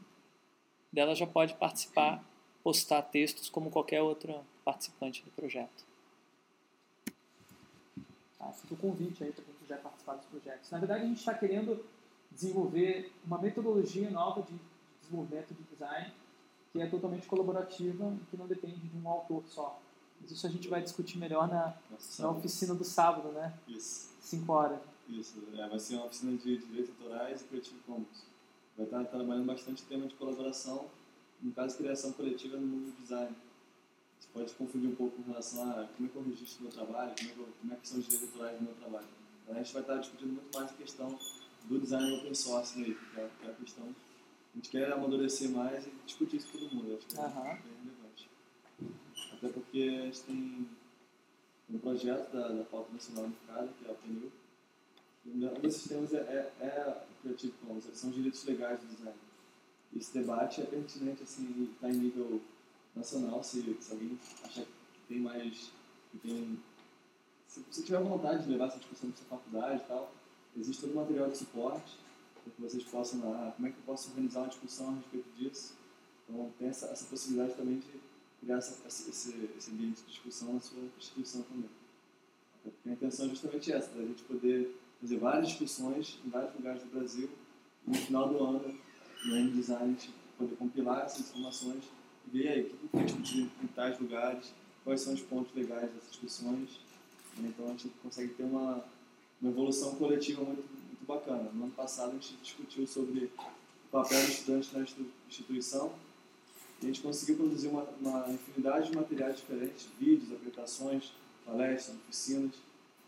dela 0.93 1.15
já 1.15 1.27
pode 1.27 1.55
participar, 1.55 2.23
postar 2.63 3.03
textos 3.03 3.49
como 3.49 3.71
qualquer 3.71 4.03
outro 4.03 4.41
participante 4.65 5.25
do 5.25 5.31
projeto. 5.31 5.85
Tá? 8.39 8.53
Fica 8.53 8.75
o 8.75 8.77
convite 8.77 9.25
aí 9.25 9.33
para 9.33 9.45
quem 9.45 9.55
quiser 9.55 9.81
participar 9.81 10.15
dos 10.15 10.27
projetos. 10.27 10.71
Na 10.71 10.79
verdade, 10.79 11.05
a 11.05 11.07
gente 11.07 11.19
está 11.19 11.35
querendo 11.35 11.85
desenvolver 12.31 13.13
uma 13.25 13.39
metodologia 13.39 14.11
nova 14.11 14.43
de 14.43 14.55
desenvolvimento 15.03 15.55
de 15.55 15.63
design 15.65 16.13
que 16.73 16.81
é 16.81 16.87
totalmente 16.87 17.27
colaborativa 17.27 18.17
e 18.21 18.25
que 18.31 18.37
não 18.37 18.47
depende 18.47 18.77
de 18.77 18.97
um 18.97 19.07
autor 19.07 19.45
só. 19.47 19.79
Mas 20.21 20.31
isso 20.31 20.47
a 20.47 20.51
gente 20.51 20.69
vai 20.69 20.81
discutir 20.81 21.19
melhor 21.19 21.47
na, 21.47 21.77
na 22.19 22.31
oficina 22.31 22.75
do 22.75 22.85
sábado, 22.85 23.29
né? 23.29 23.53
Isso. 23.69 24.11
Cinco 24.21 24.53
horas. 24.53 24.81
Isso. 25.09 25.35
É, 25.55 25.69
vai 25.69 25.79
ser 25.79 25.97
uma 25.97 26.07
oficina 26.07 26.33
de 26.33 26.57
direitos 26.57 26.91
autorais 26.99 27.43
e 27.43 27.45
Creative 27.45 27.79
Commons. 27.81 28.25
Vai 28.77 28.87
estar 28.87 29.05
trabalhando 29.05 29.45
bastante 29.45 29.83
tema 29.83 30.07
de 30.07 30.15
colaboração, 30.15 30.87
no 31.43 31.53
caso, 31.53 31.77
criação 31.77 32.13
coletiva 32.13 32.57
no 32.57 32.67
mundo 32.67 32.93
do 32.93 33.03
design. 33.03 33.35
Você 34.19 34.29
pode 34.33 34.53
confundir 34.55 34.89
um 34.89 34.95
pouco 34.95 35.17
com 35.17 35.31
relação 35.31 35.71
a 35.71 35.87
como 35.89 36.09
é 36.09 36.11
que 36.11 36.17
eu 36.17 36.23
registro 36.23 36.61
o 36.61 36.63
meu 36.63 36.73
trabalho, 36.73 37.15
como 37.17 37.31
é 37.31 37.33
que, 37.33 37.41
eu, 37.41 37.49
como 37.61 37.73
é 37.73 37.77
que 37.77 37.89
são 37.89 37.99
os 37.99 38.05
direitos 38.05 38.29
autorais 38.29 38.59
do 38.59 38.65
meu 38.65 38.75
trabalho. 38.75 39.07
Então, 39.43 39.55
a 39.57 39.59
gente 39.59 39.73
vai 39.73 39.83
estar 39.83 39.97
discutindo 39.97 40.33
muito 40.33 40.57
mais 40.57 40.71
a 40.71 40.75
questão 40.75 41.19
do 41.65 41.79
design 41.81 42.17
open 42.17 42.35
source, 42.35 42.79
aí, 42.79 42.95
que 42.95 43.21
é 43.21 43.51
a 43.51 43.55
questão 43.55 43.95
a 44.53 44.57
gente 44.57 44.69
quer 44.69 44.93
amadurecer 44.93 45.49
mais 45.51 45.87
e 45.87 45.91
discutir 46.05 46.37
isso 46.37 46.53
com 46.53 46.59
todo 46.59 46.75
mundo. 46.75 46.95
Acho 46.95 47.07
que 47.07 47.19
é 47.19 47.25
Aham. 47.25 47.43
bem 47.43 47.73
relevante. 47.85 48.31
Até 49.33 49.49
porque 49.49 49.99
a 50.03 50.05
gente 50.05 50.21
tem 50.23 50.69
um 51.71 51.79
projeto 51.79 52.31
da, 52.33 52.49
da 52.49 52.65
Pauta 52.65 52.93
Nacional 52.93 53.25
Unificada, 53.25 53.69
que 53.79 53.89
é 53.89 53.91
o 53.91 53.95
PNU. 53.95 54.33
Um 55.25 55.61
desses 55.61 55.89
temas 55.89 56.13
é, 56.13 56.19
é, 56.19 56.53
é 56.61 57.05
o 57.11 57.23
Creative 57.23 57.53
Commons, 57.65 57.85
são 57.95 58.11
os 58.11 58.17
direitos 58.17 58.45
legais 58.45 58.81
do 58.81 58.87
design. 58.87 59.19
Esse 59.95 60.13
debate 60.15 60.61
é 60.61 60.65
pertinente, 60.65 61.23
assim, 61.23 61.71
está 61.75 61.89
em 61.89 61.95
nível 61.95 62.41
nacional, 62.95 63.43
se, 63.43 63.77
se 63.81 63.93
alguém 63.93 64.19
achar 64.45 64.65
que 64.65 65.01
tem 65.09 65.19
mais. 65.19 65.71
Que 66.11 66.19
tem, 66.19 66.59
se 67.47 67.61
você 67.71 67.83
tiver 67.83 68.03
vontade 68.03 68.45
de 68.45 68.51
levar 68.51 68.67
essa 68.67 68.79
discussão 68.79 69.11
para 69.11 69.19
sua 69.19 69.39
faculdade 69.39 69.83
e 69.83 69.87
tal, 69.87 70.13
existe 70.57 70.83
todo 70.83 70.93
o 70.93 70.97
material 70.97 71.31
de 71.31 71.37
suporte 71.37 71.99
para 72.43 72.53
que 72.53 72.63
vocês 72.63 72.85
possam, 72.85 73.21
ah, 73.33 73.53
como 73.55 73.69
é 73.69 73.71
que 73.71 73.79
eu 73.79 73.85
posso 73.85 74.11
organizar 74.11 74.41
uma 74.41 74.49
discussão 74.49 74.91
a 74.91 74.95
respeito 74.95 75.29
disso. 75.37 75.75
Então, 76.29 76.51
tem 76.59 76.69
essa, 76.69 76.87
essa 76.87 77.05
possibilidade 77.07 77.55
também 77.55 77.79
de 77.79 77.87
criar 78.41 78.57
essa, 78.57 78.87
esse, 78.87 79.51
esse 79.57 79.71
ambiente 79.71 80.03
de 80.03 80.09
discussão 80.09 80.55
na 80.55 80.61
sua 80.61 80.83
instituição 80.99 81.43
também. 81.43 81.71
A 82.87 82.91
intenção 82.91 83.27
é 83.27 83.29
justamente 83.29 83.73
essa, 83.73 83.91
da 83.91 84.03
gente 84.03 84.23
poder 84.25 84.77
fazer 85.01 85.19
várias 85.19 85.49
discussões 85.49 86.19
em 86.25 86.31
vários 86.31 86.55
lugares 86.55 86.83
do 86.83 86.91
Brasil 86.91 87.29
e 87.87 87.91
no 87.91 87.97
final 87.97 88.29
do 88.29 88.43
ano, 88.43 88.79
no 89.25 89.35
ano 89.35 89.51
design, 89.51 89.85
a 89.85 89.87
gente 89.87 90.11
poder 90.39 90.57
compilar 90.57 91.05
essas 91.05 91.21
informações 91.21 91.85
e 92.27 92.39
ver 92.39 92.49
aí 92.49 92.63
o 92.63 92.71
que 92.71 92.89
foi 92.89 93.05
discutido 93.05 93.51
em 93.63 93.67
tais 93.69 93.99
lugares, 94.01 94.53
quais 94.85 95.01
são 95.01 95.15
os 95.15 95.21
pontos 95.21 95.55
legais 95.55 95.91
dessas 95.93 96.11
discussões. 96.11 96.81
Então 97.39 97.67
a 97.67 97.71
gente 97.71 97.91
consegue 98.03 98.35
ter 98.35 98.43
uma, 98.43 98.85
uma 99.41 99.51
evolução 99.51 99.95
coletiva 99.95 100.43
muito, 100.43 100.63
muito 100.63 101.07
bacana. 101.07 101.51
No 101.53 101.65
ano 101.65 101.73
passado 101.73 102.11
a 102.11 102.15
gente 102.15 102.37
discutiu 102.43 102.87
sobre 102.87 103.25
o 103.25 103.91
papel 103.91 104.21
do 104.21 104.31
estudante 104.31 104.77
na 104.77 104.85
instituição 105.29 105.93
e 106.81 106.85
a 106.85 106.89
gente 106.89 107.01
conseguiu 107.01 107.37
produzir 107.37 107.69
uma, 107.69 107.85
uma 108.01 108.29
infinidade 108.29 108.91
de 108.91 108.97
materiais 108.97 109.37
diferentes, 109.37 109.87
vídeos, 109.99 110.33
apresentações, 110.33 111.13
palestras, 111.47 111.97
oficinas, 111.97 112.53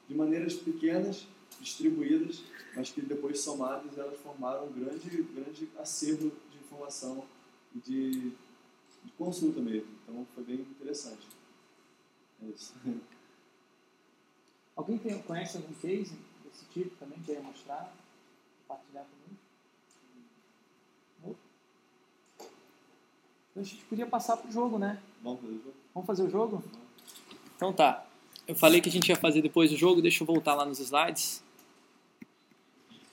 de 0.09 0.15
maneiras 0.15 0.55
pequenas, 0.55 1.27
distribuídas, 1.61 2.43
mas 2.75 2.91
que 2.91 3.01
depois 3.01 3.41
somadas 3.41 3.97
elas 3.97 4.19
formaram 4.21 4.67
um 4.67 4.73
grande, 4.73 5.23
grande 5.23 5.69
acervo 5.79 6.31
de 6.51 6.59
informação 6.59 7.25
e 7.75 7.79
de, 7.79 8.11
de 9.05 9.13
consulta 9.17 9.61
mesmo. 9.61 9.89
Então 10.03 10.27
foi 10.35 10.45
bem 10.45 10.57
interessante. 10.57 11.27
É 12.43 12.47
isso. 12.47 12.75
Alguém 14.77 14.99
tem, 14.99 15.23
conhece 15.23 15.57
algum 15.57 15.73
case 15.75 16.17
desse 16.45 16.65
tipo 16.73 16.97
também 16.97 17.19
que 17.21 17.27
quer 17.27 17.41
mostrar? 17.41 17.95
Compartilhar 18.67 19.05
comigo? 19.05 19.45
Então 23.55 23.63
a 23.63 23.67
gente 23.67 23.85
podia 23.85 24.07
passar 24.07 24.37
pro 24.37 24.51
jogo, 24.51 24.81
né? 24.81 25.01
Vamos 25.23 25.41
fazer 25.41 25.53
o 25.55 25.59
jogo? 25.59 25.75
Vamos 25.95 26.07
fazer 26.09 26.23
o 26.25 26.31
jogo? 26.31 26.65
Então 27.55 27.73
tá. 27.73 28.05
Eu 28.49 28.57
falei 28.57 28.81
que 28.81 28.89
a 28.89 28.93
gente 28.93 29.09
ia 29.09 29.17
fazer 29.17 29.41
depois 29.43 29.71
do 29.71 29.77
jogo, 29.77 30.03
deixa 30.03 30.25
eu 30.25 30.27
voltar 30.27 30.57
lá 30.57 30.67
nos 30.67 30.81
slides. 30.81 31.44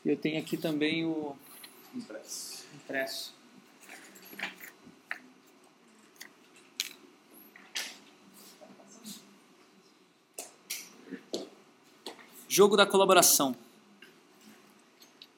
Eu 0.03 0.17
tenho 0.17 0.39
aqui 0.39 0.57
também 0.57 1.05
o 1.05 1.35
Impresso. 1.93 2.65
impresso. 2.73 3.35
Jogo 12.49 12.75
da 12.75 12.85
colaboração. 12.85 13.55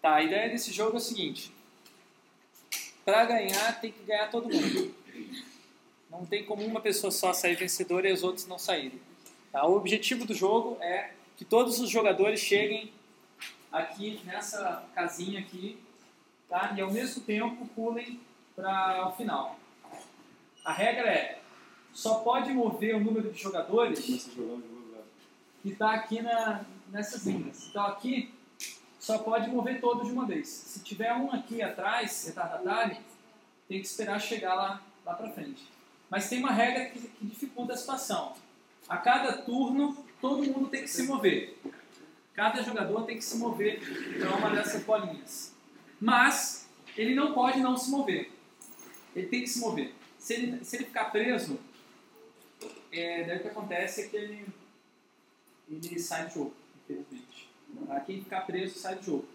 Tá, 0.01 0.15
a 0.15 0.23
ideia 0.23 0.49
desse 0.49 0.71
jogo 0.71 0.93
é 0.93 0.97
o 0.97 1.01
seguinte: 1.01 1.51
para 3.03 3.25
ganhar 3.25 3.81
tem 3.81 3.91
que 3.91 4.03
ganhar 4.03 4.31
todo 4.31 4.49
mundo. 4.49 4.95
Não 6.09 6.25
tem 6.25 6.45
como 6.45 6.65
uma 6.65 6.79
pessoa 6.79 7.11
só 7.11 7.33
sair 7.33 7.55
vencedora 7.55 8.09
e 8.09 8.13
os 8.13 8.23
outros 8.23 8.47
não 8.47 8.57
saírem. 8.57 9.01
Tá? 9.51 9.65
O 9.67 9.75
objetivo 9.75 10.25
do 10.25 10.33
jogo 10.33 10.77
é 10.81 11.11
que 11.35 11.43
todos 11.43 11.79
os 11.79 11.89
jogadores 11.89 12.39
cheguem 12.39 12.93
aqui 13.73 14.21
nessa 14.23 14.85
casinha 14.93 15.39
aqui, 15.39 15.79
tá? 16.47 16.73
E 16.77 16.81
ao 16.81 16.91
mesmo 16.91 17.23
tempo 17.23 17.65
pulem 17.75 18.21
para 18.55 19.09
o 19.09 19.13
final. 19.13 19.57
A 20.63 20.71
regra 20.71 21.09
é, 21.09 21.41
só 21.91 22.19
pode 22.19 22.53
mover 22.53 22.95
o 22.95 22.99
número 22.99 23.31
de 23.31 23.41
jogadores 23.41 24.29
agora. 24.37 24.61
que 25.63 25.69
está 25.69 25.93
aqui 25.93 26.21
na, 26.21 26.63
nessas 26.89 27.25
linhas. 27.25 27.67
Então 27.67 27.83
aqui 27.87 28.31
só 28.99 29.17
pode 29.17 29.49
mover 29.49 29.81
todos 29.81 30.07
de 30.07 30.13
uma 30.13 30.25
vez. 30.25 30.47
Se 30.47 30.79
tiver 30.81 31.11
um 31.13 31.31
aqui 31.31 31.61
atrás, 31.61 32.25
retardatário, 32.27 32.97
tem 33.67 33.81
que 33.81 33.87
esperar 33.87 34.21
chegar 34.21 34.53
lá, 34.53 34.81
lá 35.03 35.15
para 35.15 35.31
frente. 35.31 35.67
Mas 36.09 36.29
tem 36.29 36.39
uma 36.39 36.51
regra 36.51 36.85
que, 36.85 36.99
que 36.99 37.25
dificulta 37.25 37.73
a 37.73 37.77
situação. 37.77 38.33
A 38.87 38.97
cada 38.97 39.33
turno, 39.37 39.97
todo 40.21 40.43
mundo 40.43 40.67
tem 40.67 40.83
que 40.83 40.87
se 40.87 41.03
mover. 41.03 41.57
Cada 42.33 42.63
jogador 42.63 43.03
tem 43.03 43.17
que 43.17 43.23
se 43.23 43.37
mover 43.37 43.79
para 44.19 44.35
uma 44.35 44.49
dessas 44.49 44.83
bolinhas. 44.83 45.53
Mas 45.99 46.67
ele 46.97 47.13
não 47.13 47.33
pode 47.33 47.59
não 47.59 47.77
se 47.77 47.89
mover. 47.89 48.31
Ele 49.15 49.27
tem 49.27 49.41
que 49.41 49.47
se 49.47 49.59
mover. 49.59 49.93
Se 50.17 50.33
ele, 50.33 50.65
se 50.65 50.77
ele 50.77 50.85
ficar 50.85 51.05
preso, 51.05 51.59
é, 52.91 53.23
daí 53.23 53.37
o 53.37 53.41
que 53.41 53.47
acontece 53.47 54.01
é 54.01 54.07
que 54.07 54.15
ele, 54.15 54.45
ele 55.69 55.99
sai 55.99 56.27
do 56.27 56.33
jogo, 56.33 56.53
infelizmente. 56.83 57.49
Quem 58.05 58.23
ficar 58.23 58.41
preso 58.41 58.79
sai 58.79 58.95
do 58.95 59.03
jogo. 59.03 59.27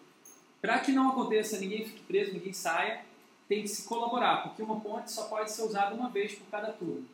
Para 0.61 0.81
que 0.81 0.93
não 0.93 1.11
aconteça, 1.11 1.59
ninguém 1.59 1.85
fique 1.85 2.03
preso, 2.03 2.33
ninguém 2.33 2.53
saia, 2.53 3.05
tem 3.49 3.63
que 3.63 3.69
se 3.69 3.85
colaborar, 3.85 4.43
porque 4.43 4.63
uma 4.63 4.81
ponte 4.81 5.11
só 5.13 5.25
pode 5.25 5.51
ser 5.51 5.63
usada 5.63 5.95
uma 5.95 6.11
vez 6.11 6.35
por 6.35 6.47
cada 6.49 6.73
turno. 6.73 7.07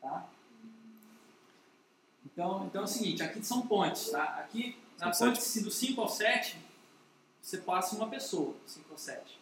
Tá? 0.00 0.26
Então, 2.38 2.66
então 2.66 2.82
é 2.82 2.84
o 2.84 2.86
seguinte, 2.86 3.20
aqui 3.20 3.44
são 3.44 3.66
pontes, 3.66 4.10
tá? 4.10 4.22
Aqui, 4.22 4.76
na 4.96 5.12
São 5.12 5.26
ponte 5.26 5.42
se 5.42 5.60
do 5.60 5.72
5 5.72 6.00
ao 6.00 6.08
7, 6.08 6.56
você 7.42 7.58
passa 7.58 7.96
uma 7.96 8.06
pessoa, 8.08 8.54
5 8.64 8.92
ao 8.92 8.96
7. 8.96 9.40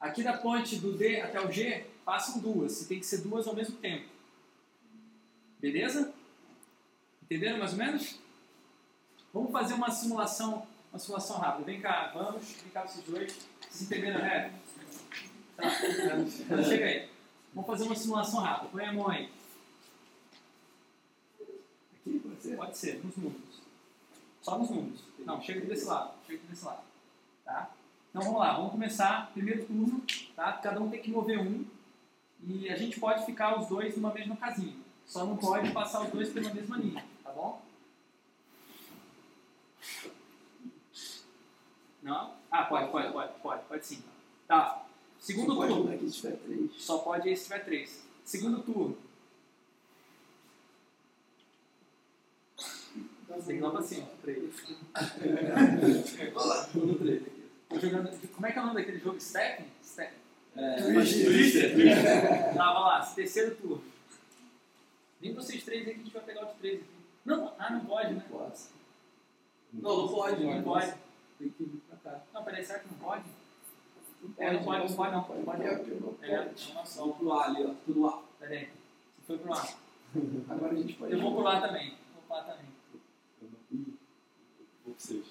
Aqui 0.00 0.22
da 0.22 0.38
ponte 0.38 0.76
do 0.76 0.96
D 0.96 1.20
até 1.20 1.38
o 1.38 1.52
G, 1.52 1.84
passam 2.06 2.40
duas, 2.40 2.72
você 2.72 2.86
tem 2.86 2.98
que 2.98 3.04
ser 3.04 3.18
duas 3.18 3.46
ao 3.46 3.54
mesmo 3.54 3.76
tempo. 3.76 4.08
Beleza? 5.60 6.14
Entenderam 7.24 7.58
mais 7.58 7.72
ou 7.72 7.78
menos? 7.78 8.18
Vamos 9.30 9.52
fazer 9.52 9.74
uma 9.74 9.90
simulação, 9.90 10.66
uma 10.90 10.98
simulação 10.98 11.36
rápida. 11.36 11.66
Vem 11.66 11.78
cá, 11.82 12.10
vamos, 12.14 12.42
vem 12.62 12.70
cá 12.72 12.86
vocês 12.86 13.04
dois. 13.04 13.36
Vocês 13.68 13.82
entenderam 13.82 14.18
a 14.20 14.26
regra? 14.26 14.52
Tá. 15.58 15.70
Chega 16.64 16.86
aí. 16.86 17.10
Vamos 17.52 17.68
fazer 17.68 17.84
uma 17.84 17.96
simulação 17.96 18.40
rápida. 18.40 18.70
Põe 18.70 18.86
a 18.86 18.92
mão 18.94 19.10
aí. 19.10 19.30
Aqui 22.08 22.18
pode 22.20 22.37
ser? 22.48 22.56
Pode 22.56 22.78
ser, 22.78 23.04
nos 23.04 23.16
números. 23.16 23.60
Só 24.42 24.58
nos 24.58 24.70
números. 24.70 25.00
Não, 25.20 25.40
chega 25.40 25.60
desse 25.66 25.84
lado. 25.84 26.14
Chega 26.26 26.42
desse 26.48 26.64
lado. 26.64 26.82
Tá? 27.44 27.70
Então 28.10 28.22
vamos 28.22 28.40
lá, 28.40 28.54
vamos 28.54 28.72
começar. 28.72 29.30
Primeiro 29.32 29.64
turno, 29.66 30.02
tá? 30.34 30.52
Cada 30.54 30.80
um 30.80 30.90
tem 30.90 31.00
que 31.00 31.10
mover 31.10 31.38
um. 31.38 31.64
E 32.46 32.70
a 32.70 32.76
gente 32.76 32.98
pode 33.00 33.26
ficar 33.26 33.58
os 33.58 33.66
dois 33.66 33.96
numa 33.96 34.12
mesma 34.12 34.36
casinha. 34.36 34.74
Só 35.06 35.24
não 35.24 35.36
pode 35.36 35.70
passar 35.72 36.02
os 36.02 36.10
dois 36.10 36.30
pela 36.30 36.52
mesma 36.52 36.76
linha, 36.76 37.04
tá 37.24 37.30
bom? 37.32 37.62
Não? 42.02 42.34
Ah, 42.50 42.64
pode, 42.64 42.90
pode, 42.90 43.12
pode, 43.12 43.32
pode, 43.40 43.64
pode 43.64 43.86
sim. 43.86 44.02
Tá. 44.46 44.84
Segundo 45.18 45.48
Só 45.48 45.56
pode 45.56 45.68
turno. 45.68 45.84
mudar 45.84 45.96
aqui 45.96 46.08
se 46.08 46.16
tiver 46.16 46.36
três. 46.36 46.70
Só 46.78 46.98
pode 46.98 47.28
esse 47.28 47.42
se 47.42 47.48
tiver 47.48 47.64
três. 47.64 48.04
Segundo 48.24 48.62
turno. 48.62 48.96
Tem 53.46 53.56
que 53.56 53.60
ir 53.60 53.60
lá 53.60 53.70
pra 53.70 53.82
cima. 53.82 54.06
Três. 54.22 54.54
Olha 56.34 56.46
lá, 56.46 56.64
turno 56.64 56.94
três 56.98 57.22
aqui. 57.22 57.42
Tô 57.68 57.78
jogando. 57.78 58.28
Como 58.34 58.46
é 58.46 58.52
que 58.52 58.58
é 58.58 58.62
o 58.62 58.66
nome 58.66 58.80
daquele 58.80 58.98
jogo? 58.98 59.20
Step? 59.20 59.64
Step. 59.84 60.12
É, 60.56 60.76
Twister. 60.82 61.24
Twister. 61.26 61.74
Twister. 61.74 62.54
Tá, 62.54 62.72
lá. 62.72 63.00
Terceiro 63.14 63.54
turno. 63.56 63.84
Nem 65.20 65.34
vocês 65.34 65.62
três 65.64 65.86
aí 65.86 65.94
que 65.94 66.00
a 66.00 66.04
gente 66.04 66.12
vai 66.14 66.22
pegar 66.22 66.46
os 66.46 66.52
três 66.58 66.80
aqui. 66.80 66.88
Não, 67.24 67.52
ah, 67.58 67.70
não 67.70 67.80
pode, 67.84 68.14
né? 68.14 68.24
Pode. 68.30 68.54
Não, 69.72 69.96
não 70.02 70.08
pode, 70.08 70.44
não 70.44 70.62
pode. 70.62 70.94
Tem 71.38 71.48
que 71.50 71.64
vir 71.64 71.82
pra 71.88 72.12
cá. 72.12 72.20
Não, 72.32 72.44
peraí, 72.44 72.64
será 72.64 72.78
que 72.78 72.88
não 72.88 72.98
pode? 72.98 73.24
É, 74.38 74.52
não 74.52 74.64
pode, 74.64 74.88
não 74.88 74.96
pode, 74.96 75.12
não. 75.12 75.28
Não 75.28 75.44
pode, 75.44 75.62
É, 75.62 75.76
não. 75.76 75.84
eu 75.84 76.00
não 76.00 76.16
É, 76.22 76.42
pode. 76.42 76.72
uma 76.72 76.86
só. 76.86 77.04
Vou 77.04 77.14
pro 77.14 77.32
ar 77.32 77.50
ali, 77.50 77.64
ó. 77.64 77.74
Tudo 77.84 78.00
lá. 78.02 78.22
Peraí. 78.40 78.68
Você 79.18 79.26
foi 79.26 79.38
pro 79.38 79.52
ar. 79.52 79.78
Agora 80.48 80.72
a 80.72 80.76
gente 80.76 80.94
pode. 80.94 81.12
Eu 81.12 81.20
vou 81.20 81.34
pro 81.36 81.46
ar 81.46 81.60
também. 81.60 81.90
Vou 82.14 82.22
pro 82.26 82.36
ar 82.36 82.46
também. 82.46 82.66
Vocês. 84.98 85.24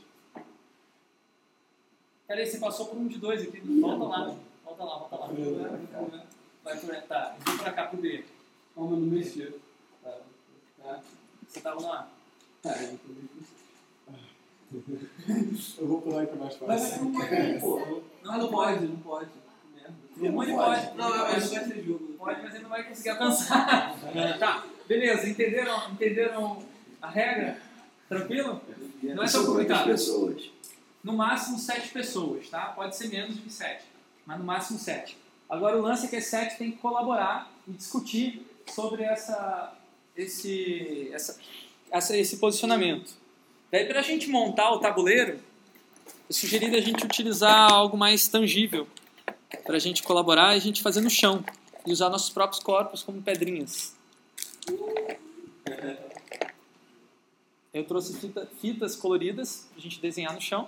Peraí, 2.27 2.45
você 2.45 2.57
passou 2.57 2.87
por 2.87 2.97
um 2.97 3.07
de 3.07 3.17
dois 3.19 3.41
aqui. 3.41 3.59
Volta 3.59 4.03
lá. 4.05 4.35
Volta 4.65 4.83
lá, 4.83 4.97
volta 4.97 5.15
lá. 5.15 5.27
Vai 6.63 6.77
por 6.77 7.01
Tá, 7.03 7.35
vou 7.45 7.57
pra 7.57 7.73
cá 7.73 7.85
pro 7.87 8.01
B. 8.01 8.25
Eu 8.75 8.83
não. 8.83 9.53
Tá. 10.83 10.99
Você 11.47 11.61
tava 11.61 11.81
lá? 11.81 12.09
Tá, 12.61 12.75
eu 15.77 15.87
vou 15.87 16.01
pular 16.01 16.23
é 16.23 16.35
mais 16.35 16.59
Mas 16.59 16.89
fácil. 16.89 17.05
não 17.05 17.13
pode, 17.13 17.59
pô. 17.59 18.01
Não, 18.27 18.37
não 18.39 18.49
pode, 18.49 18.85
não 18.85 18.97
pode. 18.97 19.29
Todo 20.13 20.31
mundo 20.33 20.53
pode. 20.53 20.97
Não, 20.97 21.09
não, 21.09 21.17
mas 21.17 21.49
vai 21.49 21.63
ser 21.63 21.83
jogo. 21.85 22.13
Pode, 22.17 22.41
mas 22.41 22.53
ele 22.55 22.63
não 22.63 22.69
vai 22.69 22.83
conseguir 22.83 23.09
alcançar. 23.09 23.95
tá, 24.37 24.65
beleza. 24.85 25.29
Entenderam, 25.29 25.91
entenderam 25.91 26.63
a 27.01 27.09
regra? 27.09 27.61
Tranquilo? 28.09 28.61
Não 29.03 29.23
é 29.23 29.27
tão 29.29 29.45
complicado. 29.45 29.85
pessoas? 29.85 30.43
No 31.03 31.13
máximo 31.13 31.57
sete 31.59 31.89
pessoas, 31.89 32.49
tá? 32.49 32.67
Pode 32.75 32.95
ser 32.95 33.07
menos 33.09 33.41
de 33.41 33.49
sete, 33.51 33.83
mas 34.25 34.37
no 34.39 34.43
máximo 34.45 34.79
sete. 34.79 35.17
Agora 35.49 35.77
o 35.77 35.81
lance 35.81 36.05
é 36.05 36.09
que 36.09 36.15
as 36.17 36.25
sete 36.25 36.57
tem 36.57 36.71
que 36.71 36.77
colaborar 36.77 37.51
e 37.67 37.71
discutir 37.71 38.45
sobre 38.73 39.03
essa, 39.03 39.73
esse, 40.15 41.09
essa, 41.13 41.39
essa- 41.91 42.17
esse 42.17 42.37
posicionamento. 42.37 43.13
Daí 43.71 43.85
para 43.85 43.99
a 43.99 44.03
gente 44.03 44.29
montar 44.29 44.71
o 44.71 44.79
tabuleiro, 44.79 45.39
eu 46.29 46.33
sugeri 46.35 46.73
a 46.75 46.81
gente 46.81 47.05
utilizar 47.05 47.71
algo 47.71 47.95
mais 47.97 48.27
tangível 48.27 48.87
para 49.65 49.75
a 49.77 49.79
gente 49.79 50.03
colaborar 50.03 50.53
e 50.55 50.57
a 50.57 50.61
gente 50.61 50.81
fazer 50.81 50.99
no 51.01 51.09
chão 51.09 51.43
e 51.85 51.91
usar 51.93 52.09
nossos 52.09 52.29
próprios 52.29 52.61
corpos 52.61 53.01
como 53.03 53.21
pedrinhas. 53.21 53.95
Eu 57.77 57.85
trouxe 57.85 58.17
fita- 58.19 58.47
fitas 58.59 58.95
coloridas 58.95 59.67
para 59.69 59.77
a 59.79 59.81
gente 59.81 59.99
desenhar 59.99 60.33
no 60.33 60.41
chão. 60.41 60.67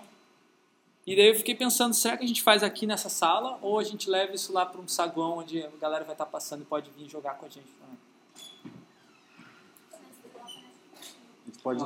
E 1.07 1.15
daí 1.15 1.29
eu 1.29 1.35
fiquei 1.35 1.55
pensando, 1.55 1.93
será 1.93 2.15
que 2.17 2.23
a 2.23 2.27
gente 2.27 2.43
faz 2.43 2.61
aqui 2.61 2.85
nessa 2.85 3.09
sala 3.09 3.57
ou 3.61 3.79
a 3.79 3.83
gente 3.83 4.09
leva 4.09 4.33
isso 4.35 4.53
lá 4.53 4.65
para 4.65 4.79
um 4.79 4.87
saguão 4.87 5.39
onde 5.39 5.63
a 5.63 5.69
galera 5.81 6.03
vai 6.05 6.13
estar 6.13 6.25
passando 6.27 6.61
e 6.61 6.65
pode 6.65 6.91
vir 6.91 7.09
jogar 7.09 7.33
com 7.35 7.45
a 7.45 7.49
gente? 7.49 7.65
também? 7.79 7.97
A 11.43 11.45
gente 11.47 11.59
pode. 11.63 11.79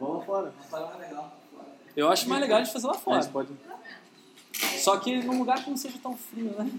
Vamos 0.00 0.18
lá 0.18 0.24
fora. 0.24 0.54
Eu 1.96 2.08
acho 2.08 2.28
mais 2.28 2.40
legal 2.40 2.58
a 2.60 2.64
gente 2.64 2.72
fazer 2.72 2.86
lá 2.86 2.94
fora. 2.94 3.22
pode. 3.26 3.50
Só 4.78 4.96
que 4.98 5.16
num 5.22 5.38
lugar 5.38 5.62
que 5.62 5.68
não 5.68 5.76
seja 5.76 5.98
tão 6.02 6.16
frio, 6.16 6.54
né? 6.56 6.70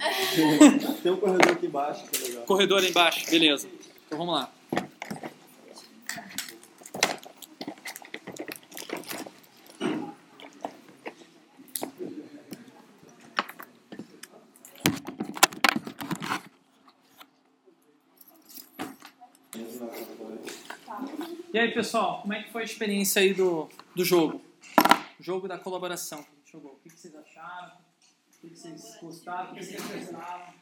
Tem 1.03 1.11
um 1.11 1.17
corredor 1.17 1.51
aqui 1.51 1.65
embaixo 1.67 2.03
que 2.07 2.17
é 2.17 2.27
legal. 2.27 2.43
Corredor 2.45 2.79
aí 2.81 2.89
embaixo, 2.89 3.29
beleza. 3.29 3.67
Então 4.07 4.17
vamos 4.17 4.33
lá. 4.33 4.51
Aí, 21.61 21.73
pessoal, 21.73 22.21
como 22.21 22.33
é 22.33 22.43
que 22.43 22.51
foi 22.51 22.61
a 22.61 22.65
experiência 22.65 23.21
aí 23.21 23.33
do, 23.33 23.69
do 23.95 24.03
jogo? 24.03 24.41
O 25.19 25.23
jogo 25.23 25.47
da 25.47 25.57
colaboração 25.57 26.23
que 26.23 26.29
a 26.31 26.35
gente 26.35 26.51
jogou. 26.51 26.73
O 26.73 26.79
que 26.79 26.89
vocês 26.89 27.15
acharam? 27.15 27.77
O 27.77 28.39
que 28.47 28.49
vocês 28.55 28.97
gostaram? 29.01 29.51
O 29.51 29.55
que 29.55 29.63
vocês 29.65 29.81
gostaram? 29.81 30.53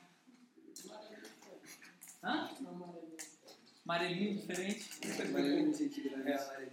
Hã? 2.24 2.50
Amarelinho 3.86 4.36
diferente? 4.36 4.90
Amarelinho, 5.30 5.74
gente 5.74 6.02
grande. 6.02 6.30
É. 6.30 6.70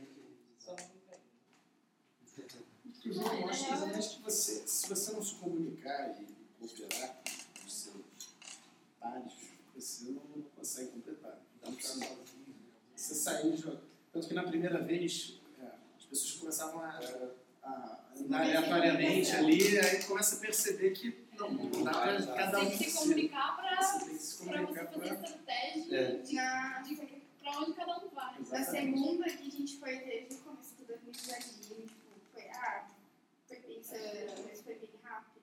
O 3.07 3.13
jogo 3.13 3.37
mostra 3.41 3.75
exatamente 3.77 4.09
que 4.17 4.23
você, 4.23 4.67
se 4.67 4.89
você 4.89 5.13
não 5.13 5.23
se 5.23 5.35
comunicar 5.37 6.11
e 6.21 6.27
cooperar 6.59 7.23
com 7.61 7.67
os 7.67 7.73
seus 7.73 8.05
pares, 8.99 9.33
você 9.75 10.11
não 10.11 10.43
consegue 10.57 10.91
completar. 10.91 11.41
Então, 11.63 11.73
pra- 11.77 12.17
você 12.97 13.51
de 13.51 13.57
jogo. 13.59 13.96
Tanto 14.17 14.29
que 14.29 14.35
na 14.35 14.45
primeira 14.45 14.81
vez 14.81 15.39
é, 15.61 15.67
as 15.99 16.07
pessoas 16.07 16.41
começavam 16.41 16.81
a, 16.81 16.99
a 17.63 18.01
andar 18.19 18.41
aleatoriamente 18.41 19.31
é 19.31 19.37
ali, 19.37 19.79
aí 19.79 20.05
começa 20.05 20.37
a 20.37 20.39
perceber 20.39 20.93
que 20.93 21.27
não, 21.39 21.53
não 21.53 21.85
dá 21.85 21.93
para 21.93 22.27
cada 22.27 22.61
um. 22.61 22.67
Tem 22.67 22.79
que 22.79 22.91
se 22.91 22.99
comunicar 22.99 23.57
para 23.57 23.77
fazer 23.77 24.13
estratégia 24.15 25.99
é. 25.99 26.13
de, 26.23 26.35
para 27.41 27.61
onde 27.61 27.75
cada 27.75 27.99
um 27.99 28.09
vai. 28.09 28.39
Na 28.51 28.65
segunda 28.65 29.25
que 29.25 29.49
a 29.49 29.51
gente 29.51 29.77
foi 29.77 29.99
desde 29.99 30.37
o 30.37 30.39
começo 30.39 30.75
do 30.77 30.85
2019, 30.87 31.83
tipo, 31.83 31.95
foi, 32.33 32.49
ah, 32.49 32.89
foi 33.47 33.57
eh, 33.59 34.35
mas 34.49 34.63
foi 34.63 34.75
bem 34.77 34.91
rápido. 35.03 35.43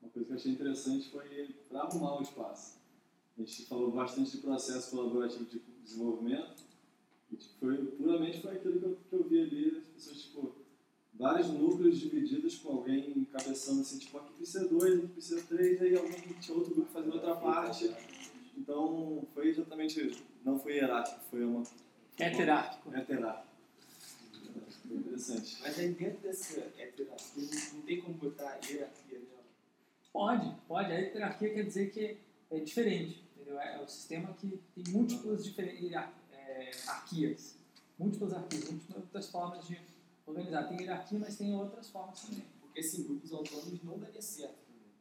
Uma 0.00 0.10
coisa 0.10 0.26
que 0.26 0.32
eu 0.32 0.36
achei 0.36 0.52
interessante 0.52 1.10
foi 1.10 1.54
para 1.68 1.80
arrumar 1.80 2.18
o 2.18 2.22
espaço. 2.22 2.78
A 3.36 3.42
gente 3.42 3.66
falou 3.66 3.90
bastante 3.90 4.30
de 4.30 4.38
processo 4.38 4.90
colaborativo 4.90 5.44
de 5.44 5.58
desenvolvimento 5.82 6.67
e 7.32 7.36
tipo, 7.36 7.54
foi, 7.60 7.76
puramente 7.76 8.40
foi 8.40 8.52
aquilo 8.52 8.78
que 8.78 8.84
eu, 8.86 8.98
que 9.08 9.14
eu 9.16 9.24
vi 9.24 9.40
ali, 9.40 9.76
as 9.78 9.84
pessoas, 9.94 10.22
tipo, 10.22 10.54
vários 11.14 11.48
núcleos 11.48 11.98
divididos 11.98 12.56
com 12.58 12.70
alguém 12.72 13.10
encabeçando 13.18 13.80
assim, 13.80 13.98
tipo, 13.98 14.18
aqui 14.18 14.32
precisa 14.34 14.66
dois, 14.68 14.98
aqui 14.98 15.08
precisa 15.08 15.42
três, 15.42 15.80
aí 15.82 15.96
alguém 15.96 16.20
tinha 16.40 16.56
outro 16.56 16.74
grupo 16.74 16.90
fazendo 16.92 17.14
outra 17.14 17.34
parte. 17.36 17.92
Então, 18.56 19.26
foi 19.34 19.48
exatamente, 19.48 20.22
não 20.44 20.58
foi 20.58 20.74
hierárquico, 20.74 21.20
foi 21.30 21.44
uma... 21.44 21.62
Heterárquico. 22.18 22.92
Heterárquico. 22.94 23.48
Foi 24.88 24.96
interessante. 24.96 25.58
Mas 25.60 25.78
aí 25.78 25.88
dentro 25.92 26.18
dessa 26.20 26.60
heterarquia 26.78 27.42
não- 27.42 27.74
não 27.74 27.82
tem 27.82 28.00
como 28.00 28.14
botar 28.14 28.58
hierarquia 28.68 29.18
nela. 29.18 29.44
Pode, 30.12 30.56
pode. 30.66 30.92
A 30.92 30.98
hierarquia 30.98 31.54
quer 31.54 31.64
dizer 31.66 31.90
que 31.90 32.16
é 32.50 32.60
diferente, 32.60 33.22
entendeu? 33.36 33.60
É, 33.60 33.76
é 33.76 33.80
um 33.82 33.86
sistema 33.86 34.34
que 34.34 34.58
tem 34.74 34.92
múltiplas 34.92 35.44
diferentes 35.44 35.92
é, 36.58 36.70
arquias, 36.86 37.56
múltiplas 37.98 38.32
arquias, 38.32 38.70
múltiplas 38.70 39.30
formas 39.30 39.66
de 39.66 39.80
organizar. 40.26 40.64
Tem 40.68 40.80
hierarquia, 40.80 41.18
mas 41.18 41.36
tem 41.36 41.54
outras 41.54 41.88
formas 41.90 42.20
também. 42.20 42.44
Porque 42.60 42.80
assim, 42.80 43.04
grupos 43.04 43.32
autônomos 43.32 43.82
não 43.82 43.98
daria 43.98 44.20
certo 44.20 44.58
também. 44.66 44.92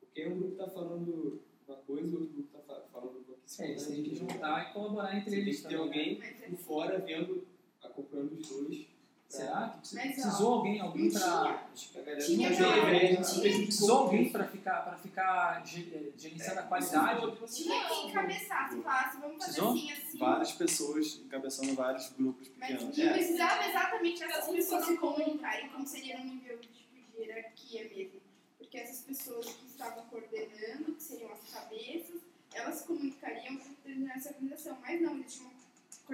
Porque 0.00 0.26
um 0.26 0.38
grupo 0.38 0.52
está 0.52 0.68
falando 0.68 1.42
uma 1.68 1.76
coisa 1.76 2.08
e 2.08 2.14
outro 2.14 2.28
grupo 2.28 2.58
está 2.58 2.80
falando 2.92 3.24
outra 3.28 3.64
É, 3.64 3.70
eles 3.70 3.86
têm 3.86 4.02
que 4.02 4.14
juntar 4.14 4.70
e 4.70 4.72
colaborar 4.72 5.16
entre 5.16 5.36
eles 5.36 5.62
tem 5.62 5.70
que 5.70 5.76
ter 5.76 5.82
também, 5.82 6.10
alguém 6.10 6.18
né? 6.18 6.48
por 6.48 6.58
fora 6.58 6.98
vendo, 6.98 7.46
acompanhando 7.82 8.32
os 8.32 8.48
dois. 8.48 8.86
Será 9.32 9.74
que 9.82 9.94
Mas, 9.94 10.10
ó, 10.10 10.12
precisou 10.12 10.52
alguém, 10.56 10.80
alguém 10.80 11.10
para 11.10 11.64
tinha. 11.74 12.04
Tinha, 12.18 12.50
Tinha, 12.54 13.22
tinha. 13.22 13.40
precisou 13.40 13.96
alguém 13.96 14.28
para 14.30 14.44
ficar 14.44 14.84
para 14.84 14.96
ficar 14.98 15.66
ge- 15.66 16.12
gerenciando 16.18 16.60
a 16.60 16.62
qualidade? 16.64 17.20
Tinha 17.50 17.88
que 17.88 17.94
encabeçar, 18.08 18.70
se 18.70 18.82
falasse, 18.82 19.16
vamos 19.22 19.42
fazer 19.42 19.60
Precisou? 19.62 19.70
assim, 19.72 19.92
assim. 19.92 20.18
Várias 20.18 20.52
pessoas 20.52 21.14
encabeçando 21.24 21.74
vários 21.74 22.10
grupos 22.10 22.48
Mas 22.58 22.68
pequenos. 22.72 22.98
não 22.98 23.12
precisava 23.14 23.66
exatamente 23.70 24.22
essas 24.22 24.48
pessoas 24.48 24.84
se 24.84 24.96
comunicarem 24.98 25.68
como 25.70 25.86
seria 25.86 26.18
no 26.18 26.24
nível 26.26 26.58
tipo, 26.58 26.74
de 27.16 27.22
hierarquia 27.22 27.84
mesmo. 27.88 28.20
Porque 28.58 28.76
essas 28.76 29.00
pessoas 29.00 29.46
que 29.46 29.64
estavam 29.66 30.04
coordenando, 30.10 30.92
que 30.92 31.02
seriam 31.02 31.32
as 31.32 31.40
cabeças, 31.50 32.20
elas 32.52 32.74
se 32.74 32.86
comunicariam 32.86 33.56
para 33.56 33.72
terminar 33.82 34.14
essa 34.16 34.28
organização. 34.28 34.76
Mas 34.82 35.00
não, 35.00 35.14
eles 35.14 35.32
tinham 35.34 35.48
uma 35.48 35.51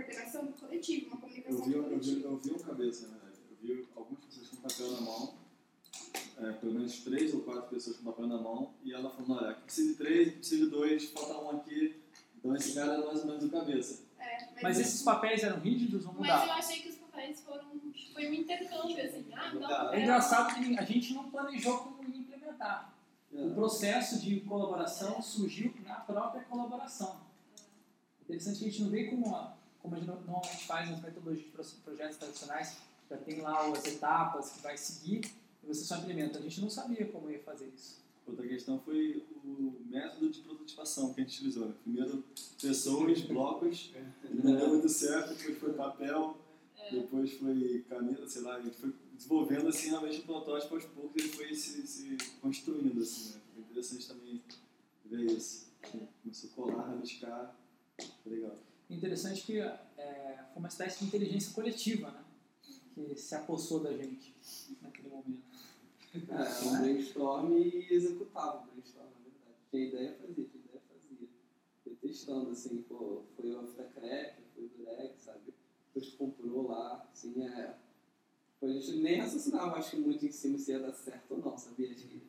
coordenação 0.02 0.46
do 0.46 0.52
coletivo, 0.52 1.06
uma 1.06 1.16
Eu 1.16 1.20
comunicação 1.20 1.64
vi, 1.64 1.72
do 1.72 1.78
eu, 1.78 1.98
vi, 1.98 2.22
eu 2.22 2.36
vi 2.36 2.50
um 2.52 2.58
cabeça, 2.58 3.08
na 3.08 3.18
verdade. 3.18 3.38
Eu 3.50 3.56
vi 3.60 3.88
algumas 3.96 4.24
pessoas 4.24 4.48
com 4.48 4.56
papel 4.56 4.90
na 4.92 5.00
mão, 5.00 5.34
é, 6.38 6.52
pelo 6.52 6.74
menos 6.74 6.98
três 7.00 7.34
ou 7.34 7.40
quatro 7.40 7.62
pessoas 7.62 7.96
com 7.96 8.04
papel 8.04 8.26
na 8.26 8.38
mão, 8.38 8.74
e 8.84 8.92
ela 8.92 9.10
falando, 9.10 9.34
olha, 9.34 9.50
aqui 9.50 9.62
precisa 9.62 9.88
de 9.92 9.94
três, 9.96 10.28
aqui 10.28 10.38
precisa 10.38 10.64
de 10.64 10.70
dois, 10.70 11.04
falta 11.10 11.38
um 11.38 11.50
aqui. 11.58 11.96
Então 12.36 12.54
esse 12.54 12.74
cara 12.74 12.94
era 12.94 13.06
mais 13.06 13.20
ou 13.20 13.26
menos 13.26 13.44
o 13.44 13.50
cabeça. 13.50 14.06
É, 14.18 14.62
Mas 14.62 14.78
esses 14.78 15.02
papéis 15.02 15.42
eram 15.42 15.60
rígidos 15.60 16.06
ou 16.06 16.12
Mas 16.14 16.28
eu 16.28 16.34
mudavam? 16.34 16.54
achei 16.54 16.80
que 16.80 16.88
os 16.88 16.96
papéis 16.96 17.40
foram. 17.40 17.68
Foi 18.12 18.28
um 18.28 18.34
intercâmbio, 18.34 19.04
assim. 19.04 19.26
Ah, 19.32 19.54
não. 19.54 19.92
É 19.92 20.02
engraçado 20.02 20.54
que 20.54 20.76
a 20.78 20.84
gente 20.84 21.14
não 21.14 21.30
planejou 21.30 21.78
como 21.78 22.02
implementar. 22.04 22.94
O 23.32 23.50
processo 23.54 24.20
de 24.20 24.40
colaboração 24.40 25.20
surgiu 25.20 25.72
na 25.84 25.96
própria 25.96 26.42
colaboração. 26.44 27.20
Interessante 28.22 28.58
que 28.58 28.64
a 28.64 28.68
gente 28.70 28.82
não 28.82 28.90
veio 28.90 29.10
como, 29.10 29.26
uma, 29.26 29.57
como 29.88 29.94
a 29.94 29.98
gente 29.98 30.06
normalmente 30.08 30.66
faz 30.66 30.90
nas 30.90 31.00
metodologias 31.00 31.46
de 31.46 31.50
pro- 31.52 31.64
projetos 31.84 32.16
tradicionais, 32.18 32.76
já 33.10 33.16
tem 33.16 33.40
lá 33.40 33.70
as 33.72 33.84
etapas 33.86 34.50
que 34.50 34.60
vai 34.60 34.76
seguir 34.76 35.30
e 35.62 35.66
você 35.66 35.84
só 35.84 35.96
implementa. 35.96 36.38
A 36.38 36.42
gente 36.42 36.60
não 36.60 36.68
sabia 36.70 37.06
como 37.06 37.30
ia 37.30 37.38
fazer 37.42 37.66
isso. 37.74 37.98
Outra 38.26 38.46
questão 38.46 38.78
foi 38.80 39.24
o 39.42 39.74
método 39.86 40.28
de 40.28 40.40
prototipação 40.40 41.14
que 41.14 41.20
a 41.22 41.24
gente 41.24 41.36
utilizou. 41.36 41.66
né? 41.68 41.74
Primeiro, 41.82 42.22
pessoas, 42.60 43.22
blocos, 43.22 43.90
não 44.30 44.54
deu 44.56 44.68
muito 44.68 44.88
certo, 44.90 45.34
depois 45.34 45.58
foi 45.58 45.72
papel, 45.72 46.36
depois 46.90 47.32
foi 47.32 47.84
caneta, 47.88 48.28
sei 48.28 48.42
lá, 48.42 48.56
a 48.56 48.60
gente 48.60 48.76
foi 48.76 48.94
desenvolvendo 49.14 49.68
assim 49.68 49.88
realmente 49.88 50.20
o 50.20 50.24
protótipo 50.24 50.74
aos 50.74 50.84
poucos 50.84 51.16
ele 51.24 51.32
foi 51.32 51.54
se, 51.54 51.86
se 51.86 52.16
construindo 52.42 53.00
assim, 53.00 53.30
né? 53.32 53.40
Foi 53.54 53.62
interessante 53.62 54.06
também 54.08 54.42
ver 55.06 55.24
isso. 55.32 55.68
Começou 56.22 56.50
a 56.50 56.52
colar, 56.54 56.86
rabiscar, 56.88 57.56
foi 58.22 58.32
legal. 58.34 58.56
Interessante 58.90 59.42
que 59.42 59.58
é, 59.58 60.44
foi 60.52 60.56
uma 60.56 60.68
espécie 60.68 61.00
de 61.00 61.04
inteligência 61.06 61.52
coletiva, 61.52 62.10
né? 62.10 62.24
Que 62.94 63.14
se 63.14 63.34
apossou 63.34 63.80
da 63.80 63.92
gente 63.92 64.34
naquele 64.80 65.08
momento. 65.08 65.42
É, 66.14 66.68
um 66.68 66.80
brainstorm 66.80 67.58
e 67.58 67.86
executava 67.90 68.62
o 68.62 68.66
brainstorm, 68.66 69.06
na 69.06 69.20
verdade. 69.22 69.56
Tinha 69.70 69.86
ideia, 69.86 70.16
fazia, 70.18 70.34
tinha 70.34 70.64
ideia, 70.64 70.82
fazia. 70.88 71.28
Foi 71.84 71.94
testando, 71.96 72.50
assim, 72.50 72.82
pô, 72.88 73.22
foi 73.36 73.52
o 73.52 73.60
Aftercrack, 73.60 74.36
foi 74.54 74.64
o 74.64 74.68
Durex, 74.68 75.22
sabe? 75.22 75.54
Depois 75.94 76.14
comprou 76.14 76.68
lá, 76.68 77.06
assim, 77.12 77.42
é... 77.42 77.74
A 78.60 78.66
gente 78.66 78.96
nem 78.96 79.20
raciocinava, 79.20 79.76
acho 79.76 79.90
que 79.90 79.96
muito 79.98 80.26
em 80.26 80.32
cima 80.32 80.58
se 80.58 80.72
ia 80.72 80.80
dar 80.80 80.92
certo 80.92 81.30
ou 81.30 81.38
não, 81.38 81.56
sabia? 81.56 81.90
A 81.90 81.92
gente, 81.92 82.20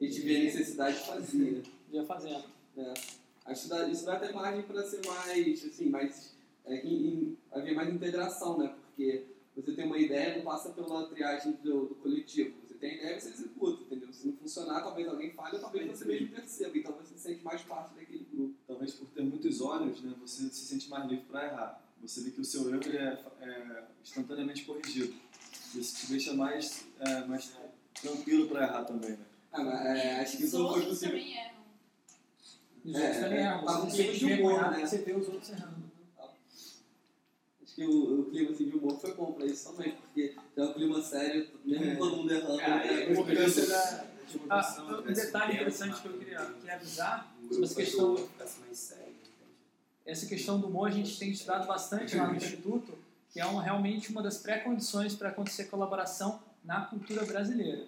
a 0.00 0.04
gente 0.04 0.20
via 0.20 0.38
a 0.38 0.42
necessidade 0.44 0.96
e 0.96 1.06
fazia. 1.06 1.62
Ia 1.90 2.04
fazendo. 2.04 2.44
É. 2.76 2.94
Acho 3.44 3.62
que 3.64 3.68
dá- 3.68 3.88
isso 3.88 4.04
dá 4.04 4.14
até 4.14 4.32
margem 4.32 4.62
para 4.62 4.82
ser 4.82 5.04
mais, 5.06 5.64
assim, 5.64 5.88
mais... 5.88 6.34
É, 6.64 6.76
em, 6.86 7.06
em, 7.06 7.38
haver 7.50 7.74
mais 7.74 7.92
integração, 7.92 8.56
né? 8.58 8.72
Porque 8.86 9.24
você 9.56 9.72
tem 9.72 9.84
uma 9.84 9.98
ideia, 9.98 10.36
não 10.36 10.44
passa 10.44 10.70
pela 10.70 11.06
triagem 11.08 11.52
do, 11.62 11.86
do 11.86 11.94
coletivo. 11.96 12.54
Você 12.64 12.74
tem 12.74 12.90
a 12.92 12.94
ideia, 12.94 13.20
você 13.20 13.30
executa, 13.30 13.82
entendeu? 13.82 14.12
Se 14.12 14.26
não 14.28 14.36
funcionar, 14.36 14.80
talvez 14.80 15.08
alguém 15.08 15.32
falhe, 15.32 15.56
ou 15.56 15.60
talvez 15.60 15.86
você 15.86 16.04
mesmo 16.04 16.28
perceba. 16.28 16.78
Então 16.78 16.92
você 16.92 17.14
se 17.14 17.20
sente 17.20 17.42
mais 17.42 17.60
parte 17.62 17.94
daquele 17.94 18.26
grupo. 18.32 18.54
Talvez 18.66 18.94
por 18.94 19.08
ter 19.08 19.22
muitos 19.24 19.60
olhos, 19.60 20.00
né, 20.02 20.14
você 20.20 20.44
se 20.48 20.66
sente 20.66 20.88
mais 20.88 21.08
livre 21.10 21.24
para 21.26 21.44
errar. 21.46 21.84
Você 22.00 22.20
vê 22.22 22.30
que 22.30 22.40
o 22.40 22.44
seu 22.44 22.68
erro 22.68 22.80
é, 22.96 23.18
é 23.44 23.84
instantaneamente 24.02 24.64
corrigido. 24.64 25.14
Isso 25.74 25.96
te 25.96 26.12
deixa 26.12 26.32
mais, 26.34 26.86
é, 27.00 27.24
mais 27.24 27.52
tranquilo 28.00 28.48
para 28.48 28.64
errar 28.64 28.84
também, 28.84 29.10
né? 29.10 29.26
Ah, 29.52 29.62
mas, 29.62 29.86
é, 29.86 30.20
acho 30.20 30.36
que 30.38 30.44
isso 30.44 30.58
não 30.58 30.72
foi 30.72 30.86
possível. 30.86 31.18
também 31.18 31.36
erram. 31.36 31.51
E 32.84 32.90
os 32.90 32.96
outros 32.96 33.16
também 33.18 33.38
erram. 33.38 33.64
tá 33.64 33.72
Você 33.80 33.86
um 33.86 33.90
clima 33.90 34.12
de 34.36 34.42
humor, 34.42 34.70
né? 34.72 34.86
você 34.86 34.98
vê 34.98 35.12
os 35.12 35.28
outros 35.28 35.50
errando. 35.50 35.82
Acho 37.62 37.74
que 37.76 37.84
o, 37.86 38.20
o 38.20 38.24
clima 38.30 38.50
assim, 38.50 38.68
de 38.68 38.76
humor 38.76 38.98
foi 39.00 39.14
bom 39.14 39.32
pra 39.32 39.46
isso 39.46 39.70
também, 39.72 39.92
porque 39.92 40.34
é 40.56 40.62
um 40.62 40.72
clima 40.74 41.00
sério, 41.02 41.48
mesmo 41.64 41.84
É. 41.84 41.96
todo 41.96 42.16
mundo 42.16 42.32
errando. 42.32 42.58
Cara, 42.58 42.84
né? 42.84 42.90
a 43.06 43.10
importância 43.12 43.66
da 43.66 44.04
Ah, 44.50 45.02
um 45.08 45.12
detalhe 45.12 45.52
interessante 45.54 46.00
que 46.02 46.08
eu 46.08 46.18
queria, 46.18 46.44
queria 46.60 46.74
avisar 46.74 47.34
sobre 47.48 47.64
essa 47.64 47.74
questão, 47.74 48.28
mais 48.66 48.78
sério. 48.78 49.14
essa 50.04 50.26
questão 50.26 50.58
do 50.60 50.66
humor 50.68 50.88
a 50.88 50.90
gente 50.90 51.18
tem 51.18 51.30
estudado 51.30 51.66
bastante 51.66 52.16
lá 52.16 52.26
no 52.28 52.34
Instituto, 52.36 52.92
que 53.30 53.40
é 53.40 53.46
uma, 53.46 53.62
realmente 53.62 54.10
uma 54.10 54.22
das 54.22 54.38
pré-condições 54.38 55.14
para 55.14 55.28
acontecer 55.30 55.66
colaboração 55.66 56.40
na 56.64 56.82
cultura 56.86 57.24
brasileira. 57.24 57.86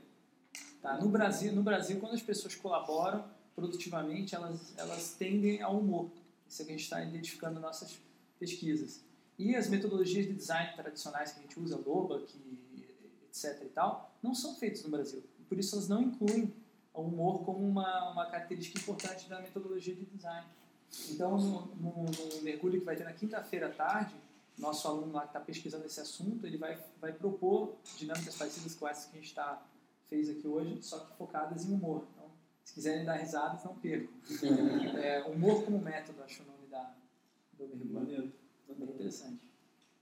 Tá? 0.81 0.99
No, 0.99 1.09
Brasil, 1.09 1.53
no 1.53 1.63
Brasil, 1.63 1.99
quando 1.99 2.15
as 2.15 2.23
pessoas 2.23 2.55
colaboram 2.55 3.25
produtivamente, 3.55 4.35
elas, 4.35 4.75
elas 4.77 5.15
tendem 5.19 5.63
ao 5.63 5.79
humor. 5.79 6.11
Isso 6.49 6.61
é 6.61 6.65
o 6.65 6.67
que 6.67 6.73
a 6.73 6.77
gente 6.77 6.85
está 6.85 7.03
identificando 7.05 7.55
nas 7.55 7.63
nossas 7.63 7.99
pesquisas. 8.39 9.01
E 9.39 9.57
as 9.57 9.69
metodologias 9.69 10.27
de 10.27 10.33
design 10.33 10.73
tradicionais 10.77 11.33
que 11.33 11.39
a 11.41 11.43
gente 11.43 11.59
usa, 11.59 11.77
Loba, 11.85 12.21
que, 12.21 12.39
etc. 13.29 13.63
e 13.63 13.69
tal, 13.69 14.13
não 14.23 14.35
são 14.35 14.55
feitas 14.55 14.83
no 14.85 14.91
Brasil. 14.91 15.23
Por 15.49 15.59
isso 15.59 15.75
elas 15.75 15.89
não 15.89 16.03
incluem 16.03 16.53
o 16.93 17.01
humor 17.03 17.45
como 17.45 17.59
uma, 17.67 18.11
uma 18.13 18.27
característica 18.27 18.79
importante 18.79 19.29
da 19.29 19.41
metodologia 19.41 19.95
de 19.95 20.05
design. 20.05 20.47
Então, 21.11 21.37
no, 21.37 21.67
no- 21.77 22.05
no 22.37 22.43
mergulho 22.43 22.79
que 22.79 22.85
vai 22.85 22.95
ter 22.95 23.03
na 23.05 23.13
quinta-feira 23.13 23.67
à 23.67 23.71
tarde, 23.71 24.15
nosso 24.57 24.87
aluno 24.87 25.13
lá 25.13 25.23
que 25.23 25.27
está 25.29 25.41
pesquisando 25.41 25.85
esse 25.85 25.99
assunto, 26.01 26.47
ele 26.47 26.57
vai, 26.57 26.79
vai 27.01 27.13
propor 27.13 27.75
dinâmicas 27.97 28.37
parecidas 28.37 28.75
com 28.77 28.87
essas 28.87 29.07
que 29.07 29.19
a 29.19 29.21
gente 29.21 29.35
tá, 29.35 29.61
fez 30.07 30.31
aqui 30.31 30.47
hoje, 30.47 30.79
só 30.83 31.01
que 31.01 31.17
focadas 31.17 31.65
em 31.65 31.73
humor. 31.75 32.05
Se 32.65 32.75
quiserem 32.75 33.05
dar 33.05 33.17
risadas, 33.17 33.63
não 33.63 33.75
percam. 33.77 34.09
É, 34.99 35.23
humor 35.25 35.65
como 35.65 35.79
método, 35.79 36.23
acho 36.23 36.43
o 36.43 36.47
nome 36.47 36.67
da, 36.69 36.95
do 37.53 37.67
mergulho. 37.69 37.93
Maneiro. 37.93 38.33
Bem 38.67 38.89
interessante. 38.89 39.41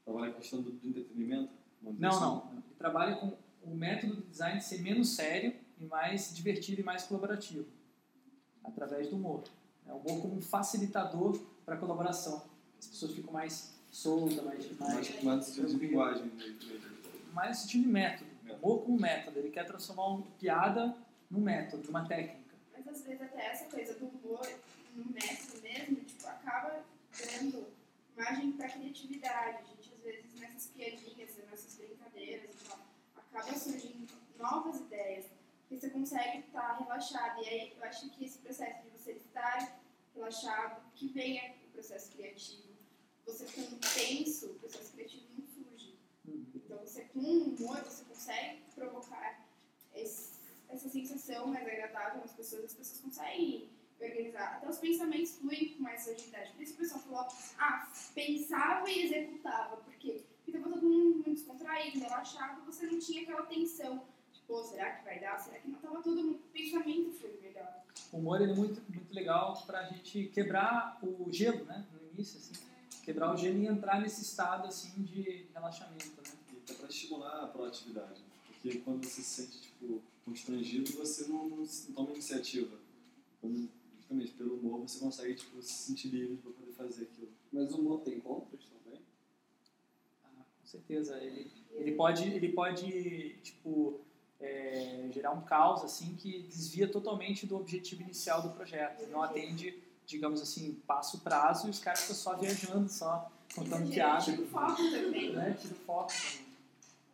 Trabalha 0.05 0.31
a 0.31 0.35
questão 0.35 0.63
do, 0.63 0.71
do 0.71 0.89
entretenimento? 0.89 1.53
Não, 1.83 2.11
assim. 2.11 2.21
não. 2.21 2.53
Ele 2.53 2.75
trabalha 2.79 3.17
com 3.17 3.37
o 3.65 3.75
método 3.75 4.17
de 4.17 4.23
design 4.23 4.61
ser 4.61 4.81
menos 4.81 5.11
sério 5.11 5.55
e 5.79 5.85
mais 5.85 6.35
divertido 6.35 6.81
e 6.81 6.85
mais 6.85 7.03
colaborativo, 7.05 7.67
através 8.65 9.09
do 9.09 9.17
humor. 9.17 9.43
É 9.87 9.93
o 9.93 9.97
humor 9.97 10.23
como 10.23 10.37
um 10.37 10.41
facilitador 10.41 11.41
para 11.65 11.75
a 11.75 11.79
colaboração. 11.79 12.43
As 12.79 12.87
pessoas 12.87 13.13
ficam 13.13 13.33
mais 13.33 13.75
soltas, 13.91 14.43
mais... 14.45 14.81
Mais, 15.23 15.47
sentido 15.47 15.67
de 15.67 15.87
linguagem. 15.87 16.25
né? 16.25 16.57
mais 17.33 17.59
sentido 17.59 17.83
de 17.83 17.89
método. 17.89 18.31
Humor 18.63 18.83
como 18.85 19.01
método. 19.01 19.39
Ele 19.39 19.51
quer 19.51 19.67
transformar 19.67 20.07
uma 20.07 20.23
piada 20.39 20.97
num 21.31 21.41
método, 21.41 21.85
numa 21.87 22.07
técnica. 22.07 22.42
Às 22.93 23.01
vezes 23.05 23.23
até 23.23 23.47
essa 23.47 23.65
coisa 23.71 23.95
do 23.95 24.07
humor 24.07 24.47
no 24.95 25.11
método 25.13 25.63
mesmo, 25.63 25.97
tipo, 26.05 26.29
acaba 26.29 26.85
dando 27.19 27.67
margem 28.15 28.53
para 28.53 28.69
criatividade. 28.69 29.63
A 29.63 29.63
gente, 29.63 29.95
às 29.95 30.01
vezes, 30.03 30.35
nessas 30.35 30.67
piadinhas, 30.67 31.31
nessas 31.51 31.75
brincadeiras 31.77 32.51
e 32.51 32.69
tal, 32.69 32.79
acaba 33.17 33.59
surgindo 33.59 34.13
novas 34.37 34.81
ideias. 34.81 35.25
porque 35.63 35.81
você 35.81 35.89
consegue 35.89 36.41
estar 36.41 36.77
relaxado. 36.77 37.43
E 37.43 37.49
aí 37.49 37.73
eu 37.75 37.83
acho 37.85 38.11
que 38.11 38.27
esse 38.27 38.39
processo 38.39 38.83
de 38.83 38.91
você 38.91 39.13
estar 39.13 39.81
relaxado, 40.15 40.83
que 40.95 41.09
vem 41.09 41.57
o 41.69 41.73
processo 41.73 42.13
criativo. 42.13 42.77
Você 43.25 43.47
ficando 43.47 43.81
tenso, 43.95 44.51
o 44.51 44.55
processo 44.57 44.93
criativo 44.93 45.25
não 45.39 45.47
surge. 45.47 45.99
Então 46.55 46.77
você 46.79 47.05
com 47.05 47.21
humor, 47.21 47.83
você 47.85 48.05
consegue 48.05 48.61
provocar 48.75 49.49
esse, 49.95 50.32
essa 50.73 50.89
sensação 50.89 51.47
mais 51.47 51.67
agradável 51.67 52.21
nas 52.21 52.33
pessoas, 52.33 52.65
as 52.65 52.75
pessoas 52.75 53.01
conseguem 53.01 53.69
organizar. 54.01 54.57
Até 54.57 54.69
os 54.69 54.79
pensamentos 54.79 55.37
fluem 55.37 55.75
com 55.75 55.83
mais 55.83 56.09
agilidade. 56.09 56.53
Por 56.53 56.63
isso 56.63 56.73
que 56.75 56.79
o 56.79 56.83
pessoal 56.83 57.01
falou, 57.03 57.27
ah, 57.59 57.93
pensava 58.15 58.91
e 58.91 59.07
executava. 59.07 59.77
Por 59.77 59.95
quê? 59.95 60.25
Porque 60.37 60.51
estava 60.51 60.75
todo 60.75 60.89
mundo 60.89 61.15
muito 61.15 61.31
descontraído, 61.31 62.01
relaxado, 62.01 62.65
você 62.65 62.87
não 62.87 62.99
tinha 62.99 63.23
aquela 63.23 63.43
tensão. 63.47 64.03
Tipo, 64.33 64.63
será 64.65 64.91
que 64.97 65.05
vai 65.05 65.21
dar? 65.21 65.39
Será 65.39 65.59
que 65.59 65.69
não? 65.69 65.79
Tava 65.79 66.03
todo 66.03 66.23
mundo, 66.23 66.37
o 66.37 66.53
pensamento 66.53 67.13
foi 67.13 67.39
melhor. 67.41 67.85
O 68.11 68.19
humor 68.19 68.41
ele 68.41 68.53
é 68.53 68.55
muito, 68.55 68.83
muito 68.91 69.15
legal 69.15 69.63
pra 69.67 69.85
gente 69.85 70.27
quebrar 70.29 70.99
o 71.03 71.31
gelo, 71.31 71.65
né? 71.65 71.87
No 71.93 72.11
início, 72.13 72.39
assim. 72.39 72.53
Quebrar 73.05 73.35
o 73.35 73.37
gelo 73.37 73.59
e 73.59 73.67
entrar 73.67 74.01
nesse 74.01 74.23
estado, 74.23 74.67
assim, 74.67 75.03
de 75.03 75.47
relaxamento, 75.53 76.07
né? 76.07 76.31
E 76.53 76.59
até 76.59 76.75
para 76.75 76.89
estimular 76.89 77.45
a 77.45 77.47
proatividade. 77.47 78.23
Porque 78.47 78.79
quando 78.79 79.05
você 79.05 79.23
se 79.23 79.43
sente, 79.43 79.63
tipo, 79.63 80.03
constrangido, 80.25 80.93
você 80.93 81.27
não, 81.29 81.49
não, 81.49 81.57
não 81.59 81.95
toma 81.95 82.11
iniciativa. 82.13 82.77
Quando, 83.41 83.69
justamente 83.97 84.33
pelo 84.33 84.55
humor, 84.57 84.81
você 84.81 84.99
consegue, 84.99 85.35
tipo, 85.35 85.61
se 85.63 85.73
sentir 85.73 86.09
livre 86.09 86.37
para 86.37 86.53
poder 86.53 86.73
fazer 86.73 87.05
aquilo. 87.05 87.31
Mas 87.53 87.73
o 87.73 87.79
humor 87.79 88.01
tem 88.01 88.21
contras 88.21 88.65
também? 88.67 89.01
Ah, 90.25 90.45
com 90.61 90.67
certeza. 90.67 91.19
Ele, 91.19 91.51
ele, 91.73 91.93
pode, 91.93 92.25
ele 92.25 92.53
pode, 92.53 93.37
tipo, 93.43 94.01
é, 94.41 95.09
gerar 95.13 95.33
um 95.33 95.43
caos, 95.43 95.85
assim, 95.85 96.15
que 96.15 96.43
desvia 96.43 96.89
totalmente 96.89 97.47
do 97.47 97.57
objetivo 97.57 98.03
inicial 98.03 98.43
do 98.43 98.51
projeto. 98.51 99.09
Não 99.09 99.23
atende, 99.23 99.83
digamos 100.07 100.41
assim, 100.41 100.81
passa 100.87 101.17
o 101.17 101.21
prazo 101.21 101.67
e 101.67 101.71
os 101.71 101.79
caras 101.79 102.01
ficam 102.01 102.17
só 102.17 102.37
viajando, 102.37 102.89
só 102.89 103.31
contando 103.55 103.91
piada. 103.91 104.25
Tira 104.25 104.43
o 104.43 104.47
foco 104.47 104.77
também. 104.77 105.33
Né? 105.33 105.57
Tira 105.61 105.75
o 105.75 105.79
foco 105.79 106.13
também, 106.13 106.47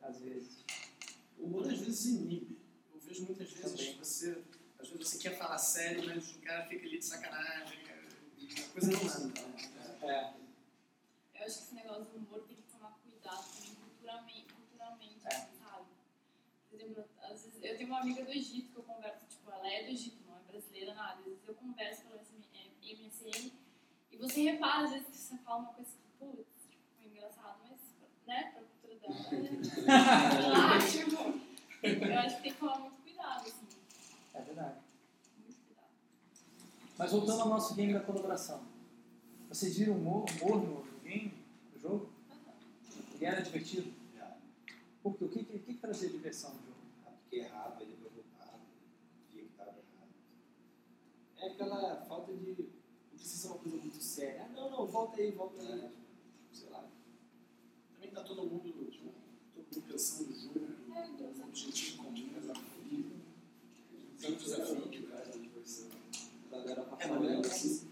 às 0.03 0.21
vezes. 0.21 0.65
O 1.39 1.47
humor 1.47 1.67
às 1.67 1.79
vezes 1.79 2.07
inibe. 2.07 2.58
Muitas 3.21 3.51
vezes 3.53 3.73
Também. 3.73 3.97
você. 3.99 4.43
Às 4.79 4.89
vezes 4.89 5.09
você 5.09 5.19
quer 5.19 5.37
falar 5.37 5.59
sério, 5.59 6.05
mas 6.07 6.31
o 6.37 6.39
cara 6.41 6.65
fica 6.67 6.87
ali 6.87 6.99
de 6.99 7.05
sacanagem. 7.05 7.79
A 7.89 8.69
coisa 8.73 8.91
não 8.93 9.01
anda. 9.01 9.41
É. 10.07 10.33
Eu 11.41 11.47
acho 11.47 11.59
que 11.59 11.65
esse 11.65 11.75
negócio 11.75 12.05
do 12.05 12.17
humor 12.19 12.41
tem 12.47 12.57
que 12.57 12.63
tomar 12.73 12.97
cuidado 13.03 13.45
também 13.55 13.75
culturalmente, 13.75 14.53
culturalmente 14.55 15.19
É. 15.27 15.31
sabe? 15.31 15.87
Por 16.71 16.81
exemplo, 16.81 17.05
às 17.23 17.43
vezes 17.45 17.63
eu 17.63 17.77
tenho 17.77 17.89
uma 17.89 18.01
amiga 18.01 18.25
do 18.25 18.31
Egito 18.31 18.71
que 18.73 18.77
eu 18.79 18.83
converso, 18.85 19.27
tipo, 19.29 19.51
ela 19.51 19.69
é 19.73 19.85
do 19.85 19.91
Egito, 19.91 20.17
não 20.27 20.37
é 20.37 20.41
brasileira, 20.51 20.95
nada. 20.95 21.19
Às 21.19 21.25
vezes 21.25 21.41
eu 21.49 21.55
converso 21.55 22.03
com 22.05 22.11
ela 22.13 22.21
assim, 22.21 22.39
MSN 22.83 23.53
e 24.13 24.17
você 24.17 24.43
repara, 24.43 24.85
às 24.85 24.91
vezes, 24.93 25.09
que 25.09 25.17
você 25.17 25.37
fala 25.39 25.59
uma 25.59 25.73
coisa 25.75 25.91
que, 25.91 26.09
putz, 26.19 26.47
tipo, 26.71 26.83
foi 26.97 27.07
engraçado, 27.07 27.59
mas, 27.69 27.81
né, 28.27 28.53
pra 28.53 28.63
cultura 28.63 28.95
dela, 29.01 29.43
né? 29.43 29.51
Ah, 30.55 30.79
tipo, 30.79 31.41
eu 31.83 32.19
acho 32.19 32.37
que 32.37 32.43
tem 32.43 32.53
que 32.53 32.59
tomar 32.59 32.79
muito 32.79 32.98
cuidado, 33.29 33.47
assim. 33.47 33.67
É 34.35 34.41
verdade. 34.43 34.79
Mas 36.97 37.13
voltando 37.13 37.43
ao 37.43 37.49
nosso 37.49 37.75
game 37.75 37.93
da 37.93 38.01
colaboração. 38.01 38.63
Vocês 39.49 39.77
viram 39.77 39.95
humor, 39.95 40.27
humor 40.43 40.57
no, 40.63 40.85
no 40.85 41.01
game, 41.01 41.35
no 41.73 41.81
jogo? 41.81 42.11
Ele 43.15 43.25
era 43.25 43.41
divertido? 43.41 43.93
Por 45.03 45.17
quê? 45.17 45.25
O 45.25 45.29
que, 45.29 45.45
que, 45.45 45.59
que 45.59 45.75
trazia 45.75 46.09
diversão 46.09 46.51
no 46.55 46.61
jogo? 46.61 46.77
Porque 47.23 47.37
errava, 47.37 47.83
ele 47.83 47.97
voltava, 47.97 48.59
via 49.33 49.45
que 49.45 49.51
estava 49.51 49.71
errado. 49.71 50.11
É 51.37 51.47
aquela 51.47 51.97
falta 52.03 52.35
de. 52.35 52.51
Não 52.51 53.19
precisa 53.19 53.43
ser 53.43 53.49
uma 53.49 53.59
coisa 53.59 53.77
muito 53.77 54.03
séria. 54.03 54.45
Ah, 54.45 54.49
não, 54.49 54.71
não, 54.71 54.87
volta 54.87 55.21
aí, 55.21 55.31
volta 55.31 55.63
aí. 55.63 55.91
Sei 56.53 56.69
lá. 56.69 56.85
Também 57.95 58.11
tá 58.11 58.23
todo 58.23 58.45
mundo, 58.45 58.91
tipo, 58.91 59.13
todo 59.55 59.75
mundo 59.75 59.87
pensando 59.89 60.31
no 60.31 60.39
jogo, 60.39 60.61
no 61.39 61.45
objetivo 61.45 61.98
comum, 61.98 61.98
desafio. 61.98 61.98
Que 64.37 65.05
É 67.05 67.07
assim. 67.47 67.89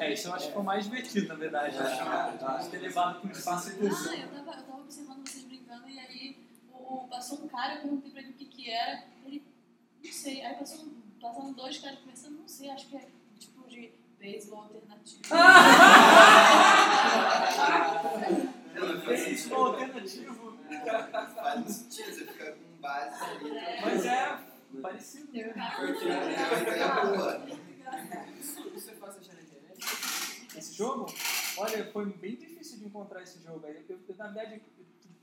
É, 0.00 0.12
isso 0.12 0.26
eu 0.28 0.34
acho 0.34 0.46
que 0.48 0.52
foi 0.52 0.62
o 0.62 0.64
mais 0.64 0.84
divertido, 0.84 1.28
na 1.28 1.34
verdade. 1.36 1.76
né? 1.76 1.82
A 1.84 2.58
gente 2.60 2.70
ter 2.70 2.78
levado 2.78 3.20
para 3.20 3.28
um 3.28 3.32
espaço 3.32 3.68
Ah, 3.68 3.72
inclusivo. 3.74 4.14
eu 4.14 4.28
tava, 4.28 4.58
eu 4.58 4.62
tava 4.64 4.80
observando 4.80 5.28
vocês 5.28 5.44
brincando 5.44 5.88
e 5.88 5.98
aí 5.98 6.36
o, 6.74 7.06
passou 7.08 7.38
um 7.44 7.48
cara, 7.48 7.74
eu 7.76 7.80
perguntei 7.82 8.10
pra 8.10 8.20
ele 8.22 8.30
o 8.30 8.34
que 8.34 8.44
que 8.46 8.70
era, 8.70 9.04
ele, 9.24 9.42
não 10.04 10.12
sei, 10.12 10.44
aí 10.44 10.54
passou, 10.56 10.80
um- 10.84 11.00
passaram 11.20 11.52
dois 11.52 11.78
caras 11.78 11.98
conversando, 12.00 12.38
não 12.40 12.48
sei, 12.48 12.70
acho 12.70 12.88
que 12.88 12.96
é 12.96 13.06
tipo 13.38 13.68
de 13.68 13.92
beisebol 14.18 14.62
alternativo. 14.62 15.20
Esse 19.30 19.52
alternativo. 19.52 20.56
Faz 21.34 21.54
muito 21.56 21.72
sentido, 21.72 22.12
você 22.14 22.24
fica 22.26 22.52
com 22.52 22.69
base 22.80 23.22
ali. 23.22 23.50
Mas 23.82 24.06
é 24.06 24.38
parecido. 24.80 25.32
né? 25.32 25.54
Isso, 28.38 28.68
isso 28.68 28.90
é 28.90 28.94
fácil 28.94 29.20
achar 29.20 29.34
na 29.34 29.42
internet? 29.42 29.78
Esse 30.56 30.74
jogo, 30.74 31.06
olha, 31.58 31.90
foi 31.92 32.06
bem 32.06 32.36
difícil 32.36 32.78
de 32.78 32.86
encontrar 32.86 33.22
esse 33.22 33.40
jogo 33.42 33.66
aí. 33.66 33.84
Eu, 33.88 33.98
eu, 34.08 34.14
na 34.16 34.26
verdade, 34.26 34.54
eu 34.54 34.60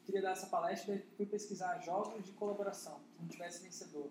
queria 0.05 0.21
dar 0.21 0.31
essa 0.31 0.47
palestra 0.47 0.95
e 0.95 0.99
fui 1.17 1.25
pesquisar 1.25 1.79
jogos 1.79 2.23
de 2.25 2.31
colaboração, 2.31 2.99
que 3.13 3.21
não 3.21 3.27
tivesse 3.27 3.63
vencedor. 3.63 4.09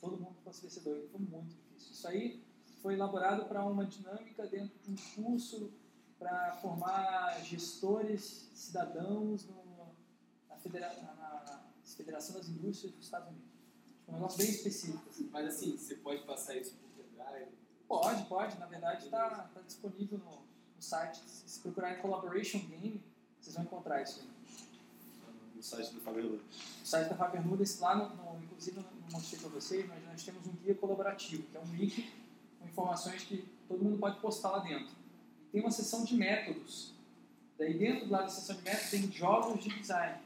Todo 0.00 0.16
mundo 0.16 0.36
fosse 0.44 0.62
vencedor. 0.62 0.96
E 0.96 1.08
foi 1.08 1.20
muito 1.20 1.48
difícil. 1.54 1.92
Isso 1.92 2.08
aí 2.08 2.42
foi 2.82 2.94
elaborado 2.94 3.44
para 3.46 3.64
uma 3.64 3.84
dinâmica 3.84 4.46
dentro 4.46 4.76
de 4.82 4.90
um 4.90 4.96
curso 5.14 5.72
para 6.18 6.52
formar 6.62 7.38
gestores 7.42 8.48
cidadãos 8.54 9.46
no, 9.46 9.62
na, 10.48 10.56
federa 10.56 10.92
na, 11.02 11.14
na 11.14 11.25
Federação 11.96 12.36
das 12.36 12.48
Indústrias 12.48 12.92
dos 12.92 13.04
Estados 13.04 13.28
Unidos. 13.28 13.48
Tipo, 13.98 14.12
um 14.12 14.14
negócio 14.14 14.38
bem 14.38 14.50
específico. 14.50 15.02
assim. 15.08 15.28
Mas 15.32 15.46
assim, 15.46 15.76
você 15.76 15.94
pode 15.96 16.22
passar 16.22 16.56
isso 16.56 16.74
por 16.74 17.04
pendrive? 17.04 17.50
Pode, 17.88 18.24
pode. 18.26 18.58
Na 18.58 18.66
verdade, 18.66 19.06
está 19.06 19.28
tá 19.30 19.60
disponível 19.62 20.18
no, 20.18 20.30
no 20.30 20.82
site. 20.82 21.20
Se 21.26 21.60
procurarem 21.60 22.00
Collaboration 22.00 22.58
Game, 22.58 23.02
vocês 23.40 23.54
vão 23.54 23.64
encontrar 23.64 24.02
isso 24.02 24.20
aí. 24.20 24.36
No 25.54 25.62
site 25.62 25.94
do 25.94 26.00
Faberlu. 26.00 26.40
O 26.82 26.86
site 26.86 27.08
da 27.08 27.16
Fabermudas, 27.16 27.78
lá, 27.80 27.96
no, 27.96 28.14
no, 28.14 28.44
inclusive, 28.44 28.78
não 28.78 29.10
mostrei 29.10 29.40
para 29.40 29.48
vocês, 29.48 29.88
mas 29.88 30.04
nós 30.04 30.22
temos 30.22 30.46
um 30.46 30.52
guia 30.52 30.74
colaborativo, 30.74 31.44
que 31.44 31.56
é 31.56 31.60
um 31.60 31.74
link 31.74 32.12
com 32.60 32.66
informações 32.66 33.22
que 33.22 33.48
todo 33.66 33.82
mundo 33.82 33.98
pode 33.98 34.20
postar 34.20 34.50
lá 34.50 34.58
dentro. 34.58 34.94
E 35.48 35.52
tem 35.52 35.60
uma 35.62 35.70
seção 35.70 36.04
de 36.04 36.14
métodos. 36.14 36.92
Daí, 37.58 37.78
dentro 37.78 38.10
lá 38.10 38.22
da 38.22 38.28
seção 38.28 38.56
de 38.56 38.62
métodos, 38.62 38.90
tem 38.90 39.10
jogos 39.10 39.64
de 39.64 39.70
design. 39.70 40.25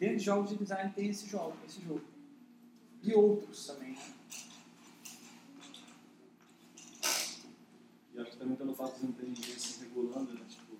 Dentro 0.00 0.16
de 0.16 0.24
jogos 0.24 0.50
de 0.50 0.56
design 0.56 0.92
tem 0.94 1.10
esse 1.10 1.28
jogo. 1.28 1.54
Esse 1.66 1.80
jogo. 1.82 2.00
E 3.02 3.14
outros 3.14 3.66
também. 3.66 3.92
né? 3.92 3.98
E 8.14 8.18
acho 8.20 8.30
que 8.32 8.36
também 8.38 8.56
pelo 8.56 8.74
fato 8.74 8.98
de 8.98 9.06
não 9.06 9.12
ter 9.12 9.26
ninguém 9.26 9.58
se 9.58 9.80
regulando, 9.84 10.32
né? 10.32 10.40
Tipo, 10.48 10.74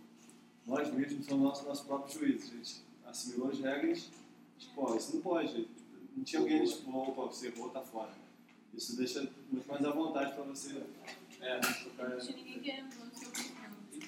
nós 0.67 0.93
mesmos 0.93 1.27
somos 1.27 1.43
nossos, 1.45 1.67
nossos 1.67 1.87
próprios 1.87 2.15
juízes. 2.19 2.51
A 2.51 2.57
gente 2.57 2.83
assimilou 3.07 3.51
as 3.51 3.59
regras, 3.61 4.09
tipo, 4.59 4.81
ó, 4.91 4.97
isso 4.97 5.15
não 5.17 5.23
pode. 5.23 5.53
Tipo, 5.65 5.69
Não 6.17 6.25
tinha 6.25 6.41
alguém, 6.41 6.65
tipo, 6.65 6.91
opa, 6.97 7.23
você 7.27 7.49
errou, 7.49 7.69
tá 7.71 7.83
fora. 7.83 8.13
Isso 8.75 8.97
deixa 8.97 9.29
muito 9.51 9.67
mais 9.69 9.85
à 9.85 9.91
vontade 9.91 10.33
pra 10.35 10.45
você. 10.45 10.83
É, 11.41 11.59
tocar. 11.59 12.09
Não 12.11 12.19
tinha 12.19 12.37
ninguém 12.37 12.61
querendo 12.61 12.89
o 12.89 13.19
seu. 13.19 13.31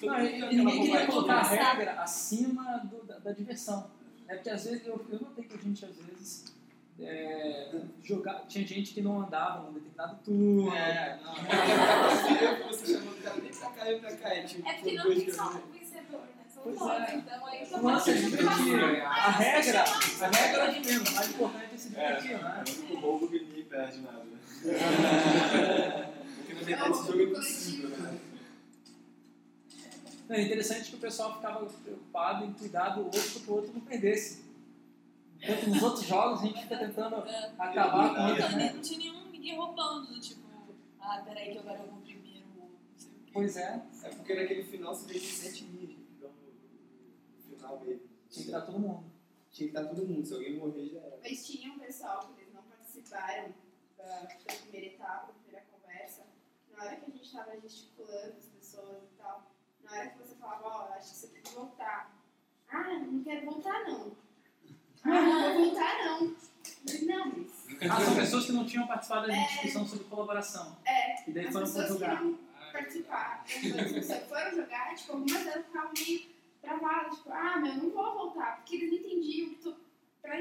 Não, 0.07 0.17
ninguém 0.19 0.81
queria 0.81 1.05
colocar 1.07 1.35
a 1.35 1.43
regra 1.43 2.01
acima 2.01 2.77
do- 2.79 3.03
da, 3.05 3.19
da 3.19 3.31
diversão. 3.31 3.89
É 4.33 4.35
porque 4.35 4.49
às 4.49 4.65
vezes 4.65 4.87
eu, 4.87 5.05
eu 5.11 5.19
notei 5.19 5.43
que 5.43 5.55
a 5.55 5.59
gente 5.59 5.85
às 5.85 5.95
vezes 5.95 6.45
é, 6.99 7.71
jogar, 8.03 8.45
tinha 8.47 8.65
gente 8.65 8.91
que 8.91 9.01
não 9.01 9.21
andava 9.21 9.67
num 9.67 9.73
determinado 9.73 10.23
turno. 10.23 10.73
É, 10.75 11.19
não. 11.21 11.35
Você 12.67 12.95
chamou 12.95 13.13
o 13.13 13.17
cara 13.17 13.37
nem 13.37 13.51
pra 13.51 13.69
cá 13.69 13.91
e 13.91 13.99
pra 13.99 14.15
cá. 14.17 14.29
É, 14.29 14.41
tipo, 14.43 14.67
É 14.67 14.73
porque 14.73 14.93
não 14.95 15.03
tem 15.05 15.31
só 15.31 15.49
um 15.49 15.71
vencedor, 15.71 16.21
né? 16.21 16.43
São 16.51 16.63
Pois 16.63 16.79
todos, 16.79 17.09
é. 17.09 17.15
então 17.15 17.45
aí 17.45 17.67
O 17.71 17.85
lance 17.85 18.09
é 18.09 18.13
divertir. 18.13 19.03
A 19.03 19.29
regra, 19.31 19.83
a 19.83 20.27
regra 20.27 20.63
é 20.63 20.79
de 20.79 20.87
menos, 20.87 21.09
o 21.09 21.13
mais 21.13 21.29
importante 21.29 21.75
é 21.75 21.77
se 21.77 21.89
divertir, 21.89 22.41
né? 22.41 22.63
É 22.65 22.69
o 22.69 22.73
único 22.73 22.95
roubo 23.01 23.27
que 23.27 23.39
ninguém 23.39 23.65
perde 23.65 24.01
nada. 24.01 24.25
Porque 26.37 26.53
na 26.53 26.61
verdade 26.61 26.91
esse 26.91 27.05
jogo 27.05 27.19
é 27.19 27.23
impossível, 27.23 27.89
né? 27.89 28.17
Não, 30.27 30.35
É 30.35 30.41
interessante 30.41 30.89
que 30.89 30.95
o 30.95 30.99
pessoal 30.99 31.35
ficava 31.35 31.65
preocupado 31.65 32.45
em 32.45 32.53
cuidar 32.53 32.89
do 32.89 33.05
outro 33.05 33.21
para 33.21 33.41
que 33.41 33.49
o 33.49 33.53
outro 33.53 33.73
não 33.73 33.81
perdesse. 33.81 34.43
Enquanto 35.41 35.69
nos 35.69 35.83
outros 35.83 36.05
jogos 36.05 36.41
a 36.41 36.45
gente 36.45 36.61
fica 36.61 36.77
tentando 36.77 37.15
acabar 37.57 38.15
com 38.15 38.27
ele, 38.29 38.55
né? 38.55 38.73
não 38.73 38.81
tinha 38.81 38.99
nenhum 38.99 39.29
ninguém 39.29 39.57
roubando, 39.57 40.07
do 40.07 40.19
tipo, 40.19 40.41
ah, 40.99 41.21
peraí 41.25 41.51
que 41.51 41.57
agora 41.57 41.79
eu 41.79 41.91
vou 41.91 42.01
primeiro, 42.01 42.45
não 42.55 42.79
sei 42.97 43.09
o 43.09 43.13
quê. 43.25 43.31
Pois 43.33 43.57
é, 43.57 43.83
É 44.03 44.09
porque 44.09 44.33
naquele 44.33 44.63
final 44.63 44.95
você 44.95 45.05
tem 45.11 45.19
17 45.21 45.65
ninjas. 45.65 45.97
Então, 46.17 46.31
no 47.35 47.55
final 47.57 47.79
mesmo. 47.81 48.01
tinha 48.29 48.45
que 48.45 48.51
dar 48.51 48.61
todo 48.61 48.79
mundo. 48.79 49.11
Tinha 49.51 49.69
que 49.69 49.77
estar 49.77 49.89
todo 49.93 50.07
mundo. 50.07 50.25
Se 50.25 50.33
alguém 50.33 50.57
morrer, 50.57 50.87
já 50.89 50.99
era. 50.99 51.19
Mas 51.21 51.45
tinha 51.45 51.73
um 51.73 51.79
pessoal 51.79 52.19
que 52.33 52.41
eles 52.41 52.53
não 52.53 52.63
participaram 52.63 52.83
participaram 53.03 53.53
da, 53.97 54.21
da 54.21 54.53
primeira 54.61 54.87
etapa, 54.87 55.27
da 55.27 55.33
primeira 55.33 55.65
conversa, 55.71 56.23
na 56.71 56.83
hora 56.83 56.95
que 56.95 57.11
a 57.11 57.13
gente 57.13 57.25
estava 57.25 57.59
gesticulando 57.59 58.37
as 58.37 58.45
pessoas 58.45 59.03
e 59.03 59.17
tal, 59.17 59.51
na 59.93 59.99
hora 59.99 60.09
que 60.09 60.17
você 60.19 60.35
falava, 60.35 60.65
ó, 60.67 60.93
acho 60.97 61.09
que 61.11 61.15
você 61.17 61.27
tem 61.27 61.41
que 61.41 61.53
voltar. 61.53 62.11
Ah, 62.69 62.93
não 62.99 63.23
quero 63.23 63.45
voltar 63.45 63.83
não. 63.87 64.11
Ah, 65.03 65.09
não 65.21 65.53
vou 65.53 65.65
voltar 65.65 66.05
não. 66.05 66.35
Não, 67.05 67.25
mas 67.27 67.91
Ah, 67.91 68.01
são 68.01 68.15
pessoas 68.15 68.45
que 68.45 68.51
não 68.51 68.65
tinham 68.65 68.87
participado 68.87 69.27
da 69.27 69.33
discussão 69.33 69.85
sobre 69.87 70.05
colaboração. 70.05 70.77
É, 70.85 71.29
E 71.29 71.33
daí 71.33 71.45
as 71.47 71.53
foram 71.53 71.65
pessoas 71.67 71.87
jogar. 71.89 72.17
queriam 72.17 72.39
participar. 72.71 73.43
As 73.45 73.91
pessoas 73.91 74.19
que 74.23 74.29
foram 74.29 74.51
jogar, 74.55 74.95
tipo, 74.95 75.11
algumas 75.13 75.43
delas 75.43 75.65
ficavam 75.65 75.91
meio 75.93 76.33
travadas, 76.61 77.17
tipo, 77.17 77.29
ah, 77.31 77.57
mas 77.59 77.75
eu 77.77 77.83
não 77.83 77.89
vou 77.91 78.13
voltar, 78.13 78.55
porque 78.57 78.75
eles 78.75 78.89
não 78.91 78.97
entendiam 78.99 79.49
que 79.49 79.55
tu, 79.55 79.75
pra, 80.21 80.37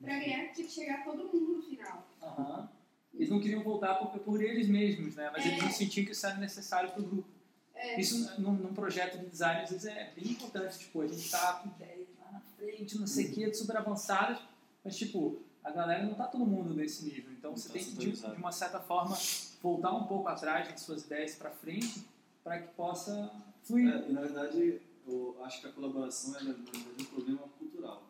pra 0.00 0.18
ganhar 0.18 0.52
tinha 0.52 0.66
que 0.66 0.72
chegar 0.72 1.04
todo 1.04 1.18
mundo 1.24 1.56
no 1.58 1.62
final. 1.62 2.06
Aham. 2.22 2.68
Eles 3.14 3.30
não 3.30 3.40
queriam 3.40 3.62
voltar 3.62 3.94
por, 3.94 4.18
por 4.20 4.42
eles 4.42 4.68
mesmos, 4.68 5.14
né? 5.16 5.30
Mas 5.32 5.44
eles 5.46 5.58
É. 5.58 5.62
não 5.62 5.70
sentiam 5.70 6.04
que 6.04 6.12
isso 6.12 6.26
era 6.26 6.36
necessário 6.36 6.90
para 6.90 7.00
o 7.00 7.04
grupo. 7.04 7.28
É. 7.76 8.00
Isso 8.00 8.40
num, 8.40 8.52
num 8.52 8.74
projeto 8.74 9.18
de 9.18 9.26
design 9.26 9.62
às 9.62 9.70
vezes 9.70 9.86
é 9.86 10.12
bem 10.14 10.32
importante. 10.32 10.78
Tipo, 10.78 11.02
a 11.02 11.06
gente 11.06 11.24
está 11.24 11.54
com 11.54 11.68
ideias 11.68 12.08
lá 12.18 12.32
na 12.32 12.40
frente, 12.40 12.98
não 12.98 13.06
sei 13.06 13.26
o 13.26 13.32
que, 13.32 13.54
super 13.54 13.76
avançadas, 13.76 14.38
mas 14.82 14.96
tipo, 14.96 15.42
a 15.62 15.70
galera 15.70 16.04
não 16.04 16.14
tá 16.14 16.26
todo 16.26 16.46
mundo 16.46 16.74
nesse 16.74 17.04
nível. 17.04 17.32
Então 17.32 17.50
Não 17.50 17.56
você 17.56 17.68
tá 17.68 17.74
tem 17.74 17.84
que, 17.84 17.92
de, 17.92 18.12
de 18.12 18.26
uma 18.36 18.52
certa 18.52 18.80
forma, 18.80 19.16
voltar 19.62 19.92
um 19.92 20.04
pouco 20.04 20.28
atrás 20.28 20.68
das 20.68 20.80
suas 20.80 21.04
ideias 21.04 21.34
para 21.34 21.50
frente 21.50 22.04
para 22.42 22.60
que 22.60 22.68
possa 22.74 23.30
fluir. 23.64 23.92
É, 23.92 24.08
e 24.08 24.12
na 24.12 24.20
verdade, 24.20 24.80
eu 25.06 25.36
acho 25.42 25.60
que 25.60 25.66
a 25.66 25.72
colaboração 25.72 26.36
é, 26.36 26.42
na 26.44 26.52
verdade, 26.52 26.78
um 27.00 27.04
problema 27.04 27.42
cultural. 27.58 28.02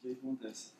Porque 0.00 0.18
acontece? 0.18 0.72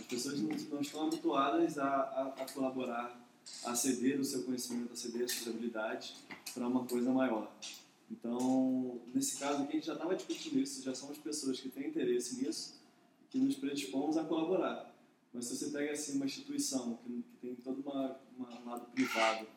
As 0.00 0.06
pessoas 0.06 0.40
não, 0.40 0.48
não 0.48 0.80
estão 0.80 1.06
habituadas 1.06 1.78
a, 1.78 1.86
a, 1.86 2.28
a 2.28 2.52
colaborar, 2.52 3.20
a 3.64 3.74
ceder 3.74 4.18
o 4.18 4.24
seu 4.24 4.42
conhecimento, 4.42 4.92
a 4.92 4.96
ceder 4.96 5.24
as 5.24 5.32
suas 5.32 5.54
habilidades 5.54 6.16
para 6.52 6.66
uma 6.66 6.84
coisa 6.86 7.12
maior. 7.12 7.52
Então, 8.14 9.00
nesse 9.12 9.38
caso 9.38 9.62
aqui, 9.62 9.72
a 9.72 9.74
gente 9.76 9.86
já 9.86 9.94
estava 9.94 10.14
discutindo 10.14 10.60
isso, 10.60 10.82
já 10.82 10.94
somos 10.94 11.18
pessoas 11.18 11.58
que 11.58 11.68
têm 11.68 11.88
interesse 11.88 12.42
nisso 12.42 12.80
que 13.28 13.38
nos 13.38 13.56
predispomos 13.56 14.16
a 14.16 14.24
colaborar. 14.24 14.94
Mas 15.32 15.46
se 15.46 15.56
você 15.56 15.70
pega 15.70 15.92
assim, 15.92 16.14
uma 16.14 16.24
instituição 16.24 16.96
que, 17.02 17.24
que 17.24 17.36
tem 17.40 17.54
todo 17.56 17.80
uma, 17.80 18.16
uma, 18.38 18.60
um 18.60 18.70
lado 18.70 18.86
privado, 18.92 19.48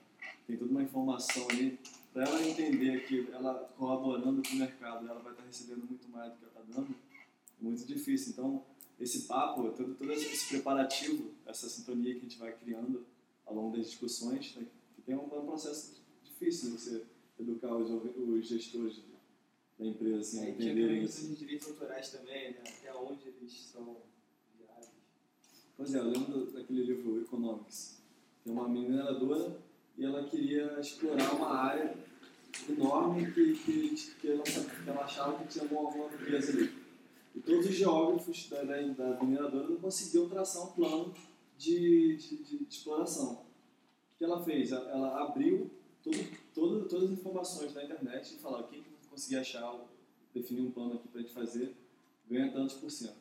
tem 0.47 0.57
toda 0.57 0.71
uma 0.71 0.81
informação 0.81 1.47
ali, 1.49 1.77
para 2.11 2.23
ela 2.23 2.41
entender 2.41 3.05
que 3.05 3.29
ela 3.31 3.53
colaborando 3.77 4.41
com 4.41 4.55
o 4.55 4.57
mercado, 4.57 5.07
ela 5.07 5.19
vai 5.19 5.33
estar 5.33 5.43
recebendo 5.43 5.85
muito 5.85 6.09
mais 6.09 6.31
do 6.33 6.39
que 6.39 6.45
ela 6.45 6.65
está 6.65 6.75
dando, 6.75 6.95
é 7.61 7.63
muito 7.63 7.85
difícil. 7.85 8.31
Então, 8.31 8.65
esse 8.99 9.27
papo, 9.27 9.69
todo, 9.69 9.93
todo 9.93 10.11
esse 10.11 10.47
preparativo, 10.47 11.29
essa 11.45 11.69
sintonia 11.69 12.13
que 12.15 12.21
a 12.21 12.23
gente 12.23 12.39
vai 12.39 12.53
criando 12.53 13.05
ao 13.45 13.53
longo 13.53 13.77
das 13.77 13.85
discussões, 13.85 14.55
né, 14.55 14.65
que 14.95 15.03
tem 15.03 15.15
um, 15.15 15.25
um 15.25 15.45
processo 15.45 16.01
difícil 16.23 16.71
de 16.71 16.77
você 16.77 17.05
educar 17.39 17.75
os, 17.75 17.89
os 18.15 18.47
gestores 18.47 19.01
da 19.77 19.85
empresa 19.85 20.19
assim, 20.19 20.37
tinha 20.39 20.49
entenderem 20.71 21.03
isso. 21.03 21.27
de 21.27 21.35
direitos 21.35 21.67
autorais 21.69 22.09
também, 22.11 22.51
né? 22.51 22.63
Até 22.79 22.93
onde 22.95 23.27
eles 23.27 23.53
são 23.65 23.97
viáveis. 24.57 24.89
Pois 25.75 25.93
é, 25.93 25.99
eu 25.99 26.05
lembro 26.09 26.51
daquele 26.51 26.83
livro 26.83 27.21
Economics. 27.21 28.01
Tem 28.43 28.53
uma 28.53 28.67
mineradora 28.67 29.59
e 29.97 30.03
ela 30.05 30.23
queria 30.27 30.79
explorar 30.79 31.33
uma 31.35 31.49
área 31.49 31.95
enorme 32.69 33.31
que, 33.31 33.53
que, 33.55 33.95
que, 34.19 34.31
ela, 34.31 34.43
que 34.43 34.89
ela 34.89 35.03
achava 35.03 35.37
que 35.43 35.47
tinha 35.47 35.65
uma, 35.65 35.81
uma 35.89 36.09
riqueza 36.09 36.51
ali. 36.53 36.73
E 37.35 37.39
todos 37.39 37.67
os 37.67 37.75
geógrafos 37.75 38.49
da, 38.49 38.63
da, 38.63 38.81
da 38.81 39.23
mineradora 39.23 39.67
não 39.67 39.77
conseguiam 39.77 40.27
traçar 40.27 40.63
um 40.63 40.71
plano 40.73 41.13
de, 41.57 42.15
de, 42.17 42.37
de- 42.37 42.57
de 42.65 42.67
exploração. 42.67 43.33
O 44.13 44.17
que 44.17 44.23
ela 44.23 44.43
fez? 44.43 44.71
Ela- 44.71 44.89
Ela 44.89 45.23
abriu 45.23 45.69
todo, 46.03 46.17
todas 46.57 47.03
as 47.03 47.09
informações 47.11 47.73
da 47.73 47.83
internet 47.83 48.33
e 48.35 48.37
falou: 48.39 48.63
quem 48.63 48.81
que 48.81 49.07
conseguir 49.09 49.37
achar, 49.37 49.79
definir 50.33 50.61
um 50.61 50.71
plano 50.71 50.95
aqui 50.95 51.07
para 51.07 51.19
a 51.19 51.23
gente 51.23 51.33
fazer, 51.33 51.75
ganha 52.29 52.51
tantos 52.51 52.75
por 52.75 52.89
cento. 52.89 53.15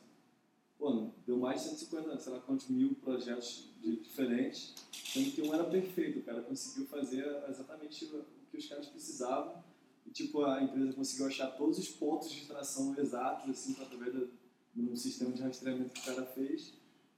Pô, 0.78 1.10
deu 1.26 1.38
mais 1.38 1.62
de 1.62 1.68
150, 1.70 2.18
sei 2.18 2.32
lá 2.32 2.40
quantos 2.40 2.68
mil 2.68 2.94
projetos 2.96 3.70
de- 3.80 3.96
diferentes, 3.96 4.74
sendo 4.92 5.30
que 5.32 5.40
um 5.42 5.54
era 5.54 5.64
perfeito, 5.64 6.18
o 6.18 6.22
cara 6.22 6.42
conseguiu 6.42 6.86
fazer 6.86 7.24
exatamente 7.48 8.04
o 8.04 8.24
que 8.50 8.58
os 8.58 8.66
caras 8.66 8.86
precisavam 8.86 9.62
e 10.06 10.10
tipo 10.10 10.44
a 10.44 10.62
empresa 10.62 10.92
conseguiu 10.92 11.26
achar 11.26 11.48
todos 11.56 11.78
os 11.78 11.88
pontos 11.88 12.30
de 12.30 12.40
extração 12.42 12.94
exatos 12.98 13.48
assim 13.50 13.74
através 13.80 14.12
de 14.74 14.82
um 14.82 14.94
sistema 14.96 15.32
de 15.32 15.40
rastreamento 15.42 15.90
que 15.94 16.00
o 16.00 16.04
cara 16.14 16.26
fez 16.26 16.74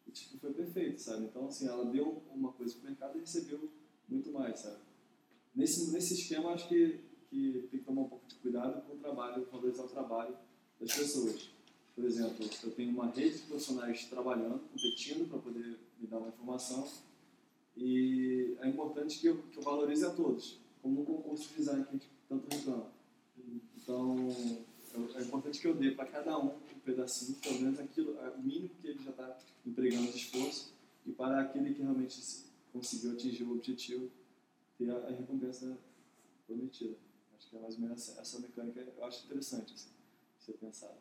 e 0.07 0.11
tipo 0.12 0.39
foi 0.39 0.53
perfeito, 0.53 1.01
sabe? 1.01 1.24
Então 1.24 1.47
assim 1.49 1.66
ela 1.66 1.85
deu 1.86 2.23
uma 2.32 2.53
coisa 2.53 2.74
para 2.74 2.82
o 2.82 2.85
mercado 2.90 3.16
e 3.19 3.20
recebeu 3.20 3.69
muito 4.09 4.31
mais, 4.31 4.61
sabe? 4.61 4.77
Nesse 5.54 5.90
nesse 5.90 6.14
esquema 6.14 6.52
acho 6.52 6.68
que 6.68 7.00
que 7.30 7.68
tem 7.70 7.80
que 7.80 7.84
tomar 7.84 8.02
um 8.02 8.08
pouco 8.08 8.26
de 8.26 8.36
cuidado 8.36 8.80
com 8.86 8.94
o 8.94 8.96
trabalho, 8.96 9.46
valorizar 9.52 9.82
o 9.82 9.88
trabalho 9.88 10.34
das 10.80 10.94
pessoas. 10.94 11.50
Por 11.94 12.04
exemplo, 12.06 12.48
eu 12.64 12.70
tenho 12.70 12.90
uma 12.90 13.10
rede 13.10 13.36
de 13.38 13.42
profissionais 13.42 14.06
trabalhando, 14.06 14.60
competindo 14.72 15.28
para 15.28 15.38
poder 15.38 15.78
me 16.00 16.06
dar 16.06 16.16
uma 16.18 16.28
informação 16.28 16.88
e 17.76 18.56
é 18.60 18.68
importante 18.68 19.18
que 19.18 19.26
eu, 19.26 19.42
que 19.52 19.58
eu 19.58 19.62
valorize 19.62 20.04
a 20.06 20.10
todos, 20.10 20.58
como 20.82 21.00
no 21.00 21.04
concurso 21.04 21.48
de 21.50 21.54
design 21.56 21.84
que 21.84 21.90
a 21.90 21.92
gente 21.92 22.08
tanto 22.28 22.48
reclama. 22.56 22.90
Então, 23.76 24.16
é 25.16 25.22
importante 25.22 25.60
que 25.60 25.66
eu 25.66 25.74
dê 25.74 25.90
para 25.90 26.06
cada 26.06 26.38
um 26.38 26.46
um 26.48 26.80
pedacinho, 26.84 27.36
pelo 27.42 27.60
menos 27.60 27.78
aquilo, 27.78 28.16
é 28.20 28.30
o 28.30 28.40
mínimo 28.40 28.70
que 28.80 28.88
ele 28.88 29.02
já 29.04 29.10
está 29.10 29.38
empregando 29.66 30.10
de 30.10 30.16
esforço, 30.16 30.72
e 31.06 31.12
para 31.12 31.40
aquele 31.42 31.74
que 31.74 31.82
realmente 31.82 32.14
se- 32.14 32.44
conseguiu 32.72 33.12
atingir 33.12 33.44
o 33.44 33.52
objetivo, 33.52 34.10
ter 34.78 34.90
a, 34.90 34.96
a 35.09 35.10
recompensa 35.10 35.76
prometida. 36.46 36.96
Acho 37.36 37.50
que 37.50 37.56
é 37.56 37.60
mais 37.60 37.74
ou 37.74 37.80
menos 37.80 38.09
essa, 38.09 38.20
essa 38.20 38.38
mecânica, 38.38 38.80
eu 38.96 39.05
acho 39.05 39.26
interessante 39.26 39.74
assim, 39.74 39.90
ser 40.38 40.52
pensado. 40.55 40.96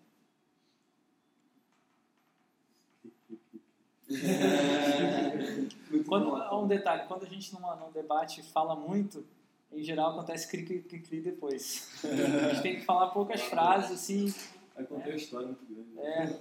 Quando, 6.08 6.34
um 6.56 6.68
detalhe, 6.68 7.08
quando 7.08 7.26
a 7.26 7.30
gente 7.30 7.54
numa, 7.54 7.76
num 7.76 7.92
debate 7.92 8.42
fala 8.42 8.76
muito, 8.76 9.26
em 9.72 9.84
geral 9.84 10.12
acontece 10.12 10.48
cri 10.50 10.64
cri 10.64 10.82
cri, 10.82 11.02
cri 11.02 11.22
depois. 11.22 11.90
A 12.04 12.54
gente 12.54 12.62
tem 12.62 12.76
que 12.78 12.86
falar 12.86 13.08
poucas 13.10 13.42
frases, 13.42 13.92
assim. 13.92 14.34
Aí 14.76 14.86
contei 14.86 15.12
uma 15.12 15.18
história 15.18 15.48
muito 15.48 15.66
grande. 15.66 16.00
É. 16.00 16.40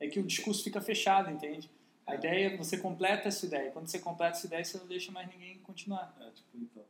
É 0.00 0.08
que 0.08 0.18
o 0.18 0.22
discurso 0.22 0.64
fica 0.64 0.80
fechado, 0.80 1.30
entende? 1.30 1.70
A 2.06 2.14
ideia, 2.16 2.56
você 2.56 2.76
completa 2.78 3.28
essa 3.28 3.46
ideia. 3.46 3.70
Quando 3.70 3.86
você 3.88 3.98
completa 3.98 4.36
essa 4.36 4.46
ideia, 4.46 4.64
você 4.64 4.78
não 4.78 4.86
deixa 4.86 5.12
mais 5.12 5.28
ninguém 5.28 5.58
continuar. 5.60 6.14
É, 6.20 6.30
tipo, 6.30 6.56
então. 6.56 6.84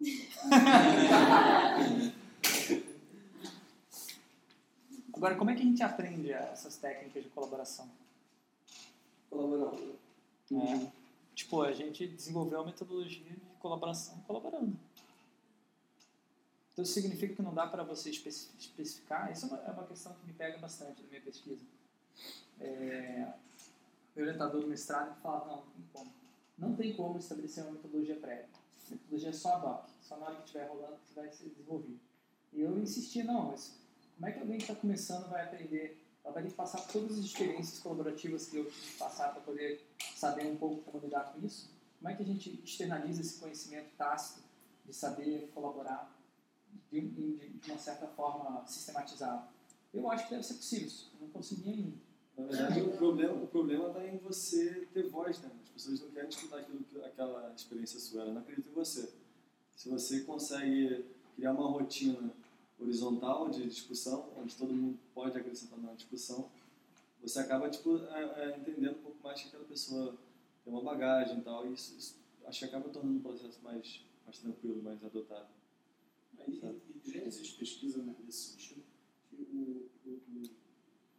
Agora, 5.14 5.34
como 5.36 5.50
é 5.50 5.54
que 5.54 5.62
a 5.62 5.64
gente 5.64 5.82
aprende 5.82 6.32
essas 6.32 6.76
técnicas 6.76 7.22
de 7.22 7.28
colaboração? 7.30 7.88
Colaborando. 9.28 9.98
É. 10.52 10.90
Tipo, 11.34 11.62
a 11.62 11.72
gente 11.72 12.06
desenvolveu 12.06 12.58
uma 12.58 12.66
metodologia 12.66 13.22
de 13.22 13.36
colaboração 13.60 14.18
colaborando. 14.26 14.76
Então, 16.72 16.84
isso 16.84 16.94
significa 16.94 17.34
que 17.34 17.42
não 17.42 17.52
dá 17.52 17.66
para 17.66 17.82
você 17.82 18.10
especi- 18.10 18.50
especificar? 18.58 19.30
Isso 19.30 19.46
é 19.46 19.48
uma, 19.48 19.58
é 19.58 19.70
uma 19.70 19.86
questão 19.86 20.14
que 20.14 20.26
me 20.26 20.32
pega 20.32 20.58
bastante 20.58 21.02
na 21.02 21.08
minha 21.08 21.20
pesquisa. 21.20 21.62
É, 22.58 23.28
meu 24.14 24.26
orientador 24.26 24.60
do 24.60 24.66
mestrado 24.66 25.20
falava, 25.20 25.46
não, 25.46 25.56
não 25.56 25.64
tem 25.72 25.84
como. 25.92 26.12
Não 26.58 26.76
tem 26.76 26.92
como 26.94 27.18
estabelecer 27.18 27.64
uma 27.64 27.72
metodologia 27.72 28.16
prévia. 28.16 28.48
A 28.86 28.90
metodologia 28.90 29.28
é 29.30 29.32
só 29.32 29.54
ad 29.54 29.66
hoc. 29.66 29.88
Só 30.02 30.16
na 30.16 30.26
hora 30.26 30.36
que 30.36 30.44
estiver 30.44 30.68
rolando 30.68 30.98
que 31.06 31.14
vai 31.14 31.30
ser 31.30 31.48
desenvolvido. 31.48 32.00
E 32.52 32.60
eu 32.60 32.78
insisti, 32.78 33.22
não, 33.22 33.48
mas 33.48 33.78
como 34.16 34.28
é 34.28 34.32
que 34.32 34.40
alguém 34.40 34.58
que 34.58 34.64
está 34.64 34.74
começando 34.74 35.28
vai 35.30 35.44
aprender? 35.44 36.04
Ela 36.22 36.34
vai 36.34 36.42
ter 36.42 36.50
que 36.50 36.54
passar 36.54 36.86
todas 36.88 37.18
as 37.18 37.24
experiências 37.24 37.78
colaborativas 37.78 38.46
que 38.46 38.56
eu 38.58 38.70
tive 38.70 38.92
que 38.92 38.98
passar 38.98 39.32
para 39.32 39.40
poder 39.40 39.80
saber 40.14 40.46
um 40.46 40.56
pouco 40.56 40.82
como 40.82 41.02
lidar 41.02 41.32
com 41.32 41.44
isso. 41.46 41.70
Como 41.98 42.10
é 42.10 42.14
que 42.14 42.22
a 42.22 42.26
gente 42.26 42.60
externaliza 42.62 43.20
esse 43.20 43.38
conhecimento 43.38 43.88
tácito 43.96 44.42
de 44.84 44.92
saber 44.92 45.50
colaborar 45.54 46.14
de, 46.90 47.00
de, 47.00 47.70
uma 47.70 47.78
certa 47.78 48.06
forma 48.08 48.66
sistematizada? 48.66 49.48
Eu 49.92 50.10
acho 50.10 50.24
que 50.24 50.30
deve 50.30 50.42
ser 50.42 50.54
possível. 50.54 50.90
Eu 51.14 51.26
não 51.26 51.28
consegui 51.28 51.70
ainda. 51.70 52.09
Na 52.40 52.46
verdade, 52.46 52.80
o 52.80 52.96
problema 52.96 53.40
problema 53.50 53.88
está 53.88 54.06
em 54.06 54.16
você 54.18 54.86
ter 54.92 55.08
voz, 55.08 55.40
né? 55.40 55.50
As 55.62 55.68
pessoas 55.68 56.00
não 56.00 56.10
querem 56.10 56.28
escutar 56.28 56.60
aquilo, 56.60 56.82
que- 56.84 56.98
aquela 57.02 57.52
experiência 57.54 58.00
sua, 58.00 58.22
elas 58.22 58.34
não 58.34 58.40
acreditam 58.40 58.72
em 58.72 58.74
você. 58.74 59.12
Se 59.76 59.88
você 59.88 60.20
consegue 60.20 61.04
criar 61.36 61.52
uma 61.52 61.68
rotina 61.68 62.32
horizontal 62.78 63.50
de 63.50 63.66
discussão, 63.66 64.30
onde 64.36 64.56
todo 64.56 64.72
mundo 64.72 64.98
pode 65.14 65.36
acrescentar 65.36 65.78
na 65.78 65.92
discussão, 65.92 66.50
você 67.20 67.38
acaba 67.40 67.68
tipo, 67.68 67.98
é, 67.98 68.22
é, 68.22 68.56
entendendo 68.58 68.98
um 68.98 69.02
pouco 69.02 69.18
mais 69.22 69.40
que 69.42 69.48
aquela 69.48 69.64
pessoa 69.64 70.16
tem 70.64 70.72
uma 70.72 70.82
bagagem 70.82 71.38
e 71.38 71.42
tal, 71.42 71.66
e 71.66 71.74
isso, 71.74 71.94
isso 71.98 72.16
acho 72.46 72.60
que 72.60 72.64
acaba 72.64 72.88
tornando 72.88 73.18
o 73.18 73.22
processo 73.22 73.58
mais, 73.62 74.02
mais 74.24 74.38
tranquilo, 74.38 74.82
mais 74.82 75.04
adotável. 75.04 75.46
E, 76.48 76.52
e, 76.52 76.80
e 77.04 77.10
já 77.12 77.22
existe 77.24 77.58
pesquisa 77.58 78.02
né, 78.02 78.14
nesse 78.24 78.52
sentido, 78.52 78.82
que 79.28 79.36
o, 79.36 79.90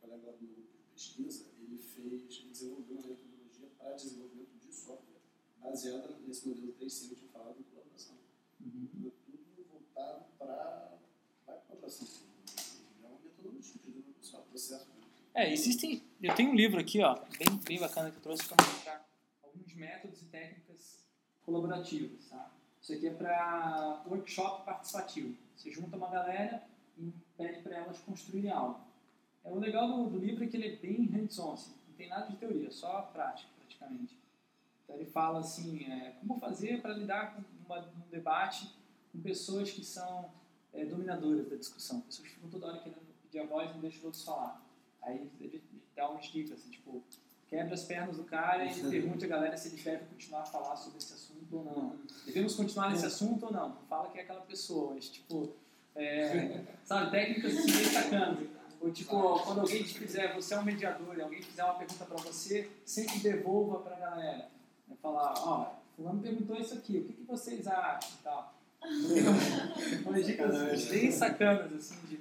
colega 0.01 0.33
do 0.39 0.60
pesquisa, 1.01 1.45
ele 1.59 1.79
fez, 1.79 2.37
ele 2.37 2.49
desenvolveu 2.51 2.97
uma 2.97 3.07
metodologia 3.07 3.67
para 3.79 3.93
desenvolvimento 3.93 4.51
de 4.59 4.71
software 4.71 5.19
baseada 5.57 6.15
nesse 6.27 6.47
modelo 6.47 6.73
3C 6.73 7.07
que 7.07 7.23
eu 7.23 7.29
tinha 7.29 7.53
de 7.53 7.63
colaboração. 7.63 8.15
Uhum. 8.59 9.11
Tudo, 9.25 9.65
voltado 9.71 10.25
para 10.37 10.99
a 11.47 11.51
colaboração. 11.53 12.07
É 13.03 13.07
uma 13.07 13.19
metodologia 13.19 13.73
de 13.73 13.79
desenvolvimento 13.79 14.35
é 14.35 14.37
um 14.37 14.43
processo. 14.43 14.85
Né? 14.85 14.95
É, 15.33 15.51
existem. 15.51 16.03
Eu 16.21 16.35
tenho 16.35 16.51
um 16.51 16.55
livro 16.55 16.79
aqui, 16.79 17.01
ó, 17.01 17.15
bem, 17.15 17.57
bem 17.65 17.79
bacana 17.79 18.11
que 18.11 18.17
eu 18.17 18.21
trouxe 18.21 18.47
para 18.47 18.63
mostrar 18.63 19.09
alguns 19.41 19.73
métodos 19.73 20.21
e 20.21 20.25
técnicas 20.25 21.03
colaborativas, 21.41 22.27
tá? 22.27 22.53
Isso 22.79 22.93
aqui 22.93 23.07
é 23.07 23.13
para 23.13 24.03
workshop 24.07 24.65
participativo. 24.65 25.35
Você 25.55 25.71
junta 25.71 25.97
uma 25.97 26.09
galera 26.09 26.63
e 26.97 27.11
pede 27.35 27.61
para 27.63 27.77
elas 27.77 27.99
construírem 27.99 28.51
algo. 28.51 28.90
É, 29.43 29.49
o 29.49 29.59
legal 29.59 29.87
do, 29.87 30.09
do 30.09 30.17
livro 30.19 30.43
é 30.43 30.47
que 30.47 30.57
ele 30.57 30.67
é 30.67 30.75
bem 30.75 31.05
hands-on, 31.05 31.53
assim, 31.53 31.73
não 31.87 31.95
tem 31.95 32.09
nada 32.09 32.27
de 32.27 32.37
teoria, 32.37 32.71
só 32.71 33.01
prática, 33.13 33.49
praticamente. 33.57 34.17
Então 34.83 34.95
ele 34.95 35.05
fala 35.05 35.39
assim, 35.39 35.83
é, 35.91 36.11
como 36.19 36.39
fazer 36.39 36.81
para 36.81 36.93
lidar 36.93 37.35
com 37.35 37.43
uma, 37.65 37.79
um 37.79 38.09
debate 38.09 38.69
com 39.11 39.21
pessoas 39.21 39.71
que 39.71 39.83
são 39.83 40.29
é, 40.73 40.85
dominadoras 40.85 41.49
da 41.49 41.55
discussão, 41.55 42.01
pessoas 42.01 42.27
que 42.27 42.33
ficam 42.35 42.49
toda 42.49 42.67
hora 42.67 42.79
querendo 42.79 43.01
pedir 43.23 43.39
a 43.39 43.45
voz 43.45 43.69
e 43.69 43.73
não 43.73 43.81
deixam 43.81 43.99
os 43.99 44.05
outros 44.05 44.23
falar. 44.23 44.61
Aí 45.01 45.29
ele 45.39 45.61
dá 45.95 46.09
umas 46.09 46.25
dicas, 46.25 46.59
assim, 46.59 46.69
tipo, 46.69 47.03
quebra 47.47 47.73
as 47.73 47.83
pernas 47.83 48.17
do 48.17 48.23
cara 48.23 48.65
e 48.65 48.73
pergunte 48.89 49.25
a 49.25 49.27
galera 49.27 49.57
se 49.57 49.69
ele 49.69 49.81
deve 49.81 50.05
continuar 50.05 50.41
a 50.41 50.45
falar 50.45 50.75
sobre 50.75 50.99
esse 50.99 51.13
assunto 51.13 51.57
ou 51.57 51.63
não. 51.63 51.99
Devemos 52.25 52.55
continuar 52.55 52.91
nesse 52.91 53.05
assunto 53.05 53.45
ou 53.45 53.51
não? 53.51 53.75
Fala 53.89 54.09
que 54.09 54.19
é 54.19 54.21
aquela 54.21 54.41
pessoa, 54.41 54.93
mas 54.93 55.09
tipo, 55.09 55.53
é, 55.95 56.63
sabe, 56.85 57.11
técnicas 57.11 57.53
bem 57.53 57.85
sacanas. 57.85 58.60
Ou 58.81 58.91
tipo, 58.91 59.39
quando 59.39 59.61
alguém 59.61 59.83
te 59.83 59.93
fizer, 59.99 60.33
você 60.33 60.55
é 60.55 60.59
um 60.59 60.63
mediador 60.63 61.15
e 61.15 61.21
alguém 61.21 61.41
fizer 61.41 61.63
uma 61.63 61.75
pergunta 61.75 62.03
para 62.03 62.17
você, 62.17 62.69
sempre 62.83 63.19
devolva 63.19 63.79
para 63.79 63.95
a 63.95 63.99
galera. 63.99 64.49
É 64.91 64.95
falar, 64.95 65.33
ó, 65.37 65.75
fulano 65.95 66.21
perguntou 66.21 66.57
isso 66.57 66.73
aqui, 66.73 66.97
o 66.97 67.03
que, 67.03 67.13
que 67.13 67.23
vocês 67.23 67.67
acham 67.67 68.09
e 68.19 68.23
tal. 68.23 68.55
Umas 70.05 70.25
dicas 70.25 70.85
bem 70.89 71.11
sacanas, 71.11 71.71
assim, 71.73 71.95
de 72.07 72.19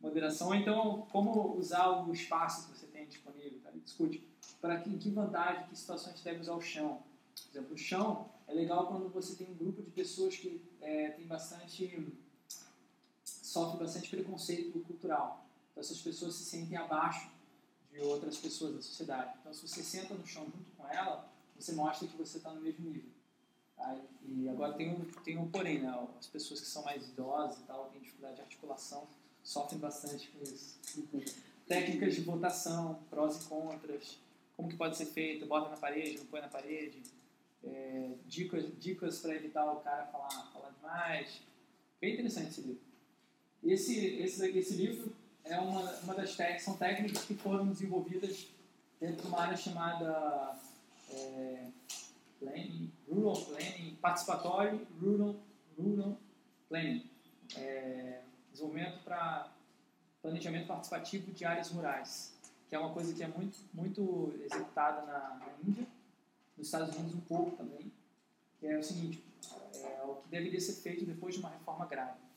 moderação. 0.00 0.48
Ou 0.48 0.54
então, 0.54 1.06
como 1.12 1.54
usar 1.58 1.88
o 2.06 2.12
espaço 2.12 2.68
que 2.68 2.78
você 2.78 2.86
tem 2.86 3.06
disponível, 3.06 3.60
tá? 3.62 3.70
Discute 3.84 4.26
para 4.62 4.80
que, 4.80 4.96
que 4.96 5.10
vantagem, 5.10 5.66
que 5.68 5.76
situações 5.76 6.20
deve 6.22 6.40
usar 6.40 6.54
o 6.54 6.62
chão. 6.62 7.02
Por 7.34 7.58
exemplo, 7.58 7.74
o 7.74 7.78
chão 7.78 8.30
é 8.46 8.54
legal 8.54 8.86
quando 8.86 9.10
você 9.10 9.36
tem 9.36 9.46
um 9.46 9.54
grupo 9.54 9.82
de 9.82 9.90
pessoas 9.90 10.34
que 10.36 10.62
é, 10.80 11.10
tem 11.10 11.26
bastante 11.26 12.08
sofre 13.24 13.78
bastante 13.78 14.08
preconceito 14.10 14.80
cultural. 14.80 15.47
Então 15.78 15.84
essas 15.84 16.02
pessoas 16.02 16.34
se 16.34 16.44
sentem 16.44 16.76
abaixo 16.76 17.30
de 17.92 18.00
outras 18.00 18.36
pessoas 18.36 18.74
da 18.74 18.82
sociedade. 18.82 19.32
Então 19.40 19.54
se 19.54 19.66
você 19.66 19.80
senta 19.80 20.12
no 20.12 20.26
chão 20.26 20.44
junto 20.46 20.70
com 20.76 20.88
ela, 20.88 21.30
você 21.56 21.70
mostra 21.70 22.08
que 22.08 22.16
você 22.16 22.38
está 22.38 22.52
no 22.52 22.60
mesmo 22.60 22.90
nível. 22.90 23.08
Tá? 23.76 23.96
E 24.26 24.48
agora 24.48 24.72
tem 24.72 24.92
um, 24.92 25.04
tem 25.22 25.38
um 25.38 25.48
porém, 25.48 25.80
né? 25.80 26.08
As 26.18 26.26
pessoas 26.26 26.60
que 26.60 26.66
são 26.66 26.82
mais 26.82 27.08
idosas 27.08 27.60
e 27.60 27.62
tal, 27.62 27.90
têm 27.90 28.00
dificuldade 28.00 28.34
de 28.34 28.40
articulação, 28.40 29.06
sofrem 29.44 29.78
bastante 29.78 30.28
com 30.32 30.42
isso. 30.42 30.80
Técnicas 31.68 32.16
de 32.16 32.22
votação, 32.22 33.00
prós 33.08 33.44
e 33.44 33.48
contras, 33.48 34.18
como 34.56 34.68
que 34.68 34.76
pode 34.76 34.96
ser 34.96 35.06
feito, 35.06 35.46
bota 35.46 35.70
na 35.70 35.76
parede, 35.76 36.18
não 36.18 36.26
põe 36.26 36.40
na 36.40 36.48
parede, 36.48 37.00
é, 37.62 38.14
dicas, 38.26 38.66
dicas 38.80 39.20
para 39.20 39.36
evitar 39.36 39.64
o 39.72 39.76
cara 39.76 40.06
falar, 40.06 40.50
falar 40.52 40.70
demais. 40.70 41.40
Bem 42.00 42.14
interessante 42.14 42.48
esse 42.48 42.62
livro. 42.62 42.82
Esse, 43.62 44.06
esse, 44.16 44.58
esse 44.58 44.74
livro 44.74 45.12
é 45.48 45.58
uma, 45.58 45.80
uma 46.02 46.14
das 46.14 46.36
técnicas, 46.36 46.62
são 46.62 46.76
técnicas 46.76 47.24
que 47.24 47.34
foram 47.34 47.66
desenvolvidas 47.66 48.46
dentro 49.00 49.22
de 49.22 49.28
uma 49.28 49.40
área 49.40 49.56
chamada 49.56 50.56
é, 51.10 51.66
planning, 52.38 52.92
Rural 53.08 53.36
Planning, 53.36 53.96
Participatório 54.00 54.86
Rural, 55.00 55.36
rural 55.76 56.16
Planning. 56.68 57.10
É, 57.56 58.20
desenvolvimento 58.52 59.02
para 59.04 59.50
planejamento 60.20 60.66
participativo 60.66 61.32
de 61.32 61.44
áreas 61.44 61.70
rurais, 61.70 62.34
que 62.68 62.74
é 62.74 62.78
uma 62.78 62.92
coisa 62.92 63.14
que 63.14 63.22
é 63.22 63.28
muito, 63.28 63.58
muito 63.72 64.34
executada 64.44 65.02
na, 65.06 65.36
na 65.36 65.46
Índia, 65.66 65.86
nos 66.56 66.66
Estados 66.66 66.94
Unidos 66.94 67.14
um 67.14 67.20
pouco 67.20 67.56
também, 67.56 67.90
que 68.58 68.66
é 68.66 68.76
o 68.76 68.82
seguinte, 68.82 69.24
é 69.74 70.02
o 70.04 70.16
que 70.16 70.28
deveria 70.28 70.60
ser 70.60 70.74
feito 70.74 71.06
depois 71.06 71.34
de 71.34 71.40
uma 71.40 71.50
reforma 71.50 71.84
agrária. 71.84 72.27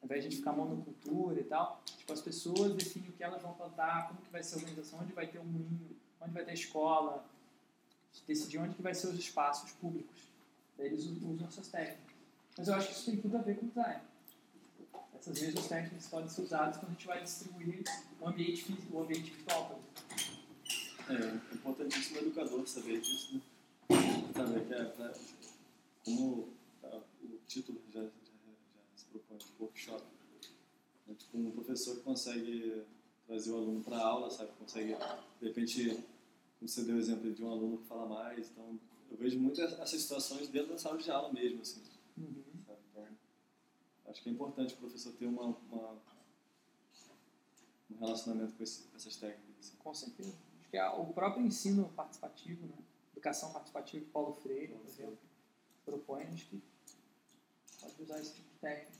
Ao 0.00 0.06
invés 0.06 0.22
de 0.22 0.28
a 0.28 0.30
gente 0.30 0.38
ficar 0.38 0.52
monocultura 0.52 1.40
e 1.40 1.44
tal, 1.44 1.82
tipo, 1.84 2.12
as 2.12 2.20
pessoas 2.20 2.74
definem 2.74 3.10
o 3.10 3.12
que 3.12 3.22
elas 3.22 3.42
vão 3.42 3.52
plantar, 3.52 4.08
como 4.08 4.20
que 4.20 4.30
vai 4.30 4.42
ser 4.42 4.54
a 4.54 4.58
organização, 4.58 5.00
onde 5.00 5.12
vai 5.12 5.26
ter 5.26 5.38
um 5.38 5.44
moinho, 5.44 5.96
onde 6.20 6.32
vai 6.32 6.44
ter 6.44 6.54
escola, 6.54 7.24
decidir 8.26 8.58
onde 8.58 8.74
que 8.74 8.82
vai 8.82 8.94
ser 8.94 9.08
os 9.08 9.18
espaços 9.18 9.72
públicos. 9.72 10.30
Daí 10.76 10.86
eles 10.86 11.04
usam 11.04 11.46
essas 11.46 11.68
técnicas. 11.68 12.14
Mas 12.56 12.68
eu 12.68 12.74
acho 12.74 12.88
que 12.88 12.94
isso 12.94 13.04
tem 13.06 13.16
tudo 13.20 13.36
a 13.36 13.42
ver 13.42 13.58
com 13.58 13.66
design. 13.66 14.02
Essas 15.14 15.40
mesmas 15.40 15.68
técnicas 15.68 16.06
podem 16.06 16.28
ser 16.28 16.42
usadas 16.42 16.76
quando 16.78 16.90
a 16.90 16.94
gente 16.94 17.06
vai 17.06 17.22
distribuir 17.22 17.84
o 18.20 18.28
ambiente 18.28 18.64
físico, 18.64 18.96
o 18.96 19.02
ambiente 19.02 19.30
virtual. 19.30 19.80
É, 21.08 21.12
é 21.12 21.54
importantíssimo 21.54 22.18
o 22.18 22.22
educador 22.22 22.66
saber 22.66 23.00
disso, 23.00 23.34
né? 23.34 23.40
Saber 24.34 24.66
que 24.66 24.74
é, 24.74 24.84
pra, 24.84 25.12
como 26.04 26.48
tá, 26.80 27.00
o 27.22 27.38
título 27.46 27.80
já, 27.92 28.02
propõe, 29.10 29.38
workshop. 29.58 30.04
É 31.08 31.14
tipo 31.14 31.38
um 31.38 31.50
professor 31.50 31.96
que 31.96 32.02
consegue 32.02 32.84
trazer 33.26 33.50
o 33.50 33.56
aluno 33.56 33.82
para 33.82 33.96
a 33.96 34.06
aula, 34.06 34.30
sabe? 34.30 34.50
Consegue, 34.58 34.96
de 35.40 35.46
repente, 35.46 36.04
como 36.58 36.68
você 36.68 36.82
deu 36.82 36.96
o 36.96 36.98
exemplo 36.98 37.32
de 37.32 37.42
um 37.42 37.50
aluno 37.50 37.78
que 37.78 37.86
fala 37.86 38.06
mais, 38.06 38.50
então 38.50 38.78
eu 39.10 39.16
vejo 39.16 39.38
muitas 39.38 39.72
essas 39.72 40.02
situações 40.02 40.48
dentro 40.48 40.70
da 40.72 40.78
sala 40.78 40.98
de 40.98 41.10
aula 41.10 41.32
mesmo, 41.32 41.60
assim. 41.62 41.82
Uhum. 42.16 42.44
Sabe? 42.66 42.78
Então, 42.90 43.06
acho 44.06 44.22
que 44.22 44.28
é 44.28 44.32
importante 44.32 44.74
o 44.74 44.76
professor 44.78 45.12
ter 45.14 45.26
uma, 45.26 45.56
uma 45.70 45.98
um 47.90 47.98
relacionamento 47.98 48.54
com, 48.54 48.62
esse, 48.62 48.82
com 48.84 48.96
essas 48.96 49.16
técnicas. 49.16 49.56
Assim. 49.58 49.76
Com 49.78 49.94
certeza. 49.94 50.32
Acho 50.60 50.70
que 50.70 50.76
é 50.76 50.88
o 50.88 51.06
próprio 51.06 51.44
ensino 51.44 51.88
participativo, 51.90 52.66
né? 52.66 52.78
educação 53.12 53.52
participativa 53.52 54.04
que 54.04 54.10
Paulo 54.10 54.34
Freire, 54.34 54.72
por 54.72 54.86
exemplo, 54.86 55.18
propõe, 55.84 56.22
acho 56.24 56.46
que 56.46 56.62
pode 57.80 58.02
usar 58.02 58.20
esse 58.20 58.34
tipo 58.34 58.48
de 58.48 58.58
técnica. 58.60 58.99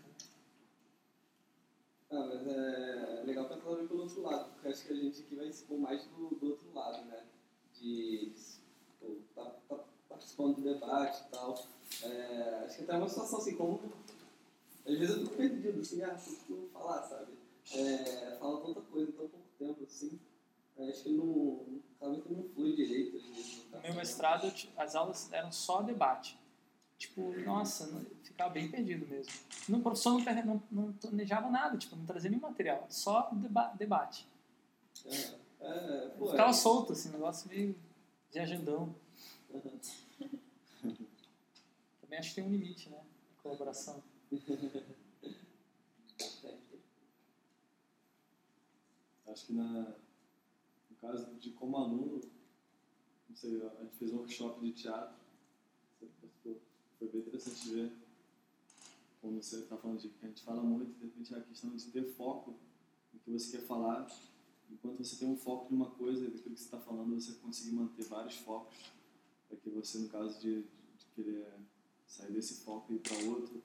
Né? 2.10 2.18
Ah, 2.18 2.26
mas 2.26 2.46
é 2.46 3.22
legal 3.24 3.48
pensar 3.48 3.60
também 3.62 3.86
pelo 3.86 4.02
outro 4.02 4.22
lado, 4.22 4.50
porque 4.52 4.68
acho 4.68 4.84
que 4.84 4.92
a 4.92 4.96
gente 4.96 5.20
aqui 5.20 5.36
vai 5.36 5.46
expor 5.46 5.78
mais 5.78 6.04
do, 6.06 6.34
do 6.36 6.50
outro 6.50 6.72
lado, 6.74 7.04
né? 7.06 7.24
De 7.74 8.34
pô, 8.98 9.16
tá, 9.34 9.44
tá 9.68 9.84
participando 10.08 10.56
do 10.56 10.62
debate 10.62 11.22
e 11.22 11.30
tal. 11.30 11.54
É, 12.02 12.64
acho 12.66 12.76
que 12.76 12.82
até 12.82 12.94
é 12.94 12.96
uma 12.96 13.08
situação 13.08 13.38
assim, 13.38 13.56
como. 13.56 13.80
Às 14.86 14.98
vezes 14.98 15.16
eu 15.16 15.22
fico 15.24 15.36
perdido, 15.36 15.80
assim, 15.80 16.02
ah, 16.02 16.14
o 16.14 16.46
que 16.46 16.52
eu 16.52 16.56
vou 16.56 16.68
falar, 16.70 17.02
sabe? 17.02 17.32
É, 17.72 18.36
fala 18.40 18.60
tanta 18.60 18.80
coisa 18.80 19.10
em 19.10 19.12
tão 19.12 19.28
pouco 19.28 19.46
tempo, 19.58 19.84
assim. 19.84 20.18
Acho 20.78 21.02
que 21.02 21.10
não. 21.10 21.80
Talvez 22.00 22.24
não 22.30 22.42
flui 22.54 22.74
direito, 22.74 23.18
às 23.18 23.22
vezes. 23.22 23.66
No 23.72 23.80
meu 23.80 23.94
mestrado, 23.94 24.52
as 24.76 24.94
aulas 24.96 25.30
eram 25.32 25.52
só 25.52 25.82
debate. 25.82 26.39
Tipo, 27.00 27.32
nossa, 27.40 27.86
ficava 28.22 28.50
bem 28.50 28.70
perdido 28.70 29.06
mesmo. 29.06 29.32
Não, 29.66 29.78
o 29.78 29.82
professor 29.82 30.22
não, 30.22 30.44
não, 30.44 30.62
não 30.70 30.92
planejava 30.92 31.48
nada, 31.48 31.78
tipo, 31.78 31.96
não 31.96 32.04
trazia 32.04 32.28
nenhum 32.28 32.42
material, 32.42 32.86
só 32.90 33.30
deba 33.32 33.68
debate. 33.68 34.28
É, 35.06 35.34
é, 35.62 36.08
pô, 36.18 36.26
ficava 36.26 36.50
é. 36.50 36.52
solto, 36.52 36.92
assim, 36.92 37.08
negócio 37.08 37.48
meio 37.48 37.74
de 38.30 38.38
agendão. 38.38 38.94
Também 42.02 42.18
acho 42.18 42.28
que 42.28 42.34
tem 42.34 42.44
um 42.44 42.50
limite, 42.50 42.90
né? 42.90 43.00
A 43.38 43.42
colaboração. 43.42 44.02
Acho 49.26 49.46
que 49.46 49.52
na, 49.52 49.94
no 50.90 50.96
caso 51.00 51.32
de 51.36 51.50
como 51.50 51.76
aluno, 51.76 52.20
não 53.28 53.36
sei, 53.36 53.62
a 53.64 53.84
gente 53.84 53.96
fez 53.96 54.12
um 54.12 54.16
workshop 54.16 54.60
de 54.60 54.72
teatro, 54.72 55.19
foi 57.00 57.08
bem 57.08 57.22
interessante 57.22 57.70
ver 57.70 57.90
como 59.22 59.42
você 59.42 59.56
está 59.56 59.76
falando 59.76 60.00
de 60.00 60.08
que 60.10 60.24
a 60.24 60.28
gente 60.28 60.42
fala 60.42 60.62
muito, 60.62 60.92
de 60.98 61.06
repente 61.06 61.34
a 61.34 61.40
questão 61.40 61.74
de 61.74 61.86
ter 61.86 62.04
foco 62.04 62.54
no 63.12 63.20
que 63.20 63.30
você 63.30 63.56
quer 63.56 63.66
falar, 63.66 64.06
enquanto 64.70 64.98
você 64.98 65.16
tem 65.16 65.28
um 65.28 65.36
foco 65.36 65.72
em 65.72 65.76
uma 65.76 65.90
coisa, 65.90 66.24
daquilo 66.24 66.54
que 66.54 66.60
você 66.60 66.64
está 66.66 66.78
falando, 66.78 67.14
você 67.14 67.32
conseguir 67.34 67.72
manter 67.72 68.04
vários 68.04 68.36
focos, 68.36 68.76
para 69.48 69.56
que 69.56 69.70
você, 69.70 69.98
no 69.98 70.08
caso 70.08 70.38
de, 70.40 70.62
de 70.62 71.06
querer 71.14 71.46
sair 72.06 72.32
desse 72.32 72.60
foco 72.64 72.92
e 72.92 72.96
ir 72.96 72.98
para 73.00 73.16
outro, 73.24 73.62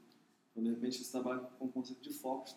então 0.51 0.63
de 0.63 0.69
repente 0.69 1.03
você 1.03 1.11
trabalha 1.11 1.41
com 1.41 1.65
o 1.65 1.71
conceito 1.71 2.01
de 2.01 2.13
focos 2.13 2.55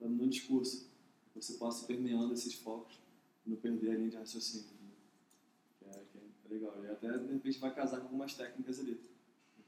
no 0.00 0.26
discurso, 0.26 0.88
você 1.34 1.54
possa 1.54 1.84
ir 1.84 1.86
permeando 1.86 2.32
esses 2.32 2.54
focos 2.54 2.98
e 3.44 3.50
não 3.50 3.56
perder 3.56 3.90
a 3.90 3.94
linha 3.96 4.10
de 4.10 4.16
raciocínio. 4.16 4.68
né? 4.80 5.92
É, 5.92 6.04
que 6.10 6.18
é 6.18 6.48
legal. 6.48 6.84
E 6.84 6.88
até 6.88 7.18
de 7.18 7.32
repente 7.32 7.58
vai 7.58 7.74
casar 7.74 7.98
com 7.98 8.04
algumas 8.04 8.34
técnicas 8.34 8.80
ali. 8.80 9.13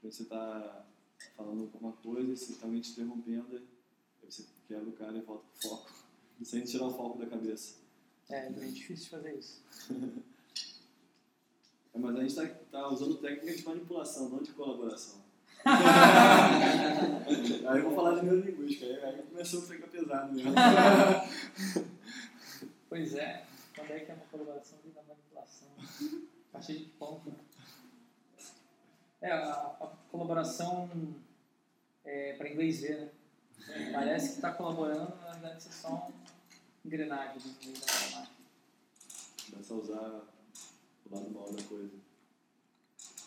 Você 0.03 0.23
está 0.23 0.85
falando 1.35 1.63
alguma 1.63 1.93
coisa, 1.93 2.31
e 2.31 2.37
você 2.37 2.51
está 2.53 2.65
alguém 2.65 2.81
te 2.81 2.91
interrompendo, 2.91 3.55
aí 3.55 3.63
você 4.31 4.45
quebra 4.67 4.89
o 4.89 4.93
cara 4.93 5.17
e 5.17 5.21
volta 5.21 5.43
pro 5.59 5.69
foco, 5.69 5.91
sem 6.43 6.63
tirar 6.63 6.87
o 6.87 6.93
foco 6.93 7.17
da 7.19 7.25
cabeça. 7.25 7.75
É, 8.29 8.47
é 8.47 8.49
bem 8.49 8.71
difícil 8.71 9.09
fazer 9.09 9.37
isso. 9.37 9.61
É, 11.93 11.99
mas 11.99 12.15
a 12.15 12.19
gente 12.19 12.29
está 12.29 12.45
tá 12.69 12.89
usando 12.89 13.15
técnicas 13.15 13.57
de 13.57 13.65
manipulação, 13.65 14.29
não 14.29 14.43
de 14.43 14.51
colaboração. 14.51 15.19
aí 17.67 17.77
eu 17.79 17.83
vou 17.85 17.95
falar 17.95 18.19
de 18.19 18.25
neurolinguística, 18.25 18.85
aí, 18.85 19.03
aí 19.03 19.23
começou 19.23 19.63
a 19.63 19.65
ficar 19.65 19.87
pesado 19.87 20.31
mesmo. 20.31 20.51
Pois 22.87 23.15
é, 23.15 23.47
quando 23.75 23.87
ideia 23.87 24.05
que 24.05 24.11
é 24.11 24.13
uma 24.13 24.25
colaboração 24.25 24.77
da 24.93 25.01
manipulação. 25.03 25.67
Caixa 26.51 26.73
de 26.73 26.85
pão. 26.99 27.21
É, 29.21 29.31
a, 29.31 29.77
a 29.81 29.87
colaboração 30.11 30.89
é, 32.05 32.33
para 32.33 32.49
inglês 32.49 32.81
ver, 32.81 32.99
né? 32.99 33.11
Parece 33.91 34.29
que 34.29 34.35
está 34.35 34.53
colaborando, 34.53 35.15
na 35.17 35.31
verdade 35.31 35.63
você 35.63 35.69
é 35.69 35.71
só 35.71 36.07
um 36.07 36.13
engrenagem 36.85 37.41
no 37.41 37.59
meio 37.59 37.79
da 37.79 37.87
máquina. 37.87 38.29
Começa 39.49 39.73
a 39.73 39.77
usar 39.77 40.27
o 41.05 41.15
lado 41.15 41.29
mal 41.31 41.51
da 41.51 41.63
coisa. 41.63 41.95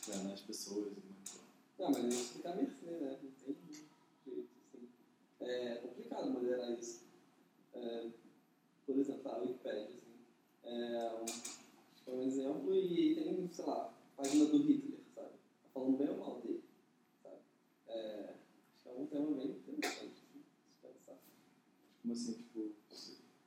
Enganar 0.09 0.33
as 0.33 0.41
pessoas 0.41 0.93
e 0.93 1.01
manipular. 1.01 1.47
Não, 1.79 1.91
mas 1.91 2.15
isso 2.15 2.33
fica 2.35 2.51
a 2.51 2.57
mercê, 2.57 2.87
né? 2.87 3.19
Não 3.23 3.31
tem 3.33 3.57
jeito, 3.69 3.89
assim. 4.25 4.89
É 5.41 5.75
complicado 5.77 6.31
moderar 6.31 6.71
isso. 6.79 7.05
É, 7.75 8.07
por 8.87 8.97
exemplo, 8.97 9.31
a 9.33 9.39
Wikipedia, 9.39 9.89
assim. 9.89 10.11
É 10.63 11.13
um, 11.13 12.13
é 12.13 12.15
um 12.15 12.23
exemplo 12.23 12.75
e 12.75 13.15
tem, 13.15 13.49
sei 13.53 13.65
lá, 13.65 13.93
página 14.17 14.45
do 14.47 14.59
Hitler, 14.59 15.00
falando 15.81 15.97
bem 15.97 16.11
ou 16.11 16.17
mal 16.19 16.41
dele, 16.41 16.63
sabe? 17.23 17.37
É, 17.89 18.35
acho 18.75 18.83
que 18.83 18.89
é 18.89 18.93
um 18.93 19.07
tema 19.07 19.31
bem 19.37 19.51
interessante, 19.51 20.13
assim, 20.13 20.43
se 20.43 20.87
pensar. 20.87 21.19
Como 22.03 22.13
assim, 22.13 22.33
tipo. 22.35 22.71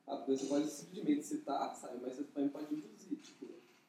Ah, 0.07 0.17
porque 0.17 0.37
você 0.37 0.45
pode 0.47 0.67
simplesmente 0.67 1.23
citar, 1.23 1.75
sabe? 1.75 1.99
Mas 2.01 2.15
você 2.15 2.23
também 2.23 2.49
pode 2.49 2.73
induzir, 2.73 3.17
tipo, 3.19 3.45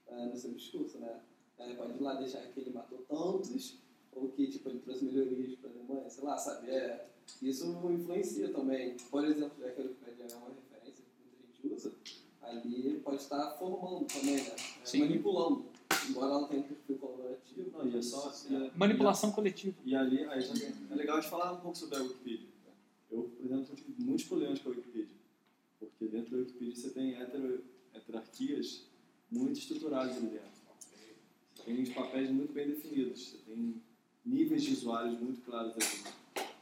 é, 0.06 0.26
no 0.26 0.36
seu 0.36 0.52
discurso, 0.52 0.98
né? 0.98 1.22
É, 1.58 1.74
pode 1.74 1.94
ir 1.94 2.02
lá 2.02 2.14
deixar 2.14 2.40
que 2.52 2.60
ele 2.60 2.70
matou 2.70 2.98
tantos, 3.08 3.78
ou 4.12 4.28
que, 4.28 4.46
tipo, 4.46 4.68
ele 4.68 4.80
trouxe 4.80 5.04
melhorias 5.04 5.58
para 5.58 5.70
a 5.70 5.72
Alemanha, 5.72 6.10
sei 6.10 6.24
lá, 6.24 6.36
sabe? 6.36 6.70
É, 6.70 7.08
isso 7.42 7.66
influencia 7.90 8.52
também. 8.52 8.96
Por 9.10 9.24
exemplo, 9.24 9.60
já 9.60 9.70
que 9.70 9.80
a 9.80 9.84
Wikipedia 9.84 10.26
é 10.30 10.36
uma 10.36 10.50
referência 10.50 11.04
que 11.04 11.22
muita 11.22 11.46
gente 11.46 11.74
usa, 11.74 11.94
ali 12.42 13.00
pode 13.00 13.22
estar 13.22 13.52
formando 13.58 14.04
também, 14.06 14.36
né? 14.36 14.56
É, 14.92 14.98
manipulando. 14.98 15.73
Embora 16.08 16.32
ela 16.34 16.48
tenha 16.48 16.60
um 16.62 16.64
perfil 16.68 16.98
colaborativo. 16.98 17.70
Não, 17.78 17.88
e 17.88 17.96
é 17.96 18.02
só. 18.02 18.32
e 18.50 18.54
é- 18.54 18.70
Manipulação 18.76 19.32
coletiva. 19.32 19.76
E 19.84 19.94
ali, 19.94 20.24
aí 20.24 20.42
é 20.90 20.94
legal 20.94 21.20
de 21.20 21.28
falar 21.28 21.52
um 21.52 21.60
pouco 21.60 21.76
sobre 21.76 21.96
a 21.96 22.02
Wikipedia. 22.02 22.48
né? 22.66 22.72
Eu, 23.10 23.22
por 23.24 23.44
exemplo, 23.46 23.76
tive 23.76 24.02
muitos 24.04 24.24
problemas 24.26 24.58
com 24.60 24.68
a 24.70 24.72
Wikipedia. 24.72 25.08
Porque 25.78 26.06
dentro 26.06 26.30
da 26.32 26.36
Wikipedia 26.38 26.74
você 26.76 26.90
tem 26.90 27.10
hetero, 27.20 27.64
heterarquias 27.94 28.82
muito 29.30 29.58
estruturadas 29.58 30.16
ali 30.16 30.26
dentro. 30.26 30.54
Você 31.54 31.62
tem 31.64 31.82
os 31.82 31.88
papéis 31.90 32.30
muito 32.30 32.52
bem 32.52 32.68
definidos. 32.68 33.28
Você 33.28 33.36
tem 33.38 33.82
níveis 34.24 34.62
de 34.62 34.72
usuários 34.72 35.18
muito 35.20 35.40
claros 35.42 35.72
ali. 35.74 36.14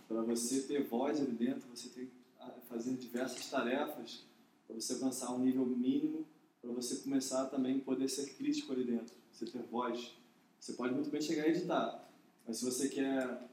Para 0.09 0.23
você 0.23 0.63
ter 0.63 0.83
voz 0.85 1.21
ali 1.21 1.33
dentro, 1.33 1.63
você 1.75 1.89
tem 1.89 2.07
que 2.07 2.13
ah, 2.41 2.51
fazer 2.69 2.95
diversas 2.97 3.49
tarefas 3.49 4.25
para 4.67 4.75
você 4.77 4.93
alcançar 4.95 5.33
um 5.33 5.39
nível 5.39 5.65
mínimo, 5.67 6.27
para 6.61 6.71
você 6.73 6.97
começar 6.97 7.47
também 7.47 7.81
poder 7.81 8.09
ser 8.09 8.35
crítico 8.35 8.73
ali 8.73 8.85
dentro. 8.85 9.15
Você 9.33 9.47
ter 9.47 9.63
voz. 9.63 10.13
Você 10.61 10.75
pode 10.75 10.95
muito 10.95 11.11
bem 11.11 11.21
chegar 11.21 11.45
a 11.45 11.49
editar, 11.49 12.09
mas 12.47 12.59
se 12.59 12.65
você 12.65 12.89
quer 12.89 13.49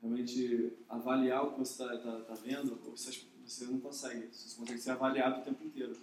realmente 0.00 0.72
avaliar 0.88 1.44
o 1.44 1.52
que 1.52 1.58
você 1.60 1.82
está 1.82 1.96
tá, 1.98 2.20
tá 2.20 2.34
vendo, 2.34 2.76
você, 2.90 3.20
você 3.44 3.64
não 3.64 3.80
consegue. 3.80 4.28
Você 4.32 4.56
consegue 4.56 4.80
ser 4.80 4.90
avaliado 4.90 5.40
o 5.40 5.44
tempo 5.44 5.64
inteiro. 5.64 5.96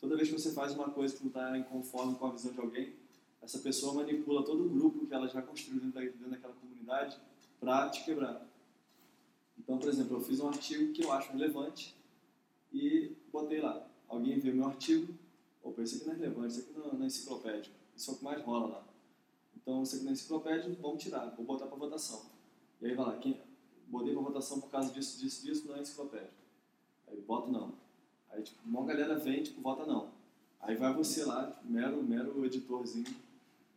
Toda 0.00 0.16
vez 0.16 0.28
que 0.28 0.38
você 0.38 0.52
faz 0.52 0.74
uma 0.74 0.90
coisa 0.90 1.16
que 1.16 1.22
não 1.22 1.28
está 1.28 1.58
conforme 1.70 2.14
com 2.16 2.26
a 2.26 2.32
visão 2.32 2.52
de 2.52 2.60
alguém, 2.60 2.92
essa 3.40 3.58
pessoa 3.58 3.94
manipula 3.94 4.42
todo 4.42 4.64
o 4.64 4.68
grupo 4.68 5.06
que 5.06 5.14
ela 5.14 5.28
já 5.28 5.40
construiu 5.40 5.80
dentro, 5.80 5.94
da, 5.94 6.00
dentro 6.00 6.30
daquela 6.30 6.54
comunidade 6.54 7.16
para 7.60 7.88
te 7.90 8.04
quebrar. 8.04 8.46
Então, 9.58 9.78
por 9.78 9.88
exemplo, 9.88 10.16
eu 10.16 10.20
fiz 10.20 10.40
um 10.40 10.48
artigo 10.48 10.92
que 10.92 11.04
eu 11.04 11.12
acho 11.12 11.32
relevante 11.32 11.94
e 12.72 13.12
botei 13.32 13.60
lá. 13.60 13.86
Alguém 14.08 14.38
viu 14.38 14.54
meu 14.54 14.66
artigo, 14.66 15.14
opa, 15.62 15.82
isso 15.82 15.96
aqui 15.96 16.06
não 16.06 16.14
é 16.14 16.16
relevante, 16.16 16.48
isso 16.48 16.60
aqui 16.60 16.78
não, 16.78 16.92
não 16.92 17.02
é 17.02 17.06
enciclopédico. 17.06 17.74
Isso 17.96 18.10
é 18.10 18.14
o 18.14 18.16
que 18.16 18.24
mais 18.24 18.42
rola 18.42 18.66
lá. 18.66 18.84
Então, 19.56 19.82
isso 19.82 19.96
aqui 19.96 20.04
não 20.04 20.10
é 20.10 20.12
enciclopédico, 20.12 20.82
vamos 20.82 21.02
tirar, 21.02 21.26
vou 21.36 21.44
botar 21.44 21.66
para 21.66 21.76
votação. 21.76 22.26
E 22.80 22.86
aí 22.86 22.94
vai 22.94 23.06
lá, 23.06 23.16
quem, 23.16 23.40
botei 23.88 24.12
para 24.12 24.22
votação 24.22 24.60
por 24.60 24.70
causa 24.70 24.92
disso, 24.92 25.18
disso, 25.18 25.44
disso, 25.44 25.66
não 25.66 25.76
é 25.76 25.80
enciclopédico. 25.80 26.34
Aí 27.08 27.20
voto 27.20 27.50
não. 27.50 27.72
Aí, 28.30 28.42
tipo, 28.42 28.58
uma 28.66 28.84
galera 28.84 29.16
vem, 29.18 29.42
tipo, 29.42 29.60
vota 29.60 29.86
não. 29.86 30.10
Aí 30.60 30.76
vai 30.76 30.92
você 30.92 31.24
lá, 31.24 31.50
tipo, 31.50 31.66
mero, 31.66 32.02
mero 32.02 32.44
editorzinho, 32.44 33.06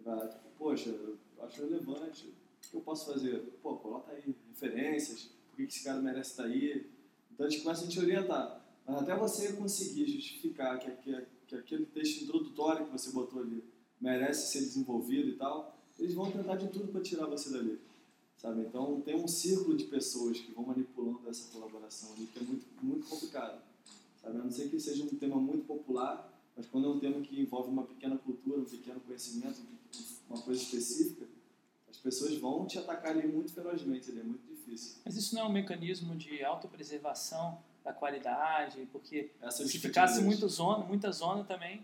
vai 0.03 0.27
tipo, 0.27 0.41
poxa, 0.57 0.89
eu 0.89 1.17
acho 1.43 1.61
relevante, 1.61 2.33
o 2.65 2.69
que 2.69 2.75
eu 2.75 2.81
posso 2.81 3.11
fazer? 3.11 3.39
Pô, 3.61 3.75
coloca 3.77 4.11
aí 4.11 4.35
referências, 4.49 5.29
por 5.49 5.57
que 5.57 5.67
que 5.67 5.73
esse 5.73 5.83
cara 5.83 6.01
merece 6.01 6.31
estar 6.31 6.45
aí? 6.45 6.89
Então 7.31 7.45
a 7.45 7.49
gente 7.49 7.61
começa 7.61 7.85
a 7.85 7.87
te 7.87 7.99
orientar. 7.99 8.65
Mas 8.85 9.03
até 9.03 9.15
você 9.15 9.53
conseguir 9.53 10.05
justificar 10.07 10.79
que, 10.79 10.89
que, 10.91 11.25
que 11.45 11.55
aquele 11.55 11.85
texto 11.85 12.23
introdutório 12.23 12.85
que 12.85 12.91
você 12.91 13.11
botou 13.11 13.41
ali 13.41 13.63
merece 13.99 14.51
ser 14.51 14.59
desenvolvido 14.59 15.29
e 15.29 15.33
tal, 15.33 15.75
eles 15.99 16.13
vão 16.13 16.31
tentar 16.31 16.55
de 16.55 16.67
tudo 16.67 16.87
para 16.89 17.01
tirar 17.01 17.25
você 17.25 17.49
dali. 17.49 17.79
Sabe? 18.37 18.61
Então 18.61 19.01
tem 19.01 19.15
um 19.15 19.27
círculo 19.27 19.75
de 19.75 19.85
pessoas 19.85 20.39
que 20.39 20.51
vão 20.51 20.65
manipulando 20.65 21.27
essa 21.27 21.51
colaboração 21.51 22.13
ali, 22.13 22.27
que 22.27 22.39
é 22.39 22.43
muito, 22.43 22.65
muito 22.81 23.07
complicado. 23.07 23.59
Sabe? 24.21 24.37
A 24.37 24.43
não 24.43 24.51
ser 24.51 24.69
que 24.69 24.79
seja 24.79 25.03
um 25.03 25.07
tema 25.07 25.37
muito 25.37 25.65
popular, 25.65 26.31
mas 26.55 26.67
quando 26.67 26.87
é 26.87 26.89
um 26.89 26.99
tema 26.99 27.19
que 27.21 27.39
envolve 27.39 27.69
uma 27.69 27.83
pequena 27.83 28.17
cultura, 28.17 28.59
um 28.61 28.65
pequeno 28.65 28.99
conhecimento, 28.99 29.59
uma 30.29 30.41
coisa 30.41 30.61
específica, 30.61 31.25
as 31.89 31.97
pessoas 31.97 32.37
vão 32.37 32.65
te 32.65 32.77
atacar 32.77 33.11
ali 33.11 33.27
muito 33.27 33.51
ferozmente, 33.51 34.11
ali, 34.11 34.19
é 34.19 34.23
muito 34.23 34.45
difícil. 34.47 34.97
Mas 35.03 35.15
isso 35.15 35.33
não 35.33 35.43
é 35.43 35.45
um 35.45 35.51
mecanismo 35.51 36.15
de 36.15 36.43
autopreservação 36.43 37.57
da 37.83 37.93
qualidade, 37.93 38.87
porque 38.91 39.31
Essa 39.41 39.63
é 39.63 39.67
se 39.67 39.79
ficasse 39.79 40.21
muito 40.21 40.47
zona, 40.47 40.83
muita 40.83 41.11
zona 41.11 41.43
também, 41.43 41.81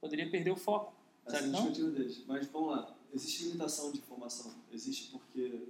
poderia 0.00 0.30
perder 0.30 0.50
o 0.50 0.56
foco. 0.56 0.92
É 1.26 1.30
Sabe 1.30 1.44
a 1.44 1.48
não? 1.48 1.72
deles. 1.72 2.22
Mas 2.26 2.46
vamos 2.48 2.70
lá, 2.70 2.96
existe 3.12 3.44
limitação 3.44 3.90
de 3.90 3.98
informação. 3.98 4.52
Existe 4.72 5.10
porque, 5.10 5.68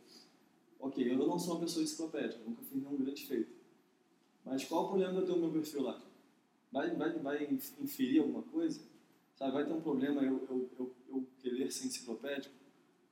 ok, 0.81 1.13
eu 1.13 1.17
não 1.17 1.39
sou 1.39 1.55
uma 1.55 1.61
pessoa 1.61 1.83
enciclopédica, 1.83 2.43
nunca 2.45 2.63
fiz 2.63 2.83
nenhum 2.83 2.97
grande 2.97 3.27
feito. 3.27 3.53
Mas 4.45 4.65
qual 4.65 4.85
o 4.85 4.89
problema 4.89 5.13
de 5.13 5.19
eu 5.21 5.27
ter 5.27 5.33
o 5.33 5.39
meu 5.39 5.51
perfil 5.51 5.83
lá? 5.83 6.03
Vai, 6.71 6.95
vai, 6.97 7.13
vai 7.19 7.45
inferir 7.81 8.21
alguma 8.21 8.43
coisa? 8.43 8.81
Sabe, 9.37 9.53
vai 9.53 9.65
ter 9.65 9.73
um 9.73 9.81
problema 9.81 10.23
eu, 10.23 10.45
eu, 10.49 10.71
eu, 10.79 10.95
eu 11.09 11.27
querer 11.39 11.71
ser 11.71 11.87
enciclopédico? 11.87 12.55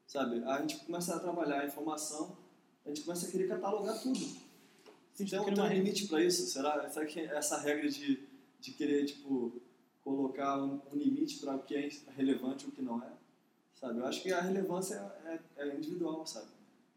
Sabe, 0.06 0.43
a 0.44 0.60
gente 0.60 0.85
começa 0.85 1.16
a 1.16 1.20
trabalhar 1.20 1.60
a 1.60 1.66
informação, 1.66 2.36
a 2.85 2.89
gente 2.89 3.02
começa 3.02 3.27
a 3.27 3.31
querer 3.31 3.48
catalogar 3.48 4.01
tudo. 4.02 4.20
Cria 5.16 5.43
tem 5.43 5.55
um 5.55 5.62
rede. 5.62 5.74
limite 5.74 6.09
para 6.09 6.24
isso? 6.24 6.47
Será, 6.47 6.89
será 6.90 7.06
que 7.06 7.20
essa 7.20 7.59
regra 7.59 7.89
de, 7.89 8.23
de 8.60 8.73
querer, 8.73 9.05
tipo, 9.05 9.60
colocar 10.04 10.62
um, 10.62 10.80
um 10.92 10.96
limite 10.96 11.38
para 11.38 11.56
o 11.56 11.62
que 11.62 11.74
é 11.74 11.88
relevante 12.16 12.64
e 12.64 12.68
o 12.68 12.72
que 12.72 12.82
não 12.82 13.02
é? 13.02 13.12
Sabe, 13.74 13.98
eu 13.98 14.06
acho 14.06 14.22
que 14.22 14.32
a 14.32 14.40
relevância 14.40 14.94
é, 15.24 15.40
é, 15.56 15.68
é 15.68 15.76
individual, 15.76 16.26
sabe? 16.26 16.48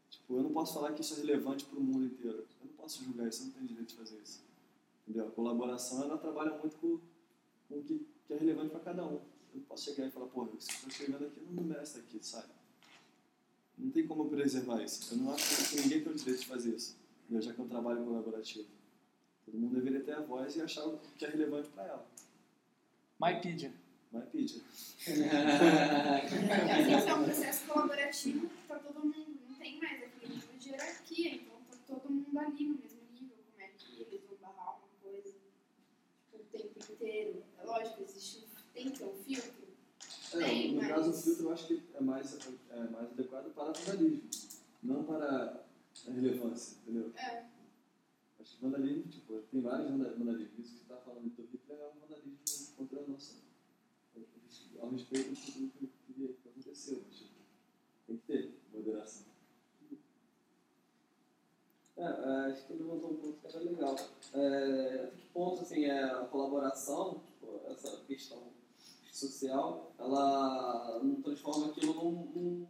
Tipo, 0.08 0.36
eu 0.36 0.42
não 0.44 0.52
posso 0.52 0.74
falar 0.74 0.92
que 0.92 1.00
isso 1.00 1.14
é 1.14 1.16
relevante 1.18 1.64
para 1.64 1.78
o 1.78 1.82
mundo 1.82 2.06
inteiro. 2.06 2.38
Eu 2.38 2.66
não 2.66 2.72
posso 2.76 3.04
julgar 3.04 3.28
isso, 3.28 3.42
eu 3.42 3.46
não 3.46 3.52
tenho 3.54 3.66
direito 3.66 3.88
de 3.88 3.94
fazer 3.96 4.16
isso. 4.22 4.44
Entendeu? 5.02 5.28
A 5.28 5.30
colaboração, 5.30 6.02
ela 6.02 6.18
trabalha 6.18 6.56
muito 6.58 6.76
com, 6.76 6.98
com 7.68 7.80
o 7.80 7.82
que, 7.82 8.06
que 8.26 8.34
é 8.34 8.36
relevante 8.36 8.70
para 8.70 8.80
cada 8.80 9.04
um. 9.04 9.14
Eu 9.14 9.56
não 9.56 9.62
posso 9.62 9.84
chegar 9.84 10.06
e 10.06 10.10
falar, 10.10 10.26
pô, 10.26 10.48
isso 10.56 10.68
que 10.68 10.72
eu 10.72 10.76
estou 10.76 10.90
escrevendo 10.90 11.26
aqui 11.26 11.40
não 11.50 11.64
merece 11.64 11.98
aqui, 11.98 12.18
sabe? 12.20 12.48
Não 13.78 13.90
tem 13.90 14.06
como 14.06 14.28
preservar 14.28 14.82
isso. 14.82 15.14
Eu 15.14 15.18
não 15.18 15.32
acho 15.32 15.70
que 15.70 15.80
ninguém 15.80 16.02
tem 16.02 16.12
o 16.12 16.14
direito 16.14 16.40
de 16.40 16.46
fazer 16.46 16.74
isso, 16.74 16.96
já 17.30 17.52
que 17.52 17.60
é 17.60 17.64
um 17.64 17.68
trabalho 17.68 18.04
colaborativo. 18.04 18.68
Todo 19.44 19.58
mundo 19.58 19.74
deveria 19.74 20.00
ter 20.00 20.12
a 20.12 20.20
voz 20.20 20.56
e 20.56 20.60
achar 20.60 20.86
o 20.86 20.98
que 21.16 21.24
é 21.24 21.28
relevante 21.28 21.68
para 21.68 21.84
ela. 21.84 22.06
MyPedia. 23.20 23.72
MyPedia. 24.12 24.62
Esse 26.98 27.08
é 27.08 27.14
um 27.14 27.24
processo 27.24 27.66
colaborativo 27.66 28.48
que 28.48 28.66
tá 28.68 28.78
todo 28.78 29.00
mundo, 29.00 29.38
não 29.48 29.54
tem 29.56 29.78
mais 29.80 30.02
aquele 30.02 30.34
nível 30.34 30.58
de 30.58 30.68
hierarquia, 30.70 31.34
então 31.34 31.56
tá 31.70 31.76
todo 31.86 32.10
mundo 32.12 32.38
ali 32.38 32.64
no 32.64 32.74
mesmo 32.78 33.00
nível, 33.12 33.36
como 33.50 33.62
é 33.62 33.68
que 33.68 34.00
eles 34.02 34.20
vão 34.28 34.36
barrar 34.40 34.76
uma 34.78 34.88
coisa 35.02 35.28
tipo, 35.30 36.36
o 36.36 36.38
tempo 36.58 36.92
inteiro. 36.92 37.42
É 37.58 37.64
lógico, 37.64 38.02
existe, 38.02 38.38
um- 38.40 38.72
tem 38.74 38.90
que 38.90 38.98
ter 38.98 39.04
um 39.04 39.14
filtro. 39.24 39.66
É, 40.34 40.38
Tem, 40.38 40.72
no 40.74 40.82
mas- 40.82 40.88
caso, 40.88 41.10
o 41.10 41.14
filtro 41.14 41.44
eu 41.46 41.52
acho 41.52 41.66
que 41.66 41.82
é 41.94 42.00
mais, 42.00 42.38
é 42.70 42.80
mais 42.90 43.10
adequado 43.10 43.52
para 43.54 43.72
vandalismo, 43.72 44.28
não 44.82 45.04
para 45.04 45.64
a 46.08 46.10
relevância, 46.12 46.76
entendeu? 46.82 47.12
É. 47.16 47.44
Acho 48.40 48.56
que 48.56 48.62
vandalismo, 48.62 49.04
tipo, 49.10 49.38
tem 49.50 49.60
vários 49.62 49.90
vanda- 49.90 50.12
vandalismos. 50.14 50.58
Isso 50.58 50.72
que 50.72 50.78
você 50.78 50.82
está 50.82 50.96
falando 50.98 51.30
do 51.34 51.42
Hitler 51.42 51.78
é 51.80 51.86
um 51.88 52.00
vandalismo 52.00 52.38
contra 52.76 53.00
a 53.00 53.06
nossa. 53.06 53.34
Ao 54.80 54.90
respeito 54.90 55.34
de 55.34 55.52
tudo 55.52 55.72
que, 55.78 55.86
que, 56.12 56.36
aconteceu, 56.48 57.02
mas 57.06 57.16
tipo, 57.18 57.30
tem 58.06 58.16
que 58.18 58.26
ter 58.26 58.54
moderação. 58.72 59.26
É, 61.96 62.02
é, 62.02 62.52
acho 62.52 62.66
que 62.66 62.72
ele 62.74 62.82
levantou 62.82 63.12
um 63.12 63.16
ponto 63.16 63.38
que 63.40 63.46
era 63.46 63.58
legal. 63.60 63.96
É, 64.34 65.04
até 65.04 65.16
que 65.16 65.28
ponto 65.32 65.62
assim, 65.62 65.84
é, 65.86 66.04
a 66.04 66.24
colaboração, 66.26 67.22
tipo, 67.26 67.60
essa 67.70 67.96
questão 68.06 68.42
social, 69.10 69.92
ela 69.98 71.00
não 71.02 71.22
transforma 71.22 71.68
aquilo 71.68 71.94
num, 71.94 72.10
num, 72.34 72.66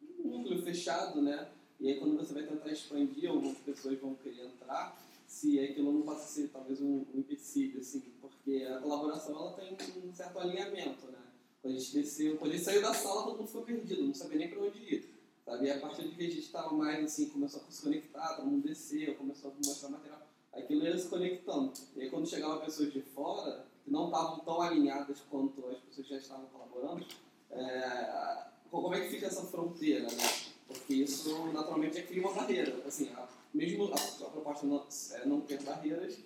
num 0.00 0.38
núcleo 0.38 0.62
fechado, 0.62 1.20
né? 1.20 1.50
E 1.78 1.88
aí 1.88 1.98
quando 2.00 2.16
você 2.16 2.32
vai 2.32 2.44
tentar 2.44 2.70
expandir, 2.70 3.28
algumas 3.28 3.58
pessoas 3.58 4.00
vão 4.00 4.14
querer 4.14 4.46
entrar, 4.46 4.96
se 5.34 5.58
aquilo 5.58 5.92
não 5.92 6.02
passa 6.02 6.24
a 6.24 6.28
ser 6.28 6.48
talvez 6.48 6.80
um, 6.80 7.04
um 7.12 7.18
empecilho, 7.18 7.80
assim, 7.80 8.00
porque 8.20 8.64
a 8.64 8.78
colaboração 8.78 9.34
ela 9.34 9.52
tem 9.54 9.76
um 10.04 10.14
certo 10.14 10.38
alinhamento, 10.38 11.06
né? 11.08 11.18
Quando 11.60 11.74
a 11.74 11.78
gente 11.78 11.92
desceu, 11.92 12.36
quando 12.36 12.52
a 12.52 12.54
gente 12.54 12.64
saiu 12.64 12.80
da 12.80 12.94
sala, 12.94 13.24
todo 13.24 13.38
mundo 13.38 13.48
ficou 13.48 13.62
perdido, 13.62 14.04
não 14.04 14.14
sabia 14.14 14.38
nem 14.38 14.48
para 14.48 14.60
onde 14.60 14.78
ir. 14.78 15.14
Sabe? 15.44 15.66
E 15.66 15.70
a 15.70 15.80
partir 15.80 16.08
de 16.08 16.14
que 16.14 16.22
a 16.22 16.26
gente 16.26 16.38
estava 16.38 16.72
mais 16.72 17.04
assim, 17.04 17.30
começou 17.30 17.60
a 17.60 17.70
se 17.70 17.82
conectar, 17.82 18.36
todo 18.36 18.46
mundo 18.46 18.68
desceu, 18.68 19.16
começou 19.16 19.50
a 19.50 19.54
mostrar 19.66 19.88
material, 19.88 20.22
aquilo 20.52 20.84
ia 20.84 20.96
se 20.96 21.08
conectando. 21.08 21.72
E 21.96 22.02
aí 22.02 22.10
quando 22.10 22.28
chegavam 22.28 22.60
pessoas 22.60 22.92
de 22.92 23.02
fora, 23.02 23.66
que 23.84 23.90
não 23.90 24.06
estavam 24.06 24.38
tão 24.38 24.62
alinhadas 24.62 25.20
quanto 25.28 25.66
as 25.66 25.78
pessoas 25.80 26.06
já 26.06 26.16
estavam 26.16 26.46
colaborando, 26.46 27.04
é, 27.50 28.46
como 28.70 28.94
é 28.94 29.00
que 29.00 29.10
fica 29.10 29.26
essa 29.26 29.42
fronteira, 29.42 30.04
né? 30.04 30.54
Porque 30.68 30.94
isso 30.94 31.52
naturalmente 31.52 32.00
cria 32.02 32.22
uma 32.22 32.32
barreira. 32.32 32.82
Assim, 32.86 33.10
a, 33.14 33.26
mesmo 33.54 33.84
a, 33.92 33.94
a 33.94 34.30
proposta 34.30 34.66
não, 34.66 34.86
é, 35.12 35.26
não 35.26 35.40
ter 35.40 35.62
barreiras, 35.62 36.18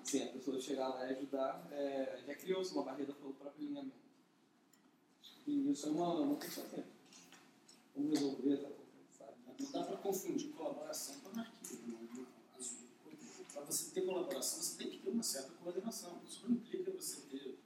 assim, 0.00 0.22
a 0.22 0.28
pessoa 0.28 0.60
chegar 0.60 0.88
lá 0.88 1.06
e 1.06 1.16
ajudar, 1.16 1.68
é, 1.72 2.22
já 2.24 2.34
criou-se 2.36 2.72
uma 2.72 2.84
barreira 2.84 3.12
pelo 3.12 3.34
próprio 3.34 3.66
alinhamento. 3.66 4.06
E 5.46 5.70
isso 5.70 5.86
é 5.86 5.90
uma, 5.90 6.14
uma 6.14 6.36
questão 6.36 6.64
sempre. 6.64 6.90
Como 7.92 8.10
resolver 8.10 8.52
essa 8.52 8.68
sabe? 9.18 9.32
Não 9.58 9.70
dá 9.72 9.84
para 9.84 9.96
confundir 9.96 10.52
colaboração 10.52 11.18
com 11.20 11.28
anarquia. 11.30 11.78
Para 13.52 13.64
você 13.64 13.90
ter 13.90 14.02
colaboração, 14.02 14.62
você 14.62 14.76
tem 14.76 14.90
que 14.90 14.98
ter 14.98 15.08
uma 15.08 15.22
certa 15.22 15.52
coordenação. 15.54 16.20
Isso 16.26 16.46
não 16.46 16.56
implica 16.56 16.90
você 16.92 17.20
ter, 17.22 17.58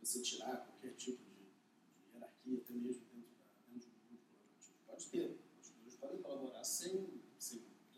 você 0.00 0.20
tirar 0.20 0.56
qualquer 0.56 0.94
tipo 0.94 1.22
de, 1.24 1.34
de 1.34 2.14
hierarquia, 2.14 2.58
até 2.58 2.74
mesmo 2.74 3.02
dentro, 3.12 3.30
da, 3.30 3.46
dentro 3.68 3.88
de 3.90 3.96
um 3.96 4.08
grupo 4.08 4.24
colaborativo. 4.30 4.76
Pode 4.86 5.06
ter. 5.06 5.38
Os 5.60 5.72
dois 5.82 5.94
podem 5.96 6.22
colaborar 6.22 6.64
sem, 6.64 7.20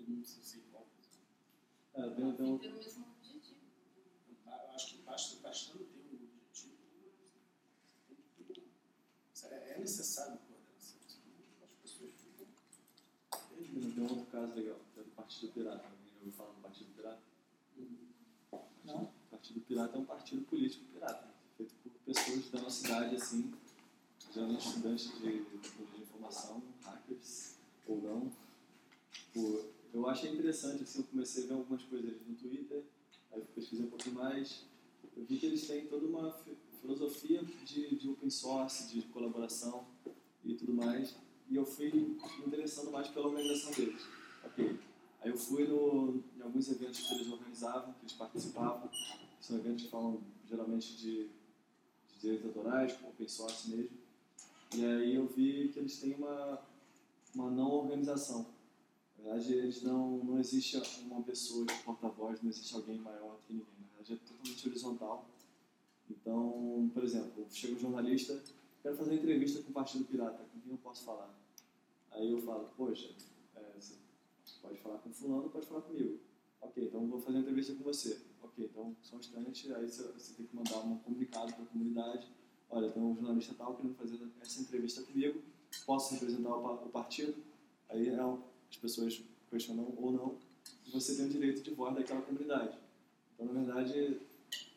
todo 0.08 0.16
mundo 0.16 0.26
ser, 0.26 0.42
ser 0.42 0.58
igual. 0.58 0.86
É, 1.94 2.10
tem, 2.10 2.24
um, 2.24 2.30
o 2.30 2.58
mesmo 2.58 3.06
objetivo. 3.20 3.60
Então, 4.30 4.52
Eu 4.54 4.70
acho 4.74 4.88
que 4.96 5.02
basta, 5.02 5.36
bastando 5.42 5.84
ter 5.84 6.00
um 6.00 6.14
objetivo, 6.14 6.76
tem 8.08 8.16
que 8.16 8.54
ter 8.54 8.60
um- 8.60 9.54
é, 9.54 9.70
é 9.72 9.78
necessário 9.78 10.38
coordenação. 10.38 10.98
senão 11.06 11.64
As 11.64 11.72
pessoas 11.82 12.10
ficam 12.12 12.46
tem, 13.50 14.04
um 14.04 14.08
outro 14.08 14.26
caso 14.26 14.54
legal, 14.54 14.80
que 14.94 15.00
é 15.00 15.02
do 15.02 15.10
Partido 15.10 15.52
Pirata. 15.52 15.84
Alguém 15.84 16.06
já 16.08 16.14
ouviu 16.16 16.32
falar 16.32 16.50
do 16.52 16.60
Partido 16.62 16.94
Pirata? 16.94 17.22
Não. 18.84 19.02
O 19.02 19.12
Partido 19.30 19.60
Pirata 19.60 19.96
é 19.96 20.00
um 20.00 20.04
partido 20.06 20.42
político 20.46 20.84
pirata, 20.86 21.28
feito 21.56 21.74
por 21.82 21.92
pessoas 22.06 22.50
da 22.50 22.60
nossa 22.62 22.86
idade, 22.86 23.16
assim, 23.16 23.52
geralmente 24.32 24.66
estudantes 24.66 25.04
de 25.06 25.10
tecnologia 25.12 25.96
de 25.96 26.02
informação, 26.02 26.62
hackers 26.82 27.56
ou 27.86 28.00
não. 28.02 28.32
Tipo, 29.12 29.77
eu 29.92 30.06
achei 30.08 30.30
interessante, 30.32 30.82
assim, 30.82 30.98
eu 31.00 31.04
comecei 31.06 31.44
a 31.44 31.46
ver 31.48 31.54
algumas 31.54 31.82
coisas 31.82 32.12
no 32.26 32.34
Twitter, 32.34 32.82
aí 33.32 33.40
eu 33.40 33.46
pesquisei 33.54 33.86
um 33.86 33.90
pouquinho 33.90 34.14
mais, 34.16 34.64
eu 35.16 35.24
vi 35.24 35.38
que 35.38 35.46
eles 35.46 35.66
têm 35.66 35.86
toda 35.86 36.06
uma 36.06 36.30
fi- 36.32 36.56
filosofia 36.80 37.42
de, 37.64 37.96
de 37.96 38.08
open 38.08 38.30
source, 38.30 38.88
de 38.92 39.02
colaboração 39.08 39.86
e 40.44 40.54
tudo 40.54 40.72
mais, 40.74 41.14
e 41.50 41.56
eu 41.56 41.64
fui 41.64 41.90
me 41.92 42.18
interessando 42.46 42.90
mais 42.90 43.08
pela 43.08 43.26
organização 43.28 43.72
deles. 43.72 44.02
Ok, 44.44 44.78
aí 45.20 45.30
eu 45.30 45.36
fui 45.36 45.66
no, 45.66 46.22
em 46.36 46.42
alguns 46.42 46.70
eventos 46.70 47.00
que 47.00 47.14
eles 47.14 47.28
organizavam, 47.28 47.92
que 47.94 48.02
eles 48.02 48.12
participavam, 48.12 48.88
são 49.40 49.56
eventos 49.56 49.84
que 49.84 49.90
falam 49.90 50.20
geralmente 50.48 50.96
de, 50.96 51.24
de 51.24 52.20
direitos 52.20 52.46
autorais, 52.46 52.92
open 53.04 53.28
source 53.28 53.70
mesmo, 53.70 53.96
e 54.74 54.84
aí 54.84 55.14
eu 55.14 55.26
vi 55.26 55.68
que 55.72 55.78
eles 55.78 55.98
têm 55.98 56.14
uma, 56.14 56.60
uma 57.34 57.50
não 57.50 57.70
organização. 57.70 58.46
Na 59.18 59.24
verdade, 59.24 59.52
eles 59.54 59.82
não, 59.82 60.18
não 60.24 60.38
existe 60.38 60.80
uma 61.02 61.22
pessoa 61.22 61.64
de 61.66 61.74
porta-voz, 61.82 62.40
não 62.42 62.50
existe 62.50 62.74
alguém 62.74 62.98
maior 62.98 63.38
que 63.46 63.52
ninguém. 63.52 63.66
Na 63.80 63.96
verdade, 64.02 64.12
é 64.14 64.16
totalmente 64.28 64.68
horizontal. 64.68 65.26
Então, 66.10 66.90
por 66.94 67.04
exemplo, 67.04 67.46
chega 67.50 67.74
um 67.74 67.78
jornalista, 67.78 68.42
quero 68.82 68.96
fazer 68.96 69.10
uma 69.10 69.18
entrevista 69.18 69.62
com 69.62 69.70
o 69.70 69.74
Partido 69.74 70.04
Pirata, 70.04 70.44
com 70.44 70.60
quem 70.60 70.72
eu 70.72 70.78
posso 70.78 71.04
falar? 71.04 71.34
Aí 72.12 72.30
eu 72.30 72.40
falo, 72.40 72.70
poxa, 72.76 73.10
é, 73.56 73.72
você 73.78 73.94
pode 74.62 74.78
falar 74.78 74.98
com 74.98 75.12
fulano, 75.12 75.50
pode 75.50 75.66
falar 75.66 75.82
comigo. 75.82 76.18
Ok, 76.60 76.84
então 76.86 77.06
vou 77.06 77.20
fazer 77.20 77.36
uma 77.36 77.42
entrevista 77.42 77.74
com 77.74 77.84
você. 77.84 78.20
Ok, 78.42 78.64
então 78.64 78.96
só 79.02 79.16
um 79.16 79.20
instante, 79.20 79.72
aí 79.74 79.88
você, 79.88 80.02
você 80.12 80.34
tem 80.34 80.46
que 80.46 80.56
mandar 80.56 80.78
um 80.78 80.98
comunicado 80.98 81.52
para 81.52 81.64
a 81.64 81.66
comunidade. 81.66 82.26
Olha, 82.70 82.90
tem 82.90 83.02
um 83.02 83.14
jornalista 83.14 83.54
tal 83.54 83.74
querendo 83.76 83.94
fazer 83.94 84.18
essa 84.40 84.60
entrevista 84.60 85.02
comigo, 85.02 85.42
posso 85.86 86.14
representar 86.14 86.50
o, 86.56 86.86
o 86.86 86.88
partido? 86.88 87.34
Aí 87.88 88.08
é, 88.08 88.24
um- 88.24 88.42
as 88.70 88.76
pessoas 88.76 89.22
questionam 89.50 89.92
ou 89.96 90.12
não, 90.12 90.36
você 90.92 91.14
tem 91.14 91.26
o 91.26 91.28
direito 91.28 91.62
de 91.62 91.70
voz 91.70 91.94
daquela 91.94 92.22
comunidade. 92.22 92.76
Então, 93.34 93.46
na 93.46 93.52
verdade, 93.52 94.20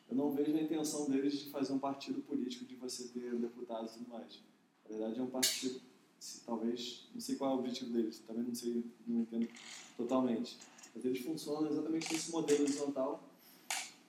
eu 0.08 0.16
não 0.16 0.30
vejo 0.30 0.54
a 0.54 0.60
intenção 0.60 1.08
deles 1.08 1.38
de 1.38 1.50
fazer 1.50 1.72
um 1.72 1.78
partido 1.78 2.20
político, 2.22 2.64
de 2.64 2.74
você 2.76 3.08
ter 3.08 3.34
deputados 3.36 3.92
e 3.92 3.98
tudo 3.98 4.10
mais. 4.10 4.40
Na 4.84 4.96
verdade, 4.96 5.20
é 5.20 5.22
um 5.22 5.30
partido, 5.30 5.80
se, 6.18 6.40
talvez, 6.40 7.08
não 7.14 7.20
sei 7.20 7.36
qual 7.36 7.52
é 7.52 7.54
o 7.54 7.58
objetivo 7.58 7.92
deles, 7.92 8.18
também 8.26 8.44
não 8.44 8.54
sei, 8.54 8.84
não 9.06 9.22
entendo 9.22 9.48
totalmente. 9.96 10.58
Mas 10.94 11.04
eles 11.04 11.20
funcionam 11.20 11.70
exatamente 11.70 12.12
nesse 12.12 12.30
modelo 12.30 12.62
horizontal 12.62 13.22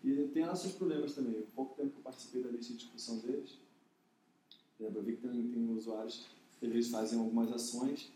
e 0.04 0.28
tem 0.34 0.46
lá 0.46 0.56
seus 0.56 0.74
problemas 0.74 1.14
também. 1.14 1.40
O 1.40 1.48
pouco 1.56 1.76
tempo 1.76 1.92
que 1.92 1.98
eu 2.00 2.04
participei 2.04 2.44
da 2.44 2.50
lista 2.50 2.74
de 2.74 2.80
discussão 2.80 3.20
deles, 3.20 3.58
eu 4.80 4.92
vi 5.02 5.16
que 5.16 5.22
tem, 5.22 5.48
tem 5.48 5.70
usuários 5.70 6.26
eles 6.62 6.90
fazem 6.90 7.20
algumas 7.20 7.52
ações 7.52 8.12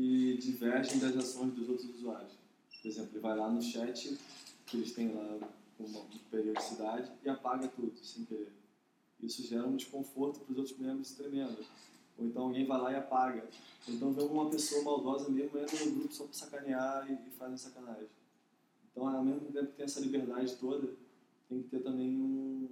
que 0.00 0.38
divergem 0.38 0.98
das 0.98 1.14
ações 1.14 1.52
dos 1.52 1.68
outros 1.68 1.90
usuários. 1.96 2.32
Por 2.80 2.88
exemplo, 2.88 3.10
ele 3.12 3.20
vai 3.20 3.36
lá 3.36 3.50
no 3.50 3.60
chat, 3.60 4.16
que 4.64 4.78
eles 4.78 4.92
têm 4.92 5.12
lá 5.12 5.38
uma 5.78 6.00
periodicidade, 6.30 7.12
e 7.22 7.28
apaga 7.28 7.68
tudo, 7.68 7.92
sem 8.02 8.24
querer. 8.24 8.50
Isso 9.22 9.42
gera 9.42 9.66
um 9.66 9.76
desconforto 9.76 10.40
para 10.40 10.52
os 10.52 10.58
outros 10.58 10.78
membros 10.78 11.12
tremendo. 11.12 11.58
Ou 12.16 12.24
então 12.24 12.44
alguém 12.44 12.64
vai 12.64 12.80
lá 12.80 12.92
e 12.92 12.96
apaga. 12.96 13.46
Então 13.86 14.10
vê 14.14 14.22
uma 14.22 14.48
pessoa 14.48 14.82
maldosa 14.82 15.28
mesmo, 15.28 15.58
entra 15.58 15.84
no 15.84 15.90
grupo 15.92 16.14
só 16.14 16.24
para 16.24 16.32
sacanear 16.32 17.06
e, 17.10 17.28
e 17.28 17.30
fazem 17.32 17.58
sacanagem. 17.58 18.08
Então, 18.90 19.06
ao 19.06 19.22
mesmo 19.22 19.52
tempo 19.52 19.66
que 19.66 19.76
tem 19.76 19.84
essa 19.84 20.00
liberdade 20.00 20.56
toda, 20.56 20.94
tem 21.46 21.62
que 21.62 21.68
ter 21.68 21.80
também 21.80 22.08
um, 22.08 22.70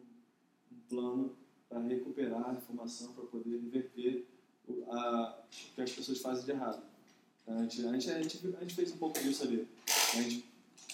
um 0.72 0.78
plano 0.88 1.36
para 1.68 1.78
recuperar 1.80 2.48
a 2.48 2.54
informação, 2.54 3.12
para 3.12 3.24
poder 3.24 3.58
reverter 3.60 4.26
o, 4.66 4.90
a, 4.90 5.38
o 5.38 5.74
que 5.74 5.82
as 5.82 5.92
pessoas 5.92 6.20
fazem 6.20 6.46
de 6.46 6.52
errado. 6.52 6.87
A 7.48 7.62
gente, 7.62 7.86
a, 7.86 7.92
gente, 7.92 8.10
a, 8.10 8.22
gente, 8.22 8.56
a 8.56 8.60
gente 8.60 8.74
fez 8.74 8.92
um 8.92 8.98
pouco 8.98 9.18
disso 9.20 9.42
ali. 9.44 9.66
A 9.86 10.22
gente 10.22 10.44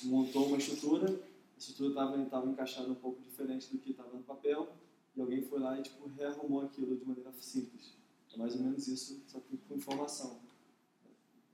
montou 0.05 0.47
uma 0.47 0.57
estrutura, 0.57 1.11
a 1.11 1.59
estrutura 1.59 1.89
estava 2.25 2.49
encaixada 2.49 2.89
um 2.89 2.95
pouco 2.95 3.21
diferente 3.23 3.69
do 3.73 3.79
que 3.79 3.91
estava 3.91 4.17
no 4.17 4.23
papel, 4.23 4.73
e 5.17 5.21
alguém 5.21 5.43
foi 5.43 5.59
lá 5.59 5.79
e 5.79 5.83
tipo, 5.83 6.09
rearrumou 6.17 6.63
aquilo 6.63 6.97
de 6.97 7.05
maneira 7.05 7.33
simples. 7.41 7.95
É 8.33 8.37
mais 8.37 8.55
ou 8.55 8.63
menos 8.63 8.87
isso, 8.87 9.21
só 9.27 9.41
que 9.41 9.57
com 9.57 9.75
informação. 9.75 10.39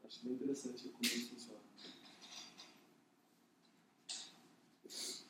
Acho 0.04 0.24
bem 0.24 0.34
interessante 0.34 0.88
como 0.88 1.04
isso 1.04 1.30
funciona. 1.30 1.60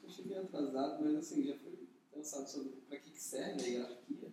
Eu 0.02 0.10
cheguei 0.10 0.38
atrasado, 0.38 1.04
mas 1.04 1.16
assim, 1.16 1.44
já 1.44 1.56
foi 1.58 1.78
pensado 2.12 2.48
sobre 2.48 2.70
para 2.88 2.98
que, 2.98 3.10
que 3.10 3.20
serve 3.20 3.62
a 3.62 3.66
hierarquia. 3.66 4.32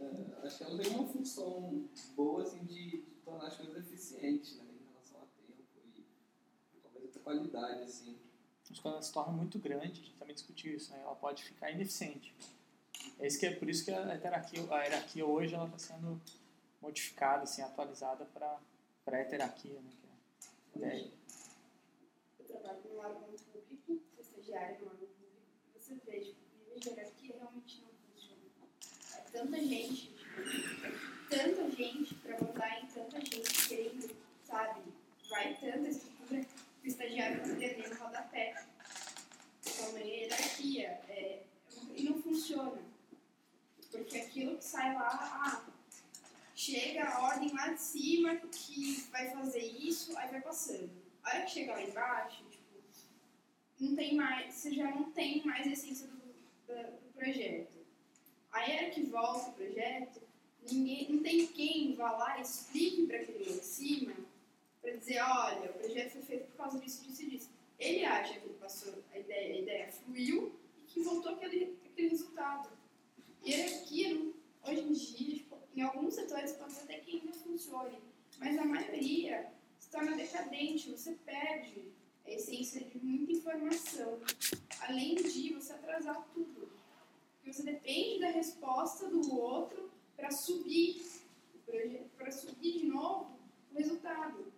É, 0.00 0.46
acho 0.46 0.58
que 0.58 0.64
ela 0.64 0.78
tem 0.78 0.90
uma 0.92 1.08
função 1.08 1.84
boa 2.14 2.42
assim, 2.42 2.64
de, 2.64 2.90
de 2.90 3.17
tornar 3.28 3.46
as 3.48 3.56
coisas 3.56 3.76
eficientes 3.76 4.56
né, 4.56 4.64
em 4.64 4.86
relação 4.90 5.20
a 5.20 5.26
tempo 5.46 5.62
e 6.74 6.80
talvez 6.82 7.04
até 7.04 7.20
qualidade. 7.20 7.82
Assim. 7.82 8.18
Mas 8.68 8.78
quando 8.80 8.94
ela 8.94 9.02
se 9.02 9.12
torna 9.12 9.32
muito 9.32 9.58
grande, 9.58 10.00
a 10.00 10.04
gente 10.04 10.14
também 10.14 10.34
discutiu 10.34 10.74
isso, 10.74 10.92
né? 10.92 11.00
ela 11.02 11.14
pode 11.14 11.44
ficar 11.44 11.70
ineficiente. 11.70 12.34
É, 13.18 13.26
isso 13.26 13.38
que 13.38 13.46
é 13.46 13.54
por 13.54 13.68
isso 13.68 13.84
que 13.84 13.90
a 13.90 14.14
hierarquia, 14.14 14.66
a 14.70 14.82
hierarquia 14.82 15.26
hoje 15.26 15.54
ela 15.54 15.66
está 15.66 15.78
sendo 15.78 16.20
modificada, 16.80 17.42
assim, 17.42 17.62
atualizada 17.62 18.24
para 18.26 18.58
a 19.06 19.20
heterarquia. 19.20 19.80
Né? 19.80 19.90
Que 20.72 20.84
é, 20.84 21.00
é, 21.00 21.10
Eu 22.38 22.44
trabalho 22.46 22.80
no 22.84 22.98
órgão 22.98 23.22
público, 23.52 24.00
sou 24.14 24.20
estagiária 24.20 24.78
no 24.78 24.86
órgão 24.86 25.06
público, 25.06 25.42
e 25.74 25.80
você 25.80 25.94
vê, 26.06 26.20
tipo, 26.20 26.40
o 26.54 26.74
nível 26.74 26.80
de 26.80 26.88
hierarquia 26.88 27.36
realmente 27.36 27.82
não 27.82 27.90
funciona. 28.12 28.42
É 29.16 29.20
tanta 29.30 29.58
gente, 29.58 30.14
tipo, 30.14 31.07
tanta 31.28 31.70
gente 31.70 32.14
para 32.16 32.40
mandar 32.42 32.82
em 32.82 32.86
tanta 32.86 33.20
gente 33.20 33.68
querendo, 33.68 34.16
sabe? 34.44 34.80
Vai 35.28 35.54
tanta 35.54 35.88
estrutura 35.88 36.44
que 36.44 36.86
o 36.86 36.88
estagiário 36.88 37.46
não 37.46 37.56
tem 37.56 37.78
nem 37.78 37.88
no 37.88 37.96
rodapé. 37.96 38.64
Então, 39.66 39.96
a 39.96 39.98
hierarquia 40.00 40.88
é, 41.08 41.42
e 41.94 42.02
não 42.04 42.22
funciona. 42.22 42.80
Porque 43.90 44.18
aquilo 44.18 44.56
que 44.58 44.64
sai 44.64 44.94
lá, 44.94 45.08
ah, 45.10 45.64
chega 46.54 47.04
a 47.04 47.26
ordem 47.26 47.52
lá 47.54 47.68
de 47.68 47.80
cima 47.80 48.36
que 48.36 49.06
vai 49.10 49.30
fazer 49.30 49.62
isso, 49.64 50.16
aí 50.18 50.30
vai 50.30 50.40
passando. 50.40 50.90
A 51.22 51.30
hora 51.30 51.42
que 51.44 51.50
chega 51.50 51.72
lá 51.72 51.82
embaixo, 51.82 52.44
tipo, 52.50 52.64
não 53.80 53.94
tem 53.96 54.14
mais, 54.14 54.54
você 54.54 54.72
já 54.74 54.90
não 54.90 55.10
tem 55.12 55.44
mais 55.44 55.66
a 55.66 55.70
essência 55.70 56.06
do, 56.06 56.16
da- 56.66 56.82
do 56.90 57.12
projeto. 57.14 57.72
Aí 58.52 58.72
a 58.72 58.76
hora 58.82 58.90
que 58.90 59.02
volta 59.04 59.50
o 59.50 59.54
projeto, 59.54 60.20
ninguém, 60.74 61.08
não 61.12 61.22
tem 61.22 61.46
quem 61.48 61.94
vá 61.94 62.10
lá 62.12 62.38
e 62.38 62.42
explique 62.42 63.06
para 63.06 63.18
aquele 63.18 63.44
de 63.44 63.64
cima, 63.64 64.14
para 64.80 64.92
dizer, 64.92 65.20
olha, 65.22 65.70
o 65.70 65.74
projeto 65.74 66.12
foi 66.12 66.22
feito 66.22 66.46
por 66.50 66.56
causa 66.56 66.78
disso, 66.78 67.04
disso 67.04 67.22
e 67.22 67.30
disso. 67.30 67.50
Ele 67.78 68.04
acha 68.04 68.34
que 68.38 68.46
ele 68.46 68.54
passou 68.54 68.94
a 69.12 69.18
ideia, 69.18 69.54
a 69.54 69.58
ideia 69.58 69.88
fluiu 69.92 70.52
e 70.78 70.82
que 70.82 71.00
voltou 71.02 71.32
aquele, 71.32 71.76
aquele 71.84 72.16
hierarquia, 73.44 74.14
não- 74.14 74.32
hoje 74.66 74.80
em 74.80 74.92
dia, 74.92 75.34
tipo, 75.36 75.56
em 75.74 75.82
alguns 75.82 76.14
setores 76.14 76.52
pode 76.52 76.74
até 76.76 76.98
que 76.98 77.18
ainda 77.18 77.32
funcione, 77.32 77.98
mas 78.38 78.54
na 78.54 78.64
maioria 78.64 79.50
se 79.78 79.88
torna 79.90 80.16
decadente, 80.16 80.90
você 80.90 81.12
perde 81.24 81.84
a 82.26 82.30
essência 82.30 82.80
de 82.84 82.98
muita 82.98 83.32
informação, 83.32 84.18
além 84.80 85.14
de 85.14 85.54
você 85.54 85.72
atrasar 85.72 86.26
tudo. 86.34 86.68
Porque 87.36 87.52
você 87.52 87.62
depende 87.62 88.20
da 88.20 88.28
resposta 88.30 89.08
do 89.08 89.34
outro 89.34 89.87
para 90.18 90.30
subir 90.32 91.08
para 92.16 92.32
subir 92.32 92.78
de 92.78 92.86
novo 92.86 93.38
o 93.70 93.78
resultado. 93.78 94.52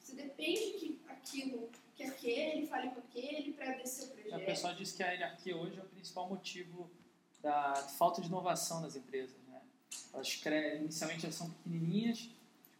Você 0.00 0.14
depende 0.14 0.72
que 0.78 1.00
aquilo, 1.08 1.70
que 1.94 2.02
aquele 2.02 2.66
fale 2.66 2.90
com 2.90 3.00
aquele 3.00 3.52
para 3.52 3.72
descer 3.72 4.08
o 4.08 4.10
projeto. 4.10 4.44
pessoal 4.44 4.74
diz 4.74 4.92
que 4.92 5.02
a 5.02 5.12
hierarquia 5.12 5.56
hoje 5.56 5.78
é 5.78 5.82
o 5.82 5.88
principal 5.88 6.28
motivo 6.28 6.90
da 7.40 7.74
falta 7.74 8.20
de 8.20 8.26
inovação 8.26 8.82
das 8.82 8.96
empresas. 8.96 9.36
Né? 9.48 9.60
Elas. 10.12 10.40
Inicialmente 10.80 11.24
elas 11.24 11.36
são 11.36 11.50
pequenininhas, 11.50 12.18
tipo 12.18 12.34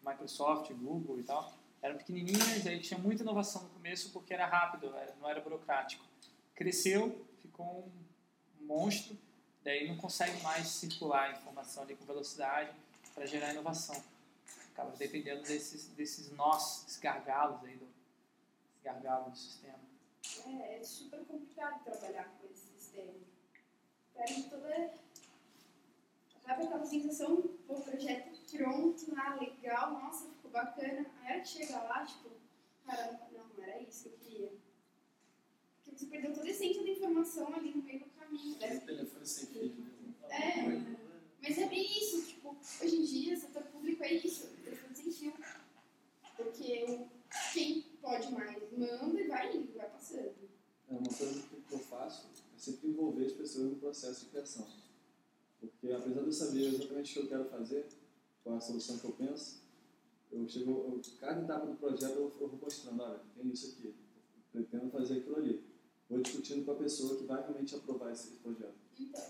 Microsoft, 0.05 0.73
Google 0.73 1.21
e 1.21 1.23
tal. 1.23 1.53
Eram 1.81 1.97
pequenininhas, 1.97 2.67
aí 2.67 2.81
tinha 2.81 2.99
muita 2.99 3.23
inovação 3.23 3.63
no 3.63 3.69
começo 3.71 4.11
porque 4.11 4.35
era 4.35 4.47
rápido, 4.47 4.93
não 5.21 5.31
era 5.31 5.41
burocrático. 5.41 6.05
Cresceu, 6.55 7.25
ficou 7.41 7.89
um 8.61 8.67
monstro, 8.67 9.17
daí 9.69 9.87
não 9.87 9.99
consegue 9.99 10.43
mais 10.43 10.67
circular 10.67 11.29
a 11.29 11.33
informação 11.33 11.83
ali 11.83 11.95
com 11.95 12.07
velocidade 12.07 12.75
para 13.15 13.27
gerar 13.27 13.53
inovação. 13.53 14.03
Acaba 14.73 14.97
dependendo 14.97 15.43
desses, 15.43 15.89
desses 15.89 16.31
nós, 16.31 16.85
desses 16.85 16.99
gargalos 16.99 17.63
aí, 17.65 17.77
do, 17.77 17.85
desses 17.85 18.83
gargalos 18.83 19.33
do 19.33 19.37
sistema. 19.37 19.79
É, 20.47 20.79
é 20.79 20.83
super 20.83 21.21
complicado 21.27 21.85
trabalhar 21.85 22.25
com 22.25 22.47
esse 22.47 22.67
sistema. 22.79 23.13
Perde 24.15 24.45
toda. 24.45 24.95
Acaba 26.43 26.65
aquela 26.65 26.87
sensação, 26.87 27.45
o 27.69 27.81
projeto 27.83 28.39
pronto, 28.51 29.15
ah, 29.19 29.35
legal, 29.35 29.93
nossa, 29.93 30.31
ficou 30.31 30.51
bacana. 30.51 31.05
Aí 31.21 31.37
a 31.37 31.41
que 31.43 31.49
chega 31.49 31.79
lá, 31.83 32.07
tipo, 32.07 32.31
caramba, 32.87 33.21
não, 33.33 33.45
não 33.49 33.65
era 33.65 33.83
isso 33.83 34.05
que 34.05 34.09
eu 34.09 34.19
queria. 34.19 34.53
Porque 35.85 35.99
você 35.99 36.07
perdeu 36.07 36.33
toda 36.33 36.47
a 36.47 36.51
essência 36.51 36.83
da 36.83 36.89
informação 36.89 37.55
ali 37.55 37.75
no 37.75 37.83
meio 37.83 37.99
do 37.99 38.18
Né? 38.61 38.81
telefone 38.81 39.27
sem 39.27 39.47
fio? 39.47 39.87
É, 40.31 40.97
mas 41.43 41.59
é 41.59 41.69
bem 41.69 41.99
isso, 41.99 42.27
tipo, 42.27 42.57
hoje 42.83 42.97
em 42.97 43.05
dia, 43.05 43.35
o 43.35 43.41
setor 43.41 43.63
público 43.65 44.03
é 44.05 44.15
isso, 44.15 44.49
telefone 44.65 44.95
sem 44.95 45.13
fio. 45.13 45.33
Porque 46.37 47.09
quem 47.53 47.83
pode 48.01 48.33
mais 48.33 48.63
manda 48.73 49.21
e 49.21 49.27
vai 49.27 49.57
indo, 49.57 49.73
vai 49.75 49.89
passando. 49.91 50.35
É 50.89 50.93
uma 50.95 51.09
coisa 51.09 51.43
que 51.43 51.75
eu 51.75 51.79
faço 51.79 52.29
é 52.59 52.59
sempre 52.59 52.89
envolver 52.89 53.27
as 53.27 53.33
pessoas 53.33 53.71
no 53.71 53.77
processo 53.77 54.25
de 54.25 54.31
criação. 54.31 54.67
Porque 55.61 55.93
apesar 55.93 56.21
de 56.21 56.27
eu 56.27 56.33
saber 56.33 56.67
exatamente 56.67 57.11
o 57.11 57.15
que 57.15 57.27
eu 57.27 57.29
quero 57.29 57.51
fazer, 57.51 57.87
qual 58.43 58.55
é 58.55 58.59
a 58.59 58.61
solução 58.61 58.99
que 58.99 59.05
eu 59.05 59.13
penso, 59.13 59.63
eu 60.31 60.49
chego, 60.49 60.71
eu, 60.71 61.01
cada 61.19 61.43
etapa 61.43 61.67
do 61.67 61.77
projeto 61.77 62.15
eu, 62.15 62.33
eu 62.41 62.49
vou 62.49 62.59
mostrando, 62.61 63.03
olha, 63.03 63.21
tem 63.37 63.51
isso 63.51 63.73
aqui, 63.73 63.95
pretendo 64.53 64.91
fazer 64.91 65.19
aquilo 65.19 65.37
ali. 65.37 65.68
Vou 66.09 66.23
discutindo 66.23 66.65
com 66.65 66.73
a 66.73 66.77
pessoa 66.77 67.17
que 67.17 67.25
vai 67.25 67.41
realmente 67.43 67.75
aprovar 67.75 68.11
esse, 68.13 68.31
projeto. 68.37 68.75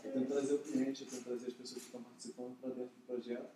Eu 0.04 0.12
tento 0.12 0.28
trazer 0.28 0.54
o 0.54 0.58
cliente, 0.60 1.02
eu 1.02 1.10
tento 1.10 1.24
trazer 1.24 1.46
as 1.48 1.52
pessoas 1.52 1.80
que 1.80 1.86
estão 1.86 2.02
participando 2.02 2.56
para 2.60 2.70
dentro 2.70 2.94
do 2.94 3.06
projeto, 3.06 3.50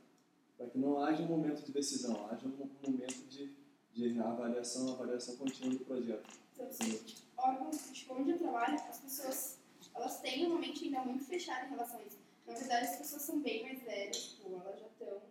para 0.58 0.66
que 0.66 0.78
não 0.78 1.00
haja 1.02 1.22
um 1.22 1.26
momento 1.26 1.64
de 1.64 1.70
decisão, 1.70 2.28
haja 2.28 2.44
um, 2.46 2.68
momento 2.84 3.24
de, 3.28 3.54
de 3.92 4.20
avaliação, 4.20 4.92
avaliação 4.92 5.36
contínua 5.36 5.74
do 5.74 5.84
projeto. 5.84 6.28
Então, 6.52 6.66
assim, 6.66 7.00
órgãos, 7.36 7.90
tipo, 7.92 8.14
onde 8.14 8.32
eu 8.32 8.38
trabalho, 8.38 8.74
as 8.74 8.98
pessoas, 8.98 9.58
elas 9.94 10.20
têm 10.20 10.46
uma 10.46 10.58
mente 10.58 10.84
ainda 10.84 11.04
muito 11.04 11.24
fechada 11.24 11.66
em 11.66 11.70
relação 11.70 12.00
a 12.00 12.02
isso. 12.02 12.18
Na 12.44 12.54
verdade, 12.54 12.86
as 12.88 12.96
pessoas 12.96 13.22
são 13.22 13.40
bem 13.40 13.62
mais 13.62 13.80
velhas, 13.82 14.16
tipo, 14.16 14.52
elas 14.52 14.80
já 14.80 14.86
estão 14.86 15.22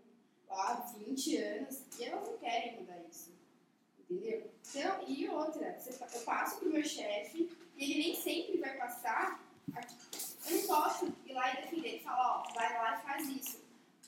lá 0.50 0.94
20 0.98 1.38
anos 1.38 1.82
e 2.00 2.06
elas 2.06 2.26
não 2.26 2.38
querem 2.38 2.80
mudar 2.80 3.02
isso. 3.10 3.32
Entendeu? 4.00 4.50
Então, 4.70 5.08
e 5.08 5.28
outra, 5.28 5.78
eu 6.14 6.22
passo 6.22 6.60
pro 6.60 6.72
meu 6.72 6.84
chefe 6.84 7.50
ele 7.84 7.98
nem 8.00 8.16
sempre 8.16 8.58
vai 8.58 8.78
passar. 8.78 9.44
Eu 10.46 10.58
não 10.58 10.68
posso 10.68 11.14
ir 11.26 11.34
lá 11.34 11.54
e 11.54 11.62
defender. 11.64 11.90
Ele 11.90 12.04
fala, 12.04 12.46
ó, 12.48 12.54
vai 12.54 12.74
lá 12.78 13.00
e 13.00 13.02
faz 13.04 13.30
isso. 13.30 13.62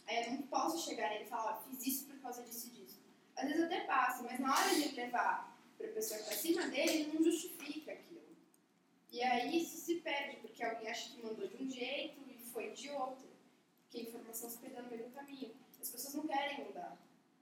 Aí 0.08 0.26
eu 0.26 0.32
não 0.34 0.42
posso 0.44 0.86
chegar 0.88 1.10
nele 1.10 1.26
e 1.26 1.28
falar, 1.28 1.58
ó, 1.58 1.70
fiz 1.70 1.88
isso 1.88 2.06
por 2.06 2.18
causa 2.20 2.44
disso 2.44 2.68
e 2.68 2.70
disso. 2.72 3.00
Às 3.36 3.48
vezes 3.48 3.64
até 3.64 3.82
passo, 3.82 4.24
mas 4.24 4.40
na 4.40 4.54
hora 4.54 4.76
de 4.76 4.96
levar 4.96 5.58
para 5.78 5.88
a 5.88 5.92
pessoa 5.92 6.20
está 6.20 6.32
acima 6.32 6.68
dele, 6.68 6.92
ele 6.92 7.14
não 7.14 7.24
justifica 7.24 7.94
aquilo. 7.94 8.22
E 9.12 9.22
aí 9.24 9.62
isso 9.62 9.78
se 9.78 9.96
perde, 9.96 10.38
porque 10.38 10.64
alguém 10.64 10.90
acha 10.90 11.10
que 11.10 11.24
mandou 11.24 11.48
de 11.48 11.64
um 11.64 11.70
jeito 11.70 12.20
e 12.30 12.38
foi 12.52 12.72
de 12.72 12.90
outro. 12.92 13.28
Porque 13.84 14.00
a 14.00 14.10
informação 14.10 14.50
se 14.50 14.58
perdeu 14.58 14.84
no 14.84 14.90
meio 14.90 15.04
do 15.06 15.12
caminho. 15.12 15.52
As 15.82 15.90
pessoas 15.90 16.14
não 16.16 16.28
querem 16.28 16.66
mudar. 16.66 16.98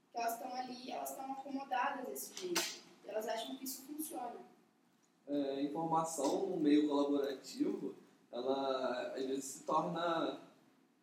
Porque 0.05 0.17
elas 0.17 0.33
estão 0.33 0.55
ali, 0.55 0.91
elas 0.91 1.09
estão 1.09 1.31
acomodadas 1.31 2.05
desse 2.07 2.35
jeito. 2.35 2.61
E 3.05 3.09
elas 3.09 3.27
acham 3.27 3.55
que 3.55 3.65
isso 3.65 3.83
funciona. 3.83 4.39
É, 5.31 5.61
informação 5.63 6.47
no 6.47 6.57
meio 6.57 6.87
colaborativo, 6.87 7.95
ela 8.31 9.13
às 9.15 9.25
vezes 9.25 9.45
se 9.45 9.63
torna 9.63 10.39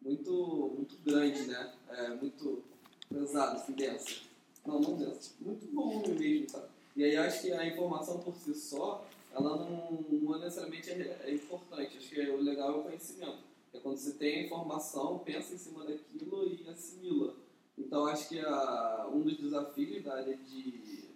muito, 0.00 0.72
muito 0.76 0.96
grande, 1.04 1.42
né? 1.46 1.72
É, 1.90 2.08
muito 2.10 2.62
pesado, 3.08 3.56
assim, 3.56 3.72
densa. 3.72 4.20
Não, 4.66 4.80
não 4.80 4.96
densa, 4.96 5.30
tipo, 5.30 5.44
muito 5.44 5.66
volume 5.74 6.08
mesmo, 6.08 6.50
sabe? 6.50 6.66
E 6.94 7.04
aí 7.04 7.14
eu 7.14 7.22
acho 7.22 7.42
que 7.42 7.52
a 7.52 7.66
informação 7.66 8.18
por 8.20 8.34
si 8.34 8.54
só, 8.54 9.06
ela 9.32 9.56
não, 9.56 10.04
não 10.10 10.38
necessariamente 10.38 10.90
é, 10.90 11.20
é 11.24 11.34
importante. 11.34 11.96
Acho 11.96 12.08
que 12.10 12.20
o 12.20 12.42
legal 12.42 12.74
é 12.74 12.76
o 12.78 12.82
conhecimento. 12.82 13.38
É 13.72 13.78
quando 13.78 13.96
você 13.98 14.12
tem 14.12 14.40
a 14.40 14.46
informação, 14.46 15.18
pensa 15.20 15.54
em 15.54 15.58
cima 15.58 15.84
daquilo 15.84 16.48
e 16.48 16.68
assimila. 16.68 17.34
Então 17.76 18.06
acho 18.06 18.28
que 18.28 18.40
a, 18.40 19.08
um 19.12 19.20
dos 19.20 19.36
desafios 19.38 20.02
da 20.02 20.16
área 20.16 20.36
de 20.36 21.08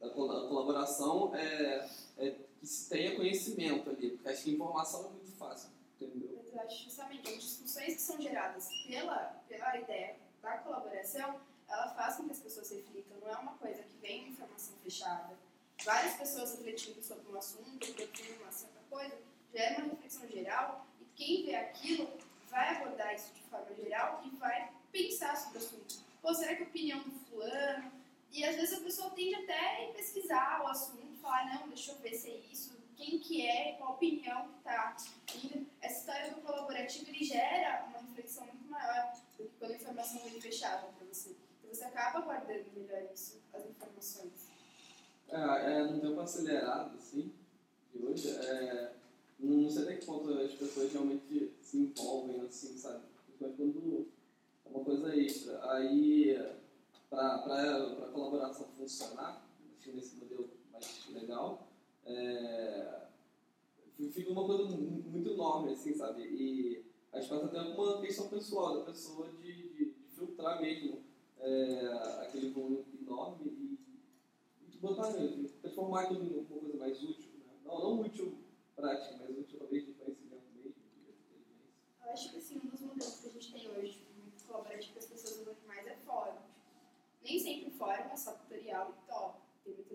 da 0.00 0.10
col- 0.10 0.48
colaboração 0.48 1.34
é, 1.34 1.88
é 2.18 2.36
que 2.64 2.70
se 2.70 2.88
tenha 2.88 3.14
conhecimento 3.14 3.90
ali, 3.90 4.10
porque 4.10 4.28
acho 4.28 4.44
que 4.44 4.52
informação 4.52 5.06
é 5.06 5.08
muito 5.10 5.32
fácil, 5.32 5.68
entendeu? 6.00 6.30
Mas 6.42 6.52
eu 6.52 6.60
acho 6.62 6.84
justamente 6.84 7.28
as 7.28 7.42
discussões 7.42 7.94
que 7.94 8.00
são 8.00 8.20
geradas 8.20 8.68
pela, 8.86 9.42
pela 9.46 9.76
ideia 9.76 10.16
da 10.42 10.58
colaboração, 10.58 11.40
ela 11.68 11.88
faz 11.94 12.16
com 12.16 12.24
que 12.24 12.32
as 12.32 12.38
pessoas 12.38 12.70
reflitam. 12.70 13.18
Não 13.20 13.28
é 13.28 13.36
uma 13.36 13.52
coisa 13.54 13.82
que 13.82 13.96
vem 14.00 14.28
informação 14.28 14.74
fechada. 14.82 15.36
Várias 15.84 16.14
pessoas 16.14 16.52
refletindo 16.52 17.02
sobre 17.02 17.30
um 17.30 17.36
assunto, 17.36 17.92
produzindo 17.92 18.42
uma 18.42 18.52
certa 18.52 18.80
coisa, 18.88 19.14
gera 19.52 19.84
uma 19.84 19.90
reflexão 19.90 20.26
geral 20.28 20.86
e 21.00 21.04
quem 21.16 21.44
vê 21.44 21.56
aquilo 21.56 22.08
vai 22.48 22.76
abordar 22.76 23.14
isso 23.14 23.32
de 23.34 23.42
forma 23.42 23.74
geral 23.74 24.22
e 24.24 24.30
vai 24.36 24.72
pensar 24.90 25.36
sobre 25.36 25.58
o 25.58 25.60
assunto. 25.60 25.96
Pô, 26.22 26.32
será 26.32 26.54
que 26.54 26.62
a 26.62 26.66
opinião 26.66 27.02
do 27.02 27.10
fulano? 27.10 27.92
E 28.30 28.42
às 28.44 28.56
vezes 28.56 28.78
a 28.78 28.80
pessoa 28.80 29.10
tende 29.10 29.34
até 29.34 29.84
a 29.84 29.92
pesquisar 29.92 30.62
o 30.62 30.68
assunto, 30.68 31.13
falar, 31.24 31.54
não, 31.54 31.68
deixa 31.68 31.92
eu 31.92 31.98
ver 31.98 32.14
se 32.14 32.30
é 32.30 32.38
isso, 32.52 32.76
quem 32.94 33.18
que 33.18 33.46
é, 33.46 33.72
qual 33.72 33.90
a 33.90 33.94
opinião 33.94 34.48
que 34.48 34.58
está. 34.58 34.96
Essa 35.80 35.98
história 36.00 36.30
do 36.34 36.40
colaborativo, 36.42 37.10
ele 37.10 37.24
gera 37.24 37.86
uma 37.88 37.98
reflexão 37.98 38.46
muito 38.46 38.70
maior 38.70 39.12
do 39.12 39.44
que 39.44 39.50
quando 39.58 39.72
a 39.72 39.76
informação 39.76 40.20
vem 40.20 40.40
fechada 40.40 40.86
para 40.86 41.06
você. 41.06 41.30
Então 41.30 41.74
você 41.74 41.84
acaba 41.84 42.20
guardando 42.20 42.66
melhor 42.76 43.02
isso, 43.12 43.40
as 43.52 43.64
informações. 43.66 44.48
É, 45.28 45.36
é, 45.36 45.82
num 45.84 46.00
tempo 46.00 46.20
acelerado, 46.20 46.96
assim, 46.96 47.32
de 47.92 48.04
hoje, 48.04 48.30
é, 48.30 48.92
não 49.40 49.68
sei 49.68 49.82
até 49.82 49.96
que 49.96 50.06
ponto 50.06 50.30
as 50.38 50.52
pessoas 50.52 50.92
realmente 50.92 51.52
se 51.60 51.78
envolvem, 51.78 52.40
assim, 52.42 52.78
sabe? 52.78 53.02
Principalmente 53.26 53.56
quando 53.56 54.08
é 54.64 54.68
uma 54.68 54.84
coisa 54.84 55.16
extra. 55.16 55.72
Aí, 55.72 56.38
para 57.10 57.36
a 57.36 58.10
colaboração 58.12 58.66
funcionar, 58.78 59.44
acho 59.76 59.90
que 59.90 59.96
nesse 59.96 60.16
modelo 60.16 60.53
legal, 61.10 61.66
é, 62.06 63.02
fica 64.12 64.30
uma 64.32 64.44
coisa 64.46 64.64
mu- 64.64 65.02
muito 65.06 65.30
enorme, 65.30 65.72
assim, 65.72 65.94
sabe? 65.94 66.22
E 66.22 66.84
acho 67.12 67.28
que 67.28 67.34
passa 67.34 67.46
até 67.46 67.60
uma 67.60 68.00
questão 68.00 68.28
pessoal 68.28 68.78
da 68.78 68.84
pessoa 68.84 69.28
de, 69.28 69.52
de, 69.52 69.84
de 69.84 69.94
filtrar 70.14 70.60
mesmo 70.60 71.02
é, 71.40 71.86
aquele 72.22 72.50
volume 72.50 72.84
enorme 73.00 73.46
e, 73.46 73.78
e 74.74 74.78
botar 74.78 75.10
mesmo, 75.12 75.48
transformar 75.60 76.02
aquilo 76.02 76.24
em 76.24 76.38
uma 76.38 76.44
coisa 76.44 76.76
mais 76.76 77.02
útil. 77.02 77.30
Né? 77.38 77.52
Não, 77.64 77.78
não 77.80 78.00
útil 78.00 78.38
prática, 78.76 79.16
mas 79.20 79.38
útil 79.38 79.58
talvez 79.58 79.86
de 79.86 79.92
conhecimento 79.92 80.42
mesmo. 80.56 80.74
Eu 82.04 82.10
acho 82.12 82.30
que 82.30 82.38
assim, 82.38 82.60
um 82.64 82.68
dos 82.68 82.80
modelos 82.80 83.20
que 83.20 83.28
a 83.28 83.30
gente 83.30 83.52
tem 83.52 83.70
hoje, 83.70 83.92
tipo, 83.92 84.12
muito 84.20 84.44
colaborativo 84.46 84.92
que 84.92 84.98
as 84.98 85.06
pessoas 85.06 85.40
usam 85.40 85.54
demais 85.54 85.86
é 85.86 85.96
fórum. 86.04 86.38
Nem 87.22 87.38
sempre 87.40 87.68
o 87.68 87.78
fórum 87.78 88.10
é 88.12 88.16
só 88.16 88.32
tutorial 88.32 88.92
e 89.02 89.08
top. 89.10 89.38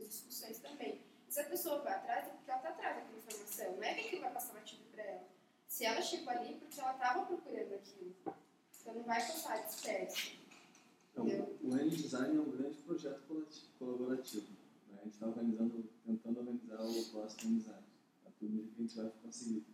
Discussões 0.09 0.57
também. 0.57 0.99
Se 1.29 1.39
a 1.39 1.43
pessoa 1.43 1.79
vai 1.83 1.93
atrás, 1.93 2.27
é 2.27 2.31
porque 2.31 2.49
ela 2.49 2.59
está 2.59 2.69
atrás 2.69 2.95
daquela 2.95 3.17
informação. 3.19 3.75
Não 3.75 3.83
é 3.83 3.93
que 3.93 4.07
aquilo 4.07 4.21
vai 4.21 4.33
passar 4.33 4.53
batido 4.53 4.81
para 4.91 5.03
ela. 5.03 5.27
Se 5.67 5.85
ela 5.85 6.01
chegou 6.01 6.29
ali, 6.31 6.53
é 6.55 6.57
porque 6.57 6.79
ela 6.79 6.93
estava 6.93 7.25
procurando 7.27 7.73
aquilo. 7.75 8.15
Então 8.81 8.93
não 8.95 9.03
vai 9.03 9.19
passar 9.21 9.63
disperso. 9.67 10.31
Então, 11.11 11.25
o 11.25 11.77
N-Design 11.77 12.37
é 12.37 12.41
um 12.41 12.49
grande 12.51 12.77
projeto 12.79 13.21
colaborativo. 13.77 14.47
né? 14.89 14.97
A 14.99 15.03
gente 15.03 15.13
está 15.13 15.27
organizando, 15.27 15.89
tentando 16.03 16.39
organizar 16.39 16.81
o 16.81 17.05
próximo 17.11 17.51
N-Design. 17.51 17.83
A 18.25 18.31
tudo 18.39 18.63
que 18.63 18.73
a 18.79 18.81
gente 18.81 18.95
vai 18.97 19.11
conseguir. 19.21 19.65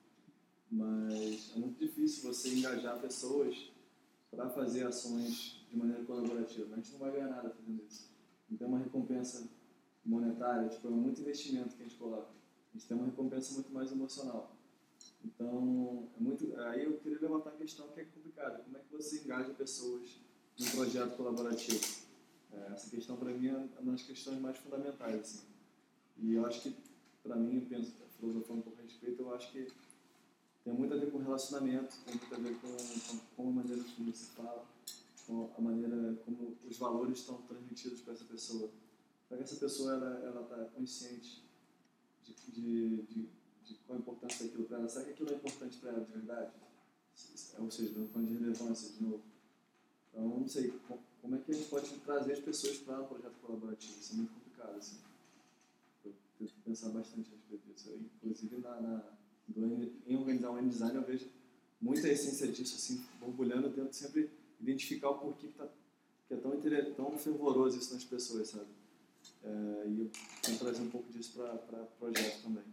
mas 0.69 1.53
é 1.55 1.59
muito 1.59 1.79
difícil 1.79 2.23
você 2.33 2.49
engajar 2.49 2.99
pessoas 2.99 3.71
para 4.29 4.49
fazer 4.49 4.85
ações 4.85 5.65
de 5.69 5.77
maneira 5.77 6.03
colaborativa. 6.03 6.73
A 6.73 6.75
gente 6.75 6.91
não 6.91 6.99
vai 6.99 7.11
ganhar 7.11 7.27
nada 7.29 7.49
fazendo 7.51 7.81
isso. 7.85 8.09
Não 8.49 8.57
tem 8.57 8.67
uma 8.67 8.79
recompensa 8.79 9.47
monetária, 10.05 10.69
tipo, 10.69 10.87
é 10.87 10.91
muito 10.91 11.21
investimento 11.21 11.75
que 11.75 11.83
a 11.83 11.85
gente 11.85 11.97
coloca. 11.97 12.27
A 12.27 12.77
gente 12.77 12.87
tem 12.87 12.97
uma 12.97 13.05
recompensa 13.05 13.53
muito 13.53 13.71
mais 13.71 13.91
emocional. 13.91 14.55
Então, 15.23 16.07
é 16.17 16.21
muito, 16.21 16.59
aí 16.61 16.83
eu 16.83 16.97
queria 16.99 17.19
levantar 17.19 17.51
a 17.51 17.53
questão 17.53 17.87
que 17.89 18.01
é 18.01 18.05
complicada. 18.05 18.59
Como 18.63 18.77
é 18.77 18.79
que 18.79 18.91
você 18.91 19.23
engaja 19.23 19.53
pessoas 19.53 20.19
num 20.59 20.69
projeto 20.71 21.15
colaborativo? 21.17 21.83
É, 22.53 22.73
essa 22.73 22.89
questão, 22.89 23.17
para 23.17 23.31
mim, 23.31 23.47
é 23.47 23.79
uma 23.79 23.93
das 23.93 24.03
questões 24.03 24.39
mais 24.39 24.57
fundamentais. 24.57 25.19
Assim. 25.19 25.41
E 26.17 26.33
eu 26.33 26.45
acho 26.45 26.61
que, 26.61 26.75
para 27.23 27.35
mim, 27.35 27.55
eu 27.55 27.65
penso, 27.67 27.93
filosofando 28.19 28.59
um 28.59 28.63
pouco 28.63 28.79
a 28.79 28.83
respeito, 28.83 29.21
eu 29.21 29.33
acho 29.33 29.51
que 29.51 29.67
tem 30.63 30.73
muito 30.73 30.93
a 30.93 30.97
ver 30.97 31.11
com 31.11 31.19
relacionamento, 31.19 31.95
tem 32.05 32.15
muito 32.15 32.33
a 32.33 32.37
ver 32.37 32.55
com, 32.59 33.17
com, 33.35 33.49
a 33.49 33.51
maneira 33.51 33.83
como 33.95 34.11
você 34.11 34.25
fala, 34.35 34.65
com 35.27 35.51
a 35.57 35.61
maneira 35.61 36.15
como 36.25 36.55
os 36.67 36.77
valores 36.77 37.19
estão 37.19 37.37
transmitidos 37.43 38.01
para 38.01 38.13
essa 38.13 38.25
pessoa. 38.25 38.69
Para 39.27 39.37
que 39.37 39.43
essa 39.43 39.55
pessoa 39.55 39.93
ela 39.93 40.19
ela 40.19 40.41
está 40.41 40.57
consciente 40.75 41.43
de, 42.23 42.33
de, 42.51 43.01
de, 43.03 43.29
de, 43.63 43.73
qual 43.85 43.97
a 43.97 44.01
importância 44.01 44.45
daquilo 44.45 44.65
para 44.65 44.77
ela. 44.77 44.89
Será 44.89 45.05
que 45.05 45.11
aquilo 45.11 45.31
é 45.31 45.35
importante 45.35 45.77
para 45.77 45.91
ela 45.91 46.05
de 46.05 46.11
verdade? 46.11 46.51
Ou 47.57 47.71
seja, 47.71 47.89
estamos 47.89 48.11
falando 48.11 48.27
de 48.27 48.33
relevância 48.33 48.89
de 48.89 49.03
novo. 49.03 49.23
Então, 50.09 50.39
não 50.39 50.47
sei, 50.47 50.73
como 51.21 51.35
é 51.35 51.39
que 51.39 51.51
a 51.51 51.55
gente 51.55 51.69
pode 51.69 51.89
trazer 51.99 52.33
as 52.33 52.39
pessoas 52.39 52.77
para 52.77 53.01
um 53.01 53.07
projeto 53.07 53.35
colaborativo? 53.41 53.99
Isso 53.99 54.13
é 54.13 54.15
muito 54.17 54.33
complicado, 54.33 54.77
assim. 54.77 54.97
Eu 56.05 56.13
que 56.37 56.53
pensar 56.63 56.89
bastante 56.89 57.29
a 57.29 57.35
respeito 57.35 57.73
disso. 57.73 57.89
Eu, 57.89 57.99
inclusive, 57.99 58.57
na, 58.57 58.81
na, 58.81 59.03
em 60.05 60.15
organizar 60.15 60.51
um 60.51 60.67
design, 60.67 60.95
eu 60.95 61.03
vejo 61.03 61.27
muita 61.81 62.07
essência 62.07 62.47
disso, 62.47 62.75
assim, 62.75 63.03
borbulhando. 63.19 63.67
Eu 63.67 63.73
tento 63.73 63.93
sempre 63.93 64.29
identificar 64.59 65.09
o 65.09 65.19
porquê 65.19 65.47
que, 65.47 65.53
tá, 65.53 65.67
que 66.27 66.33
é 66.33 66.37
tão, 66.37 66.59
tão 66.95 67.17
fervoroso 67.17 67.77
isso 67.77 67.93
nas 67.93 68.03
pessoas, 68.03 68.49
sabe? 68.49 68.67
É, 69.45 69.87
e 69.87 69.99
eu 69.99 70.11
tento 70.41 70.59
trazer 70.59 70.81
um 70.81 70.89
pouco 70.89 71.11
disso 71.11 71.33
para 71.33 71.83
o 71.83 71.87
projeto 71.99 72.41
também. 72.41 72.63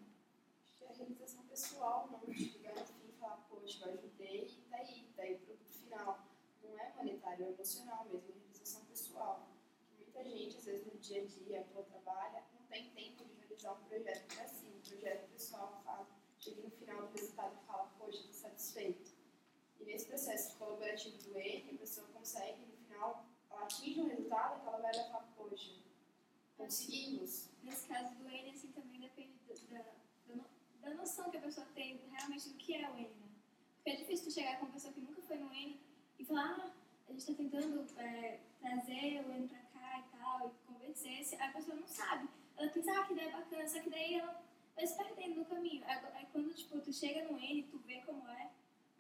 Acho 0.65 0.78
que 0.78 0.84
é 0.84 0.89
a 0.89 0.92
realização 0.92 1.44
pessoal, 1.44 2.09
não 2.10 2.34
chegar 2.34 2.75
no 2.75 2.86
fim 2.86 3.09
e 3.10 3.12
falar, 3.20 3.36
poxa, 3.51 3.84
eu 3.84 3.92
ajudei 3.92 4.47
e 4.47 4.62
tá 4.70 4.78
aí, 4.78 5.07
tá 5.15 5.23
aí 5.23 5.34
o 5.34 5.39
produto 5.41 5.70
final. 5.70 6.26
Não 6.65 6.78
é 6.78 6.94
monetário, 6.97 7.44
é 7.44 7.49
emocional 7.51 8.07
mesmo, 8.07 8.31
é 8.31 8.39
realização 8.39 8.86
pessoal. 8.86 9.51
Muita 9.99 10.25
gente, 10.25 10.57
às 10.57 10.65
vezes 10.65 10.86
no 10.86 10.99
dia 10.99 11.23
a 11.23 11.26
dia, 11.26 11.62
pelo 11.65 11.84
trabalho, 11.84 12.42
não 12.55 12.67
tem 12.68 12.91
tempo 12.91 13.23
de 13.26 13.34
realizar 13.34 13.73
um 13.75 13.84
projeto 13.84 14.34
para 14.34 14.49
si, 14.49 14.67
um 14.67 14.81
projeto 14.81 15.31
pessoal, 15.31 15.83
fala, 15.84 16.09
chega 16.39 16.62
no 16.62 16.70
final 16.70 17.07
do 17.07 17.12
resultado 17.12 17.59
e 17.62 17.67
fala, 17.67 17.92
poxa, 17.99 18.17
estou 18.17 18.33
satisfeito. 18.33 19.12
E 19.78 19.84
nesse 19.84 20.07
processo 20.07 20.57
colaborativo 20.57 21.18
do 21.18 21.36
N, 21.36 21.75
a 21.75 21.78
pessoa 21.78 22.07
consegue, 22.15 22.65
no 22.65 22.76
final, 22.78 23.26
ela 23.51 23.65
atinge 23.65 24.01
um 24.01 24.09
resultado 24.09 24.62
que 24.62 24.68
ela 24.68 24.78
vai 24.78 24.91
olhar 24.91 25.07
e 25.07 25.10
fala, 25.10 25.28
poxa, 25.36 25.82
conseguimos. 26.62 27.49
Nesse 27.62 27.86
caso 27.86 28.15
do 28.15 28.28
N, 28.28 28.50
assim, 28.50 28.68
também 28.68 29.00
depende 29.00 29.32
da, 29.70 29.82
da, 30.28 30.44
da 30.82 30.94
noção 30.94 31.31
que 31.31 31.36
a 31.36 31.41
pessoa 31.41 31.66
tem 31.74 32.00
realmente 32.10 32.49
do 32.49 32.55
que 32.57 32.74
é 32.74 32.89
o 32.91 32.97
N, 32.97 33.08
né? 33.08 33.28
Porque 33.76 33.91
é 33.91 33.97
difícil 33.97 34.26
tu 34.26 34.32
chegar 34.32 34.58
com 34.58 34.66
uma 34.66 34.73
pessoa 34.73 34.92
que 34.92 35.00
nunca 35.00 35.20
foi 35.23 35.36
no 35.39 35.52
N 35.52 35.81
e 36.18 36.24
falar, 36.24 36.57
ah, 36.58 36.73
a 37.08 37.12
gente 37.12 37.20
está 37.20 37.34
tentando 37.34 37.86
é, 37.99 38.41
trazer 38.60 39.24
o 39.26 39.32
N 39.32 39.49
pra 39.49 39.58
cá 39.58 39.99
e 39.99 40.16
tal, 40.16 40.49
e 40.49 40.73
convencer, 40.73 41.24
se 41.24 41.34
a 41.36 41.52
pessoa 41.52 41.76
não 41.76 41.86
sabe. 41.86 42.28
Ela 42.57 42.70
pensa, 42.70 42.92
ah, 42.92 43.07
que 43.07 43.12
ideia 43.12 43.31
bacana, 43.31 43.68
só 43.68 43.81
que 43.81 43.91
daí 43.91 44.15
ela 44.15 44.42
vai 44.76 44.86
se 44.86 44.97
perdendo 44.97 45.36
no 45.36 45.44
caminho. 45.44 45.84
Aí 45.86 46.26
quando, 46.32 46.55
tipo, 46.55 46.81
tu 46.81 46.92
chega 46.92 47.24
no 47.24 47.39
N, 47.39 47.62
tu 47.65 47.78
vê 47.78 48.00
como 48.02 48.26
é, 48.28 48.50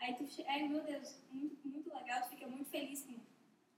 aí 0.00 0.14
tu, 0.14 0.26
ai 0.46 0.68
meu 0.68 0.82
Deus, 0.82 1.16
muito, 1.30 1.68
muito 1.68 1.94
legal, 1.94 2.22
tu 2.22 2.30
fica 2.30 2.46
muito 2.48 2.68
feliz 2.70 3.04
com 3.04 3.12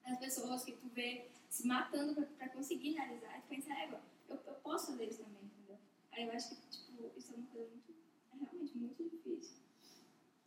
as 0.04 0.18
pessoas 0.18 0.64
que 0.64 0.72
tu 0.72 0.88
vê 0.88 1.28
se 1.48 1.66
matando 1.66 2.14
para 2.14 2.48
conseguir 2.48 2.92
realizar, 2.92 3.38
e 3.38 3.42
tu 3.42 3.48
pensa, 3.48 3.72
é, 3.72 3.88
eu, 4.28 4.36
eu 4.36 4.54
posso 4.54 4.88
fazer 4.88 5.06
isso 5.06 5.22
também, 5.22 5.42
entendeu? 5.44 5.78
Aí 6.12 6.24
eu 6.24 6.32
acho 6.32 6.50
que, 6.50 6.68
tipo, 6.68 7.10
isso 7.16 7.32
é 7.32 7.36
uma 7.36 7.46
coisa 7.46 7.68
muito, 7.70 7.94
é 8.32 8.36
realmente 8.36 8.76
muito 8.76 9.04
difícil. 9.04 9.56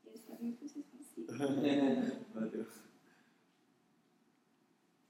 E 0.03 0.07
eu 0.07 0.13
espero 0.13 0.43
muito 0.43 0.57
que 0.57 0.69
vocês 0.69 0.85
consigam. 0.85 1.65
É, 1.65 2.19
valeu. 2.33 2.67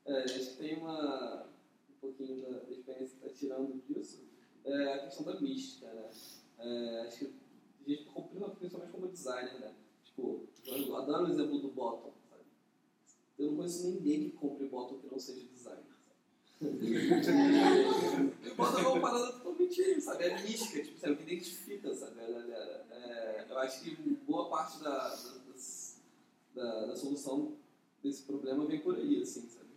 É, 0.05 0.23
acho 0.23 0.51
que 0.51 0.57
tem 0.57 0.77
uma, 0.77 1.43
um 1.89 1.99
pouquinho 1.99 2.41
da, 2.41 2.63
experiência 2.71 3.17
que 3.17 3.25
está 3.25 3.29
tirando 3.29 3.83
disso, 3.87 4.25
é 4.63 4.93
a 4.93 4.99
questão 4.99 5.25
da 5.25 5.39
mística, 5.41 5.91
né? 5.93 6.09
É, 6.59 7.01
acho 7.07 7.19
que 7.19 7.25
a 7.25 7.89
gente, 7.89 8.09
principalmente 8.57 8.91
como 8.91 9.07
designer, 9.09 9.59
né? 9.59 9.75
Tipo, 10.03 10.47
eu 10.65 10.95
adoro 10.95 11.25
o 11.25 11.29
exemplo 11.29 11.59
do 11.59 11.69
bottom? 11.69 12.16
Eu 13.37 13.47
não 13.47 13.57
conheço 13.57 13.87
ninguém 13.87 14.29
que 14.29 14.37
compre 14.37 14.67
bottom 14.67 14.97
que 14.97 15.11
não 15.11 15.19
seja 15.19 15.45
designer, 15.45 15.83
bottom 18.55 18.79
é 18.79 18.87
uma 18.87 18.99
parada 18.99 19.31
totalmente, 19.33 20.01
sabe? 20.01 20.23
É 20.23 20.41
mística, 20.41 20.83
tipo, 20.83 20.99
sabe? 20.99 21.15
Que 21.17 21.23
identifica, 21.23 21.93
sabe? 21.93 22.19
É, 22.19 23.45
eu 23.47 23.57
acho 23.59 23.83
que 23.83 23.95
boa 24.27 24.49
parte 24.49 24.79
da, 24.83 25.15
da, 26.55 26.85
da, 26.85 26.95
solução 26.95 27.55
desse 28.03 28.23
problema 28.23 28.65
vem 28.65 28.79
por 28.79 28.95
aí, 28.95 29.21
assim, 29.21 29.47
sabe? 29.47 29.67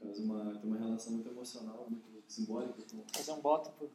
No 0.00 0.08
caso, 0.08 0.22
uma, 0.22 0.58
tem 0.58 0.70
uma 0.70 0.78
relação 0.78 1.12
muito 1.12 1.28
emocional, 1.28 1.86
muito 1.90 2.32
simbólica. 2.32 2.82
Com... 2.90 3.04
Fazer 3.12 3.32
um 3.32 3.40
bottom 3.40 3.72
por... 3.72 3.90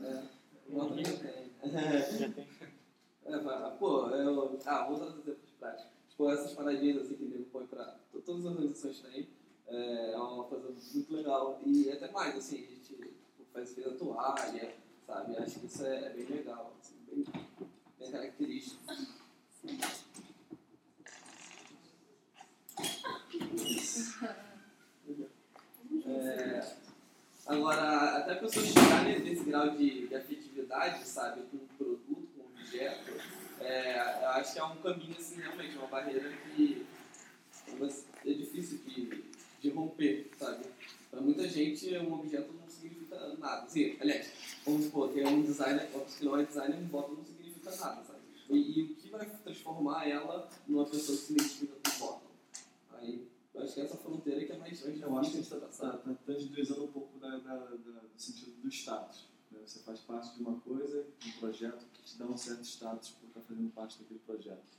É, 0.00 0.24
um 0.68 0.74
bottom 0.74 1.02
já 1.02 1.16
tem. 1.16 2.18
Já 2.18 2.28
tem. 2.28 2.46
É, 3.24 3.38
pô, 3.78 4.08
eu, 4.08 4.58
ah, 4.66 4.84
vou 4.84 4.96
usar 4.96 5.06
os 5.06 5.18
exemplos 5.20 5.50
práticos. 5.56 5.91
Essas 6.30 6.52
paradinhas 6.52 7.02
assim 7.02 7.14
que 7.14 7.24
ele 7.24 7.46
põe 7.52 7.66
pra. 7.66 7.96
Todas 8.24 8.46
as 8.46 8.52
organizações 8.52 9.00
têm. 9.00 9.28
É, 9.66 10.12
é 10.12 10.18
uma 10.18 10.44
coisa 10.44 10.68
muito 10.94 11.14
legal. 11.14 11.60
E 11.64 11.90
até 11.90 12.10
mais, 12.10 12.36
assim, 12.36 12.64
a 12.64 12.68
gente 12.68 12.94
tipo, 12.94 13.10
faz 13.52 13.72
fez 13.72 13.86
a 13.86 13.90
toalha, 13.92 14.74
sabe? 15.06 15.36
Acho 15.36 15.60
que 15.60 15.66
isso 15.66 15.84
é, 15.84 16.06
é 16.06 16.10
bem 16.10 16.26
legal, 16.26 16.74
assim, 16.80 16.94
bem, 17.06 17.24
bem 17.98 18.10
característico. 18.10 18.82
É, 26.04 26.76
agora, 27.46 28.18
até 28.18 28.32
a 28.32 28.36
pessoa 28.36 28.64
chegar 28.64 29.04
nesse 29.04 29.44
grau 29.44 29.70
de, 29.70 30.08
de 30.08 30.14
afetividade, 30.14 31.06
sabe, 31.06 31.42
com 31.50 31.56
o 31.56 31.68
produto, 31.76 32.28
com 32.36 32.42
o 32.42 32.46
objeto, 32.46 33.12
é, 33.64 34.22
eu 34.22 34.28
acho 34.30 34.52
que 34.52 34.58
é 34.58 34.64
um 34.64 34.76
caminho, 34.76 35.16
assim, 35.18 35.40
realmente, 35.40 35.76
uma 35.76 35.86
barreira 35.86 36.32
que 36.54 36.86
é 38.24 38.32
difícil 38.32 38.78
de, 38.78 39.24
de 39.60 39.70
romper, 39.70 40.30
sabe? 40.38 40.64
Para 41.10 41.20
muita 41.20 41.48
gente, 41.48 41.96
um 41.98 42.14
objeto 42.14 42.52
não 42.52 42.68
significa 42.68 43.36
nada. 43.38 43.64
Assim, 43.64 43.96
aliás, 44.00 44.30
vamos 44.64 44.86
supor, 44.86 45.12
tem 45.12 45.26
um 45.26 45.42
designer, 45.42 45.88
que 46.18 46.24
não 46.24 46.38
é 46.38 46.44
designer, 46.44 46.76
um 46.76 46.86
bottom 46.86 47.14
não 47.14 47.24
significa 47.24 47.70
nada, 47.70 48.02
sabe? 48.04 48.20
E, 48.50 48.80
e, 48.80 48.82
o 48.82 48.94
que 48.96 49.08
vai 49.10 49.26
transformar 49.26 50.08
ela 50.08 50.48
numa 50.66 50.84
pessoa 50.84 51.16
que 51.16 51.24
se 51.24 51.32
identifica 51.32 51.74
com 51.84 51.98
bottom? 51.98 52.30
Aí, 52.92 53.26
eu 53.54 53.62
acho 53.62 53.74
que 53.74 53.80
essa 53.80 53.96
fronteira 53.96 54.44
que 54.44 54.52
é 54.52 54.56
mais, 54.56 54.84
mais 54.84 55.00
Eu 55.00 55.18
acho 55.18 55.30
que 55.30 55.38
a 55.38 55.42
gente 55.42 55.54
está 55.54 55.90
tá, 55.90 55.98
tá 55.98 56.14
tangibilizando 56.26 56.84
um 56.84 56.92
pouco 56.92 57.18
da, 57.18 57.38
da, 57.38 57.54
da, 57.56 57.66
do 57.66 58.10
sentido 58.16 58.52
do 58.62 58.68
status. 58.68 59.31
Você 59.66 59.78
faz 59.80 60.00
parte 60.00 60.34
de 60.36 60.42
uma 60.42 60.58
coisa, 60.60 61.06
um 61.26 61.32
projeto 61.38 61.86
que 61.92 62.02
te 62.02 62.18
dá 62.18 62.26
um 62.26 62.36
certo 62.36 62.64
status 62.64 63.10
por 63.10 63.28
estar 63.28 63.40
fazendo 63.40 63.72
parte 63.72 63.98
daquele 63.98 64.20
projeto. 64.20 64.78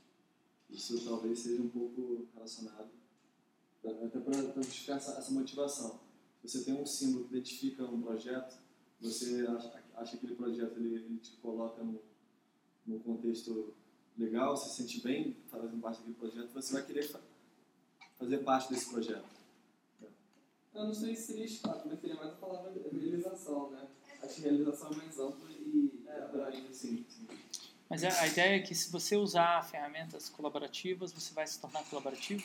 Isso 0.68 1.04
talvez 1.04 1.38
seja 1.38 1.62
um 1.62 1.68
pouco 1.68 2.26
relacionado, 2.34 2.90
até 3.84 4.20
para 4.20 4.62
justificar 4.62 4.96
essa, 4.96 5.12
essa 5.12 5.30
motivação. 5.32 6.00
Você 6.42 6.62
tem 6.62 6.74
um 6.74 6.86
símbolo 6.86 7.24
que 7.24 7.36
identifica 7.36 7.84
um 7.84 8.02
projeto, 8.02 8.56
você 9.00 9.46
acha, 9.46 9.82
acha 9.96 10.10
que 10.12 10.16
aquele 10.18 10.34
projeto 10.34 10.76
ele, 10.78 10.94
ele 10.94 11.18
te 11.18 11.32
coloca 11.36 11.82
no 12.86 13.00
contexto 13.00 13.74
legal, 14.16 14.56
se 14.56 14.76
sente 14.76 15.00
bem 15.00 15.36
fazendo 15.48 15.80
parte 15.80 15.98
daquele 15.98 16.16
projeto, 16.16 16.52
você 16.52 16.72
vai 16.72 16.84
querer 16.84 17.10
fazer 18.18 18.38
parte 18.38 18.72
desse 18.72 18.90
projeto. 18.90 19.34
Eu 20.74 20.86
não 20.86 20.94
sei 20.94 21.14
se 21.14 21.26
seria 21.26 21.46
status, 21.46 21.84
mas 21.86 22.00
seria 22.00 22.16
mais 22.16 22.32
a 22.32 22.36
palavra 22.36 22.72
realização, 22.92 23.70
né? 23.70 23.88
Acho 24.24 24.34
que 24.36 24.40
realização 24.42 24.90
é 24.92 24.96
mais 24.96 25.18
ampla 25.18 25.50
e 25.50 26.04
é, 26.06 26.22
abrange, 26.22 26.66
sim, 26.72 27.04
sim. 27.08 27.28
Mas 27.88 28.02
a, 28.02 28.20
a 28.22 28.26
ideia 28.26 28.56
é 28.56 28.60
que 28.60 28.74
se 28.74 28.90
você 28.90 29.16
usar 29.16 29.62
ferramentas 29.64 30.28
colaborativas, 30.28 31.12
você 31.12 31.34
vai 31.34 31.46
se 31.46 31.60
tornar 31.60 31.84
colaborativo? 31.84 32.42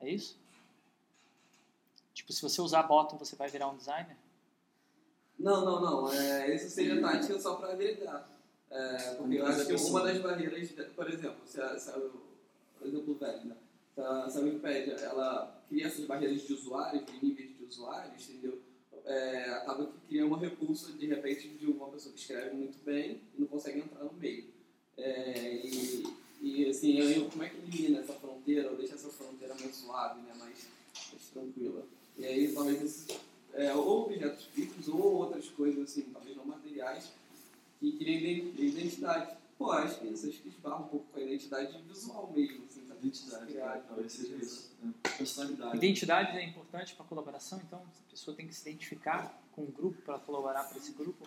É 0.00 0.10
isso? 0.10 0.38
Tipo, 2.12 2.32
se 2.32 2.42
você 2.42 2.60
usar 2.60 2.82
bottom, 2.82 3.16
você 3.16 3.34
vai 3.34 3.48
virar 3.48 3.68
um 3.68 3.76
designer? 3.76 4.16
Não, 5.38 5.64
não, 5.64 5.80
não. 5.80 6.12
É, 6.12 6.54
isso 6.54 6.68
seria 6.68 7.00
tática 7.00 7.40
só 7.40 7.54
para 7.54 7.72
agregar. 7.72 8.28
É, 8.70 9.14
porque 9.14 9.36
eu 9.36 9.46
acho 9.46 9.66
que 9.66 9.74
uma 9.74 10.04
das 10.04 10.18
barreiras, 10.18 10.70
por 10.94 11.10
exemplo, 11.10 11.40
se 11.46 11.60
a, 11.60 11.78
se 11.78 11.90
a, 11.90 11.94
por 11.94 12.86
exemplo, 12.86 13.14
velho, 13.14 13.44
né? 13.46 13.56
se, 13.94 14.00
a, 14.00 14.28
se 14.28 14.38
a 14.38 14.42
Wikipedia 14.42 14.94
ela 14.94 15.62
cria 15.68 15.86
essas 15.86 16.04
barreiras 16.04 16.42
de 16.42 16.52
usuários, 16.52 17.04
de 17.06 17.24
níveis 17.24 17.56
de 17.56 17.64
usuários, 17.64 18.28
entendeu? 18.28 18.60
é, 19.04 19.50
acaba 19.54 19.86
que 19.86 19.98
cria 20.08 20.26
uma 20.26 20.38
repulsa, 20.38 20.92
de 20.92 21.06
repente, 21.06 21.48
de 21.48 21.66
uma 21.66 21.88
pessoa 21.88 22.14
que 22.14 22.20
escreve 22.20 22.54
muito 22.54 22.78
bem 22.84 23.20
e 23.36 23.40
não 23.40 23.46
consegue 23.46 23.80
entrar 23.80 24.04
no 24.04 24.12
meio. 24.14 24.46
É, 24.96 25.54
e, 25.64 26.04
e, 26.40 26.68
assim, 26.68 26.98
eu, 26.98 27.28
como 27.30 27.42
é 27.42 27.48
que 27.48 27.56
elimina 27.56 28.00
essa 28.00 28.12
fronteira, 28.14 28.70
ou 28.70 28.76
deixa 28.76 28.94
essa 28.94 29.08
fronteira 29.08 29.54
mais 29.54 29.74
suave, 29.74 30.20
né, 30.22 30.32
mais, 30.38 30.66
mais 31.12 31.24
tranquila? 31.32 31.86
E 32.18 32.24
aí, 32.24 32.52
talvez, 32.52 32.82
esses, 32.82 33.18
é, 33.54 33.74
ou 33.74 34.04
objetos 34.06 34.44
fixos, 34.46 34.88
ou 34.88 35.14
outras 35.14 35.48
coisas, 35.48 35.82
assim, 35.82 36.02
talvez 36.12 36.36
não 36.36 36.44
materiais, 36.44 37.10
que 37.78 37.92
criam 37.92 38.52
identidade. 38.58 39.36
Pô, 39.58 39.72
acho 39.72 40.00
que 40.00 40.08
essas 40.08 40.34
que 40.36 40.48
esbarram 40.48 40.84
um 40.84 40.88
pouco 40.88 41.06
com 41.12 41.18
a 41.18 41.22
identidade 41.22 41.76
visual 41.82 42.32
mesmo, 42.34 42.64
assim, 42.64 42.82
Identidade, 43.02 43.82
talvez 43.88 44.12
seja 44.12 44.36
isso. 44.36 44.70
né? 44.82 44.92
Personalidade. 45.16 45.76
Identidade 45.76 46.36
é 46.38 46.44
importante 46.44 46.94
para 46.94 47.04
colaboração, 47.06 47.60
então 47.66 47.80
a 47.80 48.10
pessoa 48.10 48.36
tem 48.36 48.46
que 48.46 48.54
se 48.54 48.68
identificar 48.68 49.38
com 49.52 49.62
um 49.62 49.70
grupo 49.70 50.00
para 50.02 50.18
colaborar 50.18 50.64
para 50.64 50.78
esse 50.78 50.92
grupo. 50.92 51.26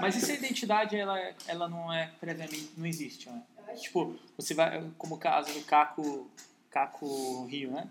Mas 0.00 0.16
e 0.16 0.20
se 0.20 0.32
a 0.32 0.34
identidade 0.34 0.96
ela, 0.96 1.18
ela 1.46 1.68
não 1.68 1.92
é 1.92 2.12
previamente 2.20 2.70
não 2.76 2.86
existe, 2.86 3.28
né? 3.30 3.42
Tipo, 3.80 4.16
você 4.36 4.54
vai 4.54 4.90
como 4.98 5.14
o 5.14 5.18
caso 5.18 5.52
do 5.52 5.64
Caco 5.64 6.30
Caco 6.70 7.44
Rio, 7.46 7.70
né? 7.70 7.90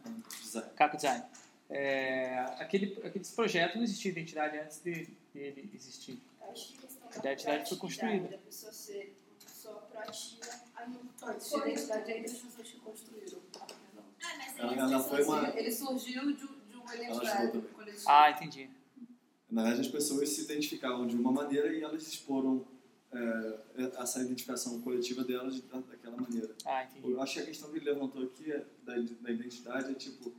Caco 0.76 0.96
Design. 0.96 1.24
É, 1.70 2.40
aquele, 2.60 3.00
aqueles 3.06 3.32
projetos 3.32 3.76
não 3.78 3.84
existia 3.84 4.12
identidade 4.12 4.58
antes 4.58 4.80
de 4.82 5.08
dele 5.34 5.70
existir. 5.74 6.22
Eu 6.42 6.52
acho 6.52 6.74
que 6.74 6.86
a 6.86 7.16
A 7.16 7.20
identidade 7.20 7.70
foi 7.70 7.78
construída. 7.78 8.28
Da 8.28 8.38
pessoa 8.40 8.74
ser 8.74 9.16
pessoa 9.40 9.76
proativa. 9.82 10.46
Antes 11.24 11.50
de 11.50 11.58
identidade 11.58 12.12
ainda 12.12 12.26
as 12.32 12.38
pessoas 12.40 12.68
que 12.70 12.80
construíram. 12.80 13.40
Ah, 13.60 13.68
mas 14.38 14.60
Ela- 14.60 14.72
aí 14.72 14.80
ela 14.80 14.98
as 14.98 15.08
foi 15.08 15.18
pessoas- 15.18 15.40
uma- 15.50 15.60
Ele 15.60 15.72
surgiu 15.72 16.22
de, 16.34 16.48
de 16.48 16.76
uma 16.76 16.96
identidade 16.96 17.62
coletiva. 17.74 18.04
Ah, 18.08 18.32
entendi. 18.32 18.70
Na 19.50 19.64
verdade, 19.64 19.82
as 19.88 19.92
pessoas 19.92 20.30
se 20.30 20.42
identificavam 20.42 21.06
de 21.06 21.16
uma 21.16 21.32
maneira 21.32 21.74
e 21.74 21.82
elas 21.84 22.08
exporam 22.08 22.66
é, 23.14 23.60
essa 24.02 24.22
identificação 24.22 24.80
coletiva 24.82 25.22
delas 25.26 25.60
da, 25.64 25.80
daquela 25.82 26.16
maneira. 26.16 26.56
Ah, 26.66 26.86
entendi. 26.86 27.12
Eu 27.12 27.22
acho 27.22 27.34
que 27.34 27.40
a 27.42 27.46
questão 27.46 27.70
que 27.70 27.76
ele 27.78 27.84
levantou 27.86 28.24
aqui 28.24 28.50
é 28.50 28.66
da, 28.86 28.96
da 28.96 29.30
identidade 29.32 29.92
é 29.92 29.94
tipo 29.94 30.32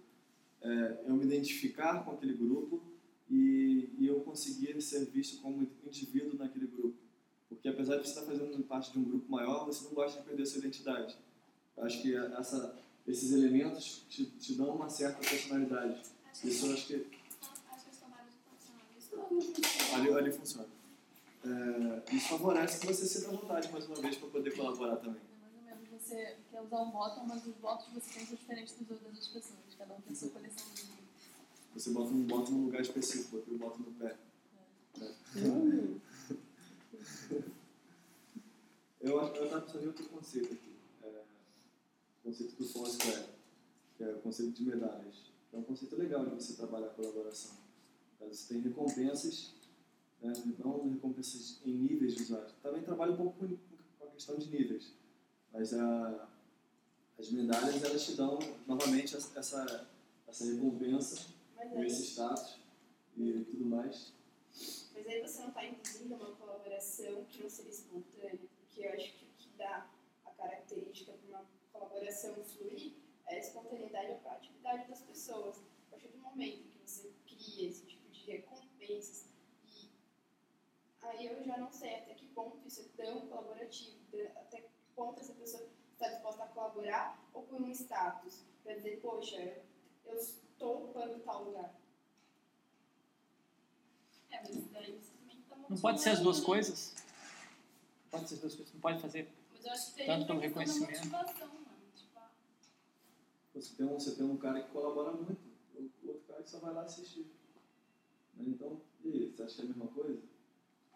é, 0.62 1.00
eu 1.06 1.14
me 1.14 1.22
identificar 1.24 2.02
com 2.02 2.12
aquele 2.12 2.32
grupo 2.32 2.80
e, 3.30 3.90
e 3.98 4.06
eu 4.06 4.20
conseguir 4.20 4.80
ser 4.80 5.04
visto 5.04 5.42
como 5.42 5.68
indivíduo 5.84 6.34
naquele 6.38 6.66
grupo. 6.66 6.96
Porque 7.62 7.68
apesar 7.68 7.96
de 7.98 8.02
você 8.02 8.08
estar 8.08 8.22
fazendo 8.22 8.60
parte 8.64 8.90
de 8.90 8.98
um 8.98 9.04
grupo 9.04 9.30
maior, 9.30 9.64
você 9.64 9.84
não 9.84 9.92
gosta 9.92 10.18
de 10.20 10.26
perder 10.26 10.44
sua 10.44 10.58
identidade. 10.58 11.16
Eu 11.76 11.84
acho 11.84 12.02
que 12.02 12.16
essa, 12.16 12.76
esses 13.06 13.30
elementos 13.30 14.04
te, 14.08 14.26
te 14.26 14.54
dão 14.54 14.74
uma 14.74 14.88
certa 14.88 15.20
personalidade. 15.20 16.02
Isso 16.42 16.66
eu 16.66 16.72
acho 16.72 16.86
que 16.88 17.22
Acho 19.36 19.52
que 19.52 19.94
Ali, 19.94 20.12
ali 20.12 20.32
funciona. 20.32 20.66
É, 21.44 22.16
isso 22.16 22.28
favorece 22.30 22.80
que 22.80 22.86
você 22.86 23.06
sinta 23.06 23.30
vontade 23.30 23.70
mais 23.70 23.86
uma 23.86 23.96
vez 23.96 24.16
para 24.16 24.28
poder 24.28 24.56
colaborar 24.56 24.96
também. 24.96 25.20
Mais 25.40 25.54
ou 25.54 25.62
menos 25.62 25.88
você 25.88 26.36
quer 26.50 26.62
usar 26.62 26.82
um 26.82 26.90
bottom, 26.90 27.26
mas 27.26 27.46
os 27.46 27.54
votos 27.58 27.86
que 27.86 27.94
você 27.94 28.14
tem 28.14 28.26
são 28.26 28.34
diferentes 28.34 28.74
dos 28.74 28.90
outros 28.90 29.02
das 29.04 29.14
outras 29.14 29.28
pessoas. 29.28 29.74
Cada 29.78 29.94
um 29.94 30.00
tem 30.00 30.16
sua 30.16 30.30
coleção 30.30 30.66
de 30.74 30.82
Você 31.74 31.90
bota 31.90 32.10
um 32.10 32.22
bota 32.24 32.50
num 32.50 32.64
lugar 32.64 32.82
específico, 32.82 33.36
outro 33.36 33.56
bota 33.56 33.78
no 33.78 33.92
pé. 33.92 34.16
É. 35.00 36.11
Eu 39.02 39.18
acho 39.18 39.34
eu 39.34 39.44
estava 39.44 39.62
pensando 39.62 39.82
em 39.82 39.86
outro 39.88 40.08
conceito 40.08 40.54
aqui. 40.54 40.76
É, 41.02 41.08
o 41.08 42.28
conceito 42.28 42.54
do 42.54 42.68
Foursquare, 42.68 43.26
que 43.96 44.04
é 44.04 44.12
o 44.12 44.20
conceito 44.20 44.52
de 44.52 44.64
medalhas. 44.64 45.32
Que 45.50 45.56
é 45.56 45.58
um 45.58 45.64
conceito 45.64 45.96
legal 45.96 46.24
de 46.24 46.34
você 46.36 46.54
trabalhar 46.54 46.86
a 46.86 46.90
colaboração. 46.90 47.56
Você 48.20 48.54
tem 48.54 48.62
recompensas, 48.62 49.54
né, 50.22 50.32
não 50.64 50.88
recompensas 50.88 51.60
em 51.66 51.72
níveis 51.72 52.14
de 52.14 52.22
usuário. 52.22 52.54
Também 52.62 52.82
trabalha 52.82 53.12
um 53.12 53.16
pouco 53.16 53.38
com, 53.40 54.04
a 54.04 54.10
questão 54.10 54.36
de 54.36 54.48
níveis. 54.48 54.92
Mas 55.52 55.74
a, 55.74 56.28
as 57.18 57.30
medalhas, 57.30 57.82
elas 57.82 58.06
te 58.06 58.12
dão 58.12 58.38
novamente 58.68 59.16
essa, 59.16 59.36
essa, 60.28 60.44
recompensa, 60.44 61.26
com 61.56 61.82
esse 61.82 62.04
status 62.04 62.60
e 63.16 63.44
tudo 63.50 63.66
mais. 63.66 64.12
Mas 64.94 65.06
aí 65.08 65.20
você 65.20 65.40
não 65.40 65.48
está 65.48 65.66
induzindo 65.66 66.14
uma 66.14 66.30
colaboração 66.82 67.24
que 67.26 67.42
não 67.42 67.48
seria 67.48 67.70
espontânea, 67.70 68.48
porque 68.58 68.84
eu 68.84 68.92
acho 68.92 69.12
que 69.12 69.24
o 69.24 69.28
que 69.38 69.48
dá 69.56 69.88
a 70.24 70.30
característica 70.32 71.12
para 71.12 71.28
uma 71.28 71.46
colaboração 71.72 72.34
fluir 72.44 72.94
é 73.26 73.36
a 73.36 73.38
espontaneidade 73.38 74.12
a 74.12 74.16
proatividade 74.16 74.88
das 74.88 75.02
pessoas. 75.02 75.58
A 75.58 75.90
partir 75.90 76.08
do 76.08 76.18
momento 76.18 76.68
que 76.68 76.78
você 76.78 77.12
cria 77.26 77.68
esse 77.68 77.86
tipo 77.86 78.10
de 78.10 78.30
recompensas, 78.32 79.28
e 79.64 79.90
aí 81.02 81.26
eu 81.26 81.44
já 81.44 81.56
não 81.56 81.70
sei 81.70 81.94
até 81.94 82.14
que 82.14 82.26
ponto 82.26 82.66
isso 82.66 82.80
é 82.80 83.04
tão 83.04 83.28
colaborativo, 83.28 83.96
até 84.36 84.62
que 84.62 84.70
ponto 84.96 85.20
essa 85.20 85.34
pessoa 85.34 85.68
está 85.92 86.08
disposta 86.08 86.42
a 86.42 86.48
colaborar 86.48 87.24
ou 87.32 87.44
por 87.44 87.62
um 87.62 87.70
status, 87.70 88.42
para 88.64 88.74
dizer, 88.74 89.00
poxa, 89.00 89.62
eu 90.04 90.16
estou 90.16 90.78
ocupando 90.78 91.20
tal 91.20 91.44
lugar. 91.44 91.80
É, 94.30 94.40
mas 94.42 94.70
daí 94.70 94.98
você 94.98 95.11
Não 95.72 95.80
pode 95.80 96.02
ser 96.02 96.10
as 96.10 96.20
duas 96.20 96.38
coisas? 96.38 96.94
Não 98.04 98.18
pode 98.18 98.28
ser 98.28 98.34
as 98.34 98.40
duas 98.40 98.54
coisas. 98.54 98.74
Não 98.74 98.80
pode 98.82 99.00
fazer 99.00 99.28
Mas 99.54 99.64
eu 99.64 99.72
acho 99.72 99.86
que 99.86 99.92
teria 99.94 100.12
tanto 100.12 100.26
pelo 100.26 100.40
reconhecimento. 100.40 101.00
Tipo, 101.00 101.16
ah, 101.16 102.30
Você 103.54 103.74
tem 103.74 103.86
um, 103.86 103.94
você 103.94 104.14
tem 104.14 104.26
um 104.26 104.36
cara 104.36 104.60
que 104.60 104.70
colabora 104.70 105.12
muito, 105.12 105.40
o 106.04 106.08
outro 106.08 106.24
cara 106.28 106.42
que 106.42 106.50
só 106.50 106.58
vai 106.58 106.74
lá 106.74 106.82
assistir. 106.82 107.26
Né? 108.34 108.44
Então, 108.48 108.82
e 109.02 109.08
aí, 109.08 109.32
você 109.34 109.42
acha 109.44 109.54
que 109.54 109.60
é 109.62 109.64
a 109.64 109.68
mesma 109.68 109.86
coisa? 109.86 110.20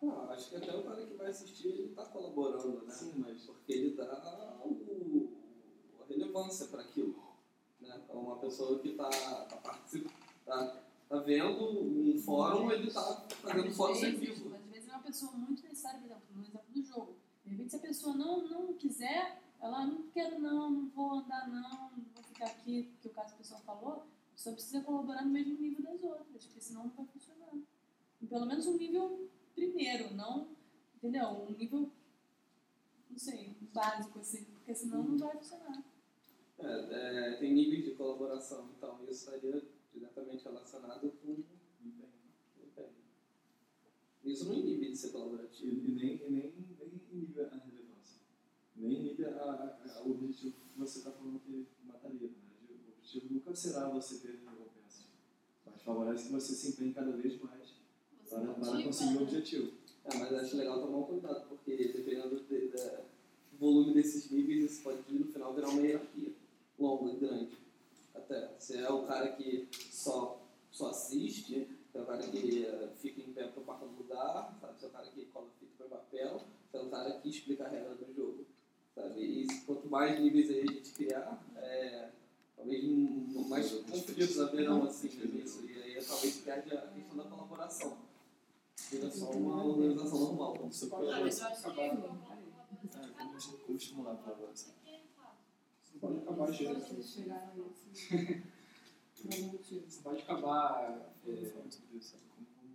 Ah, 0.02 0.32
acho 0.32 0.50
que 0.50 0.56
até 0.56 0.76
o 0.76 0.82
cara 0.82 1.06
que 1.06 1.14
vai 1.14 1.28
assistir, 1.28 1.68
ele 1.68 1.88
está 1.88 2.04
colaborando, 2.04 2.82
né? 2.84 2.92
Sim, 2.92 3.14
mas... 3.16 3.44
Porque 3.44 3.72
ele 3.72 3.96
dá 3.96 4.60
o, 4.62 5.32
a 6.02 6.06
relevância 6.06 6.66
para 6.66 6.82
aquilo. 6.82 7.16
Né? 7.80 7.98
É 8.06 8.12
uma 8.12 8.36
pessoa 8.36 8.78
que 8.78 8.88
está 8.88 9.08
tá 9.08 9.56
participando, 9.56 10.12
tá, 10.44 10.82
tá 11.08 11.16
vendo 11.20 11.80
um 11.80 12.18
fórum, 12.18 12.70
ele 12.70 12.88
está 12.88 13.26
fazendo 13.40 13.72
fórum 13.72 13.94
ser 13.94 14.14
vivo. 14.16 14.65
É 15.06 15.10
pessoa 15.10 15.32
muito 15.32 15.62
necessária, 15.62 16.00
por 16.00 16.06
exemplo, 16.06 16.24
no 16.34 16.42
exemplo 16.42 16.72
do 16.74 16.82
jogo. 16.82 17.16
De 17.44 17.50
repente, 17.52 17.70
se 17.70 17.76
a 17.76 17.78
pessoa 17.78 18.16
não, 18.16 18.48
não 18.48 18.74
quiser, 18.74 19.40
ela 19.60 19.82
"Ah, 19.82 19.86
não 19.86 20.02
quero 20.08 20.40
não, 20.40 20.68
não 20.68 20.88
vou 20.88 21.12
andar 21.12 21.48
não, 21.48 21.60
não 21.62 22.04
vou 22.12 22.24
ficar 22.24 22.46
aqui, 22.46 22.90
porque 22.92 23.06
o 23.08 23.12
caso 23.12 23.34
a 23.34 23.38
pessoa 23.38 23.60
falou, 23.60 23.92
a 23.92 24.34
pessoa 24.34 24.54
precisa 24.54 24.80
colaborar 24.82 25.24
no 25.24 25.30
mesmo 25.30 25.56
nível 25.60 25.80
das 25.84 26.02
outras, 26.02 26.44
porque 26.44 26.60
senão 26.60 26.84
não 26.86 26.90
vai 26.90 27.06
funcionar. 27.06 27.52
E 28.20 28.26
pelo 28.26 28.46
menos 28.46 28.66
um 28.66 28.76
nível 28.76 29.30
primeiro, 29.54 30.12
não, 30.12 30.48
entendeu? 30.96 31.28
Um 31.28 31.52
nível, 31.52 31.88
não 33.08 33.18
sei, 33.18 33.54
básico 33.72 34.18
assim, 34.18 34.44
porque 34.46 34.74
senão 34.74 35.04
não 35.04 35.16
vai 35.16 35.36
funcionar. 35.36 35.84
É, 36.58 37.30
é, 37.30 37.36
tem 37.36 37.54
níveis 37.54 37.84
de 37.84 37.92
colaboração, 37.92 38.70
então 38.76 38.98
isso 39.04 39.30
estaria 39.32 39.62
diretamente 39.94 40.42
relacionado 40.42 41.12
com. 41.22 41.44
Isso 44.26 44.44
não 44.46 44.54
inibe 44.54 44.90
de 44.90 44.96
ser 44.96 45.08
E, 45.08 45.10
colaborativo. 45.12 45.70
e 45.86 45.88
nem, 45.92 46.14
e 46.16 46.30
nem, 46.30 46.52
nem 46.78 47.00
inibe 47.12 47.40
a 47.40 47.48
relevância. 47.48 48.20
Nem 48.76 48.92
inibe 49.00 49.24
a, 49.24 49.30
a, 49.30 49.52
a- 49.98 50.02
o 50.04 50.10
objetivo 50.10 50.54
que 50.72 50.78
você 50.78 50.98
está 50.98 51.10
falando 51.12 51.40
que 51.40 51.66
mataria. 51.84 52.28
Né? 52.28 52.34
O 52.68 52.92
objetivo 52.98 53.34
nunca 53.34 53.54
será 53.54 53.88
você 53.88 54.18
ter 54.18 54.32
recompensas. 54.32 55.06
Mas 55.64 55.82
favorece 55.82 56.26
que 56.26 56.32
você 56.32 56.52
se 56.54 56.68
empenhe 56.70 56.92
cada 56.92 57.12
vez 57.12 57.40
mais 57.40 57.74
para, 58.28 58.40
para 58.40 58.52
motiva, 58.54 58.82
conseguir 58.82 59.14
né? 59.14 59.20
o 59.20 59.22
objetivo. 59.22 59.72
É, 60.04 60.16
mas 60.18 60.32
acho 60.34 60.56
legal 60.56 60.80
tomar 60.80 60.98
um 60.98 61.02
cuidado, 61.04 61.48
porque 61.48 61.76
dependendo 61.76 62.40
de- 62.44 62.68
do 62.68 63.58
volume 63.58 63.94
desses 63.94 64.30
níveis, 64.30 64.70
isso 64.72 64.82
pode 64.82 65.00
no 65.12 65.26
final 65.32 65.54
virar 65.54 65.68
uma 65.70 65.80
hierarquia 65.82 66.32
longa 66.78 67.12
e 67.12 67.16
grande. 67.16 67.56
Até. 68.14 68.54
Você 68.58 68.78
é 68.78 68.90
o 68.90 69.06
cara 69.06 69.32
que 69.32 69.68
só, 69.72 70.40
só 70.70 70.90
assiste, 70.90 71.66
você 71.96 72.00
é 72.00 72.02
o 72.02 72.06
cara 72.06 72.22
que 72.22 72.88
fica 72.96 73.20
em 73.22 73.32
pé 73.32 73.48
para 73.48 73.60
o 73.62 73.64
quarto 73.64 73.86
lugar, 73.86 74.54
sabe? 74.60 74.78
Você 74.78 74.84
é 74.84 74.88
o 74.88 74.92
cara 74.92 75.06
que 75.08 75.24
cola 75.26 75.48
fita 75.58 75.72
para 75.78 75.96
papel, 75.98 76.42
você 76.70 76.76
é 76.76 76.80
o 76.82 76.90
cara 76.90 77.12
que 77.20 77.28
explica 77.30 77.64
a 77.64 77.68
regra 77.68 77.94
do 77.94 78.12
jogo. 78.14 78.44
Sabe? 78.94 79.20
E 79.20 79.46
quanto 79.62 79.88
mais 79.88 80.20
níveis 80.20 80.50
aí 80.50 80.60
a 80.60 80.72
gente 80.72 80.92
criar, 80.92 81.42
é, 81.56 82.10
talvez 82.54 82.84
um- 82.84 83.48
mais 83.48 83.70
conflitos 83.70 84.40
haverão 84.40 84.84
assim 84.84 85.08
nisso. 85.08 85.64
E 85.66 85.82
aí 85.82 86.04
talvez 86.04 86.36
perde 86.38 86.76
a 86.76 86.82
questão 86.88 87.16
da 87.16 87.24
colaboração. 87.24 87.98
Vira 88.90 89.10
só 89.10 89.30
uma 89.30 89.64
organização 89.64 90.20
normal. 90.20 90.54
Você 90.70 90.86
pode, 90.86 91.06
mas 91.06 91.40
eu 91.40 91.46
acho 91.46 91.62
que 91.74 91.80
é, 91.80 91.96
como, 93.66 93.76
estimular 93.76 94.12
a 94.12 94.16
colaboração. 94.16 94.74
Você 95.82 95.98
pode 95.98 96.18
acabar 96.18 96.52
gerando. 96.52 96.84
Pode 100.02 100.22
acabar. 100.22 101.12
É? 101.26 101.32
Como, 101.32 101.68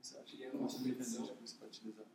você 0.02 0.18
acha 0.18 0.36
que 0.38 0.44
é 0.44 0.50
uma 0.52 0.68
que 0.68 0.74
você 0.74 1.56
pode 1.60 1.78
utilizar? 1.78 2.06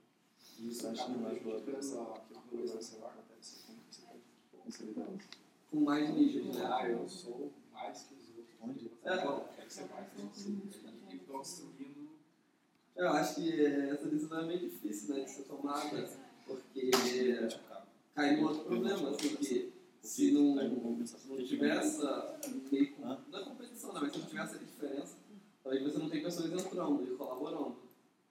Isso 0.59 0.81
Você 0.81 0.87
acha 0.89 1.03
acaba 1.05 1.15
que 1.19 1.23
mais 1.23 1.39
prejudicando 1.39 1.65
colaboração? 1.65 2.03
a- 2.15 2.19
Que 2.21 2.35
a 2.35 2.39
a 2.39 2.43
coisa, 2.43 2.49
colaboração 2.51 2.83
sei 2.83 3.01
lá. 3.01 3.09
acontece? 3.09 3.57
Como 3.67 3.79
você 3.91 4.03
pode 4.03 4.63
consolidar 4.65 5.09
isso? 5.15 5.29
Com 5.71 5.81
mais 5.81 6.11
níveis, 6.11 6.55
né? 6.57 6.65
Ah, 6.67 6.89
eu 6.89 7.09
sou 7.09 7.53
mais 7.73 8.03
que 8.03 8.15
os 8.15 8.29
outros. 8.37 8.57
Onde? 8.63 8.91
É, 9.05 9.25
eu 9.25 9.45
quero 9.57 9.71
ser 9.71 9.89
mais 9.91 10.09
que 10.13 10.21
os 10.23 10.47
outros. 10.47 11.63
E. 11.79 12.07
Eu 12.97 13.09
acho 13.11 13.35
que 13.35 13.63
essa 13.67 14.07
decisão 14.09 14.41
é 14.41 14.47
meio 14.47 14.61
difícil 14.61 15.15
né, 15.15 15.25
de 15.25 15.31
ser 15.31 15.43
tomada, 15.45 16.11
porque 16.47 16.91
cai 18.15 18.37
no 18.37 18.49
outro 18.49 18.65
problema, 18.65 19.11
assim, 19.11 19.37
que 19.37 19.73
se 20.03 20.31
não, 20.33 20.55
não 20.55 21.45
tiver 21.45 21.77
essa 21.77 22.41
não 22.49 23.39
é 23.39 23.45
competição, 23.45 23.76
não, 23.93 24.01
mas 24.01 24.13
se 24.13 24.19
não 24.19 24.27
tiver 24.27 24.43
essa 24.43 24.59
diferença, 24.59 25.17
aí 25.67 25.83
você 25.83 25.99
não 25.99 26.09
tem 26.09 26.23
pessoas 26.23 26.53
entrando 26.53 27.05
e 27.05 27.17
colaborando 27.17 27.77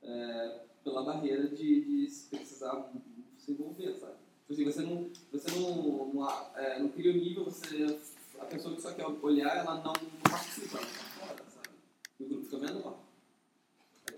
é, 0.01 0.59
pela 0.83 1.03
barreira 1.03 1.47
de, 1.47 2.07
de 2.07 2.11
precisar 2.29 2.91
se 3.37 3.51
envolver, 3.51 3.93
sabe? 3.99 4.13
Tipo 4.47 4.53
assim, 4.53 4.63
você 4.65 4.81
não, 4.81 5.09
você 5.31 5.51
não, 5.59 6.13
não, 6.13 6.55
é, 6.55 6.79
não 6.79 6.89
cria 6.89 7.11
o 7.11 7.15
nível, 7.15 7.45
você, 7.45 7.99
a 8.39 8.45
pessoa 8.45 8.75
que 8.75 8.81
só 8.81 8.93
quer 8.93 9.07
olhar, 9.07 9.57
ela 9.57 9.75
não, 9.83 9.93
participa, 10.29 10.77
ela 10.77 10.85
tá 10.85 11.27
fora, 11.27 11.43
sabe? 11.49 11.75
E 12.19 12.23
o 12.23 12.27
grupo 12.27 12.43
fica 12.45 12.57
menor. 12.59 12.99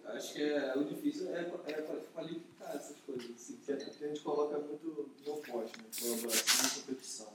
Acho 0.06 0.34
que 0.34 0.42
é, 0.42 0.78
o 0.78 0.84
difícil 0.84 1.30
é, 1.36 1.42
é 1.42 1.74
qualificar 2.14 2.76
essas 2.76 2.98
coisas. 3.06 3.30
Assim, 3.32 3.60
a, 3.70 4.08
gente 4.08 4.22
coloca 4.22 4.58
muito 4.58 5.12
no 5.26 5.34
oposto, 5.34 5.78
né? 5.78 5.86
colaboração 6.00 6.66
e 6.66 6.82
competição. 6.82 7.28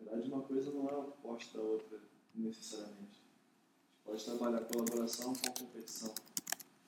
Na 0.00 0.10
verdade, 0.10 0.32
uma 0.32 0.42
coisa 0.42 0.70
não 0.70 0.88
é 0.88 0.96
oposta 0.96 1.58
da 1.58 1.64
outra, 1.64 1.98
necessariamente. 2.34 3.20
A 4.06 4.12
gente 4.12 4.22
pode 4.22 4.24
trabalhar 4.24 4.60
colaboração 4.66 5.34
com 5.34 5.50
competição. 5.52 6.14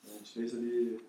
A 0.05 0.09
gente 0.09 0.33
fez 0.33 0.55
ali. 0.55 1.01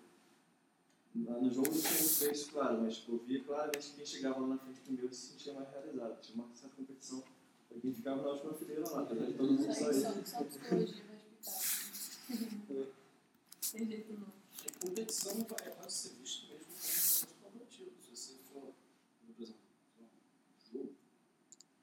No 1.14 1.48
jogo 1.48 1.70
não 1.70 1.80
tinha 1.80 1.92
muito 1.92 2.18
bem 2.20 2.32
isso 2.32 2.50
claro, 2.50 2.82
mas 2.82 2.96
tipo, 2.96 3.12
eu 3.12 3.18
via 3.20 3.44
claramente 3.44 3.86
que 3.90 3.96
quem 3.96 4.06
chegava 4.06 4.40
lá 4.40 4.48
na 4.48 4.58
frente 4.58 4.80
primeiro 4.80 5.14
se 5.14 5.28
sentia 5.28 5.52
mais 5.52 5.70
realizado. 5.70 6.20
Tinha 6.20 6.44
uma 6.44 6.56
certa 6.56 6.74
competição 6.74 7.22
para 7.68 7.78
quem 7.80 7.94
ficava 7.94 8.22
na 8.22 8.28
última 8.30 8.54
fileira 8.54 8.90
lá, 8.90 9.02
apesar 9.02 9.26
de 9.26 9.34
todo 9.34 9.52
mundo 9.52 9.72
sair. 9.72 9.94
Só, 9.94 10.12
só 10.24 10.44
psicologia 10.44 11.04
vai 11.04 11.16
explicar. 11.16 11.84
Tem 13.72 13.86
jeito 13.86 14.12
não. 14.12 14.26
A 14.26 14.86
competição 14.86 15.34
vai, 15.44 15.70
pode 15.70 15.92
ser 15.92 16.08
visto 16.20 16.48
mesmo 16.48 16.64
como 16.66 16.74
um 16.74 16.80
processo 16.80 17.26
colaborativo. 17.36 17.92
Se 18.02 18.10
você 18.16 18.32
for, 18.52 18.72
por 19.20 19.42
exemplo, 19.42 19.60
um 20.00 20.72
jogo, 20.72 20.94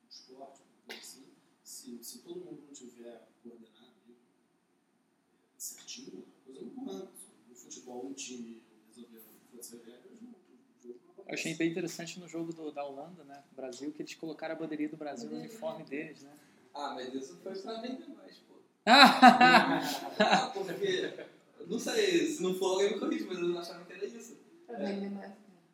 um 0.03 0.09
esporte, 0.09 0.61
uma 0.61 0.85
coisa 0.87 1.01
assim, 1.01 1.25
se, 1.63 2.03
se 2.03 2.19
todo 2.19 2.39
mundo 2.39 2.63
não 2.67 2.73
tiver 2.73 3.29
coordenado 3.41 3.93
ali, 4.05 4.17
certinho, 5.57 6.25
a 6.41 6.45
coisa 6.45 6.61
não 6.75 6.89
anda. 6.91 7.11
No 7.47 7.55
time 8.23 8.61
resolveu 8.87 9.21
fazer 9.55 9.77
regras, 9.77 10.21
não, 10.21 10.29
não 10.29 11.15
Eu 11.27 11.33
achei 11.33 11.55
bem 11.55 11.71
interessante 11.71 12.19
no 12.19 12.27
jogo 12.27 12.53
do, 12.53 12.71
da 12.71 12.83
Holanda, 12.83 13.23
né, 13.23 13.43
do 13.49 13.55
Brasil, 13.55 13.91
que 13.91 14.01
eles 14.01 14.15
colocaram 14.15 14.55
a 14.55 14.57
bandeirinha 14.57 14.89
do 14.89 14.97
Brasil 14.97 15.29
no 15.29 15.37
uniforme 15.37 15.83
deles, 15.83 16.23
né? 16.23 16.33
Ah, 16.73 16.93
mas 16.95 17.13
isso 17.13 17.37
foi 17.43 17.53
pra 17.53 17.81
vender 17.81 18.07
mais, 18.09 18.37
pô. 18.37 18.55
Ah! 18.85 20.51
porque. 20.53 21.13
Não 21.67 21.79
sei, 21.79 22.25
se 22.27 22.41
não 22.41 22.55
for 22.55 22.73
alguém 22.73 22.93
me 22.93 22.99
corrige, 22.99 23.25
mas 23.25 23.37
eu 23.37 23.59
achava 23.59 23.85
que 23.85 23.93
era 23.93 24.05
isso. 24.05 24.37
Mais. 24.67 25.31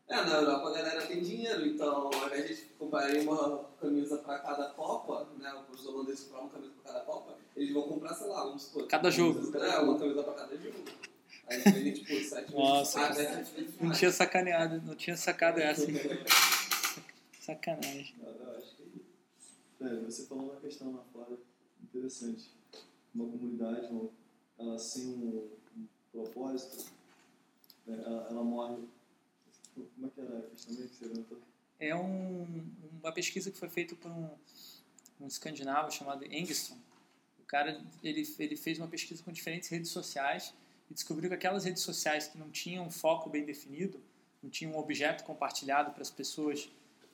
É, 0.09 0.15
na 0.15 0.35
Europa 0.35 0.69
a 0.69 0.73
galera 0.73 1.05
tem 1.05 1.21
dinheiro, 1.21 1.65
então 1.65 2.07
ao 2.07 2.13
invés 2.13 2.45
de 2.45 2.53
a 2.53 2.55
gente 2.55 2.65
comprar 2.79 3.13
uma 3.17 3.65
camisa 3.79 4.17
pra 4.19 4.39
cada 4.39 4.69
Copa, 4.69 5.27
né? 5.37 5.53
Os 5.69 5.85
holandeses 5.85 6.25
compram 6.25 6.43
uma 6.43 6.49
camisa 6.49 6.73
pra 6.81 6.93
cada 6.93 7.05
Copa, 7.05 7.35
eles 7.55 7.73
vão 7.73 7.83
comprar, 7.83 8.13
sei 8.13 8.27
lá, 8.27 8.43
vamos 8.45 8.63
supor. 8.63 8.87
Cada 8.87 9.11
jogo. 9.11 9.57
É, 9.57 9.79
uma 9.79 9.99
camisa 9.99 10.23
pra 10.23 10.33
cada 10.33 10.55
jogo. 10.55 10.77
Aí 11.49 11.93
tipo 11.93 12.57
Nossa, 12.57 12.99
ah, 12.99 13.13
não 13.79 13.91
tinha 13.91 14.11
sacaneado, 14.11 14.81
não 14.81 14.95
tinha 14.95 15.15
sacado 15.15 15.59
essa. 15.59 15.85
Sacanagem. 17.39 18.13
Eu 18.21 18.57
acho 18.57 18.75
que 18.75 19.83
é, 19.83 19.95
você 20.01 20.25
falou 20.25 20.51
uma 20.51 20.59
questão 20.59 20.93
lá 20.93 21.03
fora 21.13 21.37
interessante. 21.81 22.51
Uma 23.15 23.25
comunidade, 23.29 23.87
uma, 23.87 24.09
ela 24.59 24.77
sem 24.77 25.07
um, 25.07 25.49
um 25.77 25.87
propósito, 26.11 26.91
né, 27.85 28.03
ela, 28.05 28.27
ela 28.29 28.43
morre. 28.43 28.83
Como 29.73 30.07
é 30.07 30.09
que 30.09 30.19
era 30.19 30.39
a 30.39 30.41
questão 30.49 30.75
que 30.75 30.81
você 30.81 31.05
levantou? 31.05 31.39
É 31.79 31.95
um, 31.95 32.69
uma 32.99 33.11
pesquisa 33.13 33.49
que 33.49 33.57
foi 33.57 33.69
feita 33.69 33.95
por 33.95 34.11
um, 34.11 34.29
um 35.21 35.27
escandinavo 35.27 35.91
chamado 35.91 36.25
Engström. 36.25 36.77
O 37.39 37.45
cara 37.45 37.81
ele, 38.03 38.27
ele 38.39 38.57
fez 38.57 38.77
uma 38.77 38.87
pesquisa 38.87 39.23
com 39.23 39.31
diferentes 39.31 39.69
redes 39.69 39.91
sociais 39.91 40.53
e 40.89 40.93
descobriu 40.93 41.29
que 41.29 41.35
aquelas 41.35 41.65
redes 41.65 41.83
sociais 41.83 42.27
que 42.27 42.37
não 42.37 42.49
tinham 42.49 42.85
um 42.85 42.89
foco 42.89 43.29
bem 43.29 43.45
definido, 43.45 44.01
não 44.41 44.49
tinham 44.49 44.73
um 44.73 44.77
objeto 44.77 45.23
compartilhado 45.23 45.91
para 45.91 46.01
as 46.01 46.09
pessoas 46.09 46.69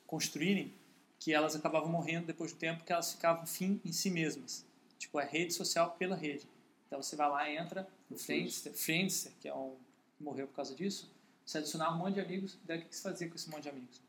construírem, 0.06 0.72
que 1.18 1.32
elas 1.32 1.56
acabavam 1.56 1.88
morrendo 1.88 2.26
depois 2.26 2.52
do 2.52 2.58
tempo, 2.58 2.84
que 2.84 2.92
elas 2.92 3.12
ficavam 3.12 3.46
fim 3.46 3.80
em 3.84 3.92
si 3.92 4.10
mesmas. 4.10 4.64
Tipo, 4.98 5.18
é 5.20 5.24
rede 5.24 5.54
social 5.54 5.92
pela 5.98 6.14
rede. 6.14 6.48
Então 6.86 7.02
você 7.02 7.16
vai 7.16 7.28
lá, 7.28 7.50
entra 7.50 7.88
no 8.08 8.18
Friendster, 8.18 8.72
Friendster 8.74 9.32
que 9.40 9.48
é 9.48 9.54
um 9.54 9.76
que 10.16 10.22
morreu 10.22 10.46
por 10.46 10.54
causa 10.54 10.74
disso, 10.74 11.10
você 11.44 11.58
adicionar 11.58 11.92
um 11.92 11.98
monte 11.98 12.14
de 12.14 12.20
amigos, 12.20 12.58
daí 12.64 12.78
o 12.78 12.84
que 12.84 12.94
você 12.94 13.02
fazia 13.02 13.28
com 13.28 13.34
esse 13.34 13.50
monte 13.50 13.64
de 13.64 13.68
amigos? 13.68 14.00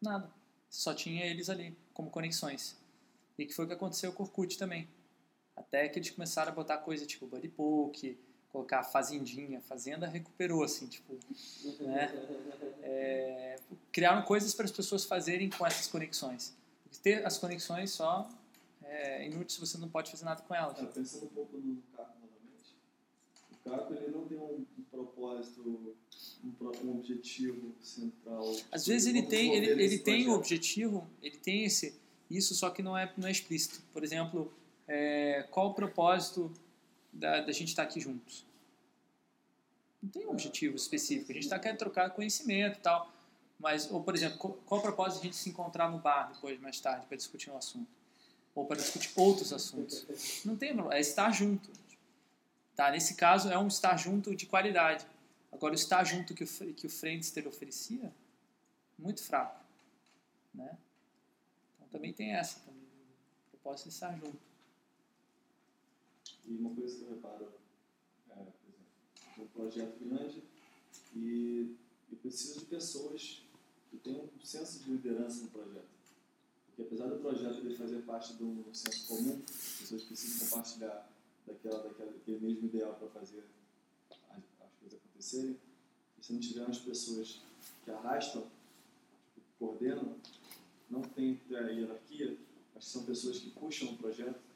Nada. 0.00 0.30
Só 0.70 0.94
tinha 0.94 1.26
eles 1.26 1.50
ali, 1.50 1.76
como 1.92 2.10
conexões. 2.10 2.76
E 3.36 3.44
que 3.44 3.52
foi 3.52 3.64
o 3.64 3.68
que 3.68 3.74
aconteceu 3.74 4.12
com 4.12 4.22
o 4.22 4.26
Orkut 4.26 4.56
também. 4.56 4.88
Até 5.56 5.88
que 5.88 5.98
eles 5.98 6.10
começaram 6.10 6.52
a 6.52 6.54
botar 6.54 6.78
coisa 6.78 7.04
tipo 7.04 7.26
Buddy 7.26 7.48
Poke, 7.48 8.18
colocar 8.52 8.82
Fazendinha. 8.82 9.60
Fazenda 9.60 10.06
recuperou, 10.06 10.62
assim, 10.62 10.86
tipo... 10.86 11.16
Né? 11.80 12.12
É, 12.82 13.56
criaram 13.92 14.22
coisas 14.22 14.54
para 14.54 14.64
as 14.64 14.72
pessoas 14.72 15.04
fazerem 15.04 15.50
com 15.50 15.66
essas 15.66 15.86
conexões. 15.86 16.56
Porque 16.82 16.98
ter 17.02 17.26
as 17.26 17.38
conexões 17.38 17.90
só 17.90 18.28
é 18.88 19.26
inútil 19.26 19.50
se 19.50 19.60
você 19.60 19.78
não 19.78 19.88
pode 19.88 20.10
fazer 20.10 20.24
nada 20.24 20.42
com 20.42 20.54
elas. 20.54 20.78
É, 20.78 20.86
pensando 20.86 21.24
um 21.24 21.28
pouco 21.28 21.56
no 21.58 21.82
Caco 21.94 22.14
novamente, 22.20 22.76
o 23.52 23.70
Caco 23.70 23.94
ele 23.94 24.10
não 24.10 24.26
tem 24.26 24.38
um, 24.38 24.66
um 24.78 24.82
propósito, 24.90 25.60
um, 25.60 26.86
um 26.86 26.90
objetivo 26.92 27.74
central. 27.82 28.56
Às 28.72 28.86
vezes 28.86 29.06
ele 29.06 29.22
tem, 29.22 29.54
ele, 29.54 29.82
ele 29.82 29.98
tem 29.98 30.28
o 30.28 30.32
objetivo, 30.32 31.06
ele 31.22 31.36
tem 31.36 31.64
esse, 31.64 31.94
isso, 32.30 32.54
só 32.54 32.70
que 32.70 32.82
não 32.82 32.96
é, 32.96 33.12
não 33.16 33.28
é 33.28 33.30
explícito. 33.30 33.82
Por 33.92 34.02
exemplo, 34.02 34.52
é, 34.86 35.46
qual 35.50 35.68
o 35.70 35.74
propósito 35.74 36.50
da, 37.12 37.40
da 37.40 37.52
gente 37.52 37.68
estar 37.68 37.82
aqui 37.82 38.00
juntos? 38.00 38.46
Não 40.02 40.10
tem 40.10 40.26
um 40.26 40.30
objetivo 40.30 40.76
específico. 40.76 41.30
A 41.30 41.34
gente 41.34 41.44
está 41.44 41.58
querendo 41.58 41.78
trocar 41.78 42.10
conhecimento 42.10 42.78
e 42.78 42.80
tal. 42.80 43.12
Mas, 43.58 43.90
ou 43.90 44.02
por 44.02 44.14
exemplo, 44.14 44.38
qual, 44.38 44.78
o 44.78 44.82
propósito 44.82 45.20
de 45.20 45.28
a 45.28 45.30
gente 45.30 45.36
se 45.36 45.50
encontrar 45.50 45.90
no 45.90 45.98
bar 45.98 46.32
depois, 46.32 46.60
mais 46.60 46.78
tarde, 46.80 47.06
para 47.06 47.16
discutir 47.16 47.50
um 47.50 47.56
assunto? 47.56 47.88
Ou 48.54 48.64
para 48.64 48.76
discutir 48.76 49.10
outros 49.16 49.52
assuntos? 49.52 50.06
Não 50.44 50.56
tem 50.56 50.74
é 50.92 51.00
estar 51.00 51.30
junto. 51.32 51.70
Tá? 52.76 52.90
Nesse 52.90 53.14
caso, 53.14 53.50
é 53.50 53.58
um 53.58 53.66
estar 53.66 53.96
junto 53.96 54.34
de 54.34 54.46
qualidade. 54.46 55.04
Agora, 55.50 55.72
o 55.72 55.74
estar 55.74 56.04
junto 56.04 56.34
que 56.34 56.44
o, 56.44 56.74
que 56.74 56.86
o 56.86 56.90
Friendster 56.90 57.48
oferecia, 57.48 58.12
muito 58.96 59.22
fraco. 59.22 59.60
Né? 60.54 60.78
Então, 61.76 61.88
também 61.88 62.12
tem 62.12 62.34
essa. 62.34 62.60
Também. 62.60 62.82
O 62.82 63.50
propósito 63.50 63.88
é 63.88 63.90
estar 63.90 64.12
junto. 64.12 64.47
E 66.48 66.56
uma 66.56 66.74
coisa 66.74 66.96
que 66.96 67.02
eu 67.02 67.10
reparo, 67.10 67.52
é, 68.30 68.34
por 68.34 68.68
exemplo, 68.68 69.44
um 69.44 69.46
projeto 69.48 69.98
grande 70.00 70.42
e 71.14 71.76
eu 72.10 72.16
preciso 72.18 72.60
de 72.60 72.66
pessoas 72.66 73.42
que 73.90 73.98
tenham 73.98 74.24
um 74.24 74.44
senso 74.44 74.82
de 74.82 74.90
liderança 74.90 75.42
no 75.42 75.50
projeto. 75.50 75.88
Porque 76.66 76.82
apesar 76.82 77.08
do 77.08 77.20
projeto 77.20 77.58
ele 77.58 77.76
fazer 77.76 78.00
parte 78.02 78.34
de 78.34 78.44
um 78.44 78.64
senso 78.72 79.06
comum, 79.08 79.42
as 79.46 79.80
pessoas 79.80 80.04
precisam 80.04 80.48
compartilhar 80.48 81.10
daquela, 81.46 81.82
daquela, 81.82 82.12
daquele 82.12 82.40
mesmo 82.40 82.66
ideal 82.66 82.94
para 82.94 83.08
fazer 83.08 83.44
as, 84.30 84.38
as 84.38 84.72
coisas 84.80 84.98
acontecerem. 84.98 85.58
E 86.18 86.24
se 86.24 86.32
não 86.32 86.40
tiver 86.40 86.64
umas 86.64 86.78
pessoas 86.78 87.42
que 87.84 87.90
arrastam, 87.90 88.46
que 89.34 89.42
coordenam, 89.58 90.16
não 90.88 91.02
tem 91.02 91.38
a 91.50 91.60
hierarquia, 91.70 92.38
mas 92.74 92.86
são 92.86 93.04
pessoas 93.04 93.38
que 93.38 93.50
puxam 93.50 93.92
o 93.92 93.98
projeto, 93.98 94.47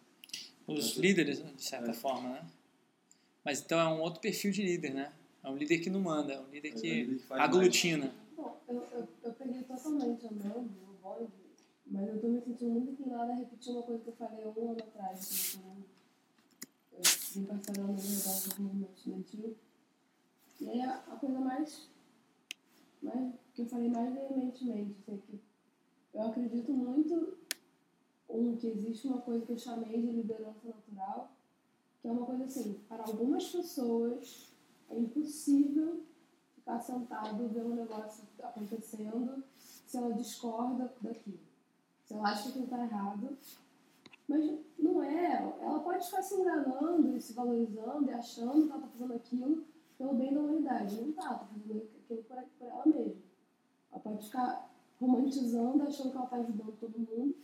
Os 0.66 0.96
líderes, 0.96 1.40
né, 1.40 1.52
de 1.56 1.64
certa 1.64 1.92
forma, 1.92 2.30
né? 2.30 2.46
Mas 3.44 3.60
então 3.60 3.80
é 3.80 3.88
um 3.88 4.00
outro 4.00 4.20
perfil 4.20 4.52
de 4.52 4.62
líder, 4.62 4.94
né? 4.94 5.12
É 5.42 5.50
um 5.50 5.56
líder 5.56 5.78
que 5.78 5.90
não 5.90 6.00
manda, 6.00 6.34
é 6.34 6.40
um 6.40 6.48
líder 6.50 6.68
É 6.68 6.74
um 6.74 6.80
que 6.80 7.04
líder 7.04 7.26
que 7.26 7.32
aglutina. 7.32 8.14
Bom, 8.36 8.60
eu, 8.68 8.76
eu, 8.92 9.08
eu 9.24 9.32
peguei 9.32 9.62
totalmente 9.64 10.26
andando 10.26 10.70
no 10.70 10.94
bonde, 11.02 11.32
mas 11.86 12.08
eu 12.08 12.20
tô 12.20 12.28
me 12.28 12.40
sentindo 12.40 12.70
muito 12.70 12.92
inclinada 12.92 13.32
a 13.32 13.36
repetir 13.36 13.72
uma 13.72 13.82
coisa 13.82 14.02
que 14.02 14.08
eu 14.08 14.14
falei 14.14 14.44
há 14.44 14.48
um 14.48 14.70
ano 14.70 14.78
atrás. 14.78 15.58
quando 15.60 15.84
Eu, 16.92 17.00
vim 17.34 17.44
parcelando 17.44 17.92
o 17.92 17.94
negócio 17.94 18.54
do 18.54 18.62
movimento 18.62 18.96
estudantil. 18.96 19.56
E 20.60 20.68
aí 20.68 20.80
a, 20.82 20.94
a 20.94 21.16
coisa 21.16 21.40
mais, 21.40 21.88
mais. 23.02 23.34
que 23.52 23.62
eu 23.62 23.66
falei 23.66 23.88
mais 23.88 24.14
veementemente, 24.14 24.94
assim, 25.08 25.40
que 26.12 26.16
eu 26.16 26.22
acredito 26.22 26.72
muito 26.72 27.38
um, 28.32 28.56
que 28.56 28.66
existe 28.68 29.06
uma 29.06 29.20
coisa 29.20 29.44
que 29.44 29.52
eu 29.52 29.58
chamei 29.58 30.00
de 30.00 30.10
liderança 30.10 30.66
natural, 30.66 31.30
que 32.00 32.08
é 32.08 32.10
uma 32.10 32.26
coisa 32.26 32.44
assim, 32.44 32.80
para 32.88 33.04
algumas 33.04 33.48
pessoas 33.48 34.52
é 34.90 34.98
impossível 34.98 36.02
ficar 36.54 36.80
sentado 36.80 37.48
vendo 37.48 37.72
um 37.72 37.74
negócio 37.74 38.24
acontecendo 38.42 39.42
se 39.86 39.96
ela 39.96 40.12
discorda 40.12 40.92
daquilo. 41.00 41.40
Se 42.04 42.14
ela 42.14 42.28
acha 42.28 42.44
que 42.44 42.48
aquilo 42.50 42.64
está 42.64 42.84
errado. 42.84 43.36
Mas 44.28 44.58
não 44.78 45.02
é. 45.02 45.56
Ela 45.60 45.80
pode 45.80 46.04
ficar 46.04 46.22
se 46.22 46.34
enganando 46.34 47.16
e 47.16 47.20
se 47.20 47.32
valorizando 47.32 48.10
e 48.10 48.12
achando 48.12 48.66
que 48.66 48.70
ela 48.70 48.76
está 48.76 48.88
fazendo 48.88 49.14
aquilo 49.14 49.64
pelo 49.98 50.14
bem 50.14 50.32
da 50.32 50.40
humanidade. 50.40 51.00
Não 51.00 51.10
está, 51.10 51.22
está 51.22 51.38
fazendo 51.38 51.82
aquilo 51.82 52.22
por, 52.24 52.44
por 52.58 52.66
ela 52.66 52.86
mesma. 52.86 53.22
Ela 53.90 54.00
pode 54.00 54.24
ficar 54.24 54.70
romantizando, 55.00 55.82
achando 55.82 56.10
que 56.10 56.16
ela 56.16 56.24
está 56.24 56.36
ajudando 56.36 56.78
todo 56.78 56.98
mundo. 56.98 57.34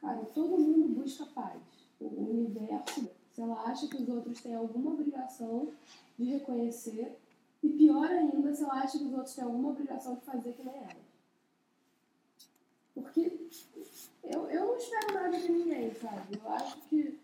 Cara, 0.00 0.24
todo 0.26 0.58
mundo 0.58 1.00
busca 1.00 1.26
paz. 1.26 1.60
O 2.00 2.06
universo, 2.06 3.08
se 3.32 3.40
ela 3.40 3.62
acha 3.64 3.88
que 3.88 3.96
os 3.96 4.08
outros 4.08 4.40
têm 4.40 4.54
alguma 4.54 4.92
obrigação 4.92 5.72
de 6.18 6.24
reconhecer, 6.24 7.16
e 7.62 7.68
pior 7.70 8.08
ainda, 8.08 8.54
se 8.54 8.62
ela 8.62 8.74
acha 8.74 8.98
que 8.98 9.04
os 9.04 9.12
outros 9.12 9.34
têm 9.34 9.44
alguma 9.44 9.70
obrigação 9.70 10.14
de 10.14 10.20
fazer 10.20 10.52
que 10.52 10.62
nem 10.62 10.76
ela. 10.76 11.08
Porque 12.94 13.48
eu, 14.22 14.48
eu 14.50 14.66
não 14.66 14.76
espero 14.76 15.14
nada 15.14 15.38
de 15.38 15.50
ninguém, 15.50 15.92
sabe? 15.94 16.38
Eu 16.40 16.50
acho 16.50 16.80
que 16.88 17.18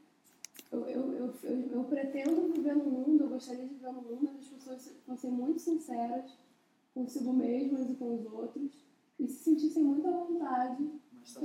eu, 0.72 0.86
eu, 0.88 1.12
eu, 1.12 1.34
eu, 1.42 1.70
eu 1.70 1.84
pretendo 1.84 2.52
viver 2.52 2.74
no 2.74 2.84
mundo, 2.84 3.24
eu 3.24 3.28
gostaria 3.28 3.64
de 3.64 3.74
viver 3.74 3.92
no 3.92 4.02
mundo 4.02 4.28
onde 4.30 4.38
as 4.38 4.46
pessoas 4.46 4.92
fossem 5.06 5.30
muito 5.30 5.60
sinceras 5.60 6.32
consigo 6.94 7.32
mesmas 7.32 7.90
e 7.90 7.94
com 7.94 8.14
os 8.14 8.32
outros 8.32 8.72
e 9.18 9.26
se 9.26 9.44
sentissem 9.44 9.82
muito 9.82 10.06
à 10.06 10.12
vontade 10.12 10.88
Mas. 11.24 11.44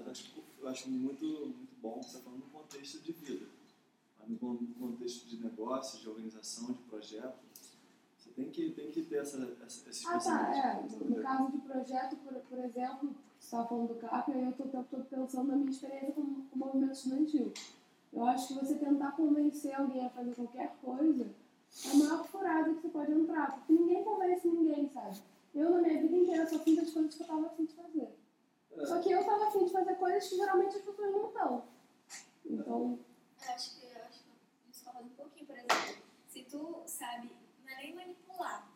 Eu 0.00 0.10
acho, 0.10 0.34
eu 0.60 0.68
acho 0.68 0.90
muito, 0.90 1.24
muito 1.24 1.80
bom 1.82 2.02
você 2.02 2.18
falando 2.18 2.40
no 2.40 2.50
contexto 2.50 3.00
de 3.02 3.12
vida. 3.12 3.46
Mas 4.18 4.28
No 4.30 4.36
con- 4.38 4.54
no 4.54 4.74
contexto 4.74 5.26
de 5.26 5.42
negócio, 5.42 6.00
de 6.00 6.08
organização, 6.08 6.66
de 6.72 6.82
projeto, 6.82 7.38
você 8.18 8.30
tem 8.30 8.50
que, 8.50 8.70
tem 8.70 8.90
que 8.90 9.02
ter 9.02 9.16
essa, 9.16 9.36
essa, 9.64 9.88
esses 9.90 10.06
Ah, 10.06 10.18
tá, 10.18 10.56
é. 10.56 10.82
No 11.04 11.22
caso 11.22 11.52
de 11.52 11.58
projeto, 11.58 12.16
por, 12.16 12.32
por 12.34 12.58
exemplo, 12.58 13.14
você 13.38 13.44
estava 13.46 13.68
falando 13.68 13.88
do 13.88 13.94
CAP, 13.96 14.32
aí 14.32 14.42
eu 14.44 14.50
estou 14.50 14.66
todo 14.68 15.04
pensando 15.04 15.48
na 15.48 15.56
minha 15.56 15.70
experiência 15.70 16.12
com, 16.12 16.22
com 16.24 16.54
o 16.54 16.58
movimento 16.58 16.92
estudantil. 16.92 17.52
Eu 18.12 18.24
acho 18.24 18.48
que 18.48 18.54
você 18.54 18.74
tentar 18.76 19.12
convencer 19.12 19.74
alguém 19.74 20.06
a 20.06 20.10
fazer 20.10 20.34
qualquer 20.34 20.74
coisa 20.82 21.26
é 21.84 21.90
a 21.90 21.94
maior 21.94 22.26
furada 22.26 22.72
que 22.74 22.80
você 22.80 22.88
pode 22.88 23.12
entrar, 23.12 23.52
porque 23.58 23.72
ninguém 23.74 24.02
convence 24.02 24.48
ninguém, 24.48 24.88
sabe? 24.88 25.18
Eu, 25.54 25.70
na 25.70 25.80
minha 25.82 26.00
vida 26.00 26.16
inteira, 26.16 26.46
só 26.48 26.58
fiz 26.60 26.78
as 26.78 26.90
coisas 26.90 27.14
que 27.14 27.20
eu 27.22 27.26
estava 27.26 27.46
afim 27.46 27.64
de 27.66 27.72
fazer. 27.74 28.08
Só 28.86 29.00
que 29.00 29.10
eu 29.10 29.20
estava 29.20 29.48
afim 29.48 29.64
de 29.64 29.72
fazer 29.72 29.94
coisas 29.96 30.28
que 30.28 30.36
geralmente 30.36 30.76
as 30.76 30.82
pessoas 30.82 31.12
não 31.12 31.26
estão. 31.28 31.64
Então, 32.46 32.98
Eu 33.46 33.54
acho 33.54 33.78
que 33.80 33.86
eu 33.86 34.02
acho 34.04 34.18
que 34.24 34.70
discordo 34.70 35.00
um 35.04 35.08
pouquinho, 35.10 35.46
por 35.46 35.56
exemplo, 35.56 36.02
se 36.28 36.42
tu 36.44 36.82
sabe, 36.86 37.30
não 37.64 37.68
é 37.72 37.76
nem 37.82 37.94
manipular, 37.94 38.68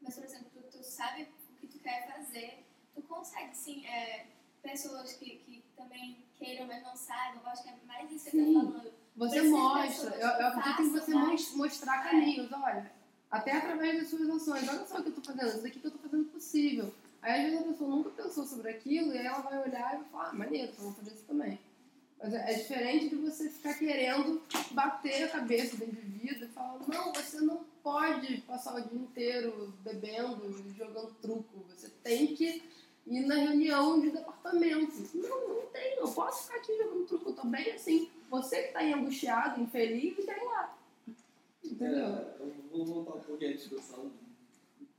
mas 0.00 0.14
por 0.14 0.24
exemplo, 0.24 0.46
tu, 0.54 0.78
tu 0.78 0.82
sabe 0.84 1.28
o 1.52 1.54
que 1.56 1.66
tu 1.66 1.78
quer 1.78 2.06
fazer, 2.12 2.64
tu 2.94 3.02
consegue 3.02 3.54
sim, 3.56 3.84
é, 3.86 4.26
pessoas 4.62 5.12
que, 5.14 5.36
que 5.38 5.62
também 5.76 6.16
queiram, 6.38 6.66
mas 6.66 6.82
não 6.82 6.96
saibam, 6.96 7.42
eu 7.42 7.48
acho 7.50 7.62
que 7.62 7.68
é 7.68 7.76
mais 7.86 8.10
isso 8.10 8.30
que 8.30 8.38
eu 8.38 8.46
tô 8.46 8.52
falando. 8.60 8.92
Você 9.16 9.40
Precisa 9.40 9.56
mostra, 9.58 10.14
eu, 10.16 10.28
eu 10.28 10.36
que 10.36 10.42
acredito 10.58 10.82
em 10.82 10.90
você 10.90 11.14
mos- 11.14 11.52
mostrar 11.54 12.04
caminhos, 12.04 12.52
olha, 12.52 12.92
até 13.30 13.52
através 13.52 13.98
das 13.98 14.08
suas 14.08 14.28
ações, 14.30 14.68
olha 14.68 14.86
só 14.86 14.98
o 14.98 15.02
que 15.02 15.08
eu 15.08 15.14
tô 15.14 15.22
fazendo, 15.22 15.48
isso 15.48 15.62
daqui 15.62 15.80
que 15.80 15.86
eu 15.86 15.90
tô 15.90 15.98
fazendo 15.98 16.24
possível. 16.30 16.94
Aí 17.22 17.46
às 17.46 17.50
vezes 17.50 17.66
a 17.66 17.72
pessoa 17.72 17.90
nunca 17.90 18.10
pensou 18.10 18.46
sobre 18.46 18.70
aquilo 18.70 19.12
e 19.12 19.18
ela 19.18 19.40
vai 19.40 19.58
olhar 19.58 19.94
e 19.94 19.96
vai 19.98 20.08
falar, 20.10 20.28
ah, 20.28 20.32
maneiro, 20.32 20.70
então 20.72 20.84
vou 20.84 20.94
fazer 20.94 21.14
isso 21.14 21.24
também. 21.24 21.58
Mas 22.20 22.34
é 22.34 22.52
é 22.52 22.54
diferente 22.54 23.08
de 23.08 23.16
você 23.16 23.48
ficar 23.48 23.74
querendo 23.74 24.42
bater 24.72 25.24
a 25.24 25.28
cabeça 25.28 25.76
do 25.76 25.84
indivíduo 25.84 26.48
e 26.48 26.52
falar, 26.52 26.80
não, 26.88 27.12
você 27.12 27.40
não 27.40 27.64
pode 27.82 28.38
passar 28.42 28.76
o 28.76 28.88
dia 28.88 28.98
inteiro 28.98 29.72
bebendo 29.82 30.48
e 30.66 30.76
jogando 30.76 31.14
truco, 31.20 31.64
você 31.68 31.88
tem 32.02 32.34
que 32.34 32.62
ir 33.06 33.26
na 33.26 33.34
reunião 33.34 34.00
de 34.00 34.10
departamento. 34.10 34.94
Não, 35.14 35.48
não 35.48 35.66
tem, 35.66 35.96
eu 35.96 36.08
posso 36.08 36.44
ficar 36.44 36.58
aqui 36.58 36.76
jogando 36.76 37.06
truco, 37.06 37.30
eu 37.30 37.34
tô 37.34 37.46
bem 37.46 37.72
assim. 37.72 38.10
Você 38.30 38.64
que 38.64 38.72
tá 38.72 38.80
aí 38.80 38.92
angustiado, 38.92 39.60
infeliz, 39.60 40.16
tem 40.16 40.44
lá. 40.44 40.76
Entendeu? 41.64 42.06
É, 42.06 42.36
eu 42.40 42.54
vou 42.70 42.84
voltar 42.84 43.14
um 43.14 43.20
pouquinho 43.20 43.52
à 43.52 43.54
discussão 43.54 44.10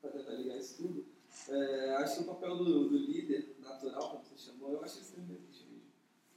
para 0.01 0.11
tentar 0.11 0.31
ligar 0.33 0.57
isso 0.57 0.77
tudo. 0.77 1.05
É, 1.49 1.95
acho 1.95 2.17
que 2.17 2.21
o 2.23 2.27
papel 2.27 2.57
do, 2.57 2.89
do 2.89 2.97
líder 2.97 3.55
natural, 3.59 4.09
como 4.11 4.23
você 4.23 4.37
chamou, 4.37 4.71
eu 4.71 4.83
acho 4.83 4.99
mesmo. 5.17 5.49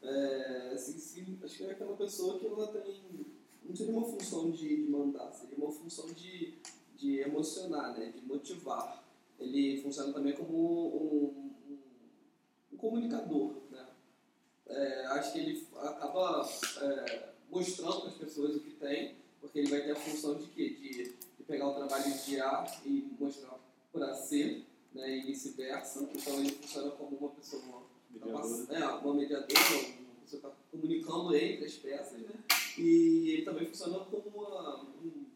É, 0.03 0.73
assim, 0.75 0.99
sim, 0.99 1.39
acho 1.43 1.59
que 1.59 1.65
é 1.65 1.71
aquela 1.71 1.97
pessoa 1.97 2.39
que 2.39 2.47
ela 2.47 2.67
tem. 2.69 3.27
Não 3.63 3.77
seria 3.77 3.93
uma 3.93 4.07
função 4.07 4.51
de, 4.51 4.85
de 4.85 4.91
mandar, 4.91 5.31
seria 5.33 5.57
uma 5.57 5.71
função 5.71 6.07
de, 6.13 6.55
de 6.97 7.21
emocionar, 7.21 7.97
né, 7.97 8.11
de 8.11 8.21
motivar. 8.27 9.05
Ele 9.39 9.81
funciona 9.81 10.13
também 10.13 10.33
como 10.33 10.57
um, 10.57 11.71
um, 11.71 11.81
um 12.73 12.77
comunicador. 12.77 13.55
Né? 13.71 13.87
É, 14.67 15.07
acho 15.07 15.33
que 15.33 15.39
ele 15.39 15.69
acaba 15.77 16.49
é, 16.81 17.29
mostrando 17.51 18.01
para 18.01 18.11
as 18.11 18.17
pessoas 18.17 18.57
o 18.57 18.61
que 18.61 18.71
tem, 18.71 19.15
porque 19.41 19.61
ele 19.61 19.71
vai 19.71 19.83
ter 19.83 19.93
a 19.93 19.97
função 19.97 20.35
de 20.37 20.47
quê? 20.49 20.71
De, 20.71 21.05
de 21.05 21.45
pegar 21.47 21.69
o 21.69 21.75
trabalho 21.75 22.13
de 22.25 22.41
A 22.41 22.81
e 22.85 23.15
mostrar 23.21 23.61
para 23.93 24.15
C, 24.15 24.65
né, 24.95 25.19
e 25.19 25.23
vice-versa. 25.23 26.09
Então 26.15 26.39
ele 26.41 26.53
funciona 26.53 26.91
como 26.93 27.17
uma 27.17 27.31
pessoa, 27.31 27.63
uma, 27.63 27.83
Mediadora. 28.11 28.75
é, 28.75 28.87
uma 28.87 29.15
mediadora, 29.15 29.61
uma 29.61 30.21
pessoa 30.23 30.29
que 30.29 30.37
está 30.37 30.51
comunicando 30.71 31.37
entre 31.37 31.65
as 31.65 31.75
peças, 31.75 32.21
né? 32.21 32.35
E 32.79 33.31
ele 33.31 33.43
também 33.43 33.67
funciona 33.67 33.99
como 34.01 34.29
uma, 34.29 34.83
um, 34.83 35.27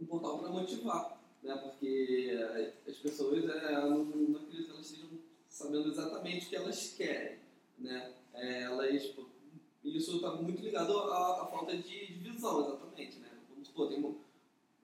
um 0.00 0.06
portal 0.06 0.38
para 0.38 0.50
motivar, 0.50 1.20
né? 1.42 1.56
Porque 1.56 2.30
as 2.86 2.96
pessoas 2.96 3.44
é, 3.44 3.80
não, 3.80 4.04
não 4.04 4.40
acredito 4.40 4.66
que 4.66 4.70
elas 4.70 4.86
estejam 4.86 5.10
sabendo 5.48 5.88
exatamente 5.88 6.46
o 6.46 6.48
que 6.48 6.56
elas 6.56 6.94
querem, 6.96 7.38
né? 7.78 8.12
É, 8.34 8.62
elas, 8.62 9.02
tipo, 9.02 9.28
isso 9.84 10.16
está 10.16 10.34
muito 10.34 10.62
ligado 10.62 10.96
à, 10.98 11.42
à 11.42 11.46
falta 11.46 11.76
de, 11.76 12.06
de 12.06 12.30
visão, 12.30 12.60
exatamente, 12.66 13.18
né? 13.18 13.28
Vamos 13.50 13.68
supor, 13.68 13.88
tem 13.88 13.98
uma, 13.98 14.14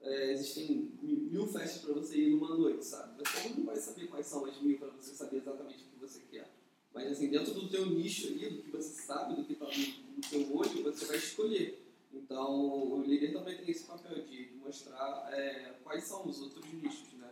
é, 0.04 0.32
existem 0.32 0.92
mil, 1.02 1.46
festas 1.46 1.82
para 1.82 1.94
você 1.94 2.18
ir 2.18 2.30
numa 2.30 2.54
noite, 2.54 2.84
sabe? 2.84 3.18
Você 3.18 3.48
não 3.48 3.64
vai 3.64 3.76
saber 3.76 4.06
quais 4.06 4.26
são 4.26 4.44
as 4.44 4.60
mil 4.60 4.78
para 4.78 4.88
você 4.88 5.14
saber 5.14 5.38
exatamente 5.38 5.84
o 5.84 5.86
que 5.88 5.98
você 6.00 6.20
quer. 6.30 6.48
Mas 6.92 7.10
assim, 7.10 7.28
dentro 7.28 7.54
do 7.54 7.68
teu 7.68 7.86
nicho 7.86 8.28
ali, 8.28 8.50
do 8.50 8.62
que 8.62 8.70
você 8.70 9.02
sabe, 9.02 9.34
do 9.34 9.44
que 9.44 9.54
está 9.54 9.66
no, 9.66 10.16
no 10.16 10.20
teu 10.30 10.56
olho, 10.56 10.82
você 10.84 11.06
vai 11.06 11.16
escolher. 11.16 11.82
Então, 12.12 12.92
o 12.92 13.02
líder 13.02 13.32
também 13.32 13.56
tem 13.56 13.70
esse 13.70 13.84
papel 13.84 14.22
de, 14.24 14.50
mostrar 14.54 15.28
é, 15.32 15.74
quais 15.82 16.04
são 16.04 16.26
os 16.26 16.40
outros 16.40 16.64
nichos, 16.72 17.12
né? 17.14 17.30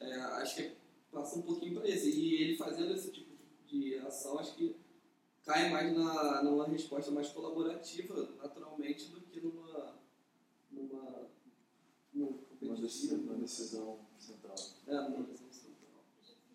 É, 0.00 0.14
acho 0.14 0.56
que 0.56 0.72
passa 1.12 1.38
um 1.38 1.42
pouquinho 1.42 1.74
para 1.74 1.88
esse. 1.88 2.10
E 2.10 2.42
ele 2.42 2.56
fazendo 2.56 2.92
esse 2.92 3.10
tipo 3.10 3.30
de, 3.66 3.96
ação, 3.98 4.38
acho 4.38 4.54
que 4.54 4.76
cai 5.44 5.70
mais 5.70 5.96
na, 5.96 6.42
numa 6.42 6.66
resposta 6.66 7.10
mais 7.10 7.28
colaborativa, 7.28 8.28
naturalmente, 8.42 9.10
do 9.10 9.20
que 9.20 9.40
numa. 9.40 9.94
numa 10.70 11.24
Uma 12.64 12.76
decisão, 12.76 13.18
uma 13.18 13.34
decisão 13.34 13.98
central. 14.18 14.56
É, 14.88 14.92
numa 14.92 15.22
decisão 15.24 15.52
central. 15.52 16.02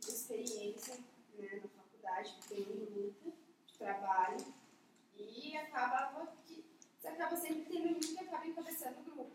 experiência 0.02 0.98
né, 1.38 1.62
na 1.62 1.70
faculdade, 1.70 2.36
porque 2.40 2.56
tem 2.56 2.66
luta 2.66 3.32
de 3.68 3.74
trabalho, 3.78 4.46
e 5.16 5.56
acabava 5.56 6.34
que 6.46 6.66
você 7.00 7.08
acaba 7.08 7.36
sempre 7.38 7.66
tendo 7.66 7.96
um 7.96 8.00
que 8.00 8.20
acaba 8.20 8.48
encabeçando 8.48 9.00
o 9.00 9.04
grupo. 9.04 9.32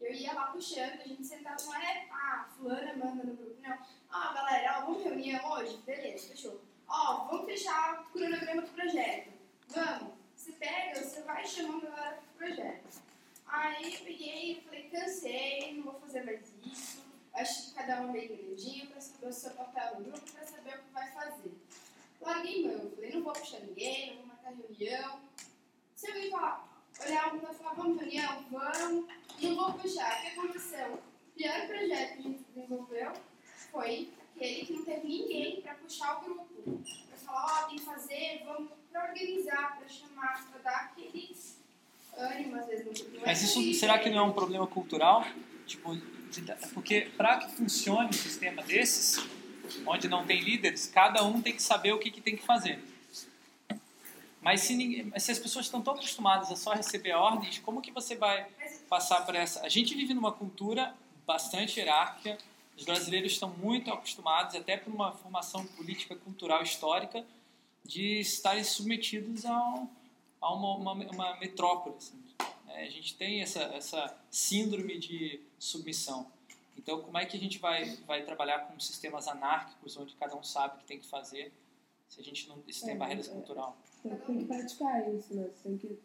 Eu 0.00 0.12
ia 0.12 0.32
lá 0.32 0.46
puxando, 0.48 1.00
a 1.00 1.06
gente 1.06 1.24
sentava, 1.24 1.62
não 1.62 1.74
é, 1.74 2.08
ah, 2.10 2.48
fulana 2.56 2.96
manda 2.96 3.24
no 3.24 3.34
grupo, 3.36 3.60
não. 3.60 3.78
Ah, 4.10 4.32
galera, 4.32 4.78
ó, 4.78 4.86
vamos 4.86 5.04
reunião 5.04 5.52
hoje? 5.52 5.76
Beleza, 5.78 6.28
fechou. 6.28 6.60
Ó, 6.88 7.26
vamos 7.26 7.46
fechar 7.46 8.02
o 8.02 8.10
cronograma 8.10 8.62
do 8.62 8.72
projeto. 8.72 9.32
Vamos. 9.68 10.14
Você 10.34 10.52
pega, 10.52 11.02
você 11.02 11.22
vai 11.22 11.46
chamando 11.46 11.86
a 11.86 11.90
galera 11.90 12.16
pro 12.16 12.46
projeto. 12.46 13.02
Aí 13.46 13.98
peguei 13.98 14.52
e 14.52 14.60
falei, 14.62 14.88
cansei, 14.90 15.74
não 15.74 15.84
vou 15.84 16.00
fazer 16.00 16.24
mais 16.24 16.52
isso. 16.64 17.02
Acho 17.32 17.66
que 17.66 17.74
cada 17.74 18.00
um 18.02 18.12
meio 18.12 18.36
grandinho 18.36 18.86
para 18.88 19.00
saber 19.00 19.26
o 19.26 19.32
seu 19.32 19.50
papel 19.52 19.98
no 19.98 20.04
grupo, 20.04 20.32
para 20.32 20.46
saber 20.46 20.74
o 20.78 20.82
que 20.82 20.92
vai 20.92 21.10
fazer. 21.12 21.52
Larguei 22.20 22.66
mão, 22.66 22.90
falei, 22.90 23.12
não 23.12 23.22
vou 23.22 23.32
puxar 23.32 23.60
ninguém, 23.60 24.10
não 24.10 24.16
vou 24.18 24.26
marcar 24.26 24.54
reunião. 24.54 25.20
Se 25.94 26.06
alguém 26.08 26.30
falar, 26.30 26.84
olhar 27.04 27.24
alguém 27.24 27.40
vai 27.40 27.54
falar, 27.54 27.74
vamos 27.74 28.00
reunião? 28.00 28.44
Vamos. 28.50 29.12
Não 29.40 29.56
vou 29.56 29.72
puxar. 29.74 30.18
O 30.18 30.22
que 30.22 30.28
aconteceu? 30.28 30.94
O 30.94 31.36
pior 31.36 31.66
projeto 31.66 32.12
que 32.12 32.18
a 32.18 32.22
gente 32.22 32.44
desenvolveu 32.44 33.12
foi 33.70 34.12
aquele 34.36 34.66
que 34.66 34.72
não 34.72 34.84
teve 34.84 35.06
ninguém 35.08 35.60
para 35.62 35.74
puxar 35.74 36.18
o 36.18 36.24
grupo. 36.24 36.82
Para 37.08 37.16
falar, 37.18 37.64
ó, 37.64 37.68
tem 37.68 37.78
que 37.78 37.84
fazer, 37.84 38.42
vamos 38.44 38.72
para 38.90 39.08
organizar, 39.08 39.76
para 39.76 39.88
chamar, 39.88 40.50
para 40.50 40.62
dar 40.62 40.80
aquele 40.84 41.36
ânimo 42.16 42.56
às 42.56 42.66
vezes 42.66 42.84
no 42.86 42.92
grupo. 42.92 43.20
Mas 43.26 43.42
isso 43.42 43.74
será 43.74 43.98
que 43.98 44.10
não 44.10 44.18
é 44.18 44.22
um 44.22 44.32
problema 44.32 44.66
cultural? 44.66 45.24
Tipo, 45.66 45.94
de- 45.96 46.42
porque 46.72 47.02
para 47.16 47.38
que 47.38 47.52
funcione 47.56 48.08
um 48.08 48.12
sistema 48.12 48.62
desses, 48.62 49.18
onde 49.86 50.08
não 50.08 50.24
tem 50.26 50.40
líderes, 50.40 50.86
cada 50.86 51.24
um 51.24 51.40
tem 51.40 51.54
que 51.54 51.62
saber 51.62 51.92
o 51.92 51.98
que, 51.98 52.10
que 52.10 52.20
tem 52.20 52.36
que 52.36 52.44
fazer. 52.44 52.82
Mas 54.40 54.60
se, 54.60 54.74
ninguém, 54.74 55.04
mas 55.04 55.22
se 55.22 55.30
as 55.32 55.38
pessoas 55.38 55.64
estão 55.64 55.80
tão 55.80 55.94
acostumadas 55.94 56.50
a 56.52 56.56
só 56.56 56.74
receber 56.74 57.12
ordens, 57.12 57.58
como 57.60 57.80
que 57.80 57.90
você 57.90 58.14
vai 58.14 58.46
passar 58.90 59.22
para 59.24 59.38
essa? 59.38 59.64
A 59.64 59.68
gente 59.70 59.94
vive 59.94 60.12
numa 60.12 60.32
cultura 60.32 60.94
bastante 61.26 61.78
hierárquica. 61.80 62.36
Os 62.76 62.84
brasileiros 62.84 63.32
estão 63.32 63.48
muito 63.48 63.90
acostumados, 63.90 64.54
até 64.54 64.76
por 64.76 64.92
uma 64.92 65.12
formação 65.12 65.64
política, 65.64 66.14
cultural, 66.16 66.62
histórica, 66.62 67.24
de 67.84 68.20
estarem 68.20 68.64
submetidos 68.64 69.46
a, 69.46 69.56
um- 69.56 69.88
a 70.44 70.52
uma, 70.54 70.92
uma, 70.92 70.92
uma 71.10 71.36
metrópole. 71.38 71.96
assim. 71.96 72.22
É, 72.68 72.86
a 72.86 72.90
gente 72.90 73.14
tem 73.16 73.40
essa, 73.40 73.62
essa 73.74 74.16
síndrome 74.30 74.98
de 74.98 75.40
submissão. 75.58 76.26
Então, 76.76 77.00
como 77.00 77.16
é 77.16 77.24
que 77.24 77.36
a 77.36 77.40
gente 77.40 77.58
vai, 77.58 77.84
vai 78.06 78.22
trabalhar 78.24 78.66
com 78.66 78.78
sistemas 78.80 79.28
anárquicos, 79.28 79.96
onde 79.96 80.14
cada 80.16 80.36
um 80.36 80.42
sabe 80.42 80.76
o 80.76 80.78
que 80.80 80.84
tem 80.84 80.98
que 80.98 81.06
fazer, 81.06 81.52
se 82.08 82.20
a 82.20 82.24
gente 82.24 82.48
não 82.48 82.56
se 82.70 82.84
tem 82.84 82.94
É, 82.94 82.96
barreiras 82.96 83.28
é. 83.28 83.32
cultural? 83.32 83.76
Tem, 84.02 84.14
tem 84.16 84.38
que 84.38 84.44
praticar 84.44 85.14
isso, 85.14 85.34
né? 85.34 85.48
Tem 85.62 85.78
que 85.78 85.98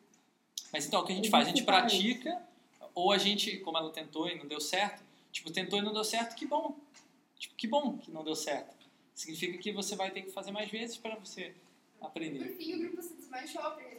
Mas 0.72 0.86
então, 0.86 1.02
o 1.02 1.06
que 1.06 1.12
a 1.12 1.16
gente 1.16 1.28
A 1.28 1.32
faz? 1.32 1.48
A 1.48 1.50
gente 1.50 1.64
pratica, 1.64 2.42
ou 2.94 3.12
a 3.12 3.18
gente, 3.18 3.58
como 3.58 3.78
ela 3.78 3.92
tentou 3.92 4.30
e 4.30 4.38
não 4.38 4.46
deu 4.48 4.62
certo, 4.62 5.04
tipo, 5.32 5.52
tentou 5.52 5.80
e 5.80 5.82
não 5.82 5.92
deu 5.92 6.04
certo, 6.04 6.36
que 6.36 6.46
bom. 6.46 6.78
Tipo, 7.38 7.56
que 7.56 7.68
bom 7.68 7.98
que 7.98 8.12
não 8.12 8.24
deu 8.24 8.36
certo. 8.36 8.76
Significa 9.16 9.58
que 9.58 9.72
você 9.72 9.96
vai 9.96 10.12
ter 10.12 10.22
que 10.22 10.32
fazer 10.32 10.52
mais 10.52 10.70
vezes 10.70 10.98
para 10.98 11.16
você 11.16 11.54
Por 12.00 12.08
aprender. 12.08 12.56
fim, 12.56 12.76
o 12.76 12.80
grupo 12.80 13.02
se 13.02 13.14
desmanchou, 13.16 13.64
porque 13.72 13.99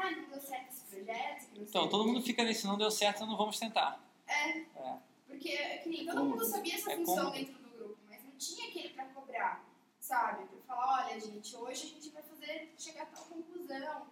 ah, 0.00 0.10
não 0.10 0.28
deu 0.28 0.40
certo 0.40 0.68
esse 0.70 0.80
projeto. 0.84 1.40
que 1.46 1.48
não 1.50 1.54
sei 1.56 1.64
Então, 1.68 1.88
todo 1.88 2.04
quê." 2.04 2.10
mundo 2.12 2.22
fica 2.24 2.44
nesse 2.44 2.66
não 2.66 2.78
deu 2.78 2.90
certo, 2.90 3.26
não 3.26 3.36
vamos 3.36 3.58
tentar. 3.58 4.02
É, 4.26 4.58
É. 4.58 4.98
porque 5.26 5.56
que 5.82 5.88
nem 5.88 6.06
todo 6.06 6.16
Cômodo. 6.16 6.30
mundo 6.36 6.44
sabia 6.44 6.74
essa 6.74 6.92
É 6.92 6.96
função 6.96 7.16
cômodo. 7.16 7.32
dentro 7.36 7.54
do 7.62 7.70
grupo, 7.70 7.98
mas 8.08 8.22
não 8.24 8.32
tinha 8.32 8.68
aquele 8.68 8.88
pra 8.90 9.04
cobrar, 9.06 9.64
sabe? 9.98 10.46
Pra 10.46 10.58
falar, 10.76 11.06
olha, 11.06 11.20
gente, 11.20 11.56
hoje 11.56 11.82
a 11.84 11.86
gente 11.88 12.08
vai 12.10 12.22
fazer, 12.22 12.72
chegar 12.78 13.02
a 13.02 13.06
tal 13.06 13.24
conclusão, 13.24 14.06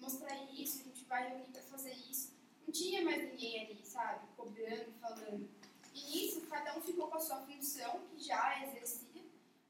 mostrar 0.00 0.34
isso, 0.52 0.80
a 0.80 0.84
gente 0.84 1.04
vai 1.04 1.28
reunir 1.28 1.50
pra 1.50 1.62
fazer 1.62 1.92
isso. 1.92 2.32
Não 2.66 2.72
tinha 2.72 3.02
mais 3.02 3.22
ninguém 3.30 3.60
ali, 3.66 3.80
sabe? 3.84 4.26
Cobrando, 4.36 4.92
falando. 5.00 5.48
E 5.92 6.00
nisso, 6.10 6.40
cada 6.48 6.76
um 6.76 6.80
ficou 6.80 7.08
com 7.08 7.16
a 7.16 7.20
sua 7.20 7.36
função, 7.42 8.00
que 8.10 8.24
já 8.24 8.62
exercia, 8.64 9.22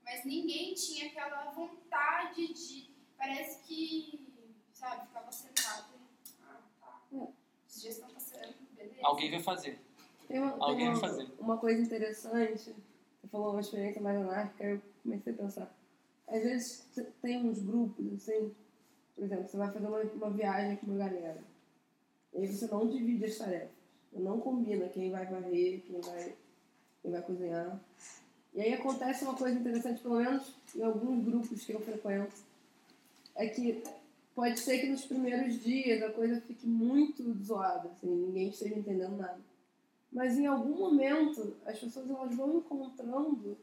mas 0.04 0.24
ninguém 0.24 0.74
tinha 0.74 1.06
aquela 1.08 1.50
vontade 1.50 2.52
de. 2.54 2.90
Parece 3.18 3.62
que, 3.64 4.23
sabe, 4.84 5.06
ficava 5.06 5.32
sentado 5.32 5.86
e. 5.94 6.32
Ah, 6.42 6.60
tá. 6.80 7.00
Os 7.68 7.80
dias 7.80 7.94
estão 7.94 8.10
passando, 8.10 8.54
beleza. 8.76 9.00
Alguém 9.02 9.30
vai 9.30 9.40
fazer. 9.40 9.80
Tem 10.28 10.38
uma, 10.38 10.52
tem 10.52 10.62
Alguém 10.62 10.88
uma, 10.88 10.98
vai 10.98 11.10
fazer. 11.10 11.32
uma 11.38 11.58
coisa 11.58 11.82
interessante, 11.82 12.74
você 13.20 13.28
falou 13.30 13.52
uma 13.52 13.60
experiência 13.60 14.02
mais 14.02 14.20
anárquica, 14.20 14.64
eu 14.64 14.82
comecei 15.02 15.32
a 15.32 15.36
pensar. 15.36 15.76
Às 16.28 16.42
vezes 16.42 16.88
você 16.90 17.04
tem 17.22 17.48
uns 17.48 17.60
grupos, 17.60 18.12
assim, 18.14 18.54
por 19.14 19.24
exemplo, 19.24 19.48
você 19.48 19.56
vai 19.56 19.72
fazer 19.72 19.86
uma, 19.86 20.00
uma 20.00 20.30
viagem 20.30 20.76
com 20.76 20.86
uma 20.86 20.98
galera. 20.98 21.42
E 22.32 22.38
aí 22.38 22.46
você 22.46 22.66
não 22.66 22.88
divide 22.88 23.24
as 23.26 23.36
tarefas. 23.36 23.70
Você 24.10 24.18
não 24.18 24.40
combina 24.40 24.88
quem 24.88 25.10
vai 25.10 25.26
varrer, 25.26 25.82
quem 25.82 26.00
vai, 26.00 26.34
quem 27.02 27.10
vai 27.10 27.22
cozinhar. 27.22 27.80
E 28.54 28.60
aí 28.60 28.72
acontece 28.72 29.24
uma 29.24 29.34
coisa 29.34 29.58
interessante, 29.58 30.00
pelo 30.00 30.16
menos 30.16 30.54
em 30.74 30.82
alguns 30.82 31.24
grupos 31.24 31.64
que 31.64 31.72
eu 31.72 31.80
frequento, 31.80 32.34
é 33.34 33.48
que 33.48 33.82
pode 34.34 34.58
ser 34.58 34.78
que 34.80 34.88
nos 34.88 35.04
primeiros 35.04 35.62
dias 35.62 36.02
a 36.02 36.10
coisa 36.10 36.40
fique 36.40 36.66
muito 36.66 37.32
zoada, 37.42 37.88
assim, 37.88 38.08
ninguém 38.08 38.48
esteja 38.48 38.74
entendendo 38.74 39.16
nada. 39.16 39.40
Mas 40.12 40.38
em 40.38 40.46
algum 40.46 40.76
momento 40.76 41.56
as 41.64 41.78
pessoas 41.78 42.08
elas 42.08 42.34
vão 42.34 42.58
encontrando 42.58 43.56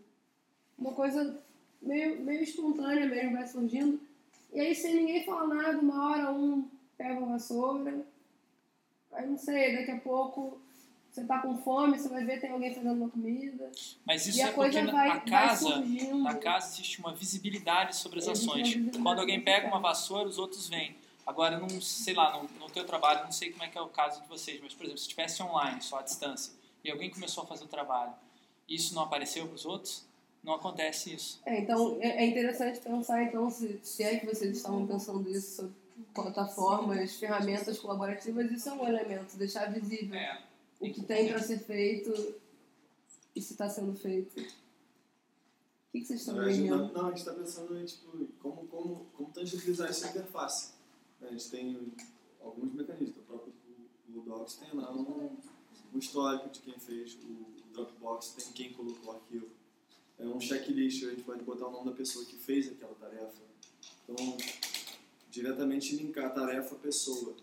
uma 0.77 0.93
coisa 0.93 1.39
meio, 1.81 2.21
meio 2.21 2.41
espontânea 2.41 3.05
mesmo, 3.05 3.33
vai 3.33 3.47
surgindo. 3.47 3.99
E 4.53 4.59
aí 4.59 4.75
sem 4.75 4.95
ninguém 4.95 5.25
falar 5.25 5.47
nada, 5.47 5.79
uma 5.79 6.09
hora 6.09 6.31
um 6.31 6.67
pega 6.97 7.21
a 7.21 7.25
vassoura, 7.25 8.05
aí 9.11 9.27
não 9.27 9.37
sei, 9.37 9.75
daqui 9.75 9.91
a 9.91 9.99
pouco 9.99 10.59
você 11.11 11.25
tá 11.25 11.39
com 11.39 11.57
fome, 11.57 11.99
você 11.99 12.07
vai 12.07 12.23
ver 12.23 12.39
tem 12.39 12.49
alguém 12.49 12.73
fazendo 12.73 12.95
uma 12.95 13.09
comida. 13.09 13.69
Mas 14.05 14.25
isso 14.25 14.39
e 14.39 14.41
a 14.41 14.47
é 14.47 14.51
porque 14.51 14.71
coisa 14.71 14.81
na, 14.83 14.91
vai, 14.93 15.07
na 15.09 15.19
casa, 15.19 15.79
na 16.15 16.35
casa 16.35 16.73
existe 16.73 16.99
uma 16.99 17.13
visibilidade 17.13 17.97
sobre 17.97 18.19
as 18.19 18.27
Existe 18.27 18.49
ações. 18.49 18.97
Quando 19.03 19.19
alguém 19.19 19.41
pega 19.41 19.67
uma 19.67 19.79
vassoura, 19.79 20.29
os 20.29 20.37
outros 20.37 20.69
vêm. 20.69 20.95
Agora, 21.27 21.59
não 21.59 21.81
sei 21.81 22.13
lá, 22.13 22.37
no, 22.37 22.49
no 22.59 22.69
teu 22.69 22.85
trabalho, 22.85 23.25
não 23.25 23.31
sei 23.31 23.51
como 23.51 23.63
é 23.63 23.67
que 23.67 23.77
é 23.77 23.81
o 23.81 23.89
caso 23.89 24.21
de 24.21 24.27
vocês, 24.27 24.59
mas, 24.63 24.73
por 24.73 24.83
exemplo, 24.83 24.99
se 24.99 25.03
estivesse 25.03 25.43
online, 25.43 25.81
só 25.81 25.99
à 25.99 26.01
distância, 26.01 26.53
e 26.83 26.89
alguém 26.89 27.09
começou 27.09 27.43
a 27.43 27.47
fazer 27.47 27.65
o 27.65 27.67
trabalho, 27.67 28.13
e 28.67 28.75
isso 28.75 28.95
não 28.95 29.03
apareceu 29.03 29.45
para 29.45 29.55
os 29.55 29.65
outros, 29.65 30.05
não 30.41 30.53
acontece 30.53 31.13
isso. 31.13 31.41
É, 31.45 31.59
então 31.59 31.97
é 32.01 32.23
é 32.23 32.25
interessante 32.25 32.79
pensar 32.79 33.21
então 33.23 33.49
se, 33.49 33.79
se 33.83 34.01
é 34.01 34.17
que 34.17 34.25
vocês 34.25 34.57
estavam 34.57 34.87
pensando 34.87 35.29
isso 35.29 35.57
sobre 35.57 35.73
plataformas, 36.13 37.15
ferramentas 37.17 37.77
colaborativas, 37.77 38.49
isso 38.49 38.69
é 38.69 38.73
um 38.73 38.87
elemento, 38.87 39.37
deixar 39.37 39.71
visível 39.71 40.19
o 40.81 40.91
que 40.91 41.03
tem 41.03 41.29
para 41.29 41.39
ser 41.41 41.59
feito 41.59 42.35
e 43.35 43.41
se 43.41 43.53
está 43.53 43.69
sendo 43.69 43.93
feito. 43.95 44.39
O 44.39 45.91
que, 45.91 45.99
que 45.99 46.05
vocês 46.05 46.21
estão 46.21 46.35
vendo? 46.35 46.93
não, 46.93 47.05
a 47.05 47.09
gente 47.09 47.19
está 47.19 47.33
pensando 47.33 47.77
em 47.77 47.85
tipo, 47.85 48.27
como, 48.39 48.67
como, 48.67 49.05
como 49.13 49.31
tangibilizar 49.31 49.89
essa 49.89 50.09
interface. 50.09 50.73
A 51.21 51.27
gente 51.27 51.49
tem 51.51 51.93
alguns 52.41 52.73
mecanismos. 52.73 53.17
O 53.17 53.21
próprio 53.21 53.53
Google 54.09 54.39
Docs 54.39 54.55
tem 54.55 54.73
lá 54.73 54.91
um, 54.91 55.37
um 55.93 55.99
histórico 55.99 56.49
de 56.49 56.59
quem 56.61 56.79
fez, 56.79 57.15
o 57.15 57.45
Dropbox 57.73 58.29
tem 58.29 58.51
quem 58.53 58.73
colocou 58.73 59.13
o 59.13 59.15
arquivo. 59.17 59.49
É 60.17 60.25
um 60.25 60.39
checklist, 60.39 61.03
a 61.03 61.09
gente 61.09 61.23
pode 61.23 61.43
botar 61.43 61.67
o 61.67 61.71
nome 61.71 61.89
da 61.89 61.95
pessoa 61.95 62.25
que 62.25 62.35
fez 62.35 62.71
aquela 62.71 62.93
tarefa. 62.95 63.41
Então, 64.03 64.37
diretamente 65.29 65.95
linkar 65.95 66.25
a 66.25 66.29
tarefa 66.29 66.75
à 66.75 66.79
pessoa. 66.79 67.35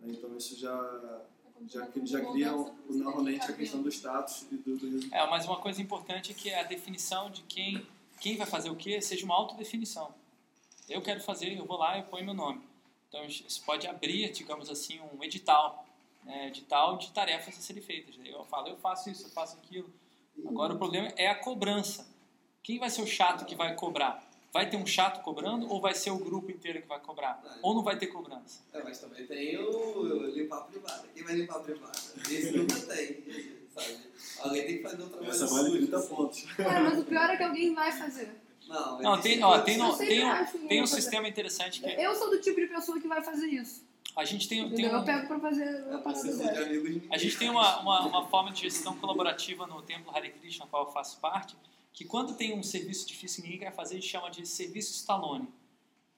né? 0.00 0.12
Então, 0.12 0.36
isso 0.36 0.56
já, 0.56 1.24
já, 1.68 1.88
já 2.04 2.20
cria 2.24 2.52
normalmente 2.88 3.50
a 3.50 3.52
questão 3.52 3.82
do 3.82 3.88
status 3.88 4.46
e 4.50 4.56
do, 4.56 4.76
do. 4.76 5.14
É, 5.14 5.26
mas 5.28 5.46
uma 5.46 5.58
coisa 5.58 5.80
importante 5.80 6.30
é 6.32 6.34
que 6.34 6.52
a 6.52 6.62
definição 6.62 7.30
de 7.30 7.42
quem, 7.42 7.86
quem 8.20 8.36
vai 8.36 8.46
fazer 8.46 8.70
o 8.70 8.76
quê 8.76 9.00
seja 9.00 9.24
uma 9.24 9.34
autodefinição. 9.34 10.14
Eu 10.88 11.02
quero 11.02 11.20
fazer, 11.20 11.56
eu 11.56 11.64
vou 11.64 11.78
lá 11.78 11.98
e 11.98 12.02
ponho 12.02 12.24
meu 12.24 12.34
nome. 12.34 12.60
Então, 13.08 13.24
isso 13.24 13.62
pode 13.64 13.86
abrir, 13.86 14.30
digamos 14.32 14.70
assim, 14.70 15.00
um 15.00 15.22
edital. 15.22 15.86
Né, 16.24 16.48
edital 16.48 16.98
de 16.98 17.10
tarefas 17.12 17.56
a 17.58 17.60
serem 17.60 17.82
feitas. 17.82 18.14
Eu 18.24 18.44
falo, 18.44 18.68
eu 18.68 18.76
faço 18.76 19.08
isso, 19.10 19.26
eu 19.26 19.30
faço 19.30 19.56
aquilo. 19.56 19.90
Agora, 20.46 20.74
o 20.74 20.78
problema 20.78 21.08
é 21.16 21.28
a 21.28 21.34
cobrança. 21.34 22.06
Quem 22.62 22.78
vai 22.78 22.90
ser 22.90 23.02
o 23.02 23.06
chato 23.06 23.44
que 23.44 23.54
vai 23.54 23.74
cobrar? 23.74 24.29
Vai 24.52 24.68
ter 24.68 24.76
um 24.76 24.84
chato 24.86 25.22
cobrando 25.22 25.68
ou 25.70 25.80
vai 25.80 25.94
ser 25.94 26.10
o 26.10 26.18
grupo 26.18 26.50
inteiro 26.50 26.82
que 26.82 26.88
vai 26.88 26.98
cobrar? 26.98 27.40
Ou 27.62 27.72
não 27.74 27.82
vai 27.82 27.96
ter 27.96 28.08
cobrança? 28.08 28.60
É, 28.72 28.82
mas 28.82 28.98
também 28.98 29.24
tem 29.26 29.56
o 29.58 30.26
limpar 30.26 30.58
a 30.58 30.60
privada. 30.62 31.04
Quem 31.14 31.22
vai 31.22 31.34
limpar 31.36 31.56
a 31.56 31.60
privada? 31.60 31.98
Esse 32.28 32.50
nunca 32.58 32.74
tem, 32.80 33.24
sabe? 33.72 33.96
Alguém 34.40 34.66
tem 34.66 34.76
que 34.78 34.82
fazer 34.82 35.02
o 35.02 35.06
trabalho 35.08 35.30
Essa 35.30 35.46
vale 35.46 35.64
sujo, 35.66 35.76
30 35.78 35.96
assim. 35.96 36.08
pontos. 36.14 36.42
Cara, 36.56 36.80
mas 36.80 36.98
o 36.98 37.04
pior 37.04 37.30
é 37.30 37.36
que 37.36 37.42
alguém 37.44 37.74
vai 37.74 37.92
fazer. 37.92 38.40
Não, 38.66 39.00
Não, 39.00 39.20
tem, 39.20 39.42
ó, 39.42 39.58
tem, 39.60 39.78
no- 39.78 39.86
Eu 39.88 39.92
sempre 39.94 40.14
tem, 40.16 40.24
um, 40.24 40.68
tem 40.68 40.82
um 40.82 40.86
sistema 40.86 41.28
interessante 41.28 41.80
que 41.80 41.88
Eu 41.90 42.14
sou 42.16 42.30
do 42.30 42.40
tipo 42.40 42.60
de 42.60 42.66
pessoa 42.66 43.00
que 43.00 43.06
vai 43.08 43.22
fazer 43.22 43.46
isso. 43.46 43.84
a 44.16 44.24
gente 44.24 44.48
tem, 44.48 44.68
tem 44.70 44.88
um, 44.88 44.96
Eu 44.98 45.04
pego 45.04 45.28
pra 45.28 45.38
fazer 45.40 45.84
uma 45.88 45.98
parada 46.00 46.22
dessa. 46.24 46.50
A 47.10 47.18
gente 47.18 47.38
tem 47.38 47.48
uma, 47.50 47.80
uma, 47.80 48.00
uma 48.06 48.26
forma 48.28 48.50
de 48.52 48.62
gestão 48.62 48.96
colaborativa 48.96 49.66
no 49.66 49.80
Templo 49.82 50.12
Hare 50.14 50.30
Krishna, 50.30 50.64
na 50.64 50.70
qual 50.70 50.86
eu 50.86 50.92
faço 50.92 51.18
parte, 51.20 51.56
que 51.92 52.04
quando 52.04 52.34
tem 52.34 52.58
um 52.58 52.62
serviço 52.62 53.06
difícil 53.06 53.42
que 53.42 53.48
ninguém 53.48 53.66
quer 53.66 53.74
fazer, 53.74 53.94
a 53.94 54.00
gente 54.00 54.10
chama 54.10 54.30
de 54.30 54.46
serviço 54.46 54.92
Stallone. 54.92 55.48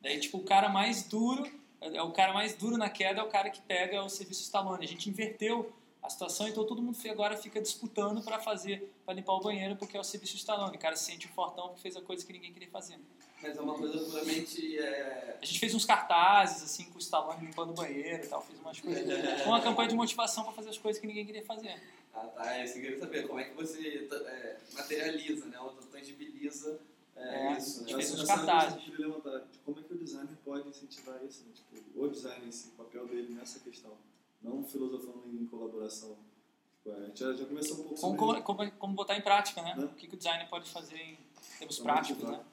Daí, 0.01 0.18
tipo, 0.18 0.39
o 0.39 0.44
cara 0.44 0.68
mais 0.68 1.05
duro, 1.05 1.51
é 1.81 2.02
o 2.02 2.10
cara 2.10 2.33
mais 2.33 2.55
duro 2.55 2.76
na 2.76 2.91
queda 2.91 3.20
é 3.20 3.23
o 3.23 3.28
cara 3.28 3.51
que 3.51 3.60
pega 3.62 4.02
o 4.02 4.09
serviço 4.09 4.42
Stallone. 4.42 4.84
A 4.84 4.89
gente 4.89 5.09
inverteu 5.09 5.73
a 6.02 6.10
situação, 6.10 6.49
então 6.49 6.67
todo 6.67 6.83
mundo 6.83 6.99
agora 7.09 7.36
fica 7.36 7.60
disputando 7.60 8.23
para 8.23 8.41
fazer, 8.41 8.92
para 9.05 9.15
limpar 9.15 9.34
o 9.34 9.41
banheiro, 9.41 9.76
porque 9.76 9.97
é 9.97 10.01
o 10.01 10.05
serviço 10.05 10.36
Stallone. 10.36 10.76
O 10.76 10.81
cara 10.81 10.97
se 10.97 11.05
sente 11.05 11.26
o 11.26 11.31
fortão 11.31 11.73
que 11.75 11.81
fez 11.81 11.97
a 11.97 12.01
coisa 12.01 12.26
que 12.26 12.33
ninguém 12.33 12.52
queria 12.52 12.68
fazer. 12.68 12.99
Mas 13.41 13.57
é 13.57 13.60
uma 13.60 13.75
coisa 13.75 13.99
puramente. 13.99 14.78
É... 14.78 15.39
A 15.41 15.44
gente 15.44 15.59
fez 15.59 15.75
uns 15.75 15.84
cartazes, 15.84 16.62
assim, 16.62 16.84
com 16.84 16.97
o 16.97 17.01
Stallone 17.01 17.47
limpando 17.47 17.70
o 17.70 17.75
banheiro 17.75 18.25
e 18.25 18.28
tal, 18.28 18.42
fez 18.42 18.59
umas 18.59 18.81
coisas. 18.81 19.47
uma 19.47 19.60
campanha 19.60 19.89
de 19.89 19.94
motivação 19.94 20.44
para 20.44 20.52
fazer 20.52 20.70
as 20.70 20.78
coisas 20.78 21.01
que 21.01 21.07
ninguém 21.07 21.25
queria 21.25 21.44
fazer. 21.44 21.81
Ah, 22.15 22.26
tá. 22.28 22.57
É 22.57 22.65
isso 22.65 22.74
que 22.74 22.78
eu 22.81 22.82
queria 22.82 22.99
saber. 22.99 23.26
Como 23.26 23.41
é 23.41 23.44
que 23.44 23.55
você 23.55 24.08
é, 24.10 24.60
materializa, 24.74 25.47
né? 25.47 25.58
Ou 25.60 25.70
tangibiliza 25.91 26.78
é, 27.16 27.52
É, 27.52 27.58
isso, 27.58 27.82
né? 27.82 27.92
Essa- 27.92 28.00
essa 28.00 28.12
é 28.12 28.16
que 28.16 28.23
eu 28.23 28.81
queria 28.92 29.07
levantar. 29.08 29.41
de 29.41 29.58
Como 29.60 29.78
é 29.78 29.82
que 29.82 29.92
o 29.94 29.99
designer 29.99 30.36
pode 30.44 30.68
incentivar 30.68 31.23
isso? 31.24 31.44
Né? 31.44 31.52
Tipo, 31.55 32.00
o 32.05 32.08
designer, 32.08 32.49
esse 32.49 32.68
papel 32.70 33.07
dele 33.07 33.34
nessa 33.34 33.60
questão. 33.60 33.92
Não 34.42 34.65
filosofando 34.65 35.23
em 35.32 35.47
colaboração. 35.47 36.16
Tipo, 36.82 36.97
a 36.97 37.07
gente 37.07 37.20
já, 37.20 37.32
já 37.32 37.47
começou 37.47 37.74
um 37.76 37.82
pouco 37.84 38.00
Como, 38.00 38.18
sobre 38.18 38.42
como, 38.42 38.58
como, 38.58 38.73
como 38.73 38.94
botar 38.94 39.16
em 39.16 39.23
prática, 39.23 39.62
né? 39.62 39.74
O 39.78 39.89
que, 39.94 40.08
que 40.08 40.15
o 40.15 40.18
designer 40.18 40.49
pode 40.49 40.68
fazer 40.70 40.99
em 40.99 41.18
termos 41.58 41.78
Pra 41.78 41.92
práticos, 41.94 42.24
né? 42.28 42.44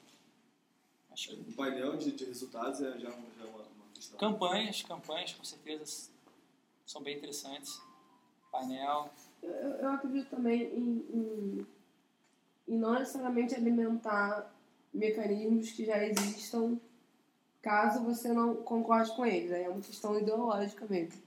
Acho 1.10 1.28
que 1.30 1.34
O 1.50 1.52
painel 1.54 1.96
de, 1.96 2.12
de 2.12 2.24
resultados 2.24 2.80
é 2.80 2.92
já, 2.92 2.98
já 3.00 3.08
uma, 3.10 3.62
uma 3.64 3.86
questão. 3.92 4.18
campanhas, 4.18 4.82
campanhas 4.82 5.32
com 5.34 5.42
certeza 5.44 6.10
são 6.86 7.02
bem 7.02 7.16
interessantes. 7.16 7.80
Painel. 8.52 9.10
Eu, 9.42 9.50
eu 9.50 9.88
acredito 9.88 10.28
também 10.30 10.62
em, 10.62 11.06
em, 11.12 11.66
em 12.68 12.78
não 12.78 12.94
necessariamente 12.94 13.54
alimentar 13.54 14.52
mecanismos 14.92 15.70
que 15.70 15.84
já 15.84 16.02
existam 16.04 16.78
caso 17.62 18.04
você 18.04 18.32
não 18.32 18.56
concorde 18.56 19.14
com 19.14 19.24
eles. 19.24 19.52
Aí 19.52 19.64
É 19.64 19.68
uma 19.68 19.80
questão 19.80 20.18
ideológica 20.18 20.86
mesmo. 20.88 21.20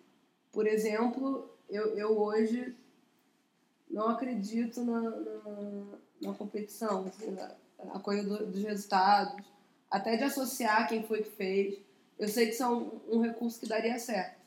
Por 0.52 0.68
exemplo, 0.68 1.50
eu, 1.70 1.98
eu 1.98 2.18
hoje 2.20 2.76
não 3.90 4.10
acredito 4.10 4.82
na, 4.84 5.02
na, 5.02 5.86
na 6.22 6.34
competição, 6.34 7.06
assim, 7.08 7.32
na, 7.32 7.52
a 7.94 8.00
coisa 8.00 8.24
do- 8.28 8.46
dos 8.52 8.64
resultados, 8.64 9.44
até 9.90 10.16
de 10.18 10.24
associar 10.24 10.88
quem 10.88 11.04
foi 11.04 11.22
que 11.24 11.32
fez. 11.32 11.80
Eu 12.18 12.28
sei 12.28 12.48
que 12.48 12.54
isso 12.54 12.64
é 12.64 12.68
um 12.68 13.22
recurso 13.22 13.60
que 13.60 13.68
daria 13.68 13.98
certo, 14.00 14.38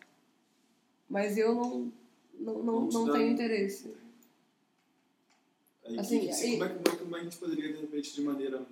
mas 1.08 1.36
eu 1.36 1.54
não, 1.54 1.92
não, 2.38 2.54
não, 2.62 2.80
Não 2.82 2.88
não 2.88 3.04
dá- 3.06 3.12
tenho 3.14 3.32
interesse. 3.32 3.94
Aí, 5.84 5.98
Assim, 5.98 6.20
que- 6.20 6.30
aí- 6.30 6.50
como, 6.52 6.64
é, 6.64 6.68
que- 6.68 6.74
como, 6.74 6.88
é, 6.88 6.90
que- 6.90 6.96
como 7.04 7.16
é 7.16 7.20
que 7.20 7.26
a 7.26 7.30
gente 7.30 7.38
poderia, 7.38 7.72
de 7.72 7.80
repente, 7.80 8.14
de 8.14 8.22
maneira 8.22 8.66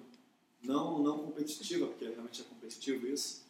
não, 0.62 0.98
não 1.02 1.18
competitiva, 1.18 1.86
porque 1.86 2.06
realmente 2.08 2.40
é 2.40 2.44
competitivo 2.44 3.06
isso, 3.06 3.42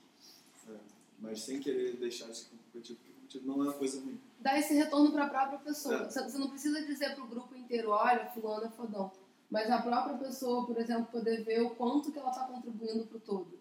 é, 0.68 0.74
mas 1.18 1.40
sem 1.40 1.60
querer 1.60 1.96
deixar 1.96 2.26
de 2.28 2.36
ser 2.38 2.46
competitivo, 2.50 2.98
porque 2.98 3.28
tipo, 3.28 3.46
não 3.46 3.62
é 3.62 3.68
uma 3.68 3.72
coisa 3.72 4.00
ruim. 4.00 4.18
Dar 4.40 4.58
esse 4.58 4.74
retorno 4.74 5.12
para 5.12 5.24
a 5.24 5.30
própria 5.30 5.58
pessoa. 5.60 6.02
É. 6.02 6.04
Você 6.10 6.38
não 6.38 6.50
precisa 6.50 6.84
dizer 6.84 7.14
para 7.14 7.24
o 7.24 7.28
grupo 7.28 7.54
inteiro, 7.56 7.90
olha, 7.90 8.26
fulano 8.26 8.66
é 8.66 8.70
fodão. 8.70 9.10
Mas 9.50 9.70
a 9.70 9.80
própria 9.80 10.18
pessoa, 10.18 10.66
por 10.66 10.76
exemplo, 10.78 11.06
poder 11.06 11.42
ver 11.44 11.62
o 11.62 11.70
quanto 11.70 12.10
que 12.12 12.18
ela 12.18 12.30
está 12.30 12.44
contribuindo 12.44 13.06
para 13.06 13.16
o 13.16 13.20
todo. 13.20 13.58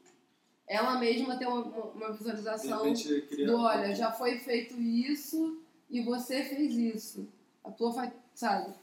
Ela 0.67 0.97
mesma 0.99 1.37
ter 1.37 1.45
uma, 1.45 1.61
uma- 1.63 1.85
uma 1.91 2.11
visualização 2.13 2.83
repente, 2.83 3.21
do, 3.45 3.57
olha, 3.57 3.93
já 3.95 4.11
foi 4.11 4.39
feito 4.39 4.79
isso 4.81 5.61
e 5.93 6.01
você 6.01 6.43
fez 6.43 6.73
isso. 6.73 7.27
A 7.63 7.71
tua 7.71 7.93
faz, 7.93 8.11
sabe? 8.33 8.73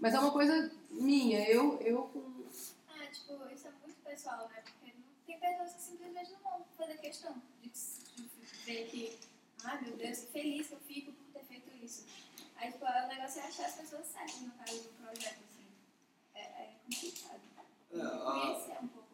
Mas 0.00 0.12
é 0.14 0.18
uma 0.18 0.32
coisa 0.32 0.70
minha. 0.90 1.48
Eu, 1.48 1.80
eu 1.80 2.02
com 2.12 2.44
Ah, 2.88 3.06
tipo, 3.06 3.32
isso 3.54 3.68
é 3.68 3.70
muito 3.82 3.96
pessoal, 4.04 4.48
né? 4.48 4.62
Porque 4.62 4.92
não, 4.92 5.02
tem 5.26 5.38
pessoas 5.38 5.72
que 5.74 5.82
simplesmente 5.82 6.32
não 6.32 6.40
vão 6.40 6.64
fazer 6.76 6.98
questão 6.98 7.40
de, 7.62 7.68
de 7.68 8.28
ver 8.64 8.88
que, 8.90 9.18
ah, 9.64 9.80
meu 9.80 9.96
Deus, 9.96 10.18
que 10.18 10.26
feliz 10.32 10.66
que 10.66 10.74
eu 10.74 10.80
fico 10.80 11.12
por 11.12 11.24
ter 11.32 11.44
feito 11.46 11.70
isso. 11.84 12.04
Aí, 12.56 12.72
tipo, 12.72 12.84
o 12.84 13.06
negócio 13.08 13.40
é 13.40 13.44
achar 13.46 13.66
as 13.66 13.74
pessoas 13.76 14.06
certas 14.06 14.40
no 14.40 14.50
caso 14.52 14.82
do 14.82 14.88
projeto, 15.02 15.38
assim. 15.48 15.66
É, 16.34 16.40
é 16.40 16.74
complicado. 16.84 17.40
É, 17.94 18.00
a- 18.00 18.10
Conhecer 18.10 18.84
um 18.84 18.88
pouco. 18.88 19.06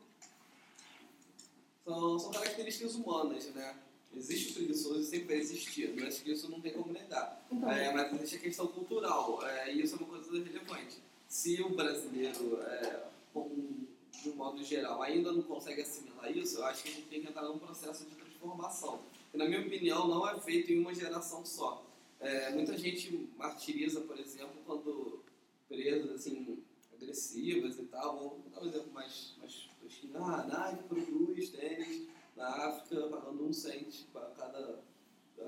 São, 1.85 2.19
são 2.19 2.31
características 2.33 2.95
humanas, 2.95 3.47
né? 3.55 3.77
Existe 4.15 4.51
o 4.51 4.55
preguiçoso 4.55 5.01
e 5.01 5.05
sempre 5.05 5.27
vai 5.29 5.37
existir, 5.37 5.95
mas 5.99 6.19
que 6.19 6.33
isso 6.33 6.51
não 6.51 6.61
tem 6.61 6.73
como 6.73 6.93
negar. 6.93 7.45
Então. 7.51 7.71
É, 7.71 7.93
mas 7.93 8.13
existe 8.13 8.37
a 8.37 8.41
questão 8.41 8.67
cultural, 8.67 9.45
é, 9.47 9.73
e 9.73 9.83
isso 9.83 9.95
é 9.95 9.99
uma 9.99 10.07
coisa 10.07 10.33
relevante. 10.33 10.99
Se 11.27 11.63
o 11.63 11.71
brasileiro, 11.71 12.61
é, 12.63 13.05
como, 13.33 13.87
de 14.23 14.29
um 14.29 14.35
modo 14.35 14.63
geral, 14.63 15.01
ainda 15.03 15.33
não 15.33 15.43
consegue 15.43 15.81
assimilar 15.81 16.31
isso, 16.37 16.59
eu 16.59 16.67
acho 16.67 16.83
que 16.83 16.91
a 16.91 16.93
gente 16.93 17.07
tem 17.07 17.23
que 17.23 17.29
entrar 17.29 17.43
num 17.43 17.59
processo 17.59 18.05
de 18.05 18.15
transformação. 18.15 19.01
Que, 19.31 19.39
na 19.39 19.47
minha 19.47 19.61
opinião, 19.61 20.07
não 20.07 20.29
é 20.29 20.39
feito 20.41 20.73
em 20.73 20.81
uma 20.81 20.95
geração 20.95 21.45
só. 21.45 21.85
É, 22.21 22.51
muita 22.51 22.77
gente 22.77 23.29
martiriza, 23.37 24.03
por 24.03 24.19
exemplo, 24.19 24.55
quando 24.67 25.25
presas 25.69 26.11
assim, 26.11 26.63
agressivas 26.93 27.79
e 27.79 27.85
tal. 27.85 28.19
Vou 28.19 28.43
dar 28.53 28.63
um 28.63 28.69
exemplo 28.69 28.93
mais, 28.93 29.35
mais 29.39 29.69
tosquinho. 29.81 30.13
Ah, 30.17 30.47
Nike 30.47 30.85
produz 30.85 31.51
tênis 31.51 32.03
na 32.37 32.49
África 32.49 33.09
pagando 33.09 33.45
um 33.45 33.53
cent 33.53 34.07
para 34.13 34.27
cada 34.31 34.81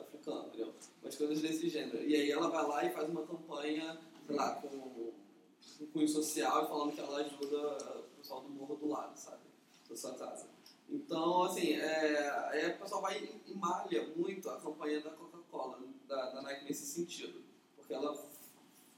africano, 0.01 0.49
entendeu? 0.49 0.75
Umas 1.03 1.17
coisas 1.17 1.41
desse 1.41 1.69
gênero. 1.69 2.03
E 2.03 2.15
aí 2.15 2.31
ela 2.31 2.49
vai 2.49 2.67
lá 2.67 2.85
e 2.85 2.91
faz 2.93 3.09
uma 3.09 3.27
campanha, 3.27 3.99
sei 4.27 4.37
lá, 4.37 4.55
com 4.57 4.69
um 4.69 5.87
cunho 5.93 6.09
social 6.09 6.65
e 6.65 6.69
falando 6.69 6.93
que 6.93 7.01
ela 7.01 7.19
ajuda 7.19 7.99
o 8.01 8.17
pessoal 8.17 8.43
do 8.43 8.51
morro 8.51 8.77
do 8.77 8.89
lado, 8.89 9.17
sabe? 9.17 9.43
Da 9.89 9.97
sua 9.97 10.15
casa. 10.15 10.47
Então, 10.89 11.45
assim, 11.45 11.73
é, 11.75 12.51
é, 12.53 12.77
o 12.77 12.79
pessoal 12.79 13.03
vai 13.03 13.19
e 13.47 13.55
malha 13.55 14.07
muito 14.17 14.49
a 14.51 14.61
campanha 14.61 15.01
da 15.01 15.11
Coca-Cola, 15.11 15.81
da, 16.07 16.31
da 16.31 16.43
Nike 16.43 16.65
nesse 16.65 16.87
sentido. 16.87 17.43
Porque 17.77 17.95
ela 17.95 18.13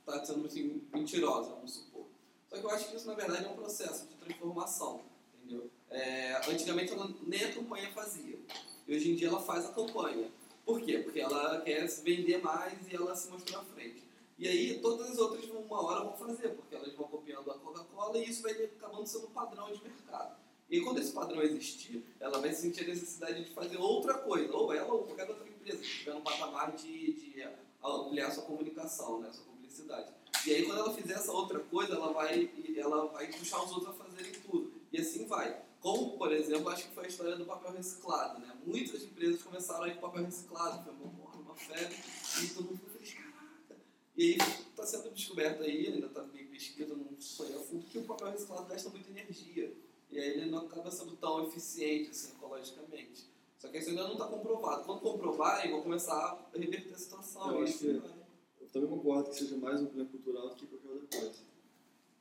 está 0.01 0.25
sendo 0.25 0.47
assim, 0.47 0.83
mentirosa, 0.93 1.51
vamos 1.51 1.73
supor. 1.73 2.07
Só 2.49 2.57
que 2.57 2.65
eu 2.65 2.71
acho 2.71 2.89
que 2.89 2.97
isso, 2.97 3.07
na 3.07 3.15
verdade, 3.15 3.45
é 3.45 3.49
um 3.49 3.57
processo 3.57 4.07
de 4.07 4.15
transformação, 4.17 5.05
entendeu? 5.35 5.71
É, 5.91 6.41
antigamente 6.49 6.93
ela 6.93 7.11
nem 7.27 7.45
a 7.45 7.53
campanha 7.53 7.91
fazia. 7.93 8.39
E 8.87 8.97
hoje 8.97 9.11
em 9.11 9.15
dia 9.17 9.29
ela 9.29 9.41
faz 9.41 9.67
a 9.67 9.73
campanha. 9.73 10.31
Por 10.65 10.81
quê? 10.81 10.99
Porque 10.99 11.21
ela 11.21 11.61
quer 11.61 11.87
se 11.89 12.03
vender 12.03 12.39
mais 12.43 12.75
e 12.91 12.95
ela 12.95 13.15
se 13.15 13.31
mostrou 13.31 13.61
à 13.61 13.65
frente. 13.65 14.03
E 14.39 14.47
aí 14.47 14.79
todas 14.81 15.11
as 15.11 15.19
outras 15.19 15.45
uma 15.49 15.83
hora 15.83 16.05
vão 16.05 16.17
fazer, 16.17 16.51
porque 16.51 16.75
elas 16.75 16.93
vão 16.95 17.09
copiando 17.09 17.51
a 17.51 17.55
Coca-Cola 17.55 18.19
e 18.19 18.29
isso 18.29 18.43
vai 18.43 18.53
acabando 18.53 19.07
sendo 19.07 19.27
um 19.27 19.31
padrão 19.31 19.73
de 19.73 19.83
mercado. 19.83 20.37
E 20.69 20.81
quando 20.81 20.99
esse 20.99 21.13
padrão 21.13 21.43
existir, 21.43 22.05
ela 22.19 22.39
vai 22.39 22.53
sentir 22.53 22.85
a 22.85 22.89
necessidade 22.89 23.45
de 23.45 23.51
fazer 23.53 23.77
outra 23.77 24.15
coisa, 24.15 24.53
ou 24.53 24.73
ela 24.73 24.93
ou 24.93 25.05
qualquer 25.05 25.29
outra 25.29 25.49
empresa, 25.49 25.79
que 25.79 25.87
estiver 25.87 26.15
no 26.15 26.23
patamar 26.23 26.73
de, 26.73 27.13
de 27.13 27.49
ampliar 27.83 28.33
sua 28.33 28.43
comunicação, 28.43 29.21
né, 29.21 29.31
sua 29.33 29.45
publicidade. 29.45 30.11
E 30.45 30.55
aí 30.55 30.65
quando 30.65 30.79
ela 30.79 30.93
fizer 30.93 31.15
essa 31.15 31.33
outra 31.33 31.61
coisa, 31.61 31.95
ela 31.95 32.13
vai, 32.13 32.51
ela 32.77 33.07
vai 33.07 33.29
puxar 33.29 33.63
os 33.63 33.71
outros 33.73 33.89
a 33.89 34.05
fazerem 34.05 34.33
tudo. 34.41 34.73
E 34.93 35.01
assim 35.01 35.27
vai. 35.27 35.57
Como, 35.87 36.19
por 36.19 36.33
exemplo, 36.33 36.69
acho 36.71 36.89
que 36.89 36.95
foi 36.97 37.05
a 37.05 37.07
história 37.07 37.37
do 37.37 37.45
papel 37.45 37.71
reciclado. 37.71 38.41
Né? 38.41 38.53
Muitas 38.67 39.05
empresas 39.05 39.41
começaram 39.41 39.85
a 39.85 39.89
ir 39.89 39.95
com 39.95 40.01
papel 40.01 40.25
reciclado, 40.25 40.83
foi 40.83 40.93
uma, 40.93 41.13
porra, 41.13 41.37
uma 41.37 41.55
febre, 41.55 41.97
e 42.43 42.49
todo 42.49 42.65
mundo 42.65 42.81
feliz, 42.91 43.15
caraca. 43.15 43.77
E 44.17 44.33
aí 44.33 44.37
está 44.69 44.85
sendo 44.85 45.15
descoberto 45.15 45.63
aí, 45.63 45.87
ainda 45.87 46.09
está 46.09 46.25
bem 46.25 46.45
pesquisa, 46.49 46.93
não 46.93 47.17
sonho 47.21 47.61
a 47.61 47.63
fundo, 47.63 47.87
que 47.87 47.99
o 47.99 48.03
papel 48.03 48.33
reciclado 48.33 48.67
gasta 48.67 48.91
muita 48.91 49.11
energia. 49.11 49.73
E 50.11 50.19
aí 50.19 50.31
ele 50.31 50.51
não 50.51 50.67
acaba 50.67 50.91
sendo 50.91 51.15
tão 51.19 51.47
eficiente 51.47 52.11
assim, 52.11 52.33
ecologicamente. 52.33 53.31
Só 53.57 53.69
que 53.69 53.79
isso 53.79 53.91
ainda 53.91 54.09
não 54.09 54.15
está 54.15 54.27
comprovado. 54.27 54.83
Quando 54.83 55.01
comprovarem, 55.03 55.71
vão 55.71 55.83
começar 55.83 56.17
a 56.53 56.59
reverter 56.59 56.95
a 56.95 56.99
situação. 56.99 57.53
Eu 57.53 57.63
acho 57.63 57.75
assim 57.75 58.01
que 58.01 58.65
eu 58.65 58.69
também 58.73 58.89
concordo 58.89 59.31
que 59.31 59.37
seja 59.37 59.57
mais 59.57 59.81
um 59.81 59.87
problema 59.87 60.11
cultural 60.11 60.49
do 60.49 60.57
que 60.57 60.67
qualquer 60.67 60.89
outra 60.89 61.21
coisa. 61.21 61.39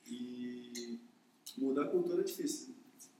E 0.06 1.00
mudar 1.58 1.86
a 1.86 1.88
cultura 1.88 2.22
é 2.22 2.26
difícil. 2.26 2.75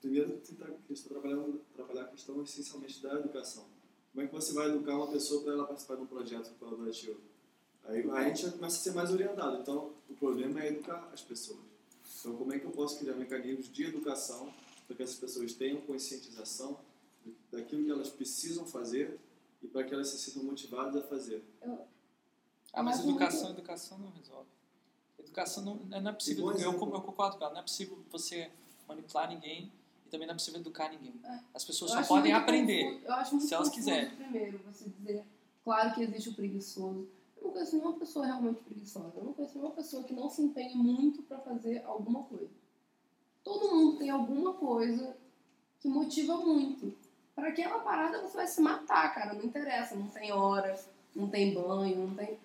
Primeiro, 0.06 0.38
tentar 0.38 0.68
trabalhar, 1.10 1.44
trabalhar 1.74 2.02
a 2.04 2.08
questão 2.10 2.40
essencialmente 2.44 3.02
da 3.02 3.16
educação. 3.16 3.66
Como 4.12 4.24
é 4.24 4.28
que 4.28 4.34
você 4.36 4.54
vai 4.54 4.68
educar 4.68 4.96
uma 4.96 5.08
pessoa 5.08 5.42
para 5.42 5.54
ela 5.54 5.66
participar 5.66 5.96
de 5.96 6.04
um 6.04 6.06
projeto 6.06 6.54
colaborativo? 6.60 7.20
Aí 7.86 8.08
a 8.08 8.28
gente 8.28 8.44
já 8.44 8.52
começa 8.52 8.76
a 8.76 8.80
ser 8.82 8.94
mais 8.94 9.10
orientado. 9.12 9.58
Então, 9.58 9.94
o 10.08 10.14
problema 10.14 10.62
é 10.62 10.68
educar 10.68 11.10
as 11.12 11.22
pessoas. 11.22 11.58
Então, 12.20 12.36
como 12.36 12.54
é 12.54 12.60
que 12.60 12.66
eu 12.66 12.72
posso 12.72 13.00
criar 13.00 13.16
mecanismos 13.16 13.68
de 13.68 13.84
educação 13.86 14.54
para 14.86 14.96
que 14.96 15.02
essas 15.02 15.16
pessoas 15.16 15.54
tenham 15.56 15.82
conscientização 15.82 16.80
daquilo 17.52 17.84
que 17.84 17.90
elas 17.92 18.10
precisam 18.10 18.64
fazer 18.64 19.20
e 19.64 19.68
para 19.68 19.84
que 19.84 19.92
elas 19.92 20.10
se 20.10 20.20
sintam 20.20 20.44
motivadas 20.44 20.98
a 20.98 21.08
fazer? 21.08 21.44
Ah, 22.72 22.84
mas 22.84 23.00
educação, 23.00 23.50
educação 23.50 23.98
não 23.98 24.12
resolve. 24.12 24.50
Educação 25.18 25.66
não, 25.66 25.76
não 25.78 26.12
é 26.12 26.14
possível. 26.14 26.46
Eu, 26.52 26.56
exemplo. 26.56 26.94
eu 26.94 27.02
concordo 27.02 27.38
com 27.38 27.44
ela. 27.44 27.54
Não 27.54 27.62
é 27.62 27.64
possível 27.64 27.98
você 28.12 28.52
manipular 28.88 29.28
ninguém 29.28 29.72
e 30.06 30.10
também 30.10 30.28
não 30.28 30.34
é 30.34 30.38
possível 30.38 30.60
educar 30.60 30.90
ninguém. 30.90 31.14
É. 31.24 31.40
As 31.54 31.64
pessoas 31.66 31.92
Eu 31.92 32.02
só 32.04 32.08
podem 32.16 32.34
aprender. 32.34 32.84
confuso- 32.86 33.06
eu 33.06 33.14
acho 33.14 33.36
muito 33.36 33.48
se 33.48 33.54
elas 33.54 33.70
quiserem. 33.70 34.10
Primeiro, 34.12 34.60
você 34.66 34.90
dizer, 34.90 35.24
claro 35.64 35.94
que 35.94 36.02
existe 36.04 36.30
o 36.30 36.34
preguiçoso. 36.34 37.08
Eu 37.38 37.44
não 37.46 37.52
conheço 37.52 37.76
nenhuma 37.76 37.94
pessoa 37.98 38.26
realmente 38.26 38.60
preguiçosa. 38.64 39.12
Eu 39.18 39.24
não 39.24 39.34
conheço 39.34 39.56
nenhuma 39.56 39.76
pessoa 39.76 40.04
que 40.04 40.14
não 40.14 40.30
se 40.30 40.42
empenhe 40.42 40.76
muito 40.76 41.22
para 41.24 41.38
fazer 41.40 41.84
alguma 41.86 42.24
coisa. 42.24 42.50
Todo 43.44 43.70
mundo 43.76 43.98
tem 43.98 44.10
alguma 44.10 44.54
coisa 44.54 45.16
que 45.80 45.88
motiva 45.88 46.38
muito. 46.38 46.94
Para 47.36 47.50
aquela 47.50 47.80
parada 47.80 48.22
você 48.22 48.36
vai 48.38 48.48
se 48.48 48.62
matar, 48.62 49.14
cara. 49.14 49.34
Não 49.34 49.44
interessa. 49.44 49.96
Não 49.96 50.08
tem 50.08 50.32
hora, 50.32 50.80
não 51.16 51.28
tem 51.30 51.54
banho, 51.54 52.08
não 52.08 52.16
tem. 52.16 52.40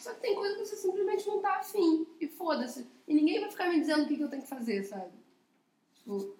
Só 0.00 0.12
que 0.12 0.20
tem 0.20 0.34
coisa 0.34 0.54
que 0.56 0.66
você 0.66 0.76
simplesmente 0.76 1.26
não 1.26 1.40
tá 1.40 1.56
afim. 1.56 2.06
E 2.20 2.28
foda-se. 2.28 2.86
E 3.08 3.14
ninguém 3.14 3.40
vai 3.40 3.50
ficar 3.50 3.68
me 3.68 3.80
dizendo 3.80 4.04
o 4.04 4.06
que, 4.06 4.16
que 4.16 4.22
eu 4.22 4.28
tenho 4.28 4.42
que 4.42 4.48
fazer, 4.48 4.84
sabe? 4.84 5.10
Tipo, 5.96 6.36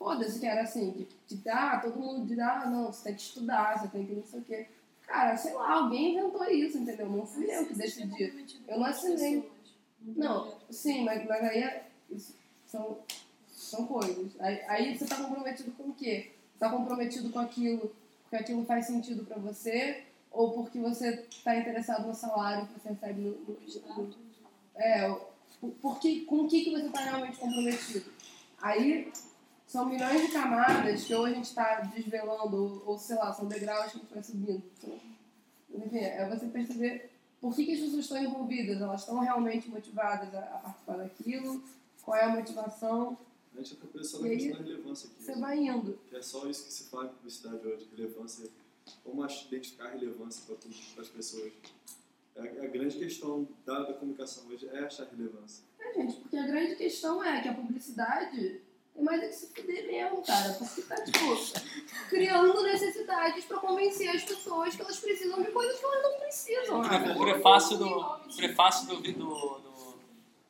foda-se 0.00 0.40
que 0.40 0.46
era 0.46 0.62
assim, 0.62 0.92
de, 0.92 1.08
de 1.26 1.36
dar, 1.42 1.82
todo 1.82 2.00
mundo 2.00 2.26
diz, 2.26 2.38
ah, 2.38 2.64
não, 2.64 2.86
você 2.86 3.04
tem 3.04 3.14
que 3.14 3.20
estudar, 3.20 3.78
você 3.78 3.88
tem 3.88 4.06
que 4.06 4.14
não 4.14 4.24
sei 4.24 4.40
o 4.40 4.44
quê. 4.44 4.66
Cara, 5.02 5.36
sei 5.36 5.52
lá, 5.52 5.74
alguém 5.74 6.14
inventou 6.14 6.50
isso, 6.50 6.78
entendeu? 6.78 7.10
Não 7.10 7.26
fui 7.26 7.54
eu 7.54 7.66
que 7.66 7.74
decidi. 7.74 8.50
Eu 8.66 8.78
não 8.78 8.86
assinei. 8.86 9.46
Não, 10.00 10.54
sim, 10.70 11.04
mas, 11.04 11.28
mas 11.28 11.44
aí 11.44 11.62
é, 11.62 11.86
isso 12.10 12.34
são, 12.64 13.00
são 13.46 13.86
coisas. 13.86 14.32
Aí, 14.40 14.62
aí 14.68 14.98
você 14.98 15.04
tá 15.04 15.16
comprometido 15.16 15.70
com 15.72 15.90
o 15.90 15.94
quê? 15.94 16.30
Tá 16.58 16.70
comprometido 16.70 17.28
com 17.28 17.38
aquilo, 17.38 17.94
porque 18.22 18.36
aquilo 18.36 18.64
faz 18.64 18.86
sentido 18.86 19.26
pra 19.26 19.36
você, 19.36 20.04
ou 20.30 20.52
porque 20.52 20.78
você 20.78 21.26
tá 21.44 21.56
interessado 21.56 22.06
no 22.06 22.14
salário 22.14 22.66
que 22.68 22.80
você 22.80 22.88
recebe 22.88 23.20
no. 23.20 23.32
no, 23.32 24.04
no 24.04 24.14
é, 24.76 25.14
porque, 25.82 26.22
com 26.22 26.36
o 26.36 26.48
que, 26.48 26.64
que 26.64 26.70
você 26.70 26.88
tá 26.88 27.00
realmente 27.00 27.36
comprometido? 27.36 28.10
Aí 28.62 29.12
são 29.70 29.86
milhões 29.86 30.22
de 30.22 30.32
camadas 30.32 31.04
que 31.04 31.14
ou 31.14 31.26
a 31.26 31.30
gente 31.32 31.44
está 31.44 31.82
desvelando, 31.82 32.56
ou, 32.56 32.82
ou 32.86 32.98
sei 32.98 33.14
lá, 33.14 33.32
são 33.32 33.46
degraus 33.46 33.92
que 33.92 33.98
a 33.98 34.00
gente 34.00 34.12
vai 34.12 34.22
subindo. 34.24 34.62
Então, 34.76 35.00
enfim, 35.86 35.98
é 35.98 36.28
você 36.28 36.48
perceber 36.48 37.08
por 37.40 37.54
que, 37.54 37.64
que 37.64 37.74
as 37.74 37.78
pessoas 37.78 38.00
estão 38.00 38.20
envolvidas, 38.20 38.82
elas 38.82 39.02
estão 39.02 39.20
realmente 39.20 39.70
motivadas 39.70 40.34
a, 40.34 40.40
a 40.40 40.58
participar 40.58 40.96
daquilo, 40.96 41.62
qual 42.02 42.16
é 42.16 42.24
a 42.24 42.30
motivação, 42.30 43.16
A 43.54 43.58
gente 43.58 43.76
fica 43.76 43.86
pensando 43.86 44.22
na 44.24 44.28
questão 44.30 44.58
da 44.58 44.64
relevância 44.64 45.08
aqui. 45.08 45.22
você 45.22 45.34
vai 45.36 45.58
indo. 45.58 45.98
Que 46.08 46.16
é 46.16 46.22
só 46.22 46.48
isso 46.48 46.64
que 46.66 46.72
se 46.72 46.84
fala 46.90 47.04
em 47.04 47.08
publicidade 47.10 47.64
hoje, 47.68 47.88
relevância. 47.96 48.50
Como 49.04 49.24
identificar 49.24 49.84
a 49.84 49.90
relevância 49.90 50.42
para 50.46 51.02
as 51.02 51.08
pessoas. 51.08 51.52
É 52.34 52.40
a, 52.40 52.64
a 52.64 52.66
grande 52.66 52.98
questão 52.98 53.46
da, 53.64 53.84
da 53.84 53.94
comunicação 53.94 54.48
hoje 54.48 54.68
é 54.68 54.80
achar 54.80 55.04
relevância. 55.04 55.62
É, 55.78 55.94
gente, 55.94 56.16
porque 56.16 56.36
a 56.36 56.46
grande 56.46 56.74
questão 56.74 57.22
é 57.22 57.40
que 57.40 57.48
a 57.48 57.54
publicidade 57.54 58.68
tem 58.94 59.04
mais 59.04 59.22
é 59.22 59.28
que 59.28 59.34
se 59.34 59.46
fuder 59.46 59.86
mesmo, 59.86 60.22
cara. 60.22 60.52
Porque 60.54 60.82
tá, 60.82 60.96
tipo, 61.04 62.08
criando 62.08 62.62
necessidades 62.62 63.44
pra 63.44 63.58
convencer 63.58 64.08
as 64.10 64.24
pessoas 64.24 64.74
que 64.74 64.82
elas 64.82 64.98
precisam 64.98 65.42
de 65.42 65.50
coisas 65.50 65.78
que 65.78 65.84
elas 65.84 66.02
não 66.02 66.18
precisam. 66.18 66.82
cara. 66.82 67.12
O 67.12 67.20
prefácio 67.20 67.78
do, 67.78 68.36
prefácio 68.36 68.86
do, 68.86 69.00
do, 69.00 69.12
do 69.12 69.98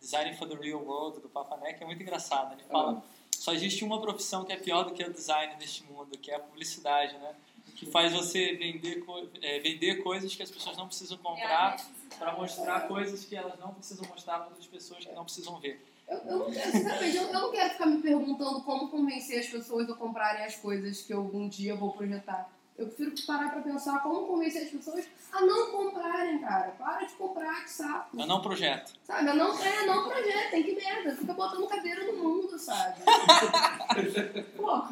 Design 0.00 0.36
for 0.36 0.48
the 0.48 0.54
Real 0.54 0.82
World, 0.82 1.20
do 1.20 1.28
Papanek, 1.28 1.82
é 1.82 1.86
muito 1.86 2.02
engraçado. 2.02 2.54
Ele 2.54 2.64
fala, 2.64 3.02
só 3.30 3.52
existe 3.52 3.84
uma 3.84 4.00
profissão 4.00 4.44
que 4.44 4.52
é 4.52 4.56
pior 4.56 4.84
do 4.84 4.92
que 4.92 5.04
o 5.04 5.12
design 5.12 5.54
neste 5.58 5.84
mundo, 5.84 6.16
que 6.18 6.30
é 6.30 6.36
a 6.36 6.40
publicidade, 6.40 7.16
né? 7.18 7.34
que 7.80 7.86
faz 7.86 8.12
você 8.12 8.54
vender, 8.56 9.02
é, 9.40 9.58
vender 9.60 10.02
coisas 10.02 10.34
que 10.34 10.42
as 10.42 10.50
pessoas 10.50 10.76
não 10.76 10.86
precisam 10.86 11.16
comprar 11.16 11.76
para 12.18 12.36
mostrar 12.36 12.80
coisas 12.86 13.24
que 13.24 13.34
elas 13.34 13.58
não 13.58 13.72
precisam 13.72 14.06
mostrar 14.06 14.38
para 14.38 14.48
outras 14.48 14.66
pessoas 14.66 15.02
que 15.02 15.12
não 15.12 15.24
precisam 15.24 15.58
ver. 15.58 15.82
Eu, 16.10 16.18
eu 16.26 16.38
não 16.40 16.50
quero, 16.50 16.72
sinceramente, 16.72 17.16
eu, 17.16 17.22
eu 17.22 17.32
não 17.32 17.52
quero 17.52 17.70
ficar 17.70 17.86
me 17.86 18.02
perguntando 18.02 18.60
como 18.62 18.88
convencer 18.88 19.38
as 19.38 19.46
pessoas 19.46 19.88
a 19.88 19.94
comprarem 19.94 20.44
as 20.44 20.56
coisas 20.56 21.02
que 21.02 21.14
eu 21.14 21.20
um 21.32 21.48
dia 21.48 21.76
vou 21.76 21.92
projetar. 21.92 22.50
Eu 22.76 22.86
prefiro 22.86 23.14
parar 23.26 23.50
pra 23.50 23.60
pensar 23.60 24.02
como 24.02 24.26
convencer 24.26 24.64
as 24.64 24.70
pessoas 24.70 25.04
a 25.30 25.40
não 25.42 25.70
comprarem, 25.70 26.40
cara. 26.40 26.74
Para 26.78 27.04
de 27.04 27.12
comprar, 27.12 27.62
que 27.62 27.70
saco. 27.70 28.18
Eu 28.18 28.26
não 28.26 28.40
projeto. 28.40 28.92
Sabe? 29.04 29.28
Eu 29.28 29.36
não, 29.36 29.62
é, 29.62 29.86
não 29.86 30.08
projetem, 30.08 30.62
que 30.64 30.74
merda. 30.74 31.14
Fica 31.14 31.32
botando 31.32 31.68
cadeira 31.68 32.04
no 32.10 32.24
mundo, 32.24 32.58
sabe? 32.58 33.02
Porra. 34.56 34.88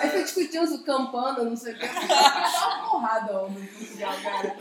Aí 0.00 0.10
fica 0.10 0.22
discutindo 0.24 0.66
sobre 0.66 0.84
campana, 0.84 1.42
não 1.42 1.56
sei 1.56 1.72
o 1.72 1.78
que. 1.78 1.86
Dá 2.06 2.76
uma 2.76 2.90
porrada, 2.90 3.42
homem, 3.42 3.66
cara. 4.22 4.58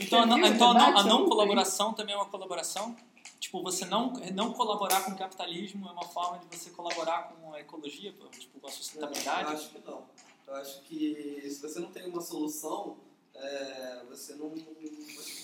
Então, 0.00 0.22
a 0.22 0.26
não, 0.26 0.38
então 0.38 0.70
a 0.70 0.74
não, 0.74 0.98
a 0.98 1.04
não 1.04 1.28
colaboração 1.28 1.92
também 1.92 2.14
é 2.14 2.18
uma 2.18 2.26
colaboração? 2.26 2.96
Tipo, 3.40 3.62
você 3.62 3.86
não, 3.86 4.12
não 4.34 4.52
colaborar 4.52 5.02
com 5.04 5.12
o 5.12 5.16
capitalismo 5.16 5.88
é 5.88 5.92
uma 5.92 6.04
forma 6.04 6.38
de 6.38 6.56
você 6.56 6.68
colaborar 6.70 7.22
com 7.32 7.54
a 7.54 7.60
ecologia, 7.60 8.12
tipo, 8.38 8.60
com 8.60 8.66
a 8.66 8.70
Eu 8.70 8.74
sustentabilidade? 8.76 9.52
acho 9.54 9.70
que 9.70 9.78
não. 9.88 10.04
Eu 10.46 10.54
acho 10.56 10.82
que 10.82 11.40
se 11.48 11.60
você 11.62 11.80
não 11.80 11.90
tem 11.90 12.04
uma 12.06 12.20
solução, 12.20 12.98
é, 13.34 14.02
você 14.10 14.34
não, 14.34 14.50
você 14.50 14.64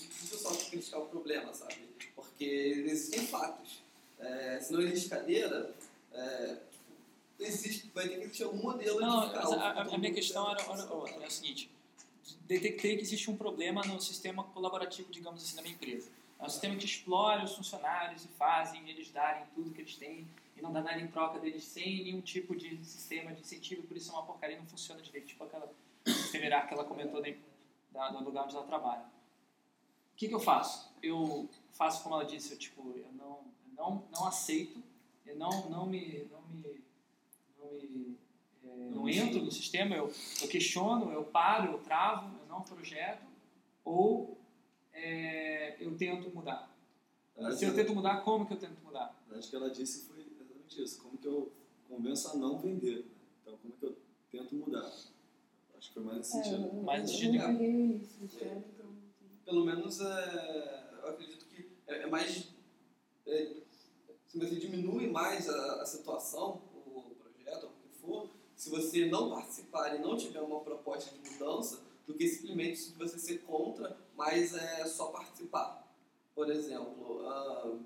não 0.01 0.07
precisa 0.09 0.37
só 0.37 0.53
criticar 0.69 1.01
o 1.01 1.07
problema, 1.07 1.51
sabe? 1.55 1.75
Porque 2.15 2.45
existem 2.45 3.25
fatos. 3.25 3.81
É, 4.19 4.59
se 4.59 4.71
não 4.73 4.81
existe 4.81 5.09
cadeira, 5.09 5.73
é, 6.13 6.57
existe, 7.39 7.89
vai 7.95 8.07
ter 8.07 8.17
que 8.17 8.23
existir 8.25 8.43
algum 8.43 8.61
modelo 8.61 8.99
Não, 8.99 9.27
de 9.29 9.35
mas 9.35 9.51
a, 9.51 9.55
a- 9.55 9.81
a 9.81 9.97
minha 9.97 10.13
questão 10.13 10.49
era, 10.51 10.61
era, 10.61 10.71
acesso. 10.73 11.07
era, 11.07 11.23
é 11.23 11.27
o 11.27 11.31
seguinte: 11.31 11.71
detectei 12.41 12.95
que 12.95 13.01
existe 13.01 13.29
um 13.31 13.37
problema 13.37 13.81
no 13.85 13.99
sistema 13.99 14.43
colaborativo, 14.43 15.11
digamos 15.11 15.43
assim, 15.43 15.55
da 15.55 15.61
minha 15.63 15.73
empresa. 15.73 16.09
É 16.39 16.45
um 16.45 16.49
sistema 16.49 16.75
que 16.75 16.85
explora 16.85 17.43
os 17.43 17.55
funcionários 17.55 18.23
e 18.25 18.27
fazem 18.27 18.87
eles 18.89 19.09
darem 19.11 19.45
tudo 19.55 19.71
que 19.71 19.81
eles 19.81 19.95
têm 19.95 20.27
e 20.55 20.61
não 20.61 20.71
dá 20.71 20.81
nada 20.81 20.99
em 20.99 21.07
troca 21.07 21.39
deles 21.39 21.63
sem 21.63 22.03
nenhum 22.03 22.21
tipo 22.21 22.55
de 22.55 22.83
sistema 22.83 23.31
de 23.33 23.41
incentivo, 23.41 23.83
por 23.83 23.97
isso 23.97 24.11
é 24.11 24.13
uma 24.13 24.23
porcaria 24.23 24.55
e 24.55 24.59
não 24.59 24.65
funciona 24.67 25.01
direito. 25.01 25.27
Tipo 25.27 25.43
aquela 25.43 25.71
efemerar 26.05 26.67
que 26.67 26.73
ela 26.73 26.83
comentou 26.83 27.21
da, 27.21 27.29
da, 27.91 28.09
do 28.09 28.23
lugar 28.23 28.45
onde 28.45 28.55
ela 28.55 28.65
trabalha. 28.65 29.03
O 29.03 30.17
que, 30.17 30.27
que 30.27 30.33
eu 30.33 30.39
faço? 30.39 30.91
Eu 31.01 31.49
faço 31.73 32.03
como 32.03 32.15
ela 32.15 32.25
disse, 32.25 32.53
eu, 32.53 32.57
tipo, 32.57 32.81
eu 32.95 33.11
não, 33.13 33.39
eu 33.67 33.73
não, 33.75 34.03
não 34.11 34.27
aceito, 34.27 34.81
eu 35.25 35.35
não, 35.35 35.69
não 35.69 35.85
me. 35.85 36.27
Não 36.31 36.41
me, 36.41 36.77
não 37.59 37.71
me 37.73 38.17
é, 38.63 38.89
não 38.89 39.09
entro 39.09 39.43
no 39.43 39.51
sistema, 39.51 39.95
eu, 39.95 40.11
eu 40.41 40.47
questiono, 40.47 41.11
eu 41.11 41.23
paro, 41.23 41.71
eu 41.71 41.79
travo, 41.79 42.35
eu 42.39 42.47
não 42.47 42.61
projeto, 42.61 43.25
ou 43.83 44.37
é, 44.97 45.77
eu 45.79 45.95
tento 45.97 46.33
mudar. 46.33 46.75
Se 47.55 47.65
eu 47.65 47.73
tento 47.75 47.93
mudar, 47.93 48.21
como 48.23 48.45
que 48.47 48.53
eu 48.53 48.57
tento 48.57 48.83
mudar? 48.83 49.15
Acho 49.31 49.49
que 49.49 49.55
ela 49.55 49.69
disse 49.69 50.07
foi 50.07 50.19
exatamente 50.21 50.81
isso. 50.83 51.01
Como 51.01 51.17
que 51.17 51.27
eu 51.27 51.51
convenço 51.87 52.29
a 52.29 52.35
não 52.35 52.57
vender? 52.57 52.97
né? 53.05 53.11
Então, 53.41 53.57
como 53.61 53.73
que 53.75 53.85
eu 53.85 53.95
tento 54.31 54.55
mudar? 54.55 54.85
Acho 55.77 55.87
que 55.89 55.93
foi 55.93 56.03
mais 56.03 56.17
nesse 56.17 56.37
É, 56.39 56.43
sentido. 56.43 56.67
eu- 56.67 56.83
Mais 56.83 57.01
nesse 57.03 57.17
sentido. 57.17 58.63
então... 58.73 58.87
Pelo 59.45 59.63
menos 59.63 60.01
é, 60.01 60.89
eu 61.03 61.09
acredito 61.09 61.45
que 61.45 61.69
é, 61.87 62.01
é 62.03 62.07
mais. 62.07 62.49
é, 63.27 63.53
se 64.27 64.37
você 64.39 64.55
diminui 64.55 65.07
mais 65.09 65.47
a, 65.47 65.81
a 65.81 65.85
situação, 65.85 66.61
o 66.75 67.15
projeto, 67.15 67.67
o 67.67 67.69
que 67.81 67.87
for, 68.01 68.29
se 68.55 68.69
você 68.69 69.05
não 69.05 69.29
participar 69.29 69.95
e 69.95 69.99
não 69.99 70.17
tiver 70.17 70.41
uma 70.41 70.59
proposta 70.59 71.15
de 71.15 71.29
mudança, 71.29 71.79
do 72.07 72.13
que 72.13 72.27
simplesmente 72.27 72.93
você 72.97 73.19
ser 73.19 73.39
contra, 73.39 73.97
mas 74.15 74.55
é 74.55 74.85
só 74.85 75.07
participar. 75.07 75.85
Por 76.33 76.49
exemplo, 76.49 77.27
ah, 77.27 77.77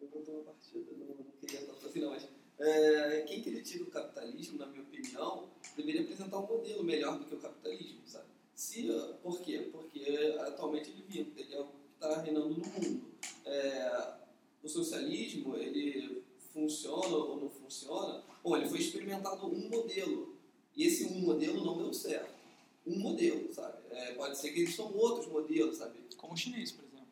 eu 0.00 0.44
partida, 0.44 0.90
não, 0.98 1.14
não 1.14 1.24
queria 1.40 1.64
tanto 1.66 1.86
assim, 1.86 2.00
não, 2.00 2.10
mas 2.10 2.26
é, 2.58 3.22
quem 3.22 3.42
critica 3.42 3.84
o 3.84 3.90
capitalismo, 3.90 4.58
na 4.58 4.66
minha 4.66 4.82
opinião, 4.82 5.48
deveria 5.76 6.02
apresentar 6.02 6.38
um 6.38 6.46
modelo 6.46 6.82
melhor 6.82 7.18
do 7.18 7.24
que 7.24 7.34
o 7.34 7.38
capitalismo, 7.38 8.00
sabe? 8.06 8.26
Se, 8.54 8.88
por 9.22 9.40
quê? 9.40 9.68
Porque 9.72 10.36
atualmente 10.40 10.90
ele, 10.90 11.04
vive, 11.08 11.32
ele 11.36 11.54
é 11.54 11.60
o 11.60 11.66
que 11.66 11.72
está 11.94 12.20
reinando 12.20 12.50
no 12.50 12.56
mundo. 12.56 13.02
É, 13.44 14.14
o 14.62 14.68
socialismo, 14.68 15.56
ele 15.56 16.22
funciona 16.52 17.16
ou 17.16 17.40
não 17.40 17.50
funciona? 17.50 18.22
Bom, 18.42 18.56
ele 18.56 18.68
foi 18.68 18.78
experimentado 18.78 19.46
um 19.46 19.68
modelo. 19.68 20.36
E 20.76 20.86
esse 20.86 21.04
um 21.04 21.20
modelo 21.20 21.64
não 21.64 21.78
deu 21.78 21.92
certo. 21.92 22.41
Um 22.86 22.98
modelo, 22.98 23.52
sabe? 23.54 23.78
É, 23.90 24.12
pode 24.14 24.36
ser 24.36 24.50
que 24.52 24.60
existam 24.60 24.84
outros 24.84 25.26
modelos, 25.28 25.76
sabe? 25.78 26.00
Como 26.16 26.32
o 26.32 26.36
chinês, 26.36 26.72
por 26.72 26.84
exemplo. 26.84 27.06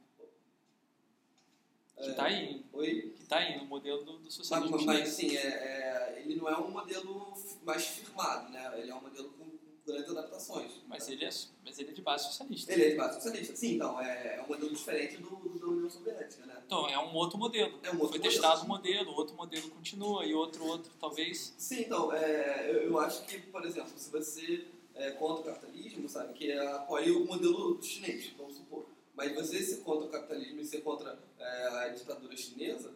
Que 1.96 2.02
É, 2.06 2.10
está 2.10 2.24
aí. 2.24 2.64
Oi? 2.72 3.12
Que 3.16 3.22
está 3.22 3.36
aí 3.38 3.58
no 3.58 3.66
modelo 3.66 4.02
do, 4.04 4.12
do 4.18 4.24
Mas, 4.24 4.34
socialismo 4.34 4.72
mas, 4.84 4.84
chinês. 4.84 5.08
assim, 5.08 5.36
é, 5.36 6.22
ele 6.24 6.34
não 6.36 6.48
é 6.48 6.58
um 6.58 6.70
modelo 6.70 7.36
mais 7.62 7.86
firmado, 7.86 8.50
né? 8.50 8.72
Ele 8.80 8.90
é 8.90 8.94
um 8.94 9.00
modelo 9.02 9.28
com 9.30 9.50
grandes 9.86 10.10
adaptações. 10.10 10.72
Mas 10.86 11.08
ele, 11.08 11.24
é, 11.24 11.30
mas 11.64 11.78
ele 11.78 11.90
é 11.90 11.92
de 11.92 12.02
base 12.02 12.24
socialista. 12.26 12.72
Ele 12.72 12.84
é 12.84 12.90
de 12.90 12.96
base 12.96 13.14
socialista. 13.16 13.56
Sim, 13.56 13.74
então, 13.74 14.00
é, 14.00 14.36
é 14.36 14.42
um 14.42 14.48
modelo 14.48 14.70
diferente 14.70 15.16
do, 15.18 15.28
do 15.36 15.58
da 15.58 15.66
União 15.66 15.90
Soviética, 15.90 16.46
né? 16.46 16.62
Então, 16.66 16.88
é 16.88 16.98
um 16.98 17.14
outro 17.14 17.38
modelo. 17.38 17.78
É 17.82 17.90
um 17.90 18.00
outro 18.00 18.08
Foi 18.08 18.18
modelo. 18.18 18.22
testado 18.22 18.64
um 18.64 18.68
modelo, 18.68 19.12
outro 19.14 19.36
modelo 19.36 19.68
continua 19.70 20.24
e 20.24 20.34
outro, 20.34 20.64
outro, 20.64 20.90
talvez. 20.98 21.54
Sim, 21.58 21.82
então, 21.82 22.12
é, 22.12 22.70
eu, 22.70 22.82
eu 22.84 22.98
acho 22.98 23.24
que, 23.26 23.38
por 23.38 23.64
exemplo, 23.64 23.92
se 23.96 24.10
você 24.10 24.66
é 25.02 25.10
contra 25.12 25.42
o 25.42 25.44
capitalismo, 25.54 26.08
sabe, 26.08 26.32
que 26.34 26.50
é, 26.50 26.66
apoia 26.74 27.12
o 27.16 27.26
modelo 27.26 27.82
chinês, 27.82 28.32
vamos 28.36 28.56
supor, 28.56 28.86
mas 29.14 29.34
você 29.34 29.62
ser 29.62 29.78
contra 29.78 30.06
o 30.06 30.10
capitalismo 30.10 30.60
e 30.60 30.64
ser 30.64 30.82
contra 30.82 31.18
é, 31.38 31.66
a 31.84 31.88
ditadura 31.88 32.36
chinesa, 32.36 32.92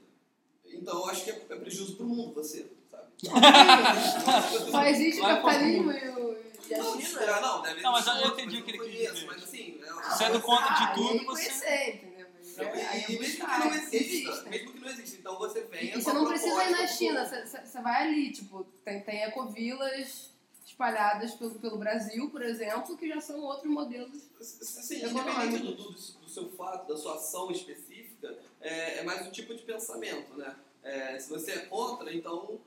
então 0.67 0.99
eu 1.01 1.07
acho 1.07 1.25
que 1.25 1.31
é, 1.31 1.35
é 1.51 1.57
prejuízo 1.57 1.97
para 1.97 2.07
o 2.07 2.09
mundo, 2.09 2.35
você, 2.35 2.67
sabe? 2.91 3.05
Só 4.71 4.83
existe 4.85 5.21
o 5.21 5.25
pra 5.25 5.37
capitalismo 5.37 5.93
e, 5.93 6.09
o, 6.09 6.37
a 6.75 6.79
Não, 6.79 7.01
China? 7.01 7.23
é, 7.23 7.41
não, 7.41 7.63
deve 7.63 7.83
Não, 7.83 7.93
mas 7.93 8.07
eu 8.07 8.29
entendi 8.29 8.59
o 8.59 8.65
que 8.65 8.71
ele 8.73 8.79
quis 8.79 8.93
dizer. 8.93 9.27
Mas 9.27 9.43
assim, 9.43 9.81
é, 9.83 10.11
Sendo 10.17 10.41
contra 10.41 10.75
de 10.75 10.83
ah, 10.83 10.93
tudo, 10.95 11.25
você- 11.25 11.25
conhecer, 11.25 11.95
entendeu? 11.97 12.27
Não, 12.57 12.65
é- 12.65 12.99
e, 12.99 13.15
é 13.15 13.19
mesmo 13.19 13.47
que 13.47 13.59
não 13.59 13.75
exista, 13.75 14.43
mesmo 14.51 14.73
que 14.73 14.81
não 14.81 14.89
exista, 14.89 15.17
então 15.19 15.39
você 15.39 15.61
vem 15.63 15.89
E 15.89 15.93
você 16.03 16.13
não 16.13 16.25
precisa 16.27 16.65
ir 16.65 16.71
na 16.71 16.87
China, 16.87 17.25
você 17.27 17.81
vai 17.83 18.03
ali, 18.09 18.33
tipo, 18.33 18.65
tem, 18.85 19.01
tem 19.03 19.23
ecovilas 19.25 20.33
espalhadas 20.75 21.35
pelo, 21.35 21.55
pelo 21.55 21.79
Brasil, 21.79 22.29
por 22.31 22.43
exemplo, 22.43 22.97
que 22.97 23.09
já 23.09 23.21
são 23.21 23.41
outros 23.41 23.73
modelos 23.73 24.23
Sim, 24.41 25.07
independente 25.07 25.59
do, 25.59 25.75
do, 25.75 25.91
do 25.93 26.29
seu 26.29 26.51
fato, 26.51 26.89
da 26.89 26.97
sua 26.97 27.15
ação 27.15 27.51
específica, 27.51 28.37
é, 28.61 28.99
é 28.99 29.03
mais 29.05 29.27
um 29.27 29.31
tipo 29.31 29.55
de 29.55 29.63
pensamento, 29.63 30.37
né? 30.37 30.55
É, 30.83 31.19
se 31.19 31.31
você 31.31 31.53
é 31.53 31.59
contra, 31.67 32.13
então 32.13 32.61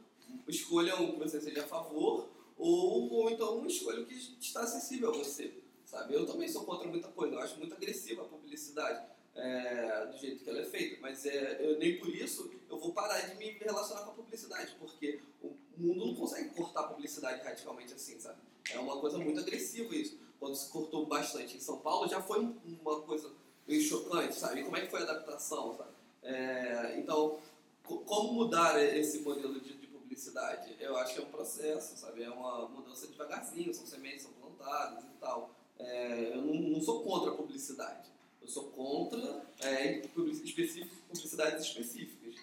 escolha 0.48 0.96
um 0.96 1.12
que 1.12 1.20
você 1.20 1.40
seja 1.40 1.64
a 1.64 1.68
favor, 1.68 2.30
ou, 2.58 3.12
ou 3.12 3.30
então 3.30 3.66
escolha 3.68 4.02
o 4.02 4.06
que 4.06 4.16
está 4.16 4.62
acessível 4.62 5.14
a 5.14 5.18
você, 5.18 5.54
sabe? 5.86 6.14
Eu 6.14 6.26
também 6.26 6.48
sou 6.48 6.64
contra 6.64 6.88
muita 6.88 7.10
coisa, 7.10 7.36
eu 7.36 7.40
acho 7.40 7.58
muito 7.60 7.76
agressiva 7.76 8.24
a 8.24 8.26
publicidade 8.26 9.06
é, 9.38 10.06
do 10.08 10.18
jeito 10.18 10.44
que 10.44 10.50
ela 10.50 10.60
é 10.60 10.66
feita, 10.66 10.98
mas 11.02 11.26
é, 11.26 11.58
eu, 11.60 11.78
nem 11.80 11.98
por 11.98 12.10
isso 12.10 12.52
eu 12.70 12.78
vou 12.80 12.92
parar 12.92 13.20
de 13.22 13.36
me 13.36 13.52
relacionar 13.52 14.02
com 14.02 14.12
a 14.12 14.14
publicidade, 14.16 14.76
porque 14.80 15.20
o 15.42 15.54
mundo 15.78 16.06
não 16.08 16.16
consegue 16.16 16.50
cortar 16.50 16.82
a 16.82 16.88
publicidade 16.88 17.42
radicalmente 17.44 17.94
assim, 17.94 18.20
sabe? 18.20 18.40
É 18.72 18.80
uma 18.80 18.98
coisa 19.00 19.18
muito 19.18 19.40
agressiva 19.40 19.96
isso. 19.96 20.18
Quando 20.40 20.56
se 20.56 20.70
cortou 20.70 21.06
bastante 21.06 21.56
em 21.56 21.60
São 21.60 21.80
Paulo, 21.80 22.08
já 22.10 22.22
foi 22.22 22.40
um- 22.42 22.56
uma 22.82 23.02
coisa 23.02 23.32
meio 23.68 23.82
chocante, 23.82 24.36
sabe? 24.36 24.62
E 24.62 24.64
como 24.64 24.76
é 24.78 24.82
que 24.82 24.88
foi 24.92 25.00
a 25.00 25.04
adaptação, 25.04 25.76
sabe? 25.78 25.90
É, 26.24 26.96
então, 27.00 27.40
co- 27.84 28.00
como 28.00 28.34
mudar 28.34 28.78
esse 28.84 29.20
modelo 29.20 29.60
de, 29.62 29.74
de 29.78 29.88
publicidade? 29.88 30.76
Eu 30.80 30.98
acho 30.98 31.14
que 31.14 31.22
é 31.22 31.24
um 31.24 31.30
processo, 31.32 31.96
sabe? 31.98 32.24
É 32.24 32.30
uma 32.30 32.68
mudança 32.68 33.08
devagarzinho, 33.08 33.74
são 33.74 33.86
sementes 33.86 34.24
são 34.24 34.32
plantadas 34.34 35.04
e 35.06 35.08
tal. 35.20 35.52
É, 35.80 36.32
eu 36.36 36.42
não, 36.42 36.54
não 36.56 36.82
sou 36.82 37.04
contra 37.04 37.32
a 37.32 37.36
publicidade. 37.36 38.10
Eu 38.48 38.52
sou 38.52 38.64
contra 38.68 39.46
é, 39.60 40.02
publicidades 40.16 41.66
específicas. 41.66 42.36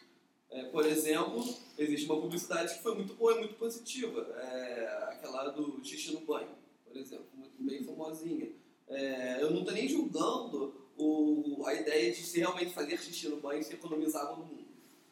É, 0.51 0.65
por 0.65 0.85
exemplo, 0.85 1.43
existe 1.79 2.05
uma 2.05 2.21
publicidade 2.21 2.75
que 2.75 2.83
foi 2.83 2.95
muito 2.95 3.15
boa 3.15 3.33
e 3.33 3.39
muito 3.39 3.55
positiva. 3.55 4.21
É, 4.39 5.15
aquela 5.15 5.49
do 5.49 5.83
xixi 5.83 6.13
no 6.13 6.21
banho, 6.21 6.51
por 6.87 6.95
exemplo, 6.95 7.25
muito 7.35 7.57
bem 7.59 7.83
famosinha. 7.83 8.53
É, 8.87 9.39
eu 9.41 9.51
não 9.51 9.61
estou 9.61 9.73
nem 9.73 9.89
julgando 9.89 10.75
o, 10.99 11.65
a 11.65 11.73
ideia 11.73 12.13
de 12.13 12.23
se 12.23 12.39
realmente 12.39 12.75
fazer 12.75 13.01
xixi 13.01 13.29
no 13.29 13.39
banho 13.39 13.65
se 13.65 13.73
economizava 13.73 14.37
no 14.37 14.45
mundo. 14.45 14.67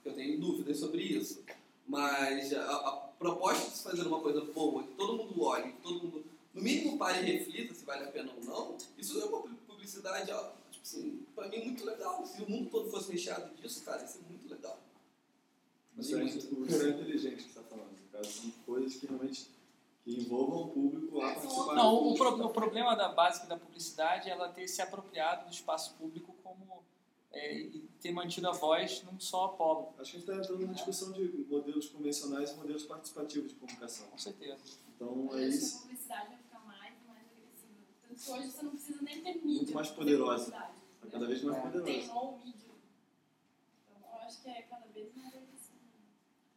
Eu 0.05 0.13
tenho 0.13 0.39
dúvidas 0.39 0.77
sobre 0.77 1.05
isso. 1.05 1.43
Mas 1.89 2.53
a, 2.53 2.71
a 2.71 2.93
proposta 3.19 3.71
de 3.71 3.77
se 3.79 3.83
fazer 3.83 4.07
uma 4.07 4.21
coisa 4.21 4.43
boa, 4.43 4.83
que 4.83 4.93
todo 4.93 5.25
mundo 5.25 5.43
olhe, 5.43 5.73
que 5.73 5.81
todo 5.81 6.03
mundo, 6.03 6.23
no 6.53 6.61
mínimo, 6.61 6.99
pare 6.99 7.27
e 7.27 7.39
reflita 7.39 7.73
se 7.73 7.83
vale 7.83 8.05
a 8.05 8.09
pena 8.09 8.31
ou 8.37 8.45
não, 8.45 8.77
isso 8.99 9.19
é 9.19 9.25
uma 9.25 9.41
publicidade, 9.41 10.31
ó, 10.31 10.62
tipo 10.83 10.97
assim, 10.97 11.27
pra 11.35 11.49
mim, 11.49 11.65
muito 11.65 11.85
legal. 11.85 12.27
Se 12.27 12.43
o 12.43 12.51
mundo 12.51 12.71
todo 12.71 12.91
fosse 12.91 13.13
recheado 13.13 13.55
disso, 13.55 13.83
cara, 13.85 14.05
isso 14.05 14.19
é 14.19 14.29
muito 14.29 14.49
legal. 14.49 14.79
Isso 15.97 16.17
é, 16.17 16.25
isso 16.25 16.49
é 16.49 16.91
inteligente 16.91 17.37
que 17.37 17.43
você 17.43 17.49
está 17.49 17.63
falando. 17.63 17.93
Caso, 18.11 18.31
são 18.31 18.51
coisas 18.67 18.97
que 18.97 19.07
realmente 19.07 19.49
que 20.05 20.21
envolvam 20.21 20.63
o 20.65 20.69
público 20.69 21.21
a 21.23 21.35
participar. 21.35 21.75
Não, 21.77 22.09
o, 22.09 22.15
pro- 22.15 22.45
o 22.47 22.51
problema 22.51 22.95
da 22.97 23.09
básica 23.09 23.47
da 23.47 23.57
publicidade 23.57 24.29
é 24.29 24.33
ela 24.33 24.49
ter 24.49 24.67
se 24.67 24.83
apropriado 24.83 25.47
do 25.47 25.53
espaço 25.53 25.95
público 25.95 26.35
como 26.43 26.83
é, 27.31 27.57
e 27.57 27.89
ter 28.01 28.11
mantido 28.13 28.49
a 28.49 28.53
voz 28.53 29.03
num 29.05 29.19
só 29.21 29.49
polo. 29.49 29.95
Acho 29.99 30.11
que 30.13 30.17
a 30.17 30.21
gente 30.21 30.31
está 30.31 30.35
entrando 30.35 30.67
na 30.67 30.73
discussão 30.73 31.13
de 31.13 31.47
modelos 31.49 31.89
convencionais 31.89 32.51
e 32.51 32.55
modelos 32.57 32.85
participativos 32.85 33.51
de 33.51 33.55
comunicação. 33.55 34.07
Com 34.09 34.19
certeza. 34.19 34.59
Então 34.97 35.31
é 35.39 35.47
isso. 35.47 35.77
a 35.79 35.81
publicidade 35.83 36.29
vai 36.31 36.39
ficar 36.39 36.59
mais 36.67 36.95
e 37.03 37.09
mais 37.09 37.27
agressiva. 38.13 38.13
Tanto 38.13 38.23
que 38.23 38.31
hoje 38.31 38.51
você 38.51 38.63
não 38.63 38.71
precisa 38.73 39.03
nem 39.03 39.23
ter 39.23 39.35
mídia. 39.35 39.57
Muito 39.57 39.75
mais 39.75 39.91
poderosa. 39.91 40.51
Tá 40.53 40.73
cada 41.11 41.27
vez 41.27 41.43
mais? 41.43 41.63
Tem 41.63 41.73
poderosa. 41.73 42.13
all 42.13 42.39
mídia. 42.39 42.71
Então, 43.97 44.11
eu 44.11 44.27
acho 44.27 44.43
que 44.43 44.51
é 44.51 44.63
cada 44.63 44.87
vez 44.87 45.15
mais. 45.15 45.33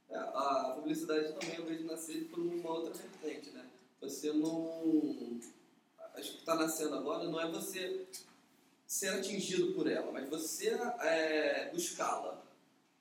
É, 0.10 0.18
a 0.18 0.74
publicidade 0.76 1.34
também 1.34 1.56
eu 1.56 1.66
vejo 1.66 1.84
nascer 1.86 2.26
por 2.30 2.40
uma 2.40 2.70
outra 2.70 2.94
vertente, 2.94 3.50
né? 3.52 3.66
Você 4.02 4.32
não. 4.34 5.40
Acho 6.14 6.32
que 6.32 6.38
está 6.38 6.56
nascendo 6.56 6.96
agora 6.96 7.26
não 7.26 7.42
é 7.42 7.52
você 7.52 8.08
ser 8.88 9.10
atingido 9.10 9.74
por 9.74 9.88
ela, 9.88 10.12
mas 10.12 10.30
você 10.30 10.70
é, 11.02 11.70
buscá-la. 11.74 12.42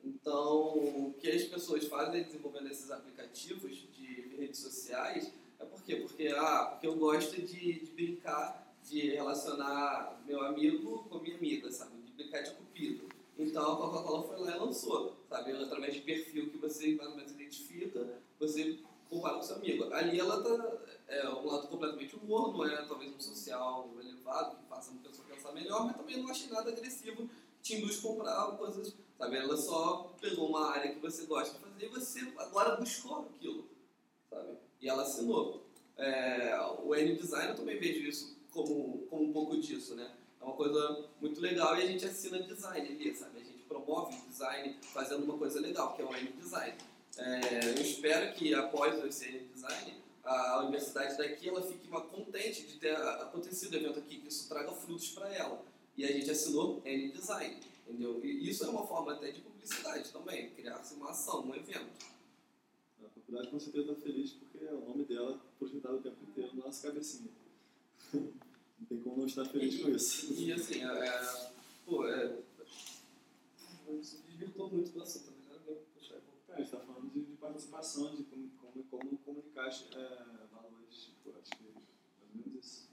Então, 0.02 0.74
o 0.74 1.14
que 1.18 1.30
as 1.30 1.44
pessoas 1.44 1.86
fazem 1.86 2.24
desenvolvendo 2.24 2.68
esses 2.70 2.90
aplicativos 2.90 3.76
de 3.92 4.36
redes 4.36 4.60
sociais 4.60 5.26
é 5.26 5.43
quê? 5.84 5.96
Porque, 5.96 6.28
ah, 6.28 6.66
porque 6.72 6.86
eu 6.86 6.96
gosto 6.96 7.40
de, 7.40 7.80
de 7.80 7.90
brincar, 7.92 8.74
de 8.82 9.10
relacionar 9.10 10.22
meu 10.26 10.42
amigo 10.42 11.04
com 11.08 11.18
minha 11.18 11.36
amiga, 11.36 11.70
sabe? 11.70 11.96
De 12.02 12.12
brincar 12.12 12.42
de 12.42 12.52
cupido. 12.52 13.08
Então 13.38 13.72
a 13.72 13.76
Coca-Cola 13.76 14.22
foi 14.22 14.38
lá 14.40 14.56
e 14.56 14.58
lançou, 14.58 15.16
sabe? 15.28 15.52
Através 15.52 15.94
de 15.94 16.00
perfil 16.00 16.50
que 16.50 16.58
você 16.58 16.94
mais 16.94 17.10
ou 17.10 17.16
menos 17.16 17.32
identifica, 17.32 18.20
você 18.38 18.78
compara 19.08 19.36
com 19.36 19.42
seu 19.42 19.56
amigo. 19.56 19.92
Ali 19.92 20.18
ela 20.18 20.42
tá 20.42 20.78
é 21.08 21.28
um 21.28 21.46
lado 21.46 21.68
completamente 21.68 22.16
humor, 22.16 22.52
não 22.52 22.66
é 22.66 22.82
talvez 22.86 23.14
um 23.14 23.20
social 23.20 23.90
elevado 24.00 24.56
que 24.56 24.68
faça 24.68 24.92
a 24.92 25.08
pessoa 25.08 25.26
pensar 25.28 25.52
melhor, 25.52 25.86
mas 25.86 25.96
também 25.96 26.22
não 26.22 26.30
achei 26.30 26.48
nada 26.48 26.70
agressivo 26.70 27.28
te 27.62 27.76
induz 27.76 27.98
a 27.98 28.02
comprar 28.02 28.46
coisas, 28.58 28.94
sabe? 29.18 29.36
Ela 29.36 29.56
só 29.56 30.14
pegou 30.20 30.50
uma 30.50 30.70
área 30.70 30.92
que 30.92 31.00
você 31.00 31.24
gosta 31.24 31.54
de 31.54 31.64
fazer 31.64 31.86
e 31.86 31.88
você 31.88 32.20
agora 32.38 32.76
buscou 32.76 33.20
aquilo, 33.20 33.66
sabe? 34.28 34.58
E 34.80 34.88
ela 34.88 35.02
assinou. 35.02 35.63
É, 35.96 36.58
o 36.82 36.94
N-Design 36.94 37.50
eu 37.50 37.56
também 37.56 37.78
vejo 37.78 38.06
isso 38.06 38.36
como, 38.50 39.06
como 39.08 39.24
um 39.24 39.32
pouco 39.32 39.56
disso, 39.60 39.94
né? 39.94 40.10
É 40.40 40.44
uma 40.44 40.54
coisa 40.54 41.08
muito 41.20 41.40
legal 41.40 41.76
e 41.76 41.82
a 41.82 41.86
gente 41.86 42.04
assina 42.04 42.42
design 42.42 42.86
ali, 42.88 43.14
sabe? 43.14 43.40
A 43.40 43.44
gente 43.44 43.62
promove 43.62 44.16
design 44.28 44.76
fazendo 44.82 45.24
uma 45.24 45.38
coisa 45.38 45.60
legal, 45.60 45.94
que 45.94 46.02
é 46.02 46.04
o 46.04 46.14
N-Design. 46.14 46.76
É, 47.16 47.70
eu 47.70 47.82
espero 47.82 48.34
que 48.34 48.52
após 48.54 49.02
esse 49.04 49.28
N-Design, 49.28 49.94
a 50.24 50.60
universidade 50.60 51.16
daqui 51.16 51.48
ela 51.48 51.62
fique 51.62 51.84
contente 51.88 52.66
de 52.66 52.76
ter 52.78 52.96
acontecido 52.96 53.74
o 53.74 53.76
evento 53.76 53.98
aqui, 53.98 54.18
que 54.18 54.28
isso 54.28 54.48
traga 54.48 54.72
frutos 54.72 55.10
para 55.10 55.32
ela. 55.32 55.62
E 55.96 56.04
a 56.04 56.08
gente 56.08 56.30
assinou 56.30 56.82
N-Design, 56.84 57.60
entendeu? 57.86 58.20
E 58.24 58.48
isso 58.48 58.64
é 58.64 58.68
uma 58.68 58.86
forma 58.86 59.12
até 59.12 59.30
de 59.30 59.40
publicidade 59.40 60.10
também, 60.10 60.50
criar-se 60.50 60.94
uma 60.94 61.10
ação, 61.10 61.44
um 61.46 61.54
evento. 61.54 62.06
A 63.04 63.08
faculdade 63.08 63.48
com 63.48 63.60
certeza 63.60 63.92
está 63.92 64.02
feliz 64.02 64.32
porque 64.32 64.53
é 64.66 64.72
o 64.72 64.80
nome 64.80 65.04
dela 65.04 65.40
projetado 65.58 65.96
o 65.96 66.00
tempo 66.00 66.16
inteiro 66.22 66.56
na 66.56 66.66
nossa 66.66 66.88
cabecinha. 66.88 67.30
Não 68.76 68.86
tem 68.88 69.00
como 69.00 69.18
não 69.18 69.26
estar 69.26 69.44
feliz 69.44 69.80
com 69.80 69.88
isso. 69.90 70.34
E 70.34 70.52
assim, 70.52 70.82
é, 70.82 71.06
é, 71.06 71.52
pô, 71.86 72.06
é, 72.06 72.42
isso 74.00 74.20
desvirtou 74.26 74.68
muito 74.68 74.90
do 74.90 75.02
assunto, 75.02 75.30
né? 75.30 75.54
Eu 75.54 75.60
vou 75.64 75.84
puxar. 75.94 76.16
É, 76.16 76.52
a 76.52 76.56
gente 76.56 76.64
está 76.66 76.80
falando 76.80 77.10
de, 77.10 77.20
de 77.24 77.36
participação, 77.36 78.14
de 78.14 78.24
como, 78.24 78.50
como, 78.60 78.84
como 78.90 79.18
comunicar 79.18 79.68
é, 79.68 80.24
valores, 80.52 81.04
tipo, 81.04 81.30
acho 81.40 81.50
que 81.50 81.64
é 81.64 81.72
mais 81.72 82.30
ou 82.30 82.36
menos 82.36 82.64
isso. 82.64 82.88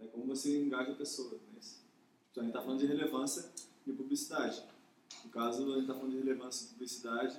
É 0.00 0.06
como 0.06 0.26
você 0.26 0.58
engaja 0.58 0.92
a 0.92 0.96
pessoa, 0.96 1.30
não 1.30 1.56
é 1.56 1.60
isso? 1.60 1.84
Então, 2.32 2.42
a 2.42 2.46
gente 2.46 2.54
está 2.54 2.62
falando 2.62 2.80
de 2.80 2.86
relevância 2.86 3.52
em 3.86 3.94
publicidade. 3.94 4.64
No 5.24 5.30
caso, 5.30 5.62
a 5.62 5.74
gente 5.74 5.80
está 5.82 5.94
falando 5.94 6.12
de 6.12 6.18
relevância 6.18 6.64
em 6.64 6.68
publicidade 6.70 7.38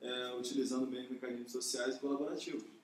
é, 0.00 0.34
utilizando 0.34 0.86
bem 0.86 1.08
mecanismos 1.08 1.52
sociais 1.52 1.96
e 1.96 2.00
colaborativos. 2.00 2.77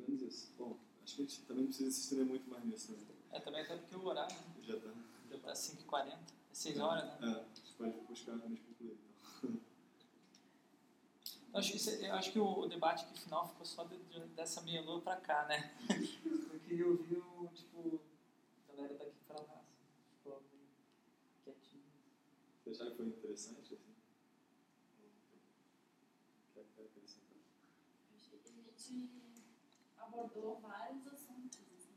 Mais 0.00 0.08
menos 0.08 0.22
isso. 0.34 0.52
Bom, 0.58 0.76
acho 1.04 1.16
que 1.16 1.22
a 1.22 1.24
gente 1.24 1.40
também 1.42 1.62
não 1.64 1.68
precisa 1.70 1.90
se 1.90 2.00
estender 2.00 2.26
muito 2.26 2.48
mais 2.50 2.64
nisso, 2.64 2.92
né? 2.92 2.98
É 3.32 3.40
também 3.40 3.62
até 3.62 3.76
porque 3.76 3.96
o 3.96 4.04
horário 4.06 4.34
né? 4.34 4.42
Já 4.66 4.76
está. 4.76 4.90
já 5.30 5.36
está 5.36 5.52
5h40, 5.54 6.12
é 6.12 6.18
6 6.52 6.78
horas, 6.80 7.04
né? 7.04 7.18
É, 7.22 7.44
você 7.54 7.72
pode 7.78 7.92
buscar 8.06 8.32
no 8.32 8.40
concluir. 8.42 8.98
Então. 9.42 9.60
Eu 11.52 11.58
acho 11.58 11.70
que, 11.72 11.76
isso- 11.78 11.90
eu 11.90 12.14
acho 12.14 12.32
que 12.32 12.38
o 12.38 12.66
debate 12.66 13.04
aqui 13.04 13.18
final 13.20 13.48
ficou 13.48 13.66
só 13.66 13.84
de- 13.84 13.98
de- 13.98 14.26
dessa 14.34 14.60
meia 14.62 14.82
lua 14.82 15.00
pra 15.00 15.16
cá, 15.16 15.44
né? 15.46 15.74
Eu 16.52 16.60
queria 16.60 16.86
ouvir 16.86 17.16
o, 17.18 17.48
tipo, 17.54 18.00
a 18.68 18.72
galera 18.76 18.94
daqui 18.94 19.16
pra 19.26 19.36
lá. 19.40 19.54
assim, 19.60 20.14
Ficou 20.16 20.42
meio 20.52 20.68
quietinho. 21.44 21.82
Você 22.64 22.70
acharam 22.70 22.90
que 22.92 22.96
foi 22.98 23.06
interessante? 23.06 23.74
Assim? 23.74 23.94
Quer 26.54 26.60
acrescentar? 26.84 27.36
Eu 28.10 28.16
achei 28.16 28.38
que 28.38 28.48
a 28.48 28.52
gente 28.52 28.70
abordou 30.10 30.58
vários 30.60 31.06
assuntos. 31.06 31.60
Assim. 31.76 31.94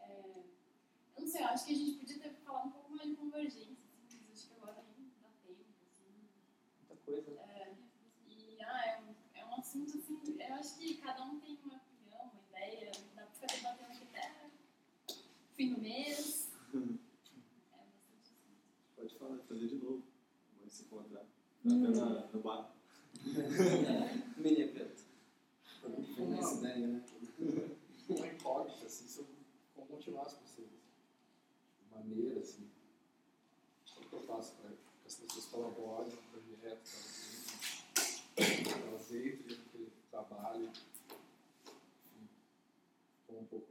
É, 0.00 0.42
eu 1.16 1.20
não 1.22 1.28
sei, 1.28 1.42
eu 1.42 1.46
acho 1.46 1.64
que 1.66 1.72
a 1.72 1.76
gente 1.76 1.98
podia 1.98 2.18
ter 2.18 2.30
falado 2.44 2.66
um 2.68 2.72
pouco 2.72 2.92
mais 2.92 3.08
de 3.08 3.16
convergência, 3.16 3.86
assim, 4.04 4.20
mas 4.28 4.38
acho 4.38 4.48
que 4.48 4.54
agora 4.54 4.84
nem 4.98 5.10
dá 5.22 5.28
tempo. 5.46 5.64
Assim. 5.86 6.28
Muita 6.80 6.96
coisa. 7.04 7.30
né? 7.30 7.42
É, 7.48 7.74
e 8.28 8.62
ah, 8.62 8.86
é, 8.86 9.00
um, 9.02 9.14
é 9.34 9.46
um 9.46 9.54
assunto 9.54 9.96
assim, 9.96 10.20
eu 10.38 10.54
acho 10.54 10.78
que 10.78 10.96
cada 10.96 11.24
um 11.24 11.38
tem 11.38 11.58
uma 11.64 11.76
opinião, 11.76 12.30
uma 12.32 12.42
ideia, 12.50 12.90
dá 13.14 13.22
pra 13.22 13.30
ficar 13.32 13.46
debatendo 13.54 13.92
aqui 13.92 14.04
até 14.04 14.50
fim 15.54 15.74
do 15.74 15.80
mês. 15.80 16.50
É 16.74 16.78
bastante 16.78 18.32
assim. 18.32 18.56
Pode 18.96 19.14
falar, 19.16 19.38
fazer 19.48 19.68
de 19.68 19.76
novo. 19.76 20.02
Vamos 20.58 20.72
se 20.72 20.82
encontrar. 20.84 21.24
Até 21.64 21.74
na, 21.74 22.26
no 22.26 22.40
bar. 22.40 22.74
Mini 24.38 24.62
evento. 24.62 24.99
Foi 26.14 26.24
uma 26.24 26.38
essa 26.38 26.54
ideia, 26.56 26.86
né? 26.86 27.02
Uma 28.08 28.26
incógnita, 28.26 28.86
assim, 28.86 29.06
sobre 29.06 29.32
como 29.72 29.86
continuar 29.86 30.22
as 30.26 30.34
pessoas. 30.34 30.68
De 30.68 31.94
maneira, 31.94 32.40
assim. 32.40 32.68
Como 33.94 34.08
que 34.08 34.16
eu 34.16 34.20
faço 34.26 34.54
para 34.56 34.70
que 34.70 34.76
as 35.06 35.14
pessoas 35.14 35.44
colaborem 35.46 36.10
no 36.10 36.16
projeto, 36.22 36.90
para 38.34 38.44
que 38.44 38.88
elas 38.88 39.10
entrem 39.12 39.58
naquele 39.58 39.92
trabalho. 40.10 40.70
Enfim, 42.16 43.36
um 43.38 43.44
pouco. 43.44 43.66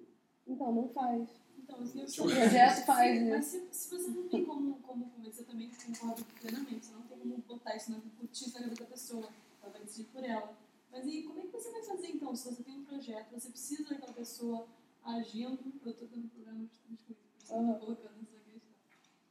Então, 0.47 0.71
não 0.73 0.87
faz. 0.89 1.27
Então, 1.57 1.83
assim, 1.83 1.99
eu 1.99 2.25
O 2.25 2.35
projeto 2.35 2.85
faz 2.85 3.21
isso. 3.21 3.29
Mas 3.29 3.45
se, 3.45 3.67
se 3.71 3.89
você 3.89 4.07
não 4.09 4.29
tem 4.29 4.45
como, 4.45 4.79
como 4.79 5.09
convencer, 5.09 5.41
eu 5.41 5.47
também 5.47 5.69
concordo 5.69 6.25
plenamente. 6.39 6.85
Você 6.85 6.93
não 6.93 7.01
tem 7.01 7.19
como 7.19 7.37
botar 7.39 7.75
isso 7.75 7.91
na 7.91 7.99
cabeça 7.99 8.83
da 8.83 8.85
pessoa. 8.85 9.29
Ela 9.61 9.71
vai 9.71 9.81
decidir 9.81 10.07
por 10.07 10.23
ela. 10.23 10.57
Mas 10.91 11.05
e 11.07 11.23
como 11.23 11.39
é 11.39 11.43
que 11.43 11.51
você 11.51 11.71
vai 11.71 11.83
fazer 11.83 12.07
então? 12.07 12.35
Se 12.35 12.49
você 12.49 12.63
tem 12.63 12.75
um 12.75 12.85
projeto, 12.85 13.31
você 13.31 13.49
precisa 13.49 13.89
daquela 13.89 14.13
pessoa 14.13 14.67
agindo. 15.03 15.59
Eu 15.85 15.91
estou 15.91 16.07
dando 16.07 16.27
programa 16.29 16.59
de 16.59 16.69
Aham. 17.51 17.73
tô 17.73 17.79
colocando 17.79 18.21
essa 18.21 18.39
questão. 18.39 18.69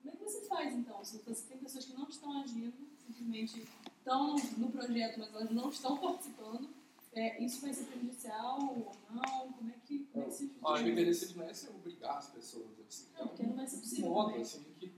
Como 0.03 0.13
é 0.13 0.17
que 0.17 0.25
você 0.25 0.41
faz 0.47 0.75
então? 0.75 1.05
Se 1.05 1.19
você 1.19 1.47
tem 1.49 1.59
pessoas 1.59 1.85
que 1.85 1.93
não 1.93 2.09
estão 2.09 2.41
agindo, 2.41 2.75
simplesmente 2.99 3.67
estão 3.99 4.37
no, 4.57 4.71
projeto, 4.71 5.19
mas 5.19 5.35
elas 5.35 5.51
não 5.51 5.69
estão 5.69 5.97
participando, 5.99 6.69
é, 7.13 7.43
isso 7.43 7.61
vai 7.61 7.73
ser 7.73 7.85
prejudicial 7.85 8.59
ou 8.61 8.93
não? 9.11 9.53
Como 9.53 9.71
é 9.71 9.79
que, 9.87 10.05
como 10.13 10.25
é 10.25 10.29
que 10.29 10.35
se 10.35 10.53
Acho 10.65 10.85
que 10.85 10.91
o 10.91 10.93
interesse 10.93 11.37
não 11.37 11.45
é 11.45 11.55
se 11.55 11.69
obrigar 11.69 12.19
as 12.19 12.31
pessoas. 12.31 12.79
Assim, 12.89 13.07
Não, 13.19 13.29
porque 13.29 13.43
não 13.45 13.55
vai 13.55 13.67
ser 13.67 13.77
um 13.77 13.81
possível 13.81 14.11
modo 14.11 14.27
também. 14.29 14.43
assim, 14.43 14.65
que 14.79 14.93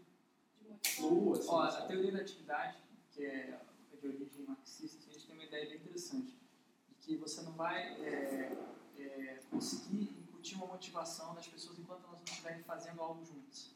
flua. 0.82 1.38
Assim, 1.38 1.48
Ó, 1.48 1.60
a 1.60 1.86
teoria 1.86 2.12
da 2.12 2.18
atividade, 2.18 2.78
que 3.10 3.24
é 3.24 3.60
de 4.00 4.08
origem 4.08 4.44
marxista, 4.46 5.04
a 5.08 5.12
gente 5.12 5.26
tem 5.26 5.34
uma 5.34 5.44
ideia 5.44 5.68
bem 5.68 5.76
interessante. 5.76 6.39
Que 7.10 7.16
você 7.16 7.42
não 7.42 7.50
vai 7.54 8.00
é, 8.04 8.56
é, 8.96 9.40
conseguir 9.50 10.14
incutir 10.28 10.56
uma 10.56 10.66
motivação 10.66 11.34
nas 11.34 11.44
pessoas 11.44 11.76
enquanto 11.76 12.04
elas 12.04 12.18
não 12.18 12.24
estiverem 12.24 12.62
fazendo 12.62 13.02
algo 13.02 13.24
juntas. 13.24 13.74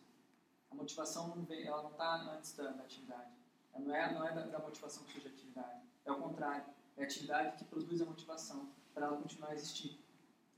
A 0.70 0.74
motivação 0.76 1.34
não 1.34 1.42
vem, 1.42 1.66
ela 1.66 1.82
não 1.82 1.90
está 1.90 2.14
antes 2.36 2.54
da, 2.54 2.70
da 2.70 2.84
atividade. 2.84 3.32
Ela 3.74 3.84
não 3.84 3.92
é, 3.92 4.14
não 4.14 4.28
é 4.28 4.32
da, 4.32 4.46
da 4.46 4.58
motivação 4.60 5.02
que 5.02 5.14
surge 5.14 5.26
a 5.26 5.30
atividade. 5.32 5.80
É 6.04 6.12
o 6.12 6.16
contrário. 6.20 6.64
É 6.96 7.02
a 7.02 7.04
atividade 7.06 7.56
que 7.56 7.64
produz 7.64 8.00
a 8.00 8.04
motivação 8.04 8.68
para 8.94 9.06
ela 9.06 9.16
continuar 9.16 9.48
a 9.48 9.54
existir. 9.54 9.98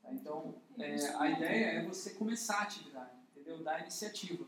Tá? 0.02 0.12
Então, 0.12 0.56
é, 0.78 1.16
a 1.16 1.30
ideia 1.30 1.64
é 1.78 1.82
você 1.82 2.10
começar 2.10 2.58
a 2.58 2.62
atividade, 2.64 3.16
entendeu? 3.30 3.64
Dar 3.64 3.80
iniciativa. 3.80 4.44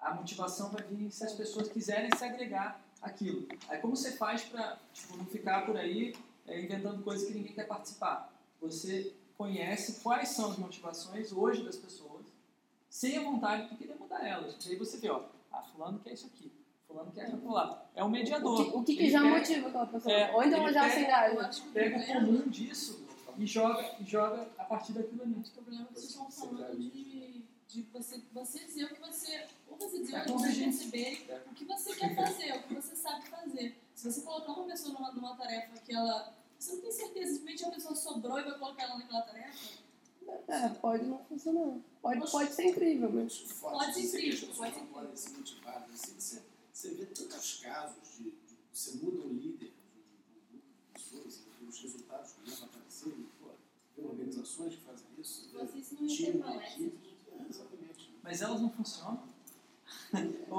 A 0.00 0.14
motivação 0.14 0.70
vai 0.70 0.82
vir 0.82 1.10
se 1.10 1.26
as 1.26 1.34
pessoas 1.34 1.68
quiserem 1.68 2.08
se 2.16 2.24
agregar 2.24 2.80
àquilo. 3.02 3.46
Aí 3.68 3.78
como 3.82 3.94
você 3.94 4.12
faz 4.12 4.44
para 4.44 4.78
tipo, 4.94 5.14
não 5.18 5.26
ficar 5.26 5.66
por 5.66 5.76
aí 5.76 6.14
é, 6.46 6.60
inventando 6.60 7.02
coisas 7.02 7.26
que 7.28 7.34
ninguém 7.34 7.52
quer 7.52 7.66
participar? 7.66 8.32
Você 8.60 9.12
conhece 9.36 10.00
quais 10.02 10.30
são 10.30 10.50
as 10.50 10.58
motivações 10.58 11.32
hoje 11.32 11.62
das 11.62 11.76
pessoas, 11.76 12.24
sem 12.88 13.16
a 13.18 13.22
vontade 13.22 13.68
de 13.70 13.76
querer 13.76 13.96
mudar 13.98 14.26
elas. 14.26 14.54
E 14.66 14.70
aí 14.70 14.76
você 14.76 14.96
vê, 14.98 15.10
ó, 15.10 15.22
ah, 15.52 15.62
fulano 15.62 15.98
quer 15.98 16.14
isso 16.14 16.26
aqui, 16.26 16.50
fulano 16.86 17.10
quer 17.12 17.22
aquilo 17.26 17.52
lá. 17.52 17.84
É 17.94 18.02
um 18.02 18.08
mediador. 18.08 18.60
O 18.60 18.64
que, 18.64 18.76
o 18.78 18.82
que, 18.84 18.96
que 18.96 19.10
já 19.10 19.20
pega- 19.22 19.38
motiva 19.38 19.68
aquela 19.68 19.86
pessoa? 19.86 20.14
é, 20.14 20.34
Ou 20.34 20.42
então 20.42 20.72
já 20.72 20.90
se 20.90 21.00
engaja. 21.00 21.50
Pega 21.74 21.98
o 21.98 22.06
comum 22.06 22.48
disso 22.48 23.04
e 23.38 23.44
joga, 23.46 23.94
e 24.00 24.04
joga 24.04 24.48
a 24.58 24.64
partir 24.64 24.92
daquilo 24.92 25.22
ali. 25.22 25.32
O 25.34 25.50
problema 25.50 25.82
é 25.82 25.86
que 25.88 25.94
vocês 25.94 26.10
estão 26.10 26.30
falando 26.30 26.78
de, 26.78 27.42
de 27.68 27.82
você, 27.92 28.22
você 28.32 28.58
dizer 28.64 28.84
o 28.84 28.88
que 28.94 29.00
você. 29.00 29.46
Ou 29.68 29.76
você 29.76 29.98
dizer 29.98 30.16
É 30.16 30.20
o 30.22 30.24
que 30.24 30.32
você 30.32 30.64
perceber, 30.64 31.42
o 31.50 31.54
que 31.54 31.64
você 31.66 31.94
quer 31.94 32.14
fazer, 32.16 32.52
o 32.56 32.62
que 32.62 32.74
você 32.74 32.96
sabe 32.96 33.26
fazer. 33.28 33.76
Se 34.06 34.12
você 34.12 34.20
colocar 34.20 34.52
uma 34.52 34.66
pessoa 34.66 34.94
numa, 34.94 35.12
numa 35.12 35.36
tarefa 35.36 35.80
que 35.80 35.92
ela. 35.92 36.32
Você 36.56 36.72
não 36.74 36.80
tem 36.80 36.92
certeza, 36.92 37.34
simplesmente 37.34 37.64
a 37.64 37.70
pessoa 37.70 37.94
sobrou 37.96 38.38
e 38.38 38.44
vai 38.44 38.58
colocar 38.58 38.84
ela 38.84 38.98
naquela 38.98 39.22
tarefa. 39.22 39.86
É, 40.46 40.68
pode 40.68 41.04
não 41.06 41.18
funcionar. 41.24 41.78
Pode, 42.00 42.30
pode 42.30 42.52
ser 42.52 42.66
incrível, 42.66 43.10
mas. 43.12 43.38
Pode 43.60 43.94
ser 43.94 44.06
incrível, 44.06 44.54
pode 44.54 44.74
ser 44.74 44.80
não 44.80 44.86
podem 44.86 45.16
ser. 45.16 45.36
Assim, 45.96 46.20
você, 46.20 46.42
você 46.72 46.90
vê 46.94 47.06
tantos 47.06 47.60
casos 47.60 48.16
de, 48.16 48.30
de 48.30 48.56
você 48.72 48.92
muda 48.92 49.26
um 49.26 49.32
líder 49.32 49.72
de 49.72 49.74
um 49.74 50.50
grupo 50.50 50.66
de 50.72 50.92
pessoas 50.92 51.42
e 51.60 51.64
os 51.64 51.80
resultados 51.80 52.32
começam 52.32 52.64
a 52.64 52.70
aparecer. 52.70 53.12
Pô, 53.40 53.48
tem 53.96 54.04
organizações 54.04 54.76
que 54.76 54.80
fazem 54.82 55.06
isso. 55.18 55.50
Não 55.52 55.64
né? 55.64 55.70
ter 55.72 56.06
time, 56.06 56.38
palestra. 56.38 56.72
equipe. 56.74 57.16
É, 57.32 57.48
exatamente. 57.48 58.14
Mas 58.22 58.40
elas 58.40 58.60
não 58.60 58.70
funcionam. 58.70 59.35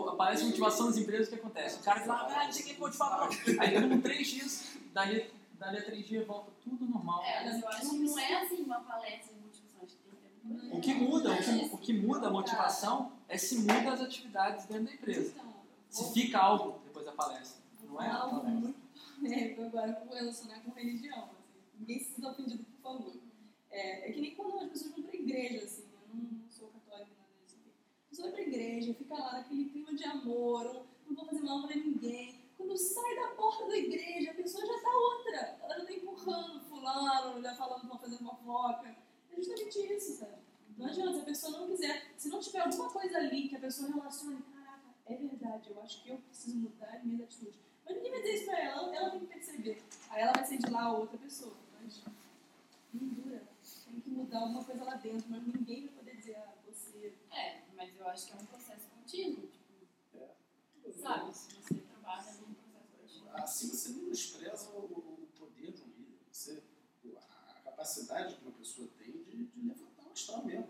Aparece 0.09 0.45
motivação 0.45 0.87
das 0.87 0.97
empresas, 0.97 1.27
o 1.27 1.29
que 1.31 1.35
acontece? 1.35 1.79
O 1.79 1.83
cara 1.83 1.99
diz 1.99 2.07
lá, 2.07 2.27
ah, 2.29 2.45
não 2.45 2.51
sei 2.51 2.65
quem 2.65 2.77
motivar. 2.77 3.29
Aí 3.59 3.71
deu 3.71 3.83
um 3.83 4.01
três 4.01 4.27
dias, 4.27 4.77
dali, 4.93 5.31
dali 5.53 5.77
a 5.77 5.83
três 5.83 6.05
dias 6.05 6.25
volta 6.27 6.51
tudo 6.63 6.85
normal. 6.85 7.23
É, 7.23 7.45
mas 7.45 7.61
eu 7.61 7.67
acho 7.67 7.89
que 7.89 7.97
não 7.97 8.19
é 8.19 8.41
assim 8.41 8.63
uma 8.63 8.79
palestra 8.81 9.33
de 9.33 9.39
motivação, 9.39 9.83
acho 9.83 9.95
que 9.95 10.03
tem 10.03 10.59
que 10.59 10.69
ter 10.69 10.77
O 10.77 10.81
que 10.81 10.93
muda, 10.93 11.31
o 11.31 11.37
que, 11.37 11.75
o 11.75 11.77
que 11.77 11.93
muda 11.93 12.27
a 12.27 12.31
motivação 12.31 13.11
é 13.27 13.37
se 13.37 13.59
muda 13.59 13.93
as 13.93 14.01
atividades 14.01 14.65
dentro 14.65 14.85
da 14.85 14.93
empresa. 14.93 15.33
Se 15.89 16.13
fica 16.13 16.39
algo 16.39 16.79
depois 16.83 17.05
da 17.05 17.11
palestra. 17.11 17.61
Não 17.83 18.01
é 18.01 18.07
a 18.07 18.17
algo 18.17 18.47
muito 18.47 18.77
polêmico 19.19 19.63
agora, 19.63 20.03
vou 20.05 20.15
relacionar 20.15 20.59
com 20.59 20.71
religião. 20.71 21.23
Assim. 21.23 21.35
Ninguém 21.79 21.99
se 21.99 22.15
sinta 22.15 22.29
ofendido, 22.29 22.63
por 22.63 22.81
favor. 22.81 23.13
É, 23.69 24.09
é 24.09 24.11
que 24.11 24.21
nem 24.21 24.35
quando 24.35 24.59
as 24.59 24.69
pessoas 24.69 24.91
vão 24.91 25.03
pra 25.03 25.15
igreja, 25.15 25.63
assim. 25.63 25.83
Eu 25.83 26.15
não, 26.15 26.23
não 26.23 26.49
sou 26.49 26.69
católica, 26.69 27.11
nada 27.17 27.29
disso. 27.45 27.57
Pessoa 28.17 28.31
vai 28.31 28.43
pra 28.43 28.51
igreja, 28.51 28.93
fica 28.95 29.13
lá 29.13 29.33
naquele 29.33 29.69
clima 29.69 29.93
de 29.93 30.03
amor, 30.03 30.85
não, 31.07 31.15
vou 31.15 31.25
fazer 31.25 31.41
mal 31.41 31.67
pra 31.67 31.75
ninguém. 31.75 32.41
Quando 32.57 32.75
sai 32.75 33.15
da 33.15 33.27
porta 33.35 33.67
da 33.67 33.77
igreja, 33.77 34.31
a 34.31 34.33
pessoa 34.33 34.65
já 34.65 34.81
tá 34.81 34.89
outra. 34.89 35.57
Ela 35.61 35.77
já 35.77 35.85
tá 35.85 35.93
empurrando 35.93 36.59
fulano, 36.61 37.41
já 37.41 37.55
falando 37.55 37.81
que 37.81 37.87
vão 37.87 37.99
fazer 37.99 38.17
fofoca. 38.17 38.95
É 39.31 39.35
justamente 39.35 39.93
isso, 39.93 40.17
sabe? 40.17 40.37
Não 40.75 40.87
adianta, 40.87 41.13
se 41.13 41.19
a 41.19 41.25
pessoa 41.25 41.59
não 41.59 41.67
quiser, 41.67 42.11
se 42.17 42.29
não 42.29 42.39
tiver 42.39 42.59
alguma 42.59 42.89
coisa 42.89 43.17
ali 43.17 43.49
que 43.49 43.55
a 43.55 43.59
pessoa 43.59 43.89
relacione, 43.89 44.41
caraca, 44.41 44.95
é 45.05 45.15
verdade, 45.15 45.69
eu 45.69 45.81
acho 45.81 46.03
que 46.03 46.09
eu 46.09 46.17
preciso 46.17 46.57
mudar 46.57 46.95
as 46.95 47.03
minhas 47.03 47.21
atitudes. 47.21 47.59
Mas 47.85 47.95
ninguém 47.95 48.11
vai 48.11 48.21
dizer 48.21 48.35
isso 48.35 48.45
pra 48.45 48.59
ela, 48.59 48.95
ela 48.95 49.09
tem 49.11 49.19
que 49.19 49.27
perceber. 49.27 49.83
Aí 50.09 50.21
ela 50.21 50.33
vai 50.33 50.45
ser 50.45 50.57
de 50.57 50.71
lá 50.71 50.91
outra 50.91 51.17
pessoa. 51.19 51.55
Mas 51.79 52.03
não 52.93 53.07
dura. 53.09 53.47
Tem 53.85 54.01
que 54.01 54.09
mudar 54.09 54.39
alguma 54.39 54.63
coisa 54.63 54.83
lá 54.83 54.95
dentro, 54.95 55.25
mas 55.29 55.45
ninguém 55.45 55.85
vai 55.85 55.95
poder 55.95 56.15
dizer, 56.15 56.35
ah, 56.35 56.53
você. 56.65 57.13
É, 57.31 57.66
mas 57.77 57.95
eu 57.97 58.07
acho 58.07 58.25
que 58.27 58.33
é 58.33 58.35
um 58.35 58.45
processo 58.45 58.87
contínuo. 58.89 59.47
Tipo, 59.47 60.99
sabe? 61.01 61.33
Se 61.33 61.55
você 61.55 61.75
trabalha 61.75 62.31
num 62.33 62.53
processo 62.53 62.89
contínuo. 62.99 63.29
Assim 63.33 63.67
você 63.69 63.89
não 63.89 64.09
despreza 64.09 64.69
o, 64.71 64.83
o 64.85 65.27
poder 65.37 65.71
de 65.71 65.81
um 65.83 65.87
líder. 65.97 66.17
Você, 66.31 66.61
a 67.15 67.59
capacidade 67.63 68.35
que 68.35 68.41
uma 68.41 68.51
pessoa 68.51 68.87
tem 68.97 69.11
de, 69.11 69.45
de 69.45 69.67
levantar 69.67 70.03
o 70.07 70.11
astral 70.11 70.43
mesmo. 70.45 70.69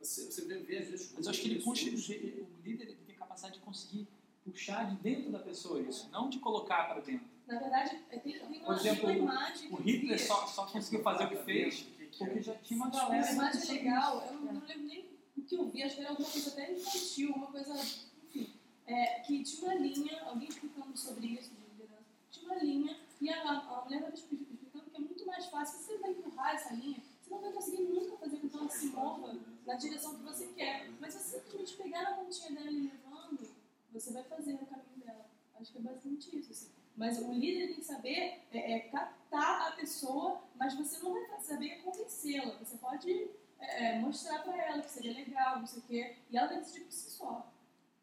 Você, 0.00 0.24
você 0.26 0.42
vê, 0.44 0.58
vê 0.58 0.78
às 0.78 0.88
vezes. 0.88 1.12
Mas 1.14 1.24
eu 1.26 1.30
acho 1.30 1.40
que 1.40 1.48
ele 1.50 1.62
puxa, 1.62 1.86
o 1.86 2.62
líder 2.62 2.84
ele 2.84 2.96
tem 3.06 3.14
a 3.14 3.18
capacidade 3.18 3.54
de 3.54 3.60
conseguir 3.60 4.06
puxar 4.44 4.90
de 4.90 4.96
dentro 5.02 5.32
da 5.32 5.40
pessoa 5.40 5.80
isso, 5.80 6.08
não 6.10 6.28
de 6.30 6.38
colocar 6.38 6.84
para 6.88 7.00
dentro. 7.00 7.26
Na 7.46 7.58
verdade, 7.58 8.04
é, 8.10 8.18
tem, 8.18 8.38
tem 8.38 8.42
uma, 8.60 8.66
Por 8.66 8.76
exemplo, 8.76 9.04
uma 9.04 9.12
imagem. 9.12 9.72
o 9.72 9.76
Hitler 9.76 10.24
só, 10.24 10.46
só 10.46 10.66
conseguiu 10.66 11.02
fazer 11.02 11.24
o 11.24 11.28
que 11.30 11.36
fez 11.44 11.86
porque 12.18 12.42
já 12.42 12.54
tinha 12.56 12.78
uma 12.78 12.86
Uma 12.88 12.98
galera. 13.00 13.32
imagem 13.32 13.72
legal, 13.72 14.26
eu 14.26 14.32
não 14.40 14.52
lembro 14.52 14.78
nem 14.84 15.04
o 15.36 15.42
que 15.42 15.54
eu 15.54 15.68
vi, 15.68 15.82
acho 15.82 15.96
que 15.96 16.00
era 16.00 16.10
alguma 16.10 16.28
coisa 16.28 16.50
até 16.50 16.72
infantil, 16.72 17.32
uma 17.32 17.46
coisa, 17.48 17.74
enfim, 17.74 18.54
é, 18.86 19.20
que 19.20 19.42
tinha 19.42 19.64
uma 19.64 19.74
linha, 19.74 20.22
alguém 20.24 20.48
explicando 20.48 20.96
sobre 20.96 21.26
isso, 21.26 21.50
de 21.50 21.60
liderança, 21.72 22.04
tinha 22.30 22.46
uma 22.46 22.62
linha, 22.62 22.98
e 23.20 23.30
a, 23.30 23.42
a 23.42 23.84
mulher 23.84 23.98
estava 23.98 24.14
explicando 24.14 24.56
que 24.56 24.96
é 24.96 25.00
muito 25.00 25.26
mais 25.26 25.46
fácil, 25.46 25.78
se 25.78 25.84
você 25.84 25.98
vai 25.98 26.10
empurrar 26.10 26.54
essa 26.54 26.74
linha, 26.74 27.02
você 27.20 27.30
não 27.30 27.40
vai 27.40 27.52
conseguir 27.52 27.82
nunca 27.82 28.16
fazer 28.16 28.36
com 28.38 28.48
que 28.48 28.56
ela 28.56 28.68
se 28.68 28.86
mova 28.86 29.36
na 29.66 29.74
direção 29.74 30.14
que 30.16 30.22
você 30.22 30.46
quer, 30.48 30.90
mas 31.00 31.14
se 31.14 31.22
você 31.22 31.40
simplesmente 31.40 31.76
pegar 31.76 32.02
na 32.02 32.12
pontinha 32.16 32.52
dela 32.52 32.70
e 32.70 32.80
levando, 32.80 33.50
você 33.92 34.12
vai 34.12 34.22
fazer 34.24 34.52
no 34.52 34.66
caminho 34.66 34.98
dela. 35.04 35.26
Acho 35.58 35.72
que 35.72 35.78
é 35.78 35.80
basicamente 35.80 36.38
isso, 36.38 36.52
assim. 36.52 36.70
Mas 36.96 37.18
o 37.18 37.32
líder 37.32 37.66
tem 37.66 37.76
que 37.76 37.84
saber 37.84 38.40
é, 38.52 38.72
é, 38.72 38.80
captar 38.88 39.68
a 39.68 39.72
pessoa, 39.72 40.40
mas 40.54 40.74
você 40.74 40.98
não 41.02 41.12
vai 41.12 41.40
saber 41.40 41.82
convencê-la. 41.82 42.56
Você 42.58 42.76
pode 42.78 43.30
é, 43.58 43.98
mostrar 43.98 44.42
pra 44.42 44.56
ela 44.62 44.82
que 44.82 44.90
seria 44.90 45.12
legal, 45.12 45.58
não 45.58 45.66
sei 45.66 45.78
o 45.80 45.82
quê, 45.82 46.16
e 46.30 46.36
ela 46.36 46.48
vai 46.48 46.58
decidir 46.58 46.84
por 46.84 46.92
si 46.92 47.10
só. 47.10 47.52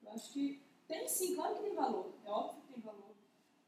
Eu 0.03 0.11
acho 0.11 0.32
que 0.32 0.61
tem 0.88 1.07
sim, 1.07 1.35
claro 1.35 1.56
que 1.56 1.64
tem 1.64 1.75
valor. 1.75 2.14
É 2.25 2.30
óbvio 2.30 2.61
que 2.61 2.73
tem 2.73 2.82
valor. 2.82 3.14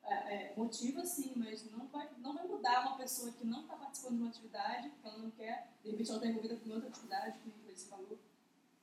É, 0.03 0.13
é, 0.13 0.53
motiva 0.55 1.03
sim, 1.03 1.33
mas 1.35 1.69
não 1.71 1.87
vai, 1.87 2.07
não 2.19 2.33
vai 2.33 2.47
mudar 2.47 2.81
uma 2.81 2.97
pessoa 2.97 3.31
que 3.31 3.45
não 3.45 3.61
está 3.61 3.75
participando 3.75 4.17
de 4.17 4.21
uma 4.21 4.29
atividade, 4.29 4.89
que 4.89 5.07
ela 5.07 5.17
não 5.17 5.31
quer, 5.31 5.73
de 5.83 5.91
repente 5.91 6.09
ela 6.09 6.17
está 6.19 6.29
envolvida 6.29 6.57
com 6.57 6.69
outra 6.69 6.89
atividade, 6.89 7.39
que 7.39 7.49
nem 7.49 7.75
você 7.75 7.89
falou, 7.89 8.19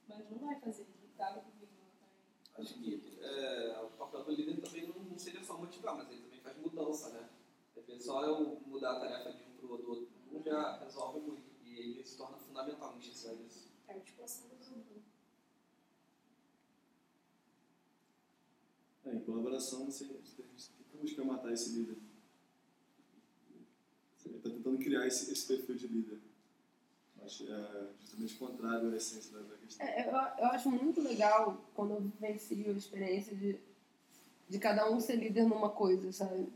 mas 0.09 0.31
não 0.31 0.39
vai 0.39 0.59
fazer, 0.59 0.85
comigo, 0.85 0.99
não 1.03 1.17
tá 1.17 1.43
Acho 2.59 2.75
que 2.75 3.19
é, 3.23 3.81
o 3.81 3.91
papel 3.97 4.25
do 4.25 4.33
líder 4.33 4.61
também 4.61 4.89
não, 4.89 5.19
seria 5.19 5.43
só 5.45 5.57
motivar, 5.57 5.97
mas 5.97 6.11
ele 6.11 6.23
também 6.23 6.41
faz 6.41 6.57
mudança, 6.59 7.11
né? 7.11 7.29
De 7.73 7.81
repente, 7.81 8.03
só 8.03 8.25
eu 8.25 8.61
mudar 8.67 8.97
a 8.97 9.01
tarefa 9.01 9.33
de 9.33 9.45
um 9.45 9.57
para 9.57 9.67
o 9.67 9.91
outro 9.91 10.09
um 10.33 10.43
já 10.43 10.79
resolve 10.79 11.21
muito. 11.21 11.52
E 11.73 11.79
ele 11.79 12.05
se 12.05 12.17
torna 12.17 12.37
fundamental 12.37 12.99
sabe? 13.15 13.39
Isso. 13.47 13.73
É 13.89 13.93
a 13.93 13.97
articulação 13.97 14.49
do 14.49 14.57
grupo. 14.57 15.03
É, 19.07 19.15
em 19.15 19.21
colaboração, 19.21 19.87
você, 19.87 20.05
você 20.07 20.43
fica 20.83 20.99
buscando 21.01 21.27
matar 21.27 21.53
esse 21.53 21.71
líder. 21.71 21.97
Você 24.17 24.29
está 24.29 24.51
tentando 24.51 24.79
criar 24.79 25.07
esse, 25.07 25.33
esse 25.33 25.47
perfil 25.47 25.75
de 25.75 25.87
líder. 25.89 26.21
Acho 27.25 27.45
que 27.45 27.53
é 27.53 27.89
justamente 28.01 28.35
contrário 28.35 28.93
à 28.93 28.97
essência 28.97 29.33
da, 29.33 29.41
da 29.41 29.57
questão. 29.57 29.87
É, 29.87 30.09
eu, 30.09 30.13
eu 30.13 30.51
acho 30.51 30.71
muito 30.71 31.01
legal 31.01 31.65
quando 31.75 31.95
eu 31.95 32.01
vivencio 32.01 32.69
a 32.69 32.77
experiência 32.77 33.35
de, 33.35 33.59
de 34.49 34.59
cada 34.59 34.91
um 34.91 35.01
ser 35.01 35.17
líder 35.17 35.45
numa 35.45 35.71
coisa, 35.71 36.13
sabe? 36.13 36.53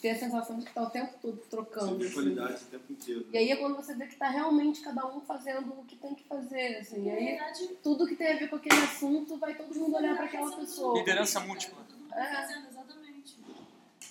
Ter 0.00 0.10
a 0.10 0.18
sensação 0.18 0.58
de 0.58 0.64
que 0.64 0.72
tá 0.72 0.82
o 0.82 0.90
tempo 0.90 1.12
todo 1.20 1.36
trocando. 1.50 1.98
Você 1.98 2.06
assim. 2.06 2.14
qualidade 2.14 2.62
o 2.62 2.66
tempo 2.66 2.92
inteiro. 2.92 3.26
E 3.30 3.36
aí 3.36 3.50
é 3.50 3.56
quando 3.56 3.76
você 3.76 3.94
vê 3.94 4.06
que 4.06 4.16
tá 4.16 4.30
realmente 4.30 4.80
cada 4.80 5.06
um 5.06 5.20
fazendo 5.20 5.78
o 5.78 5.84
que 5.84 5.96
tem 5.96 6.14
que 6.14 6.24
fazer, 6.24 6.78
assim. 6.78 7.04
E 7.04 7.10
aí 7.10 7.24
verdade, 7.26 7.68
tudo 7.82 8.06
que 8.06 8.16
tem 8.16 8.32
a 8.32 8.38
ver 8.38 8.48
com 8.48 8.56
aquele 8.56 8.80
assunto 8.80 9.36
vai 9.36 9.54
todo 9.54 9.74
mundo 9.74 9.94
olhar 9.96 10.16
para 10.16 10.24
aquela 10.24 10.56
pessoa. 10.56 10.98
Liderança 10.98 11.40
múltipla. 11.40 11.84
Todo 11.84 11.98
mundo 11.98 12.10
fazendo, 12.10 12.68
exatamente. 12.68 13.36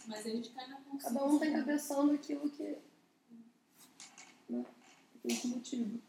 Mas 0.05 0.25
aí 0.25 0.31
a 0.31 0.35
gente 0.35 0.49
cai 0.51 0.67
na 0.67 0.75
consciência. 0.75 1.09
Cada 1.09 1.25
um 1.25 1.39
tem 1.39 1.53
cabeçando 1.53 2.13
aquilo 2.13 2.49
que. 2.49 2.77
Né? 4.47 4.65
Tem 5.23 5.35
esse 5.35 5.47
motivo. 5.47 5.99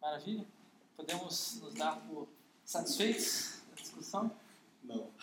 Maravilha? 0.00 0.46
Podemos 0.96 1.60
nos 1.60 1.74
dar 1.74 1.96
por 2.06 2.28
satisfeitos 2.64 3.62
da 3.68 3.82
discussão? 3.82 4.41
Não. 4.84 5.10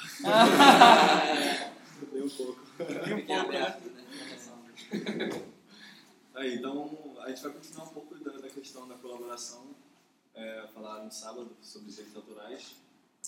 Nem 2.12 2.24
um 2.24 2.30
pouco. 2.30 2.62
Nem 3.06 3.14
um 3.16 3.26
pouco, 3.26 3.52
né? 3.52 3.80
Aí, 6.36 6.56
então, 6.56 7.18
a 7.22 7.30
gente 7.30 7.42
vai 7.44 7.52
continuar 7.54 7.86
um 7.86 7.90
pouco 7.90 8.16
da, 8.16 8.32
da 8.38 8.50
questão 8.50 8.88
da 8.88 8.96
colaboração. 8.96 9.76
É, 10.34 10.68
falar 10.74 11.04
no 11.04 11.12
sábado 11.12 11.52
sobre 11.62 11.90
direitos 11.92 12.16
autorais. 12.16 12.76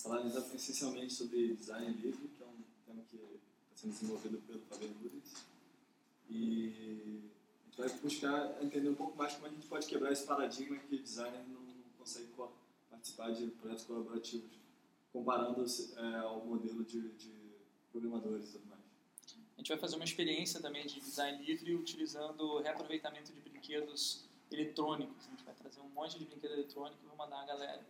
Falar 0.01 0.25
essencialmente 0.25 1.13
sobre 1.13 1.53
design 1.55 1.91
livre, 1.91 2.29
que 2.29 2.41
é 2.41 2.45
um 2.45 2.63
tema 2.85 3.03
que 3.09 3.17
está 3.17 3.75
sendo 3.75 3.91
desenvolvido 3.91 4.37
pelo 4.47 4.61
Fabiano 4.69 4.95
Nunes. 5.01 5.33
E 6.29 7.29
a 7.65 7.69
gente 7.69 7.77
vai 7.77 7.89
buscar 7.99 8.63
entender 8.63 8.87
um 8.89 8.95
pouco 8.95 9.17
mais 9.17 9.33
como 9.33 9.47
a 9.47 9.49
gente 9.49 9.67
pode 9.67 9.85
quebrar 9.87 10.13
esse 10.13 10.23
paradigma 10.25 10.77
que 10.77 10.97
designer 10.99 11.43
não, 11.49 11.59
não 11.59 11.83
consegue 11.99 12.27
co- 12.37 12.53
participar 12.89 13.31
de 13.31 13.47
projetos 13.47 13.83
colaborativos, 13.83 14.51
comparando 15.11 15.65
é, 15.97 16.15
ao 16.19 16.45
modelo 16.45 16.83
de, 16.83 17.09
de 17.13 17.33
programadores 17.91 18.49
e 18.49 18.51
tudo 18.53 18.65
mais. 18.67 18.81
A 19.55 19.59
gente 19.59 19.69
vai 19.69 19.77
fazer 19.77 19.95
uma 19.95 20.05
experiência 20.05 20.59
também 20.59 20.85
de 20.87 20.99
design 20.99 21.43
livre 21.43 21.75
utilizando 21.75 22.59
reaproveitamento 22.59 23.31
de 23.31 23.39
brinquedos 23.41 24.25
eletrônicos. 24.51 25.27
A 25.27 25.29
gente 25.29 25.43
vai 25.43 25.53
trazer 25.53 25.81
um 25.81 25.89
monte 25.89 26.17
de 26.17 26.25
brinquedo 26.25 26.53
eletrônico 26.53 26.97
e 27.03 27.07
vou 27.07 27.15
mandar 27.15 27.41
a 27.41 27.45
galera, 27.45 27.85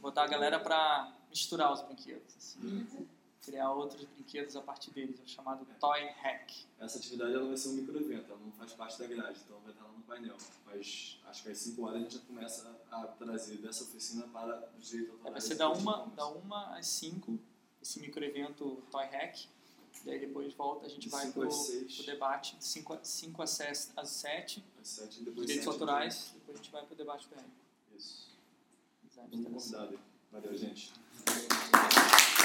botar 0.00 0.24
a 0.24 0.26
galera 0.26 0.60
para 0.60 1.16
misturar 1.30 1.72
os 1.72 1.82
brinquedos, 1.82 2.36
assim, 2.36 3.08
criar 3.46 3.70
outros 3.70 4.04
brinquedos 4.04 4.56
a 4.56 4.60
partir 4.60 4.90
deles, 4.90 5.20
é 5.20 5.22
o 5.22 5.28
chamado 5.28 5.64
Toy 5.78 6.04
Hack. 6.22 6.50
Essa 6.80 6.98
atividade 6.98 7.32
ela 7.32 7.46
vai 7.46 7.56
ser 7.56 7.68
um 7.68 7.72
microevento, 7.74 8.32
ela 8.32 8.40
não 8.40 8.50
faz 8.52 8.72
parte 8.72 8.98
da 8.98 9.06
grade, 9.06 9.40
então 9.44 9.60
vai 9.60 9.70
estar 9.72 9.84
lá 9.84 9.92
no 9.92 10.02
painel. 10.02 10.36
Mas 10.66 11.20
acho 11.24 11.42
que 11.44 11.48
às 11.50 11.58
5 11.58 11.82
horas 11.82 11.96
a 11.96 12.00
gente 12.00 12.14
já 12.14 12.20
começa 12.22 12.76
a 12.90 13.06
trazer 13.06 13.58
dessa 13.58 13.84
oficina 13.84 14.26
para 14.26 14.68
os 14.76 14.88
direitos 14.88 15.14
autorais. 15.14 15.32
Vai 15.32 15.40
ser 15.40 15.54
da 15.54 15.70
uma, 15.70 16.06
da 16.08 16.26
uma 16.26 16.76
às 16.76 16.88
5, 16.88 17.38
esse 17.80 18.00
microevento 18.00 18.82
Toy 18.90 19.04
Hack. 19.04 19.46
E 20.04 20.10
aí 20.10 20.18
depois 20.18 20.52
volta, 20.52 20.86
a 20.86 20.88
gente 20.88 21.04
De 21.04 21.08
vai 21.08 21.30
pro, 21.32 21.50
seis. 21.50 21.96
pro 21.96 22.06
debate 22.06 22.56
de 22.56 22.64
5 22.64 22.98
5 23.02 23.42
às 23.42 23.50
7, 23.50 23.92
às 23.96 24.08
7 24.10 24.64
Às 24.80 24.88
sete, 24.88 25.22
depois 25.22 25.46
direitos 25.46 25.66
autorais, 25.66 26.32
depois 26.34 26.58
a 26.58 26.62
gente 26.62 26.70
vai 26.72 26.84
pro 26.84 26.94
debate 26.94 27.26
PM. 27.28 27.48
Isso. 27.96 28.36
Vamos 29.16 29.38
interação. 29.38 29.80
convidado. 29.80 30.00
Valeu, 30.30 30.54
gente. 30.56 30.92